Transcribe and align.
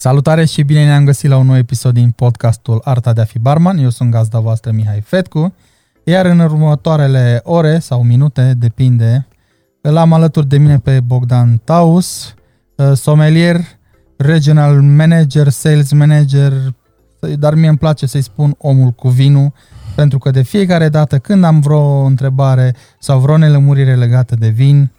Salutare 0.00 0.44
și 0.44 0.62
bine 0.62 0.84
ne-am 0.84 1.04
găsit 1.04 1.30
la 1.30 1.36
un 1.36 1.46
nou 1.46 1.56
episod 1.56 1.94
din 1.94 2.10
podcastul 2.10 2.80
Arta 2.84 3.12
de 3.12 3.20
a 3.20 3.24
fi 3.24 3.38
barman. 3.38 3.78
Eu 3.78 3.88
sunt 3.88 4.10
gazda 4.10 4.38
voastră 4.38 4.70
Mihai 4.70 5.00
Fetcu, 5.00 5.54
iar 6.04 6.26
în 6.26 6.38
următoarele 6.38 7.40
ore 7.44 7.78
sau 7.78 8.02
minute, 8.02 8.54
depinde, 8.58 9.26
îl 9.80 9.96
am 9.96 10.12
alături 10.12 10.48
de 10.48 10.58
mine 10.58 10.78
pe 10.78 11.00
Bogdan 11.00 11.60
Taus, 11.64 12.34
uh, 12.76 12.92
sommelier, 12.94 13.60
regional 14.16 14.80
manager, 14.82 15.48
sales 15.48 15.92
manager, 15.92 16.52
dar 17.38 17.54
mie 17.54 17.68
îmi 17.68 17.78
place 17.78 18.06
să-i 18.06 18.22
spun 18.22 18.54
omul 18.58 18.90
cu 18.90 19.08
vinul, 19.08 19.52
pentru 19.94 20.18
că 20.18 20.30
de 20.30 20.42
fiecare 20.42 20.88
dată 20.88 21.18
când 21.18 21.44
am 21.44 21.60
vreo 21.60 22.04
întrebare 22.04 22.74
sau 22.98 23.18
vreo 23.18 23.36
nelămurire 23.36 23.94
legată 23.94 24.34
de 24.34 24.48
vin, 24.48 24.92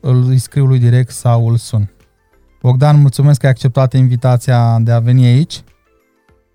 îl 0.00 0.36
scriu 0.36 0.64
lui 0.64 0.78
direct 0.78 1.10
sau 1.10 1.48
îl 1.48 1.56
sun. 1.56 1.90
Bogdan, 2.62 3.00
mulțumesc 3.00 3.40
că 3.40 3.46
ai 3.46 3.52
acceptat 3.52 3.92
invitația 3.92 4.78
de 4.80 4.90
a 4.90 4.98
veni 4.98 5.26
aici 5.26 5.62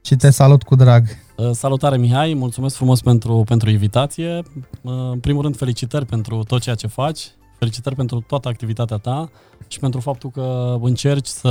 și 0.02 0.16
te 0.16 0.30
salut 0.30 0.64
cu 0.64 0.76
drag. 0.76 1.06
Uh, 1.38 1.50
salutare 1.52 1.98
Mihai, 1.98 2.34
mulțumesc 2.34 2.76
frumos 2.76 3.02
pentru, 3.02 3.44
pentru 3.46 3.70
invitație. 3.70 4.42
Uh, 4.82 4.94
în 5.12 5.20
primul 5.20 5.42
rând 5.42 5.58
felicitări 5.58 6.06
pentru 6.06 6.44
tot 6.44 6.62
ceea 6.62 6.76
ce 6.76 6.88
faci, 6.88 7.20
felicitări 7.58 7.96
pentru 7.96 8.24
toată 8.28 8.48
activitatea 8.48 8.98
ta 8.98 9.30
și 9.68 9.80
pentru 9.80 10.00
faptul 10.00 10.30
că 10.30 10.76
încerci 10.82 11.28
să 11.28 11.50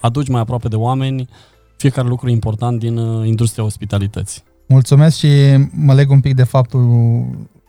aduci 0.00 0.28
mai 0.28 0.40
aproape 0.40 0.68
de 0.68 0.76
oameni 0.76 1.28
fiecare 1.76 2.08
lucru 2.08 2.28
important 2.28 2.78
din 2.78 2.96
uh, 2.96 3.26
industria 3.26 3.64
ospitalității. 3.64 4.42
Mulțumesc 4.68 5.16
și 5.16 5.28
mă 5.70 5.94
leg 5.94 6.10
un 6.10 6.20
pic 6.20 6.34
de 6.34 6.44
faptul 6.44 6.84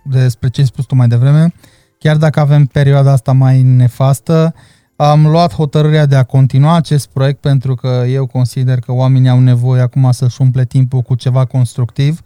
despre 0.04 0.50
ce 0.50 0.62
ai 0.62 0.68
spus 0.68 0.86
tu 0.86 0.96
mai 0.96 1.08
devreme. 1.08 1.54
Chiar 2.00 2.18
dacă 2.18 2.40
avem 2.40 2.66
perioada 2.66 3.12
asta 3.12 3.32
mai 3.32 3.62
nefastă, 3.62 4.54
am 5.00 5.28
luat 5.28 5.54
hotărârea 5.54 6.06
de 6.06 6.16
a 6.16 6.24
continua 6.24 6.76
acest 6.76 7.08
proiect 7.08 7.40
pentru 7.40 7.76
că 7.76 8.04
eu 8.08 8.26
consider 8.26 8.80
că 8.80 8.92
oamenii 8.92 9.30
au 9.30 9.40
nevoie 9.40 9.82
acum 9.82 10.12
să-și 10.12 10.42
umple 10.42 10.66
timpul 10.66 11.02
cu 11.02 11.16
ceva 11.16 11.46
constructiv, 11.46 12.22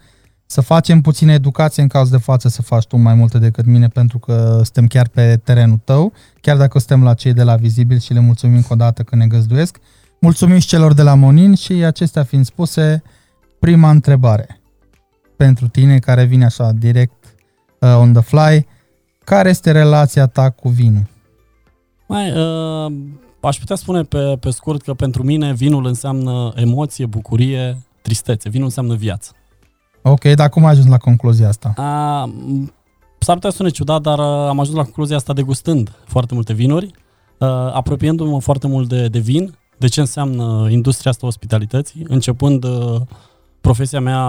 să 0.45 0.62
facem 0.62 1.02
puțină 1.02 1.32
educație 1.32 1.82
în 1.82 1.88
caz 1.88 2.10
de 2.10 2.18
față 2.18 2.48
să 2.48 2.62
faci 2.62 2.86
tu 2.86 2.98
mai 2.98 3.14
multe 3.14 3.38
decât 3.40 3.66
mine 3.66 3.88
pentru 3.88 4.20
că 4.20 4.54
suntem 4.54 4.88
chiar 4.88 5.08
pe 5.08 5.40
terenul 5.44 5.80
tău, 5.84 6.14
chiar 6.42 6.58
dacă 6.58 6.80
suntem 6.80 7.04
la 7.04 7.14
cei 7.14 7.34
de 7.34 7.44
la 7.44 7.56
Vizibil 7.56 8.00
și 8.00 8.14
le 8.14 8.20
mulțumim 8.20 8.56
încă 8.56 8.73
o 8.73 8.76
dată 8.76 9.04
că 9.04 9.16
ne 9.16 9.28
găzduiesc. 9.28 9.78
Mulțumim 10.20 10.58
și 10.58 10.67
celor 10.67 10.94
de 10.94 11.02
la 11.02 11.14
Monin 11.14 11.56
și 11.56 11.73
acestea 11.73 12.23
fiind 12.23 12.45
spuse, 12.45 13.04
prima 13.60 13.90
întrebare 13.90 14.62
pentru 15.36 15.67
tine 15.67 16.00
care 16.00 16.23
vine 16.23 16.45
așa 16.45 16.72
direct 16.72 17.36
uh, 17.80 17.95
on 17.98 18.14
the 18.14 18.22
fly, 18.22 18.67
care 19.23 19.50
este 19.50 19.72
relația 19.72 20.28
ta 20.28 20.50
cu 20.50 20.70
vinul? 20.70 21.11
Mai, 22.12 22.31
uh, 22.31 22.92
aș 23.42 23.58
putea 23.58 23.76
spune 23.76 24.04
pe, 24.04 24.38
pe 24.40 24.50
scurt 24.50 24.81
că 24.81 24.94
pentru 24.94 25.23
mine 25.23 25.54
vinul 25.54 25.86
înseamnă 25.86 26.52
emoție, 26.56 27.06
bucurie, 27.06 27.81
tristețe. 28.02 28.50
Vinul 28.50 28.66
înseamnă 28.66 28.95
viață. 28.95 29.31
Ok, 30.02 30.23
dar 30.23 30.50
cum 30.50 30.66
ai 30.66 30.72
ajuns 30.72 30.88
la 30.88 30.98
concluzia 30.98 31.48
asta? 31.48 31.73
A, 31.76 32.30
s-ar 33.20 33.36
putea 33.36 33.50
sune 33.50 33.70
ciudat, 33.70 34.02
dar 34.02 34.20
uh, 34.20 34.26
am 34.26 34.59
ajuns 34.59 34.78
la 34.78 34.84
concluzia 34.84 35.16
asta 35.16 35.34
degustând 35.34 35.92
foarte 36.06 36.34
multe 36.34 36.54
vinuri, 36.54 36.86
uh, 36.86 37.48
apropiindu-mă 37.73 38.42
foarte 38.42 38.67
mult 38.67 38.89
de, 38.89 39.08
de 39.08 39.20
vin, 39.20 39.58
de 39.78 39.88
ce 39.88 40.00
înseamnă 40.00 40.67
industria 40.70 41.12
asta 41.12 41.28
ospitalității, 41.28 42.06
începând 42.08 42.64
uh, 42.64 43.02
profesia 43.62 44.00
mea 44.00 44.22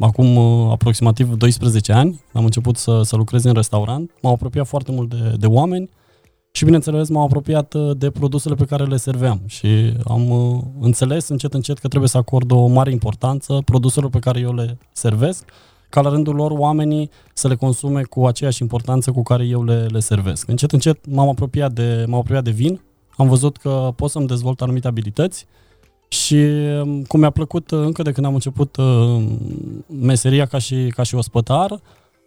acum 0.00 0.38
aproximativ 0.70 1.34
12 1.34 1.92
ani. 1.92 2.20
Am 2.32 2.44
început 2.44 2.76
să, 2.76 3.00
să 3.02 3.16
lucrez 3.16 3.44
în 3.44 3.52
restaurant, 3.52 4.10
m-am 4.22 4.32
apropiat 4.32 4.66
foarte 4.66 4.92
mult 4.92 5.08
de, 5.08 5.34
de 5.36 5.46
oameni, 5.46 5.90
și 6.52 6.64
bineînțeles 6.64 7.08
m-am 7.08 7.22
apropiat 7.22 7.74
uh, 7.74 7.96
de 7.96 8.10
produsele 8.10 8.54
pe 8.54 8.64
care 8.64 8.84
le 8.84 8.96
serveam 8.96 9.40
și 9.46 9.92
am 10.04 10.30
uh, 10.30 10.60
înțeles 10.80 11.28
încet 11.28 11.54
încet 11.54 11.78
că 11.78 11.88
trebuie 11.88 12.08
să 12.08 12.16
acord 12.16 12.50
o 12.50 12.66
mare 12.66 12.90
importanță 12.90 13.62
produselor 13.64 14.10
pe 14.10 14.18
care 14.18 14.40
eu 14.40 14.54
le 14.54 14.78
servesc, 14.92 15.44
ca 15.88 16.00
la 16.00 16.10
rândul 16.10 16.34
lor 16.34 16.50
oamenii 16.50 17.10
să 17.34 17.48
le 17.48 17.54
consume 17.54 18.02
cu 18.02 18.26
aceeași 18.26 18.62
importanță 18.62 19.10
cu 19.10 19.22
care 19.22 19.44
eu 19.44 19.64
le, 19.64 19.86
le 19.90 20.00
servesc. 20.00 20.48
Încet 20.48 20.72
încet 20.72 21.06
m-am 21.06 21.28
apropiat 21.28 21.72
de, 21.72 22.04
m-am 22.08 22.18
apropiat 22.18 22.44
de 22.44 22.50
vin, 22.50 22.80
am 23.16 23.28
văzut 23.28 23.56
că 23.56 23.92
pot 23.96 24.10
să-mi 24.10 24.26
dezvolt 24.26 24.60
anumite 24.60 24.86
abilități 24.86 25.46
și 26.08 26.34
um, 26.34 27.02
cum 27.02 27.20
mi-a 27.20 27.30
plăcut 27.30 27.70
uh, 27.70 27.78
încă 27.78 28.02
de 28.02 28.12
când 28.12 28.26
am 28.26 28.34
început 28.34 28.76
meseria 29.86 30.46
ca 30.46 30.58
și, 30.58 30.92
ca 30.94 31.02
și 31.02 31.14
ospătar, 31.14 31.80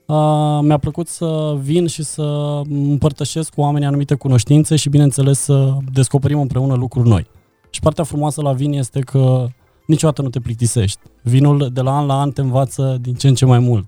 Uh, 0.05 0.59
mi-a 0.61 0.77
plăcut 0.77 1.07
să 1.07 1.57
vin 1.61 1.87
și 1.87 2.03
să 2.03 2.61
împărtășesc 2.69 3.53
cu 3.53 3.61
oamenii 3.61 3.87
anumite 3.87 4.15
cunoștințe 4.15 4.75
și, 4.75 4.89
bineînțeles, 4.89 5.39
să 5.39 5.77
descoperim 5.91 6.39
împreună 6.39 6.73
lucruri 6.73 7.07
noi. 7.07 7.27
Și 7.69 7.79
partea 7.79 8.03
frumoasă 8.03 8.41
la 8.41 8.51
vin 8.51 8.73
este 8.73 8.99
că 8.99 9.47
niciodată 9.87 10.21
nu 10.21 10.29
te 10.29 10.39
plictisești. 10.39 10.99
Vinul 11.21 11.69
de 11.73 11.81
la 11.81 11.97
an 11.97 12.05
la 12.05 12.19
an 12.19 12.31
te 12.31 12.41
învață 12.41 12.97
din 13.01 13.13
ce 13.13 13.27
în 13.27 13.35
ce 13.35 13.45
mai 13.45 13.59
mult. 13.59 13.85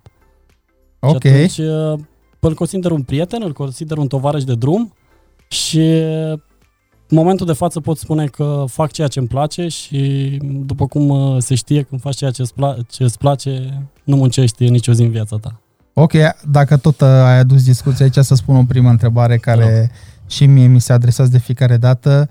Ok. 1.00 1.22
Și 1.22 1.28
atunci 1.28 1.60
îl 2.40 2.54
consider 2.54 2.92
un 2.92 3.02
prieten, 3.02 3.42
îl 3.42 3.54
consider 3.54 3.98
un 3.98 4.08
tovarăș 4.08 4.44
de 4.44 4.56
drum 4.56 4.94
și 5.48 5.80
în 7.08 7.18
momentul 7.18 7.46
de 7.46 7.54
față 7.54 7.80
pot 7.80 7.98
spune 7.98 8.26
că 8.26 8.64
fac 8.68 8.92
ceea 8.92 9.08
ce 9.08 9.20
îmi 9.20 9.28
place 9.28 9.68
și 9.68 10.30
după 10.42 10.88
cum 10.88 11.40
se 11.40 11.56
știe, 11.56 11.82
când 11.82 12.02
faci 12.02 12.16
ceea 12.16 12.32
ce 12.32 12.42
îți, 12.42 12.54
pla- 12.54 12.88
ce 12.90 13.04
îți 13.04 13.18
place, 13.18 13.82
nu 14.04 14.16
muncești 14.16 14.70
nicio 14.70 14.92
zi 14.92 15.02
în 15.02 15.12
viața 15.12 15.38
ta. 15.38 15.60
Ok, 15.98 16.12
dacă 16.52 16.78
tot 16.78 17.02
uh, 17.02 17.08
ai 17.08 17.38
adus 17.38 17.64
discuția 17.64 18.06
aici, 18.06 18.26
să 18.26 18.36
spun 18.36 18.56
o 18.56 18.64
primă 18.68 18.90
întrebare 18.90 19.38
care 19.38 19.92
no. 19.92 19.96
și 20.28 20.46
mie 20.46 20.68
mi 20.68 20.82
se 20.82 20.94
adresează 20.94 21.32
de 21.32 21.38
fiecare 21.38 21.78
dată. 21.78 22.30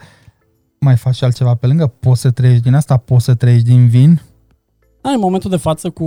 Mai 0.81 0.97
faci 0.97 1.15
și 1.15 1.25
altceva 1.25 1.55
pe 1.55 1.67
lângă? 1.67 1.87
Poți 1.87 2.21
să 2.21 2.31
trăiești 2.31 2.63
din 2.63 2.75
asta? 2.75 2.97
Poți 2.97 3.25
să 3.25 3.35
trăiești 3.35 3.67
din 3.67 3.89
vin? 3.89 4.23
Da, 5.01 5.11
în 5.11 5.21
momentul 5.21 5.51
de 5.51 5.57
față 5.57 5.91
cu 5.91 6.05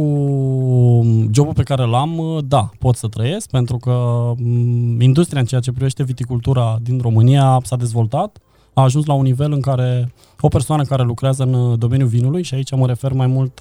jobul 1.31 1.53
pe 1.53 1.63
care 1.63 1.85
l-am, 1.85 2.17
uh, 2.17 2.43
da, 2.47 2.69
pot 2.79 2.95
să 2.95 3.07
trăiesc, 3.07 3.49
pentru 3.49 3.77
că 3.77 3.93
mm, 4.37 5.01
industria 5.01 5.39
în 5.39 5.45
ceea 5.45 5.61
ce 5.61 5.71
privește 5.71 6.03
viticultura 6.03 6.77
din 6.81 6.99
România 7.01 7.59
s-a 7.63 7.75
dezvoltat, 7.75 8.37
a 8.73 8.81
ajuns 8.81 9.05
la 9.05 9.13
un 9.13 9.23
nivel 9.23 9.51
în 9.51 9.61
care 9.61 10.13
o 10.39 10.47
persoană 10.47 10.83
care 10.83 11.03
lucrează 11.03 11.43
în 11.43 11.53
uh, 11.53 11.79
domeniul 11.79 12.07
vinului, 12.07 12.43
și 12.43 12.53
aici 12.53 12.75
mă 12.75 12.87
refer 12.87 13.13
mai 13.13 13.27
mult 13.27 13.59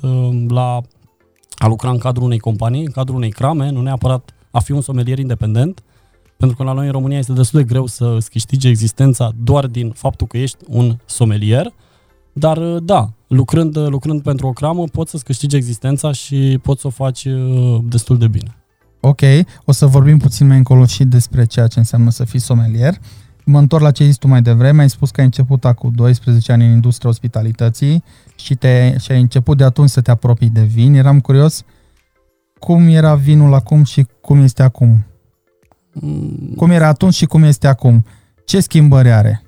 la 0.48 0.80
a 1.56 1.66
lucra 1.66 1.90
în 1.90 1.98
cadrul 1.98 2.24
unei 2.24 2.38
companii, 2.38 2.84
în 2.84 2.90
cadrul 2.90 3.16
unei 3.16 3.30
crame, 3.30 3.70
nu 3.70 3.82
neapărat 3.82 4.30
a 4.50 4.60
fi 4.60 4.72
un 4.72 4.80
somelier 4.80 5.18
independent, 5.18 5.82
pentru 6.36 6.56
că 6.56 6.62
la 6.62 6.72
noi 6.72 6.86
în 6.86 6.92
România 6.92 7.18
este 7.18 7.32
destul 7.32 7.60
de 7.60 7.66
greu 7.66 7.86
să 7.86 8.14
îți 8.16 8.30
câștigi 8.30 8.68
existența 8.68 9.30
doar 9.42 9.66
din 9.66 9.90
faptul 9.90 10.26
că 10.26 10.38
ești 10.38 10.56
un 10.68 10.96
somelier, 11.04 11.72
dar 12.32 12.58
da, 12.78 13.10
lucrând, 13.26 13.76
lucrând 13.88 14.22
pentru 14.22 14.46
o 14.46 14.52
cramă 14.52 14.84
poți 14.84 15.10
să-ți 15.10 15.24
câștigi 15.24 15.56
existența 15.56 16.12
și 16.12 16.58
poți 16.62 16.80
să 16.80 16.86
o 16.86 16.90
faci 16.90 17.24
uh, 17.24 17.78
destul 17.82 18.18
de 18.18 18.28
bine. 18.28 18.56
Ok, 19.00 19.20
o 19.64 19.72
să 19.72 19.86
vorbim 19.86 20.18
puțin 20.18 20.46
mai 20.46 20.56
încolo 20.56 20.84
și 20.84 21.04
despre 21.04 21.44
ceea 21.44 21.66
ce 21.66 21.78
înseamnă 21.78 22.10
să 22.10 22.24
fii 22.24 22.38
somelier. 22.38 22.94
Mă 23.44 23.58
întorc 23.58 23.82
la 23.82 23.90
ce 23.90 24.02
ai 24.02 24.08
zis 24.08 24.18
tu 24.18 24.28
mai 24.28 24.42
devreme, 24.42 24.80
ai 24.80 24.90
spus 24.90 25.10
că 25.10 25.20
ai 25.20 25.26
început 25.26 25.64
acum 25.64 25.92
12 25.94 26.52
ani 26.52 26.64
în 26.64 26.72
industria 26.72 27.10
ospitalității 27.10 28.02
și, 28.36 28.54
te, 28.54 28.98
și 28.98 29.12
ai 29.12 29.20
început 29.20 29.56
de 29.56 29.64
atunci 29.64 29.88
să 29.88 30.00
te 30.00 30.10
apropii 30.10 30.48
de 30.48 30.62
vin. 30.62 30.94
Eram 30.94 31.20
curios 31.20 31.64
cum 32.58 32.88
era 32.88 33.14
vinul 33.14 33.54
acum 33.54 33.84
și 33.84 34.06
cum 34.20 34.38
este 34.38 34.62
acum. 34.62 35.06
Mm. 35.92 36.52
Cum 36.56 36.70
era 36.70 36.86
atunci 36.86 37.14
și 37.14 37.26
cum 37.26 37.42
este 37.42 37.66
acum. 37.66 38.04
Ce 38.44 38.60
schimbări 38.60 39.10
are? 39.10 39.42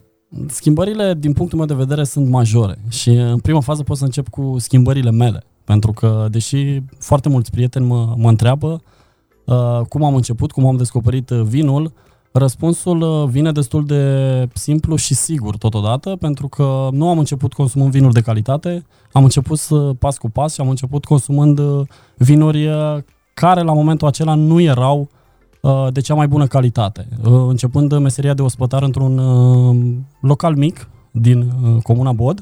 Schimbările, 0.47 1.15
din 1.19 1.33
punctul 1.33 1.59
meu 1.59 1.67
de 1.67 1.75
vedere, 1.75 2.05
sunt 2.05 2.29
majore 2.29 2.79
și 2.89 3.11
în 3.11 3.39
prima 3.39 3.61
fază 3.61 3.83
pot 3.83 3.97
să 3.97 4.05
încep 4.05 4.29
cu 4.29 4.57
schimbările 4.59 5.11
mele, 5.11 5.45
pentru 5.65 5.93
că, 5.93 6.27
deși 6.31 6.83
foarte 6.99 7.29
mulți 7.29 7.51
prieteni 7.51 7.87
mă, 7.87 8.15
mă 8.17 8.29
întreabă 8.29 8.83
uh, 9.45 9.81
cum 9.89 10.05
am 10.05 10.15
început, 10.15 10.53
cum 10.53 10.67
am 10.67 10.77
descoperit 10.77 11.31
uh, 11.31 11.43
vinul, 11.43 11.85
uh, 11.85 11.91
Răspunsul 12.33 13.01
uh, 13.01 13.29
vine 13.29 13.53
destul 13.53 13.85
de 13.85 14.49
simplu 14.55 14.97
și 14.97 15.15
sigur 15.15 15.57
totodată, 15.57 16.17
pentru 16.17 16.49
că 16.49 16.89
nu 16.93 17.09
am 17.09 17.19
început 17.19 17.53
consumând 17.53 17.91
vinuri 17.91 18.15
de 18.15 18.21
calitate, 18.21 18.87
am 19.13 19.23
început 19.23 19.59
să 19.59 19.75
pas 19.99 20.19
cu 20.19 20.31
pas 20.31 20.55
și 20.55 20.61
am 20.61 20.69
început 20.69 21.05
consumând 21.05 21.59
uh, 21.59 21.87
vinuri 22.17 22.67
uh, 22.67 22.97
care 23.35 23.63
la 23.63 23.73
momentul 23.73 24.07
acela 24.07 24.35
nu 24.35 24.61
erau 24.61 25.09
de 25.91 26.01
cea 26.01 26.15
mai 26.15 26.29
bună 26.29 26.47
calitate. 26.47 27.09
Începând 27.23 27.99
meseria 27.99 28.35
de 28.35 28.43
ospătar 28.43 28.83
într-un 28.83 29.21
local 30.21 30.55
mic 30.55 30.89
din 31.11 31.53
comuna 31.83 32.13
Bod, 32.13 32.41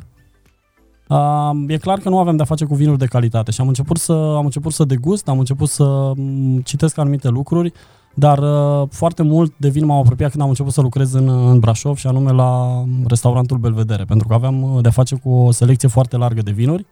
e 1.67 1.77
clar 1.77 1.99
că 1.99 2.09
nu 2.09 2.19
avem 2.19 2.37
de-a 2.37 2.45
face 2.45 2.65
cu 2.65 2.75
vinuri 2.75 2.99
de 2.99 3.07
calitate 3.07 3.51
și 3.51 3.61
am 3.61 3.69
început 3.69 3.97
să, 3.97 4.13
am 4.13 4.45
început 4.45 4.73
să 4.73 4.85
degust, 4.85 5.29
am 5.29 5.39
început 5.39 5.69
să 5.69 6.13
mm, 6.17 6.61
citesc 6.61 6.99
anumite 6.99 7.29
lucruri 7.29 7.73
dar 8.19 8.39
uh, 8.39 8.89
foarte 8.91 9.23
mult 9.23 9.55
de 9.57 9.69
vin 9.69 9.85
m-am 9.85 9.99
apropiat 9.99 10.31
când 10.31 10.43
am 10.43 10.49
început 10.49 10.73
să 10.73 10.81
lucrez 10.81 11.13
în, 11.13 11.29
în 11.29 11.59
Brașov 11.59 11.97
și 11.97 12.07
anume 12.07 12.33
la 12.33 12.85
restaurantul 13.07 13.59
Belvedere, 13.59 14.05
pentru 14.05 14.29
că 14.29 14.35
aveam 14.35 14.63
uh, 14.63 14.83
de-a 14.83 14.91
face 14.91 15.17
cu 15.17 15.31
o 15.31 15.51
selecție 15.51 15.89
foarte 15.89 16.17
largă 16.17 16.43
de 16.43 16.51
vinuri 16.51 16.87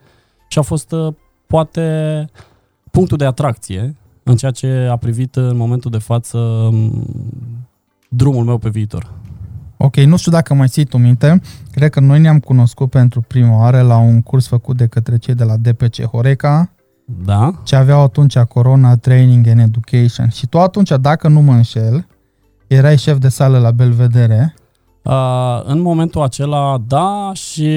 și 0.48 0.58
a 0.58 0.62
fost 0.62 0.92
uh, 0.92 1.14
poate 1.46 2.26
punctul 2.90 3.16
de 3.16 3.24
atracție 3.24 3.96
în 4.22 4.36
ceea 4.36 4.50
ce 4.50 4.88
a 4.90 4.96
privit 4.96 5.36
în 5.36 5.56
momentul 5.56 5.90
de 5.90 5.98
față 5.98 6.38
um, 6.38 7.06
drumul 8.08 8.44
meu 8.44 8.58
pe 8.58 8.68
viitor. 8.68 9.12
Ok, 9.76 9.96
nu 9.96 10.16
știu 10.16 10.32
dacă 10.32 10.54
mai 10.54 10.68
ții 10.68 10.84
tu 10.84 10.98
minte, 10.98 11.40
cred 11.70 11.90
că 11.90 12.00
noi 12.00 12.20
ne-am 12.20 12.40
cunoscut 12.40 12.90
pentru 12.90 13.20
prima 13.20 13.58
oară 13.58 13.80
la 13.80 13.96
un 13.96 14.22
curs 14.22 14.46
făcut 14.46 14.76
de 14.76 14.86
către 14.86 15.16
cei 15.16 15.34
de 15.34 15.44
la 15.44 15.56
DPC 15.56 16.02
Horeca, 16.02 16.70
Da? 17.04 17.60
ce 17.64 17.76
aveau 17.76 18.02
atunci 18.02 18.38
Corona 18.38 18.96
Training 18.96 19.46
and 19.46 19.60
Education. 19.60 20.28
Și 20.28 20.46
tu 20.46 20.58
atunci, 20.58 20.90
dacă 21.00 21.28
nu 21.28 21.40
mă 21.40 21.52
înșel, 21.52 22.06
erai 22.66 22.98
șef 22.98 23.18
de 23.18 23.28
sală 23.28 23.58
la 23.58 23.70
Belvedere 23.70 24.54
Uh, 25.04 25.60
în 25.64 25.80
momentul 25.80 26.22
acela, 26.22 26.78
da, 26.86 27.30
și... 27.34 27.68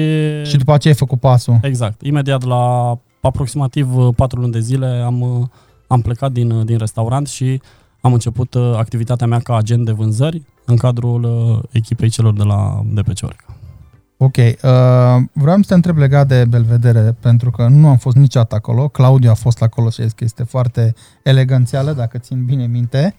și 0.44 0.56
după 0.56 0.72
aceea 0.72 0.92
ai 0.92 0.98
făcut 0.98 1.20
pasul. 1.20 1.58
Exact. 1.62 2.02
Imediat 2.02 2.44
la 2.44 2.94
aproximativ 3.20 3.96
uh, 3.96 4.08
patru 4.16 4.40
luni 4.40 4.52
de 4.52 4.60
zile 4.60 4.86
am, 4.86 5.20
uh, 5.20 5.46
am 5.86 6.00
plecat 6.00 6.32
din, 6.32 6.50
uh, 6.50 6.64
din 6.64 6.78
restaurant 6.78 7.28
și 7.28 7.60
am 8.00 8.12
început 8.12 8.54
uh, 8.54 8.72
activitatea 8.76 9.26
mea 9.26 9.38
ca 9.38 9.56
agent 9.56 9.84
de 9.84 9.92
vânzări 9.92 10.42
în 10.64 10.76
cadrul 10.76 11.24
uh, 11.24 11.62
echipei 11.70 12.08
celor 12.08 12.32
de 12.32 12.42
la 12.42 12.82
DPC 12.92 13.18
Orica. 13.22 13.57
Ok, 14.20 14.36
uh, 14.36 14.52
vreau 15.32 15.56
să 15.56 15.68
te 15.68 15.74
întreb 15.74 15.96
legat 15.96 16.26
de 16.26 16.44
Belvedere, 16.44 17.16
pentru 17.20 17.50
că 17.50 17.66
nu 17.68 17.88
am 17.88 17.96
fost 17.96 18.16
niciodată 18.16 18.54
acolo. 18.54 18.88
Claudiu 18.88 19.30
a 19.30 19.34
fost 19.34 19.62
acolo 19.62 19.90
și 19.90 20.00
a 20.00 20.04
zis 20.04 20.12
că 20.12 20.24
este 20.24 20.42
foarte 20.42 20.94
eleganțială, 21.22 21.92
dacă 21.92 22.18
țin 22.18 22.44
bine 22.44 22.66
minte. 22.66 23.14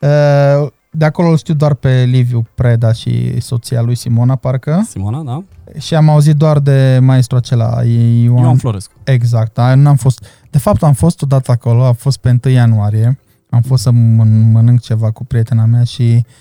Uh, 0.00 0.68
de 0.90 1.04
acolo 1.04 1.28
îl 1.28 1.36
știu 1.36 1.54
doar 1.54 1.74
pe 1.74 2.04
Liviu 2.04 2.46
Preda 2.54 2.92
și 2.92 3.40
soția 3.40 3.80
lui 3.80 3.94
Simona, 3.94 4.36
parcă. 4.36 4.86
Simona, 4.88 5.22
da? 5.22 5.44
Și 5.78 5.94
am 5.94 6.08
auzit 6.08 6.36
doar 6.36 6.58
de 6.58 6.98
maestru 7.02 7.36
acela, 7.36 7.82
Ioan. 7.84 8.42
Ioan 8.42 8.56
Florescu. 8.56 8.92
Exact, 9.04 9.54
da, 9.54 9.74
n-am 9.74 9.96
fost. 9.96 10.26
De 10.50 10.58
fapt, 10.58 10.82
am 10.82 10.92
fost 10.92 11.22
odată 11.22 11.50
acolo, 11.50 11.84
a 11.84 11.92
fost 11.92 12.18
pe 12.18 12.38
1 12.44 12.54
ianuarie. 12.54 13.18
Am 13.50 13.62
fost 13.62 13.82
să 13.82 13.90
mân- 13.90 14.50
mănânc 14.52 14.80
ceva 14.80 15.10
cu 15.10 15.24
prietena 15.24 15.64
mea 15.64 15.84
și 15.84 16.24
uh, 16.26 16.32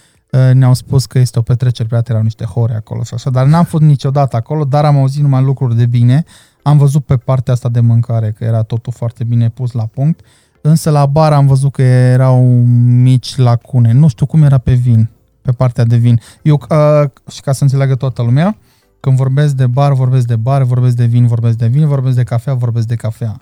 ne-au 0.54 0.74
spus 0.74 1.06
că 1.06 1.20
este 1.20 1.40
o 1.40 1.42
petrecere, 1.42 1.88
prea 1.88 2.02
erau 2.08 2.22
niște 2.22 2.44
hore 2.46 2.74
acolo 2.74 3.04
și 3.04 3.14
așa, 3.14 3.30
dar 3.30 3.46
n-am 3.46 3.64
fost 3.64 3.84
niciodată 3.84 4.36
acolo, 4.36 4.64
dar 4.64 4.86
am 4.86 4.98
auzit 4.98 5.22
numai 5.22 5.44
lucruri 5.44 5.76
de 5.76 5.86
bine. 5.86 6.24
Am 6.64 6.78
văzut 6.78 7.06
pe 7.06 7.18
partea 7.18 7.54
asta 7.54 7.70
de 7.70 7.80
mâncare 7.80 8.32
că 8.32 8.44
era 8.44 8.64
totul 8.64 8.94
foarte 8.94 9.24
bine 9.24 9.50
pus 9.50 9.72
la 9.72 9.86
punct, 9.86 10.20
însă 10.62 10.90
la 10.90 11.06
bar 11.06 11.34
am 11.34 11.48
văzut 11.48 11.72
că 11.72 11.82
erau 11.82 12.42
mici 12.86 13.36
lacune. 13.36 13.92
Nu 13.92 14.08
știu 14.08 14.26
cum 14.26 14.44
era 14.44 14.58
pe 14.58 14.74
vin, 14.74 15.10
pe 15.42 15.52
partea 15.52 15.84
de 15.84 15.96
vin. 15.96 16.20
Eu, 16.42 16.62
uh, 16.70 17.10
și 17.32 17.42
ca 17.42 17.52
să 17.52 17.64
înțeleagă 17.64 17.96
toată 17.96 18.22
lumea, 18.22 18.58
când 19.00 19.18
vorbesc 19.18 19.54
de 19.54 19.68
bar, 19.68 19.94
vorbesc 19.94 20.28
de 20.28 20.36
bar, 20.36 20.64
vorbesc 20.64 20.96
de 20.96 21.06
vin, 21.06 21.28
vorbesc 21.28 21.58
de 21.58 21.68
vin, 21.68 21.88
vorbesc 21.88 22.16
de 22.16 22.24
cafea, 22.24 22.54
vorbesc 22.54 22.88
de 22.88 22.96
cafea. 22.96 23.38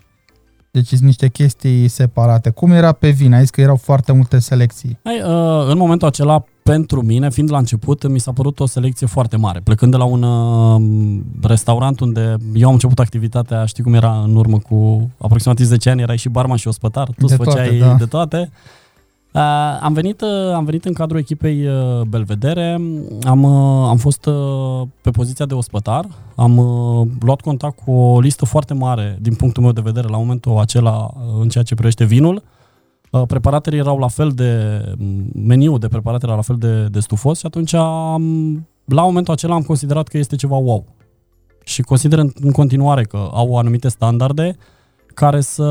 Deci 0.71 0.87
sunt 0.87 1.01
niște 1.01 1.27
chestii 1.27 1.87
separate. 1.87 2.49
Cum 2.49 2.71
era 2.71 2.91
pe 2.91 3.09
vin? 3.09 3.33
Ai 3.33 3.39
zis 3.39 3.49
că 3.49 3.61
erau 3.61 3.75
foarte 3.75 4.11
multe 4.11 4.39
selecții. 4.39 4.99
Hai, 5.03 5.21
uh, 5.21 5.69
în 5.69 5.77
momentul 5.77 6.07
acela, 6.07 6.43
pentru 6.63 7.01
mine, 7.01 7.29
fiind 7.29 7.51
la 7.51 7.57
început, 7.57 8.07
mi 8.07 8.19
s-a 8.19 8.31
părut 8.31 8.59
o 8.59 8.65
selecție 8.65 9.07
foarte 9.07 9.37
mare. 9.37 9.61
Plecând 9.63 9.91
de 9.91 9.97
la 9.97 10.03
un 10.03 10.23
uh, 10.23 11.21
restaurant 11.41 11.99
unde 11.99 12.35
eu 12.53 12.67
am 12.67 12.73
început 12.73 12.99
activitatea, 12.99 13.65
știi 13.65 13.83
cum 13.83 13.93
era 13.93 14.21
în 14.25 14.35
urmă 14.35 14.57
cu 14.57 15.09
aproximativ 15.17 15.65
10 15.65 15.89
ani, 15.89 16.01
erai 16.01 16.17
și 16.17 16.29
barman 16.29 16.57
și 16.57 16.67
ospătar, 16.67 17.07
tu 17.07 17.25
De 17.25 17.33
îți 17.33 17.35
făceai 17.35 17.67
toate, 17.67 17.77
da. 17.77 17.95
de 17.95 18.05
toate. 18.05 18.51
Uh, 19.33 19.41
am, 19.81 19.93
venit, 19.93 20.21
uh, 20.21 20.53
am 20.53 20.65
venit 20.65 20.85
în 20.85 20.93
cadrul 20.93 21.19
echipei 21.19 21.67
uh, 21.67 22.01
Belvedere, 22.07 22.81
am, 23.21 23.43
uh, 23.43 23.87
am 23.87 23.97
fost 23.97 24.25
uh, 24.25 24.87
pe 25.01 25.09
poziția 25.11 25.45
de 25.45 25.53
ospătar, 25.53 26.05
am 26.35 26.57
uh, 26.57 27.07
luat 27.19 27.41
contact 27.41 27.79
cu 27.85 27.91
o 27.91 28.19
listă 28.19 28.45
foarte 28.45 28.73
mare 28.73 29.17
din 29.21 29.33
punctul 29.33 29.63
meu 29.63 29.71
de 29.71 29.81
vedere 29.83 30.07
la 30.07 30.17
momentul 30.17 30.57
acela 30.57 31.09
uh, 31.13 31.41
în 31.41 31.49
ceea 31.49 31.63
ce 31.63 31.75
privește 31.75 32.05
vinul. 32.05 32.43
Uh, 33.13 33.21
preparatele 33.27 33.75
erau 33.75 33.97
la 33.97 34.07
fel 34.07 34.29
de, 34.29 34.81
meniul 35.33 35.79
de 35.79 35.87
preparate 35.87 36.25
era 36.25 36.35
la 36.35 36.41
fel 36.41 36.55
de, 36.55 36.85
de 36.85 36.99
stufos 36.99 37.39
și 37.39 37.45
atunci 37.45 37.73
am, 37.73 38.23
la 38.85 39.01
momentul 39.03 39.33
acela 39.33 39.55
am 39.55 39.61
considerat 39.61 40.07
că 40.07 40.17
este 40.17 40.35
ceva 40.35 40.55
wow. 40.55 40.85
Și 41.63 41.81
consider 41.81 42.19
în, 42.19 42.31
în 42.41 42.51
continuare 42.51 43.03
că 43.03 43.29
au 43.31 43.57
anumite 43.57 43.87
standarde 43.87 44.55
care 45.13 45.41
să 45.41 45.63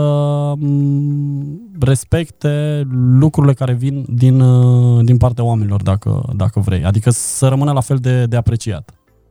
m, 0.58 1.60
respecte 1.80 2.82
lucrurile 3.18 3.52
care 3.52 3.72
vin 3.72 4.04
din, 4.08 4.40
uh, 4.40 5.04
din 5.04 5.16
partea 5.16 5.44
oamenilor, 5.44 5.82
dacă, 5.82 6.32
dacă 6.36 6.60
vrei. 6.60 6.84
Adică 6.84 7.10
să 7.10 7.48
rămână 7.48 7.72
la 7.72 7.80
fel 7.80 7.96
de, 7.96 8.26
de 8.26 8.36
apreciat. 8.36 8.90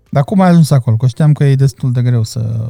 Dar 0.09 0.23
cum 0.23 0.41
ai 0.41 0.49
ajuns 0.49 0.71
acolo? 0.71 0.95
Că 0.95 1.07
știam 1.07 1.31
că 1.31 1.43
e 1.43 1.55
destul 1.55 1.91
de 1.91 2.01
greu 2.01 2.23
să 2.23 2.69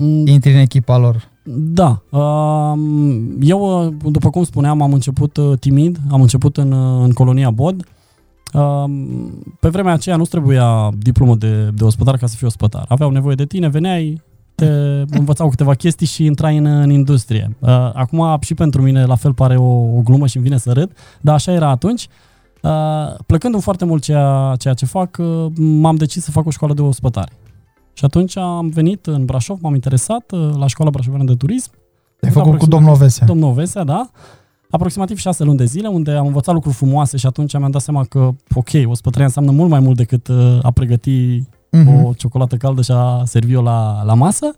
Mm, 0.00 0.26
intri 0.26 0.52
în 0.52 0.58
echipa 0.58 0.96
lor. 0.96 1.29
Da. 1.42 2.02
um, 2.10 3.36
Eu, 3.40 3.86
uh, 3.86 3.92
după 4.10 4.30
cum 4.30 4.44
spuneam, 4.44 4.82
am 4.82 4.92
început 4.92 5.36
uh, 5.36 5.58
timid, 5.58 5.98
am 6.10 6.20
început 6.20 6.56
în, 6.56 6.72
uh, 6.72 7.04
în 7.04 7.12
colonia 7.12 7.50
Bod. 7.50 7.84
Um, 8.52 9.06
Pe 9.60 9.68
vremea 9.68 9.92
aceea 9.92 10.16
nu 10.16 10.24
trebuia 10.24 10.90
diplomă 10.98 11.34
de, 11.34 11.70
de 11.74 11.84
ospătar 11.84 12.16
ca 12.16 12.26
să 12.26 12.36
fii 12.36 12.46
ospătar. 12.46 12.84
Aveau 12.88 13.10
nevoie 13.10 13.34
de 13.34 13.44
tine, 13.44 13.68
veneai, 13.68 14.22
te 14.54 14.66
învățau 15.18 15.48
câteva 15.48 15.74
chestii 15.74 16.06
și 16.06 16.24
intrai 16.24 16.56
în, 16.56 16.66
în 16.66 16.90
industrie. 16.90 17.56
Uh, 17.58 17.68
Acum 17.94 18.38
și 18.40 18.54
pentru 18.54 18.82
mine 18.82 19.04
la 19.04 19.14
fel 19.14 19.34
pare 19.34 19.56
o, 19.56 19.96
o 19.96 20.00
glumă 20.04 20.26
și 20.26 20.36
îmi 20.36 20.46
vine 20.46 20.58
să 20.58 20.72
râd, 20.72 20.92
dar 21.20 21.34
așa 21.34 21.52
era 21.52 21.68
atunci. 21.68 22.08
Uh, 22.62 22.70
Plecând 23.26 23.54
în 23.54 23.60
foarte 23.60 23.84
mult 23.84 24.02
ceea, 24.02 24.54
ceea 24.58 24.74
ce 24.74 24.86
fac, 24.86 25.16
uh, 25.20 25.46
m-am 25.56 25.96
decis 25.96 26.24
să 26.24 26.30
fac 26.30 26.46
o 26.46 26.50
școală 26.50 26.74
de 26.74 26.82
ospătare. 26.82 27.32
Și 27.92 28.04
atunci 28.04 28.36
am 28.36 28.68
venit 28.68 29.06
în 29.06 29.24
Brașov, 29.24 29.58
m-am 29.60 29.74
interesat 29.74 30.32
uh, 30.32 30.50
la 30.58 30.66
școala 30.66 30.90
brașoveană 30.90 31.24
de 31.24 31.34
turism. 31.34 31.70
Ai 32.22 32.28
Am 32.28 32.30
făcut 32.30 32.48
cu 32.48 32.48
aproximativ- 32.56 32.68
domnul 32.68 32.94
Vesea. 32.96 33.26
Domnul 33.26 33.52
Vesea, 33.52 33.84
da. 33.84 34.10
Aproximativ 34.70 35.16
șase 35.18 35.44
luni 35.44 35.56
de 35.56 35.64
zile, 35.64 35.88
unde 35.88 36.10
am 36.10 36.26
învățat 36.26 36.54
lucruri 36.54 36.74
frumoase 36.76 37.16
și 37.16 37.26
atunci 37.26 37.58
mi-am 37.58 37.70
dat 37.70 37.82
seama 37.82 38.04
că, 38.04 38.30
ok, 38.54 38.68
ospătăria 38.84 39.26
înseamnă 39.26 39.50
mult 39.50 39.70
mai 39.70 39.80
mult 39.80 39.96
decât 39.96 40.28
uh, 40.28 40.58
a 40.62 40.70
pregăti 40.70 41.42
Mhm. 41.72 42.04
o 42.04 42.12
ciocolată 42.16 42.56
caldă 42.56 42.82
și 42.82 42.90
a 42.94 43.22
servi-o 43.24 43.62
la, 43.62 44.02
la 44.04 44.14
masă. 44.14 44.54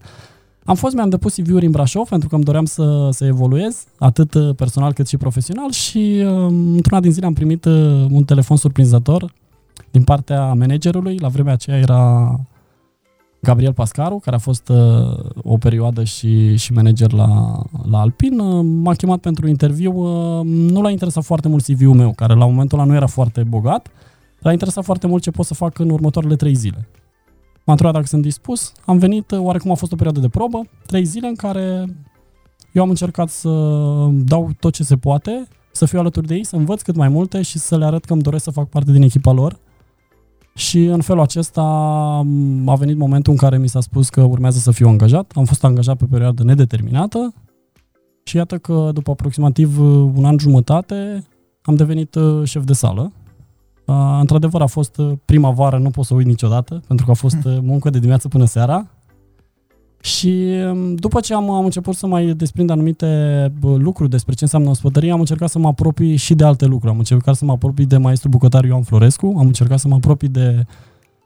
Am 0.64 0.74
fost, 0.74 0.94
mi-am 0.94 1.08
depus 1.08 1.34
CV-uri 1.34 1.64
în 1.64 1.70
Brașov 1.70 2.08
pentru 2.08 2.28
că 2.28 2.34
îmi 2.34 2.44
doream 2.44 2.64
să, 2.64 3.08
să 3.12 3.24
evoluez, 3.24 3.84
atât 3.98 4.34
uh, 4.34 4.54
personal 4.56 4.92
cât 4.92 5.08
și 5.08 5.16
profesional 5.16 5.70
și 5.70 6.22
uh, 6.26 6.46
într-una 6.50 7.00
din 7.00 7.12
zile 7.12 7.26
am 7.26 7.32
primit 7.32 7.64
uh, 7.64 8.06
un 8.10 8.24
telefon 8.24 8.56
surprinzător 8.56 9.32
din 9.90 10.02
partea 10.02 10.52
managerului. 10.52 11.18
La 11.18 11.28
vremea 11.28 11.52
aceea 11.52 11.76
era 11.78 12.30
Gabriel 13.46 13.72
Pascaru, 13.72 14.18
care 14.18 14.36
a 14.36 14.38
fost 14.38 14.68
uh, 14.68 15.18
o 15.42 15.56
perioadă 15.56 16.04
și, 16.04 16.56
și 16.56 16.72
manager 16.72 17.12
la, 17.12 17.62
la 17.90 18.00
Alpin. 18.00 18.38
Uh, 18.38 18.64
m-a 18.82 18.94
chemat 18.94 19.18
pentru 19.18 19.48
interviu. 19.48 19.92
Uh, 19.92 20.44
nu 20.44 20.82
l-a 20.82 20.90
interesat 20.90 21.24
foarte 21.24 21.48
mult 21.48 21.64
CV-ul 21.64 21.94
meu, 21.94 22.12
care 22.12 22.34
la 22.34 22.46
momentul 22.46 22.78
ăla 22.78 22.88
nu 22.88 22.94
era 22.94 23.06
foarte 23.06 23.42
bogat. 23.42 23.88
L-a 24.38 24.52
interesat 24.52 24.84
foarte 24.84 25.06
mult 25.06 25.22
ce 25.22 25.30
pot 25.30 25.46
să 25.46 25.54
fac 25.54 25.78
în 25.78 25.90
următoarele 25.90 26.36
trei 26.36 26.54
zile. 26.54 26.88
M-a 27.64 27.72
întrebat 27.72 27.94
dacă 27.94 28.06
sunt 28.06 28.22
dispus. 28.22 28.72
Am 28.84 28.98
venit, 28.98 29.30
uh, 29.30 29.38
oarecum 29.38 29.70
a 29.70 29.74
fost 29.74 29.92
o 29.92 29.96
perioadă 29.96 30.20
de 30.20 30.28
probă, 30.28 30.60
trei 30.86 31.04
zile 31.04 31.26
în 31.26 31.34
care 31.34 31.84
eu 32.72 32.82
am 32.82 32.88
încercat 32.88 33.28
să 33.28 33.48
dau 34.10 34.50
tot 34.60 34.72
ce 34.72 34.82
se 34.82 34.96
poate, 34.96 35.48
să 35.72 35.84
fiu 35.84 35.98
alături 35.98 36.26
de 36.26 36.34
ei, 36.34 36.44
să 36.44 36.56
învăț 36.56 36.82
cât 36.82 36.96
mai 36.96 37.08
multe 37.08 37.42
și 37.42 37.58
să 37.58 37.76
le 37.76 37.84
arăt 37.84 38.04
că 38.04 38.12
îmi 38.12 38.22
doresc 38.22 38.44
să 38.44 38.50
fac 38.50 38.68
parte 38.68 38.92
din 38.92 39.02
echipa 39.02 39.32
lor. 39.32 39.58
Și 40.54 40.84
în 40.84 41.00
felul 41.00 41.22
acesta 41.22 41.62
m, 42.24 42.68
a 42.68 42.74
venit 42.74 42.96
momentul 42.96 43.32
în 43.32 43.38
care 43.38 43.58
mi 43.58 43.68
s-a 43.68 43.80
spus 43.80 44.08
că 44.08 44.22
urmează 44.22 44.58
să 44.58 44.70
fiu 44.70 44.88
angajat. 44.88 45.32
Am 45.34 45.44
fost 45.44 45.64
angajat 45.64 45.96
pe 45.96 46.06
perioadă 46.10 46.42
nedeterminată 46.42 47.34
și 48.24 48.36
iată 48.36 48.58
că 48.58 48.90
după 48.92 49.10
aproximativ 49.10 49.80
uh, 49.80 50.10
un 50.14 50.24
an 50.24 50.38
jumătate 50.38 51.26
am 51.62 51.74
devenit 51.74 52.14
uh, 52.14 52.44
șef 52.44 52.64
de 52.64 52.72
sală. 52.72 53.12
Uh, 53.86 54.16
Într-adevăr 54.20 54.60
a 54.60 54.66
fost 54.66 54.96
uh, 54.96 55.12
prima 55.24 55.50
vară, 55.50 55.78
nu 55.78 55.90
pot 55.90 56.04
să 56.04 56.14
uit 56.14 56.26
niciodată, 56.26 56.82
pentru 56.86 57.04
că 57.04 57.10
a 57.10 57.14
fost 57.14 57.44
uh, 57.44 57.58
muncă 57.60 57.90
de 57.90 57.96
dimineață 57.96 58.28
până 58.28 58.44
seara. 58.44 58.86
Și 60.04 60.44
um, 60.70 60.94
după 60.94 61.20
ce 61.20 61.34
am, 61.34 61.50
am 61.50 61.64
început 61.64 61.94
să 61.94 62.06
mai 62.06 62.26
desprind 62.26 62.70
anumite 62.70 63.06
bă, 63.60 63.74
lucruri 63.76 64.10
despre 64.10 64.34
ce 64.34 64.44
înseamnă 64.44 64.68
ospătărie, 64.68 65.12
am 65.12 65.18
încercat 65.18 65.48
să 65.48 65.58
mă 65.58 65.68
apropii 65.68 66.16
și 66.16 66.34
de 66.34 66.44
alte 66.44 66.66
lucruri. 66.66 66.92
Am 66.92 66.98
încercat 66.98 67.34
să 67.34 67.44
mă 67.44 67.52
apropii 67.52 67.86
de 67.86 67.96
maestru 67.96 68.28
bucătar 68.28 68.64
Ioan 68.64 68.82
Florescu, 68.82 69.34
am 69.38 69.46
încercat 69.46 69.78
să 69.78 69.88
mă 69.88 69.94
apropii 69.94 70.28
de 70.28 70.64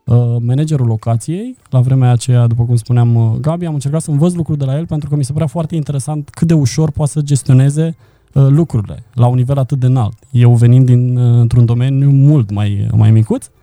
uh, 0.05 0.17
managerul 0.41 0.87
locației. 0.87 1.57
La 1.71 1.81
vremea 1.81 2.11
aceea, 2.11 2.47
după 2.47 2.65
cum 2.65 2.77
spuneam, 2.77 3.15
uh, 3.15 3.39
Gabi, 3.41 3.65
am 3.65 3.75
încercat 3.75 4.01
să 4.01 4.11
învăț 4.11 4.33
lucruri 4.33 4.59
de 4.59 4.65
la 4.65 4.77
el 4.77 4.87
pentru 4.87 5.09
că 5.09 5.17
mi 5.17 5.25
se 5.25 5.33
părea 5.33 5.47
foarte 5.47 5.75
interesant 5.75 6.29
cât 6.29 6.49
de 6.49 6.55
ușor 6.55 6.91
poate 6.91 7.11
să 7.11 7.21
gestioneze 7.21 7.97
uh, 8.33 8.47
lucrurile 8.49 9.03
la 9.13 9.27
un 9.27 9.37
nivel 9.37 9.59
atât 9.59 9.79
de 9.79 9.87
înalt. 9.87 10.17
Eu 10.31 10.55
venind 10.55 10.87
din, 10.87 11.17
uh, 11.17 11.41
într-un 11.41 11.65
domeniu 11.65 12.11
mult 12.11 12.51
mai, 12.51 12.89
mai 12.93 13.11
micuț, 13.11 13.47
Uh, 13.47 13.56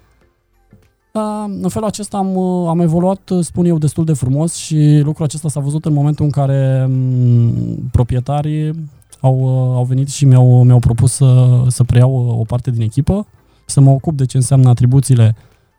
În 1.61 1.69
felul 1.69 1.87
acesta 1.87 2.17
am, 2.17 2.35
uh, 2.35 2.67
am 2.67 2.79
evoluat, 2.79 3.29
uh, 3.29 3.43
spun 3.43 3.65
eu, 3.65 3.77
destul 3.77 4.05
de 4.05 4.13
frumos 4.13 4.53
și 4.53 5.01
lucrul 5.03 5.25
acesta 5.25 5.49
s-a 5.49 5.59
văzut 5.59 5.85
în 5.85 5.93
momentul 5.93 6.25
în 6.25 6.31
care 6.31 6.85
m, 6.89 7.89
proprietarii 7.91 8.89
au, 9.19 9.39
uh, 9.39 9.75
au 9.75 9.83
venit 9.83 10.09
și 10.09 10.25
mi-au, 10.25 10.63
mi-au 10.63 10.79
propus 10.79 11.11
să, 11.11 11.63
să 11.67 11.83
preiau 11.83 12.27
uh, 12.27 12.39
o 12.39 12.43
parte 12.43 12.71
din 12.71 12.81
echipă, 12.81 13.27
să 13.65 13.81
mă 13.81 13.89
ocup 13.89 14.17
de 14.17 14.25
ce 14.25 14.37
înseamnă 14.37 14.69
atribuțiile 14.69 15.35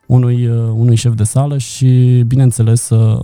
unui, 0.06 0.46
uh, 0.46 0.72
unui 0.74 0.94
șef 0.94 1.14
de 1.14 1.24
sală 1.24 1.58
și, 1.58 2.22
bineînțeles, 2.26 2.80
să 2.80 3.18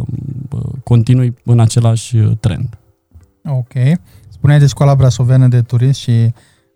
uh, 0.51 0.61
continui 0.85 1.35
în 1.45 1.61
același 1.61 2.17
uh, 2.17 2.37
trend. 2.41 2.79
Ok. 3.45 3.73
Spuneai 4.29 4.59
de 4.59 4.67
școala 4.67 4.95
brașoveană 4.95 5.49
de 5.49 5.61
turism 5.61 6.01
și 6.01 6.33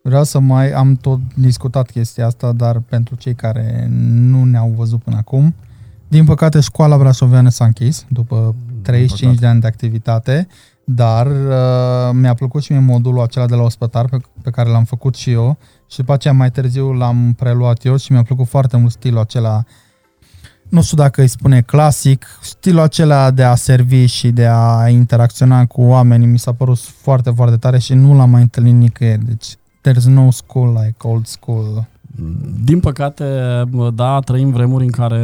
Vreau 0.09 0.25
să 0.25 0.39
mai, 0.39 0.73
am 0.73 0.95
tot 0.95 1.21
discutat 1.35 1.91
chestia 1.91 2.27
asta, 2.27 2.53
dar 2.53 2.79
pentru 2.79 3.15
cei 3.15 3.35
care 3.35 3.87
nu 3.91 4.45
ne-au 4.45 4.73
văzut 4.77 5.03
până 5.03 5.17
acum, 5.17 5.55
din 6.09 6.25
păcate 6.25 6.61
școala 6.61 6.97
brașoveană 6.97 7.49
s-a 7.49 7.65
închis 7.65 8.05
după 8.09 8.55
35 8.83 9.39
de 9.39 9.47
ani 9.47 9.61
de 9.61 9.67
activitate, 9.67 10.47
dar 10.85 11.27
uh, 11.27 12.11
mi-a 12.13 12.35
plăcut 12.35 12.63
și 12.63 12.73
mie 12.73 12.81
modulul 12.81 13.23
acela 13.23 13.47
de 13.47 13.55
la 13.55 13.63
ospătar 13.63 14.09
pe, 14.09 14.17
pe 14.43 14.51
care 14.51 14.71
l-am 14.71 14.85
făcut 14.85 15.15
și 15.15 15.31
eu 15.31 15.59
și 15.91 15.97
după 15.97 16.13
aceea 16.13 16.35
mai 16.35 16.51
târziu 16.51 16.93
l-am 16.93 17.35
preluat 17.37 17.85
eu 17.85 17.97
și 17.97 18.13
mi-a 18.13 18.23
plăcut 18.23 18.47
foarte 18.47 18.77
mult 18.77 18.93
stilul 18.93 19.19
acela 19.19 19.65
nu 20.69 20.83
știu 20.83 20.97
dacă 20.97 21.21
îi 21.21 21.29
spune 21.29 21.61
clasic, 21.61 22.27
stilul 22.43 22.81
acela 22.81 23.31
de 23.31 23.43
a 23.43 23.55
servi 23.55 24.05
și 24.05 24.31
de 24.31 24.47
a 24.47 24.89
interacționa 24.89 25.67
cu 25.67 25.83
oamenii 25.83 26.27
mi 26.27 26.39
s-a 26.39 26.53
părut 26.53 26.79
foarte, 26.79 27.31
foarte 27.31 27.57
tare 27.57 27.79
și 27.79 27.95
nu 27.95 28.17
l-am 28.17 28.31
mai 28.31 28.43
întâlnit 28.43 28.75
nicăieri. 28.75 29.25
Deci, 29.25 29.57
there's 29.91 30.07
no 30.07 30.31
school 30.31 30.73
like 30.85 30.97
old 30.99 31.27
school. 31.27 31.89
Din 32.65 32.81
păcate, 32.81 33.25
da, 33.95 34.21
trăim 34.21 34.51
vremuri 34.51 34.85
în 34.85 34.91
care, 34.91 35.19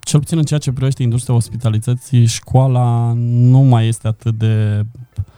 cel 0.00 0.18
puțin 0.18 0.38
în 0.38 0.44
ceea 0.44 0.60
ce 0.60 0.72
privește 0.72 1.02
industria 1.02 1.34
ospitalității, 1.34 2.26
școala 2.26 3.12
nu 3.16 3.58
mai 3.58 3.88
este 3.88 4.06
atât 4.06 4.38
de... 4.38 4.84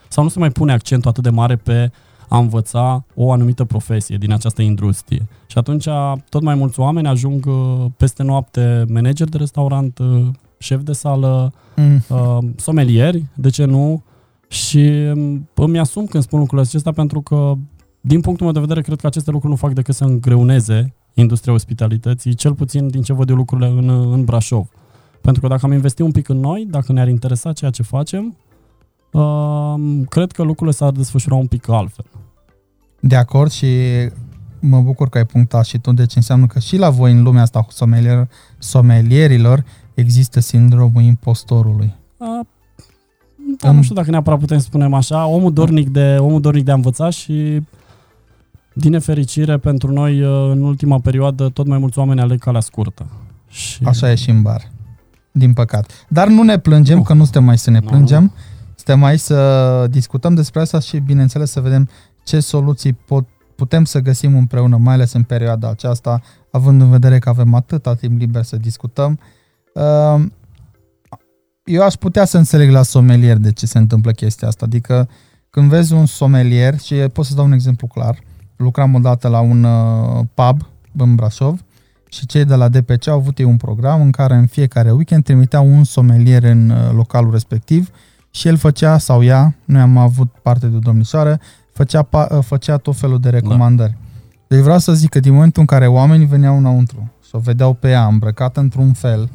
sau 0.09 0.25
nu 0.25 0.31
se 0.31 0.39
mai 0.39 0.51
pune 0.51 0.73
accentul 0.73 1.11
atât 1.11 1.23
de 1.23 1.31
mare 1.31 1.57
pe 1.57 1.91
a 2.29 2.39
învăța 2.39 3.05
o 3.15 3.33
anumită 3.33 3.65
profesie 3.65 4.17
din 4.17 4.33
această 4.33 4.63
industrie. 4.63 5.27
Și 5.47 5.59
atunci 5.59 5.89
tot 6.29 6.43
mai 6.43 6.55
mulți 6.55 6.81
oameni 6.81 7.07
ajung 7.07 7.47
uh, 7.47 7.85
peste 7.97 8.23
noapte 8.23 8.85
manager 8.89 9.29
de 9.29 9.37
restaurant, 9.37 9.99
uh, 9.99 10.27
șef 10.59 10.83
de 10.83 10.93
sală, 10.93 11.53
mm. 11.77 12.05
uh, 12.09 12.39
somelieri, 12.57 13.25
de 13.35 13.51
ce 13.51 13.65
nu? 13.65 14.03
Și 14.53 14.79
um, 15.15 15.49
îmi 15.55 15.79
asum 15.79 16.07
când 16.07 16.23
spun 16.23 16.39
lucrurile 16.39 16.67
acestea 16.69 16.93
pentru 16.93 17.21
că, 17.21 17.55
din 18.01 18.21
punctul 18.21 18.45
meu 18.45 18.55
de 18.55 18.61
vedere, 18.61 18.81
cred 18.81 19.01
că 19.01 19.07
aceste 19.07 19.31
lucruri 19.31 19.53
nu 19.53 19.59
fac 19.59 19.73
decât 19.73 19.95
să 19.95 20.05
îngreuneze 20.05 20.95
industria 21.15 21.53
ospitalității, 21.53 22.35
cel 22.35 22.55
puțin 22.55 22.89
din 22.89 23.03
ce 23.03 23.13
văd 23.13 23.29
eu 23.29 23.37
lucrurile 23.37 23.69
în, 23.69 23.89
în 23.89 24.25
Brașov. 24.25 24.69
Pentru 25.21 25.43
că 25.43 25.49
dacă 25.49 25.67
am 25.67 25.73
investit 25.73 26.05
un 26.05 26.11
pic 26.11 26.29
în 26.29 26.37
noi, 26.37 26.67
dacă 26.71 26.93
ne-ar 26.93 27.09
interesa 27.09 27.53
ceea 27.53 27.71
ce 27.71 27.83
facem, 27.83 28.37
uh, 29.13 29.75
cred 30.09 30.33
că 30.33 30.43
lucrurile 30.43 30.77
s-ar 30.77 30.91
desfășura 30.91 31.35
un 31.35 31.47
pic 31.47 31.69
altfel. 31.69 32.05
De 33.01 33.17
acord 33.17 33.51
și 33.51 33.67
mă 34.61 34.81
bucur 34.81 35.09
că 35.09 35.19
ai 35.19 35.27
punctat 35.27 35.65
și 35.65 35.79
tu, 35.79 35.93
deci 35.93 36.17
înseamnă 36.17 36.47
că 36.47 36.59
și 36.59 36.77
la 36.77 36.91
voi 36.91 37.13
în 37.13 37.23
lumea 37.23 37.43
asta 37.43 37.67
somelier, 37.69 38.29
somelierilor 38.59 39.65
există 39.95 40.41
sindromul 40.41 41.03
impostorului. 41.03 41.95
A, 42.19 42.47
da, 43.59 43.69
În... 43.69 43.77
nu 43.77 43.83
știu 43.83 43.95
dacă 43.95 44.11
neapărat 44.11 44.39
putem 44.39 44.59
spune 44.59 44.97
așa, 44.97 45.27
omul 45.27 45.53
dornic 45.53 45.89
de, 45.89 46.17
omul 46.19 46.41
dornic 46.41 46.65
de 46.65 46.71
a 46.71 46.75
învăța 46.75 47.11
și 47.11 47.63
din 48.73 48.91
nefericire 48.91 49.57
pentru 49.59 49.93
noi 49.93 50.19
în 50.51 50.63
ultima 50.63 50.99
perioadă 50.99 51.49
tot 51.49 51.67
mai 51.67 51.79
mulți 51.79 51.99
oameni 51.99 52.21
aleg 52.21 52.39
calea 52.39 52.61
scurtă. 52.61 53.07
Și... 53.49 53.81
Așa 53.85 54.11
e 54.11 54.15
și 54.15 54.31
în 54.31 54.43
bar, 54.43 54.71
din 55.33 55.53
păcat. 55.53 56.07
Dar 56.09 56.29
nu 56.29 56.43
ne 56.43 56.59
plângem, 56.59 56.97
nu. 56.97 57.03
că 57.03 57.13
nu 57.13 57.23
suntem 57.23 57.45
mai 57.45 57.59
să 57.59 57.71
ne 57.71 57.81
plângem, 57.81 58.23
nu. 58.23 58.33
suntem 58.75 59.05
aici 59.05 59.21
să 59.21 59.87
discutăm 59.91 60.35
despre 60.35 60.61
asta 60.61 60.79
și 60.81 60.99
bineînțeles 60.99 61.51
să 61.51 61.61
vedem 61.61 61.89
ce 62.25 62.41
soluții 62.41 62.93
pot, 62.93 63.27
putem 63.57 63.85
să 63.85 63.99
găsim 63.99 64.37
împreună, 64.37 64.77
mai 64.77 64.95
ales 64.95 65.13
în 65.13 65.23
perioada 65.23 65.69
aceasta, 65.69 66.21
având 66.51 66.81
în 66.81 66.91
vedere 66.91 67.19
că 67.19 67.29
avem 67.29 67.55
atâta 67.55 67.95
timp 67.95 68.19
liber 68.19 68.43
să 68.43 68.57
discutăm. 68.57 69.19
Ehm, 69.75 70.33
eu 71.65 71.83
aș 71.83 71.95
putea 71.95 72.25
să 72.25 72.39
înțeleg 72.39 72.71
la 72.71 72.83
somelier 72.83 73.37
de 73.37 73.53
ce 73.53 73.67
se 73.67 73.79
întâmplă 73.79 74.13
chestia 74.13 74.49
asta, 74.49 74.65
adică 74.65 75.09
când 75.51 75.69
vezi 75.69 75.93
un 75.93 76.07
somelier, 76.07 76.79
și 76.79 76.95
pot 76.95 77.25
să 77.25 77.35
dau 77.35 77.45
un 77.45 77.53
exemplu 77.53 77.87
clar, 77.87 78.19
lucram 78.57 78.95
odată 78.95 79.29
la 79.29 79.41
un 79.41 79.65
uh, 79.65 80.25
pub 80.35 80.67
în 80.97 81.15
Brașov 81.15 81.61
și 82.09 82.27
cei 82.27 82.45
de 82.45 82.55
la 82.55 82.69
DPC 82.69 83.07
au 83.07 83.19
avut 83.19 83.39
ei 83.39 83.45
un 83.45 83.57
program 83.57 84.01
în 84.01 84.11
care 84.11 84.35
în 84.35 84.47
fiecare 84.47 84.91
weekend 84.91 85.25
trimiteau 85.25 85.67
un 85.67 85.85
somelier 85.85 86.43
în 86.43 86.71
uh, 86.71 86.77
localul 86.95 87.31
respectiv 87.31 87.91
și 88.31 88.49
el 88.49 88.57
făcea, 88.57 88.99
sau 88.99 89.23
ea, 89.25 89.55
noi 89.65 89.81
am 89.81 89.97
avut 89.97 90.33
parte 90.43 90.67
de 90.67 90.77
o 90.77 90.79
domnișoară, 90.79 91.41
făcea, 91.73 92.09
făcea 92.41 92.77
tot 92.77 92.97
felul 92.97 93.21
de 93.21 93.29
recomandări. 93.29 93.91
Da. 93.91 93.97
Deci 94.47 94.61
vreau 94.63 94.79
să 94.79 94.93
zic 94.93 95.11
că 95.11 95.21
din 95.21 95.33
momentul 95.33 95.61
în 95.61 95.67
care 95.67 95.87
oamenii 95.87 96.27
veneau 96.27 96.57
înăuntru 96.57 97.13
și 97.25 97.31
o 97.33 97.39
vedeau 97.39 97.73
pe 97.73 97.89
ea 97.89 98.07
îmbrăcată 98.07 98.61
într-un 98.61 98.93
fel 98.93 99.31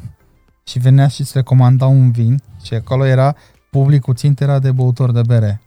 și 0.68 0.78
venea 0.78 1.08
și 1.08 1.20
îți 1.20 1.32
recomanda 1.34 1.86
un 1.86 2.10
vin 2.10 2.42
și 2.62 2.74
acolo 2.74 3.04
era 3.06 3.36
publicul 3.70 4.14
țint 4.14 4.40
era 4.40 4.58
de 4.58 4.72
băutor 4.72 5.12
de 5.12 5.20
bere. 5.26 5.60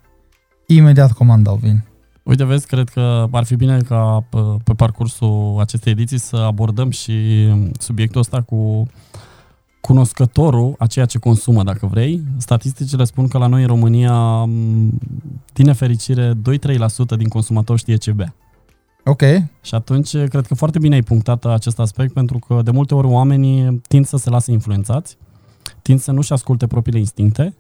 Imediat 0.68 1.12
comandau 1.12 1.56
vin. 1.56 1.84
Uite, 2.24 2.44
vezi, 2.44 2.68
cred 2.68 2.90
că 2.90 3.28
ar 3.32 3.44
fi 3.44 3.56
bine 3.56 3.82
ca 3.82 4.26
pe, 4.30 4.38
pe 4.64 4.74
parcursul 4.74 5.58
acestei 5.60 5.92
ediții 5.92 6.20
să 6.20 6.36
abordăm 6.36 6.90
și 6.90 7.48
subiectul 7.80 8.20
ăsta 8.20 8.42
cu 8.42 8.88
cunoscătorul 9.82 10.76
a 10.78 10.86
ceea 10.86 11.06
ce 11.06 11.20
consumă, 11.20 11.64
dacă 11.64 11.86
vrei. 11.86 12.24
Statisticile 12.38 13.04
spun 13.04 13.28
că 13.28 13.38
la 13.38 13.48
noi 13.48 13.62
în 13.62 13.68
România, 13.68 14.46
din 15.54 15.66
nefericire, 15.66 16.34
2-3% 16.34 16.34
din 17.18 17.28
consumatori 17.28 17.80
știe 17.80 17.96
ce 17.96 18.12
bea. 18.12 18.36
Ok. 19.04 19.22
Și 19.62 19.76
atunci, 19.76 20.12
cred 20.12 20.46
că 20.48 20.56
foarte 20.56 20.80
bine 20.80 20.96
ai 20.96 21.02
punctat 21.02 21.46
acest 21.46 21.80
aspect, 21.80 22.14
pentru 22.14 22.40
că 22.48 22.62
de 22.64 22.72
multe 22.72 22.96
ori 22.96 23.08
oamenii 23.08 23.82
tind 23.88 24.06
să 24.06 24.18
se 24.18 24.30
lase 24.30 24.52
influențați, 24.52 25.18
tind 25.82 26.00
să 26.00 26.12
nu-și 26.12 26.34
asculte 26.34 26.68
propriile 26.68 27.00
instincte 27.00 27.56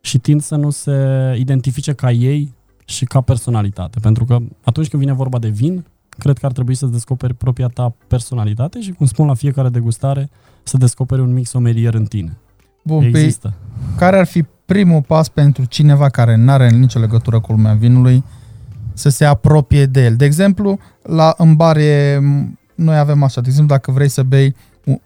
și 0.00 0.18
tind 0.18 0.40
să 0.40 0.56
nu 0.56 0.70
se 0.70 0.92
identifice 1.38 1.92
ca 1.92 2.10
ei 2.10 2.54
și 2.84 3.04
ca 3.04 3.20
personalitate. 3.20 3.98
Pentru 4.00 4.24
că 4.24 4.38
atunci 4.64 4.88
când 4.88 5.02
vine 5.02 5.14
vorba 5.14 5.38
de 5.38 5.48
vin, 5.48 5.84
cred 6.08 6.38
că 6.38 6.46
ar 6.46 6.52
trebui 6.52 6.74
să-ți 6.74 6.92
descoperi 6.92 7.34
propria 7.34 7.66
ta 7.66 7.94
personalitate 8.06 8.80
și, 8.80 8.92
cum 8.92 9.06
spun 9.06 9.26
la 9.26 9.34
fiecare 9.34 9.68
degustare, 9.68 10.30
să 10.62 10.76
descoperi 10.76 11.20
un 11.20 11.32
mic 11.32 11.46
somelier 11.46 11.94
în 11.94 12.04
tine. 12.04 12.38
Bun, 12.84 13.02
Există. 13.04 13.54
Pe 13.88 13.98
care 13.98 14.18
ar 14.18 14.26
fi 14.26 14.44
primul 14.64 15.02
pas 15.02 15.28
pentru 15.28 15.64
cineva 15.64 16.08
care 16.08 16.36
nu 16.36 16.50
are 16.50 16.70
nicio 16.70 16.98
legătură 16.98 17.40
cu 17.40 17.52
lumea 17.52 17.74
vinului 17.74 18.24
să 18.98 19.08
se 19.08 19.24
apropie 19.24 19.86
de 19.86 20.04
el? 20.04 20.16
De 20.16 20.24
exemplu, 20.24 20.78
la 21.02 21.34
în 21.36 21.56
bar 21.56 21.76
e, 21.76 22.20
noi 22.74 22.98
avem 22.98 23.22
așa, 23.22 23.40
de 23.40 23.48
exemplu, 23.48 23.74
dacă 23.74 23.90
vrei 23.90 24.08
să 24.08 24.22
bei 24.22 24.54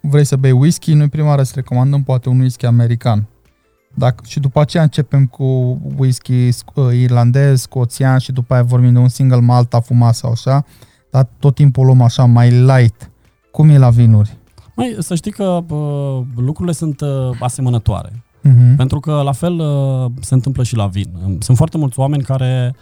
vrei 0.00 0.25
să 0.25 0.37
bei 0.37 0.50
whisky, 0.50 0.92
noi 0.92 1.08
prima 1.08 1.28
oară 1.28 1.40
îți 1.40 1.52
recomandăm 1.54 2.02
poate 2.02 2.28
un 2.28 2.40
whisky 2.40 2.66
american. 2.66 3.26
Dacă, 3.94 4.22
și 4.26 4.40
după 4.40 4.61
aceea 4.61 4.82
începem 4.82 5.26
cu 5.26 5.78
whisky 5.96 6.49
uh, 6.75 6.92
irlandez, 6.92 7.61
scoțian 7.61 8.18
și 8.18 8.32
după 8.32 8.54
aia 8.54 8.62
vorbim 8.62 8.92
de 8.92 8.99
un 8.99 9.08
single 9.08 9.40
malt 9.40 9.75
afumat 9.75 10.14
sau 10.14 10.30
așa, 10.30 10.64
dar 11.11 11.28
tot 11.38 11.54
timpul 11.54 11.84
luăm 11.87 12.00
așa 12.00 12.25
mai 12.25 12.50
light. 12.50 13.11
Cum 13.50 13.68
e 13.68 13.78
la 13.78 13.90
vinuri? 13.90 14.37
Mai, 14.76 14.96
să 14.99 15.14
știi 15.14 15.30
că 15.30 15.44
uh, 15.68 16.22
lucrurile 16.37 16.75
sunt 16.75 17.00
uh, 17.00 17.30
asemănătoare. 17.40 18.25
Uh-huh. 18.49 18.76
Pentru 18.76 19.00
că 19.00 19.20
la 19.25 19.32
fel 19.32 19.58
uh, 19.58 20.11
se 20.20 20.34
întâmplă 20.34 20.62
și 20.62 20.76
la 20.76 20.87
vin. 20.87 21.38
Sunt 21.38 21.56
foarte 21.56 21.78
mulți 21.78 21.99
oameni 21.99 22.22
care, 22.22 22.75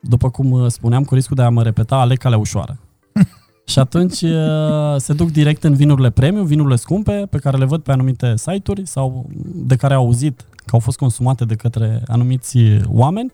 după 0.00 0.30
cum 0.30 0.50
uh, 0.50 0.66
spuneam, 0.66 1.04
cu 1.04 1.14
riscul 1.14 1.36
de 1.36 1.42
a 1.42 1.48
mă 1.48 1.62
repeta, 1.62 1.96
aleg 1.96 2.18
calea 2.18 2.38
ușoară. 2.38 2.78
și 3.64 3.78
atunci 3.78 4.20
uh, 4.20 4.96
se 4.96 5.12
duc 5.12 5.30
direct 5.30 5.64
în 5.64 5.74
vinurile 5.74 6.10
premium, 6.10 6.44
vinurile 6.44 6.76
scumpe, 6.76 7.26
pe 7.30 7.38
care 7.38 7.56
le 7.56 7.64
văd 7.64 7.82
pe 7.82 7.92
anumite 7.92 8.36
site-uri 8.36 8.86
sau 8.86 9.26
de 9.44 9.76
care 9.76 9.94
au 9.94 10.04
auzit 10.04 10.44
că 10.56 10.70
au 10.72 10.78
fost 10.78 10.98
consumate 10.98 11.44
de 11.44 11.54
către 11.54 12.02
anumiți 12.06 12.58
oameni 12.86 13.32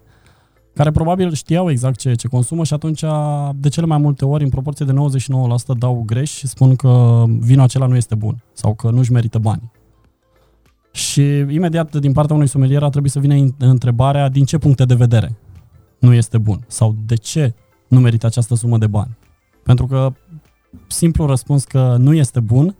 care 0.74 0.90
probabil 0.90 1.32
știau 1.32 1.70
exact 1.70 1.98
ce, 1.98 2.14
ce 2.14 2.28
consumă 2.28 2.64
și 2.64 2.74
atunci 2.74 3.04
de 3.54 3.68
cele 3.68 3.86
mai 3.86 3.98
multe 3.98 4.24
ori, 4.24 4.44
în 4.44 4.50
proporție 4.50 4.86
de 4.86 4.92
99%, 4.92 4.96
dau 5.78 6.02
greș 6.06 6.30
și 6.30 6.46
spun 6.46 6.76
că 6.76 7.24
vinul 7.38 7.64
acela 7.64 7.86
nu 7.86 7.96
este 7.96 8.14
bun 8.14 8.42
sau 8.52 8.74
că 8.74 8.90
nu-și 8.90 9.12
merită 9.12 9.38
bani. 9.38 9.70
Și 10.92 11.22
imediat 11.38 11.96
din 11.96 12.12
partea 12.12 12.34
unui 12.34 12.46
somelier 12.46 12.82
a 12.82 12.88
trebuit 12.88 13.12
să 13.12 13.18
vină 13.18 13.54
întrebarea 13.58 14.28
din 14.28 14.44
ce 14.44 14.58
puncte 14.58 14.84
de 14.84 14.94
vedere 14.94 15.36
nu 15.98 16.12
este 16.14 16.38
bun 16.38 16.64
sau 16.66 16.96
de 17.06 17.14
ce 17.14 17.54
nu 17.88 18.00
merită 18.00 18.26
această 18.26 18.54
sumă 18.54 18.78
de 18.78 18.86
bani. 18.86 19.16
Pentru 19.62 19.86
că 19.86 20.12
simplu 20.86 21.26
răspuns 21.26 21.64
că 21.64 21.96
nu 21.98 22.14
este 22.14 22.40
bun, 22.40 22.76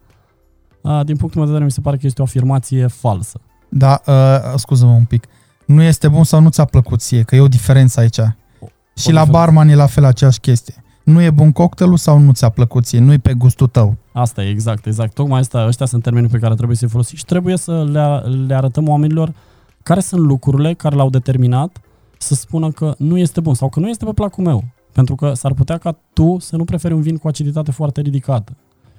din 1.05 1.17
punctul 1.17 1.41
meu 1.41 1.45
de 1.45 1.47
vedere 1.47 1.65
mi 1.65 1.71
se 1.71 1.81
pare 1.81 1.97
că 1.97 2.07
este 2.07 2.21
o 2.21 2.25
afirmație 2.25 2.87
falsă. 2.87 3.41
Da, 3.69 4.01
uh, 4.07 4.15
scuză-mă 4.57 4.93
un 4.93 5.05
pic 5.05 5.27
nu 5.67 5.83
este 5.83 6.09
bun 6.09 6.25
sau 6.25 6.41
nu 6.41 6.49
ți-a 6.49 6.65
plăcut 6.65 7.01
ție, 7.01 7.23
că 7.23 7.37
e 7.37 7.41
o 7.41 7.49
diferență 7.49 8.01
aici. 8.01 8.19
O, 8.19 8.67
și 8.97 9.13
la 9.13 9.25
barman 9.25 9.69
e 9.69 9.75
la 9.75 9.87
fel 9.87 10.05
aceeași 10.05 10.41
chestie. 10.41 10.75
Nu 11.05 11.23
e 11.23 11.31
bun 11.31 11.53
cocktailul 11.53 11.97
sau 11.97 12.19
nu 12.19 12.33
ți-a 12.33 12.49
plăcut 12.49 12.85
ție, 12.85 13.01
nu 13.01 13.13
e 13.13 13.19
pe 13.19 13.35
gustul 13.35 13.67
tău. 13.67 13.97
Asta 14.13 14.43
e, 14.43 14.49
exact, 14.49 14.87
exact. 14.87 15.15
Tocmai 15.15 15.41
asta, 15.41 15.65
ăștia 15.67 15.87
sunt 15.87 16.03
termenii 16.03 16.29
pe 16.29 16.39
care 16.39 16.55
trebuie 16.55 16.77
să-i 16.77 16.89
folosim 16.89 17.17
și 17.17 17.25
trebuie 17.25 17.57
să 17.57 17.85
le, 17.85 18.37
le 18.47 18.55
arătăm 18.55 18.89
oamenilor 18.89 19.35
care 19.83 20.01
sunt 20.01 20.21
lucrurile 20.21 20.75
care 20.75 20.97
l-au 20.97 21.11
determinat 21.11 21.81
să 22.19 22.35
spună 22.35 22.71
că 22.71 22.95
nu 22.99 23.19
este 23.19 23.41
bun 23.41 23.55
sau 23.55 23.69
că 23.69 23.81
nu 23.81 23.89
este 23.89 24.05
pe 24.05 24.13
placul 24.13 24.45
meu. 24.45 24.65
Pentru 24.93 25.15
că 25.15 25.33
s-ar 25.35 25.53
putea 25.53 25.79
ca 25.79 25.99
tu 26.13 26.37
să 26.39 26.57
nu 26.57 26.65
preferi 26.65 26.95
un 26.95 27.01
vin 27.01 27.17
cu 27.17 27.29
aciditate 27.29 27.71
foarte 27.71 28.01
ridicată. 28.01 28.57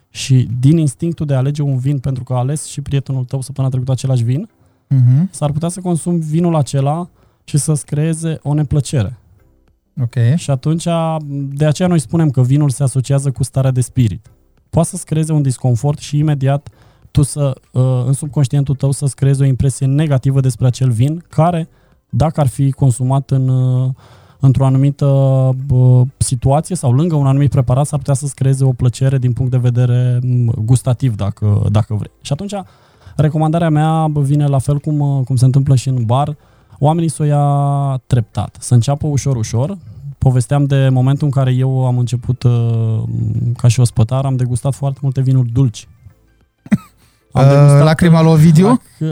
Și 0.09 0.47
din 0.59 0.77
instinctul 0.77 1.25
de 1.25 1.33
a 1.33 1.37
alege 1.37 1.61
un 1.61 1.77
vin 1.77 1.99
pentru 1.99 2.23
că 2.23 2.33
a 2.33 2.37
ales 2.37 2.65
și 2.65 2.81
prietenul 2.81 3.25
tău 3.25 3.41
săptămâna 3.41 3.71
trecută 3.71 3.91
același 3.91 4.23
vin, 4.23 4.49
uh-huh. 4.49 5.29
s-ar 5.29 5.51
putea 5.51 5.69
să 5.69 5.81
consumi 5.81 6.19
vinul 6.19 6.55
acela 6.55 7.09
și 7.43 7.57
să-ți 7.57 7.85
creeze 7.85 8.39
o 8.43 8.53
neplăcere. 8.53 9.17
Ok. 10.01 10.15
Și 10.35 10.51
atunci, 10.51 10.87
de 11.49 11.65
aceea 11.65 11.87
noi 11.87 11.99
spunem 11.99 12.29
că 12.29 12.41
vinul 12.41 12.69
se 12.69 12.83
asociază 12.83 13.31
cu 13.31 13.43
starea 13.43 13.71
de 13.71 13.81
spirit. 13.81 14.31
Poate 14.69 14.87
să-ți 14.89 15.05
creeze 15.05 15.31
un 15.31 15.41
disconfort 15.41 15.99
și 15.99 16.17
imediat 16.17 16.69
tu 17.11 17.21
să, 17.21 17.53
uh, 17.71 18.03
în 18.05 18.13
subconștientul 18.13 18.75
tău 18.75 18.91
să-ți 18.91 19.15
creezi 19.15 19.41
o 19.41 19.45
impresie 19.45 19.85
negativă 19.85 20.39
despre 20.39 20.65
acel 20.65 20.91
vin, 20.91 21.25
care, 21.29 21.69
dacă 22.09 22.39
ar 22.39 22.47
fi 22.47 22.71
consumat 22.71 23.31
în, 23.31 23.47
uh, 23.47 23.89
într-o 24.39 24.65
anumită 24.65 25.05
uh, 25.71 26.01
situație 26.17 26.75
sau 26.75 26.91
lângă 26.91 27.15
un 27.15 27.27
anumit 27.27 27.49
preparat, 27.49 27.85
s-ar 27.85 27.99
putea 27.99 28.13
să-ți 28.13 28.35
creeze 28.35 28.63
o 28.63 28.71
plăcere 28.71 29.17
din 29.17 29.33
punct 29.33 29.51
de 29.51 29.57
vedere 29.57 30.19
mm, 30.23 30.53
gustativ, 30.65 31.15
dacă, 31.15 31.65
dacă 31.71 31.93
vrei. 31.93 32.11
Și 32.21 32.33
atunci, 32.33 32.53
recomandarea 33.15 33.69
mea 33.69 34.07
vine 34.13 34.45
la 34.45 34.59
fel 34.59 34.77
cum, 34.79 35.23
cum 35.23 35.35
se 35.35 35.45
întâmplă 35.45 35.75
și 35.75 35.89
în 35.89 36.05
bar, 36.05 36.35
oamenii 36.79 37.09
să 37.09 37.23
o 37.23 37.25
ia 37.25 38.01
treptat, 38.07 38.57
să 38.59 38.73
înceapă 38.73 39.07
ușor, 39.07 39.35
ușor. 39.35 39.77
Povesteam 40.17 40.65
de 40.65 40.89
momentul 40.91 41.25
în 41.25 41.31
care 41.31 41.51
eu 41.51 41.85
am 41.85 41.97
început 41.97 42.43
uh, 42.43 43.03
ca 43.57 43.67
și 43.67 43.79
ospătar, 43.79 44.25
am 44.25 44.35
degustat 44.35 44.73
foarte 44.73 44.99
multe 45.01 45.21
vinuri 45.21 45.49
dulci. 45.49 45.87
Am 47.31 47.43
uh, 47.43 47.49
degustat, 47.49 47.83
lacrima 47.83 48.21
lui 48.21 48.31
Ovidiu? 48.31 48.81
Uh, 48.99 49.09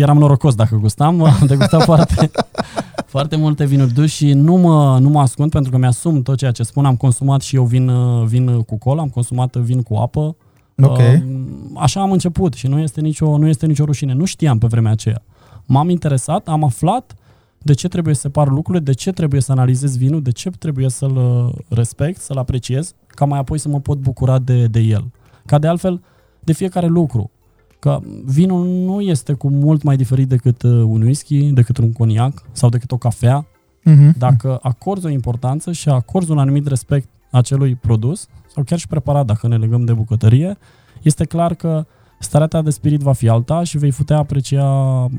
eram 0.00 0.18
norocos 0.18 0.54
dacă 0.54 0.76
gustam, 0.76 1.22
am 1.40 1.46
degustat 1.46 1.82
foarte, 1.82 2.30
foarte 3.14 3.36
multe 3.36 3.64
vinuri 3.64 3.92
dulci 3.92 4.10
și 4.10 4.32
nu 4.32 4.54
mă, 4.54 4.98
nu 5.00 5.08
mă 5.08 5.20
ascund 5.20 5.50
pentru 5.50 5.70
că 5.70 5.76
mi-asum 5.78 6.22
tot 6.22 6.36
ceea 6.36 6.50
ce 6.50 6.62
spun. 6.62 6.84
Am 6.84 6.96
consumat 6.96 7.40
și 7.40 7.56
eu 7.56 7.64
vin, 7.64 7.90
vin 8.24 8.62
cu 8.62 8.78
cola, 8.78 9.02
am 9.02 9.08
consumat 9.08 9.56
vin 9.56 9.82
cu 9.82 9.94
apă. 9.94 10.36
Okay. 10.82 11.14
Uh, 11.14 11.40
așa 11.76 12.00
am 12.00 12.12
început 12.12 12.52
și 12.52 12.66
nu 12.66 12.78
este, 12.78 13.00
nicio, 13.00 13.38
nu 13.38 13.48
este 13.48 13.66
nicio 13.66 13.84
rușine. 13.84 14.12
Nu 14.12 14.24
știam 14.24 14.58
pe 14.58 14.66
vremea 14.66 14.92
aceea 14.92 15.22
m-am 15.66 15.88
interesat, 15.88 16.48
am 16.48 16.64
aflat 16.64 17.14
de 17.58 17.72
ce 17.72 17.88
trebuie 17.88 18.14
să 18.14 18.20
separ 18.20 18.48
lucrurile, 18.48 18.84
de 18.84 18.92
ce 18.92 19.12
trebuie 19.12 19.40
să 19.40 19.52
analizez 19.52 19.96
vinul, 19.96 20.22
de 20.22 20.30
ce 20.30 20.50
trebuie 20.50 20.88
să-l 20.88 21.16
uh, 21.16 21.54
respect, 21.68 22.20
să-l 22.20 22.36
apreciez, 22.36 22.94
ca 23.06 23.24
mai 23.24 23.38
apoi 23.38 23.58
să 23.58 23.68
mă 23.68 23.80
pot 23.80 23.98
bucura 23.98 24.38
de, 24.38 24.66
de 24.66 24.80
el. 24.80 25.04
Ca 25.46 25.58
de 25.58 25.66
altfel, 25.66 26.02
de 26.46 26.52
fiecare 26.52 26.86
lucru. 26.86 27.30
Că 27.78 28.00
vinul 28.24 28.66
nu 28.66 29.00
este 29.00 29.32
cu 29.32 29.48
mult 29.50 29.82
mai 29.82 29.96
diferit 29.96 30.28
decât 30.28 30.62
uh, 30.62 30.70
un 30.70 31.02
whisky, 31.02 31.50
decât 31.50 31.76
un 31.76 31.92
coniac 31.92 32.42
sau 32.52 32.68
decât 32.68 32.92
o 32.92 32.96
cafea. 32.96 33.46
Uh-huh. 33.46 34.16
Dacă 34.18 34.58
acorzi 34.62 35.06
o 35.06 35.08
importanță 35.08 35.72
și 35.72 35.88
acorzi 35.88 36.30
un 36.30 36.38
anumit 36.38 36.66
respect 36.66 37.08
acelui 37.30 37.74
produs, 37.74 38.28
sau 38.54 38.62
chiar 38.64 38.78
și 38.78 38.86
preparat, 38.86 39.26
dacă 39.26 39.48
ne 39.48 39.56
legăm 39.56 39.84
de 39.84 39.92
bucătărie, 39.92 40.56
este 41.02 41.24
clar 41.24 41.54
că 41.54 41.86
starea 42.18 42.46
ta 42.46 42.62
de 42.62 42.70
spirit 42.70 43.00
va 43.00 43.12
fi 43.12 43.28
alta 43.28 43.64
și 43.64 43.78
vei 43.78 43.90
putea 43.90 44.16
aprecia 44.16 44.66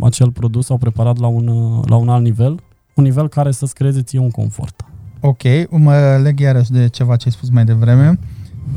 acel 0.02 0.32
produs 0.32 0.66
sau 0.66 0.78
preparat 0.78 1.18
la 1.18 1.28
un, 1.28 1.46
la 1.86 1.96
un 1.96 2.10
alt 2.10 2.24
nivel, 2.24 2.60
un 2.94 3.04
nivel 3.04 3.28
care 3.28 3.52
să-ți 3.52 3.74
creeze 3.74 4.02
ție 4.02 4.20
un 4.20 4.32
confort. 4.32 4.86
Ok, 5.22 5.42
mă 5.70 6.20
leg 6.24 6.40
iarăși 6.40 6.72
de 6.72 6.88
ceva 6.88 7.16
ce 7.16 7.24
ai 7.26 7.32
spus 7.32 7.50
mai 7.50 7.66
devreme. 7.66 8.20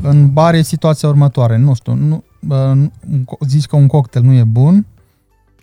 În 0.01 0.33
bar 0.33 0.53
e 0.53 0.61
situația 0.61 1.09
următoare, 1.09 1.57
nu 1.57 1.73
știu, 1.73 1.93
nu, 1.93 2.23
zici 3.47 3.65
că 3.65 3.75
un 3.75 3.87
cocktail 3.87 4.25
nu 4.25 4.33
e 4.33 4.43
bun, 4.43 4.85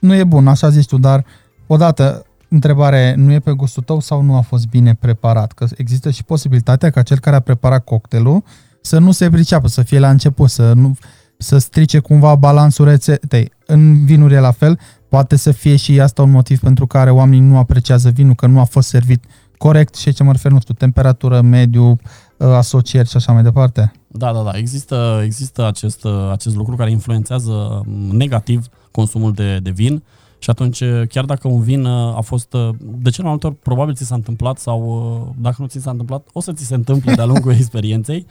nu 0.00 0.14
e 0.14 0.25
bun, 0.25 0.49
așa 0.49 0.68
zici 0.68 0.87
tu, 0.87 0.99
dar 0.99 1.25
odată 1.66 2.26
întrebare 2.49 3.14
nu 3.16 3.32
e 3.32 3.38
pe 3.38 3.52
gustul 3.52 3.82
tău 3.82 4.00
sau 4.00 4.23
nu 4.23 4.37
a 4.37 4.40
fost 4.40 4.66
bine 4.66 4.94
preparat? 4.94 5.52
Că 5.52 5.66
există 5.76 6.11
și 6.11 6.25
posibilitatea 6.25 6.90
ca 6.90 7.02
cel 7.02 7.18
care 7.18 7.37
a 7.37 7.40
preparat 7.40 7.85
cocktailul 7.85 8.42
să 8.80 8.99
nu 8.99 9.11
se 9.11 9.30
priceapă, 9.30 9.68
să 9.68 9.82
fie 9.82 9.99
la 9.99 10.11
început, 10.11 10.50
să 10.50 10.73
nu 10.73 10.97
să 11.38 11.58
strice 11.58 11.99
cumva 11.99 12.35
balansul 12.35 12.85
rețetei. 12.85 13.52
În 13.66 14.04
vinuri 14.04 14.35
e 14.35 14.38
la 14.38 14.50
fel, 14.50 14.78
poate 15.08 15.37
să 15.37 15.50
fie 15.50 15.76
și 15.76 16.00
asta 16.00 16.23
un 16.23 16.30
motiv 16.30 16.61
pentru 16.61 16.87
care 16.87 17.11
oamenii 17.11 17.49
nu 17.49 17.58
apreciază 17.58 18.11
vinul, 18.11 18.35
că 18.35 18.47
nu 18.47 18.61
a 18.61 18.64
fost 18.64 18.88
servit 18.88 19.25
corect 19.56 19.94
și 19.94 20.12
ce 20.12 20.23
mă 20.23 20.32
refer, 20.32 20.52
nu 20.52 20.61
știu, 20.61 20.75
temperatură, 20.75 21.40
mediu, 21.40 21.90
uh, 21.90 21.99
asocieri 22.38 23.09
și 23.09 23.16
așa 23.16 23.33
mai 23.33 23.42
departe. 23.42 23.92
Da, 24.07 24.33
da, 24.33 24.42
da. 24.42 24.50
Există, 24.54 25.21
există 25.25 25.66
acest, 25.66 26.04
uh, 26.04 26.28
acest 26.30 26.57
lucru 26.57 26.76
care 26.76 26.90
influențează 26.90 27.83
mm, 27.87 28.16
negativ 28.16 28.66
consumul 28.90 29.33
de, 29.33 29.59
de 29.59 29.71
vin 29.71 30.02
și 30.38 30.50
atunci, 30.50 30.80
uh, 30.80 31.02
chiar 31.09 31.25
dacă 31.25 31.49
un 31.49 31.61
vin 31.61 31.87
a 31.87 32.21
fost, 32.21 32.57
de 32.80 33.11
ce 33.11 33.23
mai 33.23 33.39
probabil 33.62 33.95
ți 33.95 34.04
s-a 34.04 34.15
întâmplat 34.15 34.58
sau 34.58 35.36
dacă 35.41 35.56
nu 35.58 35.67
ți 35.67 35.80
s-a 35.80 35.91
întâmplat, 35.91 36.28
o 36.32 36.41
să 36.41 36.52
ți 36.52 36.65
se 36.65 36.75
întâmple 36.75 37.15
de-a 37.15 37.25
lungul 37.25 37.52
experienței, 37.58 38.26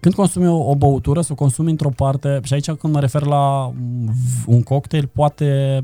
când 0.00 0.14
consumi 0.14 0.46
o, 0.46 0.70
o 0.70 0.74
băutură, 0.74 1.20
să 1.20 1.32
o 1.32 1.34
consumi 1.34 1.70
într-o 1.70 1.88
parte, 1.88 2.40
și 2.42 2.52
aici 2.52 2.70
când 2.70 2.92
mă 2.92 3.00
refer 3.00 3.22
la 3.22 3.72
un 4.46 4.62
cocktail, 4.62 5.10
poate 5.12 5.80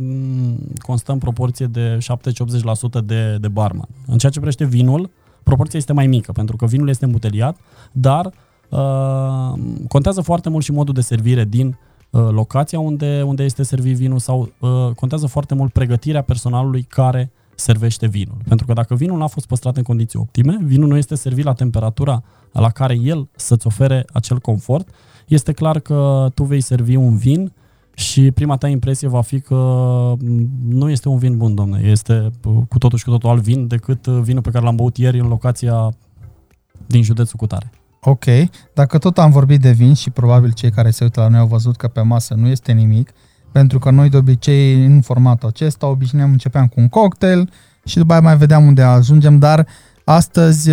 constă 0.79 1.12
în 1.12 1.19
proporție 1.19 1.67
de 1.67 1.99
70-80% 3.01 3.05
de, 3.05 3.37
de 3.41 3.49
barman. 3.49 3.89
În 4.07 4.19
ceea 4.19 4.33
ce 4.33 4.39
privește 4.39 4.65
vinul, 4.65 5.11
proporția 5.49 5.79
este 5.79 5.93
mai 5.93 6.07
mică, 6.07 6.33
pentru 6.33 6.57
că 6.57 6.67
vinul 6.67 6.89
este 6.89 7.05
îmbuteliat, 7.05 7.57
dar 7.93 8.31
uh, 8.69 9.53
contează 9.89 10.21
foarte 10.21 10.49
mult 10.49 10.65
și 10.65 10.73
modul 10.73 10.95
de 10.95 11.01
servire 11.01 11.45
din 11.45 11.79
uh, 12.11 12.29
locația 12.31 12.79
unde, 12.79 13.23
unde 13.23 13.43
este 13.43 13.63
servit 13.63 13.97
vinul 13.97 14.19
sau 14.19 14.53
uh, 14.59 14.71
contează 14.97 15.27
foarte 15.27 15.55
mult 15.55 15.73
pregătirea 15.73 16.23
personalului 16.23 16.83
care 16.83 17.31
servește 17.55 18.07
vinul. 18.07 18.37
Pentru 18.49 18.67
că 18.67 18.73
dacă 18.73 18.95
vinul 18.95 19.17
nu 19.17 19.23
a 19.23 19.27
fost 19.27 19.47
păstrat 19.47 19.77
în 19.77 19.83
condiții 19.83 20.19
optime, 20.19 20.59
vinul 20.63 20.89
nu 20.89 20.97
este 20.97 21.15
servit 21.15 21.45
la 21.45 21.53
temperatura 21.53 22.23
la 22.53 22.71
care 22.71 22.95
el 23.03 23.29
să-ți 23.37 23.67
ofere 23.67 24.05
acel 24.13 24.39
confort, 24.39 24.89
este 25.29 25.53
clar 25.53 25.79
că 25.79 26.31
tu 26.35 26.45
vei 26.45 26.61
servi 26.61 26.97
un 26.97 27.17
vin 27.17 27.53
și 27.99 28.31
prima 28.31 28.57
ta 28.57 28.69
impresie 28.69 29.09
va 29.09 29.21
fi 29.21 29.41
că 29.41 29.55
nu 30.69 30.91
este 30.91 31.09
un 31.09 31.19
vin 31.19 31.37
bun, 31.37 31.55
domne, 31.55 31.81
este 31.85 32.31
cu 32.69 32.79
totul 32.79 32.99
și 32.99 33.05
cu 33.05 33.11
totul 33.11 33.29
alt 33.29 33.43
vin 33.43 33.67
decât 33.67 34.07
vinul 34.07 34.43
pe 34.43 34.51
care 34.51 34.65
l-am 34.65 34.77
băut 34.77 34.97
ieri 34.97 35.21
în 35.21 35.27
locația 35.27 35.93
din 36.87 37.03
județul 37.03 37.39
Cutare. 37.39 37.71
Ok, 38.01 38.25
dacă 38.75 38.99
tot 38.99 39.19
am 39.19 39.31
vorbit 39.31 39.61
de 39.61 39.71
vin 39.71 39.95
și 39.95 40.11
probabil 40.11 40.53
cei 40.53 40.71
care 40.71 40.91
se 40.91 41.05
uită 41.05 41.21
la 41.21 41.29
noi 41.29 41.39
au 41.39 41.47
văzut 41.47 41.77
că 41.77 41.89
pe 41.89 42.01
masă 42.01 42.35
nu 42.35 42.47
este 42.47 42.73
nimic, 42.73 43.11
pentru 43.53 43.79
că 43.79 43.91
noi 43.91 44.09
de 44.09 44.17
obicei 44.17 44.85
în 44.85 45.01
formatul 45.01 45.49
acesta 45.49 45.87
obișnuiam, 45.87 46.31
începeam 46.31 46.67
cu 46.67 46.81
un 46.81 46.89
cocktail 46.89 47.51
și 47.85 47.97
după 47.97 48.13
aia 48.13 48.21
mai 48.21 48.37
vedeam 48.37 48.67
unde 48.67 48.83
ajungem, 48.83 49.39
dar 49.39 49.67
astăzi 50.05 50.71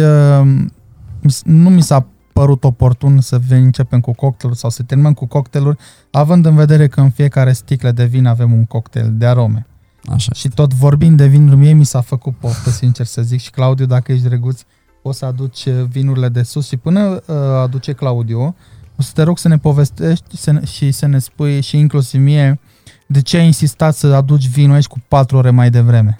nu 1.44 1.70
mi 1.70 1.82
s-a 1.82 2.08
părut 2.39 2.63
oportun 2.63 3.21
să 3.21 3.39
începem 3.50 4.00
cu 4.00 4.13
cocktailuri 4.13 4.60
sau 4.60 4.69
să 4.69 4.84
terminăm 4.84 5.13
cu 5.13 5.26
cocktailuri, 5.26 5.78
având 6.12 6.45
în 6.45 6.56
vedere 6.56 6.88
că 6.88 7.02
în 7.02 7.10
fiecare 7.10 7.54
sticlă 7.54 7.91
de 7.91 8.06
vin 8.06 8.26
avem 8.26 8.52
un 8.52 8.65
cocktail 8.65 9.12
de 9.13 9.26
arome. 9.26 9.67
Așa. 10.10 10.34
Și 10.34 10.48
tot 10.48 10.74
vorbind 10.74 11.17
de 11.17 11.28
vinuri, 11.28 11.56
mie 11.56 11.74
mi 11.74 11.86
s-a 11.86 12.02
făcut 12.02 12.36
poftă, 12.36 12.69
sincer 12.69 13.06
să 13.06 13.21
zic, 13.21 13.39
și 13.39 13.50
Claudiu, 13.50 13.86
dacă 13.86 14.12
ești 14.12 14.28
drăguț, 14.28 14.62
o 15.02 15.12
să 15.12 15.26
aduci 15.26 15.69
vinurile 15.69 16.30
de 16.30 16.43
sus 16.43 16.67
și 16.67 16.78
până 16.78 17.21
uh, 17.26 17.36
aduce 17.62 17.93
Claudiu, 17.93 18.56
o 18.98 19.02
să 19.02 19.12
te 19.13 19.21
rog 19.21 19.38
să 19.38 19.48
ne 19.48 19.58
povestești 19.58 20.38
să 20.38 20.52
ne, 20.52 20.65
și 20.65 20.91
să 20.91 21.06
ne 21.06 21.19
spui 21.19 21.62
și 21.62 21.78
inclusiv 21.78 22.21
mie 22.21 22.60
de 23.08 23.21
ce 23.21 23.38
ai 23.38 23.45
insistat 23.45 23.95
să 23.95 24.08
aduci 24.08 24.48
vinul 24.48 24.76
aici 24.76 24.88
cu 24.88 25.00
patru 25.08 25.38
ore 25.38 25.50
mai 25.50 25.69
devreme. 25.69 26.19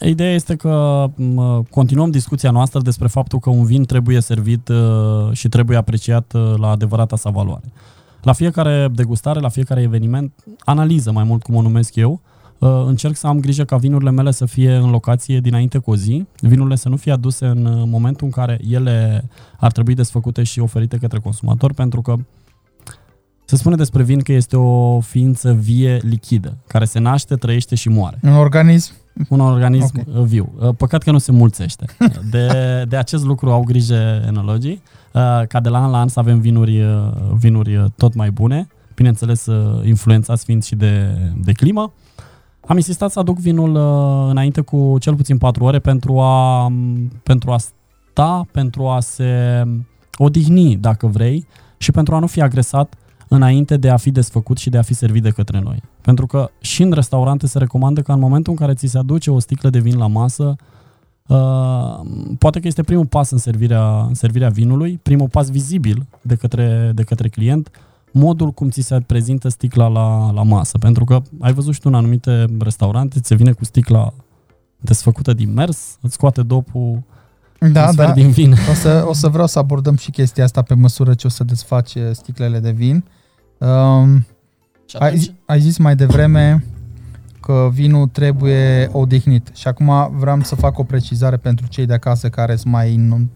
Ideea 0.00 0.34
este 0.34 0.56
că 0.56 1.06
continuăm 1.70 2.10
discuția 2.10 2.50
noastră 2.50 2.80
despre 2.80 3.08
faptul 3.08 3.38
că 3.38 3.50
un 3.50 3.64
vin 3.64 3.84
trebuie 3.84 4.20
servit 4.20 4.68
uh, 4.68 5.32
și 5.32 5.48
trebuie 5.48 5.76
apreciat 5.76 6.32
uh, 6.32 6.54
la 6.56 6.70
adevărata 6.70 7.16
sa 7.16 7.30
valoare. 7.30 7.72
La 8.22 8.32
fiecare 8.32 8.88
degustare, 8.94 9.40
la 9.40 9.48
fiecare 9.48 9.82
eveniment, 9.82 10.32
analiză 10.58 11.12
mai 11.12 11.24
mult 11.24 11.42
cum 11.42 11.54
o 11.54 11.62
numesc 11.62 11.94
eu, 11.94 12.20
uh, 12.58 12.82
încerc 12.86 13.16
să 13.16 13.26
am 13.26 13.40
grijă 13.40 13.64
ca 13.64 13.76
vinurile 13.76 14.10
mele 14.10 14.30
să 14.30 14.46
fie 14.46 14.74
în 14.74 14.90
locație 14.90 15.40
dinainte 15.40 15.78
cu 15.78 15.90
o 15.90 15.96
zi, 15.96 16.26
vinurile 16.40 16.76
să 16.76 16.88
nu 16.88 16.96
fie 16.96 17.12
aduse 17.12 17.46
în 17.46 17.84
momentul 17.88 18.26
în 18.26 18.32
care 18.32 18.58
ele 18.70 19.28
ar 19.58 19.72
trebui 19.72 19.94
desfăcute 19.94 20.42
și 20.42 20.60
oferite 20.60 20.96
către 20.96 21.18
consumator, 21.18 21.72
pentru 21.72 22.02
că 22.02 22.16
se 23.48 23.56
spune 23.56 23.76
despre 23.76 24.02
vin 24.02 24.20
că 24.20 24.32
este 24.32 24.56
o 24.56 25.00
ființă 25.00 25.52
vie 25.52 26.00
lichidă, 26.02 26.56
care 26.66 26.84
se 26.84 26.98
naște, 26.98 27.36
trăiește 27.36 27.74
și 27.74 27.88
moare. 27.88 28.18
Un 28.22 28.32
organism 28.32 28.92
un 29.28 29.40
organism 29.40 30.04
okay. 30.08 30.24
viu. 30.24 30.52
Uh, 30.60 30.68
păcat 30.76 31.02
că 31.02 31.10
nu 31.10 31.18
se 31.18 31.32
mulțește. 31.32 31.84
De, 32.30 32.84
de 32.88 32.96
acest 32.96 33.24
lucru 33.24 33.50
au 33.50 33.62
grijă 33.62 34.24
enologii, 34.26 34.82
uh, 35.12 35.42
ca 35.48 35.60
de 35.60 35.68
la 35.68 35.82
an 35.84 35.90
la 35.90 35.98
an 35.98 36.08
să 36.08 36.18
avem 36.18 36.40
vinuri, 36.40 36.82
uh, 36.82 37.12
vinuri 37.38 37.84
tot 37.96 38.14
mai 38.14 38.30
bune, 38.30 38.68
bineînțeles 38.94 39.46
influențați 39.82 40.44
fiind 40.44 40.64
și 40.64 40.74
de, 40.74 41.18
de 41.36 41.52
climă. 41.52 41.92
Am 42.66 42.76
insistat 42.76 43.10
să 43.10 43.18
aduc 43.18 43.38
vinul 43.38 43.76
înainte 44.30 44.60
cu 44.60 44.96
cel 45.00 45.14
puțin 45.14 45.38
4 45.38 45.64
ore 45.64 45.78
pentru 45.78 46.20
a, 46.20 46.72
pentru 47.22 47.50
a 47.50 47.56
sta, 47.58 48.46
pentru 48.52 48.86
a 48.86 49.00
se 49.00 49.62
odihni, 50.16 50.76
dacă 50.76 51.06
vrei, 51.06 51.46
și 51.76 51.90
pentru 51.90 52.14
a 52.14 52.18
nu 52.18 52.26
fi 52.26 52.42
agresat 52.42 52.94
înainte 53.28 53.76
de 53.76 53.90
a 53.90 53.96
fi 53.96 54.10
desfăcut 54.10 54.58
și 54.58 54.70
de 54.70 54.78
a 54.78 54.82
fi 54.82 54.94
servit 54.94 55.22
de 55.22 55.30
către 55.30 55.60
noi. 55.60 55.82
Pentru 56.00 56.26
că 56.26 56.50
și 56.60 56.82
în 56.82 56.90
restaurante 56.90 57.46
se 57.46 57.58
recomandă 57.58 58.00
că 58.00 58.12
în 58.12 58.20
momentul 58.20 58.52
în 58.52 58.58
care 58.58 58.74
ți 58.74 58.86
se 58.86 58.98
aduce 58.98 59.30
o 59.30 59.38
sticlă 59.38 59.70
de 59.70 59.78
vin 59.78 59.98
la 59.98 60.06
masă, 60.06 60.56
Uh, 61.28 62.00
poate 62.38 62.60
că 62.60 62.66
este 62.66 62.82
primul 62.82 63.06
pas 63.06 63.30
în 63.30 63.38
servirea, 63.38 64.00
în 64.00 64.14
servirea 64.14 64.48
vinului, 64.48 65.00
primul 65.02 65.28
pas 65.28 65.50
vizibil 65.50 66.06
de 66.20 66.34
către, 66.34 66.92
de 66.94 67.02
către 67.02 67.28
client, 67.28 67.70
modul 68.12 68.50
cum 68.50 68.70
ți 68.70 68.80
se 68.80 69.00
prezintă 69.06 69.48
sticla 69.48 69.88
la, 69.88 70.30
la 70.30 70.42
masă. 70.42 70.78
Pentru 70.78 71.04
că 71.04 71.22
ai 71.40 71.52
văzut 71.52 71.74
și 71.74 71.80
tu 71.80 71.88
în 71.88 71.94
anumite 71.94 72.44
restaurante, 72.60 73.20
ți 73.20 73.28
se 73.28 73.34
vine 73.34 73.52
cu 73.52 73.64
sticla 73.64 74.12
desfăcută 74.80 75.32
din 75.32 75.52
mers, 75.52 75.98
îți 76.00 76.14
scoate 76.14 76.42
dopul 76.42 77.02
Da, 77.72 77.86
un 77.86 77.92
sfert 77.92 78.08
da. 78.08 78.14
din 78.14 78.30
vin. 78.30 78.52
O 78.70 78.74
să, 78.74 79.04
o 79.08 79.12
să 79.12 79.28
vreau 79.28 79.46
să 79.46 79.58
abordăm 79.58 79.96
și 79.96 80.10
chestia 80.10 80.44
asta 80.44 80.62
pe 80.62 80.74
măsură 80.74 81.14
ce 81.14 81.26
o 81.26 81.30
să 81.30 81.44
desfaci 81.44 81.94
uh, 81.94 82.02
sticlele 82.12 82.58
de 82.58 82.70
vin. 82.70 83.04
Um, 83.58 84.26
Și 84.86 84.96
ai, 84.96 85.06
atunci, 85.06 85.20
zi- 85.22 85.34
ai 85.46 85.60
zis 85.60 85.78
mai 85.78 85.96
devreme 85.96 86.64
că 87.40 87.68
vinul 87.72 88.06
trebuie 88.06 88.88
odihnit 88.92 89.50
și 89.54 89.68
acum 89.68 90.16
vreau 90.18 90.40
să 90.42 90.54
fac 90.54 90.78
o 90.78 90.82
precizare 90.82 91.36
pentru 91.36 91.66
cei 91.66 91.86
de 91.86 91.92
acasă 91.94 92.28
care 92.28 92.56
sunt 92.56 92.72
mai 92.72 92.94
în- 92.94 93.26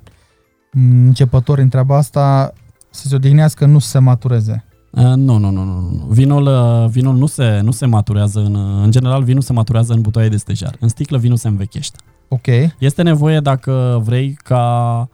începători 0.73 1.61
în 1.63 1.69
treaba 1.69 1.97
asta, 1.97 2.53
să 2.91 3.09
se 3.09 3.15
odihnească, 3.15 3.67
nu 3.67 3.79
să 3.79 3.89
se 3.89 3.99
matureze. 3.99 4.65
Uh, 4.91 5.03
nu, 5.03 5.15
nu, 5.39 5.51
nu, 5.51 5.65
nu, 5.65 5.81
nu. 5.81 6.07
Vinul, 6.09 6.47
uh, 6.47 6.89
vinul 6.91 7.17
nu, 7.17 7.27
se, 7.27 7.61
nu 7.63 7.71
se 7.71 7.87
maturează 7.87 8.39
în... 8.41 8.55
uh, 8.55 8.83
În 8.85 8.91
general, 8.91 9.23
vinul 9.23 9.43
se 9.43 9.53
maturează 9.53 9.93
în 9.93 10.01
butoaie 10.01 10.29
de 10.29 10.37
stejar. 10.37 10.77
În 10.81 10.89
sticlă, 10.89 11.19
vinul 11.19 11.37
se 11.37 11.49
învechește. 11.49 11.99
Ok, 12.29 12.47
Este 12.79 13.03
nevoie, 13.03 13.41
dacă 13.41 14.01
vrei, 14.05 14.37
ca... 14.43 15.09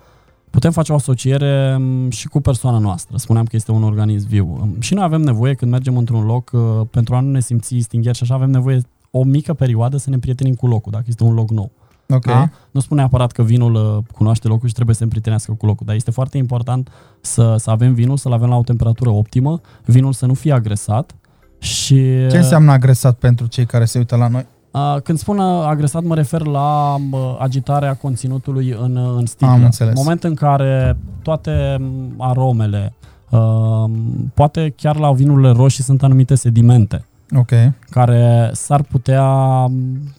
Putem 0.50 0.70
face 0.70 0.92
o 0.92 0.94
asociere 0.94 1.76
m, 1.76 2.10
și 2.10 2.28
cu 2.28 2.40
persoana 2.40 2.78
noastră. 2.78 3.16
Spuneam 3.16 3.44
că 3.44 3.56
este 3.56 3.72
un 3.72 3.82
organism 3.82 4.28
viu. 4.28 4.58
Um, 4.60 4.76
Și 4.78 4.94
noi 4.94 5.04
avem 5.04 5.20
nevoie, 5.20 5.54
când 5.54 5.70
mergem 5.70 5.96
într-un 5.96 6.24
loc, 6.24 6.50
uh, 6.52 6.60
pentru 6.90 7.14
a 7.14 7.20
nu 7.20 7.30
ne 7.30 7.40
simți 7.40 7.78
stingheri 7.78 8.16
și 8.16 8.22
așa, 8.22 8.34
avem 8.34 8.50
nevoie 8.50 8.80
o 9.10 9.24
mică 9.24 9.54
perioadă 9.54 9.96
să 9.96 10.08
ne 10.08 10.14
împrietenim 10.14 10.54
cu 10.54 10.66
locul, 10.66 10.92
dacă 10.92 11.04
este 11.08 11.24
un 11.24 11.34
loc 11.34 11.50
nou. 11.50 11.70
ok. 12.08 12.24
Da? 12.24 12.50
Nu 12.70 12.80
spune 12.80 13.00
neapărat 13.00 13.32
că 13.32 13.42
vinul 13.42 13.74
uh, 13.74 14.04
cunoaște 14.12 14.48
locul 14.48 14.68
și 14.68 14.74
trebuie 14.74 14.94
să 14.94 14.98
se 15.00 15.04
împrietenească 15.04 15.52
cu 15.52 15.66
locul, 15.66 15.86
dar 15.86 15.94
este 15.94 16.10
foarte 16.10 16.38
important 16.38 16.90
să, 17.20 17.56
să 17.58 17.70
avem 17.70 17.94
vinul, 17.94 18.16
să-l 18.16 18.32
avem 18.32 18.48
la 18.48 18.56
o 18.56 18.62
temperatură 18.62 19.10
optimă, 19.10 19.60
vinul 19.84 20.12
să 20.12 20.26
nu 20.26 20.34
fie 20.34 20.52
agresat 20.52 21.14
și... 21.58 21.94
Ce 22.30 22.36
înseamnă 22.36 22.72
agresat 22.72 23.18
pentru 23.18 23.46
cei 23.46 23.66
care 23.66 23.84
se 23.84 23.98
uită 23.98 24.16
la 24.16 24.28
noi? 24.28 24.46
Uh, 24.70 24.96
Când 25.02 25.18
spun 25.18 25.38
uh, 25.38 25.64
agresat, 25.66 26.02
mă 26.02 26.14
refer 26.14 26.46
la 26.46 26.94
uh, 27.10 27.36
agitarea 27.38 27.94
conținutului 27.94 28.76
în, 28.80 28.96
uh, 28.96 29.14
în 29.16 29.26
sticlă. 29.26 29.52
Am 29.52 29.64
înțeles. 29.64 29.94
Moment 29.96 30.24
în 30.24 30.34
care 30.34 30.96
toate 31.22 31.76
m, 31.80 32.14
aromele, 32.18 32.92
uh, 33.30 33.90
poate 34.34 34.74
chiar 34.76 34.96
la 34.96 35.12
vinurile 35.12 35.50
roșii 35.50 35.84
sunt 35.84 36.02
anumite 36.02 36.34
sedimente 36.34 37.04
Ok, 37.36 37.50
care 37.90 38.50
s-ar 38.52 38.82
putea, 38.82 39.64
m, 39.64 39.72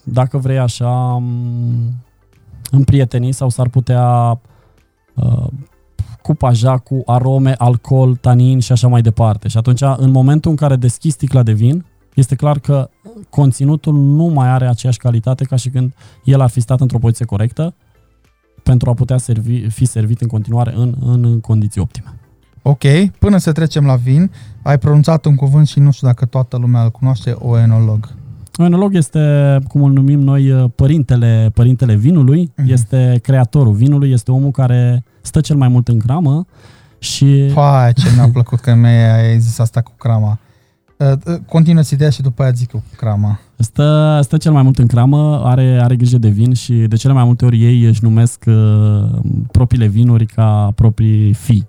dacă 0.03 0.38
vrei 0.38 0.59
așa, 0.59 0.91
m, 1.13 1.93
împrieteni 2.71 3.31
sau 3.31 3.49
s-ar 3.49 3.67
putea 3.67 4.39
uh, 5.15 5.47
cupaja 6.21 6.77
cu 6.77 7.01
arome, 7.05 7.53
alcool, 7.57 8.15
tanin 8.15 8.59
și 8.59 8.71
așa 8.71 8.88
mai 8.88 9.01
departe. 9.01 9.47
Și 9.47 9.57
atunci, 9.57 9.81
în 9.97 10.12
momentul 10.12 10.51
în 10.51 10.57
care 10.57 10.75
deschizi 10.75 11.15
sticla 11.15 11.43
de 11.43 11.51
vin, 11.51 11.85
este 12.19 12.36
clar 12.36 12.60
că 12.60 12.89
conținutul 13.29 13.93
nu 13.93 14.23
mai 14.25 14.49
are 14.49 14.67
aceeași 14.67 14.97
calitate 14.97 15.43
ca 15.43 15.55
și 15.55 15.69
când 15.69 15.93
el 16.23 16.41
ar 16.41 16.49
fi 16.49 16.60
stat 16.60 16.79
într-o 16.82 16.97
poziție 16.97 17.25
corectă 17.25 17.73
pentru 18.63 18.89
a 18.89 18.93
putea 18.93 19.17
servi, 19.17 19.69
fi 19.69 19.86
servit 19.86 20.21
în 20.21 20.27
continuare 20.27 20.73
în, 20.75 20.95
în 21.05 21.39
condiții 21.39 21.82
optime. 21.82 22.13
ok. 22.62 22.84
Până 23.19 23.38
să 23.38 23.51
trecem 23.51 23.86
la 23.86 23.95
vin, 23.95 24.32
ai 24.63 24.77
pronunțat 24.77 25.25
un 25.25 25.36
cuvânt 25.36 25.67
și 25.67 25.79
nu 25.79 25.91
știu 25.91 26.08
dacă 26.08 26.25
toată 26.25 26.58
lumea 26.58 26.82
îl 26.84 26.89
cunoaște, 26.91 27.32
oenolog. 27.38 28.13
Enolog 28.58 28.95
este, 28.95 29.58
cum 29.67 29.84
îl 29.84 29.91
numim 29.91 30.19
noi, 30.19 30.71
părintele, 30.75 31.51
părintele 31.53 31.95
vinului, 31.95 32.51
Mhm. 32.58 32.71
este 32.71 33.19
creatorul 33.23 33.73
vinului, 33.73 34.12
este 34.12 34.32
omul 34.32 34.51
care 34.51 35.03
stă 35.21 35.41
cel 35.41 35.55
mai 35.55 35.67
mult 35.67 35.88
în 35.88 35.97
cramă 35.99 36.45
și 36.99 37.51
Păi, 37.53 37.93
ce 37.95 38.08
mi-a 38.15 38.29
plăcut 38.38 38.60
că 38.60 38.73
mi-ai 38.75 39.39
zis 39.39 39.60
asta 39.60 39.82
cu 39.82 39.91
crama. 39.97 40.38
Uh, 40.99 41.12
uh, 41.25 41.39
Continuă-ți 41.47 41.93
ideea 41.93 42.09
și 42.09 42.21
după 42.21 42.41
aia 42.41 42.51
zic 42.51 42.73
eu 42.73 42.79
cu 42.79 42.95
crama. 42.95 43.39
stă, 43.57 44.19
stă 44.23 44.38
cel 44.38 44.51
mai 44.51 44.63
mult 44.63 44.77
în 44.77 44.88
cramă, 44.88 45.41
are, 45.43 45.79
are 45.81 45.95
grijă 45.95 46.17
de 46.17 46.29
vin 46.29 46.53
și 46.53 46.73
de 46.73 46.95
cele 46.95 47.13
mai 47.13 47.23
multe 47.23 47.45
ori 47.45 47.63
ei 47.63 47.83
își 47.83 48.03
numesc 48.03 48.43
uh, 48.47 49.19
propriile 49.51 49.88
vinuri 49.88 50.25
ca 50.25 50.71
proprii 50.75 51.33
fii, 51.33 51.67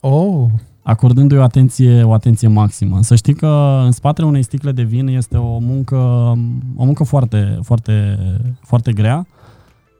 Oh, 0.00 0.46
acordându-i 0.82 1.38
o 1.38 1.42
atenție, 1.42 2.02
o 2.02 2.12
atenție 2.12 2.48
maximă. 2.48 3.02
Să 3.02 3.14
știi 3.14 3.34
că 3.34 3.80
în 3.84 3.92
spatele 3.92 4.26
unei 4.26 4.42
sticle 4.42 4.72
de 4.72 4.82
vin 4.82 5.06
este 5.06 5.36
o 5.36 5.58
muncă, 5.58 5.96
o 6.76 6.84
muncă 6.84 7.04
foarte, 7.04 7.58
foarte, 7.62 8.18
foarte 8.60 8.92
grea. 8.92 9.26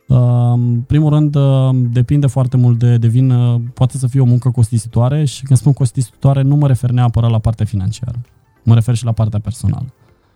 Uh, 0.07 0.19
În 0.53 0.81
primul 0.87 1.11
rând, 1.11 1.35
uh, 1.35 1.71
depinde 1.93 2.27
foarte 2.27 2.57
mult 2.57 2.79
de, 2.79 2.97
de 2.97 3.07
vin, 3.07 3.31
uh, 3.31 3.61
poate 3.75 3.99
să 3.99 4.07
fie 4.07 4.21
o 4.21 4.25
muncă 4.25 4.51
costisitoare 4.51 5.25
și 5.25 5.43
când 5.43 5.59
spun 5.59 5.73
costisitoare 5.73 6.43
nu 6.43 6.57
mă 6.57 6.67
refer 6.67 6.91
neapărat 6.91 7.31
la 7.31 7.39
partea 7.39 7.67
financiară, 7.67 8.19
mă 8.63 8.75
refer 8.75 8.95
și 8.95 9.05
la 9.05 9.13
partea 9.13 9.39
personală. 9.39 9.87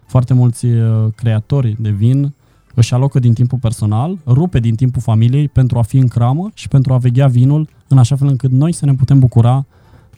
Foarte 0.06 0.34
mulți 0.34 0.66
uh, 0.66 1.06
creatori 1.14 1.76
de 1.78 1.90
vin 1.90 2.34
își 2.74 2.94
alocă 2.94 3.18
din 3.18 3.34
timpul 3.34 3.58
personal, 3.58 4.18
rupe 4.26 4.58
din 4.58 4.74
timpul 4.74 5.02
familiei 5.02 5.48
pentru 5.48 5.78
a 5.78 5.82
fi 5.82 5.96
în 5.96 6.08
cramă 6.08 6.50
și 6.54 6.68
pentru 6.68 6.92
a 6.92 6.96
veghea 6.98 7.26
vinul 7.26 7.68
în 7.88 7.98
așa 7.98 8.16
fel 8.16 8.28
încât 8.28 8.50
noi 8.50 8.72
să 8.72 8.84
ne 8.84 8.94
putem 8.94 9.18
bucura 9.18 9.66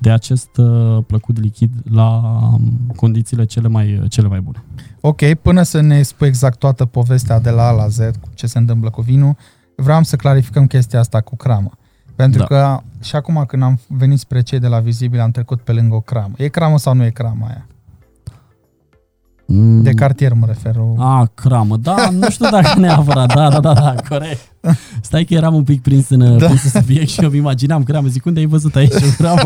de 0.03 0.11
acest 0.11 0.57
uh, 0.57 1.05
plăcut 1.07 1.39
lichid 1.41 1.71
la 1.91 2.21
um, 2.53 2.93
condițiile 2.97 3.45
cele 3.45 3.69
mai, 3.69 4.03
cele 4.09 4.29
mai 4.29 4.41
bune. 4.41 4.65
ok. 5.01 5.35
Până 5.35 5.63
să 5.63 5.81
ne 5.81 6.03
spui 6.03 6.27
exact 6.27 6.59
toată 6.59 6.85
povestea 6.85 7.41
de 7.41 7.51
la 7.51 7.67
A 7.67 7.71
la 7.71 7.89
Z, 7.89 7.99
cu 7.99 8.29
ce 8.35 8.47
se 8.47 8.59
întâmplă 8.59 8.91
cu 8.91 9.01
vinul, 9.01 9.37
vreau 9.77 10.03
să 10.03 10.17
clarificăm 10.17 10.67
chestia 10.67 10.99
asta 10.99 11.21
cu 11.21 11.37
cramă. 11.37 11.71
Pentru 12.17 12.39
Da. 12.39 12.45
că 12.45 12.81
și 13.03 13.17
acum 13.17 13.45
când 13.47 13.63
am 13.63 13.79
venit 13.89 14.19
spre 14.19 14.41
cei 14.41 14.59
de 14.59 14.67
la 14.67 14.81
Vizibil, 14.81 15.21
am 15.21 15.31
trecut 15.31 15.61
pe 15.61 15.73
lângă 15.73 15.95
o 15.95 16.01
cramă. 16.01 16.35
E 16.37 16.49
cramă 16.49 16.79
sau 16.79 16.95
nu 16.95 17.05
e 17.05 17.11
cramă 17.11 17.47
aia? 17.49 17.67
Mm. 19.47 19.83
De 19.83 19.91
cartier 19.91 20.33
mă 20.33 20.47
refer. 20.47 20.75
o- 20.77 21.03
A, 21.03 21.31
cramă, 21.35 21.77
da, 21.77 22.09
nu 22.11 22.31
știu 22.31 22.49
dacă 22.51 22.79
neapărat, 22.79 23.35
da, 23.35 23.49
da, 23.51 23.61
da, 23.61 23.73
da, 23.73 23.95
corect. 24.09 24.39
Stai 25.01 25.25
că 25.25 25.35
eram 25.35 25.55
un 25.55 25.65
pic 25.65 25.83
prins 25.83 26.09
în, 26.09 26.39
da. 26.39 26.45
prins 26.47 26.65
în 26.65 26.81
subiect 26.81 27.09
și 27.09 27.21
eu 27.23 27.29
îmi 27.29 27.39
imaginam 27.39 27.83
cramă, 27.83 28.09
zic, 28.09 28.25
unde 28.25 28.41
ai 28.41 28.47
văzut 28.47 28.75
aici 28.77 28.93
o 28.95 29.13
cramă? 29.23 29.43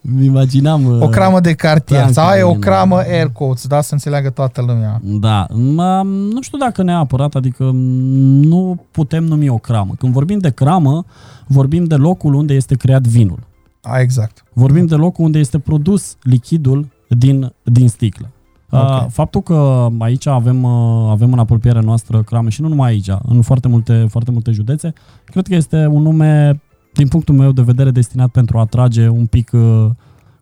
Mi 0.00 0.24
imaginam... 0.24 1.00
O 1.02 1.08
cramă 1.08 1.40
de 1.40 1.52
cartier. 1.52 2.00
Franca, 2.00 2.20
Sau 2.22 2.38
e 2.38 2.42
o 2.42 2.48
bine. 2.48 2.58
cramă 2.60 2.96
air 2.98 3.28
quotes, 3.32 3.66
da? 3.66 3.80
Să 3.80 3.92
înțeleagă 3.92 4.30
toată 4.30 4.60
lumea. 4.66 5.00
Da, 5.02 5.46
mă, 5.50 6.02
nu 6.04 6.42
știu 6.42 6.58
dacă 6.58 6.82
neapărat, 6.82 7.34
adică 7.34 7.70
nu 7.72 8.84
putem 8.90 9.24
numi 9.24 9.48
o 9.48 9.58
cramă. 9.58 9.94
Când 9.98 10.12
vorbim 10.12 10.38
de 10.38 10.50
cramă, 10.50 11.04
vorbim 11.46 11.84
de 11.84 11.94
locul 11.94 12.34
unde 12.34 12.54
este 12.54 12.74
creat 12.74 13.02
vinul. 13.06 13.38
A, 13.82 13.98
exact. 14.00 14.44
Vorbim 14.52 14.86
de 14.86 14.94
locul 14.94 15.24
unde 15.24 15.38
este 15.38 15.58
produs 15.58 16.16
lichidul 16.22 16.88
din, 17.08 17.52
din 17.62 17.88
sticlă. 17.88 18.30
Ok. 18.74 18.82
Okay. 18.82 19.06
Faptul 19.10 19.42
că 19.42 19.88
aici 19.98 20.26
avem, 20.26 20.62
uh, 20.62 21.10
avem 21.10 21.32
în 21.32 21.38
apropierea 21.38 21.80
noastră 21.80 22.22
crame 22.22 22.48
și 22.48 22.60
nu 22.60 22.68
numai 22.68 22.90
aici, 22.90 23.10
în 23.22 23.42
foarte 23.42 23.68
multe, 23.68 24.06
foarte 24.08 24.30
multe 24.30 24.50
județe, 24.50 24.92
cred 25.24 25.46
că 25.46 25.54
este 25.54 25.86
un 25.86 26.02
nume, 26.02 26.60
din 26.92 27.08
punctul 27.08 27.34
meu 27.34 27.52
de 27.52 27.62
vedere, 27.62 27.90
destinat 27.90 28.28
pentru 28.28 28.58
a 28.58 28.60
atrage 28.60 29.08
un 29.08 29.26
pic 29.26 29.50
uh, 29.52 29.90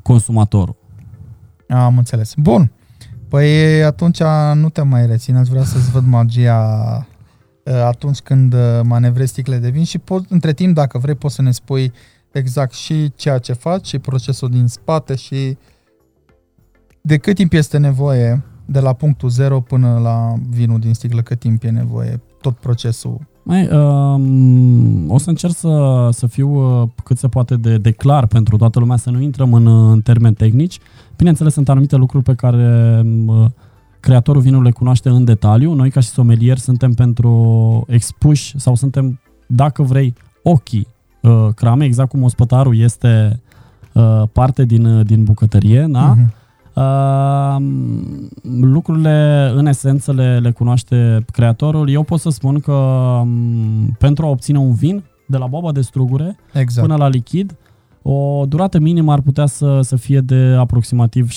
consumatorul. 0.03 0.77
Am 1.68 1.99
înțeles. 1.99 2.35
Bun. 2.37 2.73
Păi 3.29 3.83
atunci 3.85 4.23
nu 4.55 4.68
te 4.68 4.83
mai 4.83 5.07
rețin, 5.07 5.37
aș 5.37 5.49
vrea 5.49 5.64
să-ți 5.64 5.90
văd 5.90 6.07
magia 6.07 6.59
uh, 7.64 7.75
atunci 7.75 8.18
când 8.18 8.53
uh, 8.53 8.81
manevrezi 8.83 9.31
sticle 9.31 9.57
de 9.57 9.71
vin 9.71 9.85
și 9.85 9.99
pot, 9.99 10.25
între 10.31 10.53
timp, 10.53 10.75
dacă 10.75 10.99
vrei, 10.99 11.14
poți 11.14 11.35
să 11.35 11.42
ne 11.42 11.51
spui 11.51 11.92
exact 12.33 12.73
și 12.73 13.12
ceea 13.16 13.38
ce 13.38 13.53
faci 13.53 13.87
și 13.87 13.99
procesul 13.99 14.51
din 14.51 14.66
spate 14.66 15.14
și 15.14 15.57
de 17.03 17.17
cât 17.17 17.35
timp 17.35 17.53
este 17.53 17.79
nevoie 17.79 18.43
de 18.65 18.81
la 18.81 18.93
punctul 18.93 19.29
zero 19.29 19.61
până 19.61 19.99
la 20.03 20.33
vinul 20.51 20.79
din 20.79 20.95
sticlă, 20.95 21.21
cât 21.21 21.38
timp 21.38 21.65
e 21.65 21.71
nevoie, 21.71 22.21
tot 22.41 22.57
procesul. 22.57 23.21
Mai, 23.43 23.69
um, 23.73 25.11
o 25.11 25.19
să 25.19 25.29
încerc 25.29 25.55
să, 25.55 26.09
să 26.12 26.27
fiu 26.27 26.81
uh, 26.83 26.88
cât 27.05 27.19
se 27.19 27.29
poate 27.29 27.57
de, 27.57 27.79
de 27.79 27.91
clar 27.91 28.27
pentru 28.27 28.57
toată 28.57 28.79
lumea, 28.79 28.97
să 28.97 29.11
nu 29.11 29.21
intrăm 29.21 29.53
în, 29.53 29.67
uh, 29.67 29.93
în 29.93 30.01
termeni 30.01 30.35
tehnici. 30.35 30.79
Bineînțeles, 31.17 31.53
sunt 31.53 31.69
anumite 31.69 31.97
lucruri 31.97 32.25
pe 32.25 32.35
care 32.35 33.01
um, 33.05 33.55
creatorul 34.01 34.43
vinului 34.43 34.65
le 34.65 34.71
cunoaște 34.71 35.09
în 35.09 35.25
detaliu. 35.25 35.73
Noi, 35.73 35.91
ca 35.91 36.01
și 36.01 36.09
somelieri, 36.09 36.61
suntem 36.61 36.93
pentru 36.93 37.85
expuși 37.88 38.59
sau 38.59 38.75
suntem, 38.75 39.21
dacă 39.47 39.83
vrei, 39.83 40.15
ochii 40.43 40.87
uh, 41.23 41.49
crame, 41.55 41.85
exact 41.85 42.09
cum 42.09 42.23
ospătarul 42.23 42.79
este 42.79 43.41
uh, 43.93 44.23
parte 44.33 44.65
din, 44.65 44.85
uh, 44.85 45.07
din 45.07 45.25
bucătărie, 45.25 45.87
da? 45.91 46.07
Mhm. 46.07 46.33
Uh, 46.75 47.57
lucrurile 48.51 49.51
în 49.55 49.67
esență 49.67 50.13
le, 50.13 50.39
le 50.39 50.51
cunoaște 50.51 51.25
creatorul. 51.33 51.89
Eu 51.89 52.03
pot 52.03 52.21
să 52.21 52.31
spun 52.31 52.61
că 52.61 52.73
um, 52.73 53.97
pentru 53.99 54.27
a 54.27 54.29
obține 54.29 54.59
un 54.59 54.75
vin 54.75 55.03
de 55.27 55.37
la 55.37 55.47
boba 55.47 55.73
de 55.73 55.81
strugure 55.81 56.37
Exact. 56.53 56.87
până 56.87 56.99
la 56.99 57.09
lichid, 57.09 57.57
o 58.03 58.45
durată 58.47 58.79
minimă 58.79 59.13
ar 59.13 59.21
putea 59.21 59.47
să, 59.47 59.81
să 59.81 59.97
fie 59.97 60.21
de 60.21 60.57
aproximativ 60.59 61.31
60-65 61.31 61.35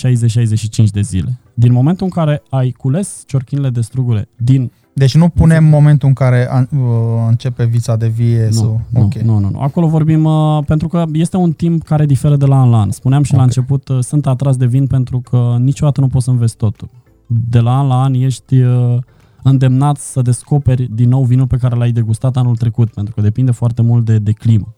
de 0.91 1.01
zile. 1.01 1.39
Din 1.53 1.71
momentul 1.71 2.05
în 2.05 2.11
care 2.11 2.43
ai 2.49 2.71
cules 2.71 3.23
ciorchinile 3.27 3.69
de 3.69 3.81
strugure 3.81 4.29
din... 4.37 4.71
Deci 4.97 5.15
nu 5.15 5.29
punem 5.29 5.63
momentul 5.63 6.07
în 6.07 6.13
care 6.13 6.47
an, 6.51 6.67
uh, 6.77 6.79
începe 7.27 7.65
vița 7.65 7.95
de 7.95 8.07
vie 8.07 8.45
Nu, 8.45 8.51
sau... 8.51 8.81
nu, 8.89 9.01
ok. 9.01 9.13
nu, 9.13 9.37
nu, 9.39 9.49
nu. 9.49 9.59
Acolo 9.59 9.87
vorbim 9.87 10.23
uh, 10.23 10.63
pentru 10.65 10.87
că 10.87 11.03
este 11.11 11.37
un 11.37 11.51
timp 11.51 11.83
care 11.83 12.05
diferă 12.05 12.35
de 12.35 12.45
la 12.45 12.59
an 12.61 12.69
la 12.69 12.79
an. 12.79 12.91
Spuneam 12.91 13.23
și 13.23 13.33
la 13.33 13.39
Ok. 13.39 13.45
început, 13.45 13.87
uh, 13.87 13.99
sunt 13.99 14.27
atras 14.27 14.57
de 14.57 14.65
vin 14.65 14.87
pentru 14.87 15.19
că 15.19 15.55
niciodată 15.59 16.01
nu 16.01 16.07
poți 16.07 16.23
să 16.25 16.31
înveți 16.31 16.57
totul. 16.57 16.89
De 17.27 17.59
la 17.59 17.79
an 17.79 17.87
la 17.87 18.01
an 18.01 18.13
ești 18.13 18.61
uh, 18.61 18.97
îndemnat 19.43 19.97
să 19.97 20.21
descoperi 20.21 20.89
din 20.93 21.09
nou 21.09 21.23
vinul 21.23 21.47
pe 21.47 21.57
care 21.57 21.75
l-ai 21.75 21.91
degustat 21.91 22.37
anul 22.37 22.55
trecut, 22.55 22.93
pentru 22.93 23.13
că 23.13 23.21
depinde 23.21 23.51
foarte 23.51 23.81
mult 23.81 24.05
de, 24.05 24.17
de 24.17 24.31
climă 24.31 24.75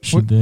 și 0.00 0.14
Ui. 0.14 0.22
de 0.22 0.36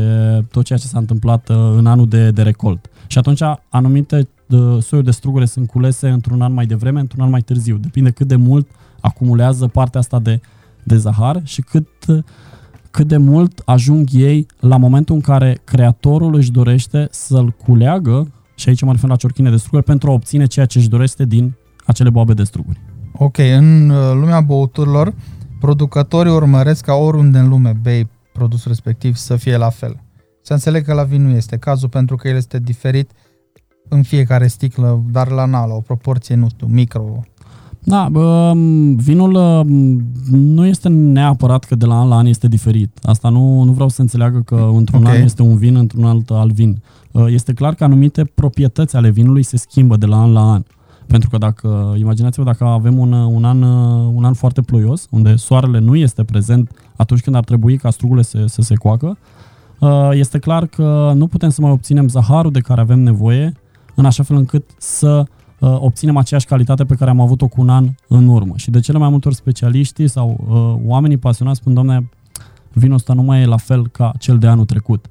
tot 0.50 0.64
ceea 0.64 0.78
ce 0.78 0.86
s-a 0.86 0.98
întâmplat 0.98 1.48
uh, 1.48 1.56
în 1.76 1.86
anul 1.86 2.08
de, 2.08 2.30
de 2.30 2.42
recolt. 2.42 2.90
Și 3.06 3.18
atunci 3.18 3.40
anumite 3.68 4.28
uh, 4.48 4.76
soiuri 4.80 5.04
de 5.04 5.10
strugure 5.12 5.44
sunt 5.44 5.68
culese 5.68 6.08
într-un 6.08 6.42
an 6.42 6.52
mai 6.52 6.66
devreme, 6.66 7.00
într-un 7.00 7.22
an 7.22 7.30
mai 7.30 7.40
târziu. 7.40 7.76
Depinde 7.76 8.10
cât 8.10 8.26
de 8.28 8.36
mult 8.36 8.68
acumulează 9.02 9.66
partea 9.66 10.00
asta 10.00 10.18
de, 10.18 10.40
de 10.84 10.96
zahar 10.96 11.40
și 11.44 11.62
cât, 11.62 11.88
uh, 12.06 12.22
cât 12.90 13.08
de 13.08 13.16
mult 13.16 13.62
ajung 13.64 14.08
ei 14.12 14.46
la 14.60 14.76
momentul 14.76 15.14
în 15.14 15.20
care 15.20 15.60
creatorul 15.64 16.34
își 16.34 16.50
dorește 16.50 17.08
să-l 17.10 17.50
culeagă, 17.50 18.32
și 18.54 18.68
aici 18.68 18.82
mă 18.82 18.92
refer 18.92 19.08
la 19.08 19.16
ciorchine 19.16 19.50
de 19.50 19.56
struguri, 19.56 19.84
pentru 19.84 20.10
a 20.10 20.12
obține 20.12 20.46
ceea 20.46 20.66
ce 20.66 20.78
își 20.78 20.88
dorește 20.88 21.24
din 21.24 21.54
acele 21.84 22.10
boabe 22.10 22.32
de 22.32 22.44
struguri. 22.44 22.80
Ok, 23.12 23.38
în 23.38 23.88
uh, 23.88 24.12
lumea 24.12 24.40
băuturilor, 24.40 25.14
producătorii 25.60 26.32
urmăresc 26.32 26.84
ca 26.84 26.94
oriunde 26.94 27.38
în 27.38 27.48
lume 27.48 27.78
bei 27.82 28.08
produsul 28.32 28.70
respectiv 28.70 29.14
să 29.14 29.36
fie 29.36 29.56
la 29.56 29.70
fel. 29.70 30.00
Să 30.42 30.52
înțeleg 30.52 30.84
că 30.84 30.92
la 30.92 31.02
vin 31.02 31.22
nu 31.22 31.36
este 31.36 31.56
cazul 31.56 31.88
pentru 31.88 32.16
că 32.16 32.28
el 32.28 32.36
este 32.36 32.58
diferit 32.58 33.10
în 33.88 34.02
fiecare 34.02 34.46
sticlă, 34.46 35.02
dar 35.10 35.30
la 35.30 35.44
na, 35.44 35.66
la 35.66 35.74
o 35.74 35.80
proporție, 35.80 36.34
nu 36.34 36.48
știu, 36.48 36.66
micro. 36.66 37.20
Da, 37.84 38.08
bă, 38.10 38.52
vinul 38.96 39.34
uh, 39.34 39.60
nu 40.30 40.66
este 40.66 40.88
neapărat 40.88 41.64
că 41.64 41.74
de 41.74 41.86
la 41.86 42.00
an 42.00 42.08
la 42.08 42.16
an 42.16 42.26
este 42.26 42.48
diferit. 42.48 42.98
Asta 43.02 43.28
nu, 43.28 43.62
nu 43.62 43.72
vreau 43.72 43.88
să 43.88 44.00
înțeleagă 44.00 44.42
că 44.44 44.70
într-un 44.74 45.02
Ok. 45.02 45.08
an 45.08 45.22
este 45.22 45.42
un 45.42 45.56
vin, 45.56 45.76
într-un 45.76 46.04
alt 46.04 46.30
alt 46.30 46.52
vin. 46.52 46.82
Uh, 47.12 47.24
Este 47.28 47.52
clar 47.52 47.74
că 47.74 47.84
anumite 47.84 48.24
proprietăți 48.34 48.96
ale 48.96 49.10
vinului 49.10 49.42
se 49.42 49.56
schimbă 49.56 49.96
de 49.96 50.06
la 50.06 50.20
an 50.20 50.32
la 50.32 50.52
an. 50.52 50.62
Pentru 51.06 51.28
că 51.28 51.38
dacă, 51.38 51.94
imaginați-vă 51.98 52.44
dacă 52.44 52.64
avem 52.64 52.98
un, 52.98 53.12
un, 53.12 53.44
an, 53.44 53.62
uh, 53.62 54.10
un 54.14 54.24
an 54.24 54.32
foarte 54.32 54.60
ploios, 54.60 55.06
unde 55.10 55.36
soarele 55.36 55.78
nu 55.78 55.96
este 55.96 56.24
prezent 56.24 56.70
atunci 56.96 57.20
când 57.20 57.36
ar 57.36 57.44
trebui 57.44 57.76
ca 57.76 57.90
strugurile 57.90 58.24
să, 58.24 58.44
să 58.46 58.62
se 58.62 58.74
coacă, 58.74 59.18
uh, 59.80 60.08
este 60.12 60.38
clar 60.38 60.66
că 60.66 61.12
nu 61.14 61.26
putem 61.26 61.48
să 61.50 61.60
mai 61.60 61.70
obținem 61.70 62.08
zaharul 62.08 62.50
de 62.52 62.60
care 62.60 62.80
avem 62.80 63.00
nevoie 63.00 63.52
în 63.94 64.04
așa 64.04 64.22
fel 64.22 64.36
încât 64.36 64.70
să 64.78 65.24
uh, 65.62 65.76
obținem 65.78 66.16
aceeași 66.16 66.46
calitate 66.46 66.84
pe 66.84 66.94
care 66.94 67.10
am 67.10 67.20
avut-o 67.20 67.48
cu 67.48 67.60
un 67.60 67.68
an 67.68 67.88
în 68.08 68.28
urmă. 68.28 68.52
Și 68.56 68.70
de 68.70 68.80
cele 68.80 68.98
mai 68.98 69.08
multe 69.08 69.28
ori 69.28 69.36
specialiștii 69.36 70.08
sau 70.08 70.44
uh, 70.48 70.88
oamenii 70.90 71.16
pasionați 71.16 71.58
spun, 71.58 71.74
doamne, 71.74 72.08
vinul 72.72 72.94
ăsta 72.94 73.12
nu 73.12 73.22
mai 73.22 73.42
e 73.42 73.46
la 73.46 73.56
fel 73.56 73.88
ca 73.88 74.12
cel 74.18 74.38
de 74.38 74.46
anul 74.46 74.64
trecut. 74.64 75.06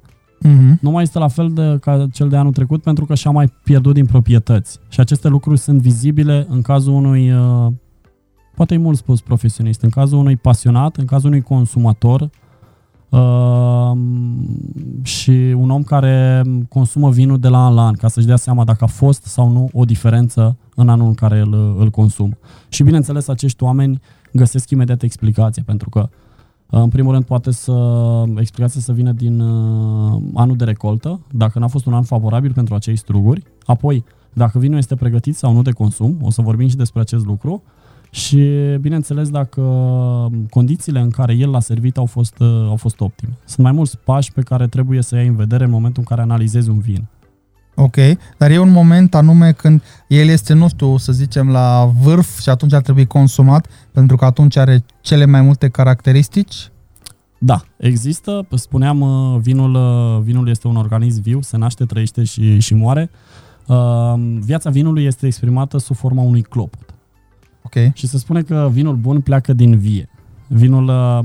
Mm-hmm. 0.46 0.80
Nu 0.80 0.90
mai 0.90 1.02
este 1.02 1.18
la 1.18 1.28
fel 1.28 1.52
de, 1.52 1.78
ca 1.80 2.06
cel 2.12 2.28
de 2.28 2.36
anul 2.36 2.52
trecut 2.52 2.82
pentru 2.82 3.04
că 3.04 3.14
și-a 3.14 3.30
mai 3.30 3.52
pierdut 3.64 3.94
din 3.94 4.06
proprietăți. 4.06 4.78
Și 4.88 5.00
aceste 5.00 5.28
lucruri 5.28 5.58
sunt 5.58 5.80
vizibile 5.80 6.46
în 6.48 6.62
cazul 6.62 6.92
unui, 6.92 7.32
uh, 7.32 7.72
poate 8.54 8.74
e 8.74 8.78
mult 8.78 8.96
spus 8.96 9.20
profesionist, 9.20 9.82
în 9.82 9.90
cazul 9.90 10.18
unui 10.18 10.36
pasionat, 10.36 10.96
în 10.96 11.04
cazul 11.04 11.28
unui 11.28 11.42
consumator 11.42 12.30
uh, 13.12 13.92
și 15.02 15.54
un 15.56 15.70
om 15.70 15.82
care 15.82 16.42
consumă 16.68 17.10
vinul 17.10 17.38
de 17.38 17.48
la 17.48 17.66
an 17.66 17.74
la 17.74 17.86
an, 17.86 17.94
ca 17.94 18.08
să-și 18.08 18.26
dea 18.26 18.36
seama 18.36 18.64
dacă 18.64 18.84
a 18.84 18.86
fost 18.86 19.22
sau 19.22 19.50
nu 19.50 19.68
o 19.72 19.84
diferență 19.84 20.56
în 20.74 20.88
anul 20.88 21.06
în 21.06 21.14
care 21.14 21.40
îl, 21.40 21.76
îl 21.78 21.90
consumă. 21.90 22.32
Și 22.68 22.82
bineînțeles, 22.82 23.28
acești 23.28 23.62
oameni 23.62 24.00
găsesc 24.32 24.70
imediat 24.70 25.02
explicație, 25.02 25.62
pentru 25.62 25.88
că 25.88 26.08
în 26.74 26.88
primul 26.88 27.12
rând, 27.12 27.24
poate 27.24 27.50
să 27.50 27.72
explicația 28.36 28.80
să 28.80 28.92
vină 28.92 29.12
din 29.12 29.40
uh, 29.40 30.22
anul 30.34 30.56
de 30.56 30.64
recoltă, 30.64 31.20
dacă 31.30 31.58
n-a 31.58 31.66
fost 31.66 31.86
un 31.86 31.94
an 31.94 32.02
favorabil 32.02 32.52
pentru 32.52 32.74
acei 32.74 32.96
struguri, 32.96 33.42
apoi 33.64 34.04
dacă 34.32 34.58
vinul 34.58 34.78
este 34.78 34.94
pregătit 34.94 35.36
sau 35.36 35.52
nu 35.52 35.62
de 35.62 35.70
consum, 35.70 36.18
o 36.22 36.30
să 36.30 36.42
vorbim 36.42 36.68
și 36.68 36.76
despre 36.76 37.00
acest 37.00 37.24
lucru, 37.24 37.62
și 38.14 38.38
bineînțeles 38.80 39.30
dacă 39.30 39.62
condițiile 40.50 41.00
în 41.00 41.10
care 41.10 41.34
el 41.34 41.50
l-a 41.50 41.60
servit 41.60 41.96
au 41.96 42.06
fost, 42.06 42.38
uh, 42.38 42.48
au 42.48 42.76
fost 42.76 43.00
optime. 43.00 43.38
Sunt 43.44 43.66
mai 43.66 43.72
mulți 43.72 43.98
pași 43.98 44.32
pe 44.32 44.42
care 44.42 44.66
trebuie 44.66 45.02
să 45.02 45.16
iei 45.16 45.26
în 45.26 45.36
vedere 45.36 45.64
în 45.64 45.70
momentul 45.70 45.98
în 45.98 46.16
care 46.16 46.20
analizezi 46.20 46.68
un 46.68 46.78
vin. 46.78 47.08
Ok, 47.74 47.96
dar 48.38 48.50
e 48.50 48.58
un 48.58 48.70
moment 48.70 49.14
anume 49.14 49.52
când 49.52 49.82
el 50.06 50.28
este, 50.28 50.52
nu 50.52 50.68
știu, 50.68 50.96
să 50.96 51.12
zicem, 51.12 51.48
la 51.48 51.90
vârf 52.02 52.40
și 52.40 52.48
atunci 52.48 52.72
ar 52.72 52.82
trebui 52.82 53.06
consumat, 53.06 53.66
pentru 53.92 54.16
că 54.16 54.24
atunci 54.24 54.56
are 54.56 54.84
cele 55.00 55.24
mai 55.24 55.40
multe 55.40 55.68
caracteristici? 55.68 56.70
Da, 57.38 57.62
există, 57.76 58.46
spuneam, 58.54 59.00
uh, 59.00 59.40
vinul, 59.40 59.74
uh, 59.74 60.22
vinul 60.22 60.48
este 60.48 60.68
un 60.68 60.76
organism 60.76 61.22
viu, 61.22 61.40
se 61.40 61.56
naște, 61.56 61.84
trăiește 61.84 62.24
și, 62.24 62.58
și 62.58 62.74
moare. 62.74 63.10
Uh, 63.66 64.14
Viața 64.40 64.70
vinului 64.70 65.04
este 65.04 65.26
exprimată 65.26 65.78
sub 65.78 65.96
forma 65.96 66.22
unui 66.22 66.42
clopot. 66.42 66.91
Ok, 67.62 67.94
Și 67.94 68.06
se 68.06 68.18
spune 68.18 68.42
că 68.42 68.68
vinul 68.72 68.96
bun 68.96 69.20
pleacă 69.20 69.52
din 69.52 69.78
vie. 69.78 70.08
Vinul, 70.48 70.88
uh, 70.88 71.18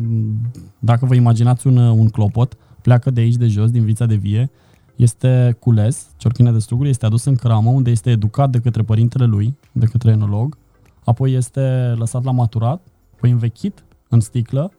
dacă 0.80 1.06
vă 1.06 1.15
imaginați 1.15 1.67
un, 1.67 1.78
uh, 1.78 1.95
un 1.97 2.10
clopot, 2.10 2.58
pleacă 2.82 3.10
de 3.10 3.21
aici 3.21 3.36
de 3.36 3.47
jos, 3.47 3.71
din 3.71 3.84
vița 3.84 4.06
de 4.06 4.15
vie, 4.15 4.52
este 4.95 5.56
cules, 5.60 6.08
ciorchine 6.17 6.52
de 6.52 6.60
struguri, 6.60 6.89
este 6.89 7.06
adus 7.06 7.26
în 7.26 7.36
cramă, 7.36 7.69
unde 7.69 7.89
este 7.89 8.10
educat 8.10 8.50
de 8.50 8.60
către 8.60 8.84
părintele 8.84 9.26
lui, 9.26 9.58
de 9.71 9.86
către 9.86 10.12
enolog, 10.12 10.58
apoi 11.04 11.34
este 11.34 11.93
lăsat 11.97 12.23
la 12.23 12.32
maturat, 12.32 12.88
apoi 13.13 13.32
învechit 13.32 13.84
în 14.10 14.19
sticlă, 14.19 14.71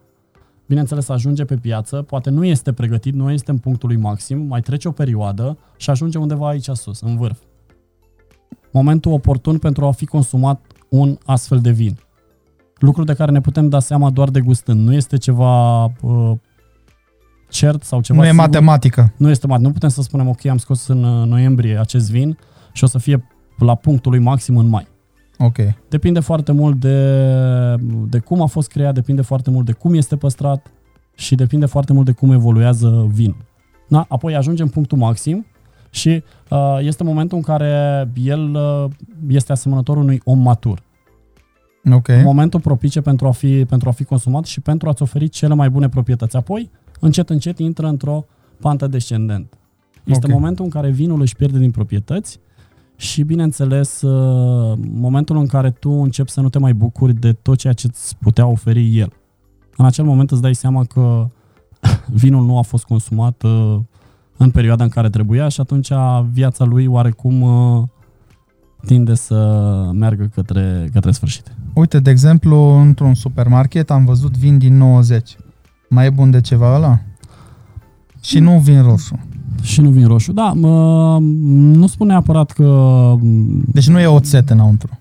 bineînțeles 0.66 1.08
ajunge 1.08 1.44
pe 1.44 1.56
piață, 1.56 2.02
poate 2.02 2.30
nu 2.30 2.44
este 2.44 2.72
pregătit, 2.72 3.14
nu 3.14 3.30
este 3.30 3.50
în 3.50 3.58
punctul 3.58 3.88
lui 3.88 3.98
maxim, 3.98 4.38
mai 4.38 4.60
trece 4.60 4.88
o 4.88 4.92
perioadă 4.92 5.58
și 5.76 5.90
ajunge 5.90 6.18
undeva 6.18 6.48
aici 6.48 6.68
sus, 6.72 7.00
în 7.00 7.16
vârf. 7.16 7.38
Momentul 8.72 9.12
oportun 9.12 9.58
pentru 9.58 9.86
a 9.86 9.90
fi 9.90 10.06
consumat 10.06 10.60
un 10.88 11.18
astfel 11.24 11.58
de 11.60 11.70
vin. 11.70 11.98
Lucru 12.78 13.04
de 13.04 13.14
care 13.14 13.30
ne 13.30 13.40
putem 13.40 13.68
da 13.68 13.80
seama 13.80 14.10
doar 14.10 14.28
degustând. 14.28 14.80
Nu 14.86 14.94
este 14.94 15.16
ceva 15.16 15.84
uh, 15.84 16.32
cert 17.48 17.82
sau 17.82 18.00
ceva 18.00 18.18
nu 18.18 18.24
e 18.24 18.30
sigur. 18.30 18.44
matematică. 18.44 19.12
Nu 19.16 19.30
este 19.30 19.46
mat. 19.46 19.60
Nu 19.60 19.72
putem 19.72 19.88
să 19.88 20.02
spunem, 20.02 20.28
ok, 20.28 20.46
am 20.46 20.58
scos 20.58 20.86
în 20.86 21.04
uh, 21.04 21.26
noiembrie 21.26 21.78
acest 21.78 22.10
vin 22.10 22.38
și 22.72 22.84
o 22.84 22.86
să 22.86 22.98
fie 22.98 23.28
la 23.58 23.74
punctul 23.74 24.10
lui 24.10 24.20
maxim 24.20 24.56
în 24.56 24.68
mai. 24.68 24.86
Ok, 25.38 25.56
Depinde 25.88 26.20
foarte 26.20 26.52
mult 26.52 26.80
de, 26.80 27.24
de 28.08 28.18
cum 28.18 28.42
a 28.42 28.46
fost 28.46 28.68
creat, 28.68 28.94
depinde 28.94 29.22
foarte 29.22 29.50
mult 29.50 29.66
de 29.66 29.72
cum 29.72 29.94
este 29.94 30.16
păstrat 30.16 30.72
și 31.14 31.34
depinde 31.34 31.66
foarte 31.66 31.92
mult 31.92 32.06
de 32.06 32.12
cum 32.12 32.32
evoluează 32.32 33.08
vinul. 33.12 33.44
Da? 33.88 34.06
Apoi 34.08 34.34
ajungem 34.34 34.64
în 34.64 34.70
punctul 34.72 34.98
maxim 34.98 35.46
și 35.98 36.22
uh, 36.50 36.78
este 36.80 37.04
momentul 37.04 37.36
în 37.36 37.42
care 37.42 38.08
el 38.14 38.54
uh, 38.54 38.90
este 39.28 39.52
asemănător 39.52 39.96
unui 39.96 40.20
om 40.24 40.38
matur. 40.38 40.82
ok. 41.92 42.08
Momentul 42.22 42.60
propice 42.60 43.00
pentru 43.00 43.26
a, 43.26 43.30
fi, 43.30 43.64
pentru 43.64 43.88
a 43.88 43.92
fi 43.92 44.04
consumat 44.04 44.44
și 44.44 44.60
pentru 44.60 44.88
a-ți 44.88 45.02
oferi 45.02 45.28
cele 45.28 45.54
mai 45.54 45.70
bune 45.70 45.88
proprietăți. 45.88 46.36
Apoi, 46.36 46.70
încet, 47.00 47.30
încet, 47.30 47.58
intră 47.58 47.86
într-o 47.86 48.24
pantă 48.60 48.86
descendentă. 48.86 49.56
Este 50.04 50.26
Ok. 50.26 50.32
momentul 50.32 50.64
în 50.64 50.70
care 50.70 50.90
vinul 50.90 51.20
își 51.20 51.36
pierde 51.36 51.58
din 51.58 51.70
proprietăți 51.70 52.40
și, 52.96 53.22
bineînțeles, 53.22 54.02
uh, 54.02 54.78
momentul 54.92 55.36
în 55.36 55.46
care 55.46 55.70
tu 55.70 55.90
începi 55.90 56.30
să 56.30 56.40
nu 56.40 56.48
te 56.48 56.58
mai 56.58 56.74
bucuri 56.74 57.14
de 57.14 57.32
tot 57.32 57.58
ceea 57.58 57.72
ce 57.72 57.86
îți 57.86 58.16
putea 58.16 58.46
oferi 58.46 58.98
el. 58.98 59.12
În 59.76 59.84
acel 59.84 60.04
moment 60.04 60.30
îți 60.30 60.40
dai 60.42 60.54
seama 60.54 60.84
că 60.84 61.28
vinul 62.22 62.44
nu 62.44 62.58
a 62.58 62.62
fost 62.62 62.84
consumat 62.84 63.42
uh, 63.42 63.78
în 64.38 64.50
perioada 64.50 64.84
în 64.84 64.90
care 64.90 65.10
trebuia 65.10 65.48
și 65.48 65.60
atunci 65.60 65.88
viața 66.32 66.64
lui 66.64 66.86
oarecum 66.86 67.40
uh, 67.42 67.82
tinde 68.86 69.14
să 69.14 69.36
meargă 69.94 70.30
către, 70.34 70.88
către 70.92 71.10
sfârșit. 71.10 71.56
Uite, 71.74 72.00
de 72.00 72.10
exemplu, 72.10 72.78
într-un 72.80 73.14
supermarket 73.14 73.90
am 73.90 74.04
văzut 74.04 74.36
vin 74.36 74.58
din 74.58 74.76
90. 74.76 75.36
Mai 75.88 76.06
e 76.06 76.10
bun 76.10 76.30
de 76.30 76.40
ceva 76.40 76.74
ăla? 76.74 76.98
Și 78.20 78.38
nu 78.38 78.58
vin 78.58 78.82
roșu. 78.82 79.18
Și 79.62 79.80
nu 79.80 79.90
vin 79.90 80.06
roșu. 80.06 80.32
Da, 80.32 80.52
mă, 80.52 81.18
nu 81.52 81.86
spun 81.86 82.06
neapărat 82.06 82.50
că 82.50 83.14
Deci 83.64 83.88
nu 83.88 83.98
e 84.00 84.06
oțet 84.06 84.50
înăuntru. 84.50 84.98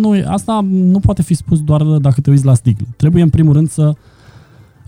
nu, 0.00 0.16
e- 0.16 0.24
asta 0.28 0.66
nu 0.70 0.98
poate 1.00 1.22
fi 1.22 1.34
spus 1.34 1.60
doar 1.62 1.82
dacă 1.82 2.20
te 2.20 2.30
uiți 2.30 2.44
la 2.44 2.54
sticlă. 2.54 2.86
Trebuie 2.96 3.22
în 3.22 3.28
primul 3.30 3.52
rând 3.52 3.68
să 3.70 3.94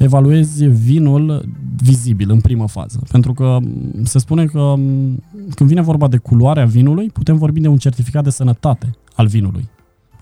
evaluezi 0.02 0.64
vinul 0.64 1.48
vizibil 1.82 2.30
în 2.30 2.40
primă 2.40 2.68
fază. 2.68 3.02
Pentru 3.10 3.32
că 3.34 3.58
m, 3.60 4.04
se 4.04 4.18
spune 4.18 4.44
că 4.44 4.74
m, 4.76 5.22
când 5.54 5.68
vine 5.68 5.80
vorba 5.80 6.08
de 6.08 6.16
culoarea 6.16 6.64
vinului, 6.64 7.10
putem 7.10 7.36
vorbi 7.36 7.60
de 7.60 7.68
un 7.68 7.76
certificat 7.76 8.24
de 8.24 8.30
sănătate 8.30 8.90
al 9.14 9.26
vinului. 9.26 9.68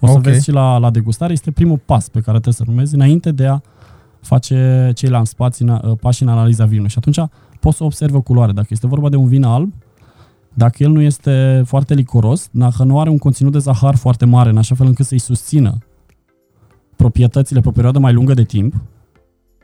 O 0.00 0.06
să 0.06 0.12
Ok. 0.12 0.22
vezi 0.22 0.44
și 0.44 0.50
la, 0.50 0.78
la 0.78 0.90
degustare, 0.90 1.32
este 1.32 1.50
primul 1.50 1.80
pas 1.84 2.08
pe 2.08 2.20
care 2.20 2.30
trebuie 2.40 2.54
să-l 2.54 2.66
urmezi 2.68 2.94
înainte 2.94 3.32
de 3.32 3.46
a 3.46 3.60
face 4.20 4.90
ceilalți 4.94 5.36
pași 5.36 5.62
în, 5.62 5.80
pași 6.00 6.22
în 6.22 6.28
analiza 6.28 6.64
vinului. 6.64 6.90
Și 6.90 6.98
atunci 6.98 7.30
poți 7.60 7.76
să 7.76 7.84
observi 7.84 8.16
o 8.16 8.20
culoare. 8.20 8.52
Dacă 8.52 8.68
este 8.70 8.86
vorba 8.86 9.08
de 9.08 9.16
un 9.16 9.26
vin 9.26 9.44
alb, 9.44 9.72
dacă 10.54 10.82
el 10.82 10.90
nu 10.90 11.00
este 11.00 11.62
foarte 11.64 11.94
licoros, 11.94 12.48
dacă 12.50 12.84
nu 12.84 13.00
are 13.00 13.10
un 13.10 13.18
conținut 13.18 13.52
de 13.52 13.58
zahar 13.58 13.96
foarte 13.96 14.24
mare, 14.24 14.50
în 14.50 14.56
așa 14.56 14.74
fel 14.74 14.86
încât 14.86 15.06
să-i 15.06 15.18
susțină 15.18 15.78
proprietățile 16.96 17.60
pe 17.60 17.68
o 17.68 17.70
perioadă 17.70 17.98
mai 17.98 18.12
lungă 18.12 18.34
de 18.34 18.44
timp, 18.44 18.74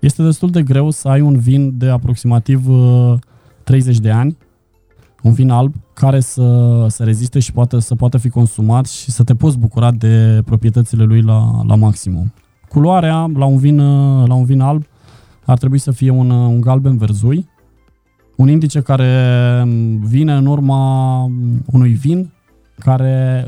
este 0.01 0.23
destul 0.23 0.51
de 0.51 0.63
greu 0.63 0.91
să 0.91 1.09
ai 1.09 1.21
un 1.21 1.39
vin 1.39 1.79
de 1.79 1.89
aproximativ 1.89 2.69
uh, 2.69 3.15
30 3.65 3.99
de 3.99 4.11
ani, 4.11 4.37
un 5.23 5.33
vin 5.33 5.51
alb 5.51 5.75
care 5.95 6.21
să, 6.21 6.87
să 6.89 7.05
reziste 7.05 7.39
și 7.39 7.53
poate, 7.53 7.81
să 7.81 7.95
poată 7.95 8.19
fi 8.19 8.29
consumat 8.29 8.87
și 8.87 9.11
să 9.11 9.25
te 9.25 9.35
poți 9.35 9.59
bucura 9.59 9.91
de 9.91 10.41
proprietățile 10.45 11.05
lui 11.05 11.23
la, 11.23 11.63
la 11.67 11.75
maximum. 11.75 12.33
Culoarea 12.69 13.31
la 13.35 13.45
un 13.45 13.59
vin, 13.59 13.77
la 14.27 14.35
un 14.35 14.45
vin 14.45 14.61
alb 14.61 14.85
ar 15.45 15.59
trebui 15.59 15.79
să 15.79 15.91
fie 15.91 16.11
un, 16.11 16.31
un 16.31 16.61
galben 16.61 16.97
verzui, 16.97 17.49
un 18.37 18.49
indice 18.49 18.81
care 18.81 19.65
vine 20.01 20.33
în 20.33 20.47
urma 20.47 21.23
unui 21.67 21.93
vin 21.93 22.31
care 22.79 23.47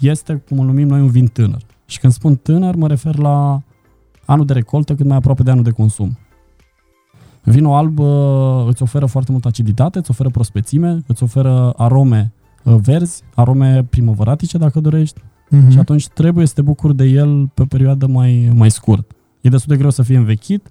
este, 0.00 0.42
cum 0.48 0.58
îl 0.58 0.66
numim 0.66 0.88
noi, 0.88 1.00
un 1.00 1.10
vin 1.10 1.26
tânăr. 1.26 1.62
Și 1.86 1.98
când 1.98 2.12
spun 2.12 2.36
tânăr, 2.36 2.74
mă 2.74 2.86
refer 2.86 3.18
la 3.18 3.62
anul 4.24 4.46
de 4.46 4.52
recoltă 4.52 4.94
cât 4.94 5.06
mai 5.06 5.16
aproape 5.16 5.42
de 5.42 5.50
anul 5.50 5.64
de 5.64 5.70
consum. 5.70 6.18
Vinul 7.44 7.74
alb 7.74 7.98
uh, 7.98 8.64
îți 8.68 8.82
oferă 8.82 9.06
foarte 9.06 9.32
multă 9.32 9.48
aciditate, 9.48 9.98
îți 9.98 10.10
oferă 10.10 10.28
prospețime, 10.28 11.02
îți 11.06 11.22
oferă 11.22 11.72
arome 11.76 12.32
uh, 12.62 12.76
verzi, 12.82 13.22
arome 13.34 13.84
primăvăratice 13.90 14.58
dacă 14.58 14.80
dorești 14.80 15.20
uh-huh. 15.20 15.70
și 15.70 15.78
atunci 15.78 16.08
trebuie 16.08 16.46
să 16.46 16.52
te 16.54 16.62
bucuri 16.62 16.96
de 16.96 17.04
el 17.04 17.50
pe 17.54 17.62
o 17.62 17.64
perioadă 17.64 18.06
mai, 18.06 18.52
mai 18.54 18.70
scurt. 18.70 19.10
E 19.40 19.48
destul 19.48 19.72
de 19.72 19.78
greu 19.78 19.90
să 19.90 20.02
fie 20.02 20.16
învechit, 20.16 20.70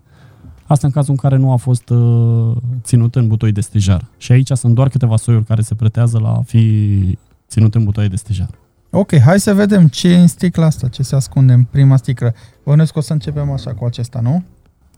asta 0.65 0.87
în 0.87 0.93
cazul 0.93 1.11
în 1.11 1.17
care 1.17 1.37
nu 1.37 1.51
a 1.51 1.55
fost 1.55 1.89
uh, 1.89 2.55
ținut 2.81 3.15
în 3.15 3.27
butoi 3.27 3.51
de 3.51 3.61
stejar. 3.61 4.05
Și 4.17 4.31
aici 4.31 4.51
sunt 4.51 4.75
doar 4.75 4.89
câteva 4.89 5.17
soiuri 5.17 5.45
care 5.45 5.61
se 5.61 5.75
pretează 5.75 6.19
la 6.19 6.29
a 6.29 6.41
fi 6.41 7.17
ținut 7.47 7.75
în 7.75 7.83
butoi 7.83 8.09
de 8.09 8.15
stejar. 8.15 8.49
Ok, 8.89 9.17
hai 9.17 9.39
să 9.39 9.53
vedem 9.53 9.87
ce 9.87 10.07
e 10.07 10.17
în 10.17 10.27
sticla 10.27 10.65
asta, 10.65 10.87
ce 10.87 11.03
se 11.03 11.15
ascunde 11.15 11.53
în 11.53 11.63
prima 11.63 11.97
sticlă. 11.97 12.33
Bănuiesc 12.63 12.93
că 12.93 12.99
o 12.99 13.01
să 13.01 13.13
începem 13.13 13.51
așa 13.51 13.73
cu 13.73 13.85
acesta, 13.85 14.19
nu? 14.19 14.43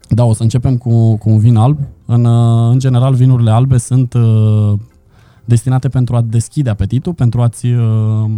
Da, 0.10 0.24
o 0.24 0.34
să 0.34 0.44
începem 0.44 0.78
cu, 0.78 1.16
cu 1.18 1.30
un 1.30 1.40
vin 1.40 1.56
alb. 1.56 1.78
În, 2.06 2.26
uh, 2.26 2.72
în 2.72 2.80
general, 2.80 3.14
vinurile 3.14 3.52
albe 3.52 3.78
sunt 3.78 4.14
uh, 4.14 4.74
destinate 5.46 5.90
pentru 5.90 6.16
a 6.16 6.22
deschide 6.22 6.70
apetitul, 6.70 7.14
pentru 7.14 7.42
a-ți 7.42 7.66
uh, 7.66 8.30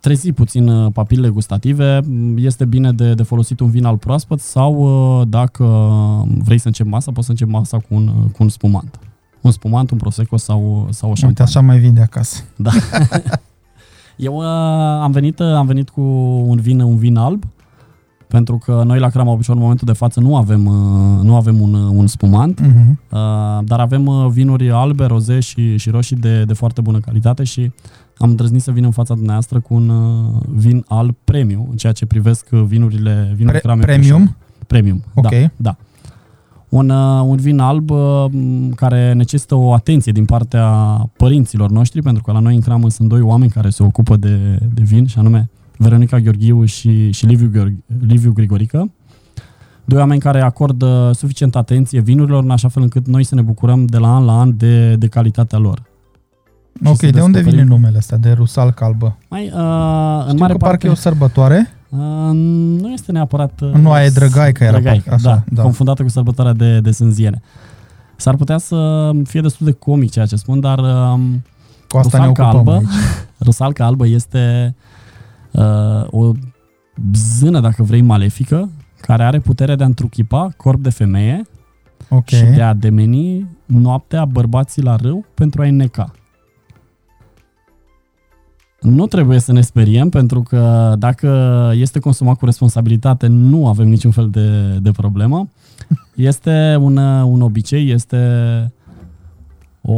trezi 0.00 0.32
puțin 0.32 0.68
uh, 0.68 0.92
papilele 0.92 1.28
gustative. 1.28 2.00
Este 2.36 2.64
bine 2.64 2.92
de, 2.92 3.14
de 3.14 3.22
folosit 3.22 3.60
un 3.60 3.70
vin 3.70 3.84
alb 3.84 3.98
proaspăt 3.98 4.40
sau 4.40 4.74
uh, 4.74 5.26
dacă 5.28 5.64
vrei 6.38 6.58
să 6.58 6.66
începi 6.66 6.88
masa, 6.88 7.12
poți 7.12 7.26
să 7.26 7.30
începi 7.30 7.50
masa 7.50 7.76
cu 7.76 7.94
un, 7.94 8.06
uh, 8.06 8.30
cu 8.32 8.42
un 8.42 8.48
spumant. 8.48 8.98
Un 9.40 9.50
spumant, 9.50 9.90
un 9.90 9.98
prosecco 9.98 10.36
sau, 10.36 10.88
sau 10.90 11.10
o 11.10 11.14
șampanie. 11.14 11.26
Uite, 11.26 11.42
așa 11.42 11.60
mai 11.60 11.78
vin 11.78 11.94
de 11.94 12.00
acasă. 12.00 12.42
Da. 12.56 12.70
Eu 14.16 14.36
uh, 14.36 14.44
am, 15.02 15.10
venit, 15.10 15.38
uh, 15.38 15.46
am 15.46 15.66
venit 15.66 15.88
cu 15.88 16.00
un 16.46 16.60
vin, 16.60 16.80
un 16.80 16.96
vin 16.96 17.16
alb, 17.16 17.44
pentru 18.30 18.58
că 18.64 18.82
noi 18.86 18.98
la 18.98 19.08
Crama 19.08 19.32
Obișor 19.32 19.54
în 19.54 19.60
momentul 19.60 19.86
de 19.86 19.92
față 19.92 20.20
nu 20.20 20.36
avem, 20.36 20.66
uh, 20.66 21.22
nu 21.22 21.36
avem 21.36 21.60
un, 21.60 21.74
un 21.74 22.06
spumant, 22.06 22.60
uh-huh. 22.60 22.88
uh, 22.88 23.64
dar 23.64 23.80
avem 23.80 24.06
uh, 24.06 24.26
vinuri 24.30 24.70
albe, 24.70 25.04
roze 25.04 25.40
și, 25.40 25.76
și 25.76 25.90
roșii 25.90 26.16
de, 26.16 26.44
de 26.44 26.52
foarte 26.52 26.80
bună 26.80 26.98
calitate 26.98 27.44
și 27.44 27.72
am 28.16 28.30
îndrăznit 28.30 28.62
să 28.62 28.70
vin 28.70 28.84
în 28.84 28.90
fața 28.90 29.14
dumneavoastră 29.14 29.60
cu 29.60 29.74
un 29.74 29.88
uh, 29.88 30.42
vin 30.48 30.84
alb 30.88 31.14
premium, 31.24 31.66
în 31.70 31.76
ceea 31.76 31.92
ce 31.92 32.06
privesc 32.06 32.48
vinurile, 32.48 33.32
vinurile 33.34 33.50
Pre- 33.50 33.58
Crame 33.58 33.84
Premium? 33.84 34.14
Obișor. 34.14 34.36
Premium, 34.66 35.02
Ok. 35.14 35.30
da. 35.30 35.50
da 35.56 35.76
un, 36.70 36.88
uh, 36.88 37.22
un 37.24 37.36
vin 37.36 37.58
alb 37.58 37.90
uh, 37.90 38.24
care 38.74 39.12
necesită 39.12 39.54
o 39.54 39.72
atenție 39.72 40.12
din 40.12 40.24
partea 40.24 40.66
părinților 41.16 41.70
noștri, 41.70 42.02
pentru 42.02 42.22
că 42.22 42.32
la 42.32 42.38
noi 42.38 42.54
în 42.54 42.60
cramă 42.60 42.90
sunt 42.90 43.08
doi 43.08 43.20
oameni 43.20 43.50
care 43.50 43.70
se 43.70 43.82
ocupă 43.82 44.16
de, 44.16 44.58
de 44.74 44.82
vin, 44.82 45.06
și 45.06 45.18
anume 45.18 45.50
Veronica 45.82 46.18
Gheorghiu 46.18 46.64
și, 46.64 47.10
și 47.10 47.26
Liviu, 47.26 47.50
Gheorghi, 47.52 47.82
Liviu 48.06 48.32
Grigorică. 48.32 48.90
Doi 49.84 49.98
oameni 49.98 50.20
care 50.20 50.40
acordă 50.40 51.10
suficient 51.14 51.56
atenție 51.56 52.00
vinurilor, 52.00 52.42
în 52.42 52.50
așa 52.50 52.68
fel 52.68 52.82
încât 52.82 53.06
noi 53.06 53.24
să 53.24 53.34
ne 53.34 53.42
bucurăm 53.42 53.84
de 53.84 53.98
la 53.98 54.14
an 54.14 54.24
la 54.24 54.38
an 54.40 54.56
de, 54.56 54.96
de 54.96 55.06
calitatea 55.06 55.58
lor. 55.58 55.82
Ok, 56.84 56.98
de 56.98 57.20
unde 57.20 57.40
vine 57.40 57.62
numele 57.62 57.96
ăsta, 57.96 58.16
de 58.16 58.32
rusal 58.32 58.70
calbă? 58.70 59.16
Mai, 59.28 59.44
uh, 59.44 59.52
în 60.26 60.36
mare 60.36 60.52
că 60.52 60.58
parte... 60.58 60.58
parcă 60.58 60.86
e 60.86 60.90
o 60.90 60.94
sărbătoare. 60.94 61.72
Uh, 61.88 61.98
nu 62.80 62.92
este 62.92 63.12
neapărat... 63.12 63.60
Uh, 63.60 63.72
nu, 63.72 63.92
aia 63.92 64.04
e 64.04 64.10
Drăgai, 64.10 64.52
că 64.52 64.64
era 64.64 64.72
Drăgai, 64.72 65.02
așa, 65.10 65.18
da, 65.22 65.42
da, 65.52 65.62
confundată 65.62 66.02
cu 66.02 66.08
sărbătoarea 66.08 66.52
de, 66.52 66.80
de 66.80 66.90
sânziene. 66.90 67.42
S-ar 68.16 68.36
putea 68.36 68.58
să 68.58 69.10
fie 69.24 69.40
destul 69.40 69.66
de 69.66 69.72
comic 69.72 70.10
ceea 70.10 70.26
ce 70.26 70.36
spun, 70.36 70.60
dar 70.60 70.78
uh, 70.78 71.20
cu 71.88 71.96
asta 71.96 72.18
rusalca 72.18 72.42
ne 72.42 72.48
albă, 72.48 72.82
rusalca 73.46 73.84
albă 73.84 74.06
este 74.06 74.74
uh, 74.76 74.98
o 76.10 76.32
zână, 77.14 77.60
dacă 77.60 77.82
vrei, 77.82 78.00
malefică, 78.00 78.70
care 79.00 79.24
are 79.24 79.38
puterea 79.38 79.76
de 79.76 79.82
a 79.82 79.86
întruchipa 79.86 80.48
corp 80.56 80.82
de 80.82 80.90
femeie 80.90 81.42
okay. 82.08 82.38
și 82.38 82.44
de 82.44 82.62
a 82.62 82.74
demeni 82.74 83.48
noaptea 83.66 84.24
bărbații 84.24 84.82
la 84.82 84.96
râu 84.96 85.24
pentru 85.34 85.62
a 85.62 85.66
înneca. 85.66 86.12
Nu 88.80 89.06
trebuie 89.06 89.38
să 89.38 89.52
ne 89.52 89.60
speriem, 89.60 90.08
pentru 90.08 90.42
că 90.42 90.94
dacă 90.98 91.70
este 91.74 91.98
consumat 91.98 92.36
cu 92.36 92.44
responsabilitate, 92.44 93.26
nu 93.26 93.68
avem 93.68 93.88
niciun 93.88 94.10
fel 94.10 94.30
de, 94.30 94.78
de 94.78 94.90
problemă. 94.90 95.48
Este 96.14 96.76
un, 96.80 96.96
un 96.96 97.40
obicei, 97.40 97.90
este 97.90 98.18
o, 99.80 99.96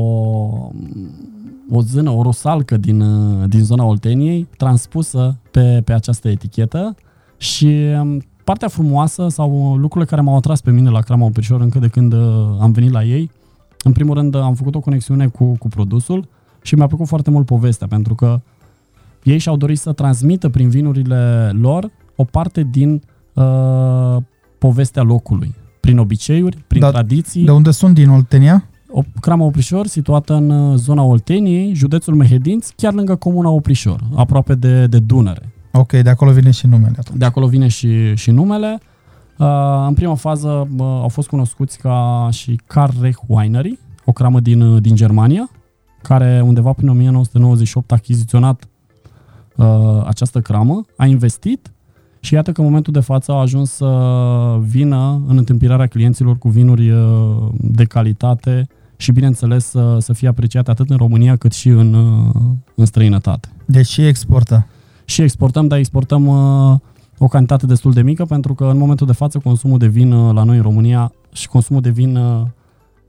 o 1.74 1.80
zână, 1.80 2.10
o 2.10 2.22
rosalcă 2.22 2.76
din, 2.76 3.04
din 3.48 3.64
zona 3.64 3.84
Olteniei, 3.84 4.48
transpusă 4.56 5.36
pe, 5.50 5.82
pe 5.84 5.92
această 5.92 6.28
etichetă 6.28 6.94
și 7.36 7.66
um, 8.00 8.22
partea 8.44 8.68
frumoasă 8.68 9.28
sau 9.28 9.76
lucrurile 9.76 10.10
care 10.10 10.20
m-au 10.20 10.36
atras 10.36 10.60
pe 10.60 10.70
mine 10.70 10.90
la 10.90 11.00
Crama 11.00 11.24
Oprișor 11.24 11.60
încă 11.60 11.78
de 11.78 11.88
când 11.88 12.12
uh, 12.12 12.20
am 12.60 12.72
venit 12.72 12.90
la 12.90 13.04
ei, 13.04 13.30
în 13.82 13.92
primul 13.92 14.14
rând 14.14 14.34
am 14.34 14.54
făcut 14.54 14.74
o 14.74 14.80
conexiune 14.80 15.26
cu, 15.26 15.56
cu 15.58 15.68
produsul 15.68 16.28
și 16.62 16.74
mi-a 16.74 16.86
plăcut 16.86 17.06
foarte 17.06 17.30
mult 17.30 17.46
povestea, 17.46 17.86
pentru 17.86 18.14
că 18.14 18.40
ei 19.22 19.38
și-au 19.38 19.56
dorit 19.56 19.78
să 19.78 19.92
transmită 19.92 20.48
prin 20.48 20.68
vinurile 20.68 21.50
lor 21.60 21.90
o 22.16 22.24
parte 22.24 22.68
din 22.70 23.02
uh, 23.32 24.16
povestea 24.58 25.02
locului, 25.02 25.54
prin 25.80 25.98
obiceiuri, 25.98 26.64
prin 26.66 26.80
da, 26.80 26.90
tradiții. 26.90 27.44
De 27.44 27.50
unde 27.50 27.70
sunt 27.70 27.94
din 27.94 28.08
Oltenia? 28.08 28.64
O 28.94 29.02
Crama 29.20 29.44
Oprișor, 29.44 29.86
situată 29.86 30.34
în 30.34 30.50
uh, 30.50 30.76
zona 30.76 31.02
Olteniei, 31.02 31.74
județul 31.74 32.14
Mehedinți, 32.14 32.74
chiar 32.76 32.92
lângă 32.92 33.14
comuna 33.14 33.48
Oprișor, 33.48 34.00
aproape 34.14 34.54
de, 34.54 34.86
de 34.86 34.98
Dunăre. 34.98 35.52
Ok, 35.72 35.92
de 35.92 36.10
acolo 36.10 36.30
vine 36.30 36.50
și 36.50 36.66
numele 36.66 36.94
atunci. 36.98 37.18
De 37.18 37.24
acolo 37.24 37.46
vine 37.46 37.68
și, 37.68 38.14
și 38.14 38.30
numele. 38.30 38.80
Uh, 39.38 39.46
în 39.86 39.94
prima 39.94 40.14
fază 40.14 40.48
uh, 40.48 40.80
au 40.80 41.08
fost 41.08 41.28
cunoscuți 41.28 41.78
ca 41.78 42.28
și 42.30 42.60
Carrech 42.66 43.18
Winery, 43.26 43.78
o 44.04 44.12
cramă 44.12 44.40
din, 44.40 44.60
uh, 44.60 44.82
din 44.82 44.94
Germania, 44.94 45.50
care 46.02 46.42
undeva 46.44 46.72
prin 46.72 46.88
1998 46.88 47.92
a 47.92 47.94
achiziționat 47.94 48.68
uh, 49.56 49.66
această 50.06 50.40
cramă, 50.40 50.84
a 50.96 51.06
investit 51.06 51.72
și 52.20 52.34
iată 52.34 52.52
că 52.52 52.60
în 52.60 52.66
momentul 52.66 52.92
de 52.92 53.00
față 53.00 53.32
a 53.32 53.40
ajuns 53.40 53.70
să 53.70 53.86
vină 54.60 55.22
în 55.26 55.36
întâmpinarea 55.36 55.86
clienților 55.86 56.38
cu 56.38 56.48
vinuri 56.48 56.90
uh, 56.90 57.48
de 57.60 57.84
calitate 57.84 58.68
și, 59.02 59.12
bineînțeles, 59.12 59.64
să, 59.64 59.96
să 60.00 60.12
fie 60.12 60.28
apreciate 60.28 60.70
atât 60.70 60.90
în 60.90 60.96
România 60.96 61.36
cât 61.36 61.52
și 61.52 61.68
în, 61.68 61.94
uh, 61.94 62.34
în 62.74 62.84
străinătate. 62.84 63.48
Deci 63.64 63.86
și 63.86 64.06
exportă. 64.06 64.66
Și 65.04 65.22
exportăm, 65.22 65.66
dar 65.66 65.78
exportăm 65.78 66.26
uh, 66.26 66.78
o 67.18 67.26
cantitate 67.26 67.66
destul 67.66 67.92
de 67.92 68.02
mică 68.02 68.24
pentru 68.24 68.54
că 68.54 68.64
în 68.64 68.78
momentul 68.78 69.06
de 69.06 69.12
față 69.12 69.38
consumul 69.38 69.78
de 69.78 69.86
vin 69.86 70.12
uh, 70.12 70.34
la 70.34 70.42
noi 70.42 70.56
în 70.56 70.62
România 70.62 71.12
și 71.32 71.48
consumul 71.48 71.82
de 71.82 71.90
vin 71.90 72.16
uh, 72.16 72.46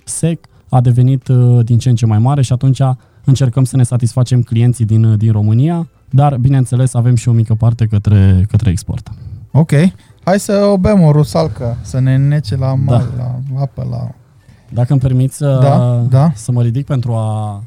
sec 0.03 0.45
a 0.69 0.82
devenit 0.82 1.27
uh, 1.27 1.65
din 1.65 1.77
ce 1.77 1.89
în 1.89 1.95
ce 1.95 2.06
mai 2.06 2.19
mare 2.19 2.41
și 2.41 2.53
atunci 2.53 2.82
încercăm 3.23 3.63
să 3.63 3.77
ne 3.77 3.84
satisfacem 3.84 4.41
clienții 4.41 4.86
din, 4.86 5.03
uh, 5.03 5.17
din 5.17 5.32
România 5.32 5.88
dar, 6.15 6.38
bineînțeles, 6.38 6.93
avem 6.93 7.15
și 7.15 7.29
o 7.29 7.32
mică 7.32 7.53
parte 7.53 7.86
către, 7.86 8.45
către 8.49 8.69
export. 8.69 9.12
Ok. 9.51 9.71
Hai 10.23 10.39
să 10.39 10.69
o 10.71 10.77
bem 10.77 11.01
o 11.01 11.12
rusalcă, 11.12 11.77
să 11.82 11.99
ne 11.99 12.17
nece 12.17 12.56
la 12.56 12.73
mal, 12.73 13.12
da. 13.17 13.23
la 13.23 13.62
apă, 13.62 13.88
la... 13.89 14.12
Dacă 14.73 14.91
îmi 14.91 15.01
permiți 15.01 15.39
da, 15.39 16.05
da. 16.09 16.31
să 16.36 16.51
mă 16.51 16.62
ridic 16.62 16.86
pentru 16.86 17.13
a... 17.13 17.63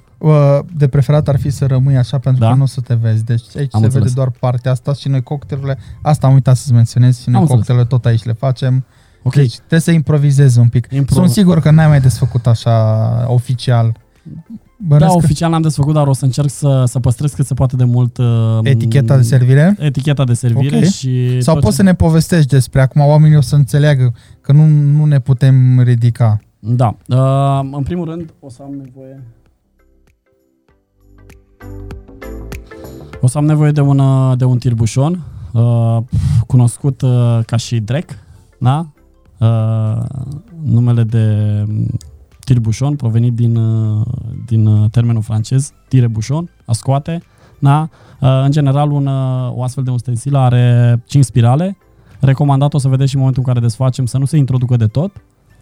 De 0.77 0.89
preferat 0.89 1.29
ar 1.29 1.39
fi 1.39 1.51
să 1.51 1.67
rămâi 1.67 1.97
așa 1.97 2.19
pentru 2.19 2.43
da? 2.43 2.51
că 2.51 2.57
nu 2.57 2.63
o 2.63 2.67
să 2.67 2.81
te 2.81 2.95
vezi. 2.95 3.25
Deci 3.25 3.43
aici 3.57 3.75
am 3.75 3.81
se 3.81 3.87
înțeles. 3.87 3.93
vede 3.93 4.15
doar 4.15 4.31
partea 4.31 4.71
asta 4.71 4.93
și 4.93 5.09
noi 5.09 5.23
cocktailurile, 5.23 5.79
asta 6.03 6.27
am 6.27 6.33
uitat 6.33 6.57
să-ți 6.57 6.73
menționez 6.73 7.21
și 7.21 7.31
noi 7.31 7.47
cocktailurile 7.47 7.85
tot 7.85 8.07
aici 8.07 8.25
le 8.25 8.33
facem. 8.33 8.85
Okay. 9.23 9.43
Deci 9.43 9.57
trebuie 9.57 9.81
să 9.81 9.91
improvizezi 9.91 10.59
un 10.59 10.69
pic. 10.69 10.89
Impro- 10.95 11.13
Sunt 11.13 11.31
sigur 11.31 11.61
că 11.61 11.71
n-ai 11.71 11.87
mai 11.87 12.01
desfăcut 12.01 12.47
așa 12.47 13.25
oficial 13.29 13.97
Bănesc 14.79 15.11
da, 15.11 15.17
oficial 15.17 15.51
n-am 15.51 15.63
desfăcut, 15.63 15.95
dar 15.95 16.07
o 16.07 16.13
să 16.13 16.25
încerc 16.25 16.51
să, 16.51 16.85
să 16.87 16.99
păstrez 16.99 17.33
cât 17.33 17.47
se 17.47 17.55
poate 17.55 17.77
de 17.77 17.85
mult 17.85 18.19
uh, 18.19 18.59
eticheta 18.63 19.17
de 19.17 19.23
servire. 19.23 19.77
Eticheta 19.79 20.25
de 20.25 20.35
servire 20.35 20.77
okay. 20.77 20.89
și 20.89 21.41
sau 21.41 21.59
poți 21.59 21.77
să 21.77 21.83
ne 21.83 21.95
povestești 21.95 22.49
despre 22.49 22.81
acum 22.81 23.01
oamenii 23.01 23.37
o 23.37 23.41
să 23.41 23.55
înțeleagă 23.55 24.15
că 24.41 24.53
nu, 24.53 24.67
nu 24.67 25.05
ne 25.05 25.19
putem 25.19 25.81
ridica. 25.81 26.41
Da. 26.69 26.97
Uh, 27.09 27.69
în 27.73 27.83
primul 27.83 28.05
rând 28.05 28.35
o 28.41 28.49
să 28.49 28.63
am 28.63 28.75
nevoie 28.75 29.23
O 33.21 33.27
să 33.27 33.39
am 33.39 33.45
nevoie 33.45 33.71
de 33.71 33.81
un, 33.81 33.99
uh, 33.99 34.39
de 34.39 34.45
un 34.45 34.59
tirbușon, 34.59 35.25
uh, 35.53 35.99
cunoscut 36.47 37.03
uh, 37.03 37.39
ca 37.47 37.57
și 37.57 37.81
Drek, 37.81 38.19
da? 38.59 38.87
Uh, 39.39 40.03
numele 40.63 41.03
de 41.03 41.65
tirbușon, 42.45 42.97
provenit 42.97 43.35
din, 43.35 43.57
uh, 43.57 44.07
din 44.47 44.67
uh, 44.67 44.91
termenul 44.91 45.23
francez, 45.23 45.73
tirebușon, 45.89 46.51
a 46.67 46.73
scoate. 46.73 47.23
Da? 47.59 47.89
Uh, 48.21 48.43
în 48.45 48.51
general, 48.51 48.91
un, 48.91 49.07
o 49.51 49.63
astfel 49.63 49.85
de 49.85 49.91
ustensilă 49.91 50.39
are 50.39 51.03
5 51.07 51.25
spirale. 51.25 51.77
Recomandat 52.21 52.75
o 52.75 52.79
să 52.79 52.89
vedeți 52.89 53.09
și 53.09 53.15
în 53.15 53.21
momentul 53.21 53.43
în 53.47 53.53
care 53.53 53.67
desfacem 53.67 54.07
să 54.07 54.19
nu 54.19 54.25
se 54.25 54.37
introducă 54.37 54.77
de 54.77 54.87
tot, 54.87 55.13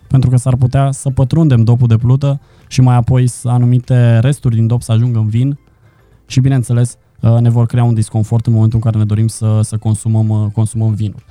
pentru 0.08 0.30
că 0.30 0.36
s-ar 0.36 0.56
putea 0.56 0.90
să 0.90 1.10
pătrundem 1.10 1.64
dopul 1.64 1.86
de 1.86 1.96
plută 1.96 2.40
și 2.68 2.80
mai 2.80 2.96
apoi 2.96 3.30
anumite 3.44 4.18
resturi 4.18 4.54
din 4.54 4.66
dop 4.66 4.82
să 4.82 4.92
ajungă 4.92 5.18
în 5.18 5.28
vin 5.28 5.58
și, 6.26 6.40
bineînțeles, 6.40 6.96
ne 7.40 7.50
vor 7.50 7.66
crea 7.66 7.84
un 7.84 7.94
disconfort 7.94 8.46
în 8.46 8.52
momentul 8.52 8.78
în 8.82 8.90
care 8.90 8.98
ne 8.98 9.04
dorim 9.04 9.26
să, 9.26 9.60
să 9.62 9.76
consumăm, 9.76 10.50
consumăm 10.54 10.94
vinul. 10.94 11.22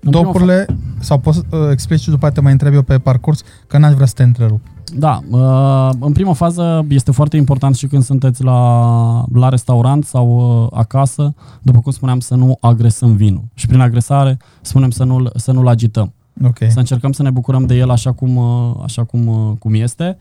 Dopurile, 0.00 0.66
sau 0.98 1.18
poți 1.18 1.36
să 1.36 1.56
uh, 1.56 1.68
explici 1.70 2.00
și 2.00 2.10
după 2.10 2.26
aceea 2.26 2.32
te 2.32 2.40
mai 2.40 2.52
întreb 2.52 2.74
eu 2.74 2.82
pe 2.82 2.98
parcurs, 2.98 3.42
că 3.66 3.78
n-aș 3.78 3.92
vrea 3.92 4.06
să 4.06 4.12
te 4.16 4.22
întrerup. 4.22 4.60
Da, 4.94 5.20
uh, 5.30 5.90
în 6.00 6.12
prima 6.12 6.32
fază 6.32 6.84
este 6.88 7.10
foarte 7.10 7.36
important 7.36 7.76
și 7.76 7.86
când 7.86 8.02
sunteți 8.02 8.42
la, 8.42 9.24
la 9.32 9.48
restaurant 9.48 10.04
sau 10.04 10.60
uh, 10.62 10.78
acasă, 10.78 11.34
după 11.62 11.80
cum 11.80 11.92
spuneam, 11.92 12.20
să 12.20 12.34
nu 12.34 12.56
agresăm 12.60 13.14
vinul. 13.14 13.44
Și 13.54 13.66
prin 13.66 13.80
agresare 13.80 14.38
spunem 14.60 14.90
să 14.90 15.04
nu-l, 15.04 15.32
să 15.36 15.52
nu-l 15.52 15.68
agităm. 15.68 16.12
Okay. 16.44 16.70
Să 16.70 16.78
încercăm 16.78 17.12
să 17.12 17.22
ne 17.22 17.30
bucurăm 17.30 17.66
de 17.66 17.74
el 17.74 17.90
așa 17.90 18.12
cum, 18.12 18.38
așa 18.82 19.04
cum, 19.04 19.56
cum 19.58 19.74
este. 19.74 20.18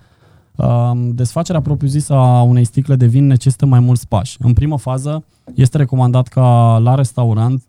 Desfacerea 0.94 1.62
propriu-zisă 1.62 2.14
a 2.14 2.42
unei 2.42 2.64
sticle 2.64 2.96
de 2.96 3.06
vin 3.06 3.28
necesită 3.28 3.66
mai 3.66 3.80
mulți 3.80 4.08
pași. 4.08 4.38
În 4.40 4.54
prima 4.54 4.78
fază 4.78 5.24
este 5.54 5.78
recomandat 5.78 6.28
ca 6.28 6.78
la 6.78 6.96
restaurant 6.96 7.64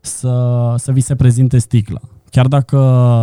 să, 0.00 0.74
să 0.78 0.92
vi 0.92 1.00
se 1.00 1.14
prezinte 1.14 1.58
sticla. 1.58 2.00
Chiar 2.30 2.46
dacă 2.46 2.76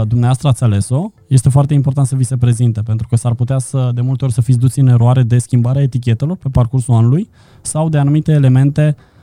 dumneavoastră 0.08 0.48
ați 0.48 0.64
ales-o, 0.64 1.12
este 1.28 1.50
foarte 1.50 1.74
important 1.74 2.08
să 2.08 2.16
vi 2.16 2.24
se 2.24 2.38
prezinte, 2.38 2.82
pentru 2.82 3.08
că 3.08 3.16
s-ar 3.16 3.34
putea 3.34 3.58
să, 3.58 3.92
de 3.94 4.02
multe 4.02 4.26
ori, 4.26 4.34
să 4.34 4.42
fiți 4.42 4.60
duți 4.60 4.80
în 4.80 4.88
eroare 4.88 5.24
de 5.24 5.38
schimbarea 5.38 5.82
etichetelor 5.82 6.38
pe 6.38 6.50
parcursul 6.50 6.94
anului 6.94 7.30
sau 7.62 7.90
de 7.90 7.98
anumite 7.98 8.32
elemente 8.32 8.96
uh, 8.98 9.15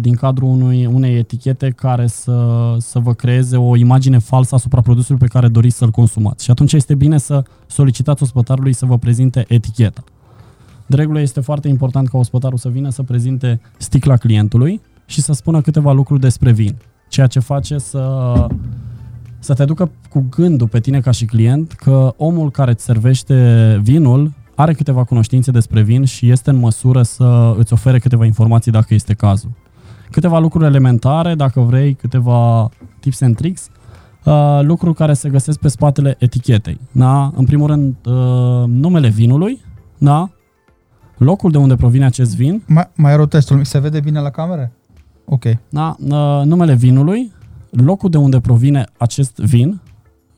din 0.00 0.14
cadrul 0.14 0.48
unui, 0.48 0.86
unei 0.86 1.18
etichete 1.18 1.70
care 1.70 2.06
să, 2.06 2.74
să 2.78 2.98
vă 2.98 3.14
creeze 3.14 3.56
o 3.56 3.76
imagine 3.76 4.18
falsă 4.18 4.54
asupra 4.54 4.80
produsului 4.80 5.20
pe 5.20 5.26
care 5.26 5.48
doriți 5.48 5.76
să-l 5.76 5.90
consumați. 5.90 6.44
Și 6.44 6.50
atunci 6.50 6.72
este 6.72 6.94
bine 6.94 7.18
să 7.18 7.42
solicitați 7.66 8.22
ospătarului 8.22 8.72
să 8.72 8.86
vă 8.86 8.98
prezinte 8.98 9.44
eticheta. 9.48 10.04
De 10.86 10.96
regulă 10.96 11.20
este 11.20 11.40
foarte 11.40 11.68
important 11.68 12.08
ca 12.08 12.18
ospătarul 12.18 12.58
să 12.58 12.68
vină 12.68 12.90
să 12.90 13.02
prezinte 13.02 13.60
sticla 13.76 14.16
clientului, 14.16 14.80
și 15.12 15.20
să 15.20 15.32
spună 15.32 15.60
câteva 15.60 15.92
lucruri 15.92 16.20
despre 16.20 16.52
vin. 16.52 16.76
Ceea 17.08 17.26
ce 17.26 17.38
face 17.40 17.78
să, 17.78 18.32
să 19.38 19.54
te 19.54 19.64
ducă 19.64 19.90
cu 20.10 20.26
gândul 20.30 20.68
pe 20.68 20.80
tine 20.80 21.00
ca 21.00 21.10
și 21.10 21.24
client 21.24 21.72
că 21.72 22.14
omul 22.16 22.50
care 22.50 22.70
îți 22.70 22.84
servește 22.84 23.78
vinul 23.82 24.32
are 24.54 24.72
câteva 24.72 25.04
cunoștințe 25.04 25.50
despre 25.50 25.82
vin 25.82 26.04
și 26.04 26.30
este 26.30 26.50
în 26.50 26.56
măsură 26.56 27.02
să 27.02 27.54
îți 27.58 27.72
ofere 27.72 27.98
câteva 27.98 28.24
informații 28.24 28.72
dacă 28.72 28.94
este 28.94 29.14
cazul. 29.14 29.50
Câteva 30.10 30.38
lucruri 30.38 30.64
elementare, 30.64 31.34
dacă 31.34 31.60
vrei, 31.60 31.94
câteva 31.94 32.68
tips 33.00 33.20
and 33.20 33.36
tricks, 33.36 33.68
uh, 34.24 34.60
lucruri 34.62 34.94
care 34.94 35.12
se 35.12 35.28
găsesc 35.28 35.58
pe 35.58 35.68
spatele 35.68 36.16
etichetei. 36.18 36.80
Da? 36.92 37.32
În 37.34 37.44
primul 37.44 37.66
rând, 37.66 37.96
uh, 38.04 38.64
numele 38.66 39.08
vinului, 39.08 39.60
da? 39.98 40.30
locul 41.16 41.50
de 41.50 41.58
unde 41.58 41.76
provine 41.76 42.04
acest 42.04 42.36
vin. 42.36 42.62
Mai, 42.66 42.90
mai 42.96 43.16
rotestul, 43.16 43.64
se 43.64 43.78
vede 43.78 44.00
bine 44.00 44.20
la 44.20 44.30
cameră? 44.30 44.72
Ok. 45.24 45.44
Da, 45.68 45.96
numele 46.44 46.74
vinului, 46.74 47.32
locul 47.70 48.10
de 48.10 48.16
unde 48.16 48.40
provine 48.40 48.84
acest 48.96 49.36
vin, 49.36 49.80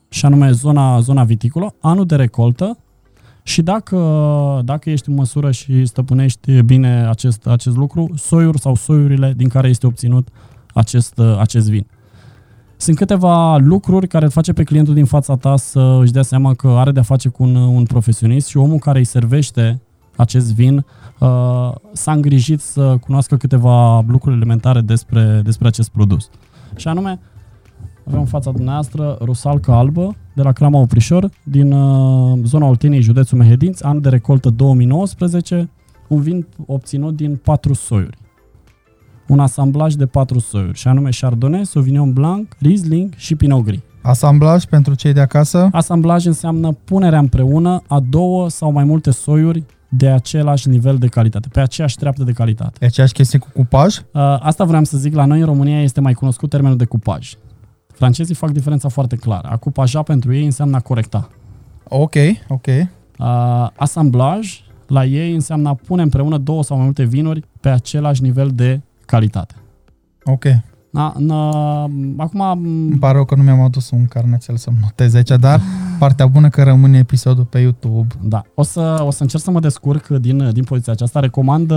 și 0.09 0.25
anume 0.25 0.51
zona, 0.51 0.99
zona 0.99 1.23
viticolă, 1.23 1.75
anul 1.81 2.05
de 2.05 2.15
recoltă 2.15 2.77
și 3.47 3.61
dacă, 3.61 3.97
dacă 4.63 4.89
ești 4.89 5.09
în 5.09 5.15
măsură 5.15 5.51
și 5.51 5.85
stăpânești 5.85 6.61
bine 6.61 7.07
acest, 7.07 7.47
acest 7.47 7.75
lucru, 7.75 8.09
soiuri 8.15 8.59
sau 8.59 8.75
soiurile 8.75 9.33
din 9.37 9.47
care 9.47 9.67
este 9.67 9.87
obținut 9.87 10.27
acest, 10.73 11.19
acest 11.39 11.69
vin. 11.69 11.87
Sunt 12.77 12.97
câteva 12.97 13.57
lucruri 13.57 14.07
care 14.07 14.25
îl 14.25 14.31
face 14.31 14.53
pe 14.53 14.63
clientul 14.63 14.93
din 14.93 15.05
fața 15.05 15.35
ta 15.35 15.55
să 15.55 15.97
își 16.01 16.11
dea 16.11 16.21
seama 16.21 16.53
că 16.53 16.67
are 16.67 16.91
de-a 16.91 17.03
face 17.03 17.29
cu 17.29 17.43
un, 17.43 17.55
un 17.55 17.83
profesionist 17.83 18.47
și 18.47 18.57
omul 18.57 18.79
care 18.79 18.97
îi 18.97 19.03
servește 19.03 19.81
acest 20.15 20.53
vin 20.53 20.85
uh, 21.19 21.71
s-a 21.91 22.11
îngrijit 22.11 22.61
să 22.61 22.97
cunoască 22.97 23.37
câteva 23.37 24.03
lucruri 24.07 24.35
elementare 24.35 24.81
despre, 24.81 25.41
despre 25.43 25.67
acest 25.67 25.89
produs. 25.89 26.29
Și 26.75 26.87
anume, 26.87 27.19
avem 28.07 28.19
în 28.19 28.25
fața 28.25 28.51
dumneavoastră 28.51 29.17
rusalcă 29.21 29.71
albă 29.71 30.15
de 30.35 30.41
la 30.41 30.51
Crama 30.51 30.79
Oprișor 30.79 31.29
din 31.43 31.71
uh, 31.71 32.39
zona 32.43 32.65
Olteniei, 32.65 33.01
județul 33.01 33.37
Mehedinți, 33.37 33.83
an 33.83 34.01
de 34.01 34.09
recoltă 34.09 34.49
2019, 34.49 35.69
un 36.07 36.21
vin 36.21 36.47
obținut 36.65 37.15
din 37.15 37.35
patru 37.35 37.73
soiuri. 37.73 38.17
Un 39.27 39.39
asamblaj 39.39 39.93
de 39.93 40.05
patru 40.05 40.39
soiuri, 40.39 40.77
și 40.77 40.87
anume 40.87 41.09
Chardonnay, 41.19 41.65
Sauvignon 41.65 42.13
Blanc, 42.13 42.55
Riesling 42.59 43.13
și 43.15 43.35
Pinot 43.35 43.63
Gris. 43.63 43.79
Asamblaj 44.01 44.63
pentru 44.63 44.93
cei 44.93 45.13
de 45.13 45.19
acasă? 45.19 45.69
Asamblaj 45.71 46.25
înseamnă 46.25 46.71
punerea 46.71 47.19
împreună 47.19 47.81
a 47.87 47.99
două 47.99 48.49
sau 48.49 48.71
mai 48.71 48.83
multe 48.83 49.11
soiuri 49.11 49.63
de 49.89 50.07
același 50.07 50.69
nivel 50.69 50.97
de 50.97 51.07
calitate, 51.07 51.47
pe 51.51 51.59
aceeași 51.59 51.95
treaptă 51.97 52.23
de 52.23 52.31
calitate. 52.31 52.77
E 52.81 52.85
aceeași 52.85 53.13
chestie 53.13 53.39
cu 53.39 53.47
cupaj? 53.53 53.97
Uh, 53.97 54.03
asta 54.39 54.63
vreau 54.63 54.83
să 54.83 54.97
zic, 54.97 55.13
la 55.13 55.25
noi 55.25 55.39
în 55.39 55.45
România 55.45 55.81
este 55.81 56.01
mai 56.01 56.13
cunoscut 56.13 56.49
termenul 56.49 56.77
de 56.77 56.85
cupaj. 56.85 57.33
Francezii 57.95 58.35
fac 58.35 58.51
diferența 58.51 58.89
foarte 58.89 59.15
clară. 59.15 59.47
A 59.47 59.57
cupaja 59.57 60.01
pentru 60.01 60.33
ei 60.33 60.45
înseamnă 60.45 60.75
a 60.75 60.79
corecta. 60.79 61.29
Ok, 61.83 62.15
ok. 62.47 62.67
Uh, 62.67 63.67
asamblaj 63.75 64.63
la 64.87 65.05
ei 65.05 65.33
înseamnă 65.33 65.69
a 65.69 65.73
pune 65.73 66.01
împreună 66.01 66.37
două 66.37 66.63
sau 66.63 66.75
mai 66.75 66.85
multe 66.85 67.03
vinuri 67.03 67.43
pe 67.59 67.69
același 67.69 68.21
nivel 68.21 68.51
de 68.53 68.81
calitate. 69.05 69.55
Ok. 70.23 70.45
Da, 70.89 71.13
în, 71.15 71.29
acum... 72.17 72.41
Îmi 72.51 72.97
pare 72.99 73.13
rău 73.13 73.25
că 73.25 73.35
nu 73.35 73.43
mi-am 73.43 73.61
adus 73.61 73.89
un 73.89 74.05
carnețel 74.05 74.57
să-mi 74.57 74.77
notez 74.81 75.13
aici, 75.13 75.29
dar 75.39 75.61
partea 75.99 76.27
bună 76.27 76.49
că 76.49 76.63
rămâne 76.63 76.97
episodul 76.97 77.43
pe 77.43 77.59
YouTube. 77.59 78.07
Da, 78.21 78.41
o 78.53 78.63
să, 78.63 79.01
o 79.05 79.11
să 79.11 79.21
încerc 79.21 79.43
să 79.43 79.51
mă 79.51 79.59
descurc 79.59 80.07
din, 80.07 80.49
din 80.53 80.63
poziția 80.63 80.93
aceasta. 80.93 81.19
Recomand, 81.19 81.73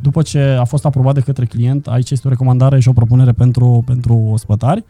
după 0.00 0.22
ce 0.22 0.38
a 0.38 0.64
fost 0.64 0.84
aprobat 0.84 1.14
de 1.14 1.20
către 1.20 1.44
client, 1.44 1.86
aici 1.86 2.10
este 2.10 2.26
o 2.26 2.30
recomandare 2.30 2.80
și 2.80 2.88
o 2.88 2.92
propunere 2.92 3.32
pentru, 3.32 3.82
pentru 3.86 4.14
ospătari, 4.14 4.84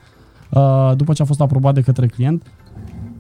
după 0.95 1.13
ce 1.13 1.23
a 1.23 1.25
fost 1.25 1.41
aprobat 1.41 1.75
de 1.75 1.81
către 1.81 2.07
client, 2.07 2.47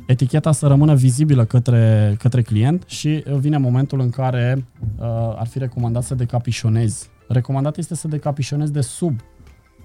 eticheta 0.07 0.53
să 0.53 0.67
rămână 0.67 0.95
vizibilă 0.95 1.45
către, 1.45 2.15
către 2.19 2.43
client 2.43 2.85
și 2.87 3.25
vine 3.39 3.57
momentul 3.57 4.01
în 4.01 4.11
care 4.11 4.67
uh, 4.99 5.07
ar 5.37 5.47
fi 5.47 5.59
recomandat 5.59 6.03
să 6.03 6.15
decapișonezi. 6.15 7.11
Recomandat 7.29 7.77
este 7.77 7.95
să 7.95 8.09
decapișonezi 8.09 8.73
de 8.73 8.81
sub 8.81 9.21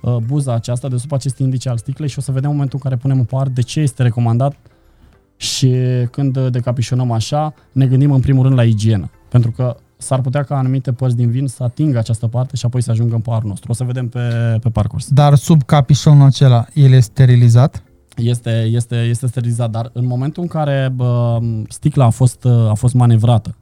Uh, 0.02 0.16
buza 0.26 0.54
aceasta 0.54 0.88
de 0.88 0.98
sub 0.98 1.14
acest 1.14 1.38
indice 1.38 1.70
al 1.70 1.78
sticlei 1.78 2.10
și 2.10 2.18
o 2.18 2.22
să 2.22 2.32
vedem 2.32 2.50
momentul 2.50 2.80
în 2.84 2.90
care 2.90 3.02
punem 3.02 3.20
în 3.20 3.26
par 3.26 3.48
de 3.48 3.62
ce 3.62 3.80
este 3.80 4.04
recomandat 4.04 4.56
și 5.38 5.76
când 6.12 6.48
decapișonăm 6.48 7.12
așa, 7.12 7.54
ne 7.72 7.88
gândim 7.88 8.12
în 8.12 8.20
primul 8.20 8.44
rând 8.44 8.56
la 8.56 8.64
igienă. 8.64 9.10
Pentru 9.30 9.52
că 9.52 9.78
s-ar 10.02 10.22
putea 10.22 10.44
ca 10.44 10.58
anumite 10.58 10.92
părți 10.92 11.16
din 11.16 11.30
vin 11.30 11.48
să 11.48 11.64
atingă 11.64 11.98
această 11.98 12.28
parte 12.28 12.56
și 12.56 12.66
apoi 12.66 12.82
să 12.82 12.92
ajungă 12.92 13.16
în 13.16 13.22
parul 13.22 13.50
nostru. 13.50 13.72
O 13.72 13.74
să 13.74 13.84
vedem 13.84 14.08
pe, 14.08 14.20
pe 14.62 14.70
parcurs. 14.70 15.10
Dar 15.10 15.36
sub 15.36 15.64
capișonul 15.64 16.26
acela, 16.26 16.66
el 16.74 16.92
este 16.92 17.12
sterilizat? 17.12 17.84
Este, 18.16 18.70
este, 18.72 18.96
este 18.96 19.28
sterilizat, 19.28 19.70
dar 19.70 19.90
în 19.94 20.06
momentul 20.06 20.44
în 20.44 20.50
care 20.50 20.92
bă, 20.96 21.40
sticla 21.68 22.06
a 22.06 22.10
fost, 22.10 22.46
a 22.46 22.74
fost 22.74 22.94
manevrată 22.94 23.56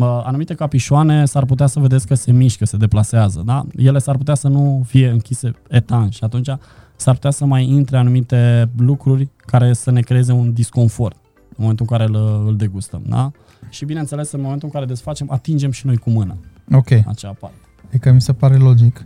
anumite 0.00 0.54
capișoane 0.54 1.24
s-ar 1.24 1.44
putea 1.44 1.66
să 1.66 1.80
vedeți 1.80 2.06
că 2.06 2.14
se 2.14 2.32
mișcă, 2.32 2.64
se 2.64 2.76
deplasează, 2.76 3.42
da? 3.44 3.66
Ele 3.76 3.98
s-ar 3.98 4.16
putea 4.16 4.34
să 4.34 4.48
nu 4.48 4.82
fie 4.86 5.08
închise 5.08 5.52
etan 5.68 6.10
și 6.10 6.24
atunci 6.24 6.48
s-ar 6.96 7.14
putea 7.14 7.30
să 7.30 7.44
mai 7.44 7.68
intre 7.68 7.96
anumite 7.96 8.70
lucruri 8.76 9.28
care 9.36 9.72
să 9.72 9.90
ne 9.90 10.00
creeze 10.00 10.32
un 10.32 10.52
disconfort 10.52 11.16
în 11.48 11.56
momentul 11.56 11.86
în 11.90 11.96
care 11.96 12.08
îl, 12.10 12.44
îl 12.46 12.56
degustăm, 12.56 13.02
da? 13.06 13.30
Și 13.72 13.84
bineînțeles, 13.84 14.32
în 14.32 14.40
momentul 14.40 14.68
în 14.68 14.74
care 14.74 14.86
desfacem, 14.86 15.30
atingem 15.30 15.70
și 15.70 15.86
noi 15.86 15.96
cu 15.96 16.10
mâna 16.10 16.36
Ok. 16.72 16.90
acea 16.90 17.32
parte. 17.32 17.56
Adică 17.88 18.12
mi 18.12 18.20
se 18.20 18.32
pare 18.32 18.56
logic. 18.56 19.04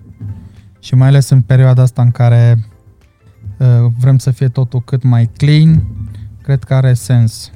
Și 0.79 0.95
mai 0.95 1.09
ales 1.09 1.29
în 1.29 1.43
perioada 1.43 1.83
asta 1.83 2.03
în 2.03 2.11
care 2.11 2.59
uh, 3.59 3.67
vrem 3.99 4.19
să 4.19 4.31
fie 4.31 4.49
totul 4.49 4.81
cât 4.83 5.03
mai 5.03 5.27
clean, 5.27 5.87
cred 6.43 6.65
că 6.65 6.75
are 6.75 6.95
sens. 6.95 7.53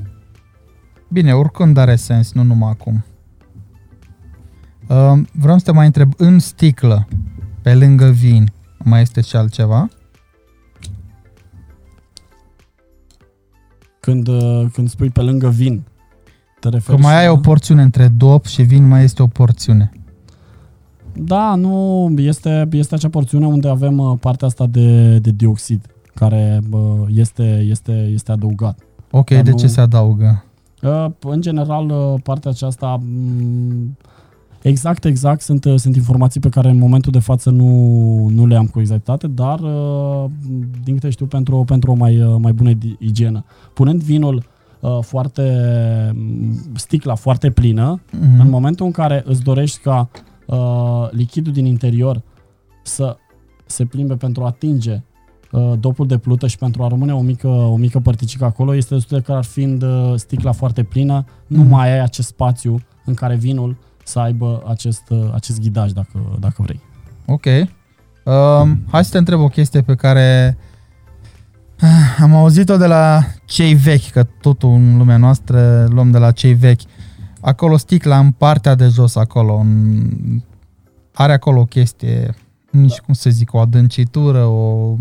Bine, 1.08 1.34
oricând 1.34 1.76
are 1.76 1.96
sens, 1.96 2.32
nu 2.32 2.42
numai 2.42 2.70
acum. 2.70 3.04
Uh, 4.88 5.22
vreau 5.32 5.58
să 5.58 5.64
te 5.64 5.72
mai 5.72 5.86
întreb, 5.86 6.12
în 6.16 6.38
sticlă, 6.38 7.08
pe 7.62 7.74
lângă 7.74 8.10
vin, 8.10 8.52
mai 8.78 9.00
este 9.02 9.20
și 9.20 9.36
altceva? 9.36 9.88
Când, 14.00 14.28
uh, 14.28 14.66
când 14.72 14.88
spui 14.88 15.10
pe 15.10 15.20
lângă 15.20 15.48
vin, 15.48 15.82
te 16.60 16.68
referi 16.68 16.96
Că 16.96 17.02
mai 17.02 17.18
ai 17.20 17.26
la... 17.26 17.32
o 17.32 17.36
porțiune 17.36 17.82
între 17.82 18.08
dop 18.08 18.46
și 18.46 18.62
vin, 18.62 18.88
mai 18.88 19.04
este 19.04 19.22
o 19.22 19.26
porțiune. 19.26 19.92
Da, 21.12 21.54
nu, 21.54 22.08
este, 22.16 22.68
este 22.72 22.94
acea 22.94 23.08
porțiune 23.08 23.46
unde 23.46 23.68
avem 23.68 23.98
uh, 23.98 24.18
partea 24.20 24.46
asta 24.46 24.66
de, 24.66 25.18
de 25.18 25.30
dioxid, 25.30 25.86
care 26.14 26.60
este, 27.08 27.64
este, 27.68 28.10
este 28.12 28.32
adăugat. 28.32 28.78
Ok, 29.10 29.30
Dar 29.30 29.42
de 29.42 29.50
nu... 29.50 29.56
ce 29.56 29.66
se 29.66 29.80
adaugă? 29.80 30.44
Uh, 30.82 31.06
în 31.20 31.40
general, 31.40 31.90
uh, 31.90 32.20
partea 32.22 32.50
aceasta, 32.50 33.00
mm, 33.02 33.96
exact, 34.62 35.04
exact, 35.04 35.40
sunt, 35.40 35.64
uh, 35.64 35.74
sunt 35.76 35.96
informații 35.96 36.40
pe 36.40 36.48
care 36.48 36.70
în 36.70 36.78
momentul 36.78 37.12
de 37.12 37.18
față 37.18 37.50
nu, 37.50 37.66
nu 38.28 38.46
le 38.46 38.56
am 38.56 38.66
cu 38.66 38.80
exactitate, 38.80 39.26
dar, 39.26 39.60
din 40.84 40.94
câte 40.94 41.10
știu, 41.10 41.26
pentru, 41.26 41.64
pentru 41.66 41.90
o 41.90 41.94
mai, 41.94 42.36
mai 42.38 42.52
bună 42.52 42.70
igienă. 42.98 43.44
Punând 43.74 44.02
vinul 44.02 44.44
foarte, 45.00 45.42
mm, 46.14 46.72
sticla 46.74 47.14
foarte 47.14 47.50
plină, 47.50 48.00
mm-hmm. 48.00 48.40
în 48.40 48.48
momentul 48.48 48.86
în 48.86 48.92
care 48.92 49.22
îți 49.26 49.42
dorești 49.42 49.78
ca 49.78 50.10
uh, 50.46 51.08
lichidul 51.10 51.52
din 51.52 51.64
interior 51.64 52.22
să 52.82 53.16
se 53.66 53.84
plimbe 53.84 54.14
pentru 54.14 54.42
a 54.42 54.46
atinge 54.46 55.02
uh, 55.50 55.72
dopul 55.80 56.06
de 56.06 56.18
plută 56.18 56.46
și 56.46 56.58
pentru 56.58 56.82
a 56.82 56.88
rămâne 56.88 57.14
o 57.14 57.20
mică, 57.20 57.48
o 57.48 57.76
mică 57.76 57.98
părticică 57.98 58.44
acolo, 58.44 58.74
este 58.74 58.94
destul 58.94 59.18
de 59.18 59.24
clar 59.24 59.44
fiind 59.44 59.82
uh, 59.82 60.12
sticla 60.16 60.52
foarte 60.52 60.82
plină, 60.82 61.24
mm-hmm. 61.24 61.46
nu 61.46 61.60
mhm. 61.60 61.70
mai 61.70 61.92
ai 61.92 62.00
acest 62.00 62.28
spațiu 62.28 62.80
în 63.04 63.14
care 63.14 63.36
vinul 63.36 63.76
să 64.04 64.18
aibă 64.18 64.62
acest, 64.66 65.02
uh, 65.08 65.30
acest 65.34 65.60
ghidaj, 65.60 65.90
dacă, 65.90 66.36
dacă 66.38 66.62
vrei. 66.62 66.80
Ok. 67.26 67.44
Um, 68.24 68.78
hai 68.90 69.04
să 69.04 69.10
te 69.10 69.18
întreb 69.18 69.40
o 69.40 69.48
chestie 69.48 69.82
pe 69.82 69.94
care 69.94 70.58
uh, 71.82 72.22
am 72.22 72.34
auzit-o 72.34 72.76
de 72.76 72.86
la 72.86 73.22
cei 73.50 73.74
vechi, 73.74 74.10
că 74.10 74.26
totul 74.40 74.70
în 74.70 74.96
lumea 74.96 75.16
noastră 75.16 75.86
luăm 75.90 76.10
de 76.10 76.18
la 76.18 76.30
cei 76.30 76.54
vechi. 76.54 76.80
Acolo 77.40 77.76
sticla 77.76 78.18
în 78.18 78.30
partea 78.30 78.74
de 78.74 78.86
jos, 78.86 79.16
acolo, 79.16 79.54
în, 79.54 80.42
are 81.12 81.32
acolo 81.32 81.60
o 81.60 81.64
chestie, 81.64 82.34
nici 82.70 82.96
da. 82.96 83.02
cum 83.04 83.14
să 83.14 83.30
zic, 83.30 83.52
o 83.52 83.58
adâncitură, 83.58 84.44
o... 84.44 84.96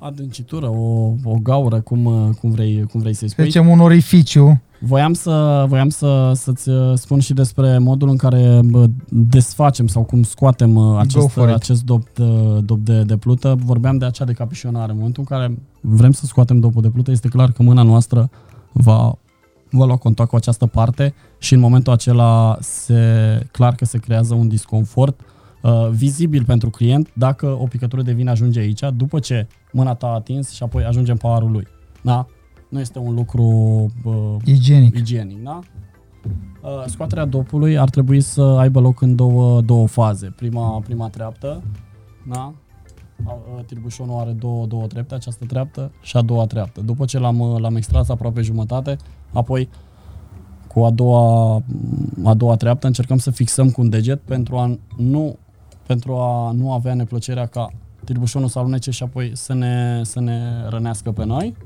adâncitură, 0.00 0.68
o, 0.68 1.12
o 1.24 1.34
gaură, 1.42 1.80
cum, 1.80 2.32
cum, 2.40 2.50
vrei, 2.50 2.86
cum 2.90 3.00
vrei 3.00 3.14
să-i 3.14 3.28
spui. 3.28 3.44
Zicem 3.44 3.68
un 3.68 3.80
orificiu. 3.80 4.62
Voiam, 4.80 5.12
să, 5.12 5.64
voiam 5.68 5.88
să, 5.88 6.32
să-ți 6.34 6.68
uh, 6.68 6.92
spun 6.94 7.20
și 7.20 7.32
despre 7.32 7.78
modul 7.78 8.08
în 8.08 8.16
care 8.16 8.60
desfacem 9.08 9.86
sau 9.86 10.02
cum 10.02 10.22
scoatem 10.22 10.74
uh, 10.74 10.98
acest, 10.98 11.38
acest 11.38 11.82
dop, 11.84 12.08
de, 12.14 12.24
dop 12.64 12.78
de, 12.78 13.02
de 13.02 13.16
plută. 13.16 13.56
Vorbeam 13.64 13.98
de 13.98 14.04
acea 14.04 14.24
decapișonare. 14.24 14.90
În 14.90 14.96
momentul 14.96 15.24
în 15.28 15.36
care 15.36 15.54
vrem 15.80 16.12
să 16.12 16.26
scoatem 16.26 16.60
dopul 16.60 16.82
de 16.82 16.90
plută, 16.90 17.10
este 17.10 17.28
clar 17.28 17.52
că 17.52 17.62
mâna 17.62 17.82
noastră 17.82 18.30
va 18.72 19.18
va 19.70 19.84
lua 19.84 19.96
contact 19.96 20.28
cu 20.28 20.36
această 20.36 20.66
parte 20.66 21.14
și 21.38 21.54
în 21.54 21.60
momentul 21.60 21.92
acela 21.92 22.56
se 22.60 23.02
clar 23.50 23.74
că 23.74 23.84
se 23.84 23.98
creează 23.98 24.34
un 24.34 24.48
disconfort 24.48 25.20
uh, 25.62 25.88
vizibil 25.90 26.44
pentru 26.44 26.70
client 26.70 27.10
dacă 27.14 27.46
o 27.46 27.66
picătură 27.66 28.02
de 28.02 28.12
vin 28.12 28.28
ajunge 28.28 28.60
aici, 28.60 28.82
după 28.96 29.18
ce 29.18 29.46
mâna 29.72 29.94
ta 29.94 30.06
a 30.06 30.14
atins 30.14 30.50
și 30.50 30.62
apoi 30.62 30.84
ajunge 30.84 31.10
în 31.10 31.16
paharul 31.16 31.50
lui. 31.50 31.66
Da? 32.02 32.26
Nu 32.68 32.80
este 32.80 32.98
un 32.98 33.14
lucru 33.14 33.42
uh, 34.04 34.36
igienic. 34.44 34.96
igienic 34.96 35.42
da? 35.42 35.58
Uh, 36.62 36.84
scoaterea 36.86 37.24
dopului 37.24 37.78
ar 37.78 37.90
trebui 37.90 38.20
să 38.20 38.42
aibă 38.42 38.80
loc 38.80 39.00
în 39.00 39.14
două, 39.16 39.60
două 39.60 39.86
faze. 39.86 40.32
Prima, 40.36 40.80
prima 40.80 41.08
treaptă, 41.08 41.62
da? 42.28 42.54
Tirbușonul 43.66 44.20
are 44.20 44.30
două, 44.30 44.66
două 44.66 44.86
trepte, 44.86 45.14
această 45.14 45.44
treaptă 45.44 45.90
și 46.00 46.16
a 46.16 46.22
doua 46.22 46.46
treaptă. 46.46 46.80
După 46.80 47.04
ce 47.04 47.18
l-am, 47.18 47.56
l-am 47.58 47.76
extras 47.76 48.08
aproape 48.08 48.40
jumătate, 48.40 48.96
apoi 49.32 49.68
cu 50.66 50.84
a 50.84 50.90
doua, 50.90 51.62
a 52.24 52.34
doua 52.34 52.56
treaptă 52.56 52.86
încercăm 52.86 53.18
să 53.18 53.30
fixăm 53.30 53.70
cu 53.70 53.80
un 53.80 53.88
deget 53.88 54.20
pentru 54.20 54.56
a 54.56 54.78
nu, 54.96 55.36
pentru 55.86 56.14
a 56.14 56.50
nu 56.50 56.72
avea 56.72 56.94
neplăcerea 56.94 57.46
ca 57.46 57.70
tirbușonul 58.04 58.48
să 58.48 58.58
alunece 58.58 58.90
și 58.90 59.02
apoi 59.02 59.30
să 59.34 59.54
ne, 59.54 60.00
să 60.04 60.20
ne 60.20 60.40
rănească 60.68 61.12
pe 61.12 61.24
noi. 61.24 61.56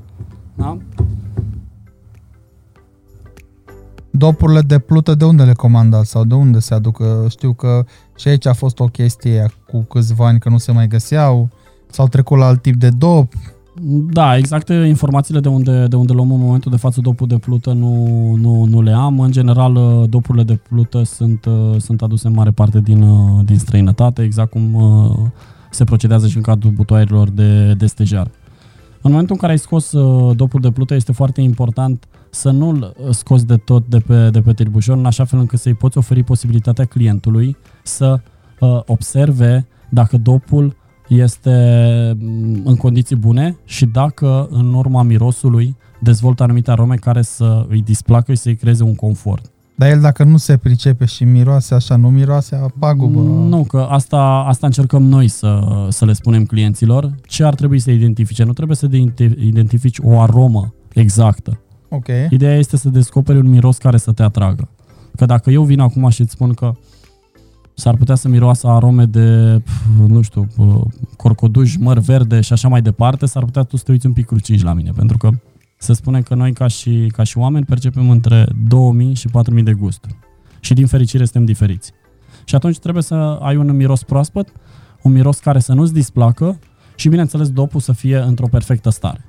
Da? 0.55 0.79
Dopurile 4.11 4.61
de 4.61 4.79
plută 4.79 5.15
de 5.15 5.25
unde 5.25 5.43
le 5.43 5.53
comandați 5.53 6.11
sau 6.11 6.25
de 6.25 6.35
unde 6.35 6.59
se 6.59 6.75
aduc? 6.75 7.03
Știu 7.29 7.53
că 7.53 7.85
și 8.23 8.29
aici 8.29 8.47
a 8.47 8.53
fost 8.53 8.79
o 8.81 8.85
chestie 8.85 9.53
cu 9.66 9.79
câțiva 9.79 10.27
ani 10.27 10.39
că 10.39 10.49
nu 10.49 10.59
se 10.59 10.73
mai 10.73 10.89
găseau, 10.89 11.49
s-au 11.91 12.09
trecut 12.09 12.39
la 12.39 12.47
alt 12.47 12.62
tip 12.62 12.75
de 12.75 12.89
dop. 12.89 13.33
Da, 14.11 14.37
exact 14.37 14.68
informațiile 14.68 15.41
de 15.41 15.49
unde, 15.49 15.87
de 15.87 15.97
unde 15.97 16.12
luăm 16.12 16.33
în 16.33 16.41
momentul 16.41 16.70
de 16.70 16.77
față 16.77 17.01
dopul 17.01 17.27
de 17.27 17.39
plută 17.39 17.73
nu, 17.73 18.07
nu, 18.35 18.64
nu 18.64 18.83
le 18.83 18.93
am. 18.93 19.20
În 19.20 19.31
general, 19.31 20.07
dopurile 20.09 20.43
de 20.43 20.55
plută 20.68 21.03
sunt, 21.03 21.47
sunt 21.79 22.03
aduse 22.03 22.27
în 22.27 22.35
mare 22.35 22.51
parte 22.51 22.81
din, 22.81 23.05
din 23.45 23.59
străinătate, 23.59 24.23
exact 24.23 24.51
cum 24.51 24.77
se 25.70 25.85
procedează 25.85 26.29
și 26.29 26.37
în 26.37 26.43
cadrul 26.43 26.70
butoaielor 26.70 27.31
de, 27.31 27.73
de 27.73 27.87
stejar. 27.87 28.31
În 29.01 29.11
momentul 29.11 29.35
în 29.35 29.41
care 29.41 29.53
ai 29.53 29.59
scos 29.59 29.91
dopul 30.35 30.61
de 30.61 30.70
plută, 30.70 30.95
este 30.95 31.12
foarte 31.12 31.41
important 31.41 32.05
să 32.31 32.51
nu-l 32.51 32.95
scoți 33.11 33.47
de 33.47 33.57
tot 33.57 33.87
de 33.87 33.99
pe, 33.99 34.31
de 34.31 34.41
pe 34.41 34.53
tirbușor, 34.53 34.97
în 34.97 35.07
așa 35.07 35.25
fel 35.25 35.39
încât 35.39 35.59
să-i 35.59 35.75
poți 35.75 35.99
oferi 35.99 36.23
posibilitatea 36.23 36.85
clientului 36.85 37.57
să 37.83 38.20
uh, 38.61 38.80
observe 38.87 39.66
dacă 39.89 40.16
dopul 40.16 40.76
este 41.09 41.51
mm, 42.18 42.62
în 42.64 42.76
condiții 42.76 43.16
bune 43.16 43.57
și 43.64 43.87
dacă 43.87 44.49
în 44.51 44.74
urma 44.74 45.03
mirosului 45.03 45.76
dezvoltă 46.01 46.43
anumite 46.43 46.70
arome 46.70 46.95
care 46.95 47.22
să 47.22 47.66
îi 47.68 47.83
displacă 47.83 48.33
și 48.33 48.39
să-i 48.39 48.57
creeze 48.57 48.83
un 48.83 48.95
confort. 48.95 49.51
Dar 49.74 49.91
el 49.91 50.01
dacă 50.01 50.24
nu 50.24 50.37
se 50.37 50.57
pricepe 50.57 51.05
și 51.05 51.24
miroase 51.24 51.74
așa, 51.74 51.97
nu 51.97 52.11
miroase 52.11 52.55
a 52.55 52.66
pagubă? 52.78 53.20
Nu, 53.20 53.64
că 53.64 53.87
asta, 53.91 54.45
asta 54.47 54.66
încercăm 54.66 55.03
noi 55.03 55.28
să, 55.28 55.87
să 55.89 56.05
le 56.05 56.12
spunem 56.12 56.45
clienților. 56.45 57.14
Ce 57.26 57.45
ar 57.45 57.55
trebui 57.55 57.78
să 57.78 57.91
identifice? 57.91 58.45
Nu 58.45 58.53
trebuie 58.53 58.76
să 58.76 58.89
identifici 59.39 59.99
o 60.03 60.20
aromă 60.20 60.74
exactă. 60.93 61.61
Okay. 61.89 62.26
Ideea 62.30 62.57
este 62.57 62.76
să 62.76 62.89
descoperi 62.89 63.39
un 63.39 63.49
miros 63.49 63.76
care 63.76 63.97
să 63.97 64.12
te 64.12 64.22
atragă. 64.22 64.68
Că 65.16 65.26
dacă 65.26 65.51
eu 65.51 65.62
vin 65.62 65.80
acum 65.80 66.09
și 66.09 66.20
îți 66.20 66.33
spun 66.33 66.53
că 66.53 66.74
s-ar 67.75 67.97
putea 67.97 68.14
să 68.14 68.29
miroasă 68.29 68.66
arome 68.66 69.05
de, 69.05 69.62
nu 70.07 70.23
știu, 70.23 70.49
corcoduș, 71.16 71.77
măr 71.77 71.99
verde 71.99 72.41
și 72.41 72.53
așa 72.53 72.68
mai 72.68 72.83
departe, 72.83 73.27
s-ar 73.27 73.45
putea 73.45 73.62
tu 73.62 73.77
să 73.77 73.83
te 73.85 73.91
uiți 73.93 74.07
un 74.07 74.12
pic 74.12 74.27
cruciși 74.27 74.64
la 74.64 74.73
mine, 74.73 74.91
pentru 74.97 75.16
că 75.16 75.31
se 75.77 75.93
spune 75.93 76.20
că 76.20 76.35
noi 76.35 76.53
ca 76.53 76.66
și, 76.66 77.11
ca 77.16 77.23
și 77.23 77.39
oameni 77.39 77.64
percepem 77.64 78.11
între 78.11 78.47
2000 78.68 79.14
și 79.14 79.29
4000 79.29 79.62
de 79.62 79.73
gusturi. 79.73 80.16
Și 80.61 80.75
din 80.75 80.87
fericire 80.87 81.25
suntem 81.25 81.45
diferiți. 81.45 81.93
Și 82.45 82.55
atunci 82.55 82.79
trebuie 82.79 83.03
să 83.03 83.14
ai 83.43 83.57
un 83.57 83.77
miros 83.77 84.03
proaspăt, 84.03 84.53
un 85.03 85.12
miros 85.12 85.39
care 85.39 85.59
să 85.59 85.73
nu-ți 85.73 85.93
displacă 85.93 86.59
și 86.95 87.09
bineînțeles 87.09 87.51
dopul 87.51 87.81
să 87.81 87.93
fie 87.93 88.18
într-o 88.18 88.47
perfectă 88.47 88.91
stare. 88.91 89.25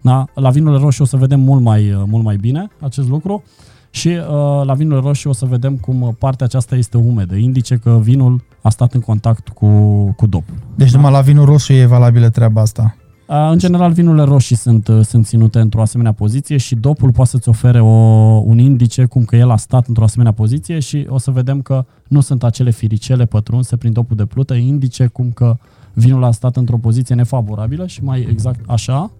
Da? 0.00 0.24
La 0.34 0.50
vinurile 0.50 0.80
roșii 0.80 1.02
o 1.02 1.06
să 1.06 1.16
vedem 1.16 1.40
mult 1.40 1.62
mai, 1.62 2.04
mult 2.06 2.24
mai 2.24 2.36
bine 2.36 2.68
acest 2.80 3.08
lucru 3.08 3.42
și 3.90 4.08
uh, 4.08 4.64
la 4.64 4.74
vinul 4.74 5.00
roșii 5.00 5.30
o 5.30 5.32
să 5.32 5.46
vedem 5.46 5.76
cum 5.76 6.16
partea 6.18 6.46
aceasta 6.46 6.76
este 6.76 6.96
umedă, 6.96 7.34
indice 7.34 7.76
că 7.76 7.98
vinul 8.02 8.42
a 8.62 8.68
stat 8.68 8.92
în 8.92 9.00
contact 9.00 9.48
cu, 9.48 9.66
cu 10.16 10.26
dop. 10.26 10.44
Deci 10.74 10.90
da? 10.90 10.96
numai 10.96 11.12
la 11.12 11.20
vinul 11.20 11.44
roșu 11.44 11.72
e 11.72 11.84
valabilă 11.84 12.28
treaba 12.28 12.60
asta. 12.60 12.96
Uh, 13.28 13.48
în 13.50 13.58
general, 13.58 13.92
vinurile 13.92 14.22
roșii 14.22 14.56
sunt, 14.56 14.88
uh, 14.88 15.04
sunt 15.04 15.26
ținute 15.26 15.58
într-o 15.58 15.80
asemenea 15.80 16.12
poziție 16.12 16.56
și 16.56 16.74
dopul 16.74 17.12
poate 17.12 17.30
să-ți 17.30 17.48
ofere 17.48 17.80
o, 17.80 17.86
un 18.44 18.58
indice 18.58 19.04
cum 19.04 19.24
că 19.24 19.36
el 19.36 19.50
a 19.50 19.56
stat 19.56 19.86
într-o 19.86 20.04
asemenea 20.04 20.32
poziție 20.32 20.78
și 20.78 21.06
o 21.08 21.18
să 21.18 21.30
vedem 21.30 21.62
că 21.62 21.84
nu 22.08 22.20
sunt 22.20 22.44
acele 22.44 22.70
firicele 22.70 23.24
pătrunse 23.24 23.76
prin 23.76 23.92
dopul 23.92 24.16
de 24.16 24.24
plută, 24.24 24.54
indice 24.54 25.06
cum 25.06 25.30
că 25.30 25.56
vinul 25.92 26.24
a 26.24 26.30
stat 26.30 26.56
într-o 26.56 26.76
poziție 26.76 27.14
nefavorabilă 27.14 27.86
și 27.86 28.04
mai 28.04 28.26
exact 28.30 28.60
așa, 28.66 29.10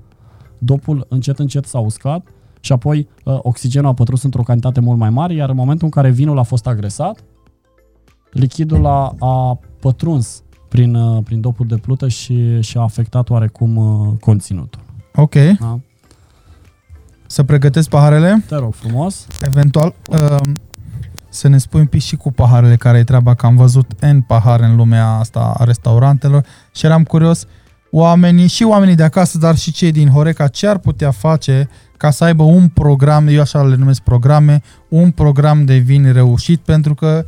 dopul 0.59 1.07
încet 1.09 1.39
încet 1.39 1.65
s-a 1.65 1.79
uscat 1.79 2.27
și 2.61 2.73
apoi 2.73 3.09
uh, 3.25 3.39
oxigenul 3.43 3.91
a 3.91 3.95
pătrus 3.95 4.23
într-o 4.23 4.43
cantitate 4.43 4.81
mult 4.81 4.99
mai 4.99 5.11
mare, 5.11 5.35
iar 5.35 5.49
în 5.49 5.57
momentul 5.57 5.85
în 5.85 5.91
care 5.91 6.11
vinul 6.11 6.39
a 6.39 6.43
fost 6.43 6.67
agresat, 6.67 7.25
lichidul 8.31 8.87
a, 8.87 9.15
a 9.19 9.59
pătruns 9.81 10.43
prin, 10.69 10.95
uh, 10.95 11.23
prin 11.25 11.41
dopul 11.41 11.67
de 11.67 11.77
plută 11.77 12.09
și, 12.09 12.61
și 12.61 12.79
a 12.79 12.81
afectat 12.81 13.31
oarecum 13.31 13.77
uh, 13.77 14.19
conținutul. 14.21 14.81
Ok. 15.15 15.35
Da? 15.35 15.81
Să 17.27 17.45
pregătesc 17.45 17.89
paharele? 17.89 18.45
Te 18.49 18.55
rog 18.55 18.75
frumos. 18.75 19.27
Eventual, 19.41 19.95
uh, 20.11 20.37
să 21.29 21.49
ne 21.49 21.59
spui 21.59 21.81
un 21.81 21.87
pic 21.87 22.01
și 22.01 22.17
cu 22.17 22.33
paharele 22.33 22.77
care 22.77 22.99
e 22.99 23.05
treaba, 23.05 23.35
că 23.35 23.47
am 23.47 23.57
văzut 23.57 24.05
N 24.13 24.19
pahare 24.19 24.65
în 24.65 24.77
lumea 24.77 25.07
asta 25.09 25.55
a 25.59 25.65
restaurantelor 25.65 26.45
și 26.75 26.87
eram 26.87 27.03
curios 27.03 27.47
oamenii 27.91 28.47
și 28.47 28.63
oamenii 28.63 28.95
de 28.95 29.03
acasă, 29.03 29.39
dar 29.39 29.57
și 29.57 29.73
cei 29.73 29.93
din 29.93 30.09
Horeca, 30.09 30.49
ce 30.49 30.67
ar 30.67 30.79
putea 30.79 31.11
face 31.11 31.69
ca 31.99 32.11
să 32.11 32.25
aibă 32.25 32.43
un 32.43 32.69
program, 32.69 33.27
eu 33.27 33.41
așa 33.41 33.63
le 33.63 33.77
numesc 33.77 34.01
programe, 34.01 34.63
un 34.89 35.11
program 35.11 35.65
de 35.65 35.77
vin 35.77 36.13
reușit, 36.13 36.61
pentru 36.61 36.95
că, 36.95 37.25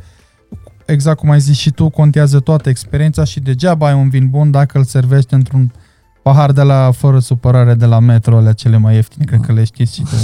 exact 0.85 1.17
cum 1.17 1.29
ai 1.29 1.39
zis 1.39 1.57
și 1.57 1.71
tu, 1.71 1.89
contează 1.89 2.39
toată 2.39 2.69
experiența 2.69 3.23
și 3.23 3.39
degeaba 3.39 3.87
ai 3.87 3.93
un 3.93 4.09
vin 4.09 4.29
bun 4.29 4.51
dacă 4.51 4.77
îl 4.77 4.83
servești 4.83 5.33
într-un 5.33 5.71
pahar 6.21 6.51
de 6.51 6.61
la, 6.61 6.91
fără 6.91 7.19
supărare, 7.19 7.73
de 7.73 7.85
la 7.85 7.99
metro, 7.99 8.37
alea 8.37 8.53
cele 8.53 8.77
mai 8.77 8.95
ieftine, 8.95 9.25
cred 9.25 9.39
că 9.39 9.53
le 9.53 9.63
știți 9.63 9.93
și 9.93 10.01
tu. 10.01 10.15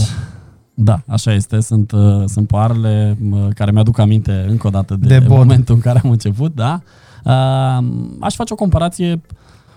Da, 0.73 1.01
așa 1.07 1.33
este. 1.33 1.59
Sunt, 1.59 1.91
uh, 1.91 2.23
sunt 2.25 2.47
paharele 2.47 3.17
uh, 3.31 3.47
care 3.53 3.71
mi-aduc 3.71 3.99
aminte 3.99 4.45
încă 4.47 4.67
o 4.67 4.69
dată 4.69 4.95
de, 4.95 5.19
de 5.19 5.25
momentul 5.27 5.75
în 5.75 5.81
care 5.81 6.01
am 6.03 6.09
început, 6.09 6.55
da. 6.55 6.81
Uh, 7.23 7.87
aș 8.19 8.35
face 8.35 8.53
o 8.53 8.55
comparație 8.55 9.21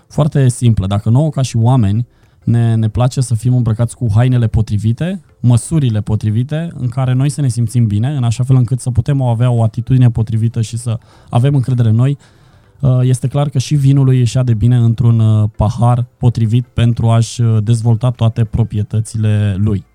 foarte 0.07 0.49
simplă. 0.49 0.87
Dacă 0.87 1.09
nouă, 1.09 1.29
ca 1.29 1.41
și 1.41 1.57
oameni, 1.57 2.07
ne, 2.43 2.75
ne 2.75 2.87
place 2.87 3.21
să 3.21 3.35
fim 3.35 3.55
îmbrăcați 3.55 3.95
cu 3.95 4.07
hainele 4.13 4.47
potrivite, 4.47 5.21
măsurile 5.39 6.01
potrivite, 6.01 6.69
în 6.73 6.87
care 6.87 7.13
noi 7.13 7.29
să 7.29 7.41
ne 7.41 7.47
simțim 7.47 7.87
bine, 7.87 8.15
în 8.15 8.23
așa 8.23 8.43
fel 8.43 8.55
încât 8.55 8.79
să 8.79 8.91
putem 8.91 9.21
avea 9.21 9.51
o 9.51 9.63
atitudine 9.63 10.09
potrivită 10.09 10.61
și 10.61 10.77
să 10.77 10.99
avem 11.29 11.55
încredere 11.55 11.89
în 11.89 11.95
noi. 11.95 12.17
Uh, 12.79 12.99
este 13.01 13.27
clar 13.27 13.49
că 13.49 13.57
și 13.59 13.75
vinul 13.75 14.05
lui 14.05 14.17
ieșea 14.17 14.43
de 14.43 14.53
bine 14.53 14.75
într-un 14.75 15.19
uh, 15.19 15.49
pahar 15.55 16.05
potrivit 16.17 16.65
pentru 16.65 17.09
a-și 17.09 17.41
uh, 17.41 17.57
dezvolta 17.63 18.09
toate 18.09 18.43
proprietățile 18.43 19.55
lui. 19.57 19.85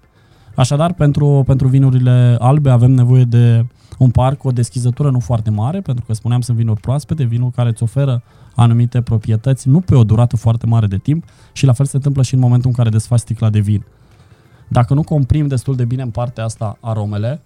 Așadar, 0.54 0.92
pentru, 0.92 1.42
pentru 1.46 1.68
vinurile 1.68 2.36
albe 2.38 2.70
avem 2.70 2.90
nevoie 2.90 3.24
de 3.24 3.66
un 3.98 4.10
parc 4.10 4.38
cu 4.38 4.48
o 4.48 4.50
deschizătură 4.50 5.10
nu 5.10 5.20
foarte 5.20 5.50
mare, 5.50 5.80
pentru 5.80 6.04
că 6.04 6.14
spuneam 6.14 6.40
sunt 6.40 6.56
vinuri 6.56 6.80
proaspete, 6.80 7.24
vinuri 7.24 7.54
care 7.54 7.68
îți 7.68 7.82
oferă 7.82 8.22
anumite 8.54 9.02
proprietăți, 9.02 9.68
nu 9.68 9.80
pe 9.80 9.94
o 9.94 10.04
durată 10.04 10.36
foarte 10.36 10.66
mare 10.66 10.86
de 10.86 10.96
timp 10.96 11.24
și 11.52 11.66
la 11.66 11.72
fel 11.72 11.86
se 11.86 11.96
întâmplă 11.96 12.22
și 12.22 12.34
în 12.34 12.40
momentul 12.40 12.68
în 12.68 12.76
care 12.76 12.88
desfaci 12.88 13.18
sticla 13.18 13.50
de 13.50 13.60
vin. 13.60 13.84
Dacă 14.68 14.94
nu 14.94 15.02
comprim 15.02 15.46
destul 15.46 15.76
de 15.76 15.84
bine 15.84 16.02
în 16.02 16.10
partea 16.10 16.44
asta 16.44 16.78
aromele, 16.80 17.42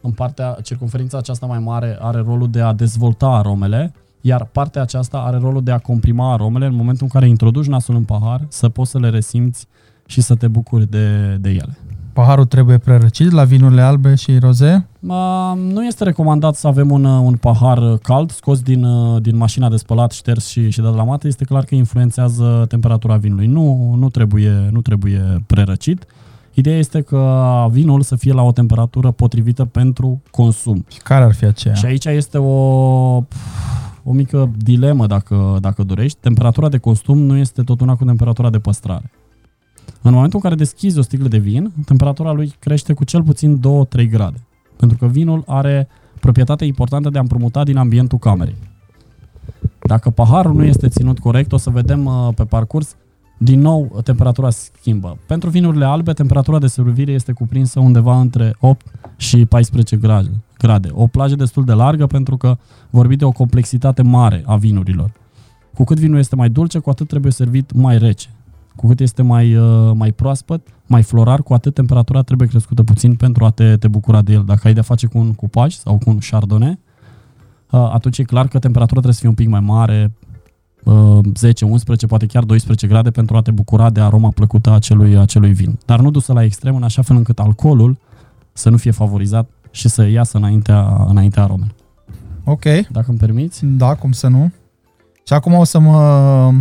în 0.00 0.10
partea, 0.10 0.56
circunferința 0.62 1.18
aceasta 1.18 1.46
mai 1.46 1.58
mare 1.58 1.96
are 2.00 2.18
rolul 2.18 2.50
de 2.50 2.60
a 2.60 2.72
dezvolta 2.72 3.26
aromele, 3.26 3.94
iar 4.20 4.44
partea 4.44 4.82
aceasta 4.82 5.18
are 5.18 5.36
rolul 5.36 5.62
de 5.62 5.70
a 5.70 5.78
comprima 5.78 6.32
aromele 6.32 6.66
în 6.66 6.74
momentul 6.74 7.02
în 7.02 7.08
care 7.08 7.28
introduci 7.28 7.66
nasul 7.66 7.94
în 7.94 8.04
pahar, 8.04 8.46
să 8.48 8.68
poți 8.68 8.90
să 8.90 8.98
le 8.98 9.08
resimți 9.08 9.66
și 10.06 10.20
să 10.20 10.34
te 10.34 10.48
bucuri 10.48 10.90
de, 10.90 11.36
de 11.40 11.48
ele. 11.48 11.78
Paharul 12.14 12.44
trebuie 12.44 12.78
prerăcit 12.78 13.30
la 13.30 13.44
vinurile 13.44 13.80
albe 13.80 14.14
și 14.14 14.38
roze? 14.38 14.86
Uh, 15.00 15.52
nu 15.72 15.84
este 15.84 16.04
recomandat 16.04 16.54
să 16.54 16.66
avem 16.66 16.90
un, 16.90 17.04
un 17.04 17.34
pahar 17.34 17.98
cald, 18.02 18.30
scos 18.30 18.60
din, 18.60 18.86
din 19.20 19.36
mașina 19.36 19.68
de 19.68 19.76
spălat, 19.76 20.10
șters 20.10 20.46
și, 20.46 20.70
și 20.70 20.80
dat 20.80 20.94
la 20.94 21.02
mată. 21.02 21.26
Este 21.26 21.44
clar 21.44 21.64
că 21.64 21.74
influențează 21.74 22.64
temperatura 22.68 23.16
vinului. 23.16 23.46
Nu, 23.46 23.94
nu, 23.98 24.08
trebuie, 24.08 24.68
nu 24.72 24.80
trebuie 24.80 25.42
prerăcit. 25.46 26.06
Ideea 26.52 26.78
este 26.78 27.00
că 27.00 27.66
vinul 27.70 28.02
să 28.02 28.16
fie 28.16 28.32
la 28.32 28.42
o 28.42 28.52
temperatură 28.52 29.10
potrivită 29.10 29.64
pentru 29.64 30.22
consum. 30.30 30.84
Și 30.92 30.98
care 30.98 31.24
ar 31.24 31.34
fi 31.34 31.44
aceea? 31.44 31.74
Și 31.74 31.86
aici 31.86 32.04
este 32.04 32.38
o, 32.38 32.52
o 34.02 34.12
mică 34.12 34.50
dilemă, 34.56 35.06
dacă, 35.06 35.56
dacă 35.60 35.82
dorești. 35.82 36.18
Temperatura 36.20 36.68
de 36.68 36.78
consum 36.78 37.18
nu 37.18 37.36
este 37.36 37.62
tot 37.62 37.80
una 37.80 37.96
cu 37.96 38.04
temperatura 38.04 38.50
de 38.50 38.58
păstrare. 38.58 39.10
În 40.06 40.12
momentul 40.12 40.40
în 40.42 40.50
care 40.50 40.54
deschizi 40.54 40.98
o 40.98 41.02
sticlă 41.02 41.28
de 41.28 41.38
vin, 41.38 41.72
temperatura 41.84 42.32
lui 42.32 42.54
crește 42.58 42.92
cu 42.92 43.04
cel 43.04 43.22
puțin 43.22 43.58
2-3 43.58 44.08
grade. 44.10 44.46
Pentru 44.76 44.96
că 44.98 45.06
vinul 45.06 45.42
are 45.46 45.88
proprietatea 46.20 46.66
importantă 46.66 47.10
de 47.10 47.18
a 47.18 47.20
împrumuta 47.20 47.64
din 47.64 47.76
ambientul 47.76 48.18
camerei. 48.18 48.56
Dacă 49.86 50.10
paharul 50.10 50.54
nu 50.54 50.64
este 50.64 50.88
ținut 50.88 51.18
corect, 51.18 51.52
o 51.52 51.56
să 51.56 51.70
vedem 51.70 52.04
uh, 52.04 52.28
pe 52.34 52.44
parcurs, 52.44 52.96
din 53.38 53.60
nou 53.60 54.00
temperatura 54.04 54.50
schimbă. 54.50 55.18
Pentru 55.26 55.50
vinurile 55.50 55.84
albe, 55.84 56.12
temperatura 56.12 56.58
de 56.58 56.66
servire 56.66 57.12
este 57.12 57.32
cuprinsă 57.32 57.80
undeva 57.80 58.20
între 58.20 58.54
8 58.60 58.86
și 59.16 59.46
14 59.46 59.96
grade. 60.58 60.88
O 60.92 61.06
plajă 61.06 61.34
destul 61.34 61.64
de 61.64 61.72
largă 61.72 62.06
pentru 62.06 62.36
că 62.36 62.56
vorbim 62.90 63.16
de 63.16 63.24
o 63.24 63.30
complexitate 63.30 64.02
mare 64.02 64.42
a 64.46 64.56
vinurilor. 64.56 65.12
Cu 65.74 65.84
cât 65.84 65.98
vinul 65.98 66.18
este 66.18 66.36
mai 66.36 66.48
dulce, 66.48 66.78
cu 66.78 66.90
atât 66.90 67.08
trebuie 67.08 67.32
servit 67.32 67.72
mai 67.72 67.98
rece. 67.98 68.28
Cu 68.76 68.86
cât 68.86 69.00
este 69.00 69.22
mai, 69.22 69.56
uh, 69.56 69.92
mai 69.94 70.12
proaspăt, 70.12 70.68
mai 70.86 71.02
florar, 71.02 71.42
cu 71.42 71.54
atât 71.54 71.74
temperatura 71.74 72.22
trebuie 72.22 72.48
crescută 72.48 72.82
puțin 72.82 73.14
pentru 73.14 73.44
a 73.44 73.50
te, 73.50 73.76
te 73.76 73.88
bucura 73.88 74.22
de 74.22 74.32
el. 74.32 74.44
Dacă 74.44 74.60
ai 74.64 74.74
de 74.74 74.80
face 74.80 75.06
cu 75.06 75.18
un 75.18 75.32
cupaj 75.32 75.74
sau 75.74 75.98
cu 75.98 76.10
un 76.10 76.18
chardonnay, 76.30 76.78
uh, 77.70 77.90
atunci 77.92 78.18
e 78.18 78.22
clar 78.22 78.48
că 78.48 78.58
temperatura 78.58 79.00
trebuie 79.00 79.12
să 79.14 79.20
fie 79.20 79.28
un 79.28 79.34
pic 79.34 79.48
mai 79.48 79.60
mare, 79.60 80.12
10, 81.34 81.64
uh, 81.64 81.70
11, 81.70 82.06
poate 82.06 82.26
chiar 82.26 82.44
12 82.44 82.86
grade 82.86 83.10
pentru 83.10 83.36
a 83.36 83.42
te 83.42 83.50
bucura 83.50 83.90
de 83.90 84.00
aroma 84.00 84.28
plăcută 84.28 84.70
a 84.70 84.74
acelui, 84.74 85.16
acelui 85.16 85.52
vin. 85.52 85.78
Dar 85.86 86.00
nu 86.00 86.10
dusă 86.10 86.32
la 86.32 86.44
extrem, 86.44 86.76
în 86.76 86.82
așa 86.82 87.02
fel 87.02 87.16
încât 87.16 87.38
alcoolul 87.38 87.98
să 88.52 88.70
nu 88.70 88.76
fie 88.76 88.90
favorizat 88.90 89.48
și 89.70 89.88
să 89.88 90.06
iasă 90.06 90.36
înaintea, 90.36 91.04
înaintea 91.08 91.42
aromei. 91.42 91.74
Ok. 92.44 92.64
Dacă 92.90 93.06
îmi 93.08 93.18
permiți? 93.18 93.66
Da, 93.66 93.94
cum 93.94 94.12
să 94.12 94.28
nu. 94.28 94.52
Și 95.26 95.32
acum 95.32 95.52
o 95.52 95.64
să 95.64 95.78
mă 95.78 95.96
uh, 95.96 96.54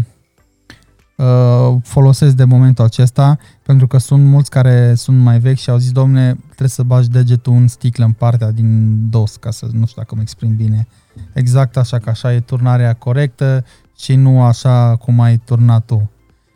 folosesc 1.84 2.36
de 2.36 2.44
momentul 2.44 2.84
acesta, 2.84 3.38
pentru 3.64 3.88
că 3.88 3.98
sunt 3.98 4.26
mulți 4.26 4.50
care 4.50 4.94
sunt 4.96 5.18
mai 5.20 5.40
vechi 5.40 5.58
și 5.58 5.70
au 5.70 5.78
zis, 5.78 5.92
domne, 5.92 6.34
trebuie 6.46 6.70
să 6.70 6.84
bagi 6.84 7.10
degetul 7.10 7.54
în 7.54 7.68
sticlă 7.68 8.06
în 8.06 8.12
partea 8.12 8.52
din 8.52 8.98
dos, 9.10 9.36
ca 9.36 9.52
să 9.52 9.66
nu 9.72 9.86
știu 9.86 10.02
dacă 10.02 10.16
mă 10.16 10.22
exprim 10.22 10.56
bine. 10.56 10.88
Exact 11.34 11.78
așa, 11.78 11.98
că 11.98 12.10
așa 12.10 12.34
e 12.34 12.40
turnarea 12.40 12.94
corectă 12.94 13.66
și 13.98 14.16
nu 14.16 14.42
așa 14.42 14.96
cum 14.96 15.20
ai 15.20 15.38
turnat 15.38 15.86
tu. 15.86 16.10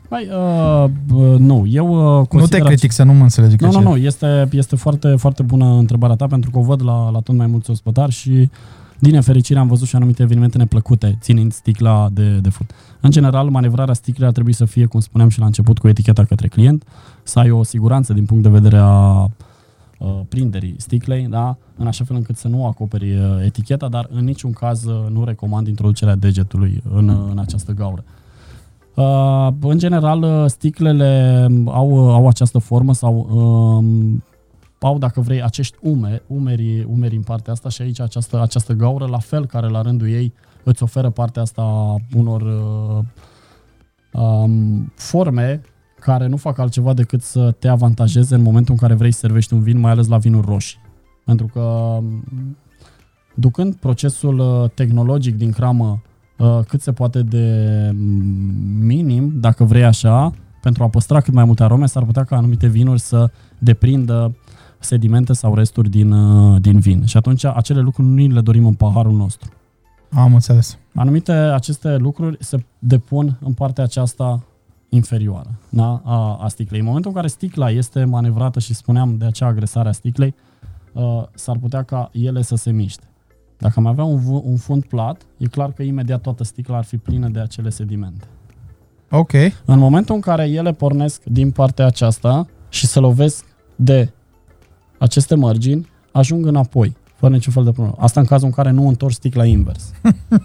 Mai, 0.09 0.29
uh, 0.29 0.89
nu, 1.37 1.65
eu 1.67 2.19
uh, 2.19 2.27
Nu 2.31 2.47
te 2.47 2.59
critic 2.59 2.91
să 2.91 3.03
nu 3.03 3.13
mă 3.13 3.23
înțelegi. 3.23 3.55
Nu, 3.59 3.71
nu, 3.71 3.81
nu, 3.81 3.97
este, 3.97 4.47
este 4.51 4.75
foarte, 4.75 5.15
foarte 5.15 5.43
bună 5.43 5.65
întrebarea 5.65 6.15
ta 6.15 6.27
pentru 6.27 6.51
că 6.51 6.57
o 6.57 6.61
văd 6.61 6.83
la, 6.83 7.09
la 7.09 7.19
tot 7.19 7.35
mai 7.35 7.47
mulți 7.47 7.69
ospătari 7.69 8.11
și 8.11 8.49
din 8.99 9.11
nefericire 9.11 9.59
am 9.59 9.67
văzut 9.67 9.87
și 9.87 9.95
anumite 9.95 10.21
evenimente 10.21 10.57
neplăcute 10.57 11.17
ținând 11.21 11.51
sticla 11.51 12.09
de, 12.11 12.37
de 12.37 12.49
furt. 12.49 12.71
În 13.01 13.11
general, 13.11 13.49
manevrarea 13.49 13.93
sticlei 13.93 14.27
ar 14.27 14.33
trebui 14.33 14.53
să 14.53 14.65
fie, 14.65 14.85
cum 14.85 14.99
spuneam 14.99 15.29
și 15.29 15.39
la 15.39 15.45
început, 15.45 15.79
cu 15.79 15.87
eticheta 15.87 16.23
către 16.23 16.47
client, 16.47 16.83
să 17.23 17.39
ai 17.39 17.49
o 17.49 17.63
siguranță 17.63 18.13
din 18.13 18.25
punct 18.25 18.43
de 18.43 18.49
vedere 18.49 18.77
a 18.77 19.23
uh, 19.97 20.19
prinderii 20.29 20.75
sticlei, 20.77 21.27
da? 21.27 21.57
în 21.75 21.87
așa 21.87 22.03
fel 22.03 22.15
încât 22.15 22.37
să 22.37 22.47
nu 22.47 22.65
acoperi 22.65 23.15
uh, 23.15 23.45
eticheta, 23.45 23.87
dar 23.87 24.07
în 24.11 24.23
niciun 24.23 24.51
caz 24.51 24.83
uh, 24.85 25.05
nu 25.09 25.23
recomand 25.23 25.67
introducerea 25.67 26.15
degetului 26.15 26.83
în, 26.93 27.07
uh, 27.09 27.27
în 27.31 27.39
această 27.39 27.71
gaură. 27.71 28.03
Uh, 28.97 29.47
în 29.59 29.77
general, 29.77 30.21
uh, 30.21 30.43
sticlele 30.45 31.47
au, 31.65 32.09
au 32.09 32.27
această 32.27 32.57
formă 32.57 32.93
sau 32.93 33.27
uh, 33.31 34.19
au, 34.79 34.97
dacă 34.97 35.21
vrei, 35.21 35.43
acești 35.43 35.77
umeri, 35.81 36.23
umeri, 36.27 36.83
umeri 36.83 37.15
în 37.15 37.21
partea 37.21 37.53
asta 37.53 37.69
și 37.69 37.81
aici 37.81 37.99
această, 37.99 38.41
această 38.41 38.73
gaură, 38.73 39.05
la 39.05 39.19
fel 39.19 39.45
care 39.45 39.67
la 39.67 39.81
rândul 39.81 40.09
ei 40.09 40.33
îți 40.63 40.83
oferă 40.83 41.09
partea 41.09 41.41
asta 41.41 41.95
unor 42.15 42.41
uh, 42.41 43.03
um, 44.21 44.91
forme 44.95 45.61
care 45.99 46.27
nu 46.27 46.37
fac 46.37 46.57
altceva 46.57 46.93
decât 46.93 47.21
să 47.21 47.51
te 47.51 47.67
avantajeze 47.67 48.35
în 48.35 48.41
momentul 48.41 48.73
în 48.73 48.79
care 48.79 48.93
vrei 48.93 49.11
să 49.11 49.19
servești 49.19 49.53
un 49.53 49.61
vin, 49.61 49.79
mai 49.79 49.91
ales 49.91 50.07
la 50.07 50.17
vinuri 50.17 50.47
roșii. 50.47 50.79
Pentru 51.25 51.49
că 51.53 51.59
um, 51.59 52.57
ducând 53.35 53.75
procesul 53.75 54.39
uh, 54.39 54.69
tehnologic 54.69 55.35
din 55.35 55.51
cramă 55.51 56.01
uh, 56.37 56.59
cât 56.67 56.81
se 56.81 56.91
poate 56.91 57.21
de 57.21 57.89
mm, 57.93 57.99
minim, 58.85 59.31
dacă 59.39 59.63
vrei 59.63 59.83
așa, 59.85 60.33
pentru 60.61 60.83
a 60.83 60.89
păstra 60.89 61.21
cât 61.21 61.33
mai 61.33 61.45
multe 61.45 61.63
arome, 61.63 61.85
s-ar 61.85 62.03
putea 62.03 62.23
ca 62.23 62.35
anumite 62.35 62.67
vinuri 62.67 62.99
să 62.99 63.31
deprindă 63.57 64.35
sedimente 64.87 65.33
sau 65.33 65.55
resturi 65.55 65.89
din, 65.89 66.11
uh, 66.11 66.61
din 66.61 66.79
vin. 66.79 67.05
Și 67.05 67.17
atunci 67.17 67.45
acele 67.45 67.79
lucruri 67.79 68.07
nu 68.07 68.33
le 68.33 68.41
dorim 68.41 68.65
în 68.65 68.73
paharul 68.73 69.13
nostru. 69.13 69.51
Am 70.11 70.33
înțeles. 70.33 70.77
Anumite 70.95 71.31
aceste 71.31 71.97
lucruri 71.97 72.37
se 72.39 72.63
depun 72.79 73.37
în 73.41 73.53
partea 73.53 73.83
aceasta 73.83 74.43
inferioară 74.89 75.49
da? 75.69 76.01
a, 76.03 76.37
a 76.41 76.47
sticlei. 76.47 76.79
În 76.79 76.85
momentul 76.85 77.09
în 77.09 77.15
care 77.15 77.27
sticla 77.27 77.69
este 77.69 78.03
manevrată 78.03 78.59
și 78.59 78.73
spuneam 78.73 79.17
de 79.17 79.25
acea 79.25 79.45
agresare 79.45 79.89
a 79.89 79.91
sticlei, 79.91 80.35
uh, 80.93 81.23
s-ar 81.33 81.57
putea 81.57 81.83
ca 81.83 82.09
ele 82.13 82.41
să 82.41 82.55
se 82.55 82.71
miște. 82.71 83.03
Dacă 83.57 83.73
am 83.77 83.85
avea 83.85 84.03
un, 84.03 84.21
un 84.43 84.57
fund 84.57 84.85
plat, 84.85 85.21
e 85.37 85.47
clar 85.47 85.71
că 85.71 85.83
imediat 85.83 86.21
toată 86.21 86.43
sticla 86.43 86.77
ar 86.77 86.83
fi 86.83 86.97
plină 86.97 87.27
de 87.27 87.39
acele 87.39 87.69
sedimente. 87.69 88.25
Ok. 89.09 89.33
În 89.65 89.79
momentul 89.79 90.15
în 90.15 90.21
care 90.21 90.49
ele 90.49 90.71
pornesc 90.71 91.23
din 91.23 91.51
partea 91.51 91.85
aceasta 91.85 92.47
și 92.69 92.87
se 92.87 92.99
lovesc 92.99 93.45
de 93.75 94.11
aceste 94.97 95.35
margini, 95.35 95.87
ajung 96.11 96.45
înapoi 96.45 96.95
fără 97.17 97.33
niciun 97.33 97.53
fel 97.53 97.63
de 97.63 97.71
problemă. 97.71 97.97
Asta 97.99 98.19
în 98.19 98.25
cazul 98.25 98.47
în 98.47 98.53
care 98.53 98.71
nu 98.71 98.87
întorci 98.87 99.13
sticla 99.13 99.45
invers. 99.45 99.91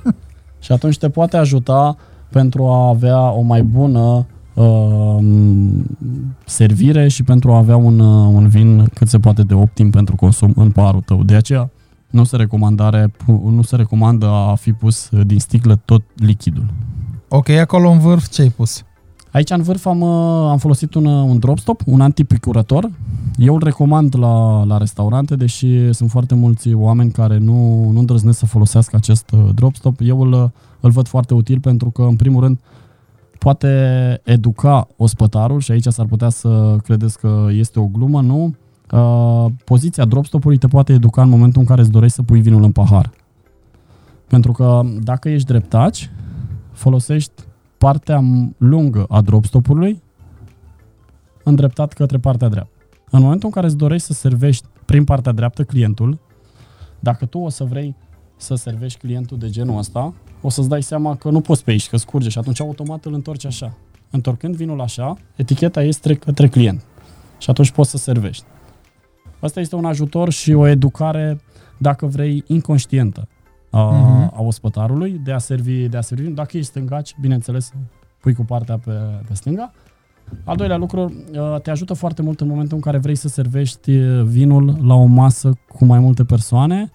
și 0.64 0.72
atunci 0.72 0.98
te 0.98 1.09
poate 1.09 1.36
ajuta 1.36 1.96
pentru 2.30 2.66
a 2.66 2.88
avea 2.88 3.30
o 3.30 3.40
mai 3.40 3.62
bună 3.62 4.26
uh, 4.55 5.18
servire 6.44 7.09
și 7.09 7.22
pentru 7.22 7.53
a 7.53 7.57
avea 7.57 7.76
un, 7.76 7.98
uh, 7.98 8.34
un 8.34 8.48
vin 8.48 8.84
cât 8.94 9.09
se 9.09 9.18
poate 9.18 9.42
de 9.42 9.55
optim 9.55 9.90
pentru 9.90 10.16
consum 10.16 10.53
în 10.57 10.70
parul 10.70 11.00
tău. 11.00 11.24
De 11.24 11.34
aceea 11.34 11.70
nu 12.11 12.24
se, 12.24 12.36
recomandare, 12.36 13.12
nu 13.26 13.62
se 13.62 13.76
recomandă 13.76 14.26
a 14.26 14.55
fi 14.55 14.72
pus 14.72 15.09
din 15.26 15.38
sticlă 15.38 15.80
tot 15.84 16.03
lichidul. 16.14 16.66
Ok, 17.28 17.48
acolo 17.48 17.90
în 17.90 17.98
vârf 17.98 18.28
ce 18.28 18.42
ai 18.42 18.48
pus? 18.48 18.84
Aici 19.33 19.51
în 19.51 19.62
vârf 19.62 19.87
am, 19.87 20.01
uh, 20.01 20.51
am 20.51 20.59
folosit 20.59 20.95
un, 20.95 21.05
uh, 21.05 21.24
un 21.28 21.39
dropstop, 21.39 21.80
un 21.87 22.01
antipicurător. 22.01 22.91
Eu 23.37 23.55
îl 23.55 23.62
recomand 23.64 24.18
la, 24.18 24.64
la 24.64 24.76
restaurante, 24.76 25.37
deși 25.37 25.93
sunt 25.93 26.11
foarte 26.11 26.35
mulți 26.35 26.72
oameni 26.72 27.11
care 27.11 27.39
nu, 27.39 27.91
nu 27.91 27.99
îndrăznesc 27.99 28.39
să 28.39 28.47
folosească 28.47 28.97
acest 28.97 29.30
uh, 29.30 29.49
dropstop. 29.55 29.97
Eu 30.01 30.20
îl, 30.20 30.51
îl 30.80 30.91
văd 30.91 31.09
foarte 31.09 31.35
util 31.35 31.61
pentru 31.61 31.91
că, 31.91 32.03
în 32.03 32.16
primul 32.16 32.43
rând, 32.43 32.59
poate 33.39 33.68
educa 34.24 34.89
ospătarul 34.97 35.61
și 35.61 35.70
aici 35.72 35.87
s-ar 35.87 36.07
putea 36.07 36.28
să 36.28 36.76
credeți 36.83 37.18
că 37.18 37.47
este 37.51 37.80
o 37.80 37.87
glumă, 37.87 38.20
nu? 38.20 38.55
Uh, 38.93 39.47
poziția 39.64 40.05
dropstopului 40.05 40.57
te 40.57 40.66
poate 40.66 40.93
educa 40.93 41.22
în 41.22 41.28
momentul 41.28 41.61
în 41.61 41.66
care 41.66 41.80
îți 41.80 41.91
dorești 41.91 42.16
să 42.16 42.22
pui 42.22 42.41
vinul 42.41 42.62
în 42.62 42.72
pahar. 42.72 43.11
Pentru 44.26 44.53
că 44.53 44.83
dacă 45.03 45.28
ești 45.28 45.47
dreptaci, 45.47 46.11
folosești 46.72 47.33
partea 47.83 48.22
lungă 48.57 49.05
a 49.09 49.20
dropstopului 49.20 50.03
îndreptat 51.45 51.93
către 51.93 52.18
partea 52.18 52.49
dreaptă. 52.49 52.72
În 53.11 53.22
momentul 53.22 53.47
în 53.47 53.55
care 53.55 53.66
îți 53.66 53.76
dorești 53.76 54.07
să 54.07 54.12
servești 54.12 54.66
prin 54.85 55.05
partea 55.05 55.33
dreaptă 55.33 55.64
clientul, 55.64 56.18
dacă 57.01 57.26
tu 57.26 57.39
o 57.39 57.49
să 57.49 57.64
vrei 57.64 57.97
să 58.37 58.55
servești 58.55 58.99
clientul 58.99 59.39
de 59.39 59.51
genul 59.51 59.78
ăsta, 59.78 60.14
o 60.41 60.49
să-ți 60.49 60.68
dai 60.68 60.83
seama 60.83 61.16
că 61.16 61.30
nu 61.30 61.41
poți 61.41 61.64
pe 61.64 61.70
aici, 61.70 61.89
că 61.89 61.97
scurge 61.97 62.28
și 62.28 62.39
atunci 62.39 62.61
automat 62.61 63.05
îl 63.05 63.14
întorci 63.14 63.47
așa. 63.47 63.76
Întorcând 64.11 64.57
vinul 64.57 64.80
așa, 64.80 65.16
eticheta 65.37 65.83
este 65.83 66.14
către 66.14 66.49
client 66.49 66.85
și 67.39 67.51
atunci 67.51 67.70
poți 67.70 67.91
să 67.91 67.97
servești. 67.97 68.45
Asta 69.41 69.61
este 69.61 69.74
un 69.74 69.85
ajutor 69.85 70.30
și 70.30 70.53
o 70.53 70.66
educare, 70.66 71.41
dacă 71.78 72.07
vrei, 72.07 72.45
inconștientă 72.47 73.28
a, 73.73 73.91
uh-huh. 73.91 74.37
a 74.37 74.43
ospătarului 74.43 75.20
de 75.25 75.33
a 75.33 75.39
servi, 75.39 75.89
de 75.89 75.97
a 75.97 76.01
servi. 76.01 76.29
Dacă 76.29 76.57
ești 76.57 76.68
stângaci, 76.68 77.16
bineînțeles, 77.20 77.73
pui 78.20 78.35
cu 78.35 78.45
partea 78.45 78.79
pe, 78.79 78.93
pe 79.29 79.35
stânga. 79.35 79.73
Al 80.45 80.57
doilea 80.57 80.77
lucru, 80.77 81.12
te 81.62 81.70
ajută 81.70 81.95
foarte 81.95 82.23
mult 82.23 82.41
în 82.41 82.49
momentul 82.49 82.77
în 82.77 82.83
care 82.83 82.99
vrei 82.99 83.14
să 83.14 83.29
servești 83.29 83.93
vinul 84.25 84.79
la 84.83 84.95
o 84.95 85.05
masă 85.05 85.53
cu 85.68 85.85
mai 85.85 85.99
multe 85.99 86.25
persoane 86.25 86.91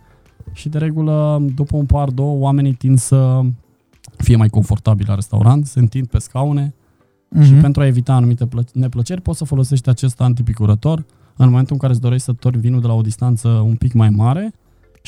și 0.53 0.69
de 0.69 0.77
regulă, 0.77 1.45
după 1.55 1.77
un 1.77 1.85
par, 1.85 2.09
două, 2.09 2.37
oamenii 2.37 2.73
tind 2.73 2.97
să 2.97 3.41
fie 4.17 4.35
mai 4.35 4.49
confortabili 4.49 5.07
la 5.07 5.15
restaurant, 5.15 5.65
se 5.65 5.79
întind 5.79 6.07
pe 6.07 6.19
scaune 6.19 6.73
uh-huh. 7.37 7.43
și 7.43 7.53
pentru 7.53 7.81
a 7.81 7.85
evita 7.85 8.13
anumite 8.13 8.45
plă- 8.45 8.71
neplăceri 8.73 9.21
poți 9.21 9.37
să 9.37 9.45
folosești 9.45 9.89
acest 9.89 10.21
antipicurător 10.21 11.05
în 11.35 11.49
momentul 11.49 11.73
în 11.73 11.79
care 11.79 11.91
îți 11.91 12.01
dorești 12.01 12.25
să 12.25 12.33
torni 12.33 12.61
vinul 12.61 12.81
de 12.81 12.87
la 12.87 12.93
o 12.93 13.01
distanță 13.01 13.47
un 13.47 13.75
pic 13.75 13.93
mai 13.93 14.09
mare 14.09 14.53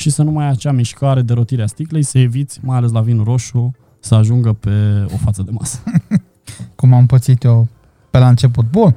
și 0.00 0.10
să 0.10 0.22
nu 0.22 0.30
mai 0.30 0.44
ai 0.44 0.50
acea 0.50 0.72
mișcare 0.72 1.22
de 1.22 1.32
rotire 1.32 1.62
a 1.62 1.66
sticlei, 1.66 2.02
să 2.02 2.18
eviți, 2.18 2.60
mai 2.62 2.76
ales 2.76 2.90
la 2.90 3.00
vinul 3.00 3.24
roșu, 3.24 3.74
să 3.98 4.14
ajungă 4.14 4.52
pe 4.52 4.70
o 5.14 5.16
față 5.16 5.42
de 5.42 5.50
masă. 5.50 5.82
Cum 6.76 6.92
am 6.92 7.06
pățit 7.06 7.42
eu 7.42 7.68
pe 8.10 8.18
la 8.18 8.28
început. 8.28 8.70
Bun, 8.70 8.96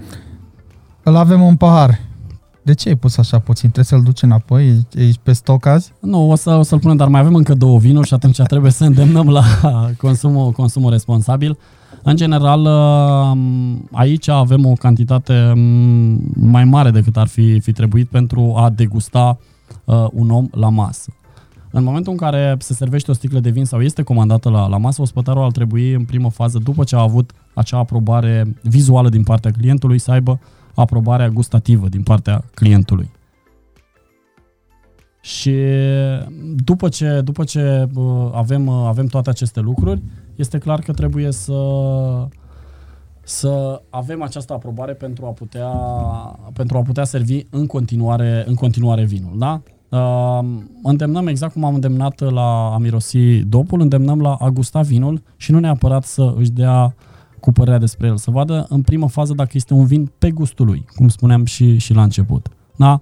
îl 1.03 1.15
avem 1.15 1.41
un 1.41 1.55
pahar. 1.55 1.99
De 2.61 2.73
ce 2.73 2.89
ai 2.89 2.95
pus 2.95 3.17
așa 3.17 3.39
puțin? 3.39 3.69
Trebuie 3.69 3.85
să-l 3.85 4.01
duci 4.03 4.21
înapoi? 4.21 4.87
Ești 4.95 5.19
pe 5.23 5.33
stoc 5.33 5.65
azi? 5.65 5.93
Nu, 5.99 6.29
o, 6.29 6.35
să, 6.35 6.49
o 6.49 6.61
să-l 6.61 6.79
punem, 6.79 6.97
dar 6.97 7.07
mai 7.07 7.19
avem 7.19 7.35
încă 7.35 7.53
două 7.53 7.79
vinuri 7.79 8.07
și 8.07 8.13
atunci 8.13 8.41
trebuie 8.41 8.71
să 8.71 8.83
îndemnăm 8.83 9.29
la 9.29 9.43
consumul, 10.01 10.51
consumul 10.51 10.91
responsabil. 10.91 11.57
În 12.03 12.15
general, 12.15 12.65
um, 12.65 13.89
aici 13.91 14.27
avem 14.27 14.65
o 14.65 14.73
cantitate 14.73 15.51
um, 15.55 16.21
mai 16.33 16.63
mare 16.63 16.91
decât 16.91 17.17
ar 17.17 17.27
fi, 17.27 17.59
fi 17.59 17.71
trebuit 17.71 18.09
pentru 18.09 18.53
a 18.55 18.69
degusta 18.69 19.37
uh, 19.39 19.51
un 20.11 20.29
om 20.29 20.47
la 20.51 20.69
masă. 20.69 21.13
În 21.71 21.83
momentul 21.83 22.11
în 22.11 22.17
care 22.17 22.55
se 22.59 22.73
servește 22.73 23.11
o 23.11 23.13
sticlă 23.13 23.39
de 23.39 23.49
vin 23.49 23.65
sau 23.65 23.81
este 23.81 24.01
comandată 24.01 24.49
la, 24.49 24.67
la 24.67 24.77
masă, 24.77 25.01
ospătarul 25.01 25.43
ar 25.43 25.51
trebui 25.51 25.93
în 25.93 26.05
primă 26.05 26.29
fază, 26.29 26.57
după 26.57 26.83
ce 26.83 26.95
a 26.95 26.99
avut 26.99 27.31
acea 27.53 27.77
aprobare 27.77 28.55
vizuală 28.61 29.09
din 29.09 29.23
partea 29.23 29.51
clientului, 29.51 29.99
să 29.99 30.11
aibă 30.11 30.39
aprobarea 30.75 31.29
gustativă 31.29 31.87
din 31.87 32.03
partea 32.03 32.43
clientului. 32.53 33.11
Și 35.21 35.55
după 36.55 36.89
ce, 36.89 37.21
după 37.23 37.43
ce 37.43 37.87
uh, 37.95 38.29
avem, 38.33 38.67
uh, 38.67 38.83
avem 38.85 39.05
toate 39.05 39.29
aceste 39.29 39.59
lucruri, 39.59 40.01
este 40.35 40.57
clar 40.57 40.79
că 40.79 40.93
trebuie 40.93 41.31
să, 41.31 41.53
să 43.23 43.81
avem 43.89 44.21
această 44.21 44.53
aprobare 44.53 44.93
pentru 44.93 45.25
a 45.25 45.29
putea, 45.29 45.69
pentru 46.53 46.77
a 46.77 46.81
putea 46.81 47.03
servi 47.03 47.45
în 47.49 47.65
continuare, 47.65 48.43
în 48.47 48.55
continuare 48.55 49.03
vinul. 49.03 49.37
Da? 49.37 49.61
Uh, 49.93 50.39
îndemnăm 50.83 51.27
exact 51.27 51.53
cum 51.53 51.63
am 51.63 51.73
îndemnat 51.73 52.19
la 52.19 52.73
a 52.73 52.77
mirosi 52.77 53.37
dopul, 53.37 53.81
îndemnăm 53.81 54.21
la 54.21 54.33
a 54.33 54.49
gusta 54.49 54.81
vinul 54.81 55.21
și 55.35 55.51
nu 55.51 55.59
neapărat 55.59 56.03
să 56.03 56.33
își 56.37 56.51
dea 56.51 56.95
cu 57.39 57.51
părerea 57.51 57.79
despre 57.79 58.07
el, 58.07 58.17
să 58.17 58.31
vadă 58.31 58.65
în 58.69 58.81
primă 58.81 59.09
fază 59.09 59.33
dacă 59.33 59.51
este 59.53 59.73
un 59.73 59.85
vin 59.85 60.11
pe 60.19 60.31
gustul 60.31 60.65
lui, 60.65 60.85
cum 60.95 61.07
spuneam 61.07 61.45
și, 61.45 61.77
și 61.77 61.93
la 61.93 62.03
început. 62.03 62.47
Da? 62.75 63.01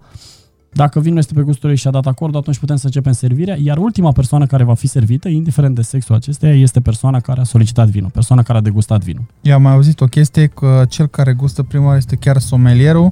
Dacă 0.73 0.99
vinul 0.99 1.17
este 1.17 1.33
pe 1.33 1.41
gustul 1.41 1.67
lui 1.69 1.77
și 1.77 1.87
a 1.87 1.91
dat 1.91 2.05
acord, 2.05 2.35
atunci 2.35 2.59
putem 2.59 2.75
să 2.75 2.85
începem 2.85 3.11
servirea, 3.11 3.57
iar 3.63 3.77
ultima 3.77 4.11
persoană 4.11 4.45
care 4.45 4.63
va 4.63 4.73
fi 4.73 4.87
servită, 4.87 5.27
indiferent 5.27 5.75
de 5.75 5.81
sexul 5.81 6.15
acesteia, 6.15 6.55
este 6.55 6.79
persoana 6.79 7.19
care 7.19 7.39
a 7.39 7.43
solicitat 7.43 7.87
vinul, 7.87 8.09
persoana 8.09 8.41
care 8.41 8.57
a 8.57 8.61
degustat 8.61 9.03
vinul. 9.03 9.23
Eu 9.41 9.53
am 9.53 9.61
mai 9.61 9.73
auzit 9.73 10.01
o 10.01 10.05
chestie 10.05 10.47
că 10.47 10.85
cel 10.89 11.07
care 11.07 11.33
gustă 11.33 11.63
prima 11.63 11.85
oară 11.85 11.97
este 11.97 12.15
chiar 12.15 12.37
somelierul 12.37 13.11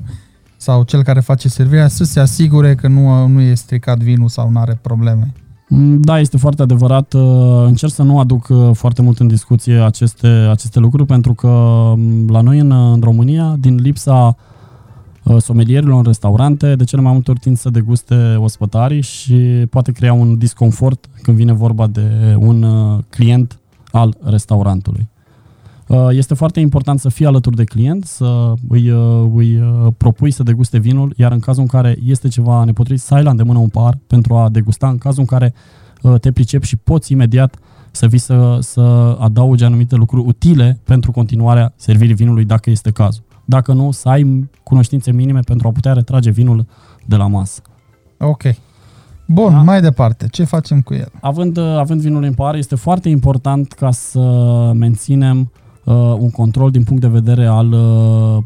sau 0.61 0.83
cel 0.83 1.03
care 1.03 1.19
face 1.19 1.49
servirea 1.49 1.87
să 1.87 2.03
se 2.03 2.19
asigure 2.19 2.75
că 2.75 2.87
nu, 2.87 3.27
nu 3.27 3.41
e 3.41 3.53
stricat 3.53 3.97
vinul 3.97 4.27
sau 4.27 4.49
nu 4.49 4.59
are 4.59 4.79
probleme. 4.81 5.33
Mm, 5.67 6.01
da, 6.01 6.19
este 6.19 6.37
foarte 6.37 6.61
adevărat. 6.61 7.13
Uh, 7.13 7.63
încerc 7.65 7.91
să 7.91 8.03
nu 8.03 8.19
aduc 8.19 8.47
uh, 8.49 8.69
foarte 8.73 9.01
mult 9.01 9.19
în 9.19 9.27
discuție 9.27 9.75
aceste, 9.75 10.27
aceste 10.27 10.79
lucruri, 10.79 11.05
pentru 11.05 11.33
că 11.33 11.47
mm, 11.95 12.29
la 12.29 12.41
noi 12.41 12.59
în, 12.59 12.71
în 12.71 13.01
România, 13.01 13.55
din 13.59 13.75
lipsa 13.75 14.35
uh, 15.23 15.37
somelierilor 15.41 15.97
în 15.97 16.03
restaurante, 16.03 16.75
de 16.75 16.83
cele 16.83 17.01
mai 17.01 17.13
multe 17.13 17.31
ori 17.31 17.39
tind 17.39 17.57
să 17.57 17.69
deguste 17.69 18.35
ospătarii 18.37 19.01
și 19.01 19.65
poate 19.69 19.91
crea 19.91 20.13
un 20.13 20.37
disconfort 20.37 21.05
când 21.21 21.37
vine 21.37 21.53
vorba 21.53 21.87
de 21.87 22.35
un 22.37 22.65
client 23.09 23.59
al 23.91 24.17
restaurantului. 24.23 25.09
Uh, 25.89 26.07
este 26.11 26.33
foarte 26.33 26.59
important 26.59 26.99
să 26.99 27.09
fii 27.09 27.25
alături 27.25 27.55
de 27.55 27.63
client, 27.63 28.05
să 28.05 28.53
îi, 28.67 28.89
uh, 28.89 29.31
îi 29.35 29.55
uh, 29.55 29.87
propui 29.97 30.31
să 30.31 30.43
deguste 30.43 30.77
vinul, 30.77 31.13
iar 31.17 31.31
în 31.31 31.39
cazul 31.39 31.61
în 31.61 31.67
care 31.67 31.97
este 32.03 32.27
ceva 32.27 32.63
nepotrivit, 32.63 33.01
să 33.01 33.13
ai 33.13 33.23
la 33.23 33.29
îndemână 33.29 33.59
un 33.59 33.67
par 33.67 33.97
pentru 34.07 34.35
a 34.35 34.49
degusta. 34.49 34.89
În 34.89 34.97
cazul 34.97 35.19
în 35.19 35.25
care 35.25 35.53
te 36.19 36.31
pricepi 36.31 36.65
și 36.65 36.75
poți 36.75 37.11
imediat 37.11 37.55
să 37.91 38.07
vii 38.07 38.17
să, 38.19 38.57
să 38.61 38.81
adaugi 39.19 39.63
anumite 39.63 39.95
lucruri 39.95 40.27
utile 40.27 40.79
pentru 40.83 41.11
continuarea 41.11 41.73
servirii 41.75 42.15
vinului, 42.15 42.45
dacă 42.45 42.69
este 42.69 42.91
cazul. 42.91 43.23
Dacă 43.45 43.73
nu, 43.73 43.91
să 43.91 44.09
ai 44.09 44.49
cunoștințe 44.63 45.11
minime 45.11 45.39
pentru 45.39 45.67
a 45.67 45.71
putea 45.71 45.93
retrage 45.93 46.29
vinul 46.29 46.65
de 47.05 47.15
la 47.15 47.27
masă. 47.27 47.61
Ok. 48.17 48.43
Bun, 49.27 49.51
da? 49.51 49.61
mai 49.61 49.81
departe, 49.81 50.27
ce 50.31 50.43
facem 50.43 50.81
cu 50.81 50.93
el? 50.93 51.11
Având, 51.21 51.57
având 51.57 52.01
vinul 52.01 52.23
în 52.23 52.33
par, 52.33 52.55
este 52.55 52.75
foarte 52.75 53.09
important 53.09 53.71
ca 53.71 53.91
să 53.91 54.19
menținem 54.75 55.39
uh, 55.39 55.58
un 56.19 56.29
control 56.29 56.71
din 56.71 56.83
punct 56.83 57.01
de 57.01 57.07
vedere 57.07 57.45
al 57.45 57.71
uh, 57.71 58.43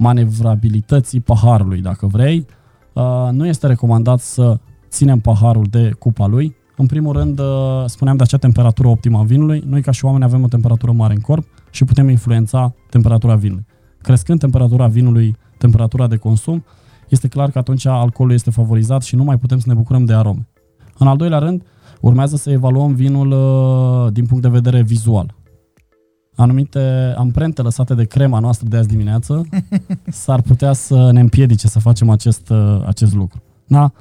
manevrabilității 0.00 1.20
paharului, 1.20 1.80
dacă 1.80 2.06
vrei. 2.06 2.46
Uh, 2.92 3.28
nu 3.30 3.46
este 3.46 3.66
recomandat 3.66 4.20
să 4.20 4.58
ținem 4.88 5.18
paharul 5.18 5.66
de 5.70 5.90
cupa 5.98 6.26
lui. 6.26 6.56
În 6.76 6.86
primul 6.86 7.12
rând, 7.12 7.38
uh, 7.38 7.84
spuneam 7.86 8.16
de 8.16 8.22
acea 8.22 8.36
temperatură 8.36 8.88
optimă 8.88 9.18
a 9.18 9.22
vinului. 9.22 9.62
Noi, 9.66 9.82
ca 9.82 9.90
și 9.90 10.04
oameni, 10.04 10.24
avem 10.24 10.42
o 10.42 10.48
temperatură 10.48 10.92
mare 10.92 11.14
în 11.14 11.20
corp 11.20 11.44
și 11.70 11.84
putem 11.84 12.08
influența 12.08 12.74
temperatura 12.90 13.34
vinului. 13.34 13.66
Crescând 14.02 14.38
temperatura 14.38 14.86
vinului, 14.86 15.36
temperatura 15.58 16.06
de 16.06 16.16
consum, 16.16 16.64
este 17.08 17.28
clar 17.28 17.50
că 17.50 17.58
atunci 17.58 17.86
alcoolul 17.86 18.34
este 18.34 18.50
favorizat 18.50 19.02
și 19.02 19.16
nu 19.16 19.24
mai 19.24 19.38
putem 19.38 19.58
să 19.58 19.64
ne 19.68 19.74
bucurăm 19.74 20.04
de 20.04 20.14
arome. 20.14 20.48
În 20.98 21.06
al 21.06 21.16
doilea 21.16 21.38
rând, 21.38 21.62
urmează 22.00 22.36
să 22.36 22.50
evaluăm 22.50 22.94
vinul 22.94 23.30
uh, 23.30 24.12
din 24.12 24.26
punct 24.26 24.42
de 24.42 24.48
vedere 24.48 24.82
vizual 24.82 25.34
anumite 26.40 27.14
amprente 27.16 27.62
lăsate 27.62 27.94
de 27.94 28.04
crema 28.04 28.38
noastră 28.38 28.68
de 28.68 28.76
azi 28.76 28.88
dimineață 28.88 29.48
s-ar 30.22 30.40
putea 30.40 30.72
să 30.72 31.10
ne 31.12 31.20
împiedice 31.20 31.68
să 31.68 31.78
facem 31.78 32.10
acest, 32.10 32.48
uh, 32.50 32.82
acest 32.86 33.14
lucru. 33.14 33.42
Da? 33.66 33.92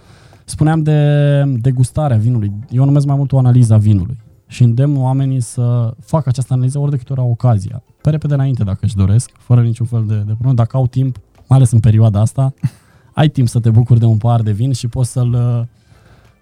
Spuneam 0.46 0.84
de 0.84 1.44
degustarea 1.62 2.18
vinului. 2.18 2.52
Eu 2.70 2.86
numesc 2.86 3.06
mai 3.06 3.16
mult 3.16 3.32
o 3.32 3.38
analiză 3.38 3.74
a 3.74 3.78
vinului 3.78 4.18
și 4.48 4.64
îndemn 4.64 4.98
oamenii 4.98 5.40
să 5.40 5.94
facă 6.00 6.30
această 6.30 6.54
analiză 6.54 6.80
ori 6.80 6.92
de 6.92 6.98
câte 6.98 7.12
ori 7.12 7.22
au 7.22 7.30
ocazia. 7.30 7.84
Pe 8.02 8.10
repede 8.10 8.34
înainte, 8.34 8.64
dacă 8.64 8.80
își 8.82 8.96
doresc, 8.96 9.32
fără 9.38 9.62
niciun 9.62 9.86
fel 9.86 10.04
de, 10.08 10.16
de 10.16 10.32
problemă. 10.32 10.54
Dacă 10.54 10.78
au 10.78 10.88
timp, 10.88 11.18
mai 11.48 11.58
ales 11.58 11.72
în 11.72 11.80
perioada 11.80 12.20
asta, 12.20 12.54
ai 13.14 13.28
timp 13.28 13.48
să 13.48 13.60
te 13.60 13.70
bucuri 13.70 14.00
de 14.00 14.06
un 14.06 14.18
par 14.18 14.42
de 14.42 14.52
vin 14.52 14.72
și 14.72 14.88
poți 14.88 15.12
să-l, 15.12 15.34
uh, 15.34 15.62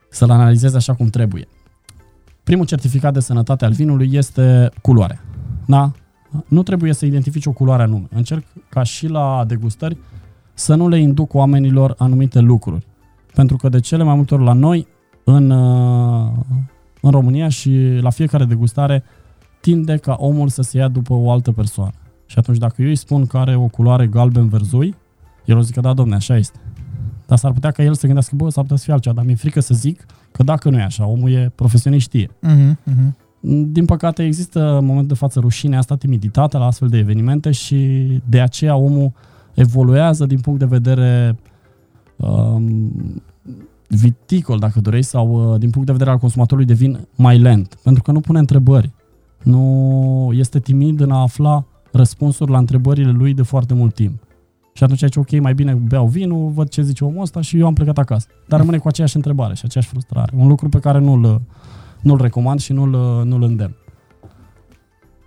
să-l 0.10 0.30
analizezi 0.30 0.76
așa 0.76 0.94
cum 0.94 1.08
trebuie. 1.08 1.48
Primul 2.44 2.66
certificat 2.66 3.14
de 3.14 3.20
sănătate 3.20 3.66
al 3.66 3.72
vinului 3.72 4.10
este 4.14 4.70
culoarea. 4.82 5.22
Da? 5.68 5.92
Nu 6.48 6.64
trebuie 6.64 6.94
să 6.94 7.06
identifici 7.06 7.46
o 7.46 7.52
culoare 7.52 7.84
anume. 7.84 8.08
Încerc 8.10 8.44
ca 8.70 8.84
și 8.84 9.08
la 9.08 9.44
degustări 9.48 9.98
să 10.54 10.76
nu 10.76 10.88
le 10.88 11.00
induc 11.00 11.34
oamenilor 11.34 11.96
anumite 11.98 12.40
lucruri. 12.40 12.86
Pentru 13.34 13.58
că 13.58 13.70
de 13.70 13.80
cele 13.80 14.04
mai 14.04 14.16
multe 14.16 14.34
ori 14.34 14.44
la 14.44 14.54
noi, 14.54 14.88
în, 15.24 15.50
uh, 15.50 16.32
în 17.02 17.12
România 17.12 17.50
și 17.50 17.98
la 18.02 18.10
fiecare 18.10 18.46
degustare, 18.46 19.04
tinde 19.60 19.98
ca 19.98 20.16
omul 20.20 20.48
să 20.48 20.62
se 20.62 20.78
ia 20.78 20.88
după 20.88 21.14
o 21.14 21.32
altă 21.32 21.52
persoană. 21.52 21.94
Și 22.26 22.40
atunci 22.40 22.58
dacă 22.58 22.82
eu 22.82 22.88
îi 22.88 22.96
spun 22.96 23.26
că 23.26 23.38
are 23.38 23.56
o 23.56 23.68
culoare 23.68 24.08
galben-verzui, 24.08 24.96
el 25.46 25.58
o 25.58 25.62
zică, 25.62 25.80
da, 25.80 25.94
domne, 25.94 26.16
așa 26.16 26.38
este. 26.38 26.60
Dar 27.26 27.38
s-ar 27.38 27.52
putea 27.52 27.72
ca 27.72 27.84
el 27.84 27.94
să 27.94 28.06
gândească, 28.06 28.36
bă, 28.36 28.50
s-ar 28.50 28.62
putea 28.62 28.78
să 28.78 28.84
fie 28.84 28.94
altceva, 28.94 29.16
dar 29.16 29.26
mi-e 29.26 29.36
frică 29.36 29.60
să 29.60 29.74
zic 29.74 30.06
că 30.32 30.44
dacă 30.44 30.70
nu 30.70 30.78
e 30.78 30.84
așa, 30.84 31.06
omul 31.06 31.32
e 31.32 31.52
profesionist, 31.56 32.06
știe. 32.06 32.28
Uh-huh, 32.28 32.72
uh-huh. 32.72 33.27
Din 33.40 33.86
păcate 33.86 34.24
există 34.24 34.78
în 34.78 34.86
momentul 34.86 35.08
de 35.08 35.14
față 35.14 35.40
rușinea 35.40 35.80
asta, 35.80 35.96
timiditatea 35.96 36.60
la 36.60 36.66
astfel 36.66 36.88
de 36.88 36.98
evenimente 36.98 37.52
și 37.52 38.08
de 38.30 38.42
aceea 38.42 38.76
omul 38.76 39.12
evoluează 39.54 40.26
din 40.26 40.40
punct 40.40 40.60
de 40.60 40.66
vedere 40.66 41.40
um, 42.16 42.92
viticol, 43.88 44.60
dacă 44.60 44.80
dorești, 44.80 45.10
sau 45.10 45.52
uh, 45.52 45.60
din 45.60 45.70
punct 45.70 45.86
de 45.86 45.92
vedere 45.92 46.10
al 46.10 46.18
consumatorului 46.18 46.68
devin 46.68 47.08
mai 47.16 47.40
lent, 47.40 47.78
pentru 47.84 48.04
că 48.04 48.12
nu 48.12 48.20
pune 48.20 48.40
întrebări. 48.40 48.92
Nu 49.44 50.30
este 50.34 50.60
timid 50.60 51.00
în 51.00 51.12
a 51.12 51.22
afla 51.22 51.66
răspunsuri 51.92 52.52
la 52.52 52.58
întrebările 52.58 53.12
lui 53.12 53.34
de 53.34 53.42
foarte 53.42 53.74
mult 53.74 53.94
timp. 53.94 54.22
Și 54.74 54.84
atunci 54.84 55.04
aici, 55.04 55.16
ok, 55.16 55.40
mai 55.40 55.54
bine 55.54 55.74
beau 55.74 56.08
vinul, 56.08 56.50
văd 56.50 56.70
ce 56.70 56.82
zice 56.82 57.04
omul 57.04 57.22
ăsta 57.22 57.42
și 57.42 57.60
eu 57.60 57.66
am 57.66 57.74
plecat 57.74 57.98
acasă. 57.98 58.28
Dar 58.48 58.60
rămâne 58.60 58.78
cu 58.78 58.88
aceeași 58.88 59.16
întrebare 59.16 59.56
și 59.56 59.62
aceeași 59.66 59.90
frustrare. 59.90 60.32
Un 60.38 60.48
lucru 60.48 60.70
pe 60.70 60.80
care 60.80 61.00
nu-l, 61.00 61.42
nu-l 62.08 62.22
recomand 62.22 62.60
și 62.60 62.74
nu-l, 62.74 63.24
nu-l 63.26 63.44
îndemn. 63.44 63.76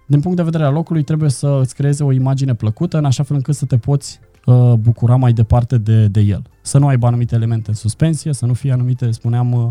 Din 0.06 0.20
punct 0.20 0.36
de 0.36 0.42
vedere 0.42 0.64
al 0.64 0.72
locului, 0.72 1.02
trebuie 1.02 1.30
să 1.30 1.58
îți 1.60 1.74
creeze 1.74 2.04
o 2.04 2.12
imagine 2.12 2.54
plăcută, 2.54 2.98
în 2.98 3.04
așa 3.04 3.22
fel 3.22 3.36
încât 3.36 3.54
să 3.54 3.64
te 3.64 3.76
poți 3.76 4.20
uh, 4.46 4.72
bucura 4.72 5.16
mai 5.16 5.32
departe 5.32 5.78
de, 5.78 6.06
de 6.06 6.20
el. 6.20 6.42
Să 6.62 6.78
nu 6.78 6.86
aibă 6.86 7.06
anumite 7.06 7.34
elemente 7.34 7.68
în 7.68 7.74
suspensie, 7.74 8.32
să 8.32 8.46
nu 8.46 8.52
fie 8.52 8.72
anumite, 8.72 9.10
spuneam, 9.10 9.52
uh, 9.52 9.68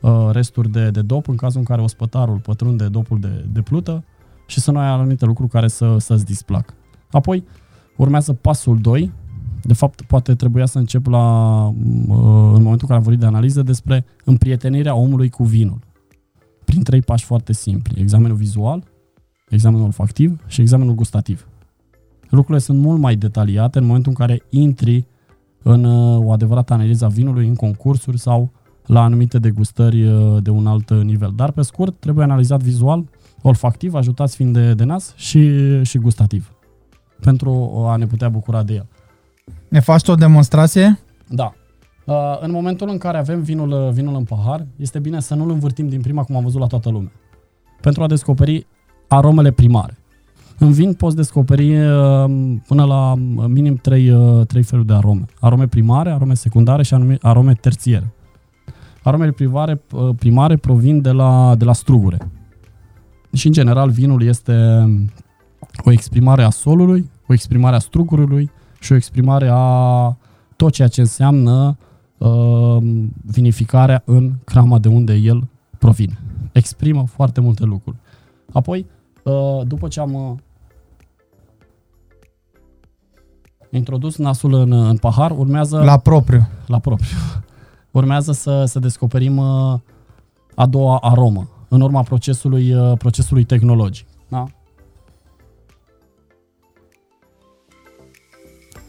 uh 0.00 0.30
resturi 0.32 0.70
de, 0.70 0.90
de 0.90 1.02
dop 1.02 1.28
în 1.28 1.36
cazul 1.36 1.58
în 1.58 1.64
care 1.64 1.82
ospătarul 1.82 2.38
pătrunde 2.38 2.88
dopul 2.88 3.20
de, 3.20 3.44
de 3.52 3.60
plută 3.60 4.04
și 4.46 4.60
să 4.60 4.70
nu 4.70 4.78
ai 4.78 4.88
anumite 4.88 5.24
lucruri 5.24 5.50
care 5.50 5.68
să, 5.68 5.96
să-ți 5.98 6.24
displac. 6.24 6.74
Apoi, 7.10 7.44
urmează 7.96 8.32
pasul 8.32 8.78
2. 8.80 9.12
De 9.62 9.74
fapt, 9.74 10.02
poate 10.02 10.34
trebuia 10.34 10.66
să 10.66 10.78
încep 10.78 11.06
la, 11.06 11.66
uh, 11.66 11.74
în 12.54 12.62
momentul 12.62 12.78
în 12.80 12.86
care 12.86 12.94
am 12.94 13.02
vorbit 13.02 13.20
de 13.20 13.26
analiză 13.26 13.62
despre 13.62 14.04
împrietenirea 14.24 14.94
omului 14.94 15.28
cu 15.28 15.44
vinul. 15.44 15.78
Prin 16.64 16.82
trei 16.82 17.00
pași 17.00 17.24
foarte 17.24 17.52
simpli. 17.52 18.00
Examenul 18.00 18.36
vizual, 18.36 18.84
examenul 19.48 19.84
olfactiv 19.84 20.44
și 20.46 20.60
examenul 20.60 20.94
gustativ. 20.94 21.46
Lucrurile 22.28 22.58
sunt 22.58 22.78
mult 22.78 23.00
mai 23.00 23.16
detaliate 23.16 23.78
în 23.78 23.84
momentul 23.84 24.10
în 24.10 24.26
care 24.26 24.42
intri 24.50 25.06
în 25.62 25.84
uh, 25.84 26.24
o 26.26 26.32
adevărată 26.32 26.72
analiză 26.72 27.04
a 27.04 27.08
vinului, 27.08 27.48
în 27.48 27.54
concursuri 27.54 28.18
sau 28.18 28.50
la 28.86 29.02
anumite 29.02 29.38
degustări 29.38 30.06
uh, 30.06 30.42
de 30.42 30.50
un 30.50 30.66
alt 30.66 30.90
nivel. 30.90 31.32
Dar, 31.36 31.50
pe 31.50 31.62
scurt, 31.62 31.94
trebuie 31.98 32.24
analizat 32.24 32.62
vizual, 32.62 33.04
olfactiv, 33.42 33.94
ajutați 33.94 34.36
fiind 34.36 34.52
de, 34.52 34.74
de 34.74 34.84
nas 34.84 35.14
și, 35.16 35.50
și 35.82 35.98
gustativ 35.98 36.54
pentru 37.20 37.72
a 37.86 37.96
ne 37.96 38.06
putea 38.06 38.28
bucura 38.28 38.62
de 38.62 38.74
el. 38.74 38.86
Ne 39.68 39.80
faci 39.80 40.08
o 40.08 40.14
demonstrație? 40.14 40.98
Da. 41.28 41.54
Uh, 42.04 42.14
în 42.40 42.50
momentul 42.50 42.88
în 42.88 42.98
care 42.98 43.18
avem 43.18 43.42
vinul, 43.42 43.90
vinul 43.92 44.16
în 44.16 44.24
pahar, 44.24 44.66
este 44.76 44.98
bine 44.98 45.20
să 45.20 45.34
nu-l 45.34 45.50
învârtim 45.50 45.88
din 45.88 46.00
prima 46.00 46.22
cum 46.22 46.36
am 46.36 46.42
văzut 46.42 46.60
la 46.60 46.66
toată 46.66 46.90
lumea. 46.90 47.12
Pentru 47.80 48.02
a 48.02 48.06
descoperi 48.06 48.66
aromele 49.08 49.50
primare. 49.50 49.98
În 50.58 50.72
vin 50.72 50.94
poți 50.94 51.16
descoperi 51.16 51.76
uh, 51.76 52.24
până 52.66 52.84
la 52.84 53.14
minim 53.46 53.74
3, 53.76 54.10
3 54.46 54.60
uh, 54.60 54.66
feluri 54.66 54.86
de 54.86 54.92
arome. 54.92 55.24
Arome 55.40 55.66
primare, 55.66 56.10
arome 56.10 56.34
secundare 56.34 56.82
și 56.82 57.18
arome 57.20 57.54
terțiere. 57.54 58.14
Aromele 59.02 59.30
primare, 59.30 59.80
primare 60.18 60.56
provin 60.56 61.00
de 61.00 61.10
la, 61.10 61.54
de 61.58 61.64
la 61.64 61.72
strugure. 61.72 62.18
Și 63.32 63.46
în 63.46 63.52
general 63.52 63.90
vinul 63.90 64.22
este 64.22 64.54
o 65.84 65.92
exprimare 65.92 66.42
a 66.42 66.50
solului, 66.50 67.10
o 67.28 67.32
exprimare 67.32 67.76
a 67.76 67.78
strugurului 67.78 68.50
și 68.80 68.92
o 68.92 68.94
exprimare 68.94 69.48
a 69.52 70.16
tot 70.56 70.72
ceea 70.72 70.88
ce 70.88 71.00
înseamnă 71.00 71.76
uh, 72.24 72.82
vinificarea 73.24 74.02
în 74.04 74.32
crama 74.44 74.78
de 74.78 74.88
unde 74.88 75.14
el 75.14 75.48
provine. 75.78 76.18
Exprimă 76.52 77.04
foarte 77.06 77.40
multe 77.40 77.64
lucruri. 77.64 77.96
Apoi, 78.52 78.86
uh, 79.22 79.60
după 79.66 79.88
ce 79.88 80.00
am 80.00 80.14
uh, 80.14 80.32
introdus 83.70 84.16
nasul 84.16 84.54
în, 84.54 84.72
în 84.72 84.96
pahar, 84.96 85.30
urmează... 85.30 85.82
La 85.82 85.98
propriu. 85.98 86.48
La 86.66 86.78
propriu. 86.78 87.16
Urmează 87.90 88.32
să, 88.32 88.64
să 88.64 88.78
descoperim 88.78 89.36
uh, 89.36 89.78
a 90.54 90.66
doua 90.66 90.98
aromă, 91.02 91.48
în 91.68 91.80
urma 91.80 92.02
procesului, 92.02 92.74
uh, 92.74 92.98
procesului 92.98 93.44
tehnologic. 93.44 94.06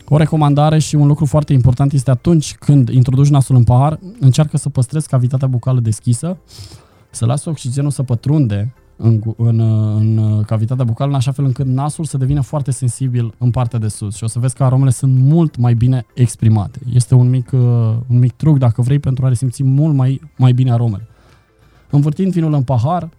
O 0.10 0.18
recomandare 0.18 0.80
și 0.80 0.96
un 0.96 1.08
lucru 1.08 1.26
foarte 1.26 1.54
important 1.54 1.92
este 1.92 2.12
atunci 2.12 2.56
când 2.56 2.90
introduci 2.90 3.30
nasul 3.30 3.56
în 3.56 3.64
pahar, 3.64 4.00
încearcă 4.20 4.58
să 4.58 4.70
păstrezi 4.70 5.08
cavitatea 5.08 5.48
bucală 5.48 5.80
deschisă, 5.80 6.38
să 7.10 7.26
lasi 7.26 7.48
oxigenul 7.48 7.92
să 7.92 8.04
pătrunde 8.04 8.74
în, 8.98 9.22
în, 9.38 9.60
în 9.96 10.44
cavitatea 10.46 10.86
bucală, 10.86 11.10
în 11.10 11.16
așa 11.16 11.32
fel 11.32 11.46
încât 11.46 11.66
nasul 11.66 12.06
să 12.06 12.18
devină 12.18 12.42
foarte 12.42 12.72
sensibil 12.72 13.34
în 13.38 13.52
partea 13.52 13.80
de 13.80 13.88
sus 13.88 14.16
și 14.16 14.24
o 14.24 14.28
să 14.28 14.40
vezi 14.40 14.56
că 14.56 14.64
aromele 14.64 14.90
sunt 14.90 15.18
mult 15.18 15.58
mai 15.58 15.74
bine 15.74 16.06
exprimate. 16.14 16.80
Este 16.94 17.16
un 17.16 17.30
mic, 17.30 17.52
uh, 17.52 17.60
un 18.08 18.20
mic 18.20 18.32
truc, 18.32 18.58
dacă 18.58 18.82
vrei, 18.82 19.00
pentru 19.00 19.26
a 19.26 19.28
resimți 19.28 19.64
mult 19.64 19.96
mai, 19.96 20.22
mai 20.38 20.52
bine 20.52 20.72
aromele. 20.72 21.08
Învârtind 21.90 22.32
vinul 22.32 22.54
în 22.54 22.64
pahar, 22.64 23.10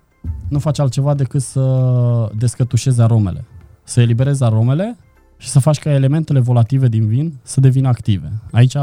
nu 0.49 0.59
faci 0.59 0.79
altceva 0.79 1.15
decât 1.15 1.43
să 1.43 2.31
descătușezi 2.37 3.01
aromele. 3.01 3.45
Să 3.85 4.01
eliberezi 4.01 4.43
aromele 4.43 4.97
și 5.37 5.49
să 5.49 5.59
faci 5.59 5.79
ca 5.79 5.91
elementele 5.91 6.41
volative 6.41 6.89
din 6.89 7.07
vin 7.07 7.39
să 7.43 7.61
devină 7.61 7.89
active. 7.89 8.33
Aici 8.51 8.77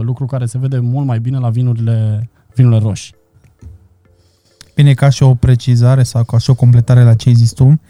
lucru 0.00 0.26
care 0.26 0.46
se 0.46 0.58
vede 0.58 0.78
mult 0.78 1.06
mai 1.06 1.18
bine 1.18 1.38
la 1.38 1.50
vinurile, 1.50 2.28
vinurile 2.54 2.80
roșii. 2.80 3.14
Bine, 4.74 4.94
ca 4.94 5.08
și 5.08 5.22
o 5.22 5.34
precizare 5.34 6.02
sau 6.02 6.24
ca 6.24 6.38
și 6.38 6.50
o 6.50 6.54
completare 6.54 7.02
la 7.02 7.14
ce 7.14 7.28
ai 7.28 7.34
zis 7.34 7.52
tu, 7.52 7.80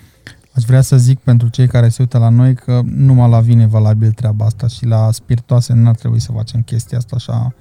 aș 0.55 0.63
vrea 0.63 0.81
să 0.81 0.97
zic 0.97 1.19
pentru 1.19 1.49
cei 1.49 1.67
care 1.67 1.89
se 1.89 1.97
uită 2.01 2.19
la 2.19 2.29
noi 2.29 2.55
că 2.55 2.81
numai 2.85 3.31
la 3.31 3.41
vine 3.41 3.67
valabil 3.67 4.13
treaba 4.13 4.45
asta 4.45 4.67
și 4.67 4.87
la 4.87 5.11
spiritoase 5.11 5.73
n-ar 5.73 5.95
trebui 5.95 6.21
să 6.21 6.33
facem 6.33 6.63
chestia 6.63 6.99
asta 6.99 7.17
așa 7.17 7.55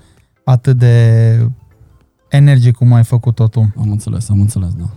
atât 0.43 0.77
de 0.77 1.47
energie 2.29 2.71
cum 2.71 2.93
ai 2.93 3.03
făcut-o 3.03 3.47
tu. 3.47 3.73
Am 3.77 3.91
înțeles, 3.91 4.29
am 4.29 4.39
înțeles, 4.39 4.73
da. 4.73 4.89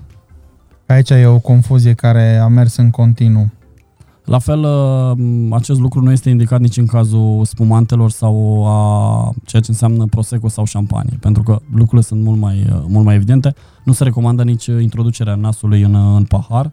Aici 0.86 1.10
e 1.10 1.26
o 1.26 1.38
confuzie 1.38 1.92
care 1.92 2.36
a 2.36 2.46
mers 2.46 2.76
în 2.76 2.90
continuu. 2.90 3.50
La 4.24 4.38
fel, 4.38 4.58
uh, 4.58 5.48
acest 5.50 5.80
lucru 5.80 6.00
nu 6.00 6.10
este 6.12 6.30
indicat 6.30 6.60
nici 6.60 6.76
în 6.76 6.86
cazul 6.86 7.44
spumantelor 7.44 8.10
sau 8.10 8.64
a 8.66 9.30
ceea 9.44 9.62
ce 9.62 9.70
înseamnă 9.70 10.06
prosecco 10.06 10.48
sau 10.48 10.64
șampanie, 10.64 11.16
pentru 11.20 11.42
că 11.42 11.60
lucrurile 11.70 12.00
sunt 12.00 12.22
mult 12.22 12.38
mai, 12.38 12.66
uh, 12.72 12.82
mult 12.86 13.04
mai 13.04 13.14
evidente. 13.14 13.54
Nu 13.84 13.92
se 13.92 14.04
recomandă 14.04 14.44
nici 14.44 14.66
introducerea 14.66 15.34
nasului 15.34 15.82
în, 15.82 15.94
în 15.94 16.24
pahar, 16.24 16.72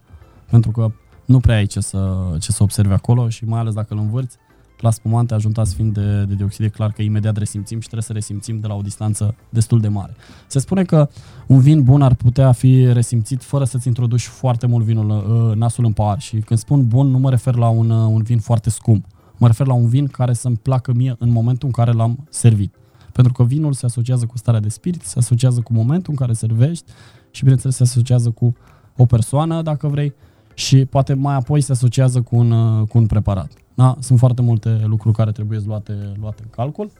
pentru 0.50 0.72
că 0.72 0.92
nu 1.26 1.40
prea 1.40 1.56
ai 1.56 1.66
ce 1.66 1.80
să, 1.80 2.14
ce 2.40 2.52
să 2.52 2.64
observi 2.64 2.94
acolo 2.94 3.30
și 3.30 3.46
mai 3.46 3.60
ales 3.60 3.74
dacă 3.74 3.94
îl 3.94 4.00
învârți, 4.00 4.38
la 4.82 4.90
spumante 4.90 5.34
ajuntați 5.34 5.76
fiind 5.76 5.94
de, 5.94 6.24
de 6.24 6.34
dioxid, 6.34 6.66
e 6.66 6.70
clar 6.70 6.92
că 6.92 7.02
imediat 7.02 7.38
resimțim 7.38 7.80
și 7.80 7.88
trebuie 7.88 8.04
să 8.04 8.14
resimțim 8.14 8.60
de 8.60 8.68
la 8.68 8.74
o 8.74 8.82
distanță 8.82 9.36
destul 9.50 9.80
de 9.80 9.88
mare. 9.88 10.16
Se 10.48 10.60
spune 10.60 10.84
că 10.84 11.10
un 11.48 11.60
vin 11.60 11.84
bun 11.84 12.02
ar 12.02 12.14
putea 12.14 12.52
fi 12.52 12.94
resimțit 12.94 13.44
fără 13.44 13.64
să-ți 13.64 13.88
introduci 13.88 14.26
foarte 14.26 14.68
mult 14.68 14.86
vinul, 14.86 15.10
uh, 15.10 15.56
nasul 15.56 15.86
în 15.86 15.94
pahar 15.94 16.20
și 16.20 16.38
când 16.40 16.60
spun 16.60 16.88
bun 16.88 17.08
nu 17.08 17.18
mă 17.18 17.30
refer 17.30 17.56
la 17.56 17.68
un, 17.68 17.90
uh, 17.90 18.08
un 18.12 18.22
vin 18.22 18.40
foarte 18.40 18.70
scump, 18.70 19.06
mă 19.38 19.48
refer 19.48 19.68
la 19.68 19.74
un 19.74 19.88
vin 19.88 20.08
care 20.08 20.34
să-mi 20.34 20.58
placă 20.58 20.94
mie 20.94 21.16
în 21.20 21.30
momentul 21.30 21.68
în 21.68 21.74
care 21.74 21.92
l-am 21.92 22.28
servit. 22.30 22.76
Pentru 23.12 23.34
că 23.34 23.44
vinul 23.44 23.74
se 23.74 23.86
asociază 23.86 24.26
cu 24.26 24.38
starea 24.38 24.60
de 24.60 24.70
spirit, 24.70 25.02
se 25.02 25.20
asociază 25.20 25.60
cu 25.60 25.74
momentul 25.74 26.12
în 26.12 26.16
care 26.16 26.34
servești 26.34 26.92
și 27.32 27.42
bineînțeles 27.42 27.76
se 27.76 27.84
asociază 27.84 28.30
cu 28.30 28.56
o 28.98 29.06
persoană, 29.06 29.62
dacă 29.62 29.88
vrei, 29.88 30.14
și 30.54 30.86
poate 30.86 31.14
mai 31.14 31.36
apoi 31.36 31.62
se 31.62 31.72
asociază 31.72 32.22
cu 32.22 32.36
un, 32.36 32.52
uh, 32.52 32.88
cu 32.88 32.98
un 32.98 33.06
preparat. 33.06 33.52
Da? 33.82 33.96
Sunt 34.00 34.20
foarte 34.20 34.42
multe 34.42 34.82
lucruri 34.86 35.16
care 35.16 35.32
trebuie 35.32 35.60
luate, 35.66 35.94
luate 36.20 36.42
în 36.44 36.50
calcul. 36.50 36.92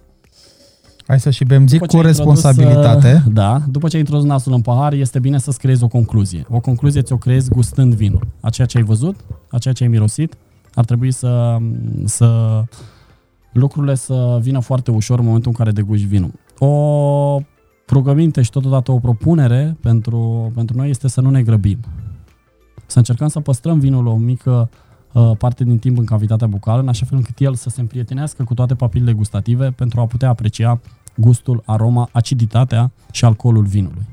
Hai 1.08 1.20
să 1.20 1.30
și 1.30 1.44
bem, 1.44 1.68
zic 1.68 1.86
cu 1.86 2.02
responsabilitate. 2.02 3.24
Uh, 3.26 3.34
da, 3.34 3.62
după 3.70 3.88
ce 3.88 3.96
ai 3.96 4.02
introdus 4.02 4.26
nasul 4.26 4.54
în 4.54 4.62
pahar, 4.62 4.94
este 4.94 5.20
bine 5.20 5.38
să-ți 5.38 5.60
creezi 5.60 5.84
o 5.84 5.88
concluzie. 5.88 6.46
O 6.50 6.60
concluzie 6.60 7.02
ți-o 7.02 7.18
creezi 7.18 7.50
gustând 7.50 7.94
vinul. 7.94 8.28
A 8.40 8.50
ceea 8.50 8.68
ce 8.68 8.78
ai 8.78 8.84
văzut, 8.84 9.16
a 9.52 9.58
ceea 9.58 9.74
ce 9.74 9.84
ai 9.84 9.90
mirosit, 9.90 10.34
ar 10.74 10.86
trebui 10.86 11.12
să, 11.12 11.58
să 12.06 12.62
lucrurile 13.54 13.96
să 13.96 14.40
vină 14.42 14.60
foarte 14.60 14.92
ușor 14.92 15.20
în 15.20 15.26
momentul 15.26 15.52
în 15.52 15.58
care 15.58 15.72
deguși 15.72 16.06
vinul. 16.06 16.32
O 16.58 17.42
rugăminte 17.90 18.42
și 18.42 18.50
totodată 18.50 18.92
o 18.92 19.00
propunere 19.00 19.78
pentru, 19.82 20.52
pentru 20.56 20.78
noi 20.78 20.90
este 20.90 21.08
să 21.08 21.22
nu 21.22 21.30
ne 21.30 21.42
grăbim. 21.42 21.78
Să 22.86 22.98
încercăm 22.98 23.28
să 23.28 23.40
păstrăm 23.40 23.80
vinul 23.80 24.06
o 24.06 24.16
mică 24.16 24.70
Uh, 24.72 24.81
parte 25.38 25.64
din 25.64 25.78
timp 25.78 25.98
în 25.98 26.06
cavitatea 26.06 26.48
bucală, 26.48 26.82
în 26.82 26.88
așa 26.88 27.06
fel 27.06 27.18
încât 27.18 27.40
el 27.40 27.56
să 27.56 27.70
se 27.70 27.82
împrietenească 27.82 28.44
cu 28.44 28.54
toate 28.54 28.76
papilele 28.76 29.14
gustative 29.14 29.72
pentru 29.72 30.00
a 30.00 30.06
putea 30.06 30.30
aprecia 30.30 30.80
gustul, 31.16 31.64
aroma, 31.66 32.10
aciditatea 32.12 32.92
și 33.12 33.26
alcoolul 33.26 33.66
vinului. 33.66 34.08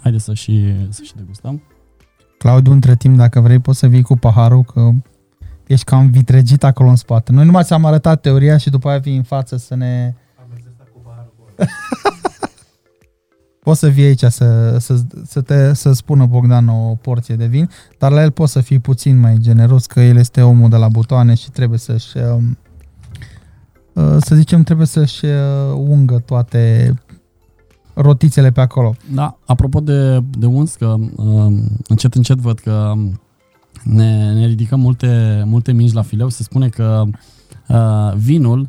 Haideți 0.00 0.24
să 0.24 0.34
și, 0.34 0.72
să 0.88 1.02
și 1.02 1.14
degustăm. 1.16 1.62
Claudiu, 2.38 2.72
între 2.72 2.96
timp, 2.96 3.16
dacă 3.16 3.40
vrei, 3.40 3.58
poți 3.58 3.78
să 3.78 3.86
vii 3.86 4.02
cu 4.02 4.16
paharul, 4.16 4.62
că 4.62 4.90
ești 5.66 5.84
cam 5.84 6.10
vitregit 6.10 6.64
acolo 6.64 6.88
în 6.88 6.96
spate. 6.96 7.32
Noi 7.32 7.44
numai 7.44 7.62
ți-am 7.62 7.84
arătat 7.84 8.20
teoria 8.20 8.56
și 8.56 8.70
după 8.70 8.88
aia 8.88 8.98
vii 8.98 9.16
în 9.16 9.22
față 9.22 9.56
să 9.56 9.74
ne... 9.74 10.14
Am 10.38 10.46
cu 10.92 11.00
paharul 11.04 11.32
Poți 13.64 13.78
să 13.78 13.88
vii 13.88 14.04
aici 14.04 14.24
să, 14.24 14.76
să, 14.78 15.00
să, 15.26 15.40
te, 15.40 15.74
să 15.74 15.92
spună 15.92 16.26
Bogdan 16.26 16.68
o 16.68 16.94
porție 17.00 17.36
de 17.36 17.46
vin, 17.46 17.70
dar 17.98 18.12
la 18.12 18.22
el 18.22 18.30
poți 18.30 18.52
să 18.52 18.60
fii 18.60 18.78
puțin 18.78 19.20
mai 19.20 19.36
generos, 19.38 19.86
că 19.86 20.00
el 20.00 20.16
este 20.16 20.40
omul 20.40 20.68
de 20.68 20.76
la 20.76 20.88
butoane 20.88 21.34
și 21.34 21.50
trebuie 21.50 21.78
să-și, 21.78 22.16
um, 22.18 22.58
uh, 23.92 24.16
să 24.18 24.34
zicem, 24.34 24.62
trebuie 24.62 24.86
să-și 24.86 25.24
uh, 25.24 25.32
ungă 25.74 26.22
toate 26.26 26.94
rotițele 27.94 28.50
pe 28.50 28.60
acolo. 28.60 28.94
Da, 29.14 29.38
apropo 29.46 29.80
de, 29.80 30.20
de 30.38 30.46
uns, 30.46 30.74
că 30.74 30.94
um, 31.16 31.62
încet 31.88 32.14
încet 32.14 32.36
văd 32.38 32.58
că 32.58 32.92
ne, 33.82 34.32
ne 34.32 34.46
ridicăm 34.46 34.80
multe, 34.80 35.42
multe 35.46 35.72
mingi 35.72 35.94
la 35.94 36.02
fileu, 36.02 36.28
se 36.28 36.42
spune 36.42 36.68
că 36.68 37.04
Uh, 37.68 38.12
vinul 38.16 38.68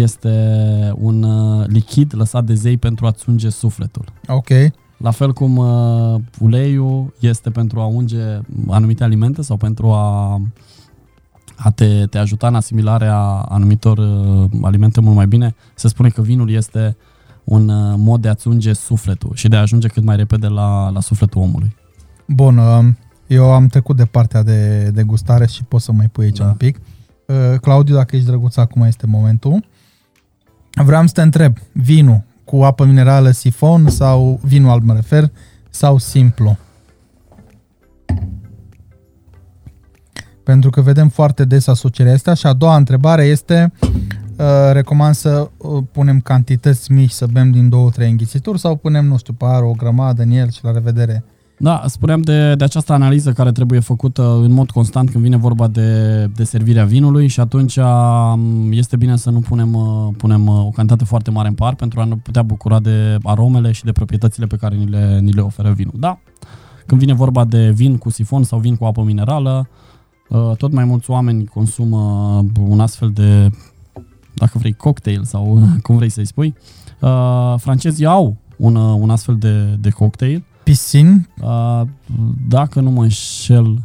este 0.00 0.92
un 0.98 1.22
uh, 1.22 1.66
lichid 1.66 2.12
lăsat 2.16 2.44
de 2.44 2.54
zei 2.54 2.76
pentru 2.76 3.06
a-ți 3.06 3.28
unge 3.28 3.48
sufletul. 3.48 4.04
Ok. 4.26 4.48
La 4.96 5.10
fel 5.10 5.32
cum 5.32 5.56
uh, 5.56 6.20
uleiul 6.38 7.14
este 7.20 7.50
pentru 7.50 7.80
a 7.80 7.84
unge 7.86 8.40
anumite 8.68 9.04
alimente 9.04 9.42
sau 9.42 9.56
pentru 9.56 9.90
a, 9.90 10.40
a 11.56 11.70
te, 11.70 12.06
te 12.06 12.18
ajuta 12.18 12.46
în 12.46 12.54
asimilarea 12.54 13.18
anumitor 13.48 13.98
uh, 13.98 14.50
alimente 14.62 15.00
mult 15.00 15.14
mai 15.16 15.26
bine, 15.26 15.54
se 15.74 15.88
spune 15.88 16.08
că 16.08 16.22
vinul 16.22 16.50
este 16.50 16.96
un 17.44 17.68
uh, 17.68 17.94
mod 17.96 18.20
de 18.20 18.28
a-ți 18.28 18.48
unge 18.48 18.72
sufletul 18.72 19.30
și 19.34 19.48
de 19.48 19.56
a 19.56 19.60
ajunge 19.60 19.88
cât 19.88 20.04
mai 20.04 20.16
repede 20.16 20.46
la, 20.46 20.90
la 20.90 21.00
sufletul 21.00 21.40
omului. 21.40 21.76
Bun, 22.26 22.58
uh, 22.58 22.84
eu 23.26 23.52
am 23.52 23.66
trecut 23.66 23.96
de 23.96 24.04
partea 24.04 24.42
de, 24.42 24.90
de 24.94 25.02
gustare 25.02 25.46
și 25.46 25.64
pot 25.64 25.80
să 25.80 25.92
mai 25.92 26.08
pui 26.08 26.24
aici 26.24 26.38
Da. 26.38 26.44
un 26.44 26.52
pic. 26.54 26.80
Uh, 27.26 27.58
Claudiu, 27.60 27.94
dacă 27.94 28.16
ești 28.16 28.28
drăguț, 28.28 28.56
acum 28.56 28.82
este 28.82 29.06
momentul. 29.06 29.64
Vreau 30.84 31.06
să 31.06 31.12
te 31.12 31.22
întreb, 31.22 31.56
vinul 31.72 32.22
cu 32.44 32.56
apă 32.56 32.84
minerală 32.84 33.30
sifon 33.30 33.88
sau 33.88 34.40
vinul 34.42 34.70
alb 34.70 34.82
mă 34.82 34.94
refer, 34.94 35.30
sau 35.70 35.98
simplu? 35.98 36.56
Pentru 40.42 40.70
că 40.70 40.80
vedem 40.80 41.08
foarte 41.08 41.44
des 41.44 41.66
asocierea 41.66 42.12
asta 42.12 42.34
și 42.34 42.46
a 42.46 42.52
doua 42.52 42.76
întrebare 42.76 43.24
este 43.24 43.72
uh, 43.80 44.46
recomand 44.72 45.14
să 45.14 45.50
uh, 45.56 45.82
punem 45.92 46.20
cantități 46.20 46.92
mici 46.92 47.10
să 47.10 47.26
bem 47.26 47.50
din 47.50 47.68
două, 47.68 47.90
trei 47.90 48.10
înghițituri 48.10 48.58
sau 48.58 48.76
punem, 48.76 49.06
nu 49.06 49.16
știu, 49.18 49.32
par 49.32 49.62
o 49.62 49.70
grămadă 49.70 50.22
în 50.22 50.30
el 50.30 50.50
și 50.50 50.64
la 50.64 50.72
revedere. 50.72 51.24
Da, 51.58 51.82
spuneam 51.86 52.20
de, 52.20 52.54
de 52.54 52.64
această 52.64 52.92
analiză 52.92 53.32
care 53.32 53.52
trebuie 53.52 53.80
făcută 53.80 54.38
în 54.42 54.52
mod 54.52 54.70
constant 54.70 55.10
când 55.10 55.24
vine 55.24 55.36
vorba 55.36 55.66
de, 55.66 56.24
de 56.26 56.44
servirea 56.44 56.84
vinului 56.84 57.26
și 57.26 57.40
atunci 57.40 57.76
am, 57.78 58.68
este 58.72 58.96
bine 58.96 59.16
să 59.16 59.30
nu 59.30 59.40
punem, 59.40 59.74
uh, 59.74 60.14
punem 60.16 60.46
uh, 60.46 60.64
o 60.66 60.70
cantitate 60.70 61.04
foarte 61.04 61.30
mare 61.30 61.48
în 61.48 61.54
par 61.54 61.74
pentru 61.74 62.00
a 62.00 62.04
ne 62.04 62.14
putea 62.16 62.42
bucura 62.42 62.80
de 62.80 63.18
aromele 63.22 63.72
și 63.72 63.84
de 63.84 63.92
proprietățile 63.92 64.46
pe 64.46 64.56
care 64.56 64.74
ni 64.74 64.86
le, 64.86 65.18
ni 65.20 65.32
le 65.32 65.40
oferă 65.40 65.72
vinul. 65.72 65.94
Da, 65.96 66.18
când 66.86 67.00
vine 67.00 67.14
vorba 67.14 67.44
de 67.44 67.70
vin 67.70 67.98
cu 67.98 68.10
sifon 68.10 68.42
sau 68.42 68.58
vin 68.58 68.76
cu 68.76 68.84
apă 68.84 69.02
minerală, 69.02 69.68
uh, 70.28 70.56
tot 70.56 70.72
mai 70.72 70.84
mulți 70.84 71.10
oameni 71.10 71.44
consumă 71.44 71.98
un 72.68 72.80
astfel 72.80 73.10
de, 73.10 73.50
dacă 74.34 74.58
vrei, 74.58 74.72
cocktail 74.72 75.24
sau 75.24 75.62
cum 75.82 75.96
vrei 75.96 76.10
să-i 76.10 76.26
spui. 76.26 76.54
Uh, 77.00 77.54
Francezii 77.56 78.06
au 78.06 78.36
un, 78.56 78.74
uh, 78.74 78.96
un 79.00 79.10
astfel 79.10 79.36
de, 79.36 79.76
de 79.80 79.90
cocktail 79.90 80.44
Piscin, 80.70 81.28
Uh, 81.42 81.82
dacă 82.48 82.80
nu 82.80 82.90
mă 82.90 83.02
înșel 83.02 83.78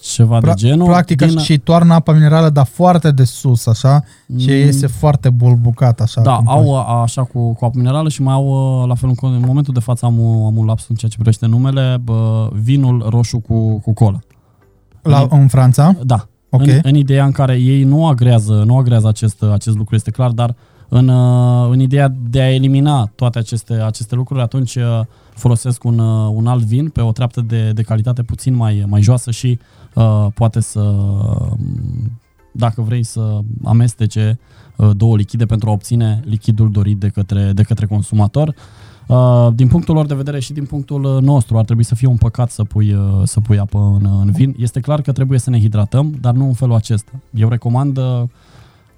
ceva 0.00 0.40
de 0.40 0.50
pra- 0.50 0.54
genul. 0.54 0.86
practic 0.86 1.16
din- 1.22 1.38
și 1.38 1.58
toarnă 1.58 1.94
apă 1.94 2.12
minerală, 2.12 2.50
dar 2.50 2.66
foarte 2.66 3.10
de 3.10 3.24
sus, 3.24 3.66
așa, 3.66 4.02
și 4.38 4.48
Mm, 4.48 4.54
iese 4.54 4.86
foarte 4.86 5.30
bulbucat, 5.30 6.00
așa. 6.00 6.20
Da, 6.20 6.36
cum 6.36 6.48
au 6.48 6.64
faci. 6.74 6.84
a, 6.88 7.00
așa 7.02 7.22
cu, 7.22 7.52
cu 7.52 7.64
apă 7.64 7.78
minerală 7.78 8.08
și 8.08 8.22
mai 8.22 8.34
au, 8.34 8.80
uh, 8.82 8.88
la 8.88 8.94
fel, 8.94 9.08
în, 9.20 9.32
în 9.32 9.42
momentul 9.46 9.74
de 9.74 9.80
față 9.80 10.06
am, 10.06 10.18
un- 10.18 10.44
am 10.46 10.56
un 10.56 10.64
laps 10.66 10.86
în 10.88 10.96
ceea 10.96 11.10
ce 11.10 11.16
privește 11.16 11.46
numele, 11.46 11.96
bă, 12.02 12.48
vinul 12.52 13.06
roșu 13.08 13.38
cu, 13.38 13.78
cu 13.78 13.92
cola. 13.92 14.18
La, 15.02 15.26
în 15.30 15.48
Franța? 15.48 15.94
Da, 16.04 16.28
Ok. 16.50 16.60
în, 16.66 16.78
în 16.82 16.94
ideea 16.94 17.24
în 17.24 17.32
care 17.32 17.56
ei 17.56 17.82
nu 17.82 18.06
agrează, 18.06 18.62
nu 18.66 18.76
agrează 18.76 19.08
acest, 19.08 19.42
acest 19.42 19.76
lucru, 19.76 19.94
este 19.94 20.10
clar, 20.10 20.30
dar 20.30 20.48
în, 20.48 20.54
uh, 20.54 20.56
în 20.88 21.80
ideea 21.80 22.14
de 22.30 22.40
a 22.40 22.54
elimina 22.54 23.06
toate 23.14 23.38
aceste, 23.38 23.74
aceste 23.74 24.14
lucruri, 24.14 24.40
atunci 24.40 24.74
uh, 24.74 25.00
folosesc 25.34 25.84
un, 25.84 25.98
uh, 25.98 26.30
un 26.34 26.46
alt 26.46 26.62
vin 26.62 26.88
pe 26.88 27.00
o 27.00 27.12
treaptă 27.12 27.40
de, 27.40 27.70
de 27.72 27.82
calitate 27.82 28.22
puțin 28.22 28.54
mai, 28.54 28.84
mai 28.88 29.02
joasă 29.02 29.30
și 29.30 29.58
uh, 29.94 30.26
poate 30.34 30.60
să, 30.60 30.80
um, 30.80 32.20
dacă 32.52 32.82
vrei 32.82 33.02
să 33.02 33.38
amestece 33.64 34.38
uh, 34.76 34.90
două 34.96 35.16
lichide 35.16 35.46
pentru 35.46 35.68
a 35.68 35.72
obține 35.72 36.22
lichidul 36.24 36.70
dorit 36.70 36.98
de 36.98 37.08
către, 37.08 37.52
de 37.52 37.62
către 37.62 37.86
consumator. 37.86 38.54
Uh, 39.06 39.48
din 39.54 39.68
punctul 39.68 39.94
lor 39.94 40.06
de 40.06 40.14
vedere 40.14 40.40
și 40.40 40.52
din 40.52 40.64
punctul 40.64 41.04
uh, 41.04 41.22
nostru 41.22 41.58
ar 41.58 41.64
trebui 41.64 41.84
să 41.84 41.94
fie 41.94 42.08
un 42.08 42.16
păcat 42.16 42.50
să 42.50 42.64
pui, 42.64 42.92
uh, 42.92 43.20
să 43.24 43.40
pui 43.40 43.58
apă 43.58 43.98
în, 44.00 44.20
în 44.20 44.30
vin. 44.30 44.54
Este 44.58 44.80
clar 44.80 45.00
că 45.00 45.12
trebuie 45.12 45.38
să 45.38 45.50
ne 45.50 45.60
hidratăm, 45.60 46.14
dar 46.20 46.34
nu 46.34 46.46
în 46.46 46.52
felul 46.52 46.74
acesta. 46.74 47.12
Eu 47.34 47.48
recomand 47.48 47.96
uh, 47.96 48.22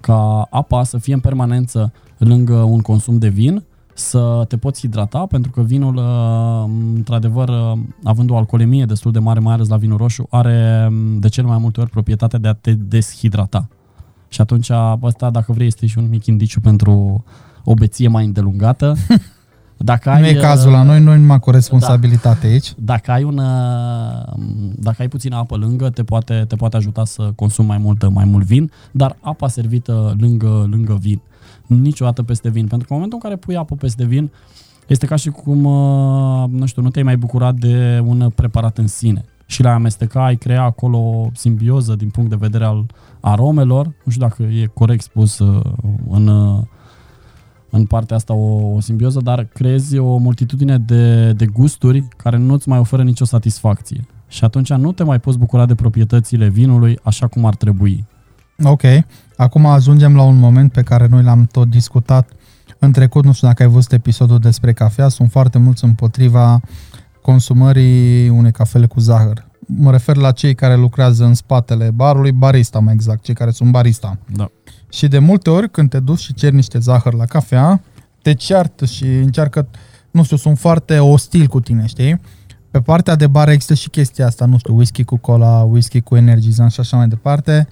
ca 0.01 0.47
apa 0.49 0.83
să 0.83 0.97
fie 0.97 1.13
în 1.13 1.19
permanență 1.19 1.91
lângă 2.17 2.55
un 2.55 2.79
consum 2.79 3.17
de 3.17 3.27
vin, 3.27 3.63
să 3.93 4.45
te 4.47 4.57
poți 4.57 4.79
hidrata, 4.79 5.25
pentru 5.25 5.51
că 5.51 5.61
vinul, 5.61 5.95
uh, 5.95 6.71
într-adevăr, 6.95 7.49
uh, 7.49 7.79
având 8.03 8.29
o 8.29 8.37
alcoolemie 8.37 8.85
destul 8.85 9.11
de 9.11 9.19
mare, 9.19 9.39
mai 9.39 9.53
ales 9.53 9.67
la 9.67 9.77
vinul 9.77 9.97
roșu, 9.97 10.27
are 10.29 10.87
um, 10.89 11.19
de 11.19 11.27
cele 11.27 11.47
mai 11.47 11.57
multe 11.57 11.81
ori 11.81 11.89
proprietatea 11.89 12.39
de 12.39 12.47
a 12.47 12.53
te 12.53 12.73
deshidrata. 12.73 13.67
Și 14.27 14.41
atunci, 14.41 14.71
ăsta, 15.01 15.29
dacă 15.29 15.51
vrei, 15.51 15.67
este 15.67 15.85
și 15.85 15.97
un 15.97 16.09
mic 16.09 16.25
indiciu 16.25 16.59
pentru 16.59 17.23
o 17.63 17.73
beție 17.73 18.07
mai 18.07 18.25
îndelungată. 18.25 18.95
Dacă 19.81 20.09
ai, 20.09 20.21
Nu 20.21 20.27
e 20.27 20.33
cazul 20.33 20.69
uh, 20.69 20.75
la 20.75 20.83
noi, 20.83 20.99
noi 21.01 21.19
numai 21.19 21.39
cu 21.39 21.51
responsabilitate 21.51 22.47
aici. 22.47 22.73
dacă 22.77 23.11
ai, 23.11 23.23
un, 23.23 23.37
uh, 23.37 24.33
dacă 24.75 24.95
ai 24.99 25.07
puțină 25.07 25.35
apă 25.35 25.55
lângă, 25.55 25.89
te 25.89 26.03
poate, 26.03 26.45
te 26.47 26.55
poate 26.55 26.75
ajuta 26.75 27.05
să 27.05 27.31
consumi 27.35 27.67
mai 27.67 27.77
mult, 27.77 28.09
mai 28.09 28.25
mult 28.25 28.45
vin, 28.45 28.71
dar 28.91 29.17
apa 29.21 29.47
servită 29.47 30.15
lângă, 30.19 30.67
lângă 30.69 30.97
vin. 31.01 31.21
Niciodată 31.65 32.23
peste 32.23 32.49
vin, 32.49 32.67
pentru 32.67 32.87
că 32.87 32.93
în 32.93 32.99
momentul 32.99 33.19
în 33.23 33.29
care 33.29 33.41
pui 33.41 33.55
apă 33.55 33.75
peste 33.75 34.05
vin, 34.05 34.31
este 34.87 35.05
ca 35.05 35.15
și 35.15 35.29
cum, 35.29 35.63
uh, 35.63 36.49
nu 36.49 36.65
știu, 36.65 36.81
nu 36.81 36.89
te-ai 36.89 37.03
mai 37.03 37.17
bucurat 37.17 37.55
de 37.55 38.01
un 38.05 38.31
preparat 38.35 38.77
în 38.77 38.87
sine. 38.87 39.25
Și 39.45 39.63
la 39.63 39.73
amesteca 39.73 40.25
ai 40.25 40.35
crea 40.35 40.63
acolo 40.63 40.97
o 40.97 41.29
simbioză 41.33 41.95
din 41.95 42.09
punct 42.09 42.29
de 42.29 42.35
vedere 42.39 42.65
al 42.65 42.85
aromelor, 43.19 43.85
nu 43.85 44.11
știu 44.11 44.27
dacă 44.27 44.43
e 44.43 44.65
corect 44.73 45.01
spus 45.01 45.39
uh, 45.39 45.61
în, 46.09 46.27
uh, 46.27 46.61
în 47.69 47.85
partea 47.85 48.15
asta 48.15 48.33
o, 48.33 48.73
o 48.75 48.79
simbioză, 48.79 49.19
dar 49.23 49.43
creezi 49.43 49.97
o 49.97 50.17
multitudine 50.17 50.77
de, 50.77 51.31
de 51.31 51.45
gusturi 51.45 52.07
care 52.17 52.37
nu-ți 52.37 52.69
mai 52.69 52.79
oferă 52.79 53.03
nicio 53.03 53.25
satisfacție. 53.25 54.05
Și 54.27 54.43
atunci 54.43 54.73
nu 54.73 54.91
te 54.91 55.03
mai 55.03 55.19
poți 55.19 55.37
bucura 55.37 55.65
de 55.65 55.75
proprietățile 55.75 56.47
vinului 56.47 56.99
așa 57.03 57.27
cum 57.27 57.45
ar 57.45 57.55
trebui. 57.55 58.05
Ok. 58.63 58.81
Acum 59.37 59.65
ajungem 59.65 60.15
la 60.15 60.23
un 60.23 60.37
moment 60.37 60.71
pe 60.71 60.81
care 60.81 61.07
noi 61.07 61.23
l-am 61.23 61.45
tot 61.51 61.69
discutat 61.69 62.29
în 62.79 62.91
trecut. 62.91 63.25
Nu 63.25 63.33
știu 63.33 63.47
dacă 63.47 63.63
ai 63.63 63.69
văzut 63.69 63.91
episodul 63.91 64.39
despre 64.39 64.73
cafea. 64.73 65.07
Sunt 65.07 65.31
foarte 65.31 65.57
mulți 65.57 65.83
împotriva 65.83 66.61
consumării 67.21 68.29
unei 68.29 68.51
cafele 68.51 68.85
cu 68.85 68.99
zahăr. 68.99 69.47
Mă 69.65 69.91
refer 69.91 70.15
la 70.15 70.31
cei 70.31 70.55
care 70.55 70.75
lucrează 70.75 71.25
în 71.25 71.33
spatele 71.33 71.91
barului, 71.91 72.31
barista 72.31 72.79
mai 72.79 72.93
exact, 72.93 73.23
cei 73.23 73.33
care 73.33 73.51
sunt 73.51 73.71
barista. 73.71 74.17
Da. 74.35 74.51
Și 74.89 75.07
de 75.07 75.19
multe 75.19 75.49
ori 75.49 75.69
când 75.69 75.89
te 75.89 75.99
duci 75.99 76.19
și 76.19 76.33
ceri 76.33 76.55
niște 76.55 76.79
zahăr 76.79 77.13
la 77.13 77.25
cafea, 77.25 77.81
te 78.21 78.33
ceartă 78.33 78.85
și 78.85 79.05
încearcă, 79.05 79.67
nu 80.11 80.23
știu, 80.23 80.37
sunt 80.37 80.57
foarte 80.57 80.99
ostil 80.99 81.47
cu 81.47 81.59
tine, 81.59 81.85
știi? 81.85 82.21
Pe 82.71 82.81
partea 82.81 83.15
de 83.15 83.27
bar 83.27 83.49
există 83.49 83.73
și 83.73 83.89
chestia 83.89 84.25
asta, 84.25 84.45
nu 84.45 84.57
știu, 84.57 84.75
whisky 84.75 85.03
cu 85.03 85.17
cola, 85.17 85.61
whisky 85.61 86.01
cu 86.01 86.15
energizant 86.15 86.71
și 86.71 86.79
așa 86.79 86.97
mai 86.97 87.07
departe. 87.07 87.67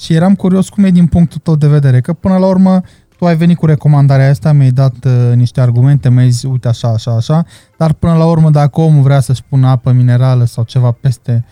Și 0.00 0.14
eram 0.14 0.34
curios 0.34 0.68
cum 0.68 0.84
e 0.84 0.90
din 0.90 1.06
punctul 1.06 1.40
tău 1.42 1.56
de 1.56 1.68
vedere, 1.68 2.00
că 2.00 2.12
până 2.12 2.36
la 2.36 2.46
urmă 2.46 2.80
tu 3.18 3.26
ai 3.26 3.36
venit 3.36 3.56
cu 3.56 3.66
recomandarea 3.66 4.30
asta, 4.30 4.52
mi-ai 4.52 4.70
dat 4.70 4.94
uh, 5.04 5.32
niște 5.34 5.60
argumente, 5.60 6.10
mi-ai 6.10 6.30
zis, 6.30 6.42
uite 6.42 6.68
așa, 6.68 6.88
așa, 6.88 7.14
așa, 7.14 7.44
dar 7.76 7.92
până 7.92 8.14
la 8.14 8.24
urmă 8.24 8.50
dacă 8.50 8.80
omul 8.80 9.02
vrea 9.02 9.20
să-și 9.20 9.42
pună 9.48 9.68
apă 9.68 9.92
minerală 9.92 10.44
sau 10.44 10.64
ceva 10.64 10.90
peste, 10.90 11.44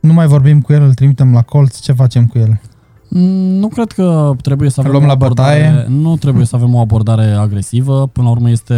nu 0.00 0.12
mai 0.12 0.26
vorbim 0.26 0.60
cu 0.60 0.72
el, 0.72 0.82
îl 0.82 0.94
trimitem 0.94 1.32
la 1.32 1.42
colț, 1.42 1.78
ce 1.78 1.92
facem 1.92 2.26
cu 2.26 2.38
el? 2.38 2.60
Mm, 3.08 3.20
Nu 3.58 3.68
cred 3.68 3.92
că 3.92 4.32
trebuie 4.42 4.70
să 4.70 4.80
avem 4.80 4.92
Luăm 4.92 5.04
o 5.04 5.06
la 5.06 5.12
abordare, 5.12 5.70
bătaie? 5.70 5.86
nu 5.88 6.16
trebuie 6.16 6.44
să 6.44 6.56
avem 6.56 6.74
o 6.74 6.78
abordare 6.78 7.30
agresivă. 7.30 8.06
Până 8.12 8.26
la 8.26 8.32
urmă 8.32 8.50
este, 8.50 8.74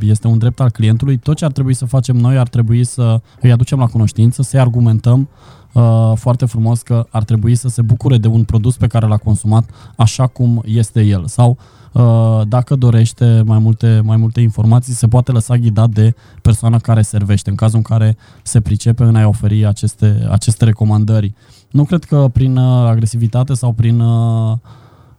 este 0.00 0.26
un 0.26 0.38
drept 0.38 0.60
al 0.60 0.70
clientului. 0.70 1.16
Tot 1.16 1.36
ce 1.36 1.44
ar 1.44 1.52
trebui 1.52 1.74
să 1.74 1.84
facem 1.86 2.16
noi 2.16 2.38
ar 2.38 2.48
trebui 2.48 2.84
să 2.84 3.20
îi 3.40 3.52
aducem 3.52 3.78
la 3.78 3.86
cunoștință, 3.86 4.42
să-i 4.42 4.60
argumentăm 4.60 5.28
uh, 5.72 6.12
foarte 6.14 6.44
frumos 6.46 6.82
că 6.82 7.06
ar 7.10 7.24
trebui 7.24 7.54
să 7.54 7.68
se 7.68 7.82
bucure 7.82 8.18
de 8.18 8.28
un 8.28 8.44
produs 8.44 8.76
pe 8.76 8.86
care 8.86 9.06
l-a 9.06 9.16
consumat 9.16 9.70
așa 9.96 10.26
cum 10.26 10.62
este 10.66 11.00
el. 11.02 11.26
Sau 11.26 11.56
uh, 11.92 12.40
dacă 12.48 12.74
dorește 12.74 13.42
mai 13.46 13.58
multe, 13.58 14.00
mai 14.04 14.16
multe 14.16 14.40
informații, 14.40 14.92
se 14.92 15.06
poate 15.08 15.32
lăsa 15.32 15.56
ghidat 15.56 15.90
de 15.90 16.14
persoana 16.42 16.78
care 16.78 17.02
servește, 17.02 17.50
în 17.50 17.56
cazul 17.56 17.76
în 17.76 17.82
care 17.82 18.16
se 18.42 18.60
pricepe 18.60 19.02
în 19.02 19.16
a-i 19.16 19.24
oferi 19.24 19.66
aceste, 19.66 20.26
aceste 20.30 20.64
recomandări. 20.64 21.34
Nu 21.70 21.84
cred 21.84 22.04
că 22.04 22.28
prin 22.32 22.56
uh, 22.56 22.88
agresivitate 22.88 23.54
sau 23.54 23.72
prin 23.72 24.00
uh, 24.00 24.56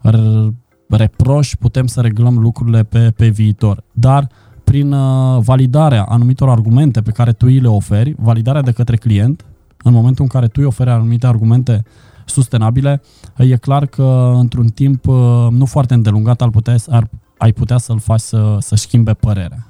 r- 0.10 0.54
reproș 0.90 1.56
putem 1.60 1.88
să 1.88 2.02
reglăm 2.02 2.38
lucrurile 2.38 2.84
pe, 2.84 3.12
pe 3.16 3.30
viitor. 3.30 3.84
Dar 3.92 4.30
prin 4.64 4.92
uh, 4.92 5.42
validarea 5.44 6.04
anumitor 6.04 6.50
argumente 6.50 7.02
pe 7.02 7.12
care 7.12 7.32
tu 7.32 7.46
îi 7.46 7.60
le 7.60 7.68
oferi, 7.68 8.16
validarea 8.18 8.62
de 8.62 8.72
către 8.72 8.96
client, 8.96 9.46
în 9.84 9.94
momentul 9.94 10.24
în 10.24 10.30
care 10.30 10.48
tu 10.48 10.56
îi 10.60 10.66
oferi 10.66 10.90
anumite 10.90 11.28
argumente 11.28 11.84
sustenabile, 12.26 13.02
e 13.38 13.56
clar 13.56 13.86
că 13.86 14.34
într-un 14.36 14.68
timp 14.68 15.08
uh, 15.08 15.48
nu 15.50 15.66
foarte 15.66 15.94
îndelungat 15.94 16.42
ar 16.42 16.50
putea, 16.50 16.76
ar, 16.90 17.10
ai 17.38 17.52
putea 17.52 17.78
să-l 17.78 18.00
faci 18.00 18.20
să, 18.20 18.58
să 18.60 18.76
schimbe 18.76 19.14
părerea. 19.14 19.68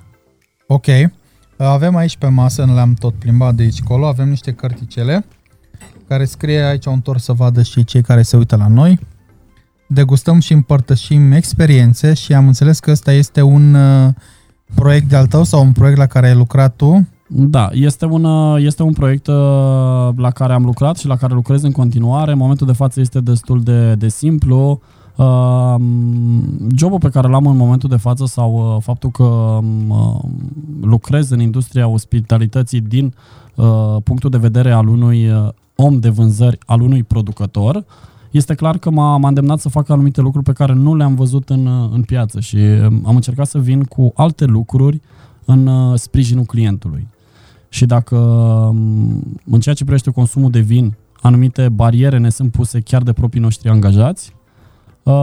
Ok. 0.68 0.86
Avem 1.58 1.96
aici 1.96 2.18
pe 2.18 2.28
masă, 2.28 2.66
ne 2.66 2.74
le-am 2.74 2.94
tot 2.94 3.14
plimbat 3.14 3.56
de 3.56 3.64
aici 3.64 3.82
colo, 3.82 4.08
avem 4.08 4.30
niște 4.30 4.54
cărticele 4.54 5.26
care 6.12 6.26
scrie 6.26 6.62
aici 6.62 6.86
un 6.86 7.00
tor 7.00 7.18
să 7.18 7.34
vadă 7.34 7.62
și 7.62 7.84
cei 7.84 8.02
care 8.02 8.22
se 8.22 8.38
uită 8.38 8.56
la 8.56 8.68
noi. 8.68 9.00
degustăm 9.88 10.40
și 10.40 10.54
împărtășim 10.54 11.32
experiențe 11.32 12.14
și 12.14 12.34
am 12.34 12.48
înțeles 12.48 12.80
că 12.80 12.92
ăsta 12.92 13.12
este 13.12 13.42
un 13.42 13.74
uh, 13.74 14.10
proiect 14.76 15.10
de-al 15.10 15.28
tău 15.28 15.44
sau 15.44 15.62
un 15.64 15.72
proiect 15.72 15.98
la 15.98 16.06
care 16.06 16.28
ai 16.28 16.36
lucrat 16.36 16.76
tu? 16.76 17.08
Da, 17.28 17.70
este 17.72 18.06
un, 18.06 18.26
este 18.60 18.84
un 18.84 18.94
proiect 18.94 19.28
uh, 19.28 19.36
la 20.16 20.32
care 20.34 20.54
am 20.54 20.64
lucrat 20.64 20.98
și 20.98 21.08
la 21.08 21.16
care 21.16 21.34
lucrez 21.34 21.64
în 21.64 21.72
continuare. 21.72 22.32
În 22.32 22.38
momentul 22.38 22.68
de 22.68 22.74
față 22.74 23.00
este 23.00 23.20
destul 23.20 23.64
de, 23.64 23.96
de 23.96 24.08
simplu. 24.08 24.82
Uh, 25.16 25.76
jobul 26.76 27.00
pe 27.00 27.10
care 27.10 27.28
l-am 27.28 27.48
în 27.48 27.58
momentul 27.58 27.90
de 27.90 27.96
față 27.98 28.26
sau 28.26 28.76
uh, 28.76 28.82
faptul 28.84 29.10
că 29.10 29.24
uh, 29.88 30.20
lucrez 30.82 31.30
în 31.30 31.40
industria 31.40 31.88
ospitalității 31.88 32.82
din 32.82 33.14
uh, 33.56 33.96
punctul 34.04 34.30
de 34.30 34.38
vedere 34.38 34.72
al 34.72 34.88
unui 34.88 35.30
uh, 35.30 35.50
om 35.82 36.00
de 36.00 36.10
vânzări, 36.10 36.58
al 36.66 36.82
unui 36.82 37.04
producător, 37.04 37.86
este 38.32 38.56
clar 38.56 38.78
că 38.78 38.90
m-a, 38.90 39.18
m-a 39.18 39.28
îndemnat 39.28 39.60
să 39.60 39.70
fac 39.70 39.90
anumite 39.90 40.22
lucruri 40.22 40.46
pe 40.46 40.54
care 40.54 40.74
nu 40.74 40.96
le-am 40.96 41.16
văzut 41.16 41.50
în, 41.50 41.66
uh, 41.66 41.90
în 41.94 42.04
piață 42.04 42.40
și 42.40 42.56
um, 42.56 43.02
am 43.06 43.16
încercat 43.16 43.48
să 43.48 43.60
vin 43.60 43.84
cu 43.84 44.12
alte 44.16 44.46
lucruri 44.46 45.02
în 45.46 45.68
uh, 45.68 46.00
sprijinul 46.00 46.44
clientului. 46.44 47.08
Și 47.70 47.86
dacă 47.86 48.16
um, 48.16 49.40
în 49.46 49.60
ceea 49.60 49.76
ce 49.76 49.84
privește 49.84 50.12
consumul 50.12 50.52
de 50.52 50.60
vin, 50.60 50.96
anumite 51.22 51.70
bariere 51.70 52.18
ne 52.18 52.30
sunt 52.30 52.52
puse 52.52 52.80
chiar 52.80 53.02
de 53.02 53.14
proprii 53.14 53.42
noștri 53.42 53.70
angajați, 53.70 54.36
uh, 55.04 55.14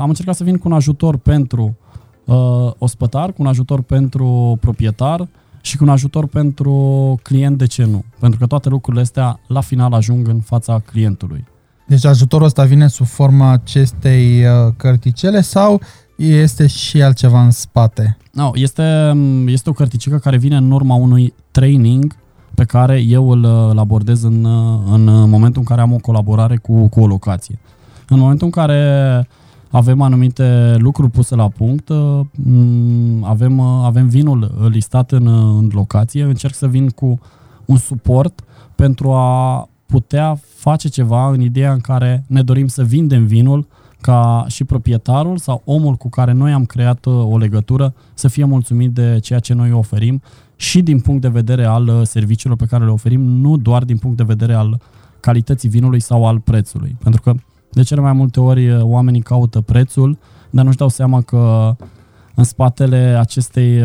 am 0.00 0.08
încercat 0.08 0.34
să 0.34 0.44
vin 0.44 0.56
cu 0.56 0.68
un 0.68 0.74
ajutor 0.74 1.16
pentru 1.16 1.76
uh, 2.24 2.70
ospătar, 2.78 3.32
cu 3.32 3.42
un 3.42 3.46
ajutor 3.46 3.80
pentru 3.82 4.56
proprietar 4.60 5.28
și 5.64 5.76
cu 5.76 5.84
un 5.84 5.90
ajutor 5.90 6.26
pentru 6.26 6.74
client, 7.22 7.58
de 7.58 7.66
ce 7.66 7.84
nu? 7.84 8.04
Pentru 8.18 8.38
că 8.38 8.46
toate 8.46 8.68
lucrurile 8.68 9.02
astea 9.02 9.40
la 9.46 9.60
final 9.60 9.92
ajung 9.92 10.28
în 10.28 10.40
fața 10.40 10.78
clientului. 10.78 11.44
Deci 11.86 12.04
ajutorul 12.04 12.46
ăsta 12.46 12.64
vine 12.64 12.86
sub 12.86 13.06
forma 13.06 13.50
acestei 13.50 14.44
uh, 14.44 14.72
cărticele 14.76 15.40
sau 15.40 15.80
este 16.16 16.66
și 16.66 17.02
altceva 17.02 17.42
în 17.42 17.50
spate? 17.50 18.16
No, 18.32 18.50
este, 18.54 19.12
este 19.46 19.70
o 19.70 19.72
cărticică 19.72 20.16
care 20.18 20.36
vine 20.36 20.56
în 20.56 20.70
urma 20.70 20.94
unui 20.94 21.34
training 21.50 22.16
pe 22.54 22.64
care 22.64 23.00
eu 23.00 23.30
îl, 23.30 23.44
îl 23.44 23.78
abordez 23.78 24.22
în, 24.22 24.44
în 24.90 25.28
momentul 25.30 25.60
în 25.60 25.66
care 25.66 25.80
am 25.80 25.92
o 25.92 25.98
colaborare 25.98 26.56
cu, 26.56 26.88
cu 26.88 27.00
o 27.00 27.06
locație. 27.06 27.58
În 28.08 28.18
momentul 28.18 28.46
în 28.46 28.52
care 28.52 29.28
avem 29.76 30.00
anumite 30.00 30.76
lucruri 30.78 31.10
puse 31.10 31.34
la 31.34 31.48
punct, 31.48 31.90
avem, 33.22 33.60
avem 33.60 34.08
vinul 34.08 34.68
listat 34.70 35.12
în, 35.12 35.26
în 35.26 35.70
locație, 35.72 36.22
încerc 36.22 36.54
să 36.54 36.66
vin 36.66 36.88
cu 36.88 37.18
un 37.64 37.76
suport 37.76 38.44
pentru 38.74 39.12
a 39.12 39.68
putea 39.86 40.38
face 40.56 40.88
ceva 40.88 41.28
în 41.28 41.40
ideea 41.40 41.72
în 41.72 41.80
care 41.80 42.24
ne 42.26 42.42
dorim 42.42 42.66
să 42.66 42.82
vindem 42.82 43.26
vinul 43.26 43.66
ca 44.00 44.44
și 44.48 44.64
proprietarul 44.64 45.38
sau 45.38 45.62
omul 45.64 45.94
cu 45.94 46.08
care 46.08 46.32
noi 46.32 46.52
am 46.52 46.64
creat 46.64 47.04
uh, 47.04 47.14
o 47.14 47.38
legătură 47.38 47.94
să 48.14 48.28
fie 48.28 48.44
mulțumit 48.44 48.92
de 48.92 49.18
ceea 49.22 49.38
ce 49.38 49.54
noi 49.54 49.72
oferim 49.72 50.22
și 50.56 50.82
din 50.82 51.00
punct 51.00 51.20
de 51.20 51.28
vedere 51.28 51.64
al 51.64 51.88
uh, 51.88 52.00
serviciilor 52.02 52.56
pe 52.56 52.64
care 52.64 52.84
le 52.84 52.90
oferim, 52.90 53.20
nu 53.20 53.56
doar 53.56 53.84
din 53.84 53.98
punct 53.98 54.16
de 54.16 54.22
vedere 54.22 54.54
al 54.54 54.80
calității 55.20 55.68
vinului 55.68 56.00
sau 56.00 56.26
al 56.26 56.40
prețului. 56.40 56.96
Pentru 57.02 57.20
că 57.20 57.34
de 57.74 57.82
cele 57.82 58.00
mai 58.00 58.12
multe 58.12 58.40
ori 58.40 58.70
uh, 58.70 58.82
oamenii 58.82 59.20
caută 59.20 59.60
prețul, 59.60 60.18
dar 60.50 60.64
nu-și 60.64 60.76
dau 60.76 60.88
seama 60.88 61.20
că 61.20 61.74
în 62.34 62.44
spatele 62.44 63.16
acestei 63.20 63.82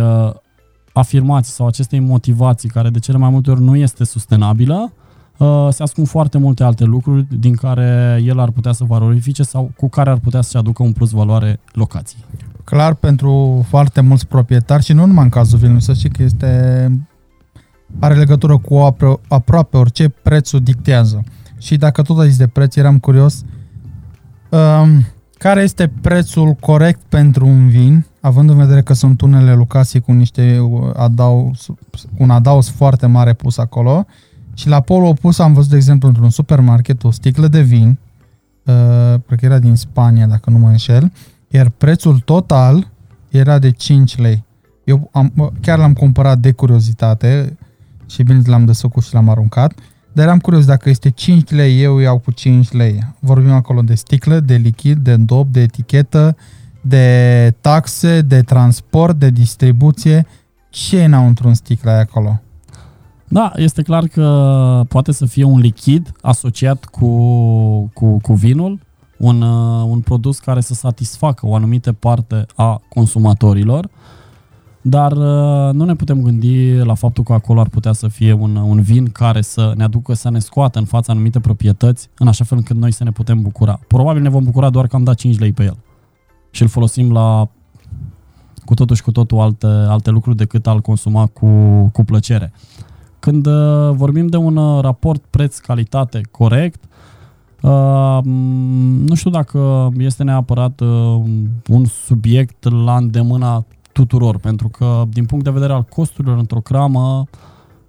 afirmații 0.93 1.53
sau 1.53 1.67
acestei 1.67 1.99
motivații, 1.99 2.69
care 2.69 2.89
de 2.89 2.99
cele 2.99 3.17
mai 3.17 3.29
multe 3.29 3.51
ori 3.51 3.61
nu 3.61 3.75
este 3.75 4.03
sustenabilă, 4.03 4.93
Uh, 5.39 5.67
se 5.69 5.83
ascund 5.83 6.07
foarte 6.07 6.37
multe 6.37 6.63
alte 6.63 6.83
lucruri 6.83 7.27
din 7.39 7.55
care 7.55 8.21
el 8.25 8.39
ar 8.39 8.51
putea 8.51 8.71
să 8.71 8.83
valorifice 8.83 9.43
sau 9.43 9.71
cu 9.77 9.89
care 9.89 10.09
ar 10.09 10.17
putea 10.17 10.41
să-și 10.41 10.57
aducă 10.57 10.83
un 10.83 10.91
plus 10.91 11.09
valoare 11.09 11.59
locației. 11.71 12.25
Clar, 12.63 12.93
pentru 12.93 13.65
foarte 13.67 14.01
mulți 14.01 14.27
proprietari 14.27 14.83
și 14.83 14.93
nu 14.93 15.05
numai 15.05 15.23
în 15.23 15.29
cazul 15.29 15.59
Vilnius, 15.59 15.83
să 15.83 15.93
știi 15.93 16.09
că 16.09 16.23
este 16.23 16.47
are 17.99 18.15
legătură 18.15 18.57
cu 18.57 18.75
apro- 18.75 19.27
aproape 19.27 19.77
orice 19.77 20.09
prețul 20.09 20.59
dictează. 20.59 21.23
Și 21.57 21.77
dacă 21.77 22.01
tot 22.01 22.19
ai 22.19 22.27
zis 22.27 22.37
de 22.37 22.47
preț, 22.47 22.75
eram 22.75 22.99
curios, 22.99 23.43
um, 24.50 25.06
care 25.38 25.62
este 25.62 25.91
prețul 26.02 26.54
corect 26.54 27.02
pentru 27.10 27.45
un 27.45 27.70
vin, 27.70 28.06
având 28.22 28.50
în 28.50 28.58
vedere 28.58 28.82
că 28.82 28.93
sunt 28.93 29.22
unele 29.22 29.52
locații 29.52 30.00
cu 30.00 30.12
niște 30.12 30.70
adaus, 30.95 31.66
cu 31.91 32.18
un 32.18 32.30
adaus 32.30 32.70
foarte 32.70 33.06
mare 33.06 33.34
pus 33.34 33.58
acolo, 33.58 34.06
uh, 34.08 34.14
și 34.60 34.68
la 34.68 34.82
polul 34.82 35.08
opus 35.08 35.39
am 35.39 35.54
văzut, 35.54 35.70
de 35.70 35.76
exemplu, 35.76 36.08
într-un 36.08 36.30
supermarket 36.30 37.04
o 37.04 37.12
sticlă 37.12 37.47
de 37.47 37.62
vin, 37.62 37.97
uh, 38.64 39.20
cred 39.26 39.39
că 39.39 39.45
era 39.45 39.60
din 39.60 39.76
Spania, 39.76 40.28
dacă 40.28 40.50
nu 40.50 40.58
mă 40.58 40.68
înșel, 40.68 41.12
iar 41.47 41.70
prețul 41.70 42.20
total 42.20 42.91
era 43.30 43.60
de 43.60 43.72
5 43.72 44.18
lei. 44.18 44.43
Eu 44.84 45.10
am, 45.12 45.54
chiar 45.62 45.78
l-am 45.78 45.93
cumpărat 45.93 46.39
de 46.39 46.52
curiozitate 46.52 47.58
și 48.06 48.24
bine 48.24 48.41
l-am 48.45 48.66
desfăcut 48.66 49.04
și 49.04 49.14
l-am 49.14 49.30
aruncat, 49.30 49.74
dar 50.20 50.28
eram 50.28 50.39
curios 50.39 50.65
dacă 50.65 50.89
este 50.89 51.09
5 51.09 51.51
lei, 51.51 51.82
eu 51.82 51.97
iau 51.97 52.17
cu 52.17 52.32
5 52.32 52.72
lei. 52.72 52.99
Vorbim 53.20 53.51
acolo 53.51 53.82
de 53.82 53.95
sticlă, 53.95 54.39
de 54.39 54.55
lichid, 54.55 54.97
de 54.97 55.11
îndop, 55.11 55.47
de 55.47 55.61
etichetă, 55.61 56.36
de 56.82 57.55
taxe, 57.61 58.22
de 58.22 58.41
transport, 58.41 59.15
de 59.15 59.30
distribuție. 59.30 60.28
Ce 60.70 60.97
e 60.97 61.05
înăuntru 61.05 61.47
în 61.47 61.53
sticla 61.53 61.97
acolo? 61.97 62.41
Da, 63.28 63.51
este 63.55 63.82
clar 63.82 64.07
că 64.07 64.82
poate 64.88 65.11
să 65.11 65.26
fie 65.26 65.43
un 65.43 65.59
lichid 65.59 66.11
asociat 66.22 66.86
cu, 66.86 67.09
cu, 67.93 68.17
cu 68.22 68.34
vinul, 68.34 68.80
un, 69.17 69.41
uh, 69.41 69.86
un 69.89 69.99
produs 69.99 70.39
care 70.39 70.61
să 70.61 70.74
satisfacă 70.74 71.47
o 71.47 71.55
anumită 71.55 71.93
parte 71.93 72.45
a 72.55 72.82
consumatorilor, 72.89 73.89
dar 74.82 75.11
uh, 75.11 75.73
nu 75.73 75.86
ne 75.86 75.95
putem 75.95 76.21
gândi 76.21 76.75
la 76.75 76.93
faptul 76.93 77.23
că 77.23 77.34
acolo 77.34 77.59
ar 77.59 77.69
putea 77.69 77.91
să 77.91 78.07
fie 78.07 78.34
un, 78.34 78.55
un 78.55 78.82
vin 78.82 79.05
care 79.05 79.41
să 79.41 79.73
ne 79.75 79.84
aducă 79.84 80.13
să 80.13 80.30
ne 80.30 80.39
scoată 80.39 80.80
în 80.80 80.86
fața 80.86 81.11
anumite 81.11 81.39
proprietăți, 81.39 82.09
în 82.17 82.27
așa 82.27 82.43
fel 82.43 82.57
încât 82.57 82.75
noi 82.75 82.91
să 82.91 83.03
ne 83.03 83.11
putem 83.11 83.41
bucura. 83.41 83.80
Probabil 83.88 84.21
ne 84.21 84.30
vom 84.30 84.43
bucura 84.43 84.69
doar 84.69 84.88
că 84.88 84.95
am 84.95 85.03
dat 85.03 85.15
5 85.15 85.39
lei 85.39 85.51
pe 85.51 85.63
el 85.63 85.77
și 86.51 86.61
îl 86.61 86.67
folosim 86.67 87.11
la 87.11 87.47
cu 88.65 88.73
totul 88.73 88.95
și 88.95 89.03
cu 89.03 89.11
totul 89.11 89.39
alte, 89.39 89.65
alte 89.65 90.09
lucruri 90.09 90.38
decât 90.38 90.67
al 90.67 90.80
consuma 90.80 91.25
cu, 91.25 91.47
cu 91.93 92.03
plăcere. 92.03 92.53
Când 93.19 93.45
uh, 93.45 93.89
vorbim 93.91 94.27
de 94.27 94.38
un 94.38 94.55
uh, 94.55 94.82
raport 94.82 95.23
preț-calitate 95.30 96.21
corect, 96.32 96.84
uh, 97.61 98.19
nu 99.05 99.15
știu 99.15 99.30
dacă 99.30 99.89
este 99.97 100.23
neapărat 100.23 100.80
un 101.67 101.86
subiect 101.86 102.69
la 102.84 102.95
îndemâna 102.95 103.65
tuturor, 104.02 104.38
pentru 104.38 104.68
că 104.68 105.04
din 105.10 105.26
punct 105.26 105.43
de 105.43 105.50
vedere 105.50 105.74
al 105.74 105.84
costurilor 105.84 106.38
într-o 106.38 106.60
cramă 106.60 107.28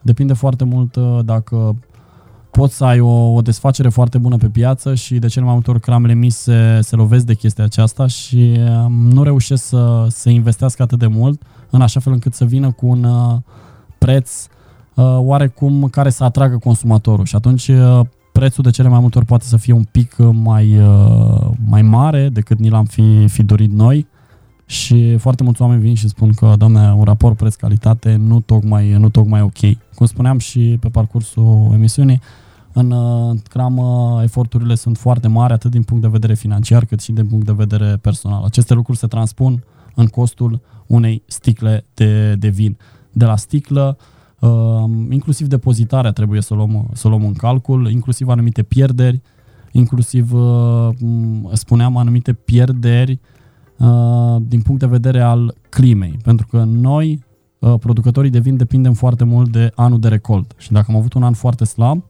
depinde 0.03 0.33
foarte 0.33 0.65
mult 0.65 0.97
dacă 1.25 1.77
poți 2.51 2.77
să 2.77 2.85
ai 2.85 3.01
o, 3.01 3.33
o 3.33 3.41
desfacere 3.41 3.89
foarte 3.89 4.19
bună 4.19 4.37
pe 4.37 4.49
piață 4.49 4.95
și 4.95 5.19
de 5.19 5.27
cele 5.27 5.45
mai 5.45 5.55
multe 5.55 5.71
ori 5.71 5.81
cramele 5.81 6.15
mici 6.15 6.33
se, 6.33 6.79
se 6.81 6.97
lovesc 6.97 7.25
de 7.25 7.35
chestia 7.35 7.65
aceasta 7.65 8.07
și 8.07 8.59
nu 9.13 9.23
reușesc 9.23 9.65
să, 9.65 10.07
să 10.09 10.31
investească 10.31 10.83
atât 10.83 10.99
de 10.99 11.07
mult 11.07 11.43
în 11.71 11.81
așa 11.81 12.01
fel 12.01 12.13
încât 12.13 12.35
să 12.35 12.45
vină 12.45 12.71
cu 12.71 12.87
un 12.87 13.07
preț 13.99 14.45
uh, 14.45 14.51
Uh, 15.01 15.19
oarecum 15.19 15.89
care 15.91 16.11
să 16.11 16.25
atragă 16.25 16.59
consumatorul. 16.59 17.25
Și 17.25 17.37
atunci 17.37 17.69
uh, 17.69 18.01
prețul 18.33 18.63
de 18.63 18.71
cele 18.71 18.89
mai 18.89 19.01
multe 19.01 19.19
ori 19.19 19.27
poate 19.27 19.45
să 19.45 19.57
fie 19.57 19.73
un 19.73 19.85
pic 19.85 20.15
uh, 20.19 20.29
mai, 20.33 20.81
mai 21.67 21.83
mare 21.83 22.29
decât 22.29 22.59
ni 22.59 22.69
l-am 22.69 22.85
fi, 22.85 23.29
fi 23.29 23.43
dorit 23.43 23.73
noi 23.73 24.07
și 24.71 25.17
foarte 25.17 25.43
mulți 25.43 25.63
oameni 25.63 25.81
vin 25.81 25.95
și 25.95 26.09
spun 26.09 26.33
că, 26.33 26.55
doamne, 26.59 26.93
un 26.93 27.05
raport 27.05 27.37
preț-calitate 27.37 28.17
nu 28.17 28.41
tocmai, 28.41 28.93
nu 28.93 29.09
tocmai 29.09 29.41
ok. 29.41 29.59
Cum 29.95 30.07
spuneam 30.07 30.39
și 30.39 30.77
pe 30.81 30.89
parcursul 30.89 31.71
emisiunii, 31.73 32.21
în 32.73 32.95
cramă 33.49 34.21
eforturile 34.23 34.75
sunt 34.75 34.99
foarte 34.99 35.29
mari, 35.29 35.53
atât 35.53 35.71
din 35.71 35.83
punct 35.83 36.03
de 36.03 36.09
vedere 36.09 36.35
financiar, 36.35 36.85
cât 36.85 37.01
și 37.01 37.13
din 37.13 37.27
punct 37.27 37.47
de 37.47 37.53
vedere 37.53 37.97
personal. 37.97 38.45
Aceste 38.45 38.75
lucruri 38.75 38.99
se 38.99 39.07
transpun 39.07 39.65
în 39.95 40.07
costul 40.07 40.61
unei 40.87 41.23
sticle 41.27 41.87
de, 41.95 42.35
de 42.35 42.49
vin. 42.49 42.77
De 43.13 43.25
la 43.25 43.37
sticlă, 43.37 43.97
uh, 43.99 44.05
Uh, 44.41 44.91
inclusiv 45.11 45.47
depozitarea 45.47 46.13
trebuie 46.13 46.41
să 46.41 46.55
luăm, 46.55 46.91
să 46.93 47.09
luăm 47.09 47.25
în 47.25 47.33
calcul, 47.33 47.91
inclusiv 47.91 48.29
anumite 48.29 48.63
pierderi, 48.63 49.21
inclusiv, 49.73 50.33
uh, 50.33 50.89
spuneam, 51.53 51.97
anumite 51.97 52.33
pierderi 52.33 53.13
uh, 53.13 53.19
din 54.41 54.61
punct 54.61 54.81
de 54.81 54.87
vedere 54.87 55.21
al 55.21 55.55
climei, 55.69 56.19
pentru 56.23 56.47
că 56.47 56.65
noi, 56.65 57.25
uh, 57.59 57.75
producătorii 57.81 58.31
de 58.31 58.39
vin, 58.39 58.57
depindem 58.57 58.93
foarte 58.93 59.25
mult 59.25 59.51
de 59.51 59.73
anul 59.75 60.01
de 60.01 60.09
recolt. 60.09 60.55
Și 60.57 60.73
dacă 60.73 60.87
am 60.89 60.97
avut 60.97 61.13
un 61.13 61.23
an 61.23 61.33
foarte 61.33 61.65
slab, 61.65 62.03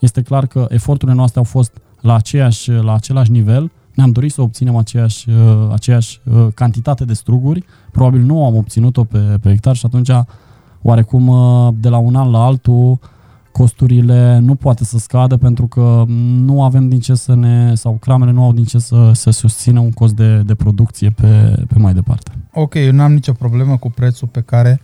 este 0.00 0.22
clar 0.22 0.46
că 0.46 0.66
eforturile 0.68 1.16
noastre 1.16 1.38
au 1.38 1.44
fost 1.44 1.80
la, 2.00 2.14
aceeași, 2.14 2.70
la 2.70 2.94
același 2.94 3.30
nivel, 3.30 3.70
ne-am 3.94 4.10
dorit 4.10 4.32
să 4.32 4.42
obținem 4.42 4.76
aceeași, 4.76 5.28
uh, 5.30 5.68
aceeași 5.72 6.20
uh, 6.24 6.46
cantitate 6.54 7.04
de 7.04 7.12
struguri, 7.12 7.64
probabil 7.92 8.20
nu 8.20 8.44
am 8.44 8.56
obținut-o 8.56 9.04
pe, 9.04 9.18
pe 9.18 9.48
hectar 9.48 9.76
și 9.76 9.86
atunci 9.86 10.10
oarecum 10.82 11.28
uh, 11.28 11.74
de 11.76 11.88
la 11.88 11.98
un 11.98 12.14
an 12.14 12.30
la 12.30 12.44
altul 12.44 12.98
costurile 13.52 14.38
nu 14.38 14.54
poate 14.54 14.84
să 14.84 14.98
scadă 14.98 15.36
pentru 15.36 15.66
că 15.66 16.04
nu 16.08 16.62
avem 16.62 16.88
din 16.88 17.00
ce 17.00 17.14
să 17.14 17.34
ne, 17.34 17.74
sau 17.74 17.92
cramele 18.00 18.30
nu 18.30 18.42
au 18.44 18.52
din 18.52 18.64
ce 18.64 18.78
să, 18.78 19.10
să 19.14 19.30
susțină 19.30 19.80
un 19.80 19.90
cost 19.90 20.14
de, 20.14 20.42
de 20.42 20.54
producție 20.54 21.10
pe, 21.10 21.64
pe 21.68 21.78
mai 21.78 21.94
departe. 21.94 22.30
Ok, 22.52 22.74
eu 22.74 22.92
nu 22.92 23.02
am 23.02 23.12
nicio 23.12 23.32
problemă 23.32 23.76
cu 23.76 23.90
prețul 23.90 24.28
pe 24.28 24.40
care 24.40 24.80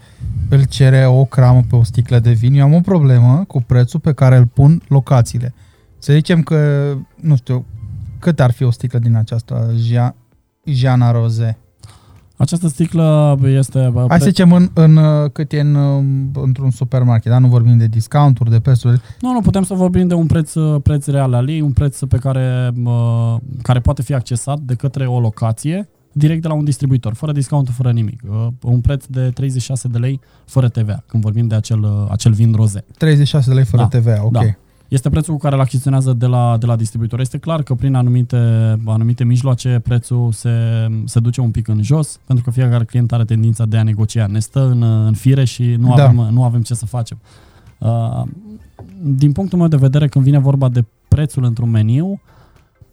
îl 0.49 0.65
cere 0.65 1.07
o 1.07 1.25
cramă 1.25 1.65
pe 1.69 1.77
o 1.77 1.83
sticlă 1.83 2.19
de 2.19 2.33
vin. 2.33 2.55
Eu 2.55 2.65
am 2.65 2.75
o 2.75 2.81
problemă 2.81 3.45
cu 3.49 3.63
prețul 3.63 4.01
pe 4.01 4.13
care 4.13 4.37
îl 4.37 4.47
pun 4.47 4.83
locațiile. 4.89 5.55
Să 5.99 6.13
zicem 6.13 6.43
că, 6.43 6.93
nu 7.21 7.37
știu, 7.37 7.67
cât 8.19 8.41
ar 8.41 8.51
fi 8.51 8.63
o 8.63 8.71
sticlă 8.71 8.99
din 8.99 9.15
aceasta 9.15 9.67
Jana 10.65 11.11
Rose? 11.11 11.59
Această 12.39 12.69
sticlă 12.69 13.39
este... 13.43 13.93
Hai 14.09 14.19
să 14.19 14.27
zicem 14.27 14.53
în, 14.53 14.69
în, 14.75 14.99
cât 15.33 15.53
e 15.53 15.61
în, 15.61 15.77
într-un 16.33 16.71
supermarket, 16.71 17.33
dar 17.33 17.41
nu 17.41 17.49
vorbim 17.49 17.77
de 17.77 17.87
discounturi, 17.87 18.51
de 18.51 18.61
prețuri. 18.61 19.01
Nu, 19.21 19.33
nu, 19.33 19.41
putem 19.41 19.63
să 19.63 19.75
vorbim 19.75 20.07
de 20.07 20.15
un 20.15 20.27
preț, 20.27 20.53
preț 20.83 21.07
real 21.07 21.35
al 21.35 21.49
ei, 21.49 21.61
un 21.61 21.73
preț 21.73 21.99
pe 21.99 22.17
care, 22.17 22.73
care 23.63 23.81
poate 23.81 24.03
fi 24.03 24.15
accesat 24.15 24.59
de 24.59 24.75
către 24.75 25.07
o 25.07 25.21
locație 25.21 25.89
direct 26.13 26.43
de 26.43 26.49
la 26.49 26.55
un 26.55 26.65
distribuitor, 26.65 27.15
fără 27.15 27.33
discount, 27.33 27.69
fără 27.69 27.91
nimic. 27.91 28.23
Un 28.63 28.81
preț 28.81 29.05
de 29.07 29.31
36 29.35 29.89
de 29.89 29.99
lei 29.99 30.21
fără 30.45 30.69
TVA, 30.69 31.03
când 31.07 31.23
vorbim 31.23 31.47
de 31.47 31.55
acel, 31.55 32.07
acel 32.11 32.33
vin 32.33 32.53
roze. 32.53 32.85
36 32.99 33.49
de 33.49 33.55
lei 33.55 33.65
fără 33.65 33.89
da, 33.91 33.99
TVA, 33.99 34.25
ok. 34.25 34.33
Da 34.33 34.41
este 34.89 35.11
prețul 35.11 35.35
cu 35.35 35.41
care 35.41 35.55
îl 35.55 35.61
achiziționează 35.61 36.13
de 36.13 36.27
la, 36.27 36.57
de 36.59 36.67
la 36.67 36.77
distribuitor. 36.77 37.21
Este 37.21 37.39
clar 37.39 37.63
că 37.63 37.75
prin 37.75 37.95
anumite, 37.95 38.37
anumite 38.85 39.25
mijloace 39.25 39.81
prețul 39.85 40.33
se, 40.33 40.51
se 41.05 41.21
duce 41.21 41.41
un 41.41 41.51
pic 41.51 41.69
în 41.69 41.83
jos, 41.83 42.21
pentru 42.27 42.45
că 42.45 42.51
fiecare 42.51 42.85
client 42.85 43.13
are 43.13 43.25
tendința 43.25 43.65
de 43.65 43.77
a 43.77 43.83
negocia. 43.83 44.27
Ne 44.27 44.39
stă 44.39 44.61
în, 44.61 44.83
în 44.83 45.13
fire 45.13 45.45
și 45.45 45.65
nu, 45.79 45.95
da. 45.95 46.03
avem, 46.03 46.29
nu 46.33 46.45
avem 46.45 46.63
ce 46.63 46.75
să 46.75 46.87
facem. 46.87 47.19
Uh, 47.79 48.23
din 49.03 49.33
punctul 49.33 49.59
meu 49.59 49.69
de 49.69 49.77
vedere, 49.77 50.09
când 50.09 50.25
vine 50.25 50.39
vorba 50.39 50.69
de 50.69 50.85
prețul 51.09 51.45
într-un 51.45 51.71
meniu, 51.71 52.21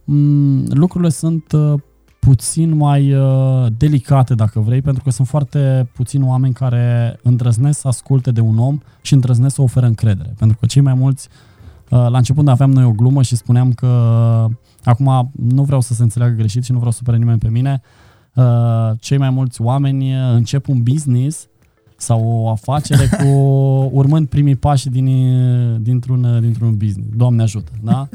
mm, 0.03 0.65
lucrurile 0.69 1.09
sunt 1.09 1.51
uh, 1.51 1.73
puțin 2.19 2.75
mai 2.75 3.13
uh, 3.13 3.65
delicate, 3.77 4.33
dacă 4.33 4.59
vrei, 4.59 4.81
pentru 4.81 5.03
că 5.03 5.09
sunt 5.09 5.27
foarte 5.27 5.89
puțini 5.93 6.23
oameni 6.23 6.53
care 6.53 7.19
îndrăznesc 7.23 7.79
să 7.79 7.87
asculte 7.87 8.31
de 8.31 8.41
un 8.41 8.57
om 8.57 8.77
și 9.01 9.13
îndrăznesc 9.13 9.55
să 9.55 9.61
oferă 9.61 9.85
încredere. 9.85 10.33
Pentru 10.37 10.57
că 10.59 10.65
cei 10.65 10.81
mai 10.81 10.93
mulți 10.93 11.27
uh, 11.31 11.35
Uh, 11.37 11.44
la 11.89 12.17
început 12.17 12.47
aveam 12.47 12.71
noi 12.71 12.83
o 12.83 12.91
glumă 12.91 13.21
și 13.21 13.35
spuneam 13.35 13.71
că 13.71 13.87
acum 14.83 15.31
nu 15.35 15.63
vreau 15.63 15.81
să 15.81 15.93
se 15.93 16.03
înțeleagă 16.03 16.35
greșit 16.35 16.63
și 16.63 16.71
nu 16.71 16.77
vreau 16.77 16.91
să 16.91 16.97
supere 16.97 17.17
nimeni 17.17 17.39
pe 17.39 17.49
mine. 17.49 17.81
Uh, 18.33 18.91
cei 18.99 19.17
mai 19.17 19.29
mulți 19.29 19.61
oameni 19.61 20.13
încep 20.13 20.67
un 20.67 20.83
business 20.83 21.47
sau 21.97 22.21
o 22.25 22.49
afacere 22.49 23.09
cu 23.21 23.27
urmând 23.91 24.27
primii 24.27 24.55
pași 24.55 24.89
din, 24.89 25.07
dintr-un, 25.81 26.37
dintr-un 26.41 26.77
business. 26.77 27.09
Doamne 27.15 27.41
ajută, 27.41 27.71
da? 27.81 28.07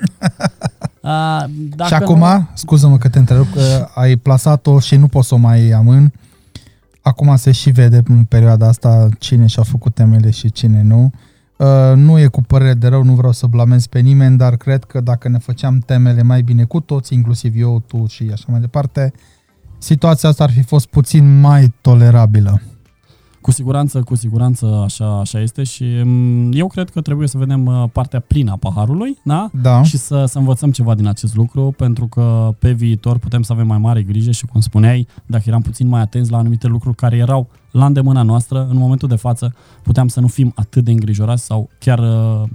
Uh, 1.02 1.44
dacă 1.76 1.88
și 1.88 1.94
acum, 1.94 2.18
nu... 2.18 2.48
scuză-mă 2.54 2.98
că 2.98 3.08
te 3.08 3.18
întrerup, 3.18 3.52
că 3.52 3.88
ai 3.94 4.16
plasat-o 4.16 4.80
și 4.80 4.96
nu 4.96 5.08
poți 5.08 5.28
să 5.28 5.34
o 5.34 5.38
mai 5.38 5.70
amân. 5.70 6.12
Acum 7.00 7.36
se 7.36 7.52
și 7.52 7.70
vede 7.70 8.02
în 8.06 8.24
perioada 8.24 8.66
asta 8.66 9.08
cine 9.18 9.46
și-a 9.46 9.62
făcut 9.62 9.94
temele 9.94 10.30
și 10.30 10.52
cine 10.52 10.82
nu. 10.82 11.02
Uh, 11.04 11.10
Uh, 11.10 11.29
nu 11.94 12.18
e 12.18 12.26
cu 12.26 12.42
părere 12.42 12.74
de 12.74 12.88
rău, 12.88 13.02
nu 13.02 13.14
vreau 13.14 13.32
să 13.32 13.46
blamez 13.46 13.86
pe 13.86 13.98
nimeni, 13.98 14.36
dar 14.36 14.56
cred 14.56 14.84
că 14.84 15.00
dacă 15.00 15.28
ne 15.28 15.38
făceam 15.38 15.78
temele 15.78 16.22
mai 16.22 16.42
bine 16.42 16.64
cu 16.64 16.80
toți, 16.80 17.14
inclusiv 17.14 17.52
eu, 17.56 17.82
tu 17.86 18.06
și 18.06 18.28
așa 18.32 18.44
mai 18.48 18.60
departe, 18.60 19.12
situația 19.78 20.28
asta 20.28 20.44
ar 20.44 20.50
fi 20.50 20.62
fost 20.62 20.86
puțin 20.86 21.40
mai 21.40 21.72
tolerabilă. 21.80 22.60
Cu 23.40 23.50
siguranță, 23.50 24.02
cu 24.02 24.14
siguranță 24.14 24.82
așa, 24.84 25.18
așa 25.18 25.40
este 25.40 25.62
și 25.62 25.84
mm, 26.04 26.52
eu 26.52 26.66
cred 26.66 26.90
că 26.90 27.00
trebuie 27.00 27.28
să 27.28 27.38
vedem 27.38 27.66
uh, 27.66 27.84
partea 27.92 28.20
plină 28.20 28.50
a 28.50 28.56
paharului 28.56 29.18
da? 29.24 29.50
Da. 29.62 29.82
și 29.82 29.96
să, 29.98 30.24
să 30.24 30.38
învățăm 30.38 30.70
ceva 30.70 30.94
din 30.94 31.06
acest 31.06 31.36
lucru 31.36 31.74
pentru 31.76 32.06
că 32.06 32.54
pe 32.58 32.72
viitor 32.72 33.18
putem 33.18 33.42
să 33.42 33.52
avem 33.52 33.66
mai 33.66 33.78
mare 33.78 34.02
grijă 34.02 34.30
și 34.30 34.46
cum 34.46 34.60
spuneai, 34.60 35.06
dacă 35.26 35.44
eram 35.46 35.60
puțin 35.60 35.88
mai 35.88 36.00
atenți 36.00 36.30
la 36.30 36.38
anumite 36.38 36.66
lucruri 36.66 36.96
care 36.96 37.16
erau 37.16 37.48
la 37.70 37.86
îndemâna 37.86 38.22
noastră, 38.22 38.66
în 38.70 38.76
momentul 38.76 39.08
de 39.08 39.16
față 39.16 39.54
puteam 39.82 40.08
să 40.08 40.20
nu 40.20 40.26
fim 40.26 40.52
atât 40.56 40.84
de 40.84 40.90
îngrijorați 40.90 41.44
sau 41.44 41.68
chiar 41.78 41.98
uh, 41.98 42.48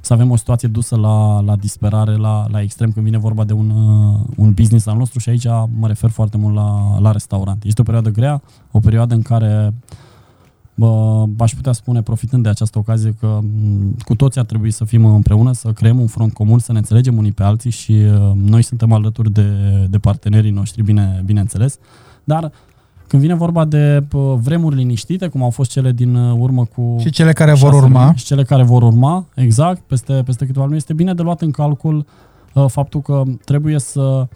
să 0.00 0.12
avem 0.12 0.30
o 0.30 0.36
situație 0.36 0.68
dusă 0.68 0.96
la, 0.96 1.40
la 1.40 1.56
disperare, 1.56 2.16
la, 2.16 2.46
la 2.50 2.60
extrem 2.60 2.90
când 2.92 3.04
vine 3.04 3.18
vorba 3.18 3.44
de 3.44 3.52
un, 3.52 3.70
uh, 3.70 4.20
un 4.36 4.52
business 4.52 4.86
al 4.86 4.96
nostru 4.96 5.18
și 5.18 5.28
aici 5.28 5.46
mă 5.78 5.86
refer 5.86 6.10
foarte 6.10 6.36
mult 6.36 6.54
la, 6.54 6.98
la 6.98 7.12
restaurant. 7.12 7.64
Este 7.64 7.80
o 7.80 7.84
perioadă 7.84 8.10
grea, 8.10 8.42
o 8.70 8.80
perioadă 8.80 9.14
în 9.14 9.22
care 9.22 9.74
bă, 10.74 11.24
aș 11.38 11.52
putea 11.54 11.72
spune, 11.72 12.02
profitând 12.02 12.42
de 12.42 12.48
această 12.48 12.78
ocazie, 12.78 13.16
că 13.20 13.38
cu 14.04 14.14
toții 14.14 14.40
ar 14.40 14.46
trebui 14.46 14.70
să 14.70 14.84
fim 14.84 15.04
împreună, 15.04 15.52
să 15.52 15.72
creăm 15.72 16.00
un 16.00 16.06
front 16.06 16.32
comun, 16.32 16.58
să 16.58 16.72
ne 16.72 16.78
înțelegem 16.78 17.16
unii 17.16 17.32
pe 17.32 17.42
alții 17.42 17.70
și 17.70 17.92
uh, 17.92 18.32
noi 18.34 18.62
suntem 18.62 18.92
alături 18.92 19.32
de, 19.32 19.50
de 19.90 19.98
partenerii 19.98 20.50
noștri, 20.50 20.82
bine, 20.82 21.22
bineînțeles, 21.24 21.78
dar 22.24 22.52
când 23.08 23.22
vine 23.22 23.34
vorba 23.34 23.64
de 23.64 24.04
vremuri 24.34 24.76
liniștite, 24.76 25.26
cum 25.26 25.42
au 25.42 25.50
fost 25.50 25.70
cele 25.70 25.92
din 25.92 26.14
uh, 26.14 26.36
urmă 26.38 26.64
cu... 26.64 26.96
Și 27.00 27.10
cele 27.10 27.32
care 27.32 27.52
vor 27.52 27.72
urma. 27.72 28.12
Și 28.14 28.24
cele 28.24 28.42
care 28.42 28.62
vor 28.62 28.82
urma, 28.82 29.24
exact, 29.34 29.80
peste, 29.80 30.22
peste 30.24 30.46
câteva 30.46 30.64
luni, 30.64 30.76
este 30.76 30.92
bine 30.92 31.14
de 31.14 31.22
luat 31.22 31.40
în 31.40 31.50
calcul 31.50 32.06
uh, 32.52 32.64
faptul 32.68 33.00
că 33.00 33.22
trebuie 33.44 33.78
să 33.78 34.26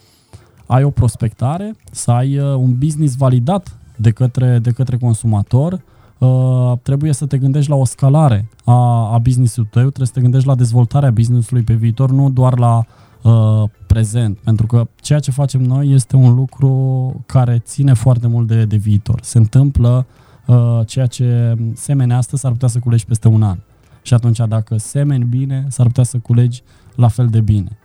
ai 0.66 0.84
o 0.84 0.90
prospectare, 0.90 1.74
să 1.90 2.10
ai 2.10 2.38
uh, 2.38 2.54
un 2.54 2.78
business 2.78 3.16
validat 3.16 3.76
de 3.96 4.10
către, 4.10 4.58
de 4.58 4.70
către 4.70 4.96
consumator, 4.96 5.80
uh, 6.18 6.72
trebuie 6.82 7.12
să 7.12 7.26
te 7.26 7.38
gândești 7.38 7.70
la 7.70 7.76
o 7.76 7.84
scalare 7.84 8.48
a, 8.64 9.12
a 9.12 9.18
business-ului 9.18 9.70
tău, 9.72 9.82
trebuie 9.82 10.06
să 10.06 10.12
te 10.12 10.20
gândești 10.20 10.46
la 10.46 10.54
dezvoltarea 10.54 11.10
business-ului 11.10 11.62
pe 11.62 11.74
viitor, 11.74 12.10
nu 12.10 12.30
doar 12.30 12.58
la 12.58 12.84
uh, 13.22 13.62
prezent, 13.86 14.38
pentru 14.38 14.66
că 14.66 14.88
ceea 14.96 15.18
ce 15.18 15.30
facem 15.30 15.60
noi 15.62 15.92
este 15.92 16.16
un 16.16 16.34
lucru 16.34 17.24
care 17.26 17.58
ține 17.58 17.92
foarte 17.92 18.26
mult 18.26 18.46
de, 18.46 18.64
de 18.64 18.76
viitor. 18.76 19.20
Se 19.22 19.38
întâmplă 19.38 20.06
uh, 20.46 20.80
ceea 20.86 21.06
ce 21.06 21.54
semene 21.74 22.14
astăzi 22.14 22.42
s-ar 22.42 22.52
putea 22.52 22.68
să 22.68 22.78
culegi 22.78 23.04
peste 23.04 23.28
un 23.28 23.42
an. 23.42 23.58
Și 24.02 24.14
atunci 24.14 24.40
dacă 24.48 24.76
semeni 24.76 25.24
bine, 25.24 25.66
s-ar 25.68 25.86
putea 25.86 26.04
să 26.04 26.18
culegi 26.18 26.62
la 26.94 27.08
fel 27.08 27.26
de 27.26 27.40
bine. 27.40 27.78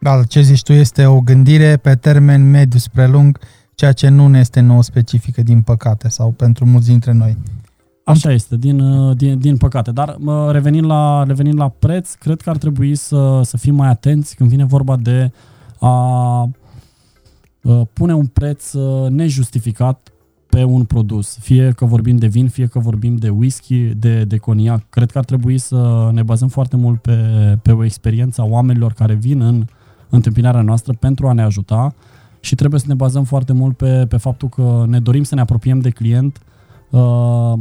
Da, 0.00 0.22
ce 0.24 0.40
zici 0.40 0.62
tu 0.62 0.72
este 0.72 1.06
o 1.06 1.20
gândire 1.20 1.76
pe 1.76 1.94
termen 1.94 2.50
mediu 2.50 2.78
spre 2.78 3.06
lung, 3.06 3.38
ceea 3.74 3.92
ce 3.92 4.08
nu 4.08 4.28
ne 4.28 4.38
este 4.38 4.60
nou 4.60 4.80
specifică, 4.80 5.42
din 5.42 5.62
păcate, 5.62 6.08
sau 6.08 6.30
pentru 6.30 6.66
mulți 6.66 6.86
dintre 6.86 7.12
noi. 7.12 7.36
Așa 8.04 8.32
este, 8.32 8.56
din, 8.56 8.80
uh, 8.80 9.16
din, 9.16 9.38
din 9.38 9.56
păcate. 9.56 9.90
Dar 9.90 10.16
revenind 10.50 10.86
la, 10.86 11.24
revenind 11.26 11.58
la 11.58 11.68
preț, 11.68 12.14
cred 12.14 12.40
că 12.40 12.50
ar 12.50 12.56
trebui 12.56 12.94
să, 12.94 13.40
să 13.42 13.56
fim 13.56 13.74
mai 13.74 13.88
atenți 13.88 14.36
când 14.36 14.50
vine 14.50 14.64
vorba 14.64 14.96
de 14.96 15.32
a 15.80 16.42
uh, 17.62 17.80
pune 17.92 18.14
un 18.14 18.26
preț 18.26 18.72
uh, 18.72 19.10
nejustificat 19.10 20.12
pe 20.48 20.64
un 20.64 20.84
produs. 20.84 21.38
Fie 21.40 21.72
că 21.76 21.84
vorbim 21.84 22.16
de 22.16 22.26
vin, 22.26 22.48
fie 22.48 22.66
că 22.66 22.78
vorbim 22.78 23.16
de 23.16 23.28
whisky, 23.28 23.74
de, 23.76 24.24
de 24.24 24.36
coniac. 24.36 24.88
Cred 24.88 25.10
că 25.10 25.18
ar 25.18 25.24
trebui 25.24 25.58
să 25.58 26.10
ne 26.12 26.22
bazăm 26.22 26.48
foarte 26.48 26.76
mult 26.76 27.00
pe, 27.00 27.16
pe 27.62 27.72
o 27.72 27.84
experiență 27.84 28.40
a 28.40 28.44
oamenilor 28.44 28.92
care 28.92 29.14
vin 29.14 29.40
în 29.40 29.64
întâmpinarea 30.08 30.60
noastră 30.60 30.92
pentru 30.98 31.28
a 31.28 31.32
ne 31.32 31.42
ajuta 31.42 31.94
și 32.40 32.54
trebuie 32.54 32.80
să 32.80 32.86
ne 32.88 32.94
bazăm 32.94 33.24
foarte 33.24 33.52
mult 33.52 33.76
pe, 33.76 34.06
pe 34.08 34.16
faptul 34.16 34.48
că 34.48 34.84
ne 34.86 35.00
dorim 35.00 35.22
să 35.22 35.34
ne 35.34 35.40
apropiem 35.40 35.78
de 35.78 35.90
client 35.90 36.38
Uh, 36.38 36.49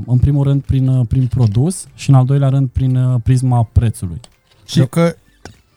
în 0.06 0.18
primul 0.20 0.44
rând 0.44 0.62
prin, 0.62 0.88
uh, 0.88 1.06
prin 1.08 1.28
produs 1.28 1.88
și 1.94 2.10
în 2.10 2.16
al 2.16 2.26
doilea 2.26 2.50
rând 2.50 2.70
prin 2.70 2.96
uh, 2.96 3.20
prisma 3.24 3.70
prețului. 3.72 4.20
Și 4.66 4.86
că 4.86 5.16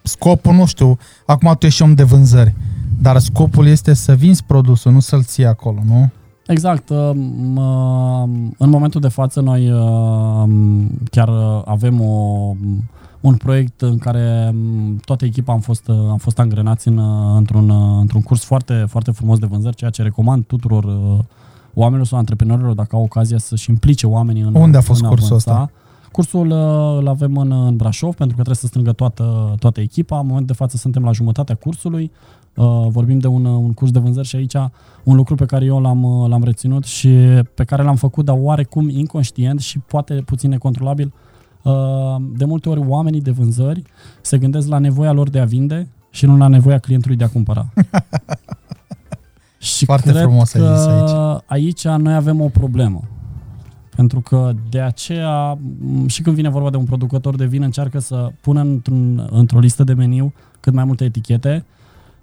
scopul, 0.01 0.53
nu 0.53 0.65
știu, 0.65 0.97
acum 1.25 1.55
tu 1.59 1.65
ești 1.65 1.81
om 1.81 1.93
de 1.93 2.03
vânzări, 2.03 2.55
dar 3.01 3.17
scopul 3.17 3.67
este 3.67 3.93
să 3.93 4.13
vinzi 4.13 4.43
produsul, 4.43 4.91
nu 4.91 4.99
să-l 4.99 5.23
ții 5.23 5.45
acolo, 5.45 5.79
nu? 5.85 6.09
Exact. 6.47 6.89
În 8.57 8.69
momentul 8.69 9.01
de 9.01 9.07
față 9.07 9.41
noi 9.41 9.67
chiar 11.09 11.29
avem 11.65 12.01
o, 12.01 12.53
un 13.21 13.35
proiect 13.35 13.81
în 13.81 13.97
care 13.97 14.55
toată 15.05 15.25
echipa 15.25 15.53
am 15.53 15.59
fost, 15.59 15.89
am 15.89 16.17
fost 16.17 16.39
angrenați 16.39 16.87
în, 16.87 16.99
într-un, 17.35 17.69
într-un 17.99 18.21
curs 18.21 18.43
foarte, 18.43 18.85
foarte 18.87 19.11
frumos 19.11 19.39
de 19.39 19.45
vânzări, 19.45 19.75
ceea 19.75 19.89
ce 19.89 20.01
recomand 20.01 20.45
tuturor 20.45 20.85
oamenilor 21.73 22.07
sau 22.07 22.17
antreprenorilor, 22.17 22.73
dacă 22.73 22.95
au 22.95 23.01
ocazia 23.01 23.37
să-și 23.37 23.69
implice 23.69 24.07
oamenii 24.07 24.41
în 24.41 24.55
Unde 24.55 24.77
a 24.77 24.81
fost 24.81 25.01
în 25.01 25.07
cursul 25.07 25.35
ăsta? 25.35 25.71
Cursul 26.11 26.47
uh, 26.47 26.97
îl 26.99 27.07
avem 27.07 27.37
în, 27.37 27.51
în 27.51 27.75
Brașov, 27.75 28.15
pentru 28.15 28.35
că 28.35 28.41
trebuie 28.41 28.55
să 28.55 28.67
strângă 28.67 28.91
toată, 28.91 29.55
toată 29.59 29.81
echipa. 29.81 30.19
În 30.19 30.25
momentul 30.25 30.47
de 30.47 30.53
față 30.53 30.77
suntem 30.77 31.03
la 31.03 31.11
jumătatea 31.11 31.55
cursului. 31.55 32.11
Uh, 32.55 32.85
vorbim 32.87 33.19
de 33.19 33.27
un, 33.27 33.45
un 33.45 33.73
curs 33.73 33.91
de 33.91 33.99
vânzări 33.99 34.27
și 34.27 34.35
aici 34.35 34.55
un 35.03 35.15
lucru 35.15 35.35
pe 35.35 35.45
care 35.45 35.65
eu 35.65 35.81
l-am, 35.81 36.03
uh, 36.03 36.29
l-am 36.29 36.43
reținut 36.43 36.83
și 36.83 37.09
pe 37.55 37.63
care 37.63 37.83
l-am 37.83 37.95
făcut, 37.95 38.25
dar 38.25 38.37
oarecum 38.39 38.89
inconștient 38.89 39.59
și 39.59 39.79
poate 39.79 40.13
puțin 40.13 40.49
necontrolabil. 40.49 41.13
De 42.37 42.45
multe 42.45 42.69
ori 42.69 42.83
oamenii 42.87 43.21
de 43.21 43.31
vânzări 43.31 43.83
se 44.21 44.37
gândesc 44.37 44.67
la 44.67 44.77
nevoia 44.77 45.11
lor 45.11 45.29
de 45.29 45.39
a 45.39 45.45
vinde 45.45 45.87
și 46.09 46.25
nu 46.25 46.37
la 46.37 46.47
nevoia 46.47 46.77
clientului 46.77 47.17
de 47.17 47.23
a 47.23 47.29
cumpăra. 47.29 47.65
Și 49.63 49.85
Foarte 49.85 50.11
frumos 50.11 50.51
că 50.51 50.63
ai 50.63 50.77
zis 50.77 50.85
aici. 50.85 51.41
aici 51.45 52.01
noi 52.01 52.13
avem 52.13 52.41
o 52.41 52.47
problemă. 52.47 53.01
Pentru 53.95 54.19
că 54.19 54.53
de 54.69 54.81
aceea, 54.81 55.57
m, 55.79 56.07
și 56.07 56.21
când 56.21 56.35
vine 56.35 56.49
vorba 56.49 56.69
de 56.69 56.77
un 56.77 56.85
producător 56.85 57.35
de 57.35 57.45
vin, 57.45 57.61
încearcă 57.61 57.99
să 57.99 58.31
pună 58.41 58.61
într-un, 58.61 59.27
într-o 59.31 59.59
listă 59.59 59.83
de 59.83 59.93
meniu 59.93 60.33
cât 60.59 60.73
mai 60.73 60.83
multe 60.83 61.03
etichete, 61.03 61.65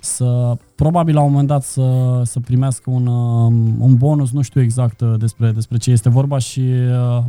să 0.00 0.56
probabil 0.74 1.14
la 1.14 1.20
un 1.20 1.30
moment 1.30 1.48
dat 1.48 1.62
să, 1.62 2.20
să 2.24 2.40
primească 2.40 2.90
un, 2.90 3.06
um, 3.06 3.74
un 3.78 3.96
bonus, 3.96 4.30
nu 4.30 4.42
știu 4.42 4.60
exact 4.60 5.00
uh, 5.00 5.14
despre, 5.18 5.50
despre 5.50 5.76
ce 5.76 5.90
este 5.90 6.08
vorba 6.08 6.38
și 6.38 6.60
uh, 6.60 7.24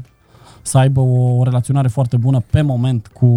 să 0.62 0.78
aibă 0.78 1.00
o, 1.00 1.38
o 1.38 1.44
relaționare 1.44 1.88
foarte 1.88 2.18
bună 2.18 2.44
pe 2.50 2.62
moment 2.62 3.08
cu, 3.08 3.28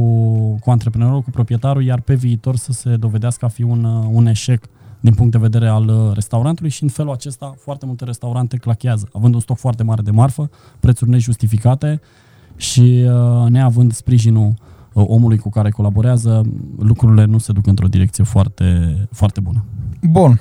cu 0.61 0.71
antreprenorul, 0.71 1.21
cu 1.21 1.31
proprietarul, 1.31 1.85
iar 1.85 2.01
pe 2.01 2.15
viitor 2.15 2.57
să 2.57 2.73
se 2.73 2.97
dovedească 2.97 3.45
a 3.45 3.49
fi 3.49 3.63
un, 3.63 3.85
uh, 3.85 4.09
un 4.13 4.27
eșec 4.27 4.65
din 5.05 5.15
punct 5.15 5.33
de 5.33 5.39
vedere 5.39 5.69
al 5.69 5.89
uh, 5.89 6.15
restaurantului 6.15 6.71
și 6.71 6.83
în 6.83 6.89
felul 6.89 7.13
acesta 7.13 7.55
foarte 7.59 7.87
multe 7.87 8.05
restaurante 8.05 8.57
clachează, 8.57 9.09
având 9.13 9.35
un 9.35 9.41
stoc 9.41 9.57
foarte 9.57 9.83
mare 9.83 10.03
de 10.03 10.11
marfă, 10.11 10.51
prețuri 10.81 11.11
nejustificate 11.11 12.01
și 12.57 13.07
uh, 13.09 13.49
neavând 13.49 13.93
sprijinul 13.93 14.55
uh, 14.93 15.05
omului 15.07 15.39
cu 15.39 15.51
care 15.51 15.71
colaborează, 15.71 16.43
lucrurile 16.79 17.25
nu 17.25 17.39
se 17.39 17.53
duc 17.53 17.67
într-o 17.67 17.87
direcție 17.87 18.25
foarte, 18.25 18.97
foarte 19.13 19.41
bună. 19.41 19.65
Bun. 20.03 20.41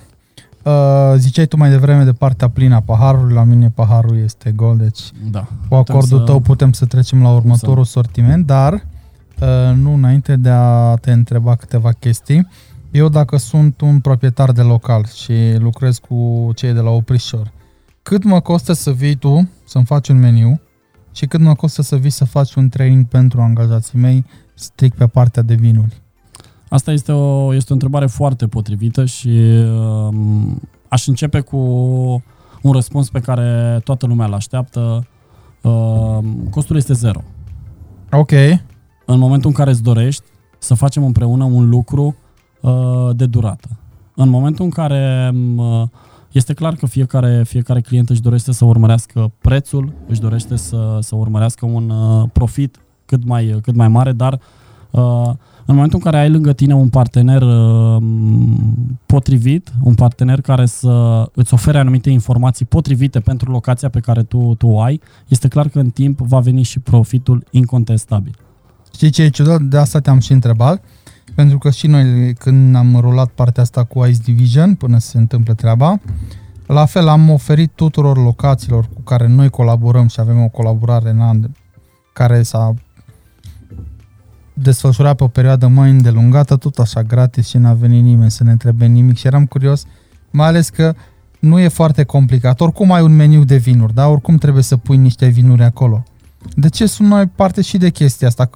Uh, 0.64 0.72
ziceai 1.16 1.46
tu 1.46 1.58
mai 1.58 1.70
devreme 1.70 2.04
de 2.04 2.14
partea 2.14 2.50
plină 2.50 2.76
a 2.76 2.80
paharului, 2.80 3.34
la 3.34 3.44
mine 3.44 3.70
paharul 3.70 4.18
este 4.18 4.52
gol, 4.52 4.78
deci 4.78 5.00
Da. 5.32 5.40
cu 5.40 5.48
Putem 5.68 5.96
acordul 5.96 6.18
să- 6.18 6.24
tău 6.24 6.40
putem 6.40 6.72
să 6.72 6.86
trecem 6.86 7.22
la 7.22 7.30
următorul 7.34 7.84
sortiment, 7.84 8.46
dar 8.46 8.74
uh, 8.74 9.76
nu 9.76 9.94
înainte 9.94 10.36
de 10.36 10.50
a 10.50 10.96
te 10.96 11.12
întreba 11.12 11.56
câteva 11.56 11.92
chestii. 11.92 12.48
Eu 12.94 13.10
dacă 13.10 13.38
sunt 13.38 13.82
un 13.82 14.00
proprietar 14.00 14.52
de 14.52 14.62
local 14.62 15.06
și 15.06 15.56
lucrez 15.58 15.98
cu 15.98 16.50
cei 16.56 16.74
de 16.74 16.80
la 16.80 16.90
Oprișor, 16.90 17.52
cât 18.04 18.24
mă 18.24 18.40
costă 18.40 18.74
să 18.74 18.92
vii 18.92 19.16
tu 19.16 19.50
să-mi 19.66 19.86
faci 19.86 20.08
un 20.08 20.20
meniu 20.20 20.62
și 21.12 21.26
cât 21.26 21.40
mă 21.40 21.54
costă 21.54 21.82
să 21.82 21.96
vii 21.96 22.10
să 22.10 22.26
faci 22.26 22.54
un 22.54 22.70
training 22.70 23.06
pentru 23.06 23.42
angajații 23.42 24.00
mei 24.00 24.26
strict 24.54 24.98
pe 24.98 25.08
partea 25.08 25.42
de 25.42 25.54
vinuri? 25.54 26.02
Asta 26.70 26.92
este 26.92 27.12
o, 27.12 27.54
este 27.54 27.70
o 27.70 27.74
întrebare 27.74 28.06
foarte 28.06 28.48
potrivită 28.48 29.06
și 29.06 29.30
um, 29.30 30.62
aș 30.88 31.08
începe 31.08 31.40
cu 31.40 31.58
un 32.62 32.72
răspuns 32.72 33.10
pe 33.10 33.20
care 33.20 33.80
toată 33.84 34.06
lumea 34.06 34.26
îl 34.26 34.34
așteaptă. 34.34 35.08
Um, 35.62 36.48
costul 36.50 36.76
este 36.76 36.94
zero. 36.94 37.24
Ok, 38.12 38.32
În 39.06 39.20
momentul 39.20 39.50
în 39.50 39.56
care 39.56 39.70
îți 39.70 39.84
dorești 39.84 40.24
să 40.58 40.74
facem 40.74 41.04
împreună 41.04 41.44
un 41.44 41.70
lucru 41.70 42.04
uh, 42.04 42.14
de 43.16 43.26
durată. 43.26 43.70
În 44.16 44.30
momentul 44.30 44.66
în 44.66 44.72
care 44.72 45.32
um, 45.34 45.92
este 46.32 46.54
clar 46.54 46.76
că 46.76 46.86
fiecare, 46.86 47.44
fiecare 47.44 47.82
client 47.82 48.10
își 48.10 48.22
dorește 48.22 48.52
să 48.52 48.66
urmărească 48.66 49.32
prețul, 49.42 49.94
își 50.08 50.20
dorește 50.20 50.56
să, 50.56 50.98
să 51.02 51.16
urmărească 51.16 51.66
un 51.66 51.90
uh, 51.90 52.30
profit 52.34 52.80
cât 53.06 53.26
mai, 53.26 53.60
cât 53.62 53.76
mai 53.76 53.88
mare, 53.88 54.12
dar 54.12 54.40
uh, 54.92 55.32
în 55.66 55.76
momentul 55.76 56.00
în 56.04 56.12
care 56.12 56.18
ai 56.18 56.30
lângă 56.30 56.54
tine 56.54 56.74
un 56.74 56.90
partener 56.90 57.42
uh, 57.42 58.04
potrivit, 59.06 59.72
un 59.84 59.94
partener 59.94 60.42
care 60.42 60.66
să 60.66 61.24
îți 61.34 61.54
ofere 61.54 61.80
anumite 61.80 62.10
informații 62.10 62.66
potrivite 62.66 63.20
pentru 63.20 63.52
locația 63.52 63.90
pe 63.90 64.00
care 64.00 64.24
tu, 64.24 64.56
tu 64.58 64.68
o 64.68 64.82
ai, 64.82 65.02
este 65.28 65.48
clar 65.48 65.68
că 65.68 65.80
în 65.80 65.90
timp 65.90 66.20
va 66.20 66.40
veni 66.40 66.62
și 66.62 66.80
profitul 66.80 67.44
incontestabil. 67.52 68.36
Știi 68.94 69.10
ce 69.10 69.22
e 69.22 69.30
ciudat? 69.30 69.62
De 69.62 69.78
asta 69.78 70.00
te-am 70.00 70.20
și 70.20 70.32
întrebat. 70.32 70.84
Pentru 71.36 71.58
că 71.58 71.70
și 71.70 71.88
noi, 71.88 72.34
când 72.34 72.76
am 72.76 72.96
rulat 73.00 73.28
partea 73.28 73.64
asta 73.64 73.84
cu 73.84 74.06
Ice 74.06 74.22
Division, 74.24 74.76
până 74.76 74.98
se 74.98 75.18
întâmplă 75.18 75.54
treaba, 75.54 76.00
la 76.68 76.86
fel 76.86 77.08
am 77.08 77.30
oferit 77.30 77.72
tuturor 77.76 78.18
locațiilor 78.18 78.90
cu 78.94 79.02
care 79.02 79.28
noi 79.28 79.50
colaborăm 79.50 80.08
și 80.08 80.20
avem 80.20 80.44
o 80.44 80.48
colaborare 80.48 81.10
în 81.10 81.20
an 81.20 81.50
care 82.14 82.44
s-a 82.44 82.74
desfășurat 84.54 85.16
pe 85.16 85.24
o 85.24 85.28
perioadă 85.28 85.68
mai 85.68 85.90
îndelungată, 85.90 86.56
tot 86.56 86.78
așa 86.78 87.04
gratis 87.04 87.48
și 87.48 87.58
n-a 87.58 87.74
venit 87.74 88.04
nimeni 88.04 88.32
să 88.32 88.44
ne 88.44 88.52
întrebe 88.52 88.86
nimic 88.86 89.18
și 89.18 89.28
eram 89.28 89.46
curios, 89.46 89.86
mai 90.32 90.48
ales 90.48 90.70
că 90.70 90.94
nu 91.40 91.60
e 91.60 91.68
foarte 91.68 92.04
complicat. 92.04 92.62
Oricum 92.62 92.92
ai 92.92 93.02
un 93.02 93.16
meniu 93.16 93.44
de 93.44 93.56
vinuri, 93.56 93.94
da? 93.94 94.08
Oricum 94.08 94.38
trebuie 94.38 94.64
să 94.64 94.78
pui 94.78 94.98
niște 94.98 95.28
vinuri 95.28 95.64
acolo. 95.64 96.04
De 96.56 96.70
ce 96.70 96.86
sunt 96.86 97.08
noi 97.08 97.26
parte 97.28 97.62
și 97.62 97.78
de 97.78 97.90
chestia 97.90 98.28
asta? 98.28 98.50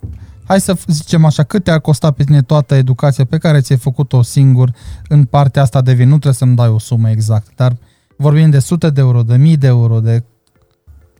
Hai 0.48 0.61
să 0.61 0.78
zicem 0.88 1.26
așa, 1.26 1.44
cât 1.44 1.64
te-a 1.64 1.80
costat 1.80 2.15
pe 2.15 2.24
tine 2.24 2.41
toată 2.41 2.76
educația 2.76 3.26
pe 3.26 3.38
care 3.38 3.60
ți-ai 3.60 3.78
făcut-o 3.78 4.22
singur 4.22 4.72
în 5.07 5.26
partea 5.26 5.61
asta 5.61 5.82
de 5.82 5.94
vin? 5.94 6.06
Nu 6.06 6.14
trebuie 6.14 6.34
să-mi 6.34 6.56
dai 6.56 6.68
o 6.68 6.80
sumă 6.80 7.10
exactă, 7.10 7.52
dar 7.56 7.76
vorbim 8.18 8.49
de 8.49 8.60
sute 8.60 8.90
de 8.90 9.02
euro, 9.02 9.22
de 9.22 9.36
mii 9.36 9.57
de 9.57 9.68
euro, 9.68 9.99
de... 9.99 10.24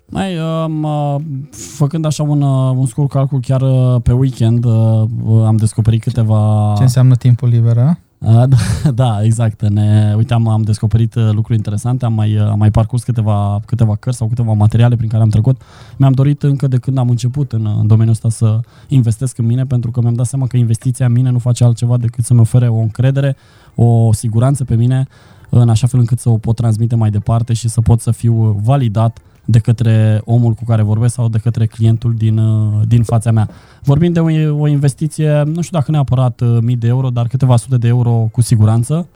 Mai, 0.10 0.38
um, 0.38 0.84
uh, 0.84 1.16
făcând 1.52 2.06
așa 2.06 2.24
un, 2.24 2.42
uh, 2.42 2.76
un 2.76 2.86
scurt 2.86 3.10
calcul 3.10 3.40
chiar 3.40 3.62
uh, 3.62 4.02
pe 4.02 4.12
weekend, 4.12 4.66
uh, 4.66 5.04
uh, 5.24 5.46
am 5.46 5.56
descoperit 5.56 6.02
câteva... 6.02 6.74
Ce 6.78 6.84
înseamnă 6.84 7.16
timpul 7.16 7.50
liber, 7.50 7.78
a? 7.78 7.98
Uh, 8.20 8.44
da, 8.84 8.92
da, 8.92 9.24
exact. 9.24 9.68
Ne, 9.68 10.14
uite, 10.18 10.34
am, 10.34 10.48
am 10.48 10.62
descoperit 10.62 11.16
uh, 11.16 11.30
lucruri 11.32 11.58
interesante, 11.58 12.06
am 12.06 12.14
mai, 12.14 12.36
uh, 12.36 12.42
am 12.42 12.58
mai 12.58 12.72
parcurs 12.72 13.04
câteva, 13.04 13.60
câteva 13.66 13.96
cărți 13.96 14.18
sau 14.18 14.28
câteva 14.28 14.54
materiale 14.54 14.96
prin 14.96 15.10
care 15.10 15.24
am 15.24 15.30
trecut. 15.30 15.62
Mi-am 15.98 16.12
dorit 16.12 16.44
încă 16.44 16.68
de 16.68 16.78
când 16.78 16.98
am 16.98 17.10
început 17.10 17.52
în, 17.52 17.66
în 17.66 17.88
domeniul 17.88 18.14
ăsta 18.14 18.30
să 18.30 18.60
investesc 18.88 19.38
în 19.38 19.46
mine, 19.46 19.66
pentru 19.66 19.92
că 19.92 20.02
mi-am 20.02 20.14
dat 20.14 20.26
seama 20.26 20.48
că 20.48 20.58
investiția 20.58 21.06
în 21.06 21.12
mine 21.12 21.30
nu 21.30 21.40
face 21.40 21.64
altceva 21.64 21.98
decât 21.98 22.24
să-mi 22.24 22.40
ofere 22.40 22.68
o 22.68 22.78
încredere, 22.78 23.36
o 23.76 24.14
siguranță 24.14 24.64
pe 24.64 24.76
mine, 24.76 25.08
în 25.50 25.70
așa 25.70 25.88
fel 25.88 26.00
încât 26.00 26.20
să 26.20 26.30
o 26.30 26.38
pot 26.38 26.56
transmite 26.56 26.96
mai 26.96 27.10
departe 27.10 27.54
și 27.54 27.68
să 27.68 27.82
pot 27.82 28.02
să 28.02 28.12
fiu 28.12 28.60
validat 28.64 29.20
de 29.50 29.60
către 29.60 30.22
omul 30.26 30.54
cu 30.54 30.64
care 30.64 30.82
vorbesc 30.82 31.14
sau 31.14 31.28
de 31.30 31.38
către 31.38 31.66
clientul 31.66 32.14
din, 32.14 32.38
uh, 32.38 32.82
din 32.88 33.04
fața 33.04 33.32
mea. 33.32 33.50
Vorbim 33.84 34.12
de 34.12 34.20
o, 34.20 34.60
o 34.60 34.68
investiție, 34.68 35.44
nu 35.44 35.62
știu 35.62 35.78
dacă 35.78 35.92
neapărat 35.92 36.42
uh, 36.42 36.58
mii 36.62 36.76
de 36.76 36.88
euro, 36.88 37.10
dar 37.10 37.28
câteva 37.28 37.56
sute 37.56 37.78
de 37.78 37.88
euro 37.88 38.30
cu 38.32 38.42
siguranță, 38.42 39.08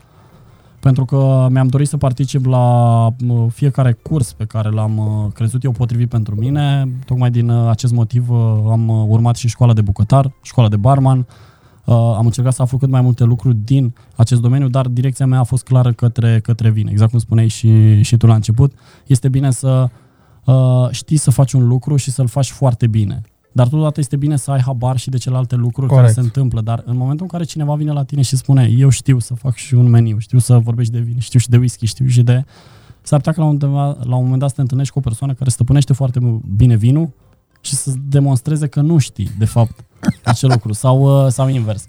pentru 0.80 1.06
că 1.06 1.48
mi-am 1.52 1.68
dorit 1.68 1.88
să 1.88 1.98
particip 1.98 2.46
la 2.46 3.06
uh, 3.06 3.46
fiecare 3.50 3.92
curs 3.92 4.34
pe 4.34 4.46
care 4.46 4.70
l-am 4.70 4.98
uh, 4.98 5.32
crezut 5.34 5.64
eu 5.64 5.72
potrivit 5.72 6.10
pentru 6.10 6.36
mine. 6.36 6.92
Tocmai 7.06 7.32
din 7.32 7.50
uh, 7.50 7.70
acest 7.70 7.94
motiv 7.94 8.30
uh, 8.30 8.38
am 8.72 8.88
uh, 8.88 9.06
urmat 9.08 9.36
și 9.36 9.48
școala 9.48 9.74
de 9.74 9.82
bucătar, 9.82 10.32
școala 10.42 10.70
de 10.70 10.78
barman, 10.78 11.26
Uh, 11.86 11.96
am 11.96 12.26
încercat 12.26 12.54
să 12.54 12.62
aflu 12.62 12.78
cât 12.78 12.90
mai 12.90 13.02
multe 13.02 13.24
lucruri 13.24 13.56
din 13.56 13.94
acest 14.16 14.42
domeniu, 14.42 14.68
dar 14.68 14.88
direcția 14.88 15.26
mea 15.26 15.40
a 15.40 15.44
fost 15.44 15.64
clară 15.64 15.92
către, 15.92 16.40
către 16.40 16.70
vin. 16.70 16.88
Exact 16.88 17.10
cum 17.10 17.20
spuneai 17.20 17.48
și, 17.48 18.02
și 18.02 18.18
tu 18.18 18.28
la 18.28 18.34
început, 18.34 18.74
este 19.08 19.30
bine 19.30 19.52
să 19.52 19.90
uh, 20.46 20.88
știi 20.92 21.18
să 21.18 21.32
faci 21.32 21.54
un 21.54 21.68
lucru 21.68 21.96
și 21.96 22.12
să-l 22.12 22.28
faci 22.28 22.52
foarte 22.52 22.88
bine. 22.88 23.22
Dar 23.52 23.68
totodată 23.68 24.00
este 24.00 24.16
bine 24.16 24.36
să 24.36 24.52
ai 24.52 24.62
habar 24.62 24.98
și 24.98 25.10
de 25.10 25.18
celelalte 25.18 25.56
lucruri 25.56 25.88
Corect. 25.88 26.08
care 26.08 26.20
se 26.20 26.20
întâmplă. 26.20 26.62
Dar 26.62 26.84
în 26.86 26.98
momentul 26.98 27.22
în 27.22 27.28
care 27.28 27.44
cineva 27.44 27.76
vine 27.76 27.92
la 27.92 28.04
tine 28.04 28.22
și 28.22 28.36
spune 28.36 28.70
eu 28.78 28.90
știu 28.90 29.20
să 29.20 29.34
fac 29.34 29.56
și 29.56 29.74
un 29.74 29.90
meniu, 29.90 30.18
știu 30.18 30.40
să 30.40 30.58
vorbești 30.58 30.92
de 30.92 31.00
vin, 31.00 31.20
știu 31.20 31.40
și 31.40 31.50
de 31.50 31.58
whisky, 31.58 31.86
știu 31.86 32.08
și 32.08 32.24
de... 32.24 32.46
S-ar 33.02 33.18
putea 33.18 33.34
că 33.34 33.42
la 33.42 33.48
un, 33.48 33.58
moment- 33.62 34.04
la 34.04 34.16
un 34.16 34.24
moment 34.24 34.40
dat 34.40 34.50
să 34.50 34.56
te 34.56 34.62
întâlnești 34.62 34.94
cu 34.94 35.00
o 35.00 35.02
persoană 35.02 35.34
care 35.34 35.50
stăpânește 35.50 35.94
foarte 35.94 36.42
bine 36.56 36.76
vinul 36.76 37.10
și 37.62 37.76
să 37.76 37.92
demonstreze 38.08 38.68
că 38.68 38.82
nu 38.82 38.98
știi, 38.98 39.30
de 39.38 39.46
fapt, 39.46 39.84
acel 40.24 40.50
lucru. 40.50 40.74
Sau, 40.74 41.26
uh, 41.26 41.32
sau 41.32 41.48
invers. 41.48 41.88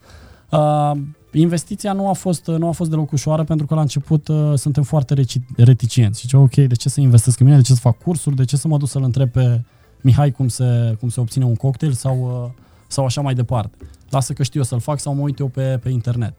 Uh, 0.50 0.92
investiția 1.32 1.92
nu 1.92 2.08
a 2.08 2.12
fost 2.12 2.46
nu 2.46 2.68
a 2.68 2.70
fost 2.70 2.90
deloc 2.90 3.12
ușoară 3.12 3.44
pentru 3.44 3.66
că 3.66 3.74
la 3.74 3.80
început 3.80 4.28
uh, 4.28 4.52
suntem 4.54 4.82
foarte 4.82 5.14
reci- 5.14 5.56
reticienți. 5.56 6.20
Zice, 6.20 6.36
ok, 6.36 6.54
de 6.54 6.74
ce 6.74 6.88
să 6.88 7.00
investesc 7.00 7.40
în 7.40 7.46
mine, 7.46 7.58
de 7.58 7.64
ce 7.64 7.72
să 7.72 7.80
fac 7.80 7.98
cursuri, 7.98 8.36
de 8.36 8.44
ce 8.44 8.56
să 8.56 8.68
mă 8.68 8.76
duc 8.76 8.88
să-l 8.88 9.02
întreb 9.02 9.28
pe 9.30 9.60
Mihai 10.00 10.30
cum 10.30 10.48
se, 10.48 10.96
cum 11.00 11.08
se 11.08 11.20
obține 11.20 11.44
un 11.44 11.54
cocktail 11.54 11.92
sau, 11.92 12.44
uh, 12.44 12.62
sau 12.86 13.04
așa 13.04 13.20
mai 13.20 13.34
departe. 13.34 13.76
Lasă 14.10 14.32
că 14.32 14.42
știu 14.42 14.60
eu 14.60 14.66
să-l 14.66 14.80
fac 14.80 15.00
sau 15.00 15.14
mă 15.14 15.20
uit 15.20 15.38
eu 15.38 15.46
pe, 15.46 15.78
pe 15.82 15.88
internet. 15.88 16.34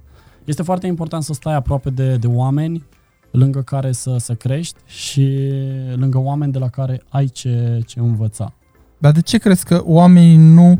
Este 0.45 0.63
foarte 0.63 0.87
important 0.87 1.23
să 1.23 1.33
stai 1.33 1.55
aproape 1.55 1.89
de, 1.89 2.15
de 2.15 2.27
oameni 2.27 2.83
lângă 3.31 3.61
care 3.61 3.91
să, 3.91 4.15
să 4.17 4.33
crești 4.33 4.79
și 4.85 5.51
lângă 5.95 6.17
oameni 6.17 6.51
de 6.51 6.57
la 6.57 6.69
care 6.69 7.01
ai 7.09 7.27
ce, 7.27 7.81
ce 7.85 7.99
învăța. 7.99 8.53
Dar 8.97 9.11
de 9.11 9.21
ce 9.21 9.37
crezi 9.37 9.65
că 9.65 9.81
oamenii 9.85 10.35
nu 10.35 10.79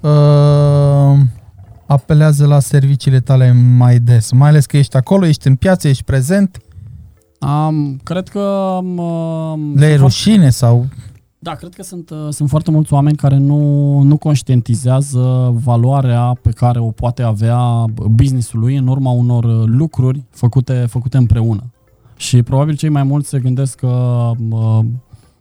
uh, 0.00 1.18
apelează 1.88 2.46
la 2.46 2.60
serviciile 2.60 3.20
tale 3.20 3.52
mai 3.52 3.98
des? 3.98 4.30
Mai 4.32 4.48
ales 4.48 4.66
că 4.66 4.76
ești 4.76 4.96
acolo, 4.96 5.26
ești 5.26 5.46
în 5.46 5.54
piață, 5.54 5.88
ești 5.88 6.04
prezent, 6.04 6.62
Um, 7.40 7.96
cred 8.02 8.28
că... 8.28 8.40
Um, 8.82 9.74
le 9.74 9.86
e 9.86 9.96
rușine 9.96 10.50
sau... 10.50 10.86
Da, 11.40 11.54
cred 11.54 11.74
că 11.74 11.82
sunt, 11.82 12.10
uh, 12.10 12.26
sunt 12.30 12.48
foarte 12.48 12.70
mulți 12.70 12.92
oameni 12.92 13.16
care 13.16 13.36
nu, 13.36 14.00
nu 14.00 14.16
conștientizează 14.16 15.54
valoarea 15.64 16.38
pe 16.42 16.50
care 16.50 16.78
o 16.78 16.90
poate 16.90 17.22
avea 17.22 17.84
businessul 18.10 18.60
lui 18.60 18.76
în 18.76 18.86
urma 18.86 19.10
unor 19.10 19.44
uh, 19.44 19.62
lucruri 19.66 20.24
făcute, 20.30 20.86
făcute 20.88 21.16
împreună. 21.16 21.62
Și 22.16 22.42
probabil 22.42 22.76
cei 22.76 22.88
mai 22.88 23.02
mulți 23.02 23.28
se 23.28 23.38
gândesc 23.38 23.78
că 23.78 24.30
uh, 24.50 24.78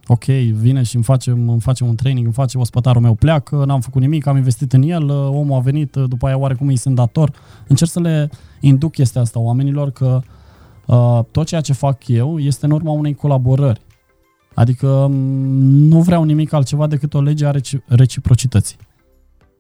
ok, 0.07 0.23
vine 0.51 0.84
și 0.84 0.95
îmi 0.95 1.03
face, 1.03 1.31
îmi 1.31 1.59
face 1.59 1.84
un 1.84 1.95
training, 1.95 2.25
îmi 2.25 2.34
face 2.34 2.57
ospătarul 2.57 3.01
meu, 3.01 3.13
pleacă, 3.13 3.63
n-am 3.65 3.81
făcut 3.81 4.01
nimic, 4.01 4.25
am 4.25 4.38
investit 4.38 4.73
în 4.73 4.81
el, 4.81 5.03
uh, 5.03 5.27
omul 5.29 5.57
a 5.57 5.59
venit, 5.59 5.95
uh, 5.95 6.03
după 6.07 6.25
aia 6.25 6.38
oarecum 6.38 6.67
îi 6.67 6.75
sunt 6.75 6.95
dator. 6.95 7.31
Încerc 7.67 7.91
să 7.91 7.99
le 7.99 8.29
induc 8.59 8.91
chestia 8.91 9.21
asta 9.21 9.39
oamenilor 9.39 9.91
că 9.91 10.21
uh, 10.85 11.19
tot 11.31 11.45
ceea 11.45 11.61
ce 11.61 11.73
fac 11.73 12.07
eu 12.07 12.39
este 12.39 12.65
în 12.65 12.71
urma 12.71 12.91
unei 12.91 13.13
colaborări 13.13 13.85
Adică 14.57 15.07
m, 15.07 15.13
nu 15.88 16.01
vreau 16.01 16.23
nimic 16.23 16.53
altceva 16.53 16.88
decât 16.88 17.13
o 17.13 17.21
lege 17.21 17.45
a 17.45 17.51
reci- 17.51 17.84
reciprocității. 17.85 18.77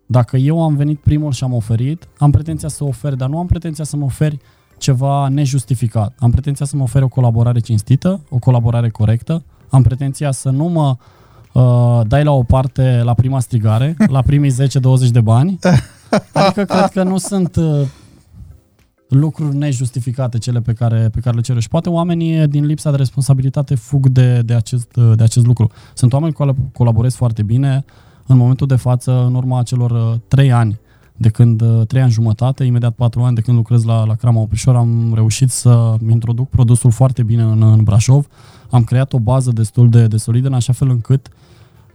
Dacă 0.05 0.37
eu 0.37 0.63
am 0.63 0.75
venit 0.75 0.99
primul 0.99 1.31
și 1.31 1.43
am 1.43 1.53
oferit, 1.53 2.07
am 2.17 2.31
pretenția 2.31 2.69
să 2.69 2.83
ofer, 2.83 3.15
dar 3.15 3.29
nu 3.29 3.37
am 3.39 3.45
pretenția 3.45 3.83
să 3.83 3.97
mă 3.97 4.05
oferi 4.05 4.37
ceva 4.77 5.27
nejustificat. 5.27 6.15
Am 6.19 6.31
pretenția 6.31 6.65
să 6.65 6.75
mă 6.75 6.83
oferi 6.83 7.03
o 7.03 7.07
colaborare 7.07 7.59
cinstită, 7.59 8.21
o 8.29 8.37
colaborare 8.37 8.89
corectă, 8.89 9.43
am 9.69 9.81
pretenția 9.81 10.31
să 10.31 10.49
nu 10.49 10.65
mă 10.65 10.95
uh, 11.53 12.07
dai 12.07 12.23
la 12.23 12.31
o 12.31 12.43
parte 12.43 13.01
la 13.03 13.13
prima 13.13 13.39
strigare, 13.39 13.95
la 14.15 14.21
primii 14.21 14.51
10-20 14.51 14.55
de 15.11 15.21
bani. 15.21 15.59
Adică 16.33 16.63
cred 16.65 16.89
că 16.89 17.03
nu 17.03 17.17
sunt 17.17 17.55
uh, 17.55 17.81
lucruri 19.09 19.55
nejustificate 19.55 20.37
cele 20.37 20.61
pe 20.61 20.73
care, 20.73 21.09
pe 21.11 21.19
care 21.19 21.35
le 21.35 21.41
cer. 21.41 21.59
Și 21.59 21.67
poate 21.67 21.89
oamenii 21.89 22.47
din 22.47 22.65
lipsa 22.65 22.91
de 22.91 22.97
responsabilitate 22.97 23.75
fug 23.75 24.07
de, 24.07 24.41
de, 24.41 24.53
acest, 24.53 24.93
de 25.15 25.23
acest 25.23 25.45
lucru. 25.45 25.71
Sunt 25.93 26.13
oameni 26.13 26.33
cu 26.33 26.43
care 26.43 26.57
colaborez 26.73 27.15
foarte 27.15 27.43
bine. 27.43 27.85
În 28.25 28.37
momentul 28.37 28.67
de 28.67 28.75
față, 28.75 29.23
în 29.25 29.35
urma 29.35 29.63
celor 29.63 29.91
uh, 29.91 30.19
trei 30.27 30.51
ani 30.51 30.79
de 31.17 31.29
când, 31.29 31.61
uh, 31.61 31.87
trei 31.87 32.01
ani 32.01 32.11
jumătate, 32.11 32.63
imediat 32.63 32.93
patru 32.93 33.21
ani 33.21 33.35
de 33.35 33.41
când 33.41 33.57
lucrez 33.57 33.83
la, 33.83 34.05
la 34.05 34.15
Crama 34.15 34.41
Oprișor, 34.41 34.75
am 34.75 35.11
reușit 35.13 35.49
să 35.49 35.95
introduc 36.09 36.49
produsul 36.49 36.91
foarte 36.91 37.23
bine 37.23 37.41
în, 37.41 37.61
în 37.61 37.83
Brașov. 37.83 38.27
Am 38.69 38.83
creat 38.83 39.13
o 39.13 39.19
bază 39.19 39.51
destul 39.51 39.89
de, 39.89 40.07
de 40.07 40.17
solidă, 40.17 40.47
în 40.47 40.53
așa 40.53 40.73
fel 40.73 40.89
încât 40.89 41.29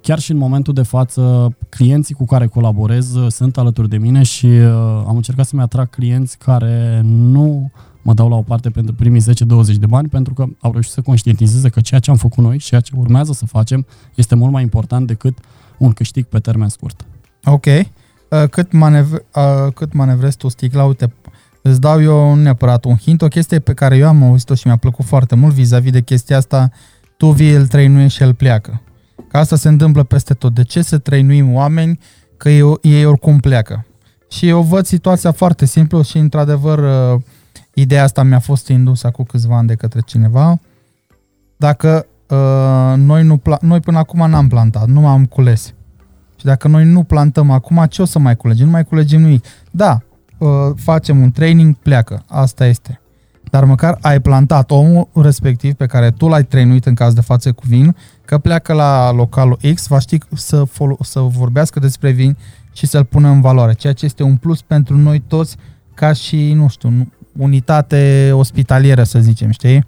chiar 0.03 0.19
și 0.19 0.31
în 0.31 0.36
momentul 0.36 0.74
de 0.74 0.82
față, 0.82 1.55
clienții 1.69 2.15
cu 2.15 2.24
care 2.24 2.47
colaborez 2.47 3.15
uh, 3.15 3.31
sunt 3.31 3.59
alături 3.59 3.89
de 3.89 3.97
mine 3.97 4.23
și 4.23 4.47
uh, 4.47 5.05
am 5.07 5.16
încercat 5.16 5.47
să-mi 5.47 5.62
atrag 5.62 5.90
clienți 5.90 6.39
care 6.39 7.01
nu 7.05 7.70
mă 8.03 8.15
dau 8.15 8.28
la 8.28 8.36
o 8.36 8.43
parte 8.43 8.70
pentru 8.70 8.94
primii 8.94 9.20
10-20 9.20 9.24
de 9.78 9.86
bani, 9.86 10.09
pentru 10.09 10.35
că 10.35 10.47
au 10.61 10.70
reușit 10.73 10.93
să 10.93 11.01
conștientizeze 11.01 11.69
că 11.69 11.81
ceea 11.81 12.01
ce 12.01 12.11
am 12.11 12.16
făcut 12.16 12.44
noi 12.44 12.59
și 12.59 12.66
ceea 12.66 12.81
ce 12.81 12.93
urmează 12.97 13.32
să 13.32 13.47
facem 13.47 13.86
este 14.15 14.35
mult 14.35 14.53
mai 14.53 14.62
important 14.62 15.07
decât 15.07 15.39
un 15.78 15.93
câștig 15.93 16.24
pe 16.24 16.39
termen 16.39 16.69
scurt. 16.69 17.05
Ok. 17.44 17.66
Uh, 17.66 18.49
cât, 18.51 18.73
manevre, 18.73 19.24
uh, 19.35 19.73
cât 19.73 19.93
manevrezi 19.93 20.36
tu 20.36 20.49
sticla, 20.49 20.85
uite, 20.85 21.12
îți 21.63 21.81
dau 21.81 22.03
eu 22.03 22.35
neapărat 22.35 22.85
un 22.85 22.97
hint, 22.97 23.23
o 23.23 23.29
chestie 23.29 23.59
pe 23.59 23.75
care 23.75 23.97
eu 23.97 24.09
am 24.09 24.23
auzit-o 24.23 24.55
și 24.55 24.67
mi-a 24.67 24.77
plăcut 24.77 25.05
foarte 25.05 25.35
mult 25.35 25.55
vis-a-vis 25.55 25.93
de 25.93 26.01
chestia 26.01 26.37
asta, 26.37 26.71
tu 27.17 27.31
vii, 27.31 27.55
îl 27.55 27.67
trăinuie 27.67 28.07
și 28.07 28.23
el 28.23 28.35
pleacă. 28.35 28.81
Că 29.29 29.39
asta 29.39 29.57
se 29.57 29.69
întâmplă 29.69 30.03
peste 30.03 30.35
tot. 30.35 30.55
De 30.55 30.63
ce 30.63 30.83
să 30.83 30.99
trăinuim 30.99 31.55
oameni 31.55 31.99
că 32.37 32.51
ei, 32.51 32.79
ei 32.83 33.05
oricum 33.05 33.39
pleacă? 33.39 33.87
Și 34.31 34.49
eu 34.49 34.63
văd 34.63 34.87
situația 34.87 35.33
foarte 35.33 35.65
simplu 35.65 36.03
și 36.03 36.19
într-adevăr 36.19 36.79
uh, 36.79 37.21
ideea 37.75 38.03
asta 38.03 38.23
mi-a 38.23 38.39
fost 38.39 38.69
indusă 38.69 39.07
acum 39.07 39.25
câțiva 39.25 39.57
ani 39.57 39.67
de 39.67 39.75
către 39.75 40.01
cineva. 40.07 40.61
Dacă 41.57 42.07
uh, 42.29 42.95
noi, 42.97 43.25
nu 43.25 43.37
pla- 43.37 43.61
noi 43.61 43.81
până 43.81 43.99
acum 43.99 44.31
n-am 44.31 44.49
plantat, 44.49 44.87
nu 44.87 45.07
am 45.07 45.25
cules. 45.25 45.75
Și 46.37 46.45
dacă 46.45 46.69
noi 46.69 46.85
nu 46.85 47.03
plantăm 47.03 47.51
acum, 47.51 47.87
ce 47.89 48.03
o 48.03 48.05
să 48.05 48.19
mai 48.19 48.37
culegem? 48.37 48.65
Nu 48.65 48.73
mai 48.73 48.85
culegem 48.85 49.21
nimic. 49.21 49.45
Da, 49.71 50.01
uh, 50.03 50.12
facem 50.77 51.23
un 51.23 51.31
training, 51.31 51.74
pleacă. 51.74 52.24
Asta 52.27 52.66
este. 52.66 53.01
Dar 53.51 53.64
măcar 53.64 53.98
ai 54.01 54.20
plantat 54.20 54.70
omul 54.70 55.09
respectiv 55.14 55.74
pe 55.74 55.86
care 55.86 56.10
tu 56.10 56.28
l-ai 56.28 56.44
trainuit 56.44 56.86
în 56.86 56.94
caz 56.94 57.14
de 57.14 57.20
față 57.20 57.52
cu 57.52 57.62
vin, 57.66 57.97
că 58.24 58.39
pleacă 58.39 58.73
la 58.73 59.12
localul 59.12 59.59
X, 59.74 59.86
va 59.86 59.98
ști 59.98 60.19
să, 60.35 60.64
fol- 60.64 60.97
să 61.01 61.20
vorbească 61.20 61.81
despre 61.81 62.10
vin 62.10 62.36
și 62.73 62.86
să-l 62.86 63.05
pună 63.05 63.28
în 63.28 63.40
valoare, 63.40 63.73
ceea 63.73 63.93
ce 63.93 64.05
este 64.05 64.23
un 64.23 64.36
plus 64.36 64.62
pentru 64.62 64.97
noi 64.97 65.23
toți 65.27 65.56
ca 65.94 66.12
și, 66.12 66.52
nu 66.52 66.69
știu, 66.69 67.12
unitate 67.39 68.31
ospitalieră, 68.32 69.02
să 69.02 69.19
zicem, 69.19 69.51
știi? 69.51 69.85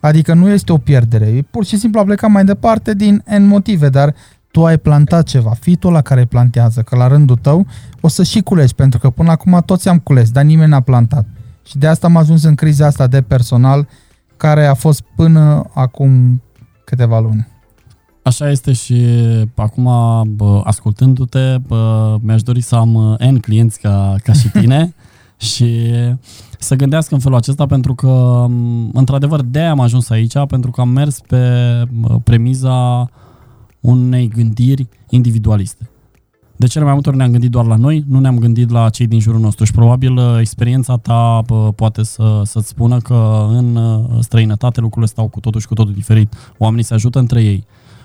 Adică 0.00 0.34
nu 0.34 0.48
este 0.48 0.72
o 0.72 0.78
pierdere, 0.78 1.46
pur 1.50 1.64
și 1.64 1.78
simplu 1.78 2.00
a 2.00 2.04
plecat 2.04 2.30
mai 2.30 2.44
departe 2.44 2.94
din 2.94 3.22
N 3.38 3.42
motive, 3.42 3.88
dar 3.88 4.14
tu 4.56 4.64
ai 4.64 4.78
plantat 4.78 5.26
ceva, 5.26 5.50
fii 5.50 5.76
tu 5.76 5.90
la 5.90 6.00
care 6.00 6.24
plantează, 6.24 6.80
că 6.82 6.96
la 6.96 7.06
rândul 7.06 7.36
tău 7.36 7.66
o 8.00 8.08
să 8.08 8.22
și 8.22 8.40
culegi, 8.40 8.74
pentru 8.74 8.98
că 8.98 9.10
până 9.10 9.30
acum 9.30 9.62
toți 9.66 9.88
am 9.88 9.98
cules, 9.98 10.30
dar 10.30 10.44
nimeni 10.44 10.70
n-a 10.70 10.80
plantat. 10.80 11.26
Și 11.66 11.78
de 11.78 11.86
asta 11.86 12.06
am 12.06 12.16
ajuns 12.16 12.42
în 12.42 12.54
criza 12.54 12.86
asta 12.86 13.06
de 13.06 13.22
personal, 13.22 13.88
care 14.36 14.66
a 14.66 14.74
fost 14.74 15.02
până 15.16 15.64
acum 15.74 16.42
câteva 16.84 17.20
luni. 17.20 17.46
Așa 18.22 18.50
este 18.50 18.72
și 18.72 19.04
acum, 19.54 19.84
bă, 20.36 20.60
ascultându-te, 20.64 21.56
bă, 21.66 22.16
mi-aș 22.20 22.42
dori 22.42 22.60
să 22.60 22.76
am 22.76 22.94
uh, 22.94 23.30
N 23.30 23.36
clienți 23.36 23.80
ca, 23.80 24.14
ca 24.22 24.32
și 24.32 24.48
tine 24.48 24.94
și 25.50 25.92
să 26.58 26.74
gândească 26.74 27.14
în 27.14 27.20
felul 27.20 27.36
acesta 27.36 27.66
pentru 27.66 27.94
că, 27.94 28.44
într-adevăr, 28.92 29.42
de 29.42 29.60
am 29.60 29.80
ajuns 29.80 30.10
aici, 30.10 30.38
pentru 30.48 30.70
că 30.70 30.80
am 30.80 30.88
mers 30.88 31.20
pe 31.20 31.38
premiza 32.24 33.08
unei 33.80 34.28
gândiri 34.28 34.88
individualiste. 35.08 35.90
De 36.58 36.66
cele 36.66 36.84
mai 36.84 36.92
multe 36.92 37.08
ori 37.08 37.18
ne-am 37.18 37.30
gândit 37.30 37.50
doar 37.50 37.64
la 37.64 37.76
noi, 37.76 38.04
nu 38.08 38.20
ne-am 38.20 38.38
gândit 38.38 38.70
la 38.70 38.88
cei 38.88 39.06
din 39.06 39.20
jurul 39.20 39.40
nostru 39.40 39.64
și 39.64 39.72
probabil 39.72 40.16
uh, 40.16 40.36
experiența 40.38 40.96
ta 40.96 41.42
poate 41.74 42.02
să, 42.02 42.40
să-ți 42.44 42.68
spună 42.68 42.98
că 42.98 43.46
în 43.48 43.76
uh, 43.76 44.04
străinătate 44.20 44.80
lucrurile 44.80 45.10
stau 45.10 45.28
cu 45.28 45.40
totul 45.40 45.60
și 45.60 45.66
cu 45.66 45.74
totul 45.74 45.92
diferit. 45.92 46.34
Oamenii 46.58 46.84
se 46.84 46.94
ajută 46.94 47.18
între 47.18 47.42
ei, 47.42 47.64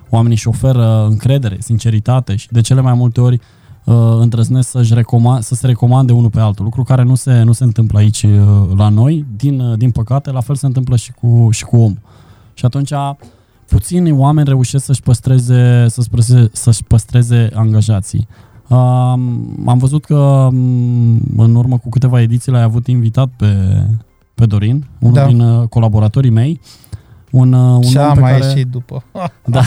oamenii 0.09 0.35
își 0.35 0.47
oferă 0.47 1.05
încredere, 1.09 1.57
sinceritate 1.59 2.35
și 2.35 2.47
de 2.51 2.61
cele 2.61 2.81
mai 2.81 2.93
multe 2.93 3.21
ori 3.21 3.39
uh, 3.83 3.95
îndrăznesc 4.19 4.69
să-și 4.69 4.93
recomand, 4.93 5.43
să 5.43 5.55
se 5.55 5.67
recomande 5.67 6.13
unul 6.13 6.29
pe 6.29 6.39
altul, 6.39 6.63
lucru 6.63 6.83
care 6.83 7.03
nu 7.03 7.15
se, 7.15 7.41
nu 7.43 7.51
se 7.51 7.63
întâmplă 7.63 7.99
aici 7.99 8.25
la 8.75 8.89
noi, 8.89 9.25
din, 9.35 9.75
din 9.77 9.91
păcate, 9.91 10.31
la 10.31 10.41
fel 10.41 10.55
se 10.55 10.65
întâmplă 10.65 10.95
și 10.95 11.11
cu, 11.11 11.47
și 11.51 11.65
cu 11.65 11.77
om. 11.77 11.93
Și 12.53 12.65
atunci 12.65 12.91
puțini 13.71 14.11
oameni 14.11 14.47
reușesc 14.47 14.85
să-și 14.85 15.01
păstreze, 15.01 15.85
să-și 15.87 16.09
păstreze, 16.09 16.49
să-și 16.51 16.83
păstreze 16.83 17.49
angajații. 17.53 18.27
Uh, 18.67 18.77
am 19.65 19.77
văzut 19.77 20.05
că 20.05 20.15
um, 20.15 21.21
în 21.37 21.55
urmă 21.55 21.77
cu 21.77 21.89
câteva 21.89 22.21
ediții 22.21 22.51
l-ai 22.51 22.61
avut 22.61 22.87
invitat 22.87 23.29
pe, 23.37 23.47
pe 24.35 24.45
Dorin, 24.45 24.85
unul 24.99 25.13
da. 25.13 25.25
din 25.25 25.39
uh, 25.39 25.67
colaboratorii 25.67 26.29
mei. 26.29 26.59
Un, 27.31 27.53
uh, 27.53 27.75
un 27.75 27.81
Ce 27.81 27.99
om 27.99 28.05
a 28.05 28.13
pe 28.13 28.19
mai 28.19 28.31
care, 28.31 28.45
ieșit 28.45 28.67
după. 28.67 29.03
da, 29.45 29.61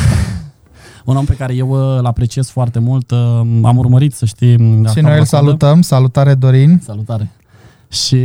un 1.05 1.17
om 1.17 1.25
pe 1.25 1.35
care 1.35 1.55
eu 1.55 1.69
uh, 1.69 1.99
îl 1.99 2.07
apreciez 2.07 2.49
foarte 2.49 2.79
mult. 2.79 3.11
Uh, 3.11 3.19
am 3.63 3.77
urmărit, 3.77 4.15
să 4.15 4.25
știi... 4.25 4.83
Și 4.93 5.01
noi 5.01 5.19
îl 5.19 5.25
salutăm. 5.25 5.83
Salutare, 5.83 6.35
Dorin. 6.35 6.81
Salutare. 6.83 7.31
Și 7.95 8.21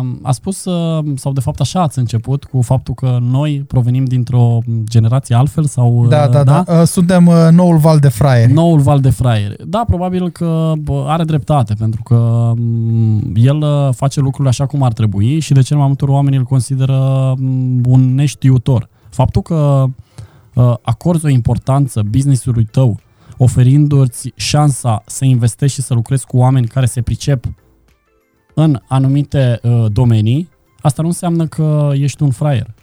um, 0.00 0.18
a 0.22 0.32
spus, 0.32 0.64
uh, 0.64 1.04
sau 1.16 1.32
de 1.32 1.40
fapt 1.40 1.60
așa 1.60 1.82
ați 1.82 1.98
început, 1.98 2.44
cu 2.44 2.62
faptul 2.62 2.94
că 2.94 3.18
noi 3.20 3.64
provenim 3.66 4.04
dintr-o 4.04 4.58
generație 4.84 5.34
altfel 5.34 5.64
sau... 5.64 6.06
Da, 6.08 6.28
da, 6.28 6.44
da. 6.44 6.62
da? 6.66 6.84
Suntem 6.84 7.30
noul 7.50 7.76
val 7.76 7.98
de 7.98 8.08
fraieri. 8.08 8.52
Noul 8.52 8.80
val 8.80 9.00
de 9.00 9.10
fraieri. 9.10 9.56
Da, 9.66 9.84
probabil 9.86 10.30
că 10.30 10.72
are 11.06 11.24
dreptate, 11.24 11.74
pentru 11.74 12.02
că 12.02 12.14
um, 12.14 13.32
el 13.34 13.56
uh, 13.56 13.88
face 13.94 14.20
lucrurile 14.20 14.48
așa 14.48 14.66
cum 14.66 14.82
ar 14.82 14.92
trebui 14.92 15.38
și 15.38 15.52
de 15.52 15.60
cel 15.60 15.76
mai 15.76 15.86
multe 15.86 16.04
ori 16.04 16.12
oamenii 16.12 16.38
îl 16.38 16.44
consideră 16.44 16.94
um, 17.38 17.80
un 17.86 18.14
neștiutor. 18.14 18.88
Faptul 19.10 19.42
că 19.42 19.84
uh, 20.54 20.74
acorzi 20.82 21.26
o 21.26 21.28
importanță 21.28 22.02
business-ului 22.10 22.64
tău, 22.64 22.98
oferindu-ți 23.36 24.32
șansa 24.34 25.02
să 25.06 25.24
investești 25.24 25.80
și 25.80 25.86
să 25.86 25.94
lucrezi 25.94 26.26
cu 26.26 26.36
oameni 26.36 26.66
care 26.66 26.86
se 26.86 27.02
pricep 27.02 27.44
în 28.54 28.80
anumite 28.88 29.60
uh, 29.62 29.84
domenii, 29.92 30.48
asta 30.80 31.02
nu 31.02 31.08
înseamnă 31.08 31.46
că 31.46 31.90
ești 31.94 32.22
un 32.22 32.30
fraier. 32.30 32.74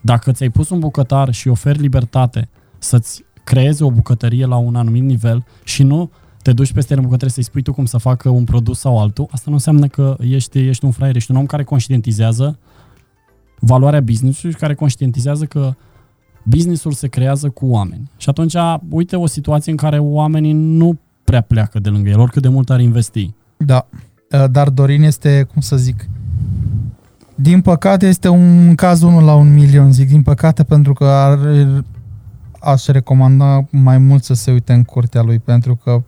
Dacă 0.00 0.32
ți-ai 0.32 0.50
pus 0.50 0.70
un 0.70 0.78
bucătar 0.78 1.32
și 1.32 1.48
oferi 1.48 1.78
libertate 1.78 2.48
să-ți 2.78 3.24
creeze 3.44 3.84
o 3.84 3.90
bucătărie 3.90 4.46
la 4.46 4.56
un 4.56 4.74
anumit 4.74 5.02
nivel 5.02 5.44
și 5.64 5.82
nu 5.82 6.10
te 6.42 6.52
duci 6.52 6.72
peste 6.72 6.92
el 6.92 6.98
în 6.98 7.04
bucătărie 7.04 7.32
să-i 7.32 7.42
spui 7.42 7.62
tu 7.62 7.72
cum 7.72 7.84
să 7.84 7.98
facă 7.98 8.28
un 8.28 8.44
produs 8.44 8.78
sau 8.78 8.98
altul, 8.98 9.26
asta 9.30 9.44
nu 9.46 9.54
înseamnă 9.54 9.86
că 9.86 10.16
ești, 10.20 10.58
ești 10.58 10.84
un 10.84 10.90
fraier, 10.90 11.16
ești 11.16 11.30
un 11.30 11.36
om 11.36 11.46
care 11.46 11.64
conștientizează 11.64 12.58
valoarea 13.60 14.00
business-ului 14.00 14.54
și 14.54 14.60
care 14.60 14.74
conștientizează 14.74 15.44
că 15.44 15.74
businessul 16.42 16.92
se 16.92 17.08
creează 17.08 17.48
cu 17.48 17.66
oameni. 17.66 18.10
Și 18.16 18.28
atunci, 18.28 18.54
uite 18.90 19.16
o 19.16 19.26
situație 19.26 19.70
în 19.70 19.76
care 19.76 19.98
oamenii 19.98 20.52
nu 20.52 20.98
prea 21.24 21.40
pleacă 21.40 21.78
de 21.78 21.88
lângă 21.88 22.08
el, 22.08 22.18
oricât 22.18 22.42
de 22.42 22.48
mult 22.48 22.70
ar 22.70 22.80
investi. 22.80 23.34
Da. 23.56 23.88
Uh, 24.32 24.44
dar 24.50 24.68
Dorin 24.68 25.02
este, 25.02 25.46
cum 25.52 25.60
să 25.60 25.76
zic, 25.76 26.08
din 27.34 27.60
păcate 27.60 28.06
este 28.06 28.28
un 28.28 28.74
caz 28.74 29.02
unul 29.02 29.22
la 29.22 29.34
un 29.34 29.54
milion, 29.54 29.92
zic 29.92 30.08
din 30.08 30.22
păcate, 30.22 30.64
pentru 30.64 30.92
că 30.92 31.04
ar, 31.04 31.38
aș 32.60 32.86
recomanda 32.86 33.66
mai 33.70 33.98
mult 33.98 34.24
să 34.24 34.34
se 34.34 34.50
uite 34.50 34.72
în 34.72 34.82
curtea 34.84 35.22
lui, 35.22 35.38
pentru 35.38 35.76
că 35.76 36.02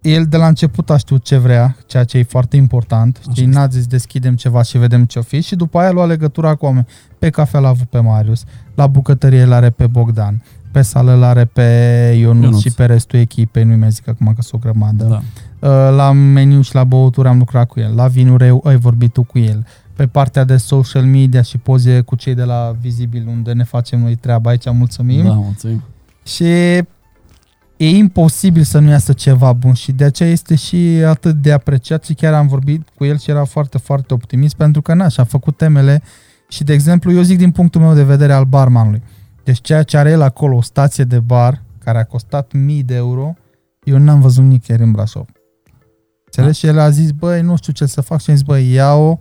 el 0.00 0.24
de 0.24 0.36
la 0.36 0.46
început 0.46 0.90
a 0.90 0.96
știut 0.96 1.24
ce 1.24 1.36
vrea, 1.36 1.76
ceea 1.86 2.04
ce 2.04 2.18
e 2.18 2.22
foarte 2.22 2.56
important. 2.56 3.20
Știi, 3.30 3.46
n-a 3.46 3.66
zis 3.66 3.86
deschidem 3.86 4.34
ceva 4.34 4.62
și 4.62 4.78
vedem 4.78 5.04
ce-o 5.04 5.22
fi 5.22 5.40
și 5.40 5.56
după 5.56 5.78
aia 5.78 5.88
a 5.88 5.92
luat 5.92 6.08
legătura 6.08 6.54
cu 6.54 6.64
oameni. 6.64 6.86
Pe 7.18 7.30
cafea 7.30 7.60
l-a 7.60 7.68
avut 7.68 7.88
pe 7.88 7.98
Marius, 7.98 8.44
la 8.74 8.86
bucătărie 8.86 9.44
l-are 9.44 9.70
pe 9.70 9.86
Bogdan, 9.86 10.42
pe 10.72 10.82
sală 10.82 11.14
l-are 11.14 11.44
pe 11.44 11.62
Ionuț, 12.18 12.42
Ionuț. 12.44 12.60
și 12.60 12.70
pe 12.70 12.84
restul 12.84 13.18
echipei, 13.18 13.64
nu-i 13.64 13.76
mai 13.76 13.90
zic 13.90 14.08
acum 14.08 14.26
că 14.34 14.42
sunt 14.42 14.52
o 14.64 14.68
grămadă. 14.68 15.04
Da. 15.04 15.22
Uh, 15.60 15.68
la 15.70 16.12
meniu 16.12 16.60
și 16.60 16.74
la 16.74 16.84
băuturi 16.84 17.28
am 17.28 17.38
lucrat 17.38 17.68
cu 17.68 17.80
el, 17.80 17.94
la 17.94 18.06
vinuri 18.06 18.60
ai 18.62 18.76
vorbit 18.76 19.12
tu 19.12 19.22
cu 19.22 19.38
el, 19.38 19.66
pe 19.96 20.06
partea 20.06 20.44
de 20.44 20.56
social 20.56 21.04
media 21.04 21.42
și 21.42 21.58
poze 21.58 22.00
cu 22.00 22.16
cei 22.16 22.34
de 22.34 22.42
la 22.42 22.76
Vizibil, 22.80 23.26
unde 23.28 23.52
ne 23.52 23.64
facem 23.64 24.00
noi 24.00 24.14
treaba 24.14 24.50
aici, 24.50 24.70
mulțumim. 24.72 25.24
Da, 25.24 25.32
mulțumim. 25.32 25.82
Și 26.24 26.44
e 27.76 27.88
imposibil 27.88 28.62
să 28.62 28.78
nu 28.78 28.90
iasă 28.90 29.12
ceva 29.12 29.52
bun 29.52 29.72
și 29.72 29.92
de 29.92 30.04
aceea 30.04 30.30
este 30.30 30.54
și 30.54 30.76
atât 31.06 31.34
de 31.34 31.52
apreciat 31.52 32.04
și 32.04 32.14
chiar 32.14 32.34
am 32.34 32.46
vorbit 32.46 32.88
cu 32.94 33.04
el 33.04 33.18
și 33.18 33.30
era 33.30 33.44
foarte, 33.44 33.78
foarte 33.78 34.14
optimist 34.14 34.54
pentru 34.54 34.82
că 34.82 34.94
na, 34.94 35.08
și-a 35.08 35.24
făcut 35.24 35.56
temele 35.56 36.02
și, 36.48 36.64
de 36.64 36.72
exemplu, 36.72 37.12
eu 37.12 37.22
zic 37.22 37.38
din 37.38 37.50
punctul 37.50 37.80
meu 37.80 37.94
de 37.94 38.02
vedere 38.02 38.32
al 38.32 38.44
barmanului. 38.44 39.02
Deci 39.44 39.60
ceea 39.60 39.82
ce 39.82 39.96
are 39.96 40.10
el 40.10 40.22
acolo, 40.22 40.56
o 40.56 40.62
stație 40.62 41.04
de 41.04 41.20
bar, 41.20 41.62
care 41.78 41.98
a 41.98 42.04
costat 42.04 42.52
mii 42.52 42.82
de 42.82 42.94
euro, 42.94 43.34
eu 43.84 43.98
n-am 43.98 44.20
văzut 44.20 44.44
nicăieri 44.44 44.84
în 44.84 44.92
Brașov. 44.92 45.26
Înțelegi? 46.28 46.60
Da. 46.60 46.68
Și 46.68 46.76
el 46.76 46.78
a 46.78 46.90
zis, 46.90 47.10
băi, 47.10 47.42
nu 47.42 47.56
știu 47.56 47.72
ce 47.72 47.86
să 47.86 48.00
fac 48.00 48.20
și 48.20 48.30
am 48.30 48.36
zis, 48.36 48.44
băi, 48.44 48.72
ia-o, 48.72 49.18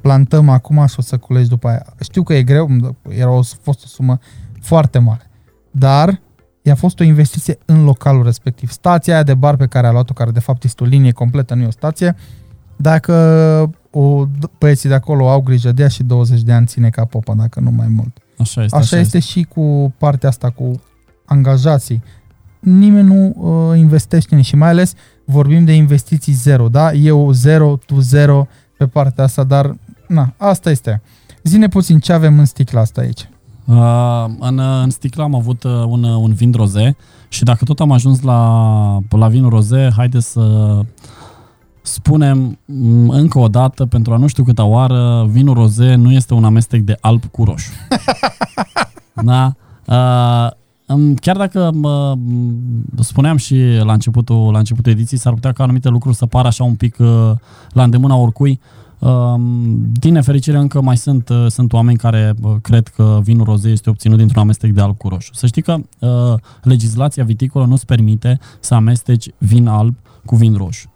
plantăm 0.00 0.48
acum 0.48 0.86
și 0.86 0.94
o 0.98 1.02
să 1.02 1.16
culegi 1.16 1.48
după 1.48 1.68
aia. 1.68 1.86
Știu 2.00 2.22
că 2.22 2.34
e 2.34 2.42
greu, 2.42 2.96
era 3.08 3.30
o, 3.30 3.42
fost 3.62 3.84
o 3.84 3.86
sumă 3.86 4.18
foarte 4.60 4.98
mare, 4.98 5.30
dar 5.70 6.20
i-a 6.62 6.74
fost 6.74 7.00
o 7.00 7.04
investiție 7.04 7.58
în 7.64 7.84
localul 7.84 8.22
respectiv. 8.22 8.70
Stația 8.70 9.14
aia 9.14 9.22
de 9.22 9.34
bar 9.34 9.56
pe 9.56 9.66
care 9.66 9.86
a 9.86 9.92
luat-o, 9.92 10.12
care 10.12 10.30
de 10.30 10.40
fapt 10.40 10.64
este 10.64 10.82
o 10.82 10.86
linie 10.86 11.12
completă, 11.12 11.54
nu 11.54 11.62
e 11.62 11.66
o 11.66 11.70
stație, 11.70 12.16
dacă 12.76 13.14
o, 13.90 14.26
băieții 14.58 14.88
de 14.88 14.94
acolo 14.94 15.30
au 15.30 15.40
grijă 15.40 15.72
de 15.72 15.82
ea 15.82 15.88
și 15.88 16.02
20 16.02 16.42
de 16.42 16.52
ani 16.52 16.66
ține 16.66 16.90
ca 16.90 17.04
popa, 17.04 17.34
dacă 17.34 17.60
nu 17.60 17.70
mai 17.70 17.88
mult. 17.88 18.18
Așa 18.38 18.62
este. 18.62 18.76
Așa, 18.76 18.84
așa 18.84 18.98
este, 18.98 19.16
este 19.16 19.30
și 19.30 19.42
cu 19.42 19.94
partea 19.98 20.28
asta, 20.28 20.50
cu 20.50 20.72
angajații. 21.24 22.02
Nimeni 22.60 23.06
nu 23.06 23.34
uh, 23.36 23.78
investește 23.78 24.40
și 24.40 24.56
mai 24.56 24.68
ales 24.68 24.94
vorbim 25.30 25.64
de 25.64 25.72
investiții 25.72 26.32
zero, 26.32 26.68
da? 26.68 26.92
Eu 26.92 27.32
zero, 27.32 27.78
tu 27.86 28.00
zero 28.00 28.46
pe 28.76 28.86
partea 28.86 29.24
asta, 29.24 29.44
dar 29.44 29.74
na, 30.08 30.32
asta 30.36 30.70
este. 30.70 31.02
Zine 31.42 31.68
puțin 31.68 31.98
ce 31.98 32.12
avem 32.12 32.38
în 32.38 32.44
sticla 32.44 32.80
asta 32.80 33.00
aici. 33.00 33.28
Uh, 33.64 34.24
în, 34.38 34.58
în 34.58 34.90
sticlă 34.90 35.22
am 35.22 35.34
avut 35.34 35.62
uh, 35.62 35.84
un, 35.86 36.02
un 36.02 36.32
vin 36.32 36.52
roze 36.52 36.96
și 37.28 37.44
dacă 37.44 37.64
tot 37.64 37.80
am 37.80 37.92
ajuns 37.92 38.22
la, 38.22 38.98
la 39.10 39.28
vinul 39.28 39.50
roze, 39.50 39.88
haideți 39.96 40.30
să 40.30 40.78
spunem 41.82 42.58
mm, 42.64 43.08
încă 43.08 43.38
o 43.38 43.48
dată, 43.48 43.86
pentru 43.86 44.12
a 44.12 44.16
nu 44.16 44.26
știu 44.26 44.44
câta 44.44 44.64
oară, 44.64 45.26
vinul 45.30 45.54
roze 45.54 45.94
nu 45.94 46.12
este 46.12 46.34
un 46.34 46.44
amestec 46.44 46.80
de 46.80 46.96
alb 47.00 47.24
cu 47.24 47.44
roșu. 47.44 47.70
da? 49.30 49.54
Uh, 49.86 50.58
chiar 51.20 51.36
dacă 51.36 51.70
mă, 51.74 52.16
spuneam 52.98 53.36
și 53.36 53.56
la 53.82 53.92
începutul, 53.92 54.52
la 54.52 54.58
începutul 54.58 54.92
ediției, 54.92 55.20
s-ar 55.20 55.32
putea 55.32 55.52
ca 55.52 55.62
anumite 55.62 55.88
lucruri 55.88 56.16
să 56.16 56.26
pară 56.26 56.46
așa 56.46 56.64
un 56.64 56.74
pic 56.74 56.96
uh, 56.98 57.30
la 57.72 57.82
îndemâna 57.82 58.16
oricui, 58.16 58.60
din 59.92 60.12
nefericire 60.12 60.58
încă 60.58 60.80
mai 60.80 60.96
sunt, 60.96 61.28
uh, 61.28 61.46
sunt 61.48 61.72
oameni 61.72 61.96
care 61.98 62.34
uh, 62.42 62.52
cred 62.62 62.88
că 62.88 63.20
vinul 63.22 63.44
roze 63.44 63.68
este 63.68 63.90
obținut 63.90 64.18
dintr-un 64.18 64.42
amestec 64.42 64.70
de 64.70 64.80
alb 64.80 64.96
cu 64.96 65.08
roșu. 65.08 65.34
Să 65.34 65.46
știi 65.46 65.62
că 65.62 65.76
uh, 65.98 66.34
legislația 66.62 67.24
viticolă 67.24 67.64
nu-ți 67.64 67.86
permite 67.86 68.38
să 68.60 68.74
amesteci 68.74 69.30
vin 69.38 69.66
alb 69.66 69.94
cu 70.24 70.36
vin 70.36 70.54
roșu. 70.54 70.90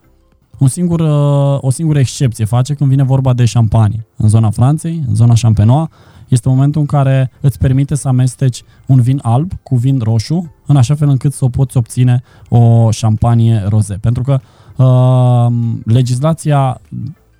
Un 0.59 0.69
singur, 0.69 1.01
uh, 1.01 1.59
o 1.61 1.71
singură 1.71 1.99
excepție 1.99 2.45
face 2.45 2.75
când 2.75 2.91
vine 2.91 3.03
vorba 3.03 3.33
de 3.33 3.45
șampanie. 3.45 4.07
În 4.16 4.29
zona 4.29 4.51
Franței, 4.51 5.03
în 5.09 5.15
zona 5.15 5.35
Champenois, 5.41 5.89
este 6.35 6.48
momentul 6.48 6.81
în 6.81 6.86
care 6.86 7.31
îți 7.40 7.59
permite 7.59 7.94
să 7.94 8.09
amesteci 8.09 8.62
un 8.86 9.01
vin 9.01 9.19
alb 9.23 9.52
cu 9.62 9.77
vin 9.77 9.98
roșu, 9.98 10.55
în 10.66 10.77
așa 10.77 10.94
fel 10.94 11.09
încât 11.09 11.32
să 11.32 11.44
o 11.44 11.48
poți 11.48 11.77
obține 11.77 12.23
o 12.48 12.90
șampanie 12.90 13.65
roze. 13.69 13.94
Pentru 14.01 14.23
că 14.23 14.40
uh, 14.82 15.52
legislația 15.85 16.81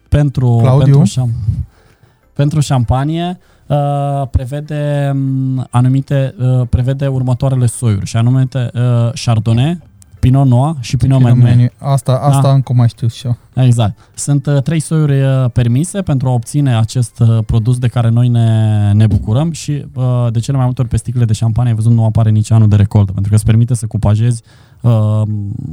pentru, 0.09 0.77
pentru, 0.79 1.05
șam, 1.05 1.31
pentru 2.33 2.61
șampanie 2.61 3.39
uh, 3.67 4.29
prevede 4.31 5.11
um, 5.15 5.67
anumite, 5.71 6.35
uh, 6.39 6.67
prevede 6.69 7.07
următoarele 7.07 7.67
soiuri, 7.67 8.07
și 8.07 8.17
anume 8.17 8.49
uh, 8.53 8.71
Chardonnay, 9.25 9.79
Pinot 10.25 10.47
Noir 10.47 10.75
și 10.81 10.97
Pinot, 10.97 11.19
Pinot 11.19 11.37
Meunier. 11.37 11.73
Asta, 11.79 12.13
asta 12.13 12.43
da? 12.43 12.53
încă 12.53 12.73
mai 12.73 12.89
știu 12.89 13.09
și 13.09 13.27
eu. 13.27 13.37
Exact. 13.65 13.99
Sunt 14.15 14.47
uh, 14.47 14.63
trei 14.63 14.81
soiuri 14.81 15.23
uh, 15.23 15.51
permise 15.53 16.03
pentru 16.03 16.29
a 16.29 16.33
obține 16.33 16.77
acest 16.77 17.19
uh, 17.19 17.39
produs 17.47 17.79
de 17.79 17.89
care 17.89 18.09
noi 18.09 18.29
ne, 18.29 18.93
ne 18.93 19.07
bucurăm 19.07 19.53
și 19.53 19.85
uh, 19.95 20.27
de 20.31 20.39
cele 20.39 20.57
mai 20.57 20.67
multe 20.67 20.81
ori 20.81 20.91
pe 20.91 20.97
sticlele 20.97 21.27
de 21.27 21.33
șampanie, 21.33 21.71
ai 21.71 21.77
văzut, 21.77 21.93
nu 21.93 22.05
apare 22.05 22.31
nici 22.31 22.51
anul 22.51 22.69
de 22.69 22.77
recoltă, 22.77 23.13
pentru 23.13 23.31
că 23.31 23.37
îți 23.37 23.45
permite 23.45 23.75
să 23.75 23.87
cupajezi 23.87 24.43
uh, 24.81 25.23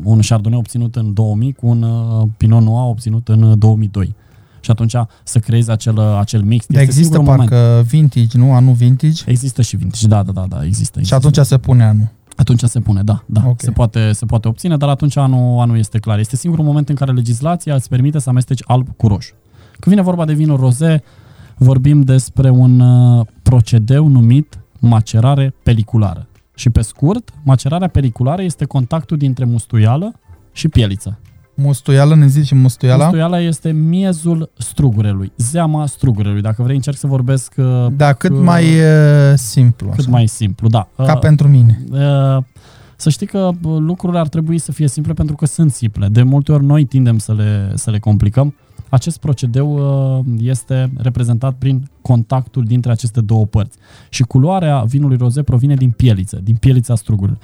un 0.04 0.20
Chardonnay 0.28 0.60
obținut 0.60 0.96
în 0.96 1.14
2000 1.14 1.54
cu 1.54 1.68
un 1.68 1.82
uh, 1.82 2.28
Pinot 2.38 2.62
Noir 2.62 2.90
obținut 2.90 3.28
în 3.28 3.60
2002 3.60 4.16
și 4.60 4.72
atunci 4.72 4.96
să 5.24 5.40
creezi 5.40 5.72
acel, 5.72 6.00
acel 6.00 6.42
mix. 6.42 6.66
Dar 6.68 6.82
există 6.82 7.20
parcă 7.20 7.56
moment. 7.56 7.86
vintage, 7.86 8.38
nu? 8.38 8.54
Anul 8.54 8.74
vintage? 8.74 9.24
Există 9.26 9.62
și 9.62 9.76
vintage, 9.76 10.08
da, 10.08 10.24
da, 10.24 10.32
da, 10.32 10.46
da 10.50 10.66
există, 10.66 11.00
există. 11.00 11.02
Și 11.02 11.14
atunci 11.14 11.46
se 11.46 11.58
pune 11.58 11.84
anul? 11.84 12.10
Atunci 12.36 12.64
se 12.64 12.80
pune, 12.80 13.04
da, 13.04 13.24
da. 13.26 13.40
Okay. 13.40 13.56
Se, 13.58 13.72
poate, 13.72 14.12
se 14.12 14.26
poate 14.26 14.48
obține, 14.48 14.78
dar 14.78 14.90
atunci 14.90 15.18
anul, 15.18 15.60
anul 15.60 15.78
este 15.78 16.00
clar. 16.00 16.20
Este 16.20 16.36
singurul 16.36 16.66
moment 16.66 16.90
în 16.90 16.96
care 16.96 17.12
legislația 17.12 17.76
îți 17.76 17.90
permite 17.90 18.20
să 18.20 18.30
amesteci 18.30 18.62
alb 18.66 18.88
cu 18.98 19.08
roșu. 19.08 19.34
Când 19.72 19.96
vine 19.96 20.02
vorba 20.02 20.26
de 20.26 20.34
vinul 20.34 20.58
roze, 20.58 21.04
vorbim 21.58 22.02
despre 22.02 22.50
un 22.50 22.80
uh, 22.80 23.26
procedeu 23.44 24.08
numit 24.08 24.60
macerare 24.80 25.54
peliculară. 25.64 26.28
Și 26.56 26.70
pe 26.70 26.82
scurt, 26.82 27.34
macerarea 27.44 27.88
peliculară 27.88 28.42
este 28.42 28.66
contactul 28.66 29.18
dintre 29.18 29.46
mustuială 29.46 30.20
și 30.52 30.68
pieliță. 30.68 31.20
Mustuială, 31.54 32.16
ne 32.16 32.28
zici 32.28 32.52
mustuiala? 32.52 33.04
Mustuiala 33.04 33.40
este 33.40 33.72
miezul 33.72 34.52
strugurelui, 34.58 35.32
zeama 35.38 35.86
strugurelui. 35.86 36.42
Dacă 36.42 36.64
vrei, 36.64 36.76
încerc 36.76 36.98
să 36.98 37.08
vorbesc... 37.08 37.54
Uh, 37.58 37.88
da, 37.92 38.14
cât 38.14 38.32
uh, 38.32 38.40
mai 38.44 38.64
uh, 38.64 39.34
simplu. 39.36 39.90
Cât 39.90 40.00
așa. 40.00 40.10
mai 40.10 40.28
simplu, 40.28 40.68
da. 40.68 40.88
Ca 40.96 41.14
uh, 41.14 41.20
pentru 41.20 41.48
mine. 41.48 41.84
Uh, 41.92 42.44
să 42.96 43.10
știi 43.10 43.28
că 43.28 43.50
lucrurile 43.64 44.20
ar 44.20 44.28
trebui 44.28 44.58
să 44.58 44.72
fie 44.72 44.88
simple 44.88 45.14
pentru 45.14 45.36
că 45.36 45.46
sunt 45.46 45.72
simple. 45.72 46.08
De 46.08 46.24
multe 46.24 46.52
ori 46.52 46.66
noi 46.66 46.86
tindem 46.86 47.18
să 47.18 47.34
le, 47.34 47.72
să 47.76 47.92
le 47.92 48.00
complicăm. 48.00 48.56
Acest 48.90 49.18
procedeu 49.20 49.74
uh, 50.18 50.26
este 50.42 50.92
reprezentat 50.98 51.54
prin 51.54 51.90
contactul 52.02 52.64
dintre 52.64 52.92
aceste 52.92 53.22
două 53.22 53.46
părți. 53.46 53.78
Și 54.10 54.24
culoarea 54.24 54.84
vinului 54.84 55.18
roze 55.18 55.44
provine 55.44 55.76
din 55.76 55.90
pieliță, 55.92 56.40
din 56.44 56.56
pielița 56.56 56.96
strugurilor. 56.96 57.40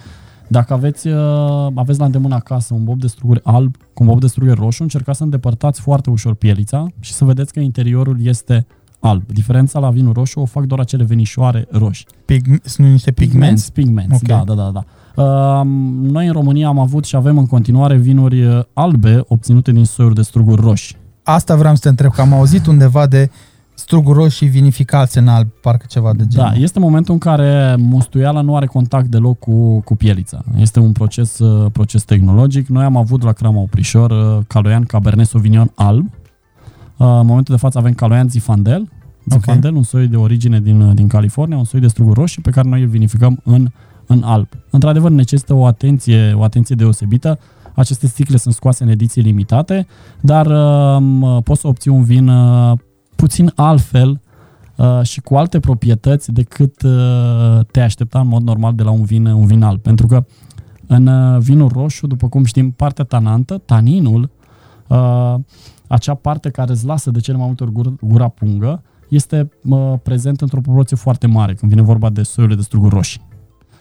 Dacă 0.48 0.74
aveți, 0.74 1.07
uh, 1.07 1.68
aveți 1.76 1.99
la 1.99 2.06
îndemână 2.06 2.36
acasă 2.36 2.74
un 2.74 2.84
bob 2.84 2.99
de 2.99 3.07
struguri 3.07 3.40
alb 3.44 3.76
cu 3.94 4.03
un 4.03 4.10
bob 4.10 4.19
de 4.19 4.28
struguri 4.28 4.60
roșu, 4.60 4.82
încercați 4.82 5.18
să 5.18 5.24
îndepărtați 5.24 5.82
foarte 5.82 6.10
ușor 6.10 6.34
pielița 6.34 6.88
și 6.99 7.14
să 7.14 7.26
vedeți 7.26 7.53
că 7.53 7.60
interiorul 7.60 8.18
este 8.26 8.65
alb. 8.99 9.24
Diferența 9.32 9.80
la 9.80 9.90
vinul 9.90 10.14
roșu 10.14 10.40
o 10.40 10.45
fac 10.45 10.64
doar 10.64 10.80
acele 10.80 11.03
venișoare 11.03 11.68
roșii. 11.72 12.06
Pig, 12.26 12.45
sunt 12.64 12.88
niște 12.88 13.11
pigmenți? 13.11 13.72
Pigmenți, 13.72 14.24
okay. 14.24 14.44
da, 14.45 14.53
da, 14.53 14.61
da. 14.64 14.72
da. 14.72 14.84
Uh, 15.24 15.65
noi 16.02 16.26
în 16.28 16.32
România 16.32 16.68
am 16.68 16.80
avut 16.80 17.06
și 17.06 17.15
avem 17.15 17.38
în 17.38 17.45
continuare 17.45 17.95
vinuri 17.95 18.45
uh, 18.45 18.64
albe 18.74 19.24
obținute 19.28 19.72
din 19.72 19.86
soiuri 19.86 20.15
de 20.15 20.22
struguri 20.22 20.61
roșii. 20.61 20.95
Asta 21.24 21.56
vreau 21.56 21.76
să 21.76 21.82
te 21.82 21.90
întreb, 21.90 22.11
că 22.11 22.22
am 22.22 22.34
auzit 22.34 22.65
undeva 22.65 23.07
de 23.07 23.30
struguri 23.77 24.17
roșii 24.17 24.47
vinificați 24.47 25.17
în 25.17 25.27
alb, 25.27 25.47
parcă 25.61 25.85
ceva 25.89 26.13
de 26.13 26.27
genul. 26.27 26.49
Da, 26.53 26.59
este 26.59 26.79
momentul 26.79 27.13
în 27.13 27.19
care 27.19 27.75
mustuiala 27.79 28.41
nu 28.41 28.55
are 28.55 28.65
contact 28.65 29.07
deloc 29.07 29.39
cu, 29.39 29.79
cu 29.79 29.95
pielița. 29.95 30.43
Este 30.57 30.79
un 30.79 30.91
proces, 30.91 31.39
uh, 31.39 31.71
proces 31.71 32.03
tehnologic. 32.03 32.67
Noi 32.67 32.83
am 32.83 32.97
avut 32.97 33.23
la 33.23 33.31
Crama 33.31 33.59
Oprișor 33.59 34.11
uh, 34.11 34.45
Caloian 34.47 34.83
Cabernet 34.83 35.27
Sauvignon 35.27 35.71
alb. 35.75 36.05
Uh, 36.05 37.07
în 37.07 37.25
momentul 37.25 37.55
de 37.55 37.59
față 37.59 37.77
avem 37.77 37.93
Caloian 37.93 38.29
Zifandel. 38.29 38.89
Zifandel, 39.25 39.69
okay. 39.69 39.79
un 39.79 39.83
soi 39.83 40.07
de 40.07 40.15
origine 40.15 40.59
din, 40.59 40.93
din 40.95 41.07
California, 41.07 41.57
un 41.57 41.63
soi 41.63 41.79
de 41.79 41.87
struguri 41.87 42.19
roșii 42.19 42.41
pe 42.41 42.49
care 42.49 42.69
noi 42.69 42.81
îl 42.81 42.87
vinificăm 42.87 43.39
în, 43.43 43.67
în 44.05 44.23
alb. 44.23 44.47
Într-adevăr, 44.69 45.11
necesită 45.11 45.53
o 45.53 45.65
atenție, 45.65 46.33
o 46.33 46.43
atenție 46.43 46.75
deosebită. 46.75 47.39
Aceste 47.75 48.07
sticle 48.07 48.37
sunt 48.37 48.53
scoase 48.53 48.83
în 48.83 48.89
ediții 48.89 49.21
limitate, 49.21 49.87
dar 50.21 50.45
uh, 50.45 51.43
poți 51.43 51.61
să 51.61 51.67
obții 51.67 51.91
un 51.91 52.03
vin 52.03 52.27
uh, 52.27 52.77
puțin 53.18 53.52
altfel 53.56 54.22
uh, 54.76 55.02
și 55.03 55.22
cu 55.22 55.35
alte 55.35 55.60
proprietăți 55.60 56.31
decât 56.31 56.81
uh, 56.81 57.65
te 57.72 57.81
aștepta 57.81 58.19
în 58.19 58.27
mod 58.27 58.41
normal 58.41 58.73
de 58.73 58.84
la 58.84 58.91
un 58.91 59.03
vin, 59.03 59.26
un 59.26 59.45
vin 59.45 59.64
alb. 59.64 59.81
Pentru 59.81 60.07
că 60.07 60.26
în 60.88 61.07
uh, 61.07 61.39
vinul 61.39 61.69
roșu, 61.69 62.07
după 62.07 62.30
cum 62.30 62.44
știm, 62.44 62.72
partea 62.72 63.03
tanantă, 63.03 63.57
taninul, 63.57 64.30
uh, 64.88 65.35
acea 65.88 66.14
parte 66.14 66.49
care 66.49 66.72
îți 66.72 66.85
lasă 66.85 67.11
de 67.11 67.19
cele 67.19 67.38
mai 67.38 67.45
multe 67.45 67.64
ori 67.64 67.72
gura, 67.72 67.94
gura 68.02 68.27
pungă, 68.27 68.84
este 69.07 69.52
uh, 69.69 69.94
prezent 70.03 70.41
într-o 70.41 70.61
proporție 70.61 70.98
foarte 70.98 71.27
mare 71.27 71.53
când 71.53 71.72
vine 71.72 71.84
vorba 71.84 72.10
de 72.10 72.23
soiurile 72.23 72.60
de 72.60 72.65
struguri 72.65 72.95
roșii. 72.95 73.26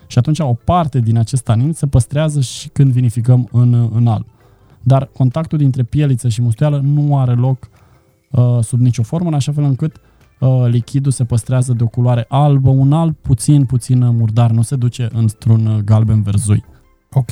Și 0.06 0.18
atunci 0.18 0.38
o 0.38 0.54
parte 0.64 1.00
din 1.00 1.18
acest 1.18 1.42
tanin 1.42 1.72
se 1.72 1.86
păstrează 1.86 2.40
și 2.40 2.68
când 2.68 2.92
vinificăm 2.92 3.48
în, 3.52 3.90
în 3.92 4.06
alb. 4.06 4.26
Dar 4.82 5.10
contactul 5.12 5.58
dintre 5.58 5.82
pieliță 5.82 6.28
și 6.28 6.42
musteală 6.42 6.80
nu 6.84 7.18
are 7.18 7.32
loc 7.32 7.58
Uh, 7.58 7.75
sub 8.60 8.80
nicio 8.80 9.02
formă, 9.02 9.28
în 9.28 9.34
așa 9.34 9.52
fel 9.52 9.64
încât 9.64 9.96
uh, 10.38 10.64
lichidul 10.68 11.12
se 11.12 11.24
păstrează 11.24 11.72
de 11.72 11.82
o 11.82 11.86
culoare 11.86 12.24
albă, 12.28 12.70
un 12.70 12.92
alb 12.92 13.14
puțin, 13.22 13.64
puțin 13.64 14.16
murdar, 14.16 14.50
nu 14.50 14.62
se 14.62 14.76
duce 14.76 15.08
într-un 15.12 15.82
galben 15.84 16.22
verzui. 16.22 16.64
Ok. 17.12 17.30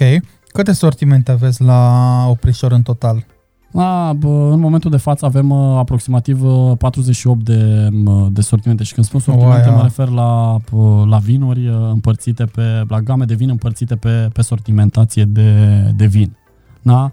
Câte 0.48 0.72
sortimente 0.72 1.30
aveți 1.30 1.62
la 1.62 2.24
oprișor 2.28 2.72
în 2.72 2.82
total? 2.82 3.26
La, 3.70 4.12
bă, 4.16 4.48
în 4.52 4.60
momentul 4.60 4.90
de 4.90 4.96
față 4.96 5.24
avem 5.24 5.50
uh, 5.50 5.78
aproximativ 5.78 6.42
uh, 6.42 6.76
48 6.78 7.44
de, 7.44 7.88
uh, 8.04 8.26
de 8.30 8.40
sortimente 8.40 8.82
și 8.82 8.94
când 8.94 9.06
spun 9.06 9.20
sortimente 9.20 9.68
Oaia. 9.68 9.76
mă 9.76 9.82
refer 9.82 10.08
la, 10.08 10.58
uh, 10.70 11.06
la 11.08 11.18
vinuri 11.18 11.68
uh, 11.68 11.76
împărțite 11.92 12.44
pe, 12.44 12.84
la 12.88 13.00
game 13.00 13.24
de 13.24 13.34
vin 13.34 13.48
împărțite 13.48 13.96
pe, 13.96 14.28
pe 14.32 14.42
sortimentație 14.42 15.24
de, 15.24 15.80
de 15.96 16.06
vin. 16.06 16.36
Da? 16.82 17.12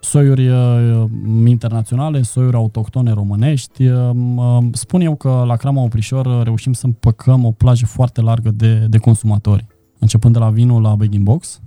Soiuri 0.00 0.48
uh, 0.48 1.04
internaționale, 1.46 2.22
soiuri 2.22 2.56
autohtone 2.56 3.12
românești. 3.12 3.86
Uh, 3.86 4.10
uh, 4.36 4.58
Spun 4.72 5.00
eu 5.00 5.14
că 5.14 5.42
la 5.46 5.56
Crama 5.56 5.82
Oprișor 5.82 6.26
uh, 6.26 6.40
reușim 6.42 6.72
să 6.72 6.86
împăcăm 6.86 7.44
o 7.44 7.50
plajă 7.50 7.86
foarte 7.86 8.20
largă 8.20 8.50
de, 8.50 8.86
de 8.88 8.98
consumatori. 8.98 9.66
Începând 9.98 10.32
de 10.32 10.38
la 10.38 10.50
vinul 10.50 10.82
la 10.82 10.94
bag 10.94 11.16
box 11.16 11.60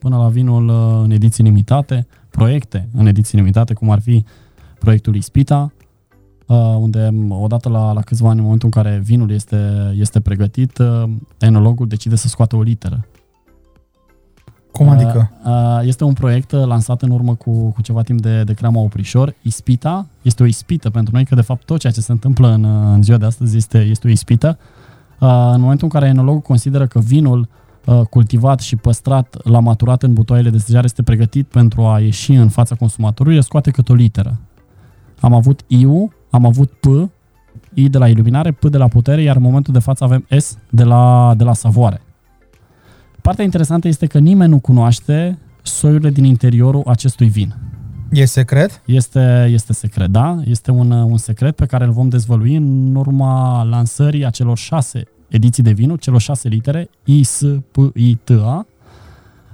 până 0.00 0.16
la 0.16 0.28
vinul 0.28 0.68
uh, 0.68 1.00
în 1.04 1.10
ediții 1.10 1.44
limitate, 1.44 2.06
proiecte 2.30 2.88
în 2.92 3.06
ediții 3.06 3.38
limitate, 3.38 3.74
cum 3.74 3.90
ar 3.90 4.00
fi 4.00 4.24
proiectul 4.78 5.16
Ispita, 5.16 5.72
uh, 6.46 6.56
unde 6.78 7.08
m, 7.12 7.30
odată 7.30 7.68
la, 7.68 7.92
la 7.92 8.00
câțiva 8.00 8.28
ani, 8.28 8.38
în 8.38 8.44
momentul 8.44 8.70
în 8.74 8.82
care 8.82 9.00
vinul 9.04 9.30
este, 9.30 9.92
este 9.94 10.20
pregătit, 10.20 10.78
uh, 10.78 11.02
enologul 11.38 11.86
decide 11.88 12.16
să 12.16 12.28
scoată 12.28 12.56
o 12.56 12.62
literă. 12.62 13.06
Cum 14.72 14.88
adică? 14.88 15.30
Uh, 15.44 15.50
uh, 15.50 15.80
Este 15.82 16.04
un 16.04 16.12
proiect 16.12 16.52
uh, 16.52 16.64
lansat 16.64 17.02
în 17.02 17.10
urmă 17.10 17.34
cu, 17.34 17.70
cu 17.70 17.82
ceva 17.82 18.02
timp 18.02 18.20
de, 18.20 18.42
de 18.44 18.52
Crama 18.52 18.80
Oprișor. 18.80 19.34
Ispita 19.42 20.06
este 20.22 20.42
o 20.42 20.46
ispită 20.46 20.90
pentru 20.90 21.14
noi, 21.14 21.24
că 21.24 21.34
de 21.34 21.40
fapt 21.40 21.64
tot 21.64 21.78
ceea 21.78 21.92
ce 21.92 22.00
se 22.00 22.12
întâmplă 22.12 22.48
în, 22.48 22.64
uh, 22.64 22.92
în 22.94 23.02
ziua 23.02 23.16
de 23.16 23.24
astăzi 23.26 23.56
este, 23.56 23.78
este 23.78 24.06
o 24.06 24.10
ispită. 24.10 24.58
Uh, 25.20 25.28
În 25.52 25.60
momentul 25.60 25.88
în 25.92 26.00
care 26.00 26.06
enologul 26.06 26.40
consideră 26.40 26.86
că 26.86 26.98
vinul 26.98 27.48
uh, 27.84 28.00
cultivat 28.00 28.60
și 28.60 28.76
păstrat 28.76 29.36
la 29.44 29.60
maturat 29.60 30.02
în 30.02 30.12
butoaiele 30.12 30.50
de 30.50 30.58
stejare 30.58 30.84
este 30.84 31.02
pregătit 31.02 31.46
pentru 31.46 31.82
a 31.82 32.00
ieși 32.00 32.32
în 32.32 32.48
fața 32.48 32.74
consumatorului, 32.74 33.36
el 33.36 33.42
scoate 33.42 33.70
câte 33.70 33.92
o 33.92 33.94
literă. 33.94 34.38
Am 35.20 35.34
avut 35.34 35.60
IU, 35.66 36.12
am 36.30 36.46
avut 36.46 36.70
P, 36.70 36.86
I 37.74 37.88
de 37.88 37.98
la 37.98 38.08
iluminare, 38.08 38.50
P 38.50 38.64
de 38.64 38.78
la 38.78 38.88
putere, 38.88 39.22
iar 39.22 39.36
în 39.36 39.42
momentul 39.42 39.72
de 39.72 39.78
față 39.78 40.04
avem 40.04 40.26
S 40.38 40.56
de 40.70 40.84
la, 40.84 41.34
de 41.36 41.44
la 41.44 41.52
savoare. 41.52 42.00
Partea 43.22 43.44
interesantă 43.44 43.88
este 43.88 44.06
că 44.06 44.18
nimeni 44.18 44.50
nu 44.50 44.58
cunoaște 44.58 45.38
soiurile 45.62 46.10
din 46.10 46.24
interiorul 46.24 46.82
acestui 46.86 47.28
vin. 47.28 47.54
E 48.10 48.24
secret? 48.24 48.82
Este, 48.84 49.48
este 49.52 49.72
secret, 49.72 50.08
da? 50.08 50.40
Este 50.44 50.70
un, 50.70 50.90
un 50.90 51.16
secret 51.16 51.56
pe 51.56 51.66
care 51.66 51.84
îl 51.84 51.90
vom 51.90 52.08
dezvălui 52.08 52.54
în 52.54 52.94
urma 52.94 53.62
lansării 53.62 54.26
acelor 54.26 54.58
șase 54.58 55.04
ediții 55.30 55.62
de 55.62 55.72
vinuri, 55.72 56.00
celor 56.00 56.20
șase 56.20 56.48
litere, 56.48 56.90
I, 57.04 57.22
S, 57.22 57.42
P, 57.70 57.76
I, 57.94 58.14
T, 58.14 58.30
A. 58.30 58.66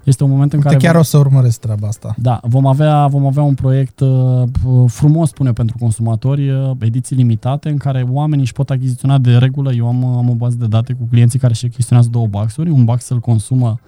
Este 0.07 0.25
un 0.25 0.31
moment 0.31 0.53
în 0.53 0.59
Uite, 0.59 0.71
care... 0.71 0.83
chiar 0.85 0.95
vom- 0.95 1.01
o 1.01 1.03
să 1.03 1.19
urmăresc 1.19 1.61
treaba 1.61 1.87
asta. 1.87 2.15
da, 2.19 2.41
vom 2.43 2.67
avea, 2.67 3.07
vom 3.07 3.27
avea 3.27 3.43
un 3.43 3.55
proiect 3.55 4.01
uh, 4.01 4.43
frumos, 4.87 5.29
spune, 5.29 5.53
pentru 5.53 5.77
consumatori, 5.81 6.51
uh, 6.51 6.71
ediții 6.79 7.17
limitate, 7.17 7.69
în 7.69 7.77
care 7.77 8.07
oamenii 8.11 8.45
își 8.45 8.53
pot 8.53 8.71
achiziționa 8.71 9.19
de 9.19 9.37
regulă. 9.37 9.73
Eu 9.73 9.87
am, 9.87 10.05
am 10.05 10.31
o 10.31 10.35
bază 10.35 10.57
de 10.59 10.67
date 10.67 10.93
cu 10.93 11.07
clienții 11.11 11.39
care 11.39 11.53
își 11.53 11.65
achiziționează 11.65 12.09
două 12.13 12.27
baxuri, 12.27 12.71
un 12.71 12.85
bax 12.85 13.09
îl 13.09 13.19
consumă 13.19 13.79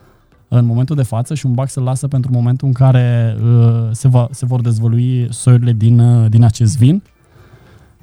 în 0.48 0.64
momentul 0.64 0.96
de 0.96 1.02
față 1.02 1.34
și 1.34 1.46
un 1.46 1.52
bax 1.52 1.74
îl 1.74 1.82
lasă 1.82 2.08
pentru 2.08 2.30
momentul 2.32 2.66
în 2.66 2.72
care 2.74 3.36
uh, 3.42 3.88
se, 3.90 4.08
va, 4.08 4.28
se 4.30 4.46
vor 4.46 4.60
dezvălui 4.60 5.26
soiurile 5.30 5.72
din, 5.72 5.98
uh, 5.98 6.30
din 6.30 6.44
acest 6.44 6.78
vin. 6.78 7.02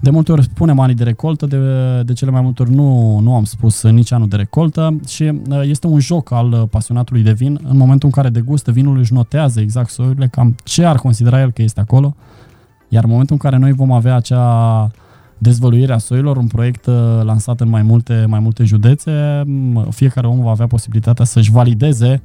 De 0.06 0.12
multe 0.12 0.32
ori 0.32 0.44
spunem 0.44 0.80
anii 0.80 0.96
de 0.96 1.04
recoltă, 1.04 1.46
de, 1.46 1.58
de 2.04 2.14
cele 2.14 2.32
mai 2.32 2.42
multe 2.42 2.62
ori 2.62 2.74
nu, 2.74 3.20
nu 3.20 3.36
am 3.36 3.44
spus 3.44 3.84
nici 3.84 4.12
anul 4.12 4.28
de 4.28 4.36
recoltă 4.36 5.00
și 5.08 5.24
uh, 5.24 5.62
este 5.64 5.88
un 5.88 6.00
joc 6.00 6.32
al 6.32 6.52
uh, 6.52 6.64
pasionatului 6.70 7.22
de 7.22 7.32
vin. 7.32 7.60
În 7.64 7.78
momentul 7.78 8.08
în 8.08 8.22
care 8.22 8.30
degustă 8.30 8.72
vinul 8.72 8.98
își 8.98 9.14
notează 9.14 9.60
exact 9.60 9.90
soiurile, 9.90 10.28
cam 10.28 10.56
ce 10.64 10.86
ar 10.86 10.96
considera 10.96 11.42
el 11.42 11.52
că 11.52 11.62
este 11.62 11.80
acolo, 11.80 12.16
iar 12.90 13.04
în 13.04 13.10
momentul 13.10 13.36
în 13.42 13.50
care 13.50 13.62
noi 13.62 13.72
vom 13.72 13.92
avea 13.92 14.16
acea 14.16 14.92
dezvăluire 15.38 15.94
a 15.94 15.98
soilor, 15.98 16.38
un 16.38 16.48
proiect 16.48 16.86
uh, 16.86 16.94
lansat 17.24 17.62
în 17.62 17.70
mai 17.70 17.82
multe, 17.82 18.26
mai 18.28 18.40
multe 18.40 18.64
județe, 18.64 19.44
m, 19.46 19.90
fiecare 19.90 20.28
om 20.28 20.42
va 20.42 20.50
avea 20.50 20.68
posibilitatea 20.68 21.26
să-și 21.26 21.52
valideze 21.52 22.22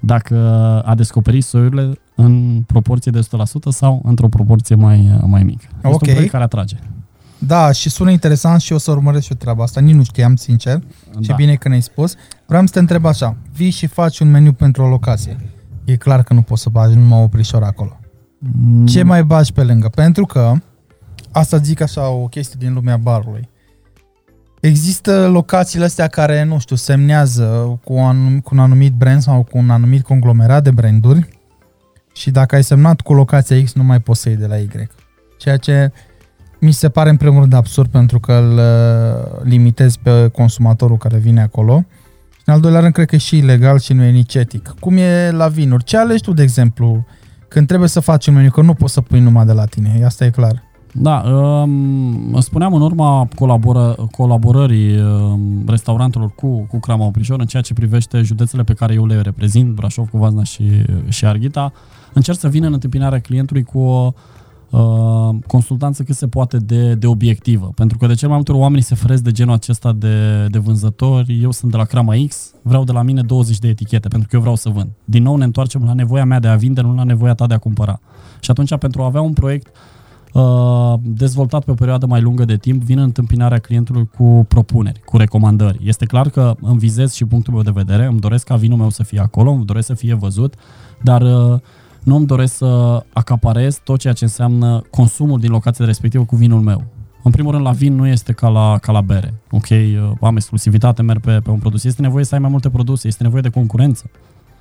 dacă 0.00 0.36
a 0.84 0.94
descoperit 0.94 1.44
soiurile 1.44 1.98
în 2.14 2.62
proporție 2.66 3.12
de 3.12 3.20
100% 3.20 3.22
sau 3.68 4.02
într-o 4.04 4.28
proporție 4.28 4.74
mai, 4.74 5.18
mai 5.26 5.42
mică. 5.42 5.66
Este 5.74 5.86
Ok. 5.86 6.02
un 6.02 6.08
proiect 6.12 6.30
care 6.30 6.44
atrage. 6.44 6.76
Da, 7.46 7.72
și 7.72 7.90
sună 7.90 8.10
interesant 8.10 8.60
și 8.60 8.72
o 8.72 8.78
să 8.78 8.90
urmăresc 8.90 9.24
și 9.24 9.30
eu 9.32 9.38
treaba 9.38 9.62
asta. 9.62 9.80
Nici 9.80 9.94
nu 9.94 10.02
știam, 10.04 10.36
sincer. 10.36 10.80
Și 11.20 11.28
Da. 11.28 11.34
bine 11.34 11.54
că 11.54 11.68
ne-ai 11.68 11.82
spus. 11.82 12.14
Vreau 12.46 12.66
să 12.66 12.72
te 12.72 12.78
întreb 12.78 13.04
așa. 13.04 13.36
Vii 13.52 13.70
și 13.70 13.86
faci 13.86 14.18
un 14.18 14.30
meniu 14.30 14.52
pentru 14.52 14.82
o 14.82 14.88
locație. 14.88 15.36
E 15.84 15.96
clar 15.96 16.22
că 16.22 16.32
nu 16.34 16.42
poți 16.42 16.62
să 16.62 16.68
bagi 16.68 16.94
numai 16.96 17.22
oprișor 17.22 17.62
acolo. 17.62 17.98
Mm, 18.38 18.86
Ce 18.86 19.02
mai 19.02 19.24
bagi 19.24 19.52
pe 19.52 19.62
lângă? 19.62 19.88
Pentru 19.88 20.26
că, 20.26 20.52
asta 21.30 21.56
zic 21.56 21.80
așa 21.80 22.08
o 22.08 22.26
chestie 22.26 22.56
din 22.58 22.72
lumea 22.74 22.96
barului. 22.96 23.48
Există 24.60 25.26
locațiile 25.28 25.84
astea 25.84 26.06
care, 26.06 26.42
nu 26.44 26.58
știu, 26.58 26.76
semnează 26.76 27.78
cu 27.84 27.92
un, 27.92 28.04
anum, 28.04 28.40
cu 28.40 28.50
un 28.54 28.60
anumit 28.60 28.92
brand 28.92 29.22
sau 29.22 29.42
cu 29.42 29.58
un 29.58 29.70
anumit 29.70 30.02
conglomerat 30.02 30.62
de 30.62 30.70
branduri 30.70 31.28
și 32.14 32.30
dacă 32.30 32.54
ai 32.54 32.64
semnat 32.64 33.00
cu 33.00 33.12
locația 33.14 33.62
X, 33.62 33.72
nu 33.72 33.82
mai 33.82 34.00
poți 34.00 34.20
să 34.20 34.28
iei 34.28 34.38
de 34.38 34.46
la 34.46 34.56
Y. 34.56 34.68
Ceea 35.38 35.56
ce 35.56 35.92
mi 36.64 36.72
se 36.72 36.88
pare 36.88 37.10
în 37.10 37.16
primul 37.16 37.40
rând 37.40 37.52
absurd 37.52 37.90
pentru 37.90 38.20
că 38.20 38.32
îl 38.32 38.52
uh, 38.52 39.42
limitezi 39.42 39.98
pe 39.98 40.28
consumatorul 40.28 40.96
care 40.96 41.16
vine 41.16 41.40
acolo. 41.40 41.84
Și 42.32 42.42
în 42.44 42.54
al 42.54 42.60
doilea 42.60 42.80
rând, 42.80 42.92
cred 42.92 43.06
că 43.06 43.14
e 43.14 43.18
și 43.18 43.36
ilegal 43.36 43.78
și 43.78 43.92
nu 43.92 44.02
e 44.02 44.10
nici 44.10 44.34
etic. 44.34 44.74
Cum 44.80 44.96
e 44.96 45.30
la 45.30 45.48
vinuri? 45.48 45.84
Ce 45.84 45.96
alegi 45.96 46.22
tu, 46.22 46.32
de 46.32 46.42
exemplu, 46.42 47.06
când 47.48 47.66
trebuie 47.66 47.88
să 47.88 48.00
faci 48.00 48.26
un 48.26 48.34
meniu? 48.34 48.50
Că 48.50 48.62
nu 48.62 48.74
poți 48.74 48.92
să 48.92 49.00
pui 49.00 49.20
numai 49.20 49.44
de 49.44 49.52
la 49.52 49.64
tine, 49.64 50.02
asta 50.04 50.24
e 50.24 50.30
clar. 50.30 50.62
Da, 50.92 51.16
um, 51.16 52.40
spuneam 52.40 52.74
în 52.74 52.80
urma 52.80 53.28
colaboră, 53.34 53.96
colaborării 54.10 55.00
um, 55.00 55.64
restaurantelor 55.66 56.30
cu, 56.34 56.66
cu 56.66 56.78
Crama 56.78 57.04
Oprișor 57.04 57.40
în 57.40 57.46
ceea 57.46 57.62
ce 57.62 57.72
privește 57.72 58.22
județele 58.22 58.62
pe 58.62 58.72
care 58.72 58.94
eu 58.94 59.06
le 59.06 59.20
reprezint, 59.20 59.74
Brașov, 59.74 60.08
Covazna 60.10 60.44
și, 60.44 60.64
și 61.08 61.26
Arghita, 61.26 61.72
încerc 62.12 62.38
să 62.38 62.48
vin 62.48 62.64
în 62.64 62.72
întâmpinarea 62.72 63.18
clientului 63.18 63.62
cu 63.62 63.78
o 63.78 64.06
uh, 64.06 64.33
consultanță 65.46 66.02
cât 66.02 66.14
se 66.14 66.28
poate 66.28 66.56
de, 66.56 66.94
de 66.94 67.06
obiectivă. 67.06 67.72
Pentru 67.74 67.98
că 67.98 68.06
de 68.06 68.14
cel 68.14 68.28
mai 68.28 68.36
multe 68.36 68.52
ori 68.52 68.60
oamenii 68.60 68.82
se 68.82 68.94
feresc 68.94 69.22
de 69.22 69.30
genul 69.30 69.54
acesta 69.54 69.92
de, 69.92 70.46
de 70.46 70.58
vânzători. 70.58 71.42
Eu 71.42 71.50
sunt 71.50 71.70
de 71.70 71.76
la 71.76 71.84
Crama 71.84 72.14
X, 72.28 72.52
vreau 72.62 72.84
de 72.84 72.92
la 72.92 73.02
mine 73.02 73.22
20 73.22 73.58
de 73.58 73.68
etichete, 73.68 74.08
pentru 74.08 74.28
că 74.28 74.34
eu 74.34 74.40
vreau 74.40 74.56
să 74.56 74.68
vând. 74.68 74.88
Din 75.04 75.22
nou 75.22 75.36
ne 75.36 75.44
întoarcem 75.44 75.84
la 75.84 75.92
nevoia 75.92 76.24
mea 76.24 76.40
de 76.40 76.48
a 76.48 76.56
vinde, 76.56 76.80
nu 76.80 76.94
la 76.94 77.02
nevoia 77.02 77.34
ta 77.34 77.46
de 77.46 77.54
a 77.54 77.58
cumpăra. 77.58 78.00
Și 78.40 78.50
atunci, 78.50 78.76
pentru 78.76 79.02
a 79.02 79.04
avea 79.04 79.20
un 79.20 79.32
proiect 79.32 79.66
uh, 80.32 80.94
dezvoltat 81.02 81.64
pe 81.64 81.70
o 81.70 81.74
perioadă 81.74 82.06
mai 82.06 82.20
lungă 82.20 82.44
de 82.44 82.56
timp, 82.56 82.82
vine 82.82 83.00
în 83.00 83.06
întâmpinarea 83.06 83.58
clientului 83.58 84.10
cu 84.16 84.44
propuneri, 84.48 85.00
cu 85.04 85.16
recomandări. 85.16 85.80
Este 85.82 86.04
clar 86.04 86.28
că 86.28 86.54
îmi 86.60 86.78
vizez 86.78 87.12
și 87.12 87.24
punctul 87.24 87.52
meu 87.52 87.62
de 87.62 87.70
vedere, 87.74 88.06
îmi 88.06 88.20
doresc 88.20 88.46
ca 88.46 88.56
vinul 88.56 88.78
meu 88.78 88.90
să 88.90 89.02
fie 89.02 89.20
acolo, 89.20 89.50
îmi 89.50 89.64
doresc 89.64 89.86
să 89.86 89.94
fie 89.94 90.14
văzut, 90.14 90.54
dar 91.02 91.22
uh, 91.22 91.60
nu 92.04 92.16
îmi 92.16 92.26
doresc 92.26 92.56
să 92.56 93.02
acaparez 93.12 93.80
tot 93.84 93.98
ceea 93.98 94.12
ce 94.12 94.24
înseamnă 94.24 94.82
consumul 94.90 95.40
din 95.40 95.50
locația 95.50 95.84
respectivă 95.84 96.24
cu 96.24 96.36
vinul 96.36 96.60
meu. 96.60 96.84
În 97.22 97.30
primul 97.30 97.52
rând, 97.52 97.64
la 97.64 97.70
vin 97.70 97.94
nu 97.94 98.06
este 98.06 98.32
ca 98.32 98.48
la, 98.48 98.78
ca 98.78 98.92
la 98.92 99.00
bere. 99.00 99.34
Ok, 99.50 99.68
uh, 99.70 100.10
am 100.20 100.36
exclusivitate, 100.36 101.02
merg 101.02 101.20
pe, 101.20 101.40
pe 101.40 101.50
un 101.50 101.58
produs. 101.58 101.84
Este 101.84 102.02
nevoie 102.02 102.24
să 102.24 102.34
ai 102.34 102.40
mai 102.40 102.50
multe 102.50 102.70
produse, 102.70 103.08
este 103.08 103.22
nevoie 103.22 103.42
de 103.42 103.48
concurență. 103.48 104.10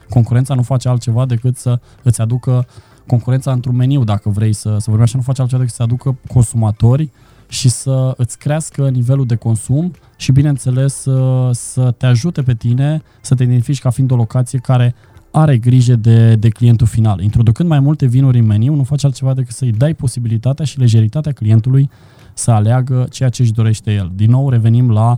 Concurența 0.10 0.54
nu 0.54 0.62
face 0.62 0.90
altceva 0.90 1.26
decât 1.26 1.58
să 1.58 1.80
îți 2.04 2.22
aducă 2.22 2.66
concurența 3.08 3.52
într-un 3.52 3.76
meniu, 3.76 4.04
dacă 4.04 4.30
vrei 4.30 4.54
să, 4.54 4.70
să 4.70 4.86
vorbim 4.86 5.02
așa, 5.04 5.18
nu 5.18 5.24
face 5.24 5.42
altceva 5.42 5.62
decât 5.62 5.76
să 5.76 5.84
aducă 5.84 6.18
consumatori 6.28 7.10
și 7.48 7.70
să 7.70 8.14
îți 8.18 8.38
crească 8.38 8.90
nivelul 8.90 9.26
de 9.26 9.36
consum 9.36 9.92
și, 10.18 10.32
bineînțeles, 10.32 10.94
să, 10.94 11.50
să 11.54 11.92
te 11.92 12.06
ajute 12.06 12.42
pe 12.42 12.54
tine 12.54 13.02
să 13.22 13.36
te 13.36 13.44
identifici 13.44 13.82
ca 13.82 13.90
fiind 13.90 14.12
o 14.12 14.16
locație 14.16 14.60
care 14.60 14.96
are 15.36 15.58
grijă 15.58 15.96
de, 15.96 16.36
de 16.36 16.50
clientul 16.50 16.88
final. 16.88 17.22
Introducând 17.22 17.70
mai 17.70 17.80
multe 17.80 18.06
vinuri 18.06 18.40
în 18.40 18.46
meniu, 18.46 18.76
nu 18.76 18.84
faci 18.84 19.04
altceva 19.04 19.34
decât 19.34 19.56
să-i 19.56 19.72
dai 19.72 19.94
posibilitatea 19.94 20.66
și 20.66 20.80
lejeritatea 20.80 21.32
clientului 21.32 21.90
să 22.34 22.52
aleagă 22.52 23.08
ceea 23.10 23.30
ce 23.30 23.42
își 23.42 23.52
dorește 23.52 23.94
el. 23.94 24.12
Din 24.16 24.30
nou 24.30 24.50
revenim 24.50 24.92
la 24.92 25.12
uh, 25.12 25.18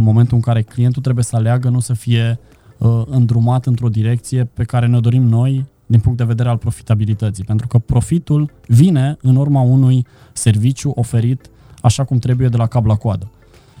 momentul 0.00 0.36
în 0.36 0.42
care 0.42 0.62
clientul 0.62 1.02
trebuie 1.02 1.24
să 1.24 1.36
aleagă, 1.36 1.68
nu 1.68 1.80
să 1.80 1.92
fie 1.92 2.38
uh, 2.78 3.02
îndrumat 3.06 3.66
într-o 3.66 3.88
direcție 3.88 4.44
pe 4.44 4.64
care 4.64 4.86
ne 4.86 5.00
dorim 5.00 5.22
noi 5.22 5.66
din 5.86 6.00
punct 6.00 6.18
de 6.18 6.24
vedere 6.24 6.48
al 6.48 6.56
profitabilității. 6.56 7.44
Pentru 7.44 7.66
că 7.66 7.78
profitul 7.78 8.50
vine 8.66 9.16
în 9.20 9.36
urma 9.36 9.60
unui 9.60 10.06
serviciu 10.32 10.92
oferit 10.94 11.50
așa 11.80 12.04
cum 12.04 12.18
trebuie 12.18 12.48
de 12.48 12.56
la 12.56 12.66
cap 12.66 12.86
la 12.86 12.94
coadă. 12.94 13.30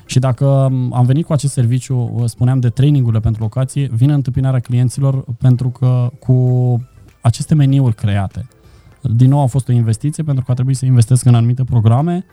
Și 0.06 0.18
dacă 0.18 0.46
am 0.92 1.04
venit 1.06 1.26
cu 1.26 1.32
acest 1.32 1.52
serviciu, 1.52 2.24
spuneam 2.26 2.60
de 2.60 2.68
trainingurile 2.68 3.20
pentru 3.20 3.42
locație, 3.42 3.88
vine 3.92 4.12
întâmpinarea 4.12 4.60
clienților 4.60 5.24
pentru 5.38 5.68
că 5.68 6.10
cu 6.20 6.36
aceste 7.20 7.54
meniuri 7.54 7.94
create, 7.94 8.48
din 9.02 9.28
nou 9.28 9.40
a 9.40 9.46
fost 9.46 9.68
o 9.68 9.72
investiție 9.72 10.24
pentru 10.24 10.44
că 10.44 10.50
a 10.50 10.54
trebuit 10.54 10.76
să 10.76 10.86
investesc 10.86 11.24
în 11.24 11.34
anumite 11.34 11.64
programe 11.64 12.24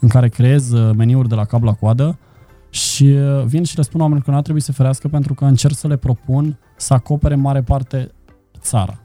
în 0.00 0.08
care 0.08 0.28
creez 0.28 0.70
meniuri 0.96 1.28
de 1.28 1.34
la 1.34 1.44
cap 1.44 1.62
la 1.62 1.72
coadă 1.72 2.18
și 2.70 3.04
vin 3.44 3.64
și 3.64 3.76
le 3.76 3.82
spun 3.82 4.00
oamenilor 4.00 4.24
că 4.24 4.30
nu 4.30 4.36
ar 4.36 4.42
trebui 4.42 4.60
să 4.60 4.72
ferească 4.72 5.08
pentru 5.08 5.34
că 5.34 5.44
încerc 5.44 5.74
să 5.74 5.86
le 5.86 5.96
propun 5.96 6.58
să 6.76 6.94
acopere 6.94 7.34
în 7.34 7.40
mare 7.40 7.62
parte 7.62 8.10
țara. 8.60 9.00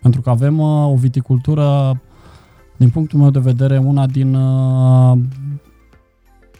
Pentru 0.00 0.20
că 0.20 0.30
avem 0.30 0.58
uh, 0.58 0.90
o 0.90 0.94
viticultură 0.94 2.00
din 2.76 2.90
punctul 2.90 3.18
meu 3.18 3.30
de 3.30 3.38
vedere, 3.38 3.78
una 3.78 4.06
din 4.06 4.34
uh, 4.34 5.18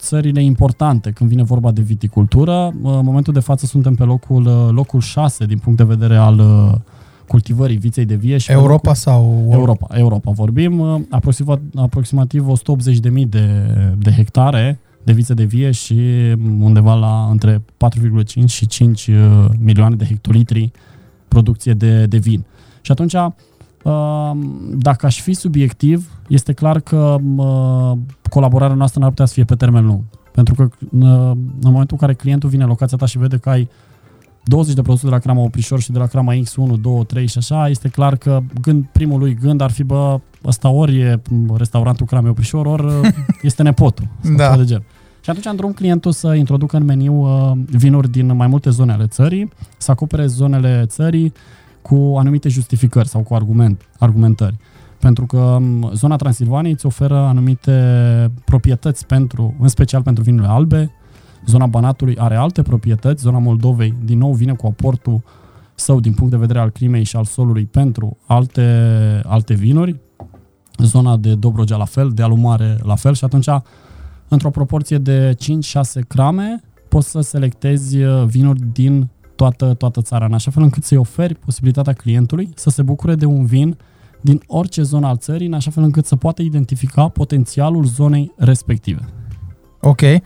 țările 0.07 0.43
importante 0.43 1.11
când 1.11 1.31
vine 1.31 1.43
vorba 1.43 1.71
de 1.71 1.81
viticultură. 1.81 2.73
Uh, 2.83 2.93
în 2.99 3.05
momentul 3.05 3.33
de 3.33 3.41
față 3.41 3.67
suntem 3.67 3.95
pe 3.95 4.03
locul, 4.05 4.47
uh, 4.47 4.69
locul 4.71 5.01
6 5.01 5.45
din 5.45 5.59
punct 5.59 5.79
de 5.79 5.85
vedere 5.85 6.17
al 6.17 6.39
uh, 6.39 6.75
cultivării 7.29 7.77
viței 7.77 8.05
de 8.05 8.15
vie. 8.15 8.39
Și 8.39 8.51
Europa 8.51 8.71
locul, 8.71 8.95
sau... 8.95 9.49
Europa, 9.51 9.87
Europa. 9.97 10.31
Vorbim 10.31 10.79
uh, 10.79 11.01
aproximativ, 11.11 11.71
aproximativ 11.75 12.47
180.000 12.47 13.29
de, 13.29 13.47
de 13.99 14.11
hectare 14.11 14.79
de 15.03 15.13
vițe 15.13 15.35
de 15.35 15.45
vie 15.45 15.71
și 15.71 15.99
undeva 16.61 16.95
la 16.95 17.29
între 17.31 17.63
4,5 18.39 18.45
și 18.47 18.67
5 18.67 19.11
milioane 19.59 19.95
de 19.95 20.05
hectolitri 20.05 20.71
producție 21.29 21.73
de, 21.73 22.07
de 22.07 22.19
vin. 22.19 22.45
Și 22.81 22.93
atunci 22.93 23.15
dacă 24.77 25.07
aș 25.07 25.21
fi 25.21 25.33
subiectiv, 25.33 26.11
este 26.29 26.53
clar 26.53 26.81
că 26.81 27.17
colaborarea 28.31 28.77
noastră 28.77 29.01
n-ar 29.01 29.09
putea 29.09 29.25
să 29.25 29.33
fie 29.33 29.45
pe 29.45 29.55
termen 29.55 29.87
lung. 29.87 30.01
Pentru 30.33 30.55
că 30.55 30.69
în 30.91 31.37
momentul 31.63 31.89
în 31.91 31.97
care 31.99 32.15
clientul 32.15 32.49
vine 32.49 32.63
în 32.63 32.69
locația 32.69 32.97
ta 32.97 33.07
și 33.07 33.19
vede 33.19 33.37
că 33.37 33.49
ai 33.49 33.69
20 34.43 34.75
de 34.75 34.83
produse 34.83 35.05
de 35.05 35.11
la 35.11 35.19
crama 35.19 35.41
Oprișor 35.41 35.81
și 35.81 35.93
de 35.93 35.99
la 35.99 36.07
crama 36.07 36.33
X1, 36.35 36.81
2, 36.81 37.05
3 37.07 37.27
și 37.27 37.39
așa, 37.39 37.69
este 37.69 37.89
clar 37.89 38.17
că 38.17 38.41
gând, 38.61 38.85
primul 38.93 39.19
lui 39.19 39.35
gând 39.35 39.61
ar 39.61 39.71
fi, 39.71 39.83
bă, 39.83 40.21
ăsta 40.45 40.69
ori 40.69 41.01
e 41.01 41.21
restaurantul 41.57 42.07
cramei 42.07 42.31
Oprișor, 42.31 42.67
ori 42.67 42.85
este 43.43 43.63
nepotul. 43.63 44.09
da. 44.37 44.57
De 44.57 44.65
gen. 44.65 44.83
Și 45.21 45.31
atunci 45.31 45.47
îndrum 45.47 45.73
clientul 45.73 46.13
să 46.13 46.35
introducă 46.35 46.77
în 46.77 46.85
meniu 46.85 47.15
uh, 47.15 47.53
vinuri 47.71 48.11
din 48.11 48.37
mai 48.37 48.47
multe 48.47 48.71
zone 48.71 48.93
ale 48.93 49.07
țării, 49.07 49.53
să 49.79 49.91
acopere 49.91 50.27
zonele 50.27 50.85
țării 50.87 51.33
cu 51.87 52.15
anumite 52.19 52.49
justificări 52.49 53.09
sau 53.09 53.23
cu 53.23 53.35
argument, 53.35 53.89
argumentări. 53.99 54.57
Pentru 55.01 55.27
că 55.27 55.39
um, 55.39 55.91
zona 55.95 56.17
Transilvaniei 56.17 56.73
îți 56.73 56.87
oferă 56.87 57.17
anumite 57.17 57.73
proprietăți 58.45 59.07
pentru, 59.07 59.55
în 59.61 59.69
special 59.69 60.03
pentru 60.03 60.23
vinurile 60.23 60.53
albe, 60.53 60.91
zona 61.47 61.67
Banatului 61.67 62.17
are 62.19 62.37
alte 62.37 62.63
proprietăți, 62.63 63.23
zona 63.23 63.39
Moldovei 63.39 63.95
din 64.05 64.19
nou 64.19 64.33
vine 64.33 64.53
cu 64.53 64.67
aportul 64.67 65.23
său 65.75 66.01
din 66.01 66.13
punct 66.13 66.31
de 66.31 66.39
vedere 66.39 66.59
al 66.59 66.71
climei 66.71 67.05
și 67.05 67.17
al 67.17 67.25
solului 67.25 67.65
pentru 67.65 68.17
alte, 68.27 68.63
alte 69.25 69.55
vinuri, 69.55 70.01
zona 70.79 71.17
de 71.17 71.35
Dobrogea 71.35 71.77
la 71.77 71.85
fel, 71.85 72.11
de 72.15 72.23
Alumare 72.23 72.79
la 72.83 72.95
fel 72.95 73.15
și 73.15 73.25
atunci 73.25 73.49
într-o 74.29 74.51
proporție 74.51 74.99
de 74.99 75.37
5-6 76.01 76.07
crame 76.09 76.61
poți 76.89 77.11
să 77.11 77.21
selectezi 77.21 78.03
uh, 78.03 78.25
vinuri 78.25 78.61
din 78.73 79.09
toată, 79.37 79.75
toată 79.75 80.03
țara, 80.03 80.25
în 80.25 80.33
așa 80.33 80.51
fel 80.51 80.63
încât 80.63 80.85
să-i 80.85 80.97
oferi 80.97 81.35
posibilitatea 81.35 81.93
clientului 81.93 82.49
să 82.55 82.71
se 82.71 82.83
bucure 82.83 83.15
de 83.15 83.25
un 83.25 83.45
vin 83.45 83.77
din 84.21 84.43
orice 84.47 84.83
zonă 84.83 85.07
al 85.07 85.17
țării, 85.17 85.47
în 85.47 85.53
așa 85.53 85.71
fel 85.71 85.83
încât 85.83 86.07
să 86.07 86.17
poată 86.17 86.43
identifica 86.43 87.09
potențialul 87.09 87.85
zonei 87.85 88.33
respective. 88.37 89.01
Ok. 89.81 90.01
Uh, 90.01 90.19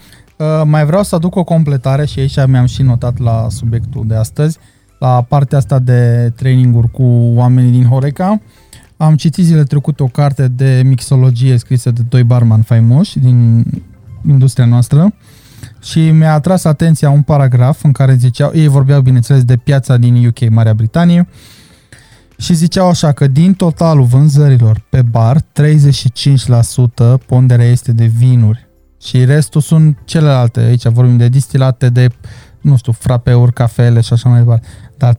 mai 0.65 0.85
vreau 0.85 1.03
să 1.03 1.15
aduc 1.15 1.37
o 1.37 1.45
completare 1.45 2.05
și 2.05 2.19
aici 2.19 2.47
mi-am 2.47 2.67
și 2.67 2.83
notat 2.83 3.19
la 3.19 3.47
subiectul 3.49 4.05
de 4.07 4.15
astăzi, 4.15 4.59
la 4.99 5.23
partea 5.23 5.59
asta 5.59 5.79
de 5.79 6.33
traininguri 6.37 6.91
cu 6.91 7.03
oamenii 7.35 7.71
din 7.71 7.85
Horeca. 7.85 8.41
Am 8.97 9.17
citit 9.17 9.45
zile 9.45 9.63
trecute 9.63 10.03
o 10.03 10.07
carte 10.07 10.49
de 10.49 10.83
mixologie 10.85 11.57
scrisă 11.57 11.91
de 11.91 12.03
doi 12.09 12.23
barman 12.23 12.63
faimoși 12.63 13.19
din 13.19 13.65
industria 14.29 14.67
noastră 14.67 15.15
și 15.83 16.11
mi-a 16.11 16.33
atras 16.33 16.65
atenția 16.65 17.11
un 17.11 17.23
paragraf 17.23 17.85
în 17.85 17.93
care 17.93 18.15
ziceau, 18.15 18.51
ei 18.55 18.67
vorbeau 18.69 19.01
bineînțeles 19.01 19.45
de 19.45 19.57
piața 19.57 19.97
din 19.97 20.27
UK, 20.27 20.49
Marea 20.49 20.75
Britanie, 20.75 21.29
și 22.39 22.55
ziceau 22.55 22.89
așa 22.89 23.13
că 23.13 23.27
din 23.27 23.55
totalul 23.55 24.05
vânzărilor 24.05 24.83
pe 24.89 25.03
bar, 25.03 25.41
35% 25.41 25.43
ponderea 27.27 27.67
este 27.67 27.93
de 27.93 28.05
vinuri 28.05 28.69
și 29.03 29.25
restul 29.25 29.61
sunt 29.61 29.99
celelalte. 30.05 30.61
Aici 30.61 30.87
vorbim 30.87 31.17
de 31.17 31.29
distilate, 31.29 31.89
de, 31.89 32.09
nu 32.61 32.77
știu, 32.77 32.93
frapeuri, 32.93 33.53
cafele 33.53 34.01
și 34.01 34.13
așa 34.13 34.29
mai 34.29 34.39
departe. 34.39 34.67
Dar 34.97 35.15
35% 35.15 35.19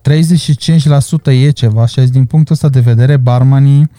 e 1.25 1.49
ceva 1.49 1.85
și 1.85 1.99
din 2.01 2.25
punctul 2.25 2.53
ăsta 2.53 2.69
de 2.69 2.79
vedere, 2.79 3.17
barmanii, 3.17 3.91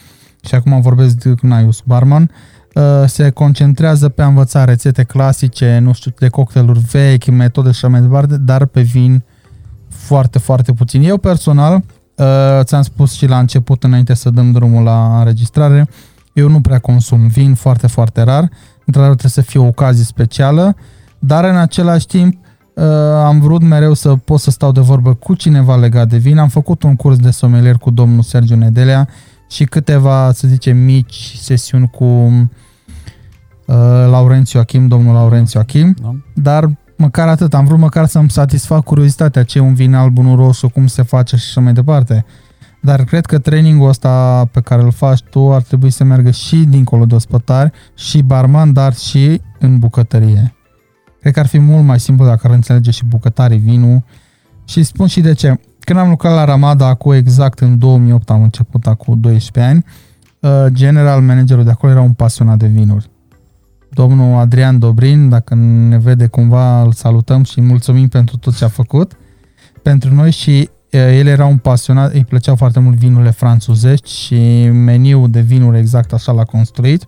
și 0.46 0.54
acum 0.54 0.80
vorbesc 0.80 1.16
de 1.16 1.34
Naius 1.40 1.82
Barman, 1.86 2.22
uh, 2.22 2.51
se 3.06 3.30
concentrează 3.30 4.08
pe 4.08 4.22
a 4.22 4.26
învăța 4.26 4.64
rețete 4.64 5.02
clasice, 5.02 5.78
nu 5.78 5.92
știu, 5.92 6.12
de 6.18 6.28
cocktailuri 6.28 6.78
vechi, 6.78 7.26
metode 7.26 7.70
și 7.70 7.84
așa 7.84 7.88
mai 7.88 8.00
departe, 8.00 8.36
dar 8.36 8.64
pe 8.64 8.80
vin 8.80 9.22
foarte, 9.88 10.38
foarte 10.38 10.72
puțin. 10.72 11.02
Eu 11.02 11.16
personal, 11.16 11.74
uh, 11.74 12.60
ți-am 12.62 12.82
spus 12.82 13.12
și 13.12 13.26
la 13.26 13.38
început, 13.38 13.84
înainte 13.84 14.14
să 14.14 14.30
dăm 14.30 14.52
drumul 14.52 14.82
la 14.82 15.18
înregistrare, 15.18 15.88
eu 16.32 16.48
nu 16.48 16.60
prea 16.60 16.78
consum 16.78 17.26
vin, 17.26 17.54
foarte, 17.54 17.86
foarte 17.86 18.22
rar. 18.22 18.48
Într-adevăr 18.86 19.16
trebuie 19.16 19.44
să 19.44 19.50
fie 19.50 19.60
o 19.60 19.66
ocazie 19.66 20.04
specială, 20.04 20.76
dar 21.18 21.44
în 21.44 21.56
același 21.56 22.06
timp 22.06 22.38
uh, 22.74 22.84
am 23.24 23.40
vrut 23.40 23.62
mereu 23.62 23.92
să 23.92 24.16
pot 24.16 24.40
să 24.40 24.50
stau 24.50 24.72
de 24.72 24.80
vorbă 24.80 25.14
cu 25.14 25.34
cineva 25.34 25.76
legat 25.76 26.08
de 26.08 26.16
vin. 26.16 26.38
Am 26.38 26.48
făcut 26.48 26.82
un 26.82 26.96
curs 26.96 27.16
de 27.16 27.30
somelier 27.30 27.76
cu 27.76 27.90
domnul 27.90 28.22
Sergiu 28.22 28.56
Nedelea 28.56 29.08
și 29.52 29.64
câteva, 29.64 30.32
să 30.32 30.48
zicem, 30.48 30.76
mici 30.76 31.34
sesiuni 31.36 31.90
cu 31.90 32.04
uh, 32.04 33.76
Laurențiu 34.10 34.60
Achim, 34.60 34.86
domnul 34.86 35.14
Laurențiu 35.14 35.60
Achim, 35.60 35.96
da. 36.02 36.14
dar 36.34 36.70
măcar 36.96 37.28
atât, 37.28 37.54
am 37.54 37.64
vrut 37.64 37.78
măcar 37.78 38.06
să-mi 38.06 38.30
satisfac 38.30 38.84
curiozitatea 38.84 39.42
ce 39.42 39.58
e 39.58 39.60
un 39.60 39.74
vin 39.74 39.94
alb, 39.94 40.18
unul 40.18 40.36
roșu, 40.36 40.68
cum 40.68 40.86
se 40.86 41.02
face 41.02 41.36
și 41.36 41.44
așa 41.48 41.60
mai 41.60 41.72
departe. 41.72 42.24
Dar 42.80 43.04
cred 43.04 43.26
că 43.26 43.38
trainingul 43.38 43.88
ăsta 43.88 44.44
pe 44.52 44.60
care 44.60 44.82
îl 44.82 44.92
faci 44.92 45.22
tu 45.30 45.52
ar 45.52 45.62
trebui 45.62 45.90
să 45.90 46.04
meargă 46.04 46.30
și 46.30 46.56
dincolo 46.56 47.04
de 47.04 47.14
ospătari, 47.14 47.72
și 47.94 48.22
barman, 48.22 48.72
dar 48.72 48.94
și 48.94 49.40
în 49.58 49.78
bucătărie. 49.78 50.54
Cred 51.20 51.32
că 51.32 51.40
ar 51.40 51.46
fi 51.46 51.58
mult 51.58 51.84
mai 51.84 52.00
simplu 52.00 52.24
dacă 52.24 52.46
ar 52.46 52.54
înțelege 52.54 52.90
și 52.90 53.04
bucătarii 53.04 53.58
vinul. 53.58 54.04
Și 54.64 54.82
spun 54.82 55.06
și 55.06 55.20
de 55.20 55.32
ce. 55.32 55.60
Când 55.84 55.98
am 55.98 56.08
lucrat 56.08 56.34
la 56.34 56.44
Ramada 56.44 56.94
cu 56.94 57.14
exact 57.14 57.58
în 57.58 57.78
2008, 57.78 58.30
am 58.30 58.42
început 58.42 58.86
acum 58.86 59.20
12 59.20 59.72
ani, 59.72 59.84
uh, 60.40 60.72
general 60.72 61.20
managerul 61.20 61.64
de 61.64 61.70
acolo 61.70 61.92
era 61.92 62.00
un 62.00 62.12
pasionat 62.12 62.58
de 62.58 62.66
vinuri. 62.66 63.10
Domnul 63.90 64.38
Adrian 64.38 64.78
Dobrin, 64.78 65.28
dacă 65.28 65.54
ne 65.54 65.98
vede 65.98 66.26
cumva, 66.26 66.82
îl 66.82 66.92
salutăm 66.92 67.42
și 67.44 67.60
mulțumim 67.60 68.08
pentru 68.08 68.36
tot 68.36 68.56
ce 68.56 68.64
a 68.64 68.68
făcut 68.68 69.16
pentru 69.82 70.14
noi 70.14 70.30
și 70.30 70.70
el 70.90 71.26
era 71.26 71.46
un 71.46 71.56
pasionat, 71.56 72.12
îi 72.12 72.24
plăceau 72.24 72.56
foarte 72.56 72.80
mult 72.80 72.96
vinurile 72.96 73.30
franțuzești 73.30 74.10
și 74.10 74.68
meniul 74.68 75.30
de 75.30 75.40
vinuri 75.40 75.78
exact 75.78 76.12
așa 76.12 76.32
l-a 76.32 76.44
construit 76.44 77.06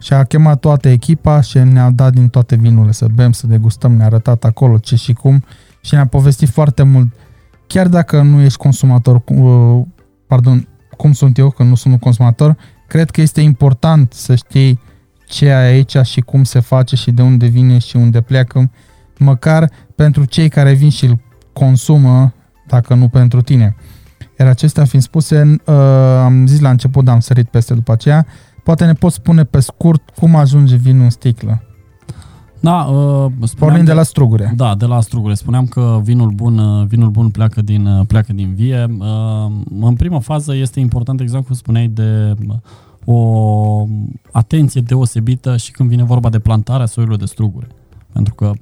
și 0.00 0.12
a 0.12 0.24
chemat 0.24 0.60
toată 0.60 0.88
echipa 0.88 1.40
și 1.40 1.58
ne-a 1.58 1.90
dat 1.90 2.12
din 2.12 2.28
toate 2.28 2.56
vinurile 2.56 2.92
să 2.92 3.06
bem, 3.14 3.32
să 3.32 3.46
degustăm, 3.46 3.92
ne-a 3.92 4.06
arătat 4.06 4.44
acolo 4.44 4.78
ce 4.78 4.96
și 4.96 5.12
cum 5.12 5.44
și 5.80 5.94
ne-a 5.94 6.06
povestit 6.06 6.48
foarte 6.48 6.82
mult, 6.82 7.12
chiar 7.72 7.88
dacă 7.88 8.22
nu 8.22 8.40
ești 8.40 8.58
consumator, 8.58 9.22
uh, 9.26 9.82
pardon, 10.26 10.68
cum 10.96 11.12
sunt 11.12 11.38
eu, 11.38 11.50
că 11.50 11.62
nu 11.62 11.74
sunt 11.74 11.92
un 11.92 11.98
consumator, 11.98 12.56
cred 12.86 13.10
că 13.10 13.20
este 13.20 13.40
important 13.40 14.12
să 14.12 14.34
știi 14.34 14.80
ce 15.26 15.50
ai 15.50 15.64
aici 15.64 15.96
și 15.96 16.20
cum 16.20 16.44
se 16.44 16.60
face 16.60 16.96
și 16.96 17.10
de 17.10 17.22
unde 17.22 17.46
vine 17.46 17.78
și 17.78 17.96
unde 17.96 18.20
pleacă, 18.20 18.70
măcar 19.18 19.70
pentru 19.94 20.24
cei 20.24 20.48
care 20.48 20.72
vin 20.72 20.90
și 20.90 21.04
îl 21.04 21.18
consumă 21.52 22.32
dacă 22.66 22.94
nu 22.94 23.08
pentru 23.08 23.40
tine. 23.40 23.76
Iar 24.38 24.48
acestea 24.48 24.84
fiind 24.84 25.04
spuse, 25.04 25.56
uh, 25.66 25.74
am 26.24 26.46
zis 26.46 26.60
la 26.60 26.70
început, 26.70 27.04
dar 27.04 27.14
am 27.14 27.20
sărit 27.20 27.48
peste 27.48 27.74
după 27.74 27.92
aceea, 27.92 28.26
poate 28.64 28.84
ne 28.84 28.92
poți 28.92 29.14
spune 29.14 29.44
pe 29.44 29.60
scurt 29.60 30.10
cum 30.10 30.34
ajunge 30.34 30.76
vinul 30.76 31.02
în 31.02 31.10
sticlă. 31.10 31.62
Da, 32.60 32.84
uh, 32.84 33.32
Pornind 33.58 33.84
de, 33.84 33.90
de 33.90 33.92
la 33.92 34.02
strugure. 34.02 34.52
Da, 34.56 34.74
de 34.74 34.86
la 34.86 35.00
strugure. 35.00 35.34
Spuneam 35.34 35.66
că 35.66 36.00
vinul 36.02 36.30
bun, 36.30 36.58
uh, 36.58 36.86
vinul 36.86 37.10
bun 37.10 37.30
pleacă 37.30 37.62
din, 37.62 37.86
uh, 37.86 38.06
pleacă 38.06 38.32
din 38.32 38.54
vie. 38.54 38.96
Uh, 38.98 39.52
în 39.80 39.94
prima 39.94 40.18
fază 40.18 40.54
este 40.54 40.80
important, 40.80 41.20
exact 41.20 41.46
cum 41.46 41.54
spuneai, 41.54 41.88
de 41.88 42.34
uh, 42.48 42.54
o 43.04 43.86
atenție 44.32 44.80
deosebită 44.80 45.56
și 45.56 45.70
când 45.70 45.88
vine 45.88 46.04
vorba 46.04 46.28
de 46.28 46.38
plantarea 46.38 46.86
soiului 46.86 47.16
de 47.18 47.24
strugure. 47.24 47.66
Pentru 48.12 48.34
că 48.34 48.52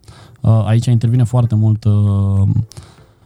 uh, 0.40 0.62
aici 0.64 0.86
intervine 0.86 1.24
foarte 1.24 1.54
mult 1.54 1.84
uh, 1.84 2.48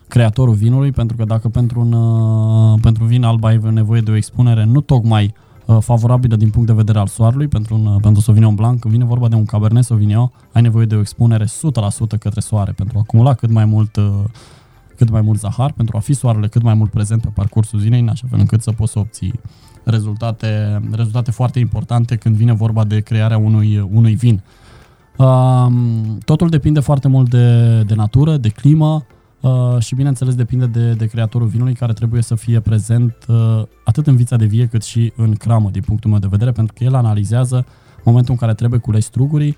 creatorul 0.09 0.55
vinului, 0.55 0.91
pentru 0.91 1.17
că 1.17 1.25
dacă 1.25 1.49
pentru 1.49 1.81
un, 1.81 1.93
uh, 1.93 2.79
pentru 2.83 3.05
vin 3.05 3.25
alb 3.25 3.45
ai 3.45 3.61
nevoie 3.71 4.01
de 4.01 4.11
o 4.11 4.17
expunere 4.17 4.65
nu 4.65 4.81
tocmai 4.81 5.25
uh, 5.25 5.52
favorabilă 5.81 6.37
din 6.37 6.51
punct 6.51 6.67
de 6.67 6.75
vedere 6.75 6.99
al 6.99 7.07
soarelui 7.07 7.49
pentru, 7.49 7.75
un, 7.75 7.87
uh, 7.87 8.01
pentru 8.01 8.23
Sauvignon 8.23 8.55
Blanc, 8.55 8.81
când 8.81 8.93
vine 8.93 9.05
vorba 9.05 9.29
de 9.29 9.35
un 9.35 9.45
Cabernet 9.45 9.85
Sauvignon, 9.85 10.31
ai 10.53 10.63
nevoie 10.63 10.87
de 10.87 10.95
o 10.95 11.01
expunere 11.01 11.45
100% 11.45 12.19
către 12.19 12.41
soare 12.41 12.73
pentru 12.73 12.99
a 12.99 13.01
acumula 13.01 13.35
cât 13.35 13.51
mai 13.51 13.65
mult 13.65 13.99
cât 14.97 15.11
mai 15.11 15.21
mult 15.21 15.39
zahar, 15.39 15.73
pentru 15.73 15.97
a 15.97 16.01
fi 16.01 16.13
soarele 16.13 16.49
cât 16.49 16.63
mai 16.63 16.75
mult 16.75 16.91
prezent 16.91 17.23
pe 17.23 17.29
parcursul 17.35 17.79
zilei, 17.79 18.01
în 18.01 18.09
așa 18.09 18.27
fel 18.31 18.39
încât 18.39 18.63
să 18.63 18.73
poți 18.73 18.93
să 18.93 18.99
obții 18.99 19.33
rezultate, 19.85 20.81
rezultate 20.91 21.31
foarte 21.31 21.59
importante 21.59 22.17
când 22.17 22.37
vine 22.37 22.53
vorba 22.53 22.85
de 22.85 23.01
crearea 23.01 23.39
unui, 23.39 23.89
unui 23.93 24.15
vin. 24.15 24.43
Um, 25.17 26.19
totul 26.25 26.49
depinde 26.49 26.81
foarte 26.81 27.09
mult 27.09 27.31
de, 27.31 27.83
de 27.83 27.95
natură, 27.95 28.37
de 28.37 28.49
climă, 28.49 29.05
Uh, 29.43 29.79
și 29.79 29.95
bineînțeles 29.95 30.35
depinde 30.35 30.67
de, 30.67 30.93
de 30.93 31.07
creatorul 31.07 31.47
vinului 31.47 31.75
care 31.75 31.93
trebuie 31.93 32.23
să 32.23 32.35
fie 32.35 32.61
prezent 32.61 33.17
uh, 33.29 33.63
atât 33.85 34.07
în 34.07 34.17
vița 34.17 34.37
de 34.37 34.45
vie 34.45 34.67
cât 34.67 34.83
și 34.83 35.13
în 35.17 35.35
cramă 35.35 35.71
din 35.71 35.83
punctul 35.83 36.11
meu 36.11 36.19
de 36.19 36.27
vedere 36.31 36.53
pentru 36.53 36.75
că 36.75 36.85
el 36.85 36.95
analizează 36.95 37.67
momentul 38.05 38.33
în 38.33 38.39
care 38.39 38.55
trebuie 38.55 38.81
culeși 38.81 39.07
strugurii, 39.07 39.57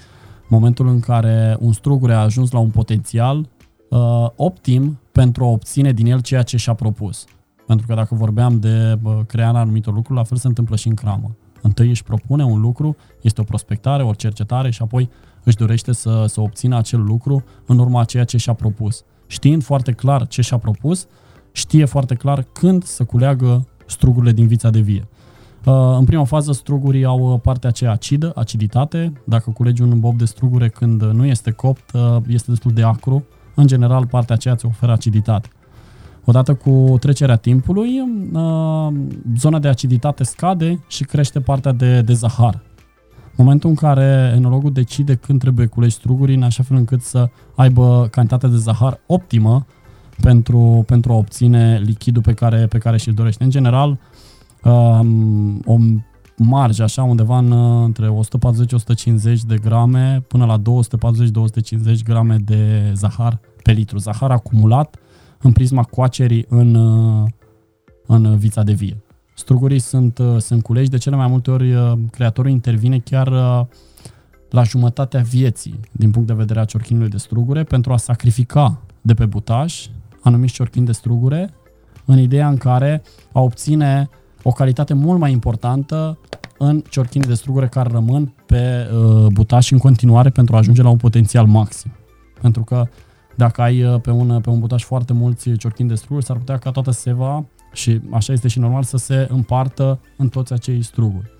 momentul 0.48 0.88
în 0.88 1.00
care 1.00 1.56
un 1.60 1.72
strugure 1.72 2.12
a 2.12 2.18
ajuns 2.18 2.50
la 2.50 2.58
un 2.58 2.70
potențial 2.70 3.48
uh, 3.88 4.26
optim 4.36 4.98
pentru 5.12 5.44
a 5.44 5.48
obține 5.48 5.92
din 5.92 6.06
el 6.06 6.20
ceea 6.20 6.42
ce 6.42 6.56
și-a 6.56 6.74
propus. 6.74 7.24
Pentru 7.66 7.86
că 7.86 7.94
dacă 7.94 8.14
vorbeam 8.14 8.58
de 8.58 8.98
uh, 9.02 9.18
crearea 9.26 9.60
anumitor 9.60 9.94
lucruri, 9.94 10.18
la 10.18 10.24
fel 10.24 10.36
se 10.36 10.46
întâmplă 10.46 10.76
și 10.76 10.88
în 10.88 10.94
cramă. 10.94 11.36
Întâi 11.62 11.88
își 11.88 12.02
propune 12.02 12.44
un 12.44 12.60
lucru, 12.60 12.96
este 13.20 13.40
o 13.40 13.44
prospectare, 13.44 14.02
o 14.02 14.12
cercetare 14.12 14.70
și 14.70 14.82
apoi 14.82 15.10
își 15.44 15.56
dorește 15.56 15.92
să, 15.92 16.24
să 16.28 16.40
obțină 16.40 16.76
acel 16.76 17.02
lucru 17.02 17.44
în 17.66 17.78
urma 17.78 18.00
a 18.00 18.04
ceea 18.04 18.24
ce 18.24 18.36
și-a 18.36 18.52
propus. 18.52 19.04
Știind 19.26 19.62
foarte 19.62 19.92
clar 19.92 20.26
ce 20.26 20.42
și-a 20.42 20.58
propus, 20.58 21.06
știe 21.52 21.84
foarte 21.84 22.14
clar 22.14 22.46
când 22.52 22.84
să 22.84 23.04
culeagă 23.04 23.66
strugurile 23.86 24.32
din 24.32 24.46
vița 24.46 24.70
de 24.70 24.80
vie. 24.80 25.08
Uh, 25.64 25.96
în 25.98 26.04
prima 26.04 26.24
fază, 26.24 26.52
strugurii 26.52 27.04
au 27.04 27.32
uh, 27.32 27.40
partea 27.42 27.68
aceea 27.68 27.90
acidă, 27.90 28.32
aciditate. 28.34 29.12
Dacă 29.24 29.50
culegi 29.50 29.82
un 29.82 30.00
bob 30.00 30.18
de 30.18 30.24
strugure 30.24 30.68
când 30.68 31.02
nu 31.02 31.24
este 31.24 31.50
copt, 31.50 31.92
uh, 31.92 32.16
este 32.26 32.50
destul 32.50 32.72
de 32.72 32.82
acru. 32.82 33.24
În 33.54 33.66
general, 33.66 34.06
partea 34.06 34.34
aceea 34.34 34.54
îți 34.54 34.66
oferă 34.66 34.92
aciditate. 34.92 35.48
Odată 36.24 36.54
cu 36.54 36.96
trecerea 37.00 37.36
timpului, 37.36 37.90
zona 39.36 39.58
de 39.58 39.68
aciditate 39.68 40.24
scade 40.24 40.84
și 40.86 41.04
crește 41.04 41.40
partea 41.40 41.72
de, 41.72 42.00
de 42.00 42.12
zahar. 42.12 42.62
Momentul 43.36 43.68
în 43.70 43.74
care 43.74 44.32
enologul 44.36 44.72
decide 44.72 45.14
când 45.14 45.40
trebuie 45.40 45.66
culegi 45.66 45.94
strugurii, 45.94 46.34
în 46.34 46.42
așa 46.42 46.62
fel 46.62 46.76
încât 46.76 47.02
să 47.02 47.28
aibă 47.54 48.08
cantitatea 48.10 48.48
de 48.48 48.56
zahar 48.56 49.00
optimă 49.06 49.66
pentru, 50.20 50.84
pentru 50.86 51.12
a 51.12 51.16
obține 51.16 51.82
lichidul 51.84 52.22
pe 52.22 52.32
care, 52.32 52.66
pe 52.66 52.78
care 52.78 52.96
și-l 52.96 53.12
dorește. 53.12 53.44
În 53.44 53.50
general, 53.50 53.98
um, 54.64 55.62
o 55.64 55.76
marge 56.36 56.82
așa 56.82 57.02
undeva 57.02 57.38
în, 57.38 57.52
între 57.82 58.18
140-150 59.32 59.40
de 59.46 59.56
grame 59.56 60.24
până 60.28 60.44
la 60.44 60.58
240-250 60.58 60.62
grame 62.04 62.36
de 62.36 62.92
zahar 62.94 63.40
pe 63.62 63.72
litru. 63.72 63.98
Zahar 63.98 64.30
acumulat 64.30 64.96
în 65.38 65.52
prisma 65.52 65.82
coacerii 65.82 66.46
în, 66.48 66.74
în 68.06 68.36
vița 68.36 68.62
de 68.62 68.72
vie. 68.72 69.02
Strugurii 69.34 69.78
sunt, 69.78 70.20
sunt 70.38 70.62
culeși, 70.62 70.90
de 70.90 70.98
cele 70.98 71.16
mai 71.16 71.26
multe 71.26 71.50
ori 71.50 71.74
creatorul 72.10 72.50
intervine 72.50 72.98
chiar 72.98 73.28
la 74.50 74.62
jumătatea 74.62 75.20
vieții 75.20 75.80
din 75.92 76.10
punct 76.10 76.28
de 76.28 76.34
vedere 76.34 76.60
a 76.60 76.64
ciorchinului 76.64 77.08
de 77.08 77.16
strugure 77.16 77.62
pentru 77.62 77.92
a 77.92 77.96
sacrifica 77.96 78.80
de 79.00 79.14
pe 79.14 79.26
butaj 79.26 79.88
anumiți 80.20 80.52
ciorchini 80.52 80.86
de 80.86 80.92
strugure 80.92 81.54
în 82.04 82.18
ideea 82.18 82.48
în 82.48 82.56
care 82.56 83.02
a 83.32 83.40
obține 83.40 84.08
o 84.42 84.50
calitate 84.50 84.94
mult 84.94 85.18
mai 85.18 85.32
importantă 85.32 86.18
în 86.58 86.82
ciorchinii 86.90 87.28
de 87.28 87.34
strugure 87.34 87.68
care 87.68 87.88
rămân 87.92 88.34
pe 88.46 88.90
uh, 88.92 89.26
butaș 89.32 89.70
în 89.70 89.78
continuare 89.78 90.30
pentru 90.30 90.54
a 90.54 90.58
ajunge 90.58 90.82
la 90.82 90.88
un 90.88 90.96
potențial 90.96 91.46
maxim. 91.46 91.92
Pentru 92.40 92.62
că 92.62 92.86
dacă 93.36 93.62
ai 93.62 93.84
uh, 93.84 94.00
pe 94.00 94.10
un, 94.10 94.40
pe 94.40 94.50
un 94.50 94.58
butaș 94.58 94.82
foarte 94.82 95.12
mulți 95.12 95.52
ciorchini 95.52 95.88
de 95.88 95.94
struguri, 95.94 96.24
s-ar 96.24 96.36
putea 96.36 96.58
ca 96.58 96.70
toată 96.70 96.90
seva, 96.90 97.44
și 97.74 98.00
așa 98.12 98.32
este 98.32 98.48
și 98.48 98.58
normal, 98.58 98.82
să 98.82 98.96
se 98.96 99.26
împartă 99.30 100.00
în 100.16 100.28
toți 100.28 100.52
acei 100.52 100.82
struguri. 100.82 101.30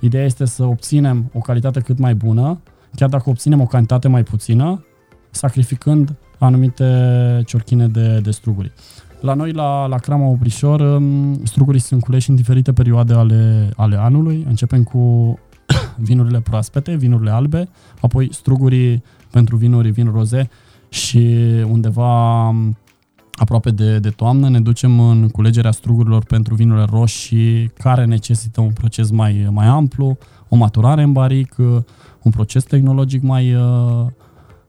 Ideea 0.00 0.24
este 0.24 0.44
să 0.44 0.64
obținem 0.64 1.30
o 1.34 1.38
calitate 1.38 1.80
cât 1.80 1.98
mai 1.98 2.14
bună, 2.14 2.60
chiar 2.94 3.08
dacă 3.08 3.30
obținem 3.30 3.60
o 3.60 3.66
cantitate 3.66 4.08
mai 4.08 4.22
puțină, 4.22 4.84
sacrificând 5.30 6.16
anumite 6.38 7.42
ciorchine 7.46 7.88
de, 7.88 8.20
de 8.22 8.30
struguri. 8.30 8.72
La 9.20 9.34
noi, 9.34 9.52
la, 9.52 9.86
la 9.86 9.98
Crama 9.98 10.26
Oprișor, 10.26 10.80
um, 10.80 11.44
strugurii 11.44 11.80
sunt 11.80 12.02
culeși 12.02 12.30
în 12.30 12.36
diferite 12.36 12.72
perioade 12.72 13.14
ale, 13.14 13.70
ale 13.76 13.96
anului. 13.96 14.44
Începem 14.48 14.82
cu 14.82 15.38
vinurile 16.08 16.40
proaspete, 16.40 16.94
vinurile 16.94 17.30
albe, 17.30 17.68
apoi 18.00 18.28
strugurii 18.32 19.02
pentru 19.30 19.56
vinuri, 19.56 19.90
vin 19.90 20.10
roze 20.12 20.50
și 20.88 21.36
undeva 21.70 22.48
um, 22.48 22.76
aproape 23.40 23.70
de, 23.70 23.98
de 23.98 24.10
toamnă 24.10 24.48
ne 24.48 24.60
ducem 24.60 25.00
în 25.00 25.28
culegerea 25.28 25.70
strugurilor 25.70 26.24
pentru 26.24 26.54
vinurile 26.54 26.86
roșii 26.90 27.68
care 27.78 28.04
necesită 28.04 28.60
un 28.60 28.72
proces 28.72 29.10
mai, 29.10 29.48
mai 29.50 29.66
amplu, 29.66 30.18
o 30.48 30.56
maturare 30.56 31.02
în 31.02 31.12
baric, 31.12 31.56
un 32.22 32.30
proces 32.30 32.64
tehnologic 32.64 33.22
mai, 33.22 33.54
uh, 33.54 34.06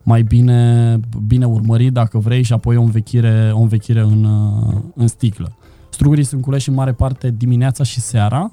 mai 0.03 0.23
bine, 0.23 0.99
bine 1.27 1.45
urmărit, 1.45 1.93
dacă 1.93 2.17
vrei, 2.17 2.43
și 2.43 2.53
apoi 2.53 2.75
o 2.75 2.81
învechire, 2.81 3.51
o 3.53 3.59
învechire 3.59 4.01
în, 4.01 4.27
în 4.95 5.07
sticlă. 5.07 5.55
Strugurii 5.89 6.23
sunt 6.23 6.41
culeși 6.41 6.69
în 6.69 6.75
mare 6.75 6.91
parte 6.91 7.33
dimineața 7.37 7.83
și 7.83 7.99
seara. 7.99 8.51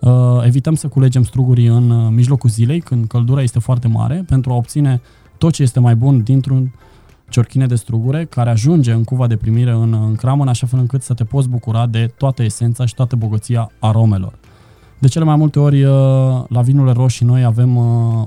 Uh, 0.00 0.42
evităm 0.44 0.74
să 0.74 0.88
culegem 0.88 1.22
strugurii 1.22 1.66
în 1.66 1.90
uh, 1.90 2.08
mijlocul 2.10 2.50
zilei, 2.50 2.80
când 2.80 3.06
căldura 3.06 3.42
este 3.42 3.58
foarte 3.58 3.88
mare, 3.88 4.24
pentru 4.26 4.52
a 4.52 4.54
obține 4.54 5.00
tot 5.38 5.52
ce 5.52 5.62
este 5.62 5.80
mai 5.80 5.96
bun 5.96 6.22
dintr-un 6.22 6.72
ciorchine 7.28 7.66
de 7.66 7.74
strugure 7.74 8.24
care 8.24 8.50
ajunge 8.50 8.92
în 8.92 9.04
cuva 9.04 9.26
de 9.26 9.36
primire 9.36 9.70
în, 9.70 9.92
în 9.92 10.14
cramă, 10.14 10.42
în 10.42 10.48
așa 10.48 10.66
fel 10.66 10.78
încât 10.78 11.02
să 11.02 11.14
te 11.14 11.24
poți 11.24 11.48
bucura 11.48 11.86
de 11.86 12.12
toată 12.16 12.42
esența 12.42 12.86
și 12.86 12.94
toată 12.94 13.16
bogăția 13.16 13.70
aromelor. 13.80 14.38
De 14.98 15.08
cele 15.08 15.24
mai 15.24 15.36
multe 15.36 15.58
ori, 15.58 15.84
uh, 15.84 15.92
la 16.48 16.60
vinurile 16.62 16.92
roșii, 16.92 17.26
noi 17.26 17.44
avem 17.44 17.76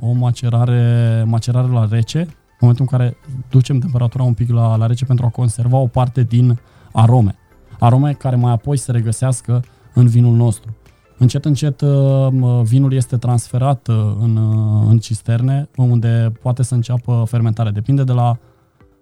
o 0.01 0.11
macerare, 0.11 1.23
macerare 1.27 1.67
la 1.67 1.88
rece, 1.89 2.19
în 2.19 2.67
momentul 2.67 2.88
în 2.89 2.97
care 2.97 3.17
ducem 3.49 3.80
temperatura 3.80 4.23
un 4.23 4.34
pic 4.34 4.49
la, 4.49 4.76
la 4.76 4.85
rece 4.85 5.05
pentru 5.05 5.26
a 5.26 5.30
conserva 5.30 5.77
o 5.77 5.88
parte 5.88 6.23
din 6.23 6.59
arome. 6.91 7.35
Arome 7.80 8.13
care 8.13 8.35
mai 8.35 8.51
apoi 8.51 8.77
se 8.77 8.91
regăsească 8.91 9.63
în 9.93 10.07
vinul 10.07 10.35
nostru. 10.35 10.76
Încet, 11.17 11.45
încet 11.45 11.81
uh, 11.81 12.27
vinul 12.63 12.93
este 12.93 13.17
transferat 13.17 13.88
uh, 13.88 13.95
în, 14.19 14.35
uh, 14.35 14.88
în 14.89 14.97
cisterne, 14.97 15.69
unde 15.76 16.31
poate 16.41 16.63
să 16.63 16.73
înceapă 16.73 17.23
fermentarea. 17.27 17.71
Depinde 17.71 18.03
de 18.03 18.11
la, 18.11 18.38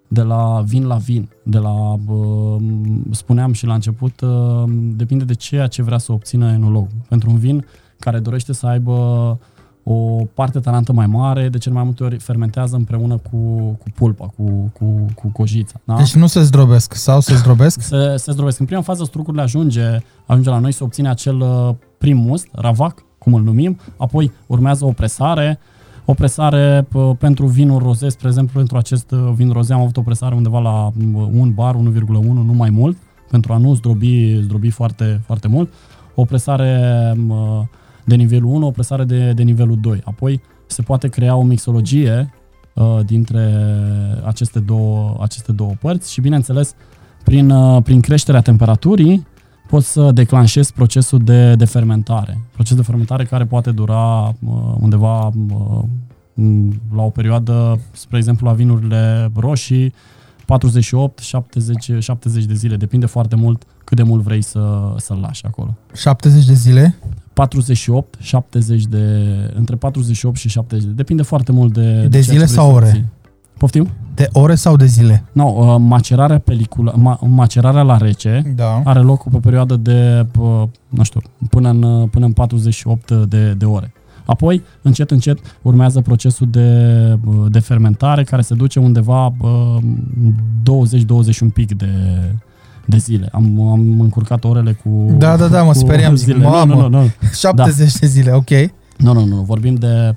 de 0.08 0.22
la 0.22 0.64
vin 0.66 0.86
la 0.86 0.96
vin, 0.96 1.30
de 1.44 1.58
la, 1.58 1.96
spuneam 3.12 3.54
și 3.54 3.66
la 3.66 3.74
început, 3.74 4.22
depinde 4.96 5.24
de 5.24 5.34
ceea 5.34 5.68
ce 5.68 5.82
vrea 5.82 5.98
să 5.98 6.12
obțină 6.12 6.52
enologul. 6.52 6.98
Pentru 7.10 7.30
un 7.30 7.38
vin 7.38 7.66
care 8.00 8.20
dorește 8.20 8.54
să 8.54 8.68
aibă 8.68 9.40
o 9.90 10.26
parte 10.34 10.60
tarantă 10.60 10.94
mai 10.94 11.08
mare, 11.08 11.50
de 11.50 11.58
cel 11.58 11.72
mai 11.72 11.84
multe 11.84 12.04
ori 12.04 12.18
fermentează 12.18 12.76
împreună 12.76 13.18
cu, 13.18 13.38
cu 13.58 13.86
pulpa, 13.96 14.26
cu, 14.26 14.72
cu, 14.74 15.06
cu 15.16 15.28
cojița. 15.28 15.80
Da? 15.84 15.96
Deci 15.96 16.16
nu 16.16 16.28
se 16.28 16.42
zdrobesc 16.42 16.94
sau 16.94 17.20
se 17.20 17.36
zdrobesc? 17.36 17.82
Se, 17.82 18.16
se 18.18 18.32
zdrobesc. 18.32 18.60
În 18.60 18.66
prima 18.66 18.82
fază 18.82 19.04
strucurile 19.04 19.42
ajunge, 19.42 19.98
ajunge 20.26 20.50
la 20.50 20.60
noi 20.60 20.72
să 20.72 20.84
obține 20.84 21.10
acel 21.10 21.40
uh, 21.40 21.76
prim 21.98 22.18
must, 22.18 22.48
ravac, 22.52 23.04
cum 23.18 23.34
îl 23.34 23.42
numim, 23.42 23.80
apoi 23.98 24.32
urmează 24.48 24.86
o 24.86 24.92
presare, 24.92 25.60
o 26.10 26.14
presare 26.14 26.88
p- 26.90 27.18
pentru 27.18 27.46
vinul 27.46 27.82
roze, 27.82 28.10
spre 28.10 28.28
exemplu, 28.28 28.58
pentru 28.58 28.78
acest 28.78 29.12
uh, 29.12 29.32
vin 29.36 29.52
roze 29.52 29.74
am 29.74 29.82
avut 29.82 29.98
o 29.98 30.02
presare 30.02 30.36
undeva 30.36 30.60
la 30.60 30.86
uh, 30.86 31.28
un 31.32 31.54
bar, 31.54 31.76
1,1, 31.76 31.82
nu 32.22 32.54
mai 32.54 32.70
mult, 32.70 32.98
pentru 33.30 33.54
a 33.54 33.58
nu 33.58 33.74
zdrobi, 33.74 34.40
zdrobi 34.42 34.70
foarte, 34.70 35.22
foarte 35.26 35.48
mult. 35.48 35.74
O 36.16 36.26
presare 36.26 37.14
uh, 37.28 37.62
de 38.06 38.16
nivelul 38.16 38.54
1, 38.54 38.68
o 38.68 38.72
presare 38.72 39.04
de, 39.04 39.32
de 39.32 39.44
nivelul 39.44 39.78
2. 39.82 40.02
Apoi 40.04 40.42
se 40.66 40.82
poate 40.82 41.08
crea 41.08 41.36
o 41.36 41.44
mixologie 41.44 42.34
uh, 42.74 43.00
dintre 43.06 43.54
aceste 44.24 44.60
două, 44.60 45.18
aceste 45.22 45.52
două 45.52 45.72
părți 45.80 46.12
și, 46.12 46.22
bineînțeles, 46.22 46.76
prin, 47.24 47.50
uh, 47.50 47.84
prin 47.84 48.00
creșterea 48.00 48.42
temperaturii 48.42 49.28
poți 49.68 49.91
să 49.91 50.11
declanșezi 50.11 50.73
procesul 50.73 51.19
de, 51.23 51.56
de 51.56 51.65
fermentare. 51.65 52.39
Proces 52.53 52.76
de 52.76 52.81
fermentare 52.81 53.23
care 53.23 53.45
poate 53.45 53.72
dura 53.72 54.27
uh, 54.27 54.76
undeva 54.80 55.27
uh, 55.27 55.84
la 56.95 57.02
o 57.02 57.10
perioadă, 57.10 57.80
spre 57.91 58.18
exemplu, 58.18 58.48
la 58.48 58.53
vinurile 58.53 59.31
roșii, 59.35 59.94
48, 60.45 61.19
70, 61.19 61.91
70 61.99 62.44
de 62.45 62.53
zile. 62.53 62.76
Depinde 62.76 63.06
foarte 63.06 63.35
mult 63.35 63.64
cât 63.84 63.98
de 63.98 64.03
mult 64.03 64.23
vrei 64.23 64.41
să, 64.41 64.94
să-l 64.98 65.18
lași 65.22 65.45
acolo. 65.45 65.76
70 65.94 66.45
de 66.45 66.53
zile? 66.53 66.95
48, 67.34 68.15
70 68.19 68.85
de... 68.85 68.98
între 69.56 69.76
48 69.76 70.38
și 70.38 70.49
70 70.49 70.85
de... 70.85 70.91
Depinde 70.91 71.23
foarte 71.23 71.52
mult 71.52 71.73
de... 71.73 71.99
De, 72.02 72.07
de 72.07 72.19
zile 72.19 72.45
sau 72.45 72.73
ore? 72.73 73.10
Poftim? 73.57 73.89
De 74.18 74.30
ore 74.31 74.56
sau 74.56 74.76
de 74.76 74.85
zile? 74.85 75.23
Nu, 75.31 75.44
no, 75.44 75.73
uh, 75.73 75.76
macerarea 75.80 76.39
pelicula, 76.39 76.91
ma, 76.95 77.19
macerarea 77.22 77.81
la 77.81 77.98
rece 77.98 78.53
da. 78.56 78.81
are 78.84 78.99
loc 78.99 79.23
pe 79.23 79.35
o 79.35 79.39
perioadă 79.39 79.76
de, 79.76 80.26
uh, 80.39 80.64
nu 80.89 81.03
știu, 81.03 81.22
până 81.49 81.69
în, 81.69 82.07
până 82.07 82.26
în 82.26 82.31
48 82.31 83.11
de, 83.11 83.53
de 83.53 83.65
ore. 83.65 83.94
Apoi, 84.26 84.64
încet, 84.81 85.11
încet, 85.11 85.39
urmează 85.61 86.02
procesul 86.02 86.48
de, 86.49 86.69
uh, 87.26 87.45
de 87.49 87.60
fermentare 87.60 88.23
care 88.23 88.41
se 88.41 88.53
duce 88.53 88.80
undeva 88.80 89.34
20-21 89.34 89.35
pic 91.53 91.77
de, 91.77 91.88
de 92.85 92.98
zile. 92.98 93.30
Am, 93.31 93.61
am 93.61 93.99
încurcat 93.99 94.44
orele 94.44 94.80
cu 94.84 95.15
Da, 95.18 95.38
da, 95.38 95.48
da, 95.48 95.64
mă 95.64 95.73
speriam. 95.73 96.15
Zile. 96.15 96.44
Mamă, 96.44 96.73
nu, 96.73 96.81
nu, 96.81 96.88
nu, 96.88 97.02
nu. 97.02 97.11
70 97.34 97.77
da. 97.77 97.84
de 97.99 98.07
zile, 98.07 98.31
ok. 98.31 98.49
Nu, 98.98 99.14
nu, 99.14 99.26
nu, 99.26 99.41
vorbim 99.41 99.76
de 99.76 100.15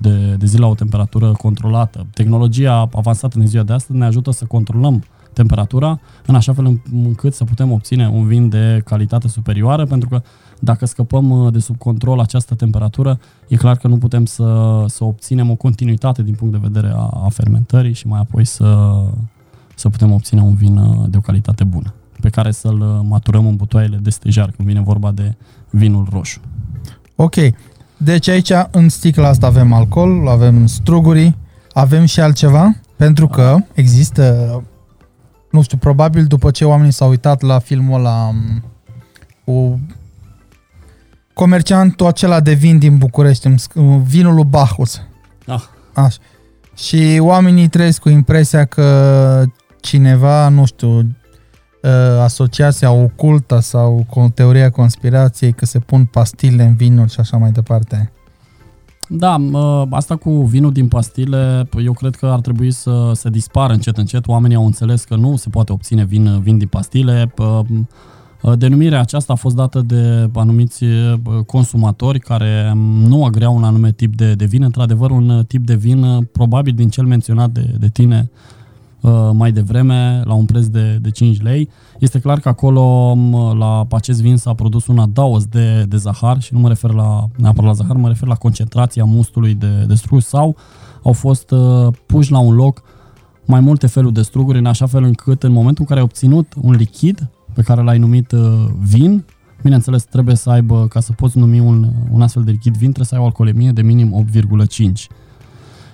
de, 0.00 0.34
de 0.38 0.46
zile 0.46 0.60
la 0.60 0.66
o 0.66 0.74
temperatură 0.74 1.32
controlată. 1.32 2.06
Tehnologia 2.14 2.88
avansată 2.92 3.38
în 3.38 3.46
ziua 3.46 3.62
de 3.62 3.72
astăzi 3.72 3.98
ne 3.98 4.04
ajută 4.04 4.30
să 4.30 4.44
controlăm 4.44 5.04
temperatura 5.32 6.00
în 6.26 6.34
așa 6.34 6.52
fel 6.52 6.80
încât 6.92 7.34
să 7.34 7.44
putem 7.44 7.72
obține 7.72 8.08
un 8.08 8.26
vin 8.26 8.48
de 8.48 8.82
calitate 8.84 9.28
superioară, 9.28 9.84
pentru 9.84 10.08
că 10.08 10.22
dacă 10.60 10.86
scăpăm 10.86 11.30
uh, 11.30 11.52
de 11.52 11.58
sub 11.58 11.76
control 11.76 12.20
această 12.20 12.54
temperatură, 12.54 13.18
e 13.48 13.56
clar 13.56 13.76
că 13.76 13.88
nu 13.88 13.98
putem 13.98 14.24
să, 14.24 14.84
să 14.86 15.04
obținem 15.04 15.50
o 15.50 15.54
continuitate 15.54 16.22
din 16.22 16.34
punct 16.34 16.52
de 16.52 16.60
vedere 16.62 16.92
a, 16.94 17.10
a 17.24 17.28
fermentării 17.28 17.92
și 17.92 18.06
mai 18.06 18.20
apoi 18.20 18.44
să, 18.44 19.00
să 19.74 19.88
putem 19.88 20.12
obține 20.12 20.40
un 20.40 20.54
vin 20.54 20.76
uh, 20.76 21.04
de 21.08 21.16
o 21.16 21.20
calitate 21.20 21.64
bună, 21.64 21.94
pe 22.20 22.28
care 22.28 22.50
să-l 22.50 22.80
uh, 22.80 23.06
maturăm 23.08 23.46
în 23.46 23.56
butoaiele 23.56 23.96
de 23.96 24.10
stejar, 24.10 24.50
când 24.50 24.68
vine 24.68 24.80
vorba 24.80 25.10
de 25.10 25.34
vinul 25.70 26.06
roșu. 26.10 26.40
Ok. 27.16 27.34
Deci 28.00 28.28
aici, 28.28 28.52
în 28.70 28.88
sticla 28.88 29.28
asta 29.28 29.46
avem 29.46 29.72
alcool, 29.72 30.28
avem 30.28 30.66
struguri, 30.66 31.36
avem 31.72 32.04
și 32.04 32.20
altceva, 32.20 32.74
pentru 32.96 33.28
că 33.28 33.56
există, 33.72 34.64
nu 35.50 35.62
știu, 35.62 35.76
probabil 35.76 36.24
după 36.24 36.50
ce 36.50 36.64
oamenii 36.64 36.92
s-au 36.92 37.08
uitat 37.08 37.42
la 37.42 37.58
filmul 37.58 37.98
ăla 37.98 38.34
cu 39.44 39.80
comerciantul 41.34 42.06
acela 42.06 42.40
de 42.40 42.52
vin 42.52 42.78
din 42.78 42.96
București, 42.96 43.54
vinul 44.02 44.34
lui 44.34 44.44
Bacchus. 44.44 45.00
Ah. 45.46 45.62
Așa. 45.94 46.18
Și 46.76 47.18
oamenii 47.20 47.68
trăiesc 47.68 48.00
cu 48.00 48.08
impresia 48.08 48.64
că 48.64 49.44
cineva, 49.80 50.48
nu 50.48 50.64
știu, 50.64 50.98
ă, 50.98 51.02
asociația 52.22 52.92
ocultă 52.92 53.58
sau 53.58 54.06
cu 54.10 54.30
teoria 54.34 54.70
conspirației 54.70 55.52
că 55.52 55.64
se 55.64 55.78
pun 55.78 56.04
pastile 56.04 56.62
în 56.62 56.76
vinuri 56.76 57.10
și 57.10 57.20
așa 57.20 57.36
mai 57.36 57.50
departe. 57.50 58.12
Da, 59.08 59.36
asta 59.90 60.16
cu 60.16 60.30
vinul 60.30 60.72
din 60.72 60.88
pastile, 60.88 61.68
eu 61.84 61.92
cred 61.92 62.14
că 62.14 62.26
ar 62.26 62.40
trebui 62.40 62.70
să 62.70 63.10
se 63.14 63.28
dispară 63.28 63.72
încet 63.72 63.96
încet. 63.96 64.26
Oamenii 64.26 64.56
au 64.56 64.64
înțeles 64.64 65.04
că 65.04 65.16
nu 65.16 65.36
se 65.36 65.48
poate 65.48 65.72
obține 65.72 66.04
vin, 66.04 66.40
vin 66.40 66.58
din 66.58 66.68
pastile. 66.68 67.34
Denumirea 68.56 69.00
aceasta 69.00 69.32
a 69.32 69.36
fost 69.36 69.56
dată 69.56 69.80
de 69.80 70.30
anumiți 70.34 70.84
consumatori 71.46 72.20
care 72.20 72.72
nu 73.06 73.24
agreau 73.24 73.56
un 73.56 73.64
anume 73.64 73.92
tip 73.92 74.16
de, 74.16 74.34
de 74.34 74.44
vin. 74.44 74.62
Într-adevăr, 74.62 75.10
un 75.10 75.44
tip 75.46 75.66
de 75.66 75.74
vin, 75.74 76.28
probabil 76.32 76.72
din 76.74 76.88
cel 76.88 77.04
menționat 77.04 77.50
de, 77.50 77.74
de 77.78 77.88
tine, 77.88 78.30
Uh, 78.30 78.57
mai 79.32 79.52
devreme 79.52 80.22
la 80.24 80.34
un 80.34 80.44
preț 80.44 80.66
de, 80.66 80.98
de 81.00 81.10
5 81.10 81.42
lei. 81.42 81.68
Este 81.98 82.18
clar 82.18 82.40
că 82.40 82.48
acolo 82.48 82.80
um, 82.80 83.58
la 83.58 83.86
acest 83.90 84.20
vin 84.20 84.36
s-a 84.36 84.54
produs 84.54 84.86
un 84.86 84.98
adaos 84.98 85.44
de, 85.46 85.84
de 85.88 85.96
zahar 85.96 86.40
și 86.40 86.54
nu 86.54 86.60
mă 86.60 86.68
refer 86.68 86.92
la 86.92 87.28
neapărat 87.36 87.66
la 87.66 87.72
zahar, 87.72 87.96
mă 87.96 88.08
refer 88.08 88.28
la 88.28 88.34
concentrația 88.34 89.04
mustului 89.04 89.54
de, 89.54 89.84
de 89.86 89.94
struguri 89.94 90.24
sau 90.24 90.56
au 91.02 91.12
fost 91.12 91.50
uh, 91.50 91.86
puși 92.06 92.30
la 92.30 92.38
un 92.38 92.54
loc 92.54 92.82
mai 93.44 93.60
multe 93.60 93.86
feluri 93.86 94.14
de 94.14 94.22
struguri 94.22 94.58
în 94.58 94.66
așa 94.66 94.86
fel 94.86 95.02
încât 95.02 95.42
în 95.42 95.52
momentul 95.52 95.80
în 95.80 95.86
care 95.86 95.98
ai 95.98 96.04
obținut 96.04 96.52
un 96.60 96.74
lichid 96.74 97.30
pe 97.54 97.62
care 97.62 97.82
l-ai 97.82 97.98
numit 97.98 98.32
uh, 98.32 98.64
vin, 98.80 99.24
bineînțeles 99.62 100.04
trebuie 100.04 100.34
să 100.34 100.50
aibă, 100.50 100.86
ca 100.88 101.00
să 101.00 101.12
poți 101.12 101.38
numi 101.38 101.60
un, 101.60 101.88
un 102.10 102.22
astfel 102.22 102.42
de 102.42 102.50
lichid 102.50 102.72
vin, 102.72 102.92
trebuie 102.92 103.06
să 103.06 103.14
ai 103.14 103.20
o 103.20 103.24
alcoolemie 103.24 103.70
de 103.70 103.82
minim 103.82 104.26
8,5. 104.34 105.06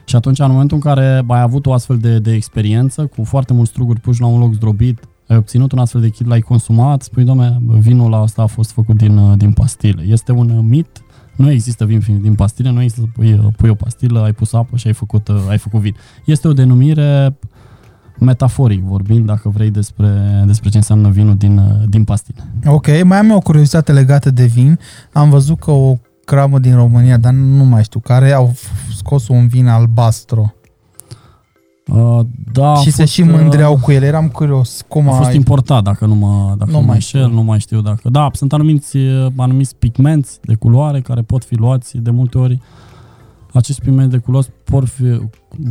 Și 0.05 0.17
atunci, 0.17 0.39
în 0.39 0.51
momentul 0.51 0.77
în 0.77 0.83
care 0.83 1.25
ai 1.27 1.41
avut 1.41 1.67
o 1.67 1.73
astfel 1.73 1.99
de, 1.99 2.19
de 2.19 2.33
experiență, 2.33 3.07
cu 3.07 3.25
foarte 3.25 3.53
mulți 3.53 3.71
struguri 3.71 4.01
puși 4.01 4.21
la 4.21 4.27
un 4.27 4.39
loc 4.39 4.55
zdrobit, 4.55 4.99
ai 5.29 5.37
obținut 5.37 5.73
un 5.73 5.79
astfel 5.79 6.01
de 6.01 6.09
kit, 6.09 6.27
l-ai 6.27 6.41
consumat, 6.41 7.03
spui, 7.03 7.25
doamne, 7.25 7.59
vinul 7.79 8.23
ăsta 8.23 8.43
a 8.43 8.47
fost 8.47 8.71
făcut 8.71 8.97
din, 8.97 9.37
din 9.37 9.53
pastile. 9.53 10.03
Este 10.03 10.33
un 10.33 10.67
mit, 10.69 11.03
nu 11.37 11.51
există 11.51 11.85
vin 11.85 12.21
din 12.23 12.35
pastile, 12.35 12.71
nu 12.71 12.83
există 12.83 13.09
pui, 13.15 13.53
pui 13.57 13.69
o 13.69 13.75
pastilă, 13.75 14.21
ai 14.21 14.33
pus 14.33 14.53
apă 14.53 14.77
și 14.77 14.87
ai 14.87 14.93
făcut, 14.93 15.31
ai 15.49 15.59
făcut 15.59 15.81
vin. 15.81 15.95
Este 16.25 16.49
o 16.49 16.53
denumire 16.53 17.39
metaforic 18.19 18.83
vorbind, 18.83 19.27
dacă 19.27 19.49
vrei, 19.49 19.71
despre, 19.71 20.43
despre 20.47 20.69
ce 20.69 20.77
înseamnă 20.77 21.09
vinul 21.09 21.37
din, 21.37 21.61
din 21.89 22.05
pastile. 22.05 22.53
Ok, 22.67 22.87
mai 23.05 23.19
am 23.19 23.31
eu 23.31 23.37
o 23.37 23.41
curiozitate 23.41 23.93
legată 23.93 24.31
de 24.31 24.45
vin. 24.45 24.79
Am 25.13 25.31
văzut 25.31 25.59
că 25.59 25.71
o 25.71 25.97
cramă 26.25 26.59
din 26.59 26.75
România, 26.75 27.17
dar 27.17 27.33
nu 27.33 27.65
mai 27.65 27.83
știu, 27.83 28.01
care 28.01 28.33
au 28.33 28.53
scos 28.97 29.29
un 29.29 29.47
vin 29.47 29.67
albastru. 29.67 30.55
Uh, 31.87 32.21
da, 32.53 32.75
și 32.75 32.91
se 32.91 33.03
fost, 33.03 33.13
și 33.13 33.23
mândreau 33.23 33.73
uh, 33.75 33.81
cu 33.81 33.93
el. 33.93 34.03
Eram 34.03 34.29
curios 34.29 34.85
cum 34.89 35.09
a 35.09 35.13
fost 35.13 35.29
ai... 35.29 35.37
importat, 35.37 35.83
dacă 35.83 36.07
nu 36.07 36.15
mă, 36.15 36.55
dacă 36.59 36.71
nu, 36.71 36.81
nu 36.81 36.87
mai 36.87 37.01
știu. 37.01 37.29
nu 37.29 37.43
mai 37.43 37.61
știu 37.61 37.81
dacă. 37.81 38.09
Da, 38.09 38.31
sunt 38.33 38.53
anumiți, 38.53 38.97
anumiți 39.37 39.77
pigmenți 39.77 40.39
de 40.43 40.55
culoare 40.55 41.01
care 41.01 41.23
pot 41.23 41.45
fi 41.45 41.55
luați 41.55 41.97
de 41.99 42.11
multe 42.11 42.39
ori. 42.39 42.61
Acești 43.53 43.81
pigmenți 43.81 44.11
de 44.11 44.19
culori 44.19 44.51
pot 44.65 44.89
fi, 44.89 45.21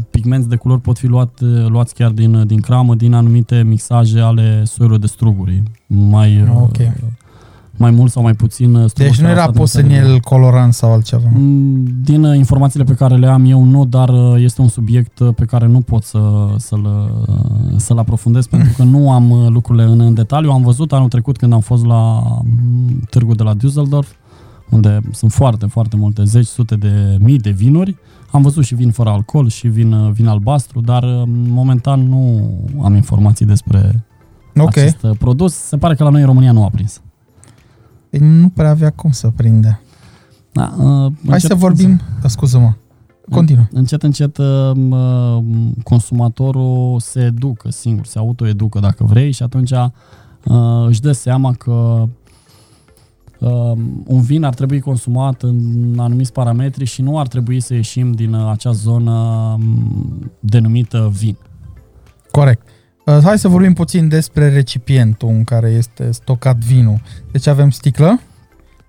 pigmenți 0.10 0.50
de 0.50 0.56
culori 0.56 0.82
pot 0.82 0.98
fi 0.98 1.08
luat, 1.08 1.40
luați 1.68 1.94
chiar 1.94 2.12
din, 2.12 2.48
din 2.48 2.60
cramă, 2.60 2.96
din 2.96 3.14
anumite 3.14 3.64
mixaje 3.64 4.20
ale 4.20 4.64
soiurilor 4.64 5.02
de 5.02 5.08
struguri. 5.08 5.64
Mai, 5.88 6.46
okay. 6.56 6.94
Uh, 7.84 7.90
mai 7.90 7.92
mult 7.92 8.12
sau 8.12 8.24
mai 8.24 8.34
puțin. 8.34 8.76
Uh, 8.76 8.92
deci 8.94 9.20
nu 9.20 9.30
era 9.30 9.50
pus 9.50 9.74
în 9.74 9.90
el 9.90 10.20
colorant 10.20 10.74
sau 10.74 10.92
altceva? 10.92 11.30
Mm, 11.34 11.86
din 12.04 12.24
uh, 12.24 12.38
informațiile 12.38 12.86
pe 12.86 12.94
care 12.94 13.16
le 13.16 13.28
am 13.28 13.46
eu, 13.46 13.64
nu, 13.64 13.86
dar 13.86 14.10
uh, 14.10 14.34
este 14.38 14.62
un 14.62 14.68
subiect 14.68 15.22
pe 15.36 15.46
care 15.46 15.68
nu 15.68 15.82
pot 15.82 16.04
să, 16.04 16.20
să-l, 16.58 17.12
să-l 17.76 17.98
aprofundez 17.98 18.48
pentru 18.48 18.74
că 18.78 18.84
nu 18.84 19.12
am 19.12 19.48
lucrurile 19.50 19.84
în, 19.84 20.00
în 20.00 20.14
detaliu. 20.14 20.52
Am 20.52 20.62
văzut 20.62 20.94
anul 20.94 21.08
trecut 21.08 21.38
când 21.38 21.54
am 21.54 21.60
fost 21.60 21.86
la 21.86 22.24
mm, 22.44 23.08
târgul 23.10 23.36
de 23.36 23.44
la 23.44 23.54
Düsseldorf, 23.56 24.08
unde 24.70 25.00
sunt 25.12 25.32
foarte, 25.32 25.66
foarte 25.66 25.96
multe, 25.96 26.24
zeci, 26.24 26.46
sute 26.46 26.76
de 26.76 27.18
mii 27.20 27.38
de 27.38 27.50
vinuri. 27.50 27.98
Am 28.32 28.42
văzut 28.42 28.66
și 28.66 28.76
vin 28.76 28.92
fără 28.92 29.10
alcool 29.10 29.48
și 29.50 29.68
vin, 29.68 30.12
vin 30.12 30.28
albastru, 30.28 30.82
dar 30.82 31.04
momentan 31.48 32.08
nu 32.08 32.52
am 32.84 32.96
informații 32.96 33.46
despre 33.46 34.06
okay. 34.58 34.84
acest 34.84 35.18
produs. 35.18 35.54
Se 35.54 35.78
pare 35.78 35.96
că 35.96 36.04
la 36.04 36.10
noi 36.10 36.22
în 36.22 36.28
România 36.28 36.52
nu 36.52 36.64
a 36.64 36.70
prins. 36.70 37.02
Păi 38.18 38.27
nu 38.27 38.49
prea 38.49 38.69
avea 38.69 38.90
cum 38.90 39.11
să 39.11 39.27
prinde. 39.35 39.80
Da, 40.52 40.73
uh, 40.77 41.11
Hai 41.30 41.41
să 41.41 41.56
vorbim... 41.56 41.98
Să... 41.98 42.03
Da, 42.22 42.27
scuză-mă. 42.27 42.73
Continuă. 43.30 43.64
Încet, 43.72 44.03
încet 44.03 44.38
uh, 44.38 44.72
consumatorul 45.84 46.99
se 46.99 47.19
educă 47.19 47.72
singur, 47.72 48.06
se 48.06 48.19
autoeducă 48.19 48.80
dacă 48.80 49.03
vrei 49.03 49.31
și 49.31 49.44
atunci 49.44 49.72
uh, 49.72 50.85
își 50.88 51.02
dă 51.02 51.11
seama 51.11 51.53
că 51.53 52.07
uh, 53.40 53.72
un 54.06 54.22
vin 54.22 54.44
ar 54.44 54.53
trebui 54.53 54.80
consumat 54.80 55.41
în 55.41 55.95
anumiți 55.98 56.31
parametri 56.31 56.85
și 56.85 57.02
nu 57.02 57.19
ar 57.19 57.27
trebui 57.27 57.60
să 57.60 57.73
ieșim 57.73 58.11
din 58.11 58.34
uh, 58.34 58.49
acea 58.52 58.72
zonă 58.72 59.11
um, 59.57 60.31
denumită 60.40 61.11
vin. 61.14 61.38
Corect. 62.31 62.68
Uh, 63.06 63.18
hai 63.24 63.40
să 63.40 63.48
vorbim 63.48 63.74
puțin 63.74 64.08
despre 64.08 64.50
recipientul 64.50 65.30
în 65.30 65.44
care 65.44 65.70
este 65.70 66.12
stocat 66.12 66.58
vinul. 66.58 67.02
Deci 67.32 67.48
avem 67.48 67.70
sticlă, 67.70 68.20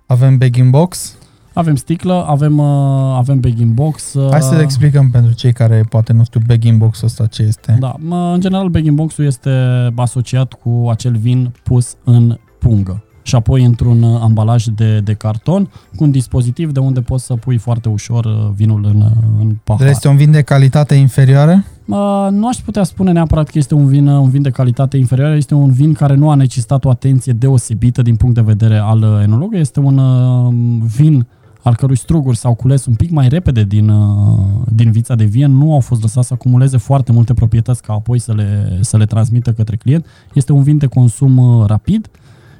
avem 0.05 0.37
bag 0.37 0.69
box. 0.69 1.17
Avem 1.53 1.75
sticlă, 1.75 2.25
avem, 2.27 2.57
uh, 2.57 3.15
avem 3.17 3.39
bag 3.39 3.63
box. 3.63 4.13
Uh, 4.13 4.27
hai 4.31 4.41
să 4.41 4.59
explicăm 4.61 5.09
pentru 5.09 5.33
cei 5.33 5.53
care 5.53 5.85
poate 5.89 6.13
nu 6.13 6.23
știu 6.23 6.41
bag 6.47 6.73
box 6.73 7.01
ăsta 7.01 7.25
ce 7.25 7.41
este. 7.41 7.77
Da, 7.79 7.95
în 8.33 8.39
general 8.39 8.67
bag 8.67 8.89
box-ul 8.89 9.25
este 9.25 9.49
asociat 9.95 10.53
cu 10.53 10.87
acel 10.89 11.15
vin 11.17 11.53
pus 11.63 11.95
în 12.03 12.39
pungă 12.59 13.03
și 13.21 13.35
apoi 13.35 13.63
într-un 13.63 14.03
ambalaj 14.03 14.65
de, 14.65 14.99
de 14.99 15.13
carton 15.13 15.69
cu 15.95 16.03
un 16.03 16.11
dispozitiv 16.11 16.71
de 16.71 16.79
unde 16.79 17.01
poți 17.01 17.25
să 17.25 17.33
pui 17.33 17.57
foarte 17.57 17.89
ușor 17.89 18.53
vinul 18.53 18.85
în, 18.85 19.11
în 19.39 19.57
pahar. 19.63 19.87
Este 19.87 20.07
un 20.07 20.15
vin 20.15 20.31
de 20.31 20.41
calitate 20.41 20.95
inferioară? 20.95 21.63
Uh, 21.85 22.27
nu 22.31 22.47
aș 22.47 22.57
putea 22.57 22.83
spune 22.83 23.11
neapărat 23.11 23.49
că 23.49 23.57
este 23.57 23.73
un 23.73 23.87
vin, 23.87 24.07
un 24.07 24.29
vin 24.29 24.41
de 24.41 24.49
calitate 24.49 24.97
inferioară, 24.97 25.35
este 25.35 25.53
un 25.53 25.71
vin 25.71 25.93
care 25.93 26.15
nu 26.15 26.29
a 26.29 26.35
necesitat 26.35 26.85
o 26.85 26.89
atenție 26.89 27.33
deosebită 27.33 28.01
din 28.01 28.15
punct 28.15 28.35
de 28.35 28.41
vedere 28.41 28.77
al 28.77 29.21
enologului, 29.23 29.59
este 29.59 29.79
un 29.79 29.97
uh, 29.97 30.53
vin 30.97 31.25
al 31.65 31.75
cărui 31.75 31.97
struguri 31.97 32.37
s-au 32.37 32.53
cules 32.53 32.85
un 32.85 32.93
pic 32.95 33.11
mai 33.11 33.27
repede 33.27 33.63
din, 33.63 33.89
uh, 33.89 34.39
din 34.73 34.91
vița 34.91 35.15
de 35.15 35.23
vie, 35.23 35.45
nu 35.45 35.73
au 35.73 35.79
fost 35.79 36.01
lăsați 36.01 36.27
să 36.27 36.33
acumuleze 36.33 36.77
foarte 36.77 37.11
multe 37.11 37.33
proprietăți 37.33 37.81
ca 37.81 37.93
apoi 37.93 38.19
să 38.19 38.33
le, 38.33 38.77
să 38.81 38.97
le 38.97 39.05
transmită 39.05 39.51
către 39.51 39.75
client. 39.75 40.05
Este 40.33 40.51
un 40.51 40.63
vin 40.63 40.77
de 40.77 40.85
consum 40.85 41.37
uh, 41.37 41.65
rapid, 41.67 42.09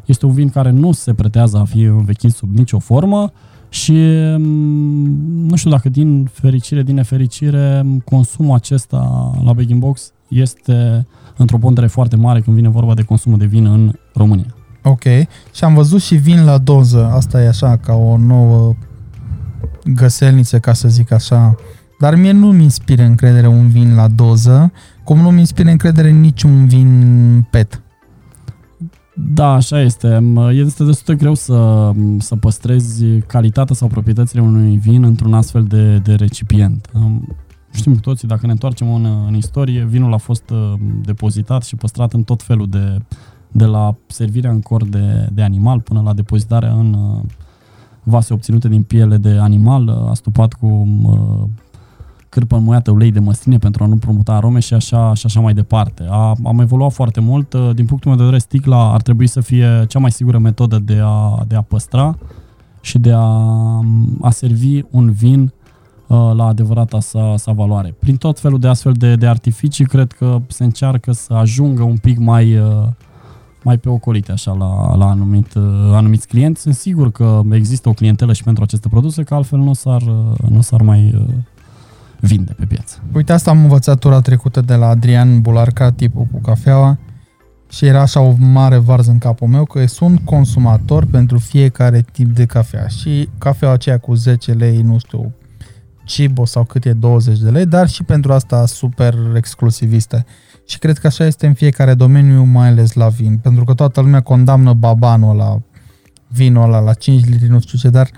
este 0.06 0.26
un 0.26 0.32
vin 0.32 0.50
care 0.50 0.70
nu 0.70 0.92
se 0.92 1.14
pretează 1.14 1.58
a 1.58 1.66
fi 1.66 1.82
învechit 1.82 2.32
sub 2.32 2.56
nicio 2.56 2.80
formă, 2.80 3.22
uh, 3.22 3.30
și 3.70 3.92
mm, 4.38 5.48
nu 5.48 5.56
știu 5.56 5.70
dacă 5.70 5.90
din 5.90 6.30
fericire, 6.32 6.84
din 6.84 6.96
nefericire, 6.96 7.86
consumul 8.06 8.56
acesta 8.56 9.32
la 9.44 9.54
Bag 9.54 9.74
Box 9.74 10.12
este 10.28 11.08
într-o 11.38 11.58
pondere 11.58 11.88
foarte 11.88 12.16
mare 12.16 12.42
când 12.42 12.56
vine 12.56 12.70
vorba 12.70 12.94
de 12.94 13.02
consumul 13.02 13.38
de 13.38 13.46
vin 13.46 13.66
în 13.66 13.94
România. 14.14 14.56
Ok. 14.84 15.04
Și 15.54 15.64
am 15.64 15.74
văzut 15.74 16.02
și 16.02 16.16
vin 16.16 16.44
la 16.44 16.58
doză. 16.58 17.10
Asta 17.14 17.42
e 17.42 17.48
așa, 17.48 17.78
ca 17.78 17.94
o 17.94 18.18
nouă 18.18 18.76
găselniță, 19.86 20.60
ca 20.60 20.74
să 20.74 20.88
zic 20.88 21.12
așa. 21.12 21.56
Dar 22.00 22.16
mie 22.16 22.32
nu 22.32 22.52
mi 22.52 22.64
inspiră 22.64 23.04
încredere 23.04 23.48
un 23.48 23.68
vin 23.68 23.96
la 23.96 24.08
doză, 24.08 24.72
cum 25.04 25.20
nu 25.20 25.32
mi 25.32 25.40
inspiră 25.40 25.70
încredere 25.70 26.12
niciun 26.12 26.68
vin 26.68 27.48
PET. 27.50 27.82
Da, 29.16 29.54
așa 29.54 29.82
este. 29.82 30.34
Este 30.52 30.84
destul 30.84 31.16
de 31.16 31.22
greu 31.22 31.34
să, 31.34 31.92
să 32.20 32.36
păstrezi 32.36 33.06
calitatea 33.28 33.76
sau 33.76 33.88
proprietățile 33.88 34.42
unui 34.42 34.78
vin 34.78 35.04
într-un 35.04 35.34
astfel 35.34 35.64
de, 35.64 35.98
de 35.98 36.14
recipient. 36.14 36.90
Știm 37.72 37.94
cu 37.94 38.00
toții, 38.00 38.28
dacă 38.28 38.46
ne 38.46 38.52
întoarcem 38.52 38.94
în, 38.94 39.06
în 39.28 39.36
istorie, 39.36 39.86
vinul 39.86 40.14
a 40.14 40.18
fost 40.18 40.50
uh, 40.50 40.74
depozitat 41.04 41.64
și 41.64 41.76
păstrat 41.76 42.14
în 42.14 42.24
tot 42.24 42.44
felul 42.44 42.70
de, 42.70 42.98
de 43.52 43.66
la 43.66 43.96
servirea 44.08 44.52
în 44.52 44.62
cor 44.62 44.86
de, 44.88 45.30
de 45.34 45.42
animal 45.42 45.80
până 45.80 46.02
la 46.02 46.14
depozitarea 46.14 46.72
în 46.72 46.94
uh, 46.94 47.24
vase 48.04 48.34
obținute 48.34 48.68
din 48.68 48.84
piele 48.84 49.18
de 49.18 49.30
animal, 49.30 49.88
uh, 49.88 50.10
astupat 50.10 50.54
cu 50.54 50.88
cârpă 52.36 52.56
înmuiată 52.56 52.92
ulei 52.92 53.12
de 53.12 53.20
măsline 53.20 53.58
pentru 53.58 53.84
a 53.84 53.88
nu 53.88 53.96
promuta 53.96 54.34
arome 54.34 54.60
și 54.60 54.74
așa, 54.74 55.14
și 55.14 55.26
așa 55.26 55.40
mai 55.40 55.54
departe. 55.54 56.06
A, 56.10 56.36
am 56.44 56.60
evoluat 56.60 56.92
foarte 56.92 57.20
mult. 57.20 57.56
Din 57.74 57.86
punctul 57.86 58.10
meu 58.10 58.18
de 58.18 58.24
vedere, 58.24 58.42
sticla 58.42 58.94
ar 58.94 59.02
trebui 59.02 59.28
să 59.28 59.42
fie 59.42 59.86
cea 59.88 60.00
mai 60.00 60.12
sigură 60.12 60.38
metodă 60.38 60.80
de 60.80 61.00
a, 61.04 61.44
de 61.48 61.56
a 61.56 61.62
păstra 61.62 62.18
și 62.82 63.00
de 63.00 63.12
a, 63.12 63.26
a 64.22 64.30
servi 64.30 64.82
un 64.90 65.12
vin 65.12 65.54
Uh, 66.08 66.32
la 66.36 66.46
adevărata 66.46 67.00
sa, 67.00 67.34
sa 67.38 67.52
valoare. 67.52 67.96
Prin 68.00 68.16
tot 68.16 68.40
felul 68.40 68.60
de 68.60 68.68
astfel 68.68 68.92
de, 68.92 69.16
de 69.16 69.28
artificii, 69.28 69.86
cred 69.86 70.12
că 70.12 70.42
se 70.48 70.64
încearcă 70.64 71.12
să 71.12 71.34
ajungă 71.34 71.84
un 71.84 71.98
pic 71.98 72.18
mai, 72.18 72.58
uh, 72.58 72.88
mai 73.64 73.78
pe 73.78 73.90
ocolite 73.90 74.32
așa 74.32 74.54
la, 74.54 74.96
la 74.96 75.10
anumit, 75.10 75.54
uh, 75.54 75.64
anumiți 75.94 76.28
clienți. 76.28 76.62
Sunt 76.62 76.76
sigur 76.76 77.12
că 77.12 77.42
există 77.52 77.90
o 77.90 77.94
clientelă 77.94 78.34
și 78.34 78.44
pentru 78.44 78.64
aceste 78.64 78.90
produse, 78.90 79.24
că 79.24 79.34
altfel 79.36 79.60
nu 79.60 79.74
s-ar, 79.74 80.02
nu 80.50 80.62
s-ar 80.62 80.82
mai 80.82 81.26
vinde 82.20 82.54
pe 82.54 82.66
piață. 82.66 83.00
Uite, 83.14 83.34
asta 83.34 83.50
am 83.50 83.62
învățat 83.62 84.00
tura 84.00 84.22
trecută 84.22 84.62
de 84.62 84.76
la 84.76 84.88
Adrian 84.88 85.42
Bularca, 85.42 85.92
tipul 85.92 86.28
cu 86.32 86.40
cafeaua, 86.40 87.00
și 87.70 87.86
era 87.86 88.02
așa 88.02 88.20
o 88.20 88.36
mare 88.40 88.78
varză 88.78 89.12
în 89.12 89.18
capul 89.18 89.48
meu 89.48 89.66
că 89.66 89.86
sunt 89.86 90.20
consumator 90.24 91.06
pentru 91.06 91.40
fiecare 91.40 92.06
tip 92.12 92.36
de 92.36 92.46
cafea 92.46 92.88
și 92.88 93.30
cafeaua 93.38 93.74
aceea 93.74 93.98
cu 93.98 94.14
10 94.14 94.52
lei, 94.52 94.82
nu 94.82 94.98
știu, 94.98 95.34
Cibo 96.06 96.46
sau 96.46 96.64
cât 96.64 96.86
e 96.86 96.94
20 96.94 97.40
de 97.40 97.50
lei, 97.50 97.66
dar 97.66 97.88
și 97.88 98.04
pentru 98.04 98.34
asta 98.34 98.66
super 98.66 99.16
exclusiviste. 99.36 100.26
Și 100.68 100.80
cred 100.80 100.98
că 100.98 101.08
așa 101.08 101.26
este 101.26 101.48
în 101.48 101.54
fiecare 101.54 101.94
domeniu, 101.94 102.44
mai 102.44 102.68
ales 102.68 102.94
la 102.94 103.08
vin, 103.08 103.38
pentru 103.38 103.64
că 103.64 103.74
toată 103.74 104.02
lumea 104.02 104.22
condamnă 104.22 104.74
babanul 104.74 105.36
la 105.36 105.62
vinul 106.28 106.64
ăla 106.64 106.80
la 106.80 106.94
5 106.94 107.26
litri, 107.26 107.48
nu 107.48 107.60
știu 107.60 107.78
ce, 107.78 107.90
dar 107.90 108.10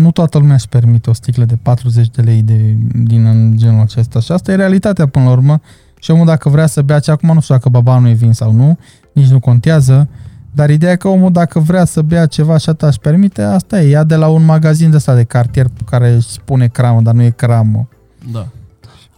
nu 0.00 0.10
toată 0.10 0.38
lumea 0.38 0.54
își 0.54 0.68
permite 0.68 1.10
o 1.10 1.12
sticlă 1.12 1.44
de 1.44 1.58
40 1.62 2.08
de 2.08 2.22
lei 2.22 2.42
de, 2.42 2.76
din 2.94 3.26
în 3.26 3.56
genul 3.56 3.80
acesta 3.80 4.20
și 4.20 4.32
asta 4.32 4.52
e 4.52 4.54
realitatea 4.54 5.06
până 5.06 5.24
la 5.24 5.30
urmă 5.30 5.60
și 6.00 6.10
omul 6.10 6.26
dacă 6.26 6.48
vrea 6.48 6.66
să 6.66 6.82
bea 6.82 6.98
ce 6.98 7.10
acum 7.10 7.34
nu 7.34 7.40
știu 7.40 7.54
dacă 7.54 7.68
babanul 7.68 8.08
e 8.08 8.12
vin 8.12 8.32
sau 8.32 8.52
nu, 8.52 8.78
nici 9.12 9.28
nu 9.28 9.40
contează, 9.40 10.08
dar 10.52 10.70
ideea 10.70 10.92
e 10.92 10.96
că 10.96 11.08
omul 11.08 11.32
dacă 11.32 11.58
vrea 11.58 11.84
să 11.84 12.02
bea 12.02 12.26
ceva 12.26 12.56
și 12.56 12.68
atât 12.68 12.88
își 12.88 12.98
permite, 12.98 13.42
asta 13.42 13.82
e. 13.82 13.88
Ia 13.88 14.04
de 14.04 14.16
la 14.16 14.28
un 14.28 14.44
magazin 14.44 14.90
de 14.90 14.96
ăsta 14.96 15.14
de 15.14 15.24
cartier 15.24 15.66
care 15.84 16.10
își 16.14 16.28
spune 16.28 16.66
cramă, 16.66 17.00
dar 17.00 17.14
nu 17.14 17.22
e 17.22 17.30
cramă. 17.30 17.88
Da. 18.32 18.46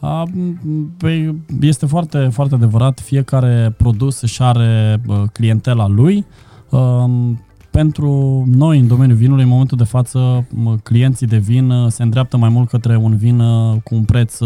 A, 0.01 0.25
păi, 0.97 1.43
este 1.61 1.87
foarte, 1.87 2.29
foarte 2.33 2.55
adevărat. 2.55 3.01
Fiecare 3.01 3.75
produs 3.77 4.21
își 4.21 4.43
are 4.43 5.01
clientela 5.33 5.89
lui. 5.89 6.27
Pentru 7.73 8.43
noi, 8.47 8.79
în 8.79 8.87
domeniul 8.87 9.17
vinului, 9.17 9.43
în 9.43 9.49
momentul 9.49 9.77
de 9.77 9.85
față, 9.85 10.47
clienții 10.83 11.27
de 11.27 11.37
vin 11.37 11.73
se 11.89 12.03
îndreaptă 12.03 12.37
mai 12.37 12.49
mult 12.49 12.69
către 12.69 12.97
un 12.97 13.17
vin 13.17 13.39
cu 13.85 13.95
un 13.95 14.05
preț 14.05 14.39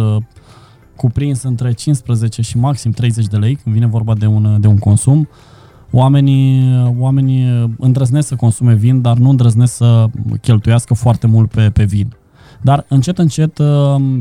cuprins 0.96 1.42
între 1.42 1.72
15 1.72 2.42
și 2.42 2.58
maxim 2.58 2.90
30 2.90 3.26
de 3.26 3.36
lei, 3.36 3.54
când 3.54 3.74
vine 3.74 3.86
vorba 3.86 4.14
de 4.14 4.26
un, 4.26 4.60
de 4.60 4.66
un 4.66 4.78
consum 4.78 5.28
oamenii, 5.90 6.74
oamenii 6.98 7.74
îndrăznesc 7.78 8.28
să 8.28 8.36
consume 8.36 8.74
vin, 8.74 9.00
dar 9.00 9.16
nu 9.16 9.30
îndrăznesc 9.30 9.74
să 9.74 10.06
cheltuiască 10.40 10.94
foarte 10.94 11.26
mult 11.26 11.50
pe, 11.50 11.70
pe 11.70 11.84
vin. 11.84 12.16
Dar 12.62 12.84
încet, 12.88 13.18
încet, 13.18 13.58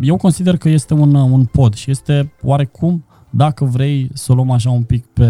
eu 0.02 0.18
consider 0.18 0.58
că 0.58 0.70
este 0.70 0.94
un, 0.94 1.14
un 1.14 1.46
pod 1.46 1.74
și 1.74 1.92
este 1.92 2.32
oarecum, 2.44 3.06
dacă 3.30 3.66
vrei 3.66 4.10
să 4.14 4.32
o 4.32 4.36
luăm 4.36 4.52
așa 4.52 4.70
un 4.70 4.84
pic 4.84 5.06
pe, 5.06 5.26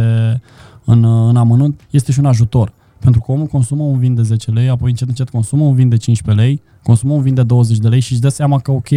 în, 0.85 1.03
în 1.03 1.35
amănunt, 1.35 1.87
este 1.89 2.11
și 2.11 2.19
un 2.19 2.25
ajutor. 2.25 2.73
Pentru 3.05 3.23
că 3.23 3.31
omul 3.31 3.45
consumă 3.45 3.83
un 3.83 3.99
vin 3.99 4.15
de 4.15 4.21
10 4.21 4.51
lei, 4.51 4.69
apoi 4.69 4.89
încet, 4.89 5.07
încet 5.07 5.29
consumă 5.29 5.63
un 5.63 5.75
vin 5.75 5.89
de 5.89 5.97
15 5.97 6.45
lei, 6.45 6.61
consumă 6.83 7.13
un 7.13 7.21
vin 7.21 7.33
de 7.33 7.43
20 7.43 7.77
de 7.77 7.87
lei 7.87 7.99
și 7.99 8.11
își 8.11 8.21
dă 8.21 8.29
seama 8.29 8.59
că, 8.59 8.71
ok, 8.71 8.87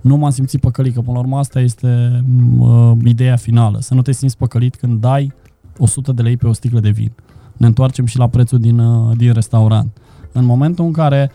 nu 0.00 0.16
m-am 0.16 0.30
simțit 0.30 0.60
păcălit, 0.60 0.94
că 0.94 1.00
până 1.00 1.12
la 1.12 1.18
urmă 1.18 1.38
asta 1.38 1.60
este 1.60 2.22
uh, 2.58 2.92
ideea 3.04 3.36
finală. 3.36 3.80
Să 3.80 3.94
nu 3.94 4.02
te 4.02 4.12
simți 4.12 4.36
păcălit 4.36 4.76
când 4.76 5.00
dai 5.00 5.32
100 5.78 6.12
de 6.12 6.22
lei 6.22 6.36
pe 6.36 6.46
o 6.46 6.52
sticlă 6.52 6.80
de 6.80 6.90
vin. 6.90 7.12
Ne 7.56 7.66
întoarcem 7.66 8.06
și 8.06 8.18
la 8.18 8.28
prețul 8.28 8.58
din, 8.58 8.78
uh, 8.78 9.16
din 9.16 9.32
restaurant. 9.32 9.96
În 10.32 10.44
momentul 10.44 10.84
în 10.84 10.92
care 10.92 11.30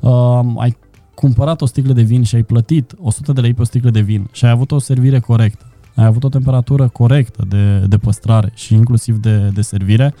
uh, 0.00 0.40
ai 0.56 0.76
cumpărat 1.14 1.60
o 1.60 1.66
sticlă 1.66 1.92
de 1.92 2.02
vin 2.02 2.22
și 2.22 2.34
ai 2.34 2.42
plătit 2.42 2.94
100 3.02 3.32
de 3.32 3.40
lei 3.40 3.54
pe 3.54 3.60
o 3.60 3.64
sticlă 3.64 3.90
de 3.90 4.00
vin 4.00 4.28
și 4.32 4.44
ai 4.44 4.50
avut 4.50 4.70
o 4.70 4.78
servire 4.78 5.18
corectă, 5.18 5.64
ai 5.94 6.04
avut 6.04 6.24
o 6.24 6.28
temperatură 6.28 6.88
corectă 6.88 7.44
de, 7.48 7.78
de 7.86 7.96
păstrare 7.96 8.52
și 8.54 8.74
inclusiv 8.74 9.16
de, 9.16 9.50
de 9.54 9.60
servire, 9.60 10.14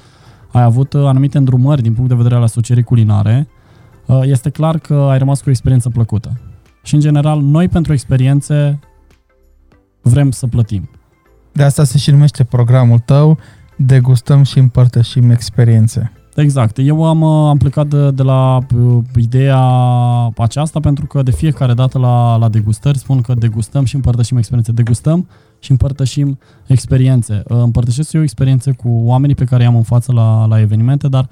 ai 0.52 0.62
avut 0.62 0.92
uh, 0.92 1.04
anumite 1.04 1.38
îndrumări 1.38 1.82
din 1.82 1.94
punct 1.94 2.08
de 2.08 2.16
vedere 2.16 2.34
al 2.34 2.42
asocierii 2.42 2.84
culinare, 2.84 3.48
uh, 4.06 4.20
este 4.22 4.50
clar 4.50 4.78
că 4.78 4.94
ai 4.94 5.18
rămas 5.18 5.40
cu 5.40 5.44
o 5.46 5.50
experiență 5.50 5.88
plăcută. 5.88 6.40
Și 6.82 6.94
în 6.94 7.00
general, 7.00 7.40
noi 7.40 7.68
pentru 7.68 7.92
experiențe 7.92 8.78
vrem 10.02 10.30
să 10.30 10.46
plătim. 10.46 10.90
De 11.52 11.62
asta 11.62 11.84
se 11.84 11.98
și 11.98 12.10
numește 12.10 12.44
programul 12.44 12.98
tău, 12.98 13.38
degustăm 13.76 14.42
și 14.42 14.58
împărtășim 14.58 15.30
experiențe. 15.30 16.12
Exact. 16.36 16.78
Eu 16.78 17.04
am, 17.04 17.22
am 17.24 17.56
plecat 17.56 17.86
de, 17.86 18.10
de 18.10 18.22
la 18.22 18.58
uh, 18.76 18.98
ideea 19.16 19.62
aceasta 20.36 20.80
pentru 20.80 21.06
că 21.06 21.22
de 21.22 21.30
fiecare 21.30 21.74
dată 21.74 21.98
la, 21.98 22.36
la 22.36 22.48
degustări 22.48 22.98
spun 22.98 23.20
că 23.20 23.34
degustăm 23.34 23.84
și 23.84 23.94
împărtășim 23.94 24.36
experiențe. 24.36 24.72
Degustăm 24.72 25.28
și 25.58 25.70
împărtășim 25.70 26.38
experiențe. 26.66 27.42
Uh, 27.48 27.56
împărtășesc 27.56 28.12
eu 28.12 28.22
experiențe 28.22 28.72
cu 28.72 28.88
oamenii 28.88 29.34
pe 29.34 29.44
care 29.44 29.62
i-am 29.62 29.76
în 29.76 29.82
față 29.82 30.12
la, 30.12 30.46
la 30.46 30.60
evenimente, 30.60 31.08
dar 31.08 31.28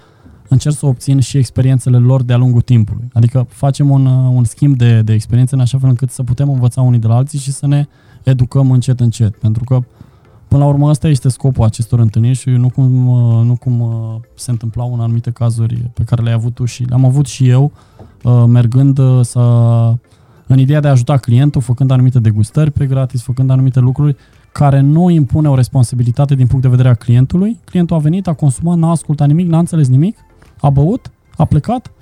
încerc 0.48 0.74
să 0.74 0.86
obțin 0.86 1.20
și 1.20 1.36
experiențele 1.36 1.98
lor 1.98 2.22
de-a 2.22 2.36
lungul 2.36 2.60
timpului. 2.60 3.08
Adică 3.12 3.46
facem 3.48 3.90
un, 3.90 4.06
uh, 4.06 4.30
un 4.34 4.44
schimb 4.44 4.76
de, 4.76 5.02
de 5.02 5.12
experiențe 5.12 5.54
în 5.54 5.60
așa 5.60 5.78
fel 5.78 5.88
încât 5.88 6.10
să 6.10 6.22
putem 6.22 6.50
învăța 6.50 6.80
unii 6.80 6.98
de 6.98 7.06
la 7.06 7.14
alții 7.14 7.38
și 7.38 7.52
să 7.52 7.66
ne 7.66 7.86
educăm 8.22 8.70
încet 8.70 9.00
încet. 9.00 9.36
Pentru 9.36 9.64
că 9.64 9.80
Până 10.48 10.62
la 10.62 10.68
urmă, 10.68 10.88
asta 10.88 11.08
este 11.08 11.28
scopul 11.28 11.64
acestor 11.64 11.98
întâlniri 11.98 12.36
și 12.36 12.48
nu 12.48 12.68
cum, 12.70 13.08
uh, 13.08 13.44
nu 13.44 13.56
cum 13.56 13.80
uh, 13.80 14.20
se 14.34 14.50
întâmplau 14.50 14.92
în 14.94 15.00
anumite 15.00 15.30
cazuri 15.30 15.90
pe 15.94 16.02
care 16.02 16.22
le-ai 16.22 16.34
avut 16.34 16.54
tu 16.54 16.64
și 16.64 16.84
le-am 16.84 17.04
avut 17.04 17.26
și 17.26 17.48
eu, 17.48 17.72
uh, 18.22 18.44
mergând 18.46 19.00
să, 19.20 19.40
în 20.46 20.58
ideea 20.58 20.80
de 20.80 20.88
a 20.88 20.90
ajuta 20.90 21.16
clientul, 21.16 21.60
făcând 21.60 21.90
anumite 21.90 22.20
degustări 22.20 22.70
pe 22.70 22.86
gratis, 22.86 23.22
făcând 23.22 23.50
anumite 23.50 23.80
lucruri 23.80 24.16
care 24.52 24.80
nu 24.80 25.10
impune 25.10 25.48
o 25.48 25.54
responsabilitate 25.54 26.34
din 26.34 26.46
punct 26.46 26.62
de 26.62 26.68
vedere 26.68 26.88
a 26.88 26.94
clientului. 26.94 27.58
Clientul 27.64 27.96
a 27.96 28.00
venit, 28.00 28.26
a 28.26 28.32
consumat, 28.32 28.76
n-a 28.76 28.90
ascultat 28.90 29.26
nimic, 29.26 29.48
n-a 29.48 29.58
înțeles 29.58 29.88
nimic, 29.88 30.16
a 30.60 30.70
băut, 30.70 31.10
a 31.36 31.44
plecat, 31.44 31.92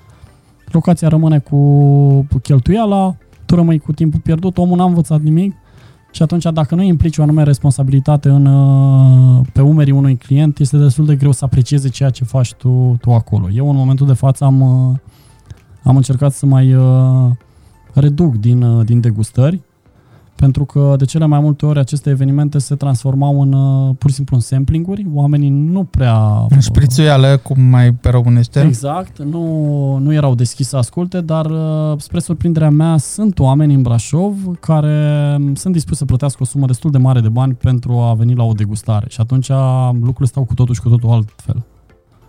locația 0.65 1.09
rămâne 1.09 1.39
cu 1.39 2.29
cheltuiala, 2.43 3.17
tu 3.47 3.55
rămâi 3.55 3.79
cu 3.79 3.93
timpul 3.93 4.21
pierdut, 4.21 4.59
omul 4.59 4.77
n-a 4.77 4.85
învățat 4.85 5.21
nimic, 5.21 5.55
și 6.15 6.23
atunci, 6.23 6.45
dacă 6.53 6.75
nu 6.75 6.83
implici 6.83 7.19
o 7.19 7.23
anume 7.23 7.43
responsabilitate 7.43 8.29
în, 8.29 8.47
uh, 8.47 9.47
pe 9.53 9.61
umerii 9.61 9.93
unui 9.93 10.17
client, 10.17 10.59
este 10.59 10.77
destul 10.77 11.07
de 11.07 11.17
greu 11.17 11.33
să 11.33 11.45
aprecieze 11.45 11.89
ceea 11.89 12.11
ce 12.11 12.25
faci 12.25 12.53
tu, 12.53 12.97
tu 13.01 13.13
acolo. 13.13 13.51
Eu, 13.51 13.71
în 13.71 13.77
momentul 13.77 14.07
de 14.07 14.13
față, 14.13 14.45
am, 14.45 14.61
uh, 14.61 14.97
am 15.83 15.97
încercat 15.97 16.33
să 16.33 16.47
mai 16.47 16.75
uh, 16.75 17.31
reduc 17.95 18.35
din, 18.35 18.85
din 18.85 19.01
degustări 19.01 19.63
pentru 20.37 20.65
că 20.65 20.95
de 20.99 21.05
cele 21.05 21.27
mai 21.27 21.41
multe 21.41 21.67
ori 21.67 21.79
aceste 21.79 22.11
evenimente 22.11 22.59
se 22.59 22.75
transformau 22.75 23.41
în 23.41 23.53
uh, 23.53 23.95
pur 23.99 24.11
și 24.11 24.17
simplu 24.17 24.37
în 24.37 24.43
samplinguri, 24.43 25.07
oamenii 25.13 25.49
nu 25.49 25.85
prea... 25.85 26.47
În 26.49 26.61
șprițuială, 26.61 27.37
cum 27.47 27.61
mai 27.61 27.93
pe 27.93 28.09
românește. 28.09 28.61
Exact, 28.61 29.23
nu, 29.23 29.97
nu 29.97 30.13
erau 30.13 30.35
deschiși 30.35 30.69
să 30.69 30.77
asculte, 30.77 31.21
dar 31.21 31.47
uh, 31.47 31.95
spre 31.97 32.19
surprinderea 32.19 32.71
mea 32.71 32.97
sunt 32.97 33.39
oameni 33.39 33.75
în 33.75 33.83
Brașov 33.83 34.35
care 34.61 35.37
sunt 35.55 35.73
dispuși 35.73 35.99
să 35.99 36.05
plătească 36.05 36.39
o 36.43 36.47
sumă 36.47 36.67
destul 36.67 36.91
de 36.91 36.99
mare 36.99 37.21
de 37.21 37.29
bani 37.29 37.55
pentru 37.55 37.93
a 37.93 38.15
veni 38.15 38.35
la 38.35 38.45
o 38.45 38.53
degustare 38.53 39.07
și 39.09 39.21
atunci 39.21 39.49
lucrurile 39.93 40.27
stau 40.27 40.45
cu 40.45 40.55
totul 40.55 40.75
și 40.75 40.81
cu 40.81 40.89
totul 40.89 41.11
altfel. 41.11 41.65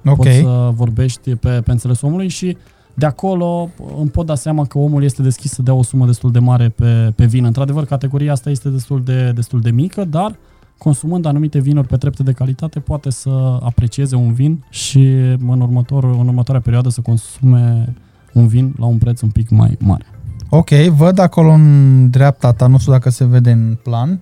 Ok. 0.06 0.16
Poți 0.16 0.30
să 0.30 0.70
vorbești 0.74 1.36
pe, 1.36 1.50
pe 1.50 1.72
înțelesul 1.72 2.08
omului 2.08 2.28
și 2.28 2.58
de 2.98 3.06
acolo 3.06 3.70
îmi 4.00 4.10
pot 4.10 4.26
da 4.26 4.36
seama 4.36 4.66
că 4.66 4.78
omul 4.78 5.04
este 5.04 5.22
deschis 5.22 5.52
să 5.52 5.62
dea 5.62 5.74
o 5.74 5.84
sumă 5.84 6.06
destul 6.06 6.32
de 6.32 6.40
mare 6.40 6.70
pe, 6.70 7.12
pe 7.16 7.26
vin. 7.26 7.46
Într-adevăr, 7.46 7.86
categoria 7.86 8.32
asta 8.32 8.50
este 8.50 8.70
destul 8.70 9.04
de, 9.04 9.32
destul 9.32 9.62
de 9.62 9.72
mică, 9.72 10.06
dar 10.06 10.36
consumând 10.78 11.26
anumite 11.26 11.60
vinuri 11.60 11.88
pe 11.88 11.98
trepte 11.98 12.24
de 12.24 12.32
calitate, 12.32 12.80
poate 12.80 13.10
să 13.10 13.60
aprecieze 13.62 14.16
un 14.16 14.34
vin 14.34 14.66
și 14.70 15.00
în, 15.48 15.62
următor, 15.62 16.04
în 16.04 16.28
următoarea 16.28 16.62
perioadă 16.62 16.90
să 16.90 17.02
consume 17.02 17.94
un 18.34 18.48
vin 18.48 18.76
la 18.80 18.86
un 18.86 18.98
preț 18.98 19.22
un 19.22 19.30
pic 19.30 19.50
mai 19.50 19.78
mare. 19.80 20.06
Ok, 20.50 20.70
văd 20.70 21.20
acolo 21.20 21.52
în 21.52 22.10
dreapta 22.10 22.52
ta, 22.52 22.68
nu 22.68 22.78
știu 22.78 22.92
dacă 22.92 23.10
se 23.10 23.26
vede 23.26 23.52
în 23.52 23.78
plan, 23.84 24.22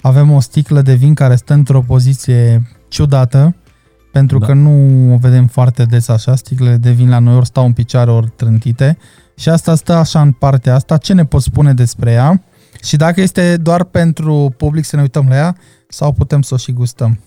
avem 0.00 0.30
o 0.30 0.40
sticlă 0.40 0.82
de 0.82 0.94
vin 0.94 1.14
care 1.14 1.36
stă 1.36 1.54
într-o 1.54 1.80
poziție 1.80 2.62
ciudată, 2.88 3.54
pentru 4.14 4.38
Da. 4.38 4.46
că 4.46 4.52
nu 4.52 5.12
o 5.14 5.16
vedem 5.16 5.46
foarte 5.46 5.84
des 5.84 6.08
așa, 6.08 6.34
sticlele 6.34 6.76
de 6.76 6.90
vin 6.90 7.08
la 7.08 7.18
noi 7.18 7.34
ori 7.34 7.46
stau 7.46 7.64
în 7.64 7.72
picioare, 7.72 8.10
ori 8.10 8.32
trântite. 8.36 8.98
Și 9.36 9.48
asta 9.48 9.74
stă 9.74 9.92
așa 9.92 10.20
în 10.20 10.32
partea 10.32 10.74
asta. 10.74 10.96
Ce 10.96 11.12
ne 11.12 11.24
poți 11.24 11.44
spune 11.44 11.74
despre 11.74 12.10
ea? 12.10 12.42
Și 12.82 12.96
dacă 12.96 13.20
este 13.20 13.56
doar 13.56 13.84
pentru 13.84 14.54
public 14.56 14.84
să 14.84 14.96
ne 14.96 15.02
uităm 15.02 15.26
la 15.28 15.34
ea 15.34 15.56
sau 15.88 16.12
putem 16.12 16.42
să 16.42 16.54
o 16.54 16.56
și 16.56 16.72
gustăm? 16.72 17.20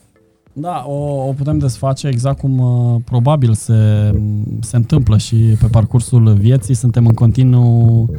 Da, 0.59 0.83
o, 0.87 1.27
o 1.27 1.31
putem 1.31 1.57
desface 1.57 2.07
exact 2.07 2.39
cum 2.39 2.57
uh, 2.59 3.01
probabil 3.05 3.53
se, 3.53 4.11
se 4.59 4.75
întâmplă 4.75 5.17
și 5.17 5.35
pe 5.35 5.67
parcursul 5.67 6.33
vieții. 6.33 6.73
Suntem 6.73 7.05
în 7.05 7.13
continuu 7.13 8.09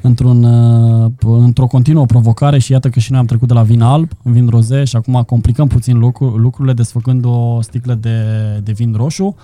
într-un, 0.00 0.42
uh, 0.42 1.10
într-o 1.22 1.66
continuă 1.66 2.06
provocare 2.06 2.58
și 2.58 2.72
iată 2.72 2.88
că 2.88 2.98
și 2.98 3.10
noi 3.10 3.20
am 3.20 3.26
trecut 3.26 3.48
de 3.48 3.54
la 3.54 3.62
vin 3.62 3.80
alb 3.80 4.10
în 4.22 4.32
vin 4.32 4.48
roze 4.48 4.84
și 4.84 4.96
acum 4.96 5.22
complicăm 5.26 5.66
puțin 5.66 5.98
lucru, 5.98 6.26
lucrurile 6.26 6.74
desfăcând 6.74 7.24
o 7.24 7.62
sticlă 7.62 7.94
de, 7.94 8.18
de 8.62 8.72
vin 8.72 8.94
roșu. 8.96 9.36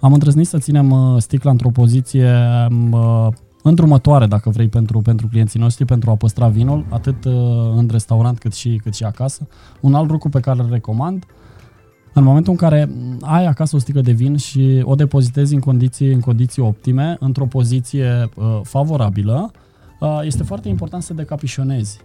Am 0.00 0.12
îndrăznit 0.12 0.46
să 0.46 0.58
ținem 0.58 0.90
uh, 0.90 1.20
sticla 1.20 1.50
într-o 1.50 1.68
poziție 1.68 2.34
uh, 2.92 3.26
îndrumătoare, 3.62 4.26
dacă 4.26 4.50
vrei, 4.50 4.68
pentru, 4.68 5.00
pentru 5.00 5.26
clienții 5.26 5.60
noștri, 5.60 5.84
pentru 5.84 6.10
a 6.10 6.14
păstra 6.14 6.48
vinul, 6.48 6.84
atât 6.88 7.24
uh, 7.24 7.32
în 7.76 7.88
restaurant 7.90 8.38
cât 8.38 8.54
și, 8.54 8.80
cât 8.82 8.94
și 8.94 9.04
acasă. 9.04 9.46
Un 9.80 9.94
alt 9.94 10.10
lucru 10.10 10.28
pe 10.28 10.40
care 10.40 10.62
îl 10.62 10.68
recomand, 10.70 11.24
în 12.20 12.26
momentul 12.26 12.52
în 12.52 12.58
care 12.58 12.90
ai 13.20 13.46
acasă 13.46 13.76
o 13.76 13.78
sticlă 13.78 14.00
de 14.00 14.12
vin 14.12 14.36
și 14.36 14.80
o 14.84 14.94
depozitezi 14.94 15.54
în 15.54 15.60
condiții, 15.60 16.12
în 16.12 16.20
condiții 16.20 16.62
optime, 16.62 17.16
într-o 17.20 17.46
poziție 17.46 18.28
uh, 18.34 18.60
favorabilă, 18.62 19.50
uh, 20.00 20.20
este 20.22 20.42
foarte 20.42 20.68
important 20.68 21.02
să 21.02 21.14
decapișonezi 21.14 22.00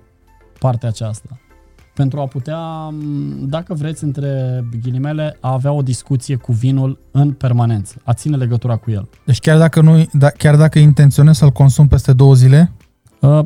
partea 0.60 0.90
aceasta. 0.90 1.40
Pentru 1.94 2.20
a 2.20 2.26
putea, 2.26 2.88
m, 2.88 3.48
dacă 3.48 3.74
vreți, 3.74 4.04
între 4.04 4.64
ghilimele, 4.82 5.38
a 5.40 5.52
avea 5.52 5.72
o 5.72 5.82
discuție 5.82 6.36
cu 6.36 6.52
vinul 6.52 7.00
în 7.12 7.32
permanență, 7.32 8.02
a 8.04 8.14
ține 8.14 8.38
legătura 8.38 8.76
cu 8.76 8.92
el. 8.92 9.10
Deci 9.26 9.40
chiar 9.40 9.58
dacă, 9.58 9.82
nu, 9.82 10.06
da, 10.12 10.30
chiar 10.30 10.56
dacă 10.56 10.80
intenționezi 10.80 11.38
să-l 11.38 11.52
consumi 11.52 11.88
peste 11.88 12.14
două 12.14 12.34
zile, 12.34 12.72
Uh, 12.80 12.85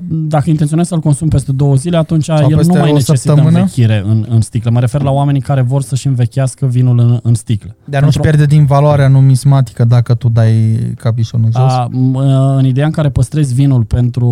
Dacă 0.07 0.49
intenționezi 0.49 0.87
să-l 0.89 0.99
consumi 0.99 1.29
peste 1.29 1.51
două 1.51 1.75
zile, 1.75 1.97
atunci 1.97 2.23
Sau 2.23 2.49
el 2.49 2.55
peste 2.57 2.73
nu 2.73 2.79
mai 2.79 2.89
o 2.89 2.93
necesită 2.93 3.15
săptămână? 3.17 3.57
învechire 3.57 4.03
în, 4.05 4.25
în 4.29 4.41
sticlă. 4.41 4.69
Mă 4.71 4.79
refer 4.79 5.01
la 5.01 5.11
oamenii 5.11 5.41
care 5.41 5.61
vor 5.61 5.81
să-și 5.81 6.07
învechească 6.07 6.65
vinul 6.65 6.99
în, 6.99 7.19
în 7.23 7.33
sticlă. 7.33 7.75
dar 7.85 8.03
nu-și 8.03 8.19
Pentru- 8.19 8.35
pierde 8.37 8.55
din 8.55 8.65
valoarea 8.65 9.07
numismatică 9.07 9.83
dacă 9.83 10.13
tu 10.13 10.29
dai 10.29 10.79
capișonul 10.97 11.49
jos. 11.51 11.61
A, 11.61 11.87
m- 11.87 12.57
în 12.57 12.65
ideea 12.65 12.85
în 12.85 12.91
care 12.91 13.09
păstrezi 13.09 13.53
vinul 13.53 13.83
pentru 13.83 14.27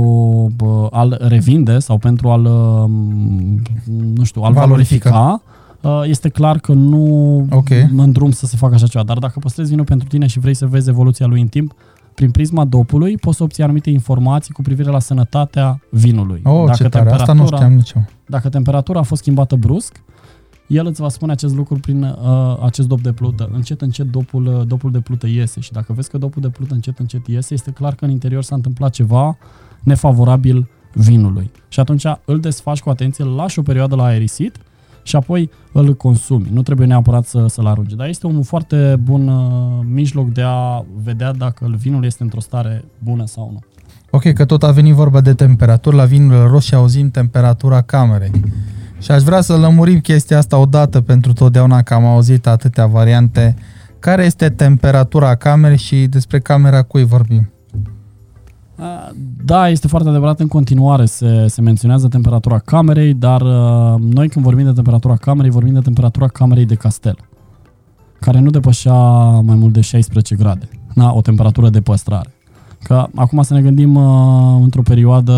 bă, 0.55 0.87
a-l 0.91 1.17
revinde 1.27 1.79
sau 1.79 1.97
pentru 1.97 2.29
a-l, 2.29 2.41
m, 2.87 3.61
nu 4.15 4.23
știu, 4.23 4.41
a-l 4.41 4.53
Valorifica. 4.53 5.09
valorifica, 5.09 5.41
a, 5.81 6.05
este 6.05 6.29
clar 6.29 6.57
că 6.57 6.73
nu 6.73 7.05
Ok. 7.51 7.69
în 7.97 8.11
drum 8.11 8.31
să 8.31 8.45
se 8.45 8.57
facă 8.57 8.73
așa 8.73 8.87
ceva. 8.87 9.03
Dar 9.03 9.17
dacă 9.17 9.39
păstrezi 9.39 9.69
vinul 9.69 9.85
pentru 9.85 10.07
tine 10.07 10.27
și 10.27 10.39
vrei 10.39 10.53
să 10.55 10.65
vezi 10.65 10.89
evoluția 10.89 11.25
lui 11.25 11.41
în 11.41 11.47
timp, 11.47 11.73
prin 12.17 12.31
prisma 12.31 12.65
dopului 12.65 13.17
poți 13.17 13.37
să 13.37 13.43
obții 13.43 13.63
anumite 13.63 13.89
informații 13.89 14.53
cu 14.53 14.61
privire 14.61 14.89
la 14.89 14.99
sănătatea 14.99 15.81
vinului. 15.89 16.41
Oh, 16.43 16.71
ce 16.75 16.89
tare, 16.89 17.11
asta 17.11 17.33
nu 17.33 17.45
știam 17.45 17.73
nici 17.73 17.91
eu. 17.91 18.05
dacă 18.25 18.49
temperatura 18.49 18.99
a 18.99 19.03
fost 19.03 19.21
schimbată 19.21 19.55
brusc, 19.55 20.01
el 20.67 20.85
îți 20.85 21.01
va 21.01 21.09
spune 21.09 21.31
acest 21.31 21.55
lucru 21.55 21.75
prin 21.75 22.03
uh, 22.03 22.57
acest 22.61 22.87
dop 22.87 23.01
de 23.01 23.11
plută. 23.11 23.49
Încet, 23.53 23.81
încet 23.81 24.11
dopul, 24.11 24.45
uh, 24.45 24.67
dopul 24.67 24.91
de 24.91 24.99
plută 24.99 25.27
iese 25.27 25.59
și 25.59 25.71
dacă 25.71 25.93
vezi 25.93 26.09
că 26.09 26.17
dopul 26.17 26.41
de 26.41 26.49
plută 26.49 26.73
încet, 26.73 26.99
încet 26.99 27.27
iese, 27.27 27.53
este 27.53 27.71
clar 27.71 27.95
că 27.95 28.05
în 28.05 28.11
interior 28.11 28.43
s-a 28.43 28.55
întâmplat 28.55 28.93
ceva 28.93 29.37
nefavorabil 29.83 30.69
vinului. 30.93 31.51
Și 31.67 31.79
atunci 31.79 32.03
îl 32.25 32.39
desfaci 32.39 32.81
cu 32.81 32.89
atenție, 32.89 33.23
îl 33.23 33.35
lași 33.35 33.59
o 33.59 33.61
perioadă 33.61 33.95
la 33.95 34.03
aerisit 34.03 34.57
și 35.07 35.15
apoi 35.15 35.49
îl 35.71 35.95
consumi. 35.95 36.47
Nu 36.51 36.61
trebuie 36.61 36.87
neapărat 36.87 37.25
să, 37.25 37.45
să-l 37.47 37.65
arunci. 37.65 37.93
Dar 37.93 38.07
este 38.07 38.25
un 38.25 38.41
foarte 38.41 38.95
bun 39.03 39.27
uh, 39.27 39.85
mijloc 39.93 40.31
de 40.31 40.41
a 40.45 40.85
vedea 41.03 41.33
dacă 41.33 41.75
vinul 41.77 42.05
este 42.05 42.23
într-o 42.23 42.39
stare 42.39 42.83
bună 43.03 43.25
sau 43.25 43.49
nu. 43.53 43.59
Ok, 44.09 44.33
că 44.33 44.45
tot 44.45 44.63
a 44.63 44.71
venit 44.71 44.93
vorba 44.93 45.21
de 45.21 45.33
temperaturi, 45.33 45.95
la 45.95 46.05
vinurile 46.05 46.47
roșii 46.47 46.75
auzim 46.75 47.09
temperatura 47.09 47.81
camerei. 47.81 48.31
Și 48.99 49.11
aș 49.11 49.21
vrea 49.21 49.41
să 49.41 49.57
lămurim 49.57 49.99
chestia 49.99 50.37
asta 50.37 50.57
odată 50.57 51.01
pentru 51.01 51.33
totdeauna, 51.33 51.81
că 51.81 51.93
am 51.93 52.05
auzit 52.05 52.47
atâtea 52.47 52.85
variante. 52.85 53.55
Care 53.99 54.23
este 54.25 54.49
temperatura 54.49 55.35
camerei 55.35 55.77
și 55.77 56.07
despre 56.07 56.39
camera 56.39 56.81
cui 56.81 57.03
vorbim? 57.03 57.51
Uh, 58.79 59.09
Da, 59.45 59.69
este 59.69 59.87
foarte 59.87 60.09
adevărat, 60.09 60.39
în 60.39 60.47
continuare 60.47 61.05
se, 61.05 61.47
se 61.47 61.61
menționează 61.61 62.07
temperatura 62.07 62.59
camerei, 62.59 63.13
dar 63.13 63.41
uh, 63.41 63.99
noi 63.99 64.29
când 64.29 64.45
vorbim 64.45 64.65
de 64.65 64.71
temperatura 64.71 65.15
camerei, 65.15 65.51
vorbim 65.51 65.73
de 65.73 65.79
temperatura 65.79 66.27
camerei 66.27 66.65
de 66.65 66.75
castel, 66.75 67.17
care 68.19 68.39
nu 68.39 68.49
depășea 68.49 68.93
mai 69.29 69.55
mult 69.55 69.73
de 69.73 69.81
16 69.81 70.35
grade, 70.35 70.69
na, 70.93 71.13
o 71.13 71.21
temperatură 71.21 71.69
de 71.69 71.81
păstrare. 71.81 72.29
Că 72.83 73.07
acum 73.15 73.41
să 73.41 73.53
ne 73.53 73.61
gândim 73.61 73.95
uh, 73.95 74.59
într-o 74.61 74.81
perioadă 74.81 75.33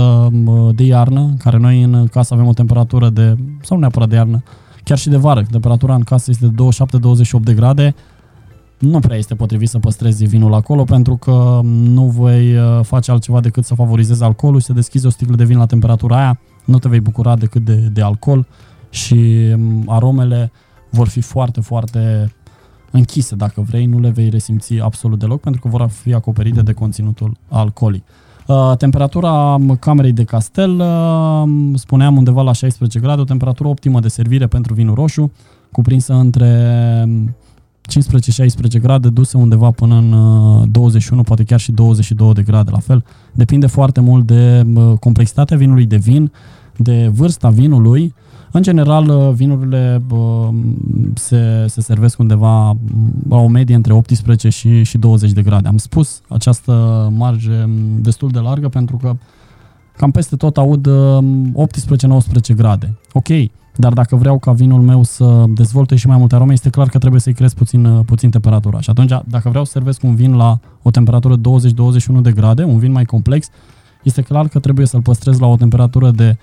uh, 0.45 0.75
de 0.75 0.83
iarnă, 0.83 1.19
în 1.19 1.37
care 1.37 1.57
noi 1.57 1.81
în 1.81 2.07
casă 2.11 2.33
avem 2.33 2.47
o 2.47 2.53
temperatură 2.53 3.09
de, 3.09 3.35
sau 3.61 3.75
nu 3.75 3.79
neapărat 3.79 4.09
de 4.09 4.15
iarnă, 4.15 4.43
chiar 4.83 4.97
și 4.97 5.09
de 5.09 5.17
vară, 5.17 5.43
temperatura 5.51 5.95
în 5.95 6.01
casă 6.01 6.31
este 6.31 6.47
de 6.47 6.63
27-28 7.39 7.43
de 7.43 7.53
grade, 7.53 7.95
nu 8.79 8.99
prea 8.99 9.17
este 9.17 9.35
potrivit 9.35 9.69
să 9.69 9.79
păstrezi 9.79 10.25
vinul 10.25 10.53
acolo 10.53 10.83
pentru 10.83 11.15
că 11.15 11.59
nu 11.63 12.03
vei 12.03 12.55
uh, 12.55 12.79
face 12.83 13.11
altceva 13.11 13.39
decât 13.39 13.65
să 13.65 13.75
favorizezi 13.75 14.23
alcoolul 14.23 14.59
și 14.59 14.65
să 14.65 14.73
deschizi 14.73 15.05
o 15.05 15.09
sticlă 15.09 15.35
de 15.35 15.43
vin 15.43 15.57
la 15.57 15.65
temperatura 15.65 16.17
aia, 16.17 16.39
nu 16.65 16.79
te 16.79 16.89
vei 16.89 16.99
bucura 16.99 17.35
decât 17.35 17.65
de, 17.65 17.75
de 17.75 18.01
alcool 18.01 18.47
și 18.89 19.49
um, 19.53 19.83
aromele 19.85 20.51
vor 20.89 21.07
fi 21.07 21.21
foarte, 21.21 21.61
foarte 21.61 22.33
închise, 22.91 23.35
dacă 23.35 23.61
vrei, 23.61 23.85
nu 23.85 23.99
le 23.99 24.09
vei 24.09 24.29
resimți 24.29 24.79
absolut 24.79 25.19
deloc 25.19 25.41
pentru 25.41 25.61
că 25.61 25.67
vor 25.67 25.89
fi 25.89 26.13
acoperite 26.13 26.61
de 26.61 26.73
conținutul 26.73 27.37
alcoolic. 27.47 28.03
Uh, 28.47 28.73
Temperatura 28.77 29.31
um, 29.31 29.75
camerei 29.75 30.11
de 30.11 30.23
castel, 30.23 30.79
uh, 30.79 31.43
spuneam 31.73 32.17
undeva 32.17 32.41
la 32.41 32.51
16 32.51 32.99
grade, 32.99 33.21
o 33.21 33.23
temperatură 33.23 33.69
optimă 33.69 33.99
de 33.99 34.07
servire 34.07 34.47
pentru 34.47 34.73
vinul 34.73 34.95
roșu, 34.95 35.31
cuprinsă 35.71 36.13
între 36.13 36.73
um, 37.05 37.35
15-16 38.77 38.81
grade, 38.81 39.09
duse 39.09 39.37
undeva 39.37 39.71
până 39.71 39.95
în 39.95 40.11
uh, 40.11 40.67
21, 40.71 41.23
poate 41.23 41.43
chiar 41.43 41.59
și 41.59 41.71
22 41.71 42.33
de 42.33 42.41
grade 42.41 42.71
la 42.71 42.79
fel. 42.79 43.03
Depinde 43.33 43.67
foarte 43.67 43.99
mult 43.99 44.25
de 44.25 44.65
uh, 44.75 44.97
complexitatea 44.99 45.57
vinului 45.57 45.85
de 45.85 45.97
vin, 45.97 46.31
de 46.77 47.11
vârsta 47.13 47.49
vinului. 47.49 48.13
În 48.51 48.61
general, 48.61 49.07
uh, 49.09 49.33
vinurile 49.33 50.01
uh, 50.11 50.47
se, 51.13 51.65
se 51.67 51.81
servesc 51.81 52.19
undeva 52.19 52.71
mm, 52.71 52.79
la 53.29 53.37
o 53.37 53.47
medie 53.47 53.75
între 53.75 53.93
18 53.93 54.49
și, 54.49 54.83
și 54.83 54.97
20 54.97 55.31
de 55.31 55.41
grade. 55.41 55.67
Am 55.67 55.77
spus 55.77 56.21
această 56.27 56.71
marge 57.15 57.63
mm, 57.65 58.01
destul 58.01 58.29
de 58.29 58.39
largă 58.39 58.69
pentru 58.69 58.97
că 58.97 59.15
cam 59.97 60.11
peste 60.11 60.35
tot 60.35 60.57
aud 60.57 60.85
uh, 60.85 61.17
18-19 62.51 62.55
grade. 62.55 62.97
Ok, 63.13 63.27
dar 63.79 63.93
dacă 63.93 64.15
vreau 64.15 64.39
ca 64.39 64.51
vinul 64.51 64.81
meu 64.81 65.03
să 65.03 65.45
dezvolte 65.47 65.95
și 65.95 66.07
mai 66.07 66.17
multe 66.17 66.35
arome, 66.35 66.53
este 66.53 66.69
clar 66.69 66.87
că 66.87 66.97
trebuie 66.97 67.21
să-i 67.21 67.33
cresc 67.33 67.55
puțin, 67.55 67.85
uh, 67.85 68.05
puțin 68.05 68.29
temperatura. 68.29 68.79
Și 68.79 68.89
atunci, 68.89 69.11
dacă 69.25 69.49
vreau 69.49 69.63
să 69.63 69.71
servesc 69.71 70.03
un 70.03 70.15
vin 70.15 70.35
la 70.35 70.59
o 70.81 70.91
temperatură 70.91 71.35
20-21 71.37 72.21
de 72.21 72.31
grade, 72.31 72.63
un 72.63 72.77
vin 72.77 72.91
mai 72.91 73.05
complex, 73.05 73.47
este 74.03 74.21
clar 74.21 74.47
că 74.47 74.59
trebuie 74.59 74.85
să-l 74.85 75.01
păstrez 75.01 75.39
la 75.39 75.47
o 75.47 75.55
temperatură 75.55 76.11
de 76.11 76.37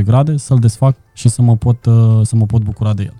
17-18 0.00 0.04
grade, 0.04 0.36
să-l 0.36 0.58
desfac 0.58 0.96
și 1.12 1.28
să 1.28 1.42
mă 1.42 1.56
pot, 1.56 1.86
uh, 1.86 2.20
să 2.22 2.36
mă 2.36 2.46
pot 2.46 2.62
bucura 2.62 2.94
de 2.94 3.02
el. 3.02 3.14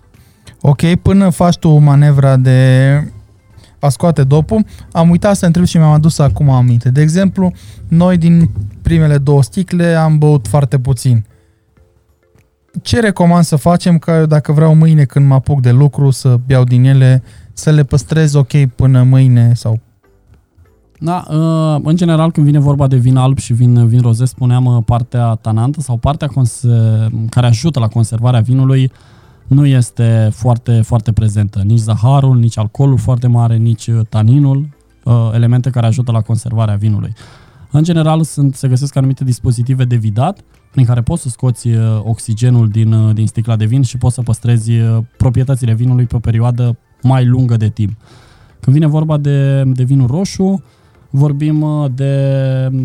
Ok, 0.61 0.95
până 1.01 1.29
faci 1.29 1.57
tu 1.57 1.69
manevra 1.77 2.37
de 2.37 3.11
a 3.79 3.89
scoate 3.89 4.23
dopul, 4.23 4.65
am 4.91 5.09
uitat 5.09 5.35
să 5.35 5.45
întreb 5.45 5.65
și 5.65 5.77
mi-am 5.77 5.91
adus 5.91 6.19
acum 6.19 6.49
aminte. 6.49 6.89
De 6.89 7.01
exemplu, 7.01 7.51
noi 7.87 8.17
din 8.17 8.49
primele 8.81 9.17
două 9.17 9.43
sticle 9.43 9.95
am 9.95 10.17
băut 10.17 10.47
foarte 10.47 10.79
puțin. 10.79 11.25
Ce 12.81 12.99
recomand 12.99 13.43
să 13.43 13.55
facem 13.55 13.97
ca 13.97 14.17
eu, 14.17 14.25
dacă 14.25 14.51
vreau 14.51 14.75
mâine 14.75 15.03
când 15.03 15.27
mă 15.27 15.33
apuc 15.33 15.61
de 15.61 15.71
lucru 15.71 16.09
să 16.09 16.39
beau 16.45 16.63
din 16.63 16.83
ele, 16.83 17.23
să 17.53 17.69
le 17.71 17.83
păstrez 17.83 18.33
ok 18.33 18.65
până 18.75 19.03
mâine 19.03 19.53
sau 19.53 19.79
Da, 20.99 21.25
uh, 21.29 21.81
în 21.83 21.95
general 21.95 22.31
când 22.31 22.45
vine 22.45 22.59
vorba 22.59 22.87
de 22.87 22.95
vin 22.95 23.17
alb 23.17 23.37
și 23.37 23.53
vin, 23.53 23.87
vin 23.87 24.01
roze, 24.01 24.25
spuneam 24.25 24.65
uh, 24.65 24.83
partea 24.85 25.35
tanantă 25.35 25.81
sau 25.81 25.97
partea 25.97 26.27
conse- 26.27 27.07
care 27.29 27.45
ajută 27.47 27.79
la 27.79 27.87
conservarea 27.87 28.39
vinului 28.39 28.91
nu 29.47 29.65
este 29.65 30.29
foarte, 30.31 30.81
foarte 30.81 31.11
prezentă. 31.11 31.61
Nici 31.63 31.79
zaharul, 31.79 32.37
nici 32.37 32.57
alcoolul 32.57 32.97
foarte 32.97 33.27
mare, 33.27 33.55
nici 33.55 33.87
uh, 33.87 33.99
taninul, 34.09 34.67
uh, 35.03 35.29
elemente 35.33 35.69
care 35.69 35.85
ajută 35.85 36.11
la 36.11 36.21
conservarea 36.21 36.75
vinului. 36.75 37.13
În 37.71 37.83
general 37.83 38.23
sunt, 38.23 38.55
se 38.55 38.67
găsesc 38.67 38.95
anumite 38.95 39.23
dispozitive 39.23 39.83
de 39.83 39.95
vidat 39.95 40.39
prin 40.71 40.85
care 40.85 41.01
poți 41.01 41.21
să 41.21 41.29
scoți 41.29 41.67
uh, 41.67 41.99
oxigenul 42.03 42.69
din, 42.69 42.91
uh, 42.91 43.13
din 43.15 43.27
sticla 43.27 43.55
de 43.55 43.65
vin 43.65 43.81
și 43.81 43.97
poți 43.97 44.15
să 44.15 44.21
păstrezi 44.21 44.71
uh, 44.71 44.97
proprietățile 45.17 45.73
vinului 45.73 46.05
pe 46.05 46.15
o 46.15 46.19
perioadă 46.19 46.77
mai 47.01 47.25
lungă 47.25 47.57
de 47.57 47.69
timp. 47.69 47.97
Când 48.59 48.75
vine 48.75 48.87
vorba 48.87 49.17
de, 49.17 49.63
de 49.63 49.83
vinul 49.83 50.07
roșu, 50.07 50.63
vorbim 51.09 51.61
uh, 51.61 51.91
de 51.95 52.13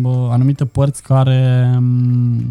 uh, 0.03 0.27
anumite 0.29 0.65
părți 0.65 1.03
care 1.03 1.71
um, 1.77 2.43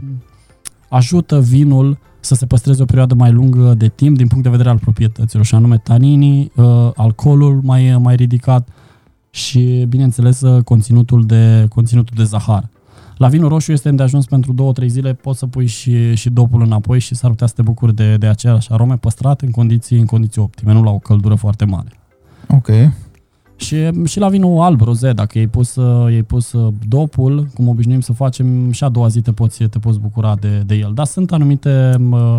ajută 0.89 1.41
vinul 1.41 1.99
să 2.21 2.35
se 2.35 2.47
păstreze 2.47 2.83
o 2.83 2.85
perioadă 2.85 3.15
mai 3.15 3.33
lungă 3.33 3.75
de 3.75 3.89
timp 3.89 4.17
din 4.17 4.27
punct 4.27 4.45
de 4.45 4.51
vedere 4.51 4.69
al 4.69 4.79
proprietăților, 4.79 5.45
și 5.45 5.55
anume 5.55 5.79
taninii, 5.79 6.53
uh, 6.57 6.91
alcoolul 6.95 7.61
mai, 7.63 7.99
mai 7.99 8.17
ridicat 8.17 8.69
și, 9.31 9.85
bineînțeles, 9.89 10.41
uh, 10.41 10.63
conținutul 10.63 11.27
de, 11.27 11.67
conținutul 11.69 12.15
de 12.17 12.25
zahar. 12.25 12.69
La 13.17 13.29
vinul 13.29 13.49
roșu 13.49 13.73
este 13.73 13.89
îndeajuns 13.89 14.27
pentru 14.27 14.73
2-3 14.83 14.87
zile, 14.87 15.13
poți 15.13 15.39
să 15.39 15.47
pui 15.47 15.67
și, 15.67 16.15
și 16.15 16.31
dopul 16.31 16.63
înapoi 16.63 16.99
și 16.99 17.15
s-ar 17.15 17.31
putea 17.31 17.47
să 17.47 17.53
te 17.57 17.63
bucuri 17.63 17.95
de, 17.95 18.17
de 18.17 18.27
aceleași 18.27 18.73
arome 18.73 18.97
păstrate 18.97 19.45
în 19.45 19.51
condiții, 19.51 19.99
în 19.99 20.07
condiții 20.07 20.41
optime, 20.41 20.73
nu 20.73 20.83
la 20.83 20.91
o 20.91 20.99
căldură 20.99 21.35
foarte 21.35 21.65
mare. 21.65 22.01
Ok. 22.49 22.69
Și, 23.57 24.05
și 24.05 24.19
la 24.19 24.29
vinul 24.29 24.61
alb, 24.61 24.81
roze, 24.81 25.13
dacă 25.13 25.39
ai 25.39 25.47
pus, 25.47 25.77
ai 26.05 26.23
pus 26.23 26.55
dopul, 26.89 27.47
cum 27.55 27.69
obișnuim 27.69 28.01
să 28.01 28.13
facem, 28.13 28.71
și 28.71 28.85
a 28.85 28.89
doua 28.89 29.09
zi 29.09 29.21
te 29.21 29.33
poți, 29.33 29.65
te 29.65 29.79
poți 29.79 29.99
bucura 29.99 30.35
de, 30.41 30.63
de 30.67 30.75
el. 30.75 30.93
Dar 30.95 31.07
sunt 31.07 31.33
anumite 31.33 31.95
uh, 32.11 32.39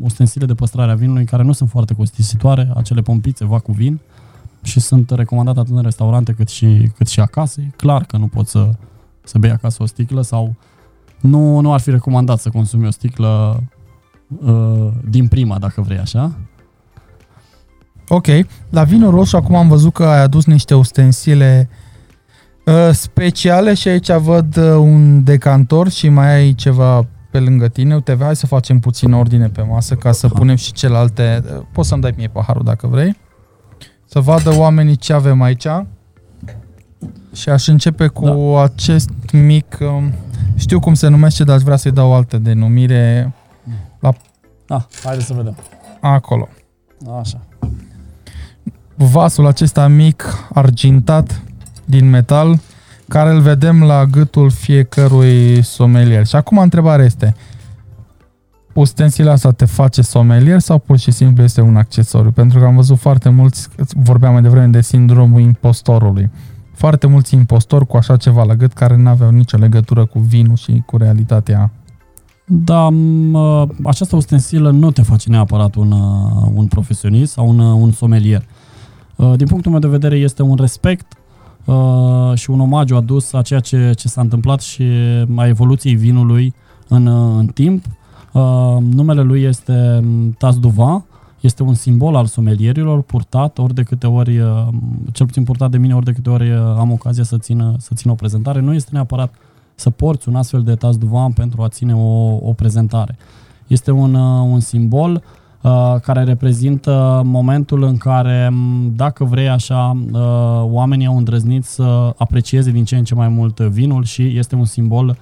ustensile 0.00 0.46
de 0.46 0.54
păstrare 0.54 0.90
a 0.90 0.94
vinului 0.94 1.24
care 1.24 1.42
nu 1.42 1.52
sunt 1.52 1.68
foarte 1.68 1.94
costisitoare, 1.94 2.70
acele 2.74 3.00
pompițe 3.00 3.44
va 3.44 3.58
cu 3.58 3.72
vin 3.72 4.00
și 4.62 4.80
sunt 4.80 5.10
recomandate 5.10 5.58
atât 5.58 5.76
în 5.76 5.82
restaurante 5.82 6.32
cât 6.32 6.48
și, 6.48 6.90
cât 6.96 7.06
și 7.06 7.20
acasă. 7.20 7.60
E 7.60 7.70
clar 7.76 8.04
că 8.04 8.16
nu 8.16 8.26
poți 8.26 8.50
să, 8.50 8.70
să 9.26 9.38
bei 9.38 9.50
acasă 9.50 9.82
o 9.82 9.86
sticlă 9.86 10.22
sau 10.22 10.54
nu, 11.20 11.60
nu 11.60 11.72
ar 11.72 11.80
fi 11.80 11.90
recomandat 11.90 12.38
să 12.38 12.48
consumi 12.48 12.86
o 12.86 12.90
sticlă 12.90 13.62
uh, 14.40 14.88
din 15.08 15.28
prima, 15.28 15.58
dacă 15.58 15.80
vrei 15.80 15.98
așa. 15.98 16.32
Ok. 18.08 18.26
La 18.70 18.84
vinul 18.84 19.10
roșu 19.10 19.36
acum 19.36 19.54
am 19.54 19.68
văzut 19.68 19.92
că 19.92 20.04
ai 20.04 20.20
adus 20.20 20.44
niște 20.44 20.74
ustensile 20.74 21.68
uh, 22.64 22.90
speciale 22.92 23.74
și 23.74 23.88
aici 23.88 24.12
văd 24.12 24.56
uh, 24.56 24.64
un 24.64 25.24
decantor 25.24 25.88
și 25.90 26.08
mai 26.08 26.34
ai 26.34 26.54
ceva 26.54 27.06
pe 27.30 27.38
lângă 27.38 27.68
tine. 27.68 27.94
Uite, 27.94 28.16
hai 28.20 28.36
să 28.36 28.46
facem 28.46 28.78
puțin 28.78 29.12
ordine 29.12 29.48
pe 29.48 29.62
masă 29.62 29.94
ca 29.94 30.12
să 30.12 30.28
punem 30.28 30.56
și 30.56 30.72
celelalte. 30.72 31.42
Uh, 31.56 31.62
poți 31.72 31.88
să-mi 31.88 32.02
dai 32.02 32.14
mie 32.16 32.28
paharul 32.28 32.64
dacă 32.64 32.86
vrei. 32.86 33.16
Să 34.04 34.20
vadă 34.20 34.56
oamenii 34.56 34.96
ce 34.96 35.12
avem 35.12 35.42
aici. 35.42 35.66
Și 37.36 37.48
aș 37.48 37.66
începe 37.66 38.06
cu 38.06 38.24
da. 38.24 38.62
acest 38.62 39.10
mic, 39.32 39.78
um, 39.80 40.12
știu 40.56 40.80
cum 40.80 40.94
se 40.94 41.08
numește, 41.08 41.44
dar 41.44 41.56
aș 41.56 41.62
vrea 41.62 41.76
să-i 41.76 41.92
dau 41.92 42.10
o 42.10 42.14
altă 42.14 42.38
denumire. 42.38 43.32
La... 44.00 44.12
Ah, 44.68 44.82
haideți 45.04 45.26
să 45.26 45.32
vedem. 45.34 45.56
Acolo. 46.00 46.48
Așa 47.20 47.40
vasul 48.96 49.46
acesta 49.46 49.88
mic, 49.88 50.48
argintat, 50.52 51.42
din 51.84 52.10
metal, 52.10 52.58
care 53.08 53.30
îl 53.30 53.40
vedem 53.40 53.82
la 53.82 54.04
gâtul 54.04 54.50
fiecărui 54.50 55.62
somelier. 55.62 56.26
Și 56.26 56.36
acum 56.36 56.58
întrebarea 56.58 57.04
este, 57.04 57.34
ustensila 58.72 59.32
asta 59.32 59.52
te 59.52 59.64
face 59.64 60.02
somelier 60.02 60.58
sau 60.58 60.78
pur 60.78 60.98
și 60.98 61.10
simplu 61.10 61.42
este 61.42 61.60
un 61.60 61.76
accesoriu? 61.76 62.30
Pentru 62.30 62.58
că 62.58 62.64
am 62.64 62.74
văzut 62.74 62.98
foarte 62.98 63.28
mulți, 63.28 63.68
vorbeam 63.94 64.32
mai 64.32 64.42
devreme 64.42 64.66
de 64.66 64.80
sindromul 64.80 65.40
impostorului, 65.40 66.30
foarte 66.76 67.06
mulți 67.06 67.34
impostori 67.34 67.86
cu 67.86 67.96
așa 67.96 68.16
ceva 68.16 68.44
la 68.44 68.54
gât 68.54 68.72
care 68.72 68.96
nu 68.96 69.08
aveau 69.08 69.30
nicio 69.30 69.56
legătură 69.56 70.04
cu 70.04 70.18
vinul 70.18 70.56
și 70.56 70.82
cu 70.86 70.96
realitatea 70.96 71.70
da, 72.48 72.88
această 73.84 74.16
ustensilă 74.16 74.70
nu 74.70 74.90
te 74.90 75.02
face 75.02 75.30
neapărat 75.30 75.74
un, 75.74 75.90
uh, 75.90 76.50
un 76.54 76.66
profesionist 76.66 77.32
sau 77.32 77.48
un, 77.48 77.58
uh, 77.58 77.78
un 77.80 77.92
somelier. 77.92 78.44
Uh, 79.16 79.32
din 79.36 79.46
punctul 79.46 79.70
meu 79.70 79.80
de 79.80 79.86
vedere 79.86 80.16
este 80.16 80.42
un 80.42 80.56
respect 80.60 81.12
uh, 81.64 82.32
și 82.34 82.50
un 82.50 82.60
omagiu 82.60 82.96
adus 82.96 83.32
a 83.32 83.42
ceea 83.42 83.60
ce, 83.60 83.92
ce 83.96 84.08
s-a 84.08 84.20
întâmplat 84.20 84.60
și 84.60 84.84
a 85.36 85.46
evoluției 85.46 85.94
vinului 85.94 86.54
în, 86.88 87.06
uh, 87.06 87.36
în 87.38 87.46
timp. 87.46 87.84
Numele 88.80 89.22
lui 89.22 89.42
este 89.42 90.00
um, 90.02 90.30
Tas 90.38 90.58
Duva, 90.58 91.04
este 91.40 91.62
un 91.62 91.74
simbol 91.74 92.16
al 92.16 92.26
somelierilor 92.26 93.02
purtat 93.02 93.58
ori 93.58 93.74
de 93.74 93.82
câte 93.82 94.06
ori, 94.06 94.40
cel 95.12 95.26
puțin 95.26 95.44
purtat 95.44 95.70
de 95.70 95.78
mine 95.78 95.94
ori 95.94 96.04
de 96.04 96.12
câte 96.12 96.30
ori 96.30 96.52
am 96.52 96.92
ocazia 96.92 97.24
să 97.24 97.38
țin, 97.38 97.74
să 97.78 97.90
țin 97.94 98.10
o 98.10 98.14
prezentare. 98.14 98.60
Nu 98.60 98.74
este 98.74 98.90
neapărat 98.92 99.34
să 99.74 99.90
porți 99.90 100.28
un 100.28 100.36
astfel 100.36 100.62
de 100.62 100.74
Tas 100.74 100.96
Duva 100.96 101.28
pentru 101.34 101.62
a 101.62 101.68
ține 101.68 101.94
o, 101.94 102.38
o 102.48 102.52
prezentare. 102.52 103.16
Este 103.66 103.90
un, 103.90 104.14
un 104.14 104.60
simbol 104.60 105.12
uh, 105.12 105.20
Uh, 105.66 105.96
care 106.02 106.22
reprezintă 106.22 107.22
momentul 107.24 107.82
în 107.82 107.96
care, 107.96 108.52
dacă 108.92 109.24
vrei 109.24 109.48
așa, 109.48 109.96
uh, 110.12 110.20
oamenii 110.62 111.06
au 111.06 111.16
îndrăznit 111.16 111.64
să 111.64 112.14
aprecieze 112.16 112.70
din 112.70 112.84
ce 112.84 112.96
în 112.96 113.04
ce 113.04 113.14
mai 113.14 113.28
mult 113.28 113.60
vinul 113.60 114.04
și 114.04 114.38
este 114.38 114.54
un 114.54 114.64
simbol 114.64 115.16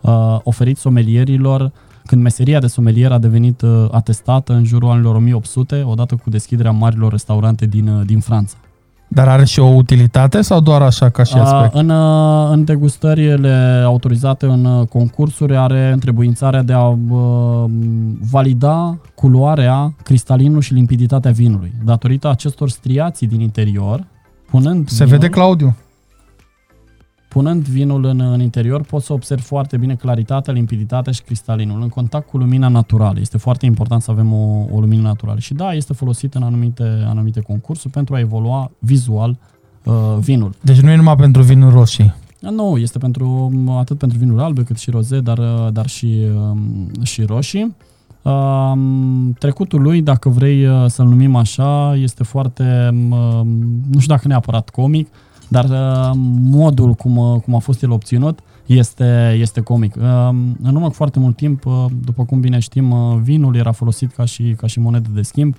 uh, 0.00 0.38
oferit 0.42 0.76
somelierilor 0.76 1.72
când 2.08 2.22
meseria 2.22 2.58
de 2.58 2.66
somelier 2.66 3.12
a 3.12 3.18
devenit 3.18 3.62
atestată 3.90 4.52
în 4.52 4.64
jurul 4.64 4.90
anilor 4.90 5.14
1800, 5.14 5.82
odată 5.86 6.14
cu 6.22 6.30
deschiderea 6.30 6.70
marilor 6.70 7.10
restaurante 7.10 7.66
din, 7.66 8.02
din 8.06 8.20
Franța. 8.20 8.56
Dar 9.08 9.28
are 9.28 9.44
și 9.44 9.60
o 9.60 9.66
utilitate 9.66 10.40
sau 10.40 10.60
doar 10.60 10.82
așa 10.82 11.08
ca 11.08 11.22
și 11.22 11.34
aspect? 11.36 11.74
În, 11.74 11.90
în 12.50 12.64
degustările 12.64 13.82
autorizate 13.84 14.46
în 14.46 14.84
concursuri 14.84 15.56
are 15.56 15.90
întrebuințarea 15.92 16.62
de 16.62 16.72
a 16.72 16.98
valida 18.30 18.98
culoarea, 19.14 19.94
cristalinul 20.02 20.60
și 20.60 20.74
limpiditatea 20.74 21.30
vinului. 21.30 21.72
Datorită 21.84 22.30
acestor 22.30 22.68
striații 22.68 23.26
din 23.26 23.40
interior, 23.40 24.06
punând 24.50 24.88
Se 24.88 25.04
vinul, 25.04 25.18
vede 25.18 25.32
Claudiu. 25.32 25.76
Punând 27.28 27.62
vinul 27.66 28.04
în, 28.04 28.20
în 28.20 28.40
interior, 28.40 28.82
poți 28.82 29.06
să 29.06 29.12
observi 29.12 29.42
foarte 29.42 29.76
bine 29.76 29.94
claritatea, 29.94 30.52
limpiditatea 30.52 31.12
și 31.12 31.22
cristalinul 31.22 31.82
în 31.82 31.88
contact 31.88 32.28
cu 32.28 32.36
lumina 32.36 32.68
naturală. 32.68 33.20
Este 33.20 33.38
foarte 33.38 33.66
important 33.66 34.02
să 34.02 34.10
avem 34.10 34.32
o, 34.32 34.66
o 34.70 34.80
lumină 34.80 35.02
naturală. 35.02 35.38
Și 35.38 35.54
da, 35.54 35.72
este 35.72 35.92
folosit 35.92 36.34
în 36.34 36.42
anumite, 36.42 37.04
anumite 37.06 37.40
concursuri 37.40 37.92
pentru 37.92 38.14
a 38.14 38.18
evolua 38.18 38.70
vizual 38.78 39.38
uh, 39.84 39.94
vinul. 40.20 40.54
Deci 40.60 40.80
nu 40.80 40.90
e 40.90 40.96
numai 40.96 41.16
pentru 41.16 41.42
vinul 41.42 41.70
roșii. 41.70 42.14
Nu, 42.40 42.76
este 42.76 42.98
pentru 42.98 43.52
atât 43.78 43.98
pentru 43.98 44.18
vinul 44.18 44.40
albe 44.40 44.62
cât 44.62 44.78
și 44.78 44.90
roze, 44.90 45.20
dar, 45.20 45.38
uh, 45.38 45.72
dar 45.72 45.86
și, 45.86 46.18
um, 46.36 46.90
și 47.02 47.22
roșii. 47.22 47.76
Um, 48.22 49.32
trecutul 49.38 49.82
lui, 49.82 50.02
dacă 50.02 50.28
vrei 50.28 50.66
uh, 50.66 50.84
să-l 50.86 51.06
numim 51.06 51.34
așa, 51.34 51.94
este 51.96 52.24
foarte, 52.24 52.88
um, 52.92 53.08
nu 53.90 54.00
știu 54.00 54.14
dacă 54.14 54.28
neapărat 54.28 54.68
comic, 54.68 55.08
dar 55.48 55.64
uh, 55.64 56.10
modul 56.40 56.92
cum, 56.92 57.16
uh, 57.16 57.40
cum 57.40 57.54
a 57.54 57.58
fost 57.58 57.82
el 57.82 57.90
obținut 57.90 58.38
este, 58.66 59.36
este 59.40 59.60
comic. 59.60 59.94
Uh, 59.96 60.02
în 60.62 60.74
urmă 60.74 60.86
cu 60.86 60.92
foarte 60.92 61.18
mult 61.18 61.36
timp, 61.36 61.64
uh, 61.64 61.84
după 62.04 62.24
cum 62.24 62.40
bine 62.40 62.58
știm, 62.58 62.90
uh, 62.90 63.18
vinul 63.22 63.56
era 63.56 63.72
folosit 63.72 64.12
ca 64.12 64.24
și, 64.24 64.54
ca 64.56 64.66
și 64.66 64.80
monedă 64.80 65.08
de 65.12 65.22
schimb. 65.22 65.56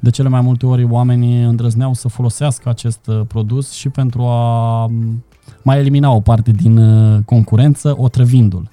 De 0.00 0.10
cele 0.10 0.28
mai 0.28 0.40
multe 0.40 0.66
ori 0.66 0.84
oamenii 0.84 1.42
îndrăzneau 1.42 1.94
să 1.94 2.08
folosească 2.08 2.68
acest 2.68 3.06
uh, 3.06 3.20
produs 3.28 3.72
și 3.72 3.88
pentru 3.88 4.22
a 4.22 4.84
um, 4.84 5.24
mai 5.62 5.78
elimina 5.78 6.10
o 6.10 6.20
parte 6.20 6.50
din 6.50 6.76
uh, 6.76 7.20
concurență, 7.24 7.94
otrăvindu-l. 7.96 8.70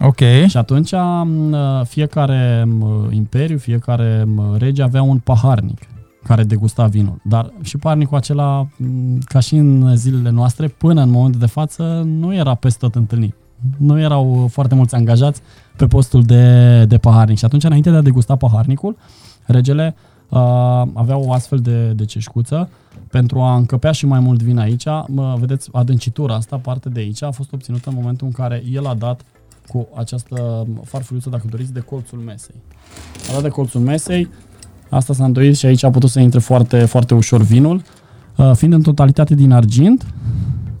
Ok. 0.00 0.20
Și 0.46 0.56
atunci 0.56 0.92
um, 0.92 1.52
uh, 1.52 1.80
fiecare 1.84 2.66
um, 2.66 3.12
imperiu, 3.12 3.58
fiecare 3.58 4.26
rege 4.58 4.82
avea 4.82 5.02
un 5.02 5.18
paharnic 5.18 5.80
care 6.28 6.44
degusta 6.44 6.86
vinul. 6.86 7.20
Dar 7.22 7.52
și 7.62 7.76
parnicul 7.76 8.16
acela, 8.16 8.68
ca 9.24 9.40
și 9.40 9.54
în 9.56 9.96
zilele 9.96 10.30
noastre, 10.30 10.68
până 10.68 11.02
în 11.02 11.10
momentul 11.10 11.40
de 11.40 11.46
față, 11.46 12.02
nu 12.06 12.34
era 12.34 12.54
peste 12.54 12.78
tot 12.78 12.94
întâlnit. 12.94 13.34
Nu 13.76 14.00
erau 14.00 14.48
foarte 14.50 14.74
mulți 14.74 14.94
angajați 14.94 15.40
pe 15.76 15.86
postul 15.86 16.22
de, 16.22 16.84
de 16.84 16.98
paharnic. 16.98 17.38
Și 17.38 17.44
atunci, 17.44 17.64
înainte 17.64 17.90
de 17.90 17.96
a 17.96 18.02
degusta 18.02 18.36
paharnicul, 18.36 18.96
regele 19.46 19.94
uh, 20.28 20.38
avea 20.92 21.16
o 21.16 21.32
astfel 21.32 21.58
de, 21.58 21.92
de 21.92 22.04
ceșcuță 22.04 22.68
pentru 23.10 23.40
a 23.40 23.56
încăpea 23.56 23.92
și 23.92 24.06
mai 24.06 24.20
mult 24.20 24.42
vin 24.42 24.58
aici. 24.58 24.86
Mă, 25.06 25.36
vedeți, 25.38 25.68
adâncitura 25.72 26.34
asta, 26.34 26.56
parte 26.56 26.88
de 26.88 27.00
aici, 27.00 27.22
a 27.22 27.30
fost 27.30 27.52
obținută 27.52 27.88
în 27.88 27.94
momentul 27.94 28.26
în 28.26 28.32
care 28.32 28.62
el 28.72 28.86
a 28.86 28.94
dat 28.94 29.20
cu 29.66 29.88
această 29.94 30.66
farfuriuță, 30.84 31.30
dacă 31.30 31.46
doriți, 31.50 31.72
de 31.72 31.80
colțul 31.80 32.18
mesei. 32.18 32.54
A 33.28 33.32
dat 33.32 33.42
de 33.42 33.48
colțul 33.48 33.80
mesei, 33.80 34.28
Asta 34.90 35.12
s-a 35.12 35.24
îndoit 35.24 35.56
și 35.56 35.66
aici 35.66 35.84
a 35.84 35.90
putut 35.90 36.10
să 36.10 36.20
intre 36.20 36.38
foarte, 36.38 36.84
foarte 36.84 37.14
ușor 37.14 37.40
vinul. 37.42 37.82
Uh, 38.36 38.50
fiind 38.54 38.74
în 38.74 38.82
totalitate 38.82 39.34
din 39.34 39.52
argint, 39.52 40.06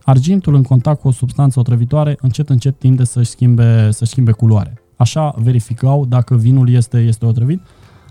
argintul 0.04 0.54
în 0.54 0.62
contact 0.62 1.00
cu 1.00 1.08
o 1.08 1.10
substanță 1.10 1.60
otrăvitoare 1.60 2.16
încet 2.20 2.48
încet 2.48 2.78
tinde 2.78 3.04
să-și 3.04 3.30
schimbe, 3.30 3.90
să 3.90 4.04
schimbe 4.04 4.32
culoare. 4.32 4.82
Așa 4.96 5.34
verificau 5.36 6.06
dacă 6.06 6.36
vinul 6.36 6.70
este, 6.70 6.98
este 6.98 7.26
otrăvit, 7.26 7.60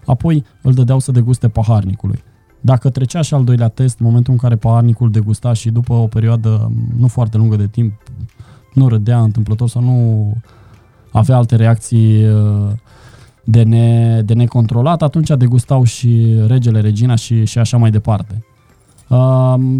apoi 0.05 0.43
îl 0.61 0.73
dădeau 0.73 0.99
să 0.99 1.11
deguste 1.11 1.47
paharnicului. 1.47 2.23
Dacă 2.61 2.89
trecea 2.89 3.21
și 3.21 3.33
al 3.33 3.43
doilea 3.43 3.67
test, 3.67 3.99
în 3.99 4.05
momentul 4.05 4.33
în 4.33 4.39
care 4.39 4.55
paharnicul 4.55 5.11
degusta 5.11 5.53
și 5.53 5.69
după 5.69 5.93
o 5.93 6.07
perioadă 6.07 6.71
nu 6.97 7.07
foarte 7.07 7.37
lungă 7.37 7.55
de 7.55 7.67
timp 7.67 7.93
nu 8.73 8.87
râdea 8.87 9.21
întâmplător 9.21 9.69
sau 9.69 9.81
nu 9.81 10.33
avea 11.11 11.35
alte 11.35 11.55
reacții 11.55 12.27
uh, 12.27 12.71
de, 13.49 13.63
ne, 13.63 14.21
de 14.25 14.33
necontrolat, 14.33 15.01
atunci 15.01 15.29
degustau 15.37 15.83
și 15.83 16.35
regele, 16.47 16.81
regina 16.81 17.15
și, 17.15 17.45
și 17.45 17.57
așa 17.57 17.77
mai 17.77 17.91
departe. 17.91 18.45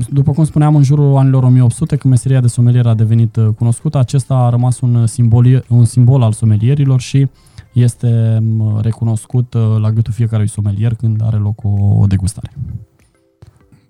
După 0.10 0.32
cum 0.32 0.44
spuneam, 0.44 0.76
în 0.76 0.84
jurul 0.84 1.18
anilor 1.18 1.44
1800, 1.44 1.96
când 1.96 2.14
meseria 2.14 2.42
de 2.42 2.48
somelier 2.48 2.86
a 2.86 2.94
devenit 2.94 3.36
uh, 3.36 3.48
cunoscută, 3.58 3.98
acesta 3.98 4.36
a 4.36 4.50
rămas 4.50 4.80
un 4.80 5.08
simbol, 5.08 5.66
un 5.68 5.86
simbol 5.86 6.22
al 6.22 6.32
somelierilor 6.32 7.00
și 7.00 7.28
este 7.74 8.40
m, 8.42 8.80
recunoscut 8.82 9.54
uh, 9.54 9.62
la 9.80 9.92
gâtul 9.92 10.14
fiecărui 10.14 10.48
somelier 10.48 10.94
când 10.94 11.22
are 11.26 11.38
loc 11.38 11.64
o, 11.64 11.70
o 12.00 12.06
degustare. 12.06 12.52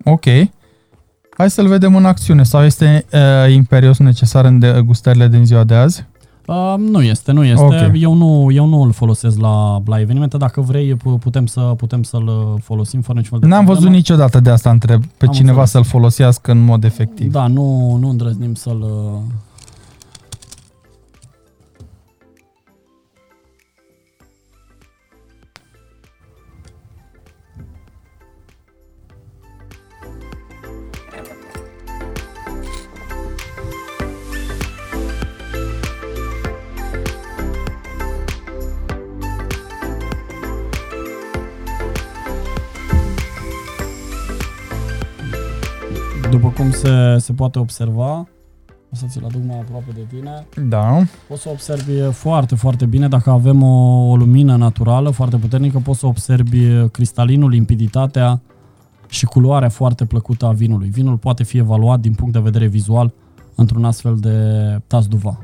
Ok. 0.04 0.24
Hai 1.36 1.50
să-l 1.50 1.66
vedem 1.66 1.96
în 1.96 2.04
acțiune. 2.04 2.42
Sau 2.42 2.64
este 2.64 3.04
uh, 3.12 3.52
imperios 3.52 3.98
necesar 3.98 4.44
în 4.44 4.58
degustările 4.58 5.28
din 5.28 5.46
ziua 5.46 5.64
de 5.64 5.74
azi? 5.74 6.06
Uh, 6.48 6.74
nu 6.78 7.02
este, 7.02 7.32
nu 7.32 7.44
este. 7.44 7.62
Ok. 7.64 7.90
Eu, 7.94 8.14
nu, 8.14 8.50
eu 8.52 8.66
nu 8.66 8.80
îl 8.82 8.92
folosesc 8.92 9.38
la, 9.38 9.82
la 9.86 10.00
evenimente. 10.00 10.36
Dacă 10.36 10.60
vrei, 10.60 10.94
pu- 10.94 11.10
putem, 11.18 11.46
să, 11.46 11.60
putem 11.60 12.02
să-l 12.02 12.58
folosim 12.62 13.00
fără 13.00 13.18
niciun 13.18 13.38
fel 13.38 13.48
de 13.48 13.54
N-am 13.54 13.64
văzut 13.64 13.74
problemă. 13.80 13.96
niciodată 13.96 14.40
de 14.40 14.50
asta 14.50 14.70
întreb 14.70 15.04
pe 15.16 15.26
Am 15.26 15.32
cineva 15.32 15.60
înțeles. 15.60 15.70
să-l 15.70 15.84
folosească 16.00 16.50
în 16.50 16.64
mod 16.64 16.84
efectiv. 16.84 17.32
Da, 17.32 17.46
nu, 17.46 17.96
nu 18.00 18.08
îndrăznim 18.08 18.54
să-l... 18.54 18.84
cum 46.58 46.70
se, 46.70 47.16
se 47.18 47.32
poate 47.32 47.58
observa, 47.58 48.18
o 48.92 48.94
să 48.94 49.04
ți-l 49.08 49.24
aduc 49.24 49.42
mai 49.46 49.58
aproape 49.58 49.90
de 49.94 50.06
tine, 50.16 50.46
Da. 50.68 51.02
poți 51.28 51.42
să 51.42 51.48
observi 51.48 52.00
foarte, 52.10 52.54
foarte 52.54 52.86
bine. 52.86 53.08
Dacă 53.08 53.30
avem 53.30 53.62
o, 53.62 54.08
o 54.08 54.16
lumină 54.16 54.56
naturală 54.56 55.10
foarte 55.10 55.36
puternică, 55.36 55.78
poți 55.78 55.98
să 55.98 56.06
observi 56.06 56.88
cristalinul, 56.88 57.50
limpiditatea 57.50 58.40
și 59.08 59.24
culoarea 59.24 59.68
foarte 59.68 60.04
plăcută 60.04 60.46
a 60.46 60.52
vinului. 60.52 60.88
Vinul 60.88 61.16
poate 61.16 61.44
fi 61.44 61.58
evaluat 61.58 62.00
din 62.00 62.12
punct 62.14 62.32
de 62.32 62.38
vedere 62.38 62.66
vizual 62.66 63.12
într-un 63.54 63.84
astfel 63.84 64.16
de 64.16 64.36
tas 64.86 65.06
duva. 65.06 65.38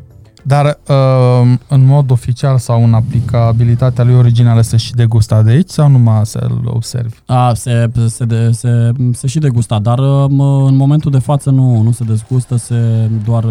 Dar 0.46 0.78
uh, 0.88 1.56
în 1.68 1.84
mod 1.84 2.10
oficial 2.10 2.58
sau 2.58 2.84
în 2.84 2.94
aplicabilitatea 2.94 4.04
lui 4.04 4.14
originală 4.14 4.60
se 4.60 4.76
și 4.76 4.92
degusta 4.92 5.42
de 5.42 5.50
aici 5.50 5.68
sau 5.70 5.88
numai 5.88 6.26
să-l 6.26 6.60
observi? 6.64 7.16
A, 7.26 7.54
se, 7.54 7.90
se, 8.06 8.24
de, 8.24 8.50
se, 8.50 8.92
se 9.12 9.26
și 9.26 9.38
degusta, 9.38 9.78
dar 9.78 9.98
mă, 10.28 10.64
în 10.68 10.76
momentul 10.76 11.10
de 11.10 11.18
față 11.18 11.50
nu, 11.50 11.80
nu 11.82 11.92
se 11.92 12.04
degustă, 12.04 12.56
se, 12.56 13.10
doar, 13.24 13.44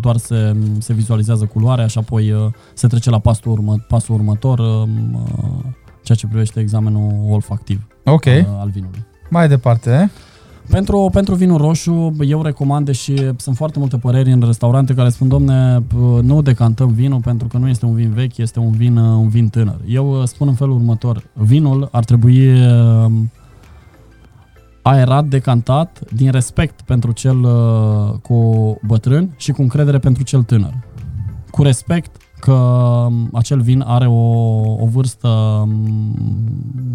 doar 0.00 0.16
se, 0.16 0.56
se 0.78 0.92
vizualizează 0.92 1.44
culoarea 1.44 1.86
și 1.86 1.98
apoi 1.98 2.32
uh, 2.32 2.40
se 2.74 2.86
trece 2.86 3.10
la 3.10 3.18
pasul, 3.18 3.52
urmă, 3.52 3.84
pasul 3.88 4.14
următor, 4.14 4.58
uh, 4.58 4.88
ceea 6.02 6.18
ce 6.18 6.26
privește 6.26 6.60
examenul 6.60 7.12
olfactiv 7.30 7.86
Ok, 8.04 8.26
al, 8.26 8.56
al 8.60 8.70
vinului. 8.74 9.06
mai 9.30 9.48
departe. 9.48 10.10
Pentru, 10.70 11.08
pentru 11.12 11.34
vinul 11.34 11.56
roșu, 11.56 12.16
eu 12.20 12.42
recomand, 12.42 12.90
și 12.90 13.32
sunt 13.36 13.56
foarte 13.56 13.78
multe 13.78 13.96
păreri 13.96 14.32
în 14.32 14.42
restaurante 14.46 14.94
care 14.94 15.08
spun, 15.08 15.28
domne, 15.28 15.78
p- 15.80 16.22
nu 16.22 16.42
decantăm 16.42 16.88
vinul 16.88 17.20
pentru 17.20 17.46
că 17.48 17.58
nu 17.58 17.68
este 17.68 17.86
un 17.86 17.94
vin 17.94 18.10
vechi, 18.10 18.36
este 18.36 18.58
un 18.58 18.70
vin, 18.70 18.96
uh, 18.96 19.16
un 19.16 19.28
vin 19.28 19.48
tânăr. 19.48 19.80
Eu 19.86 20.20
uh, 20.20 20.26
spun 20.26 20.48
în 20.48 20.54
felul 20.54 20.74
următor, 20.74 21.22
vinul 21.32 21.88
ar 21.92 22.04
trebui 22.04 22.52
uh, 22.52 23.12
aerat, 24.82 25.24
decantat, 25.24 26.00
din 26.12 26.30
respect 26.30 26.80
pentru 26.80 27.12
cel 27.12 27.38
uh, 27.38 28.18
cu 28.22 28.78
bătrân 28.86 29.34
și 29.36 29.52
cu 29.52 29.62
încredere 29.62 29.98
pentru 29.98 30.22
cel 30.22 30.42
tânăr. 30.42 30.74
Cu 31.50 31.62
respect 31.62 32.16
că 32.40 32.52
um, 32.52 33.28
acel 33.32 33.60
vin 33.60 33.84
are 33.86 34.06
o, 34.06 34.22
o 34.82 34.86
vârstă 34.86 35.28
um, 35.28 36.14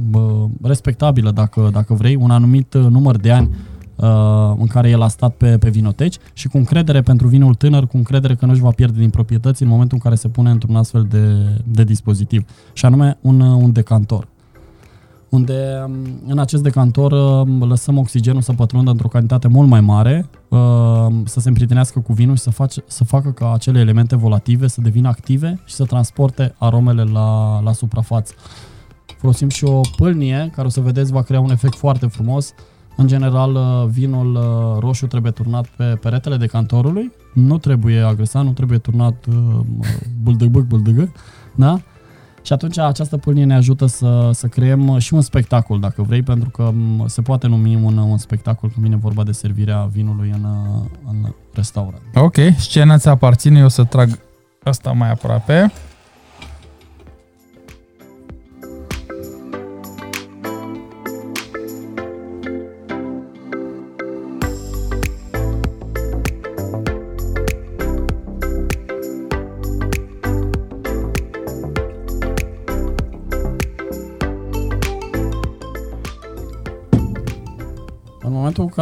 bă, 0.10 0.46
respectabilă, 0.62 1.32
dacă, 1.32 1.70
dacă 1.72 1.94
vrei, 1.94 2.16
un 2.16 2.32
anumit 2.32 2.74
uh, 2.74 2.86
număr 2.86 3.18
de 3.18 3.32
ani 3.32 3.50
uh, 3.96 4.54
în 4.60 4.68
care 4.68 4.90
el 4.90 5.02
a 5.02 5.08
stat 5.08 5.34
pe, 5.36 5.58
pe 5.58 5.70
vinoteci 5.70 6.18
și 6.34 6.48
cu 6.48 6.58
încredere 6.58 7.02
pentru 7.02 7.28
vinul 7.28 7.54
tânăr, 7.54 7.88
cu 7.88 7.98
încredere 7.98 8.36
că 8.36 8.46
nu 8.46 8.52
își 8.52 8.62
va 8.62 8.70
pierde 8.70 9.00
din 9.00 9.10
proprietăți 9.10 9.64
în 9.64 9.70
momentul 9.70 9.98
în 9.98 10.04
care 10.04 10.16
se 10.16 10.28
pune 10.28 10.50
într-un 10.50 10.76
astfel 10.76 11.06
de, 11.10 11.34
de 11.66 11.84
dispozitiv, 11.84 12.46
și 12.74 12.86
anume 12.86 13.18
un, 13.22 13.40
uh, 13.40 13.62
un 13.62 13.72
decantor 13.72 14.28
unde 15.30 15.84
um, 15.86 15.94
în 16.28 16.40
acest 16.40 16.64
decantor 16.64 17.12
um, 17.12 17.64
lăsăm 17.64 17.98
oxigenul 17.98 18.42
să 18.42 18.54
pătrundă 18.54 18.92
într-o 18.92 19.08
cantitate 19.08 19.48
mult 19.48 19.68
mai 19.68 19.82
mare, 19.82 20.30
um, 20.50 21.26
să 21.26 21.40
se 21.40 21.48
împrietenească 21.48 22.00
cu 22.00 22.14
vinul 22.14 22.36
și 22.36 22.42
să, 22.42 22.50
face, 22.50 22.84
să 22.88 23.04
facă 23.04 23.30
ca 23.32 23.54
acele 23.54 23.80
elemente 23.80 24.16
volative 24.16 24.68
să 24.68 24.82
devină 24.82 25.08
active 25.08 25.60
și 25.66 25.74
să 25.74 25.86
transporte 25.86 26.56
aromele 26.58 27.04
la, 27.04 27.60
la 27.62 27.72
suprafață. 27.72 28.34
Folosim 29.18 29.50
și 29.50 29.64
o 29.64 29.82
pâlnie 29.96 30.52
care 30.56 30.68
o 30.68 30.70
să 30.70 30.82
vedeți 30.82 31.12
va 31.12 31.22
crea 31.22 31.40
un 31.40 31.52
efect 31.52 31.76
foarte 31.76 32.08
frumos. 32.08 32.54
În 32.96 33.08
general, 33.08 33.56
uh, 33.56 33.90
vinul 33.90 34.36
uh, 34.36 34.80
roșu 34.80 35.08
trebuie 35.08 35.32
turnat 35.32 35.68
pe 35.68 35.84
peretele 35.84 36.38
decantorului, 36.38 37.12
nu 37.34 37.58
trebuie 37.58 38.00
agresat, 38.00 38.44
nu 38.44 38.52
trebuie 38.52 38.78
turnat 38.78 39.26
uh, 39.30 39.60
bâldăgbâc, 40.24 40.64
bâldăgă, 40.64 41.12
da? 41.56 41.80
Și 42.50 42.56
atunci 42.56 42.78
această 42.78 43.18
pâlnie 43.18 43.46
ne 43.46 43.56
ajută 43.56 43.86
să, 43.86 44.30
să 44.34 44.48
creăm 44.48 44.98
și 44.98 45.14
un 45.14 45.22
spectacol, 45.22 45.80
dacă 45.80 46.02
vrei, 46.02 46.22
pentru 46.22 46.50
că 46.50 46.72
m, 46.74 47.08
se 47.08 47.22
poate 47.22 47.48
numi 47.48 47.76
un, 47.76 47.98
un 47.98 48.18
spectacol 48.18 48.70
când 48.70 48.86
vine 48.86 48.96
vorba 48.96 49.24
de 49.24 49.32
servirea 49.32 49.90
vinului 49.92 50.30
în, 50.34 50.46
în 51.08 51.34
restaurant. 51.54 52.02
Ok, 52.16 52.36
scena 52.58 52.98
ți 52.98 53.08
aparține, 53.08 53.60
eu 53.60 53.66
o 53.66 53.68
să 53.68 53.84
trag 53.84 54.20
asta 54.64 54.92
mai 54.92 55.12
aproape. 55.12 55.72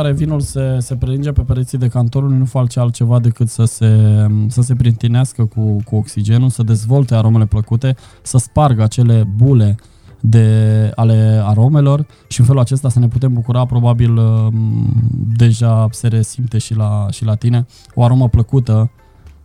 Care 0.01 0.13
vinul 0.13 0.39
se, 0.39 0.77
se 0.79 0.95
prelinge 0.95 1.31
pe 1.31 1.41
pereții 1.41 1.77
decantorului, 1.77 2.37
nu 2.37 2.45
face 2.45 2.79
altceva 2.79 3.19
decât 3.19 3.49
să 3.49 3.65
se, 3.65 3.91
să 4.47 4.61
se 4.61 4.75
printinească 4.75 5.45
cu, 5.45 5.77
cu 5.85 5.95
oxigenul, 5.95 6.49
să 6.49 6.63
dezvolte 6.63 7.15
aromele 7.15 7.45
plăcute, 7.45 7.95
să 8.21 8.37
spargă 8.37 8.83
acele 8.83 9.27
bule 9.35 9.75
de, 10.19 10.91
ale 10.95 11.41
aromelor 11.43 12.05
și 12.27 12.39
în 12.39 12.45
felul 12.45 12.61
acesta 12.61 12.89
să 12.89 12.99
ne 12.99 13.07
putem 13.07 13.33
bucura, 13.33 13.65
probabil 13.65 14.17
um, 14.17 14.93
deja 15.37 15.87
se 15.91 16.07
resimte 16.07 16.57
și 16.57 16.75
la, 16.75 17.07
și 17.11 17.25
la 17.25 17.35
tine, 17.35 17.65
o 17.93 18.03
aromă 18.03 18.29
plăcută 18.29 18.91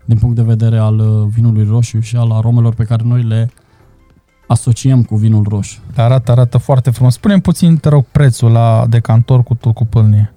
din 0.04 0.18
punct 0.18 0.36
de 0.36 0.42
vedere 0.42 0.78
al 0.78 0.98
uh, 0.98 1.28
vinului 1.34 1.66
roșu 1.70 2.00
și 2.00 2.16
al 2.16 2.30
aromelor 2.30 2.74
pe 2.74 2.84
care 2.84 3.02
noi 3.06 3.22
le 3.22 3.50
asociem 4.46 5.02
cu 5.02 5.16
vinul 5.16 5.46
roșu. 5.48 5.80
Arată, 5.96 6.30
arată 6.30 6.58
foarte 6.58 6.90
frumos. 6.90 7.14
Spune 7.14 7.38
puțin, 7.38 7.76
te 7.76 7.88
rog, 7.88 8.04
prețul 8.04 8.50
la 8.50 8.86
decantor 8.88 9.42
cu 9.42 9.54
tot 9.54 9.74
cu 9.74 9.84
pâlnie. 9.84 10.34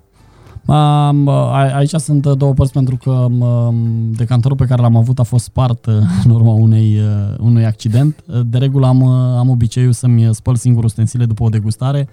Um, 0.68 1.28
a- 1.28 1.72
aici 1.76 1.94
sunt 1.94 2.28
două 2.28 2.54
părți 2.54 2.72
pentru 2.72 2.98
că 2.98 3.10
um, 3.12 3.76
decantorul 4.12 4.58
pe 4.58 4.66
care 4.66 4.82
l-am 4.82 4.96
avut 4.96 5.20
a 5.20 5.24
fost 5.24 5.44
spart 5.44 5.86
uh, 5.86 5.94
în 6.26 6.32
urma 6.32 6.52
unei, 6.54 6.98
uh, 7.00 7.36
unui 7.40 7.66
accident. 7.66 8.24
Uh, 8.28 8.40
De 8.46 8.58
regulă 8.58 8.88
am, 8.88 9.02
uh, 9.02 9.38
am 9.38 9.50
obiceiul 9.50 9.92
să-mi 9.92 10.30
spăl 10.34 10.56
singur 10.56 10.84
ustensile 10.84 11.26
după 11.26 11.44
o 11.44 11.50
degustare. 11.50 12.08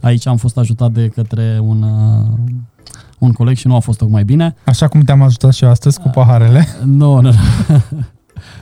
Aici 0.00 0.26
am 0.26 0.36
fost 0.36 0.58
ajutat 0.58 0.92
de 0.92 1.08
către 1.08 1.58
un, 1.62 1.82
uh, 1.82 2.38
un 3.18 3.32
coleg 3.32 3.56
și 3.56 3.66
nu 3.66 3.74
a 3.74 3.78
fost 3.78 3.98
tocmai 3.98 4.24
bine. 4.24 4.54
Așa 4.66 4.88
cum 4.88 5.00
te-am 5.00 5.22
ajutat 5.22 5.52
și 5.52 5.64
eu 5.64 5.70
astăzi 5.70 6.00
cu 6.00 6.08
paharele. 6.08 6.66
Nu, 6.84 7.20
nu, 7.20 7.30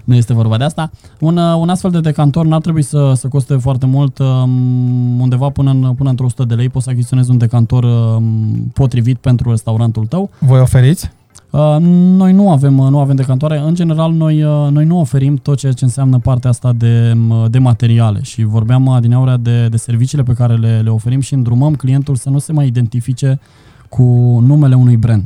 nu 0.07 0.15
este 0.15 0.33
vorba 0.33 0.57
de 0.57 0.65
asta. 0.65 0.91
Un, 1.21 1.37
uh, 1.37 1.57
un 1.59 1.69
astfel 1.69 1.91
de 1.91 2.01
decantor 2.01 2.47
n-ar 2.47 2.61
trebui 2.61 2.83
să, 2.83 3.13
să 3.15 3.29
coste 3.29 3.57
foarte 3.57 3.87
mult, 3.87 4.19
um, 4.19 5.21
undeva 5.21 5.49
până, 5.49 5.71
în, 5.71 5.95
până 5.97 6.11
într-o 6.11 6.25
100 6.25 6.45
de 6.45 6.55
lei 6.55 6.69
poți 6.69 6.85
să 6.85 6.91
achiziționezi 6.91 7.31
un 7.31 7.39
decantor 7.39 7.85
um, 7.85 8.71
potrivit 8.73 9.17
pentru 9.17 9.51
restaurantul 9.51 10.07
tău. 10.07 10.31
Voi 10.39 10.61
oferiți? 10.61 11.11
Uh, 11.51 11.77
Noi 11.81 12.33
nu 12.33 12.51
avem, 12.51 12.75
nu 12.75 12.99
avem 12.99 13.17
decantoare. 13.17 13.59
În 13.59 13.75
general, 13.75 14.13
noi, 14.13 14.43
uh, 14.43 14.69
noi 14.71 14.85
nu 14.85 15.01
oferim 15.01 15.37
tot 15.37 15.57
ceea 15.59 15.73
ce 15.73 15.85
înseamnă 15.85 16.19
partea 16.19 16.51
asta 16.51 16.73
de, 16.73 17.17
de 17.49 17.59
materiale 17.59 18.23
și 18.23 18.45
vorbeam 18.45 18.89
adineaurea 18.89 19.37
de, 19.37 19.69
de 19.69 19.77
serviciile 19.77 20.23
pe 20.23 20.33
care 20.33 20.55
le, 20.55 20.81
le 20.85 20.91
oferim 20.91 21.21
și 21.21 21.35
îndrumăm 21.35 21.75
clientul 21.75 22.15
să 22.15 22.31
nu 22.31 22.39
se 22.39 22.53
mai 22.53 22.67
identifice 22.67 23.41
cu 23.89 24.03
numele 24.47 24.75
unui 24.75 24.97
brand. 24.97 25.25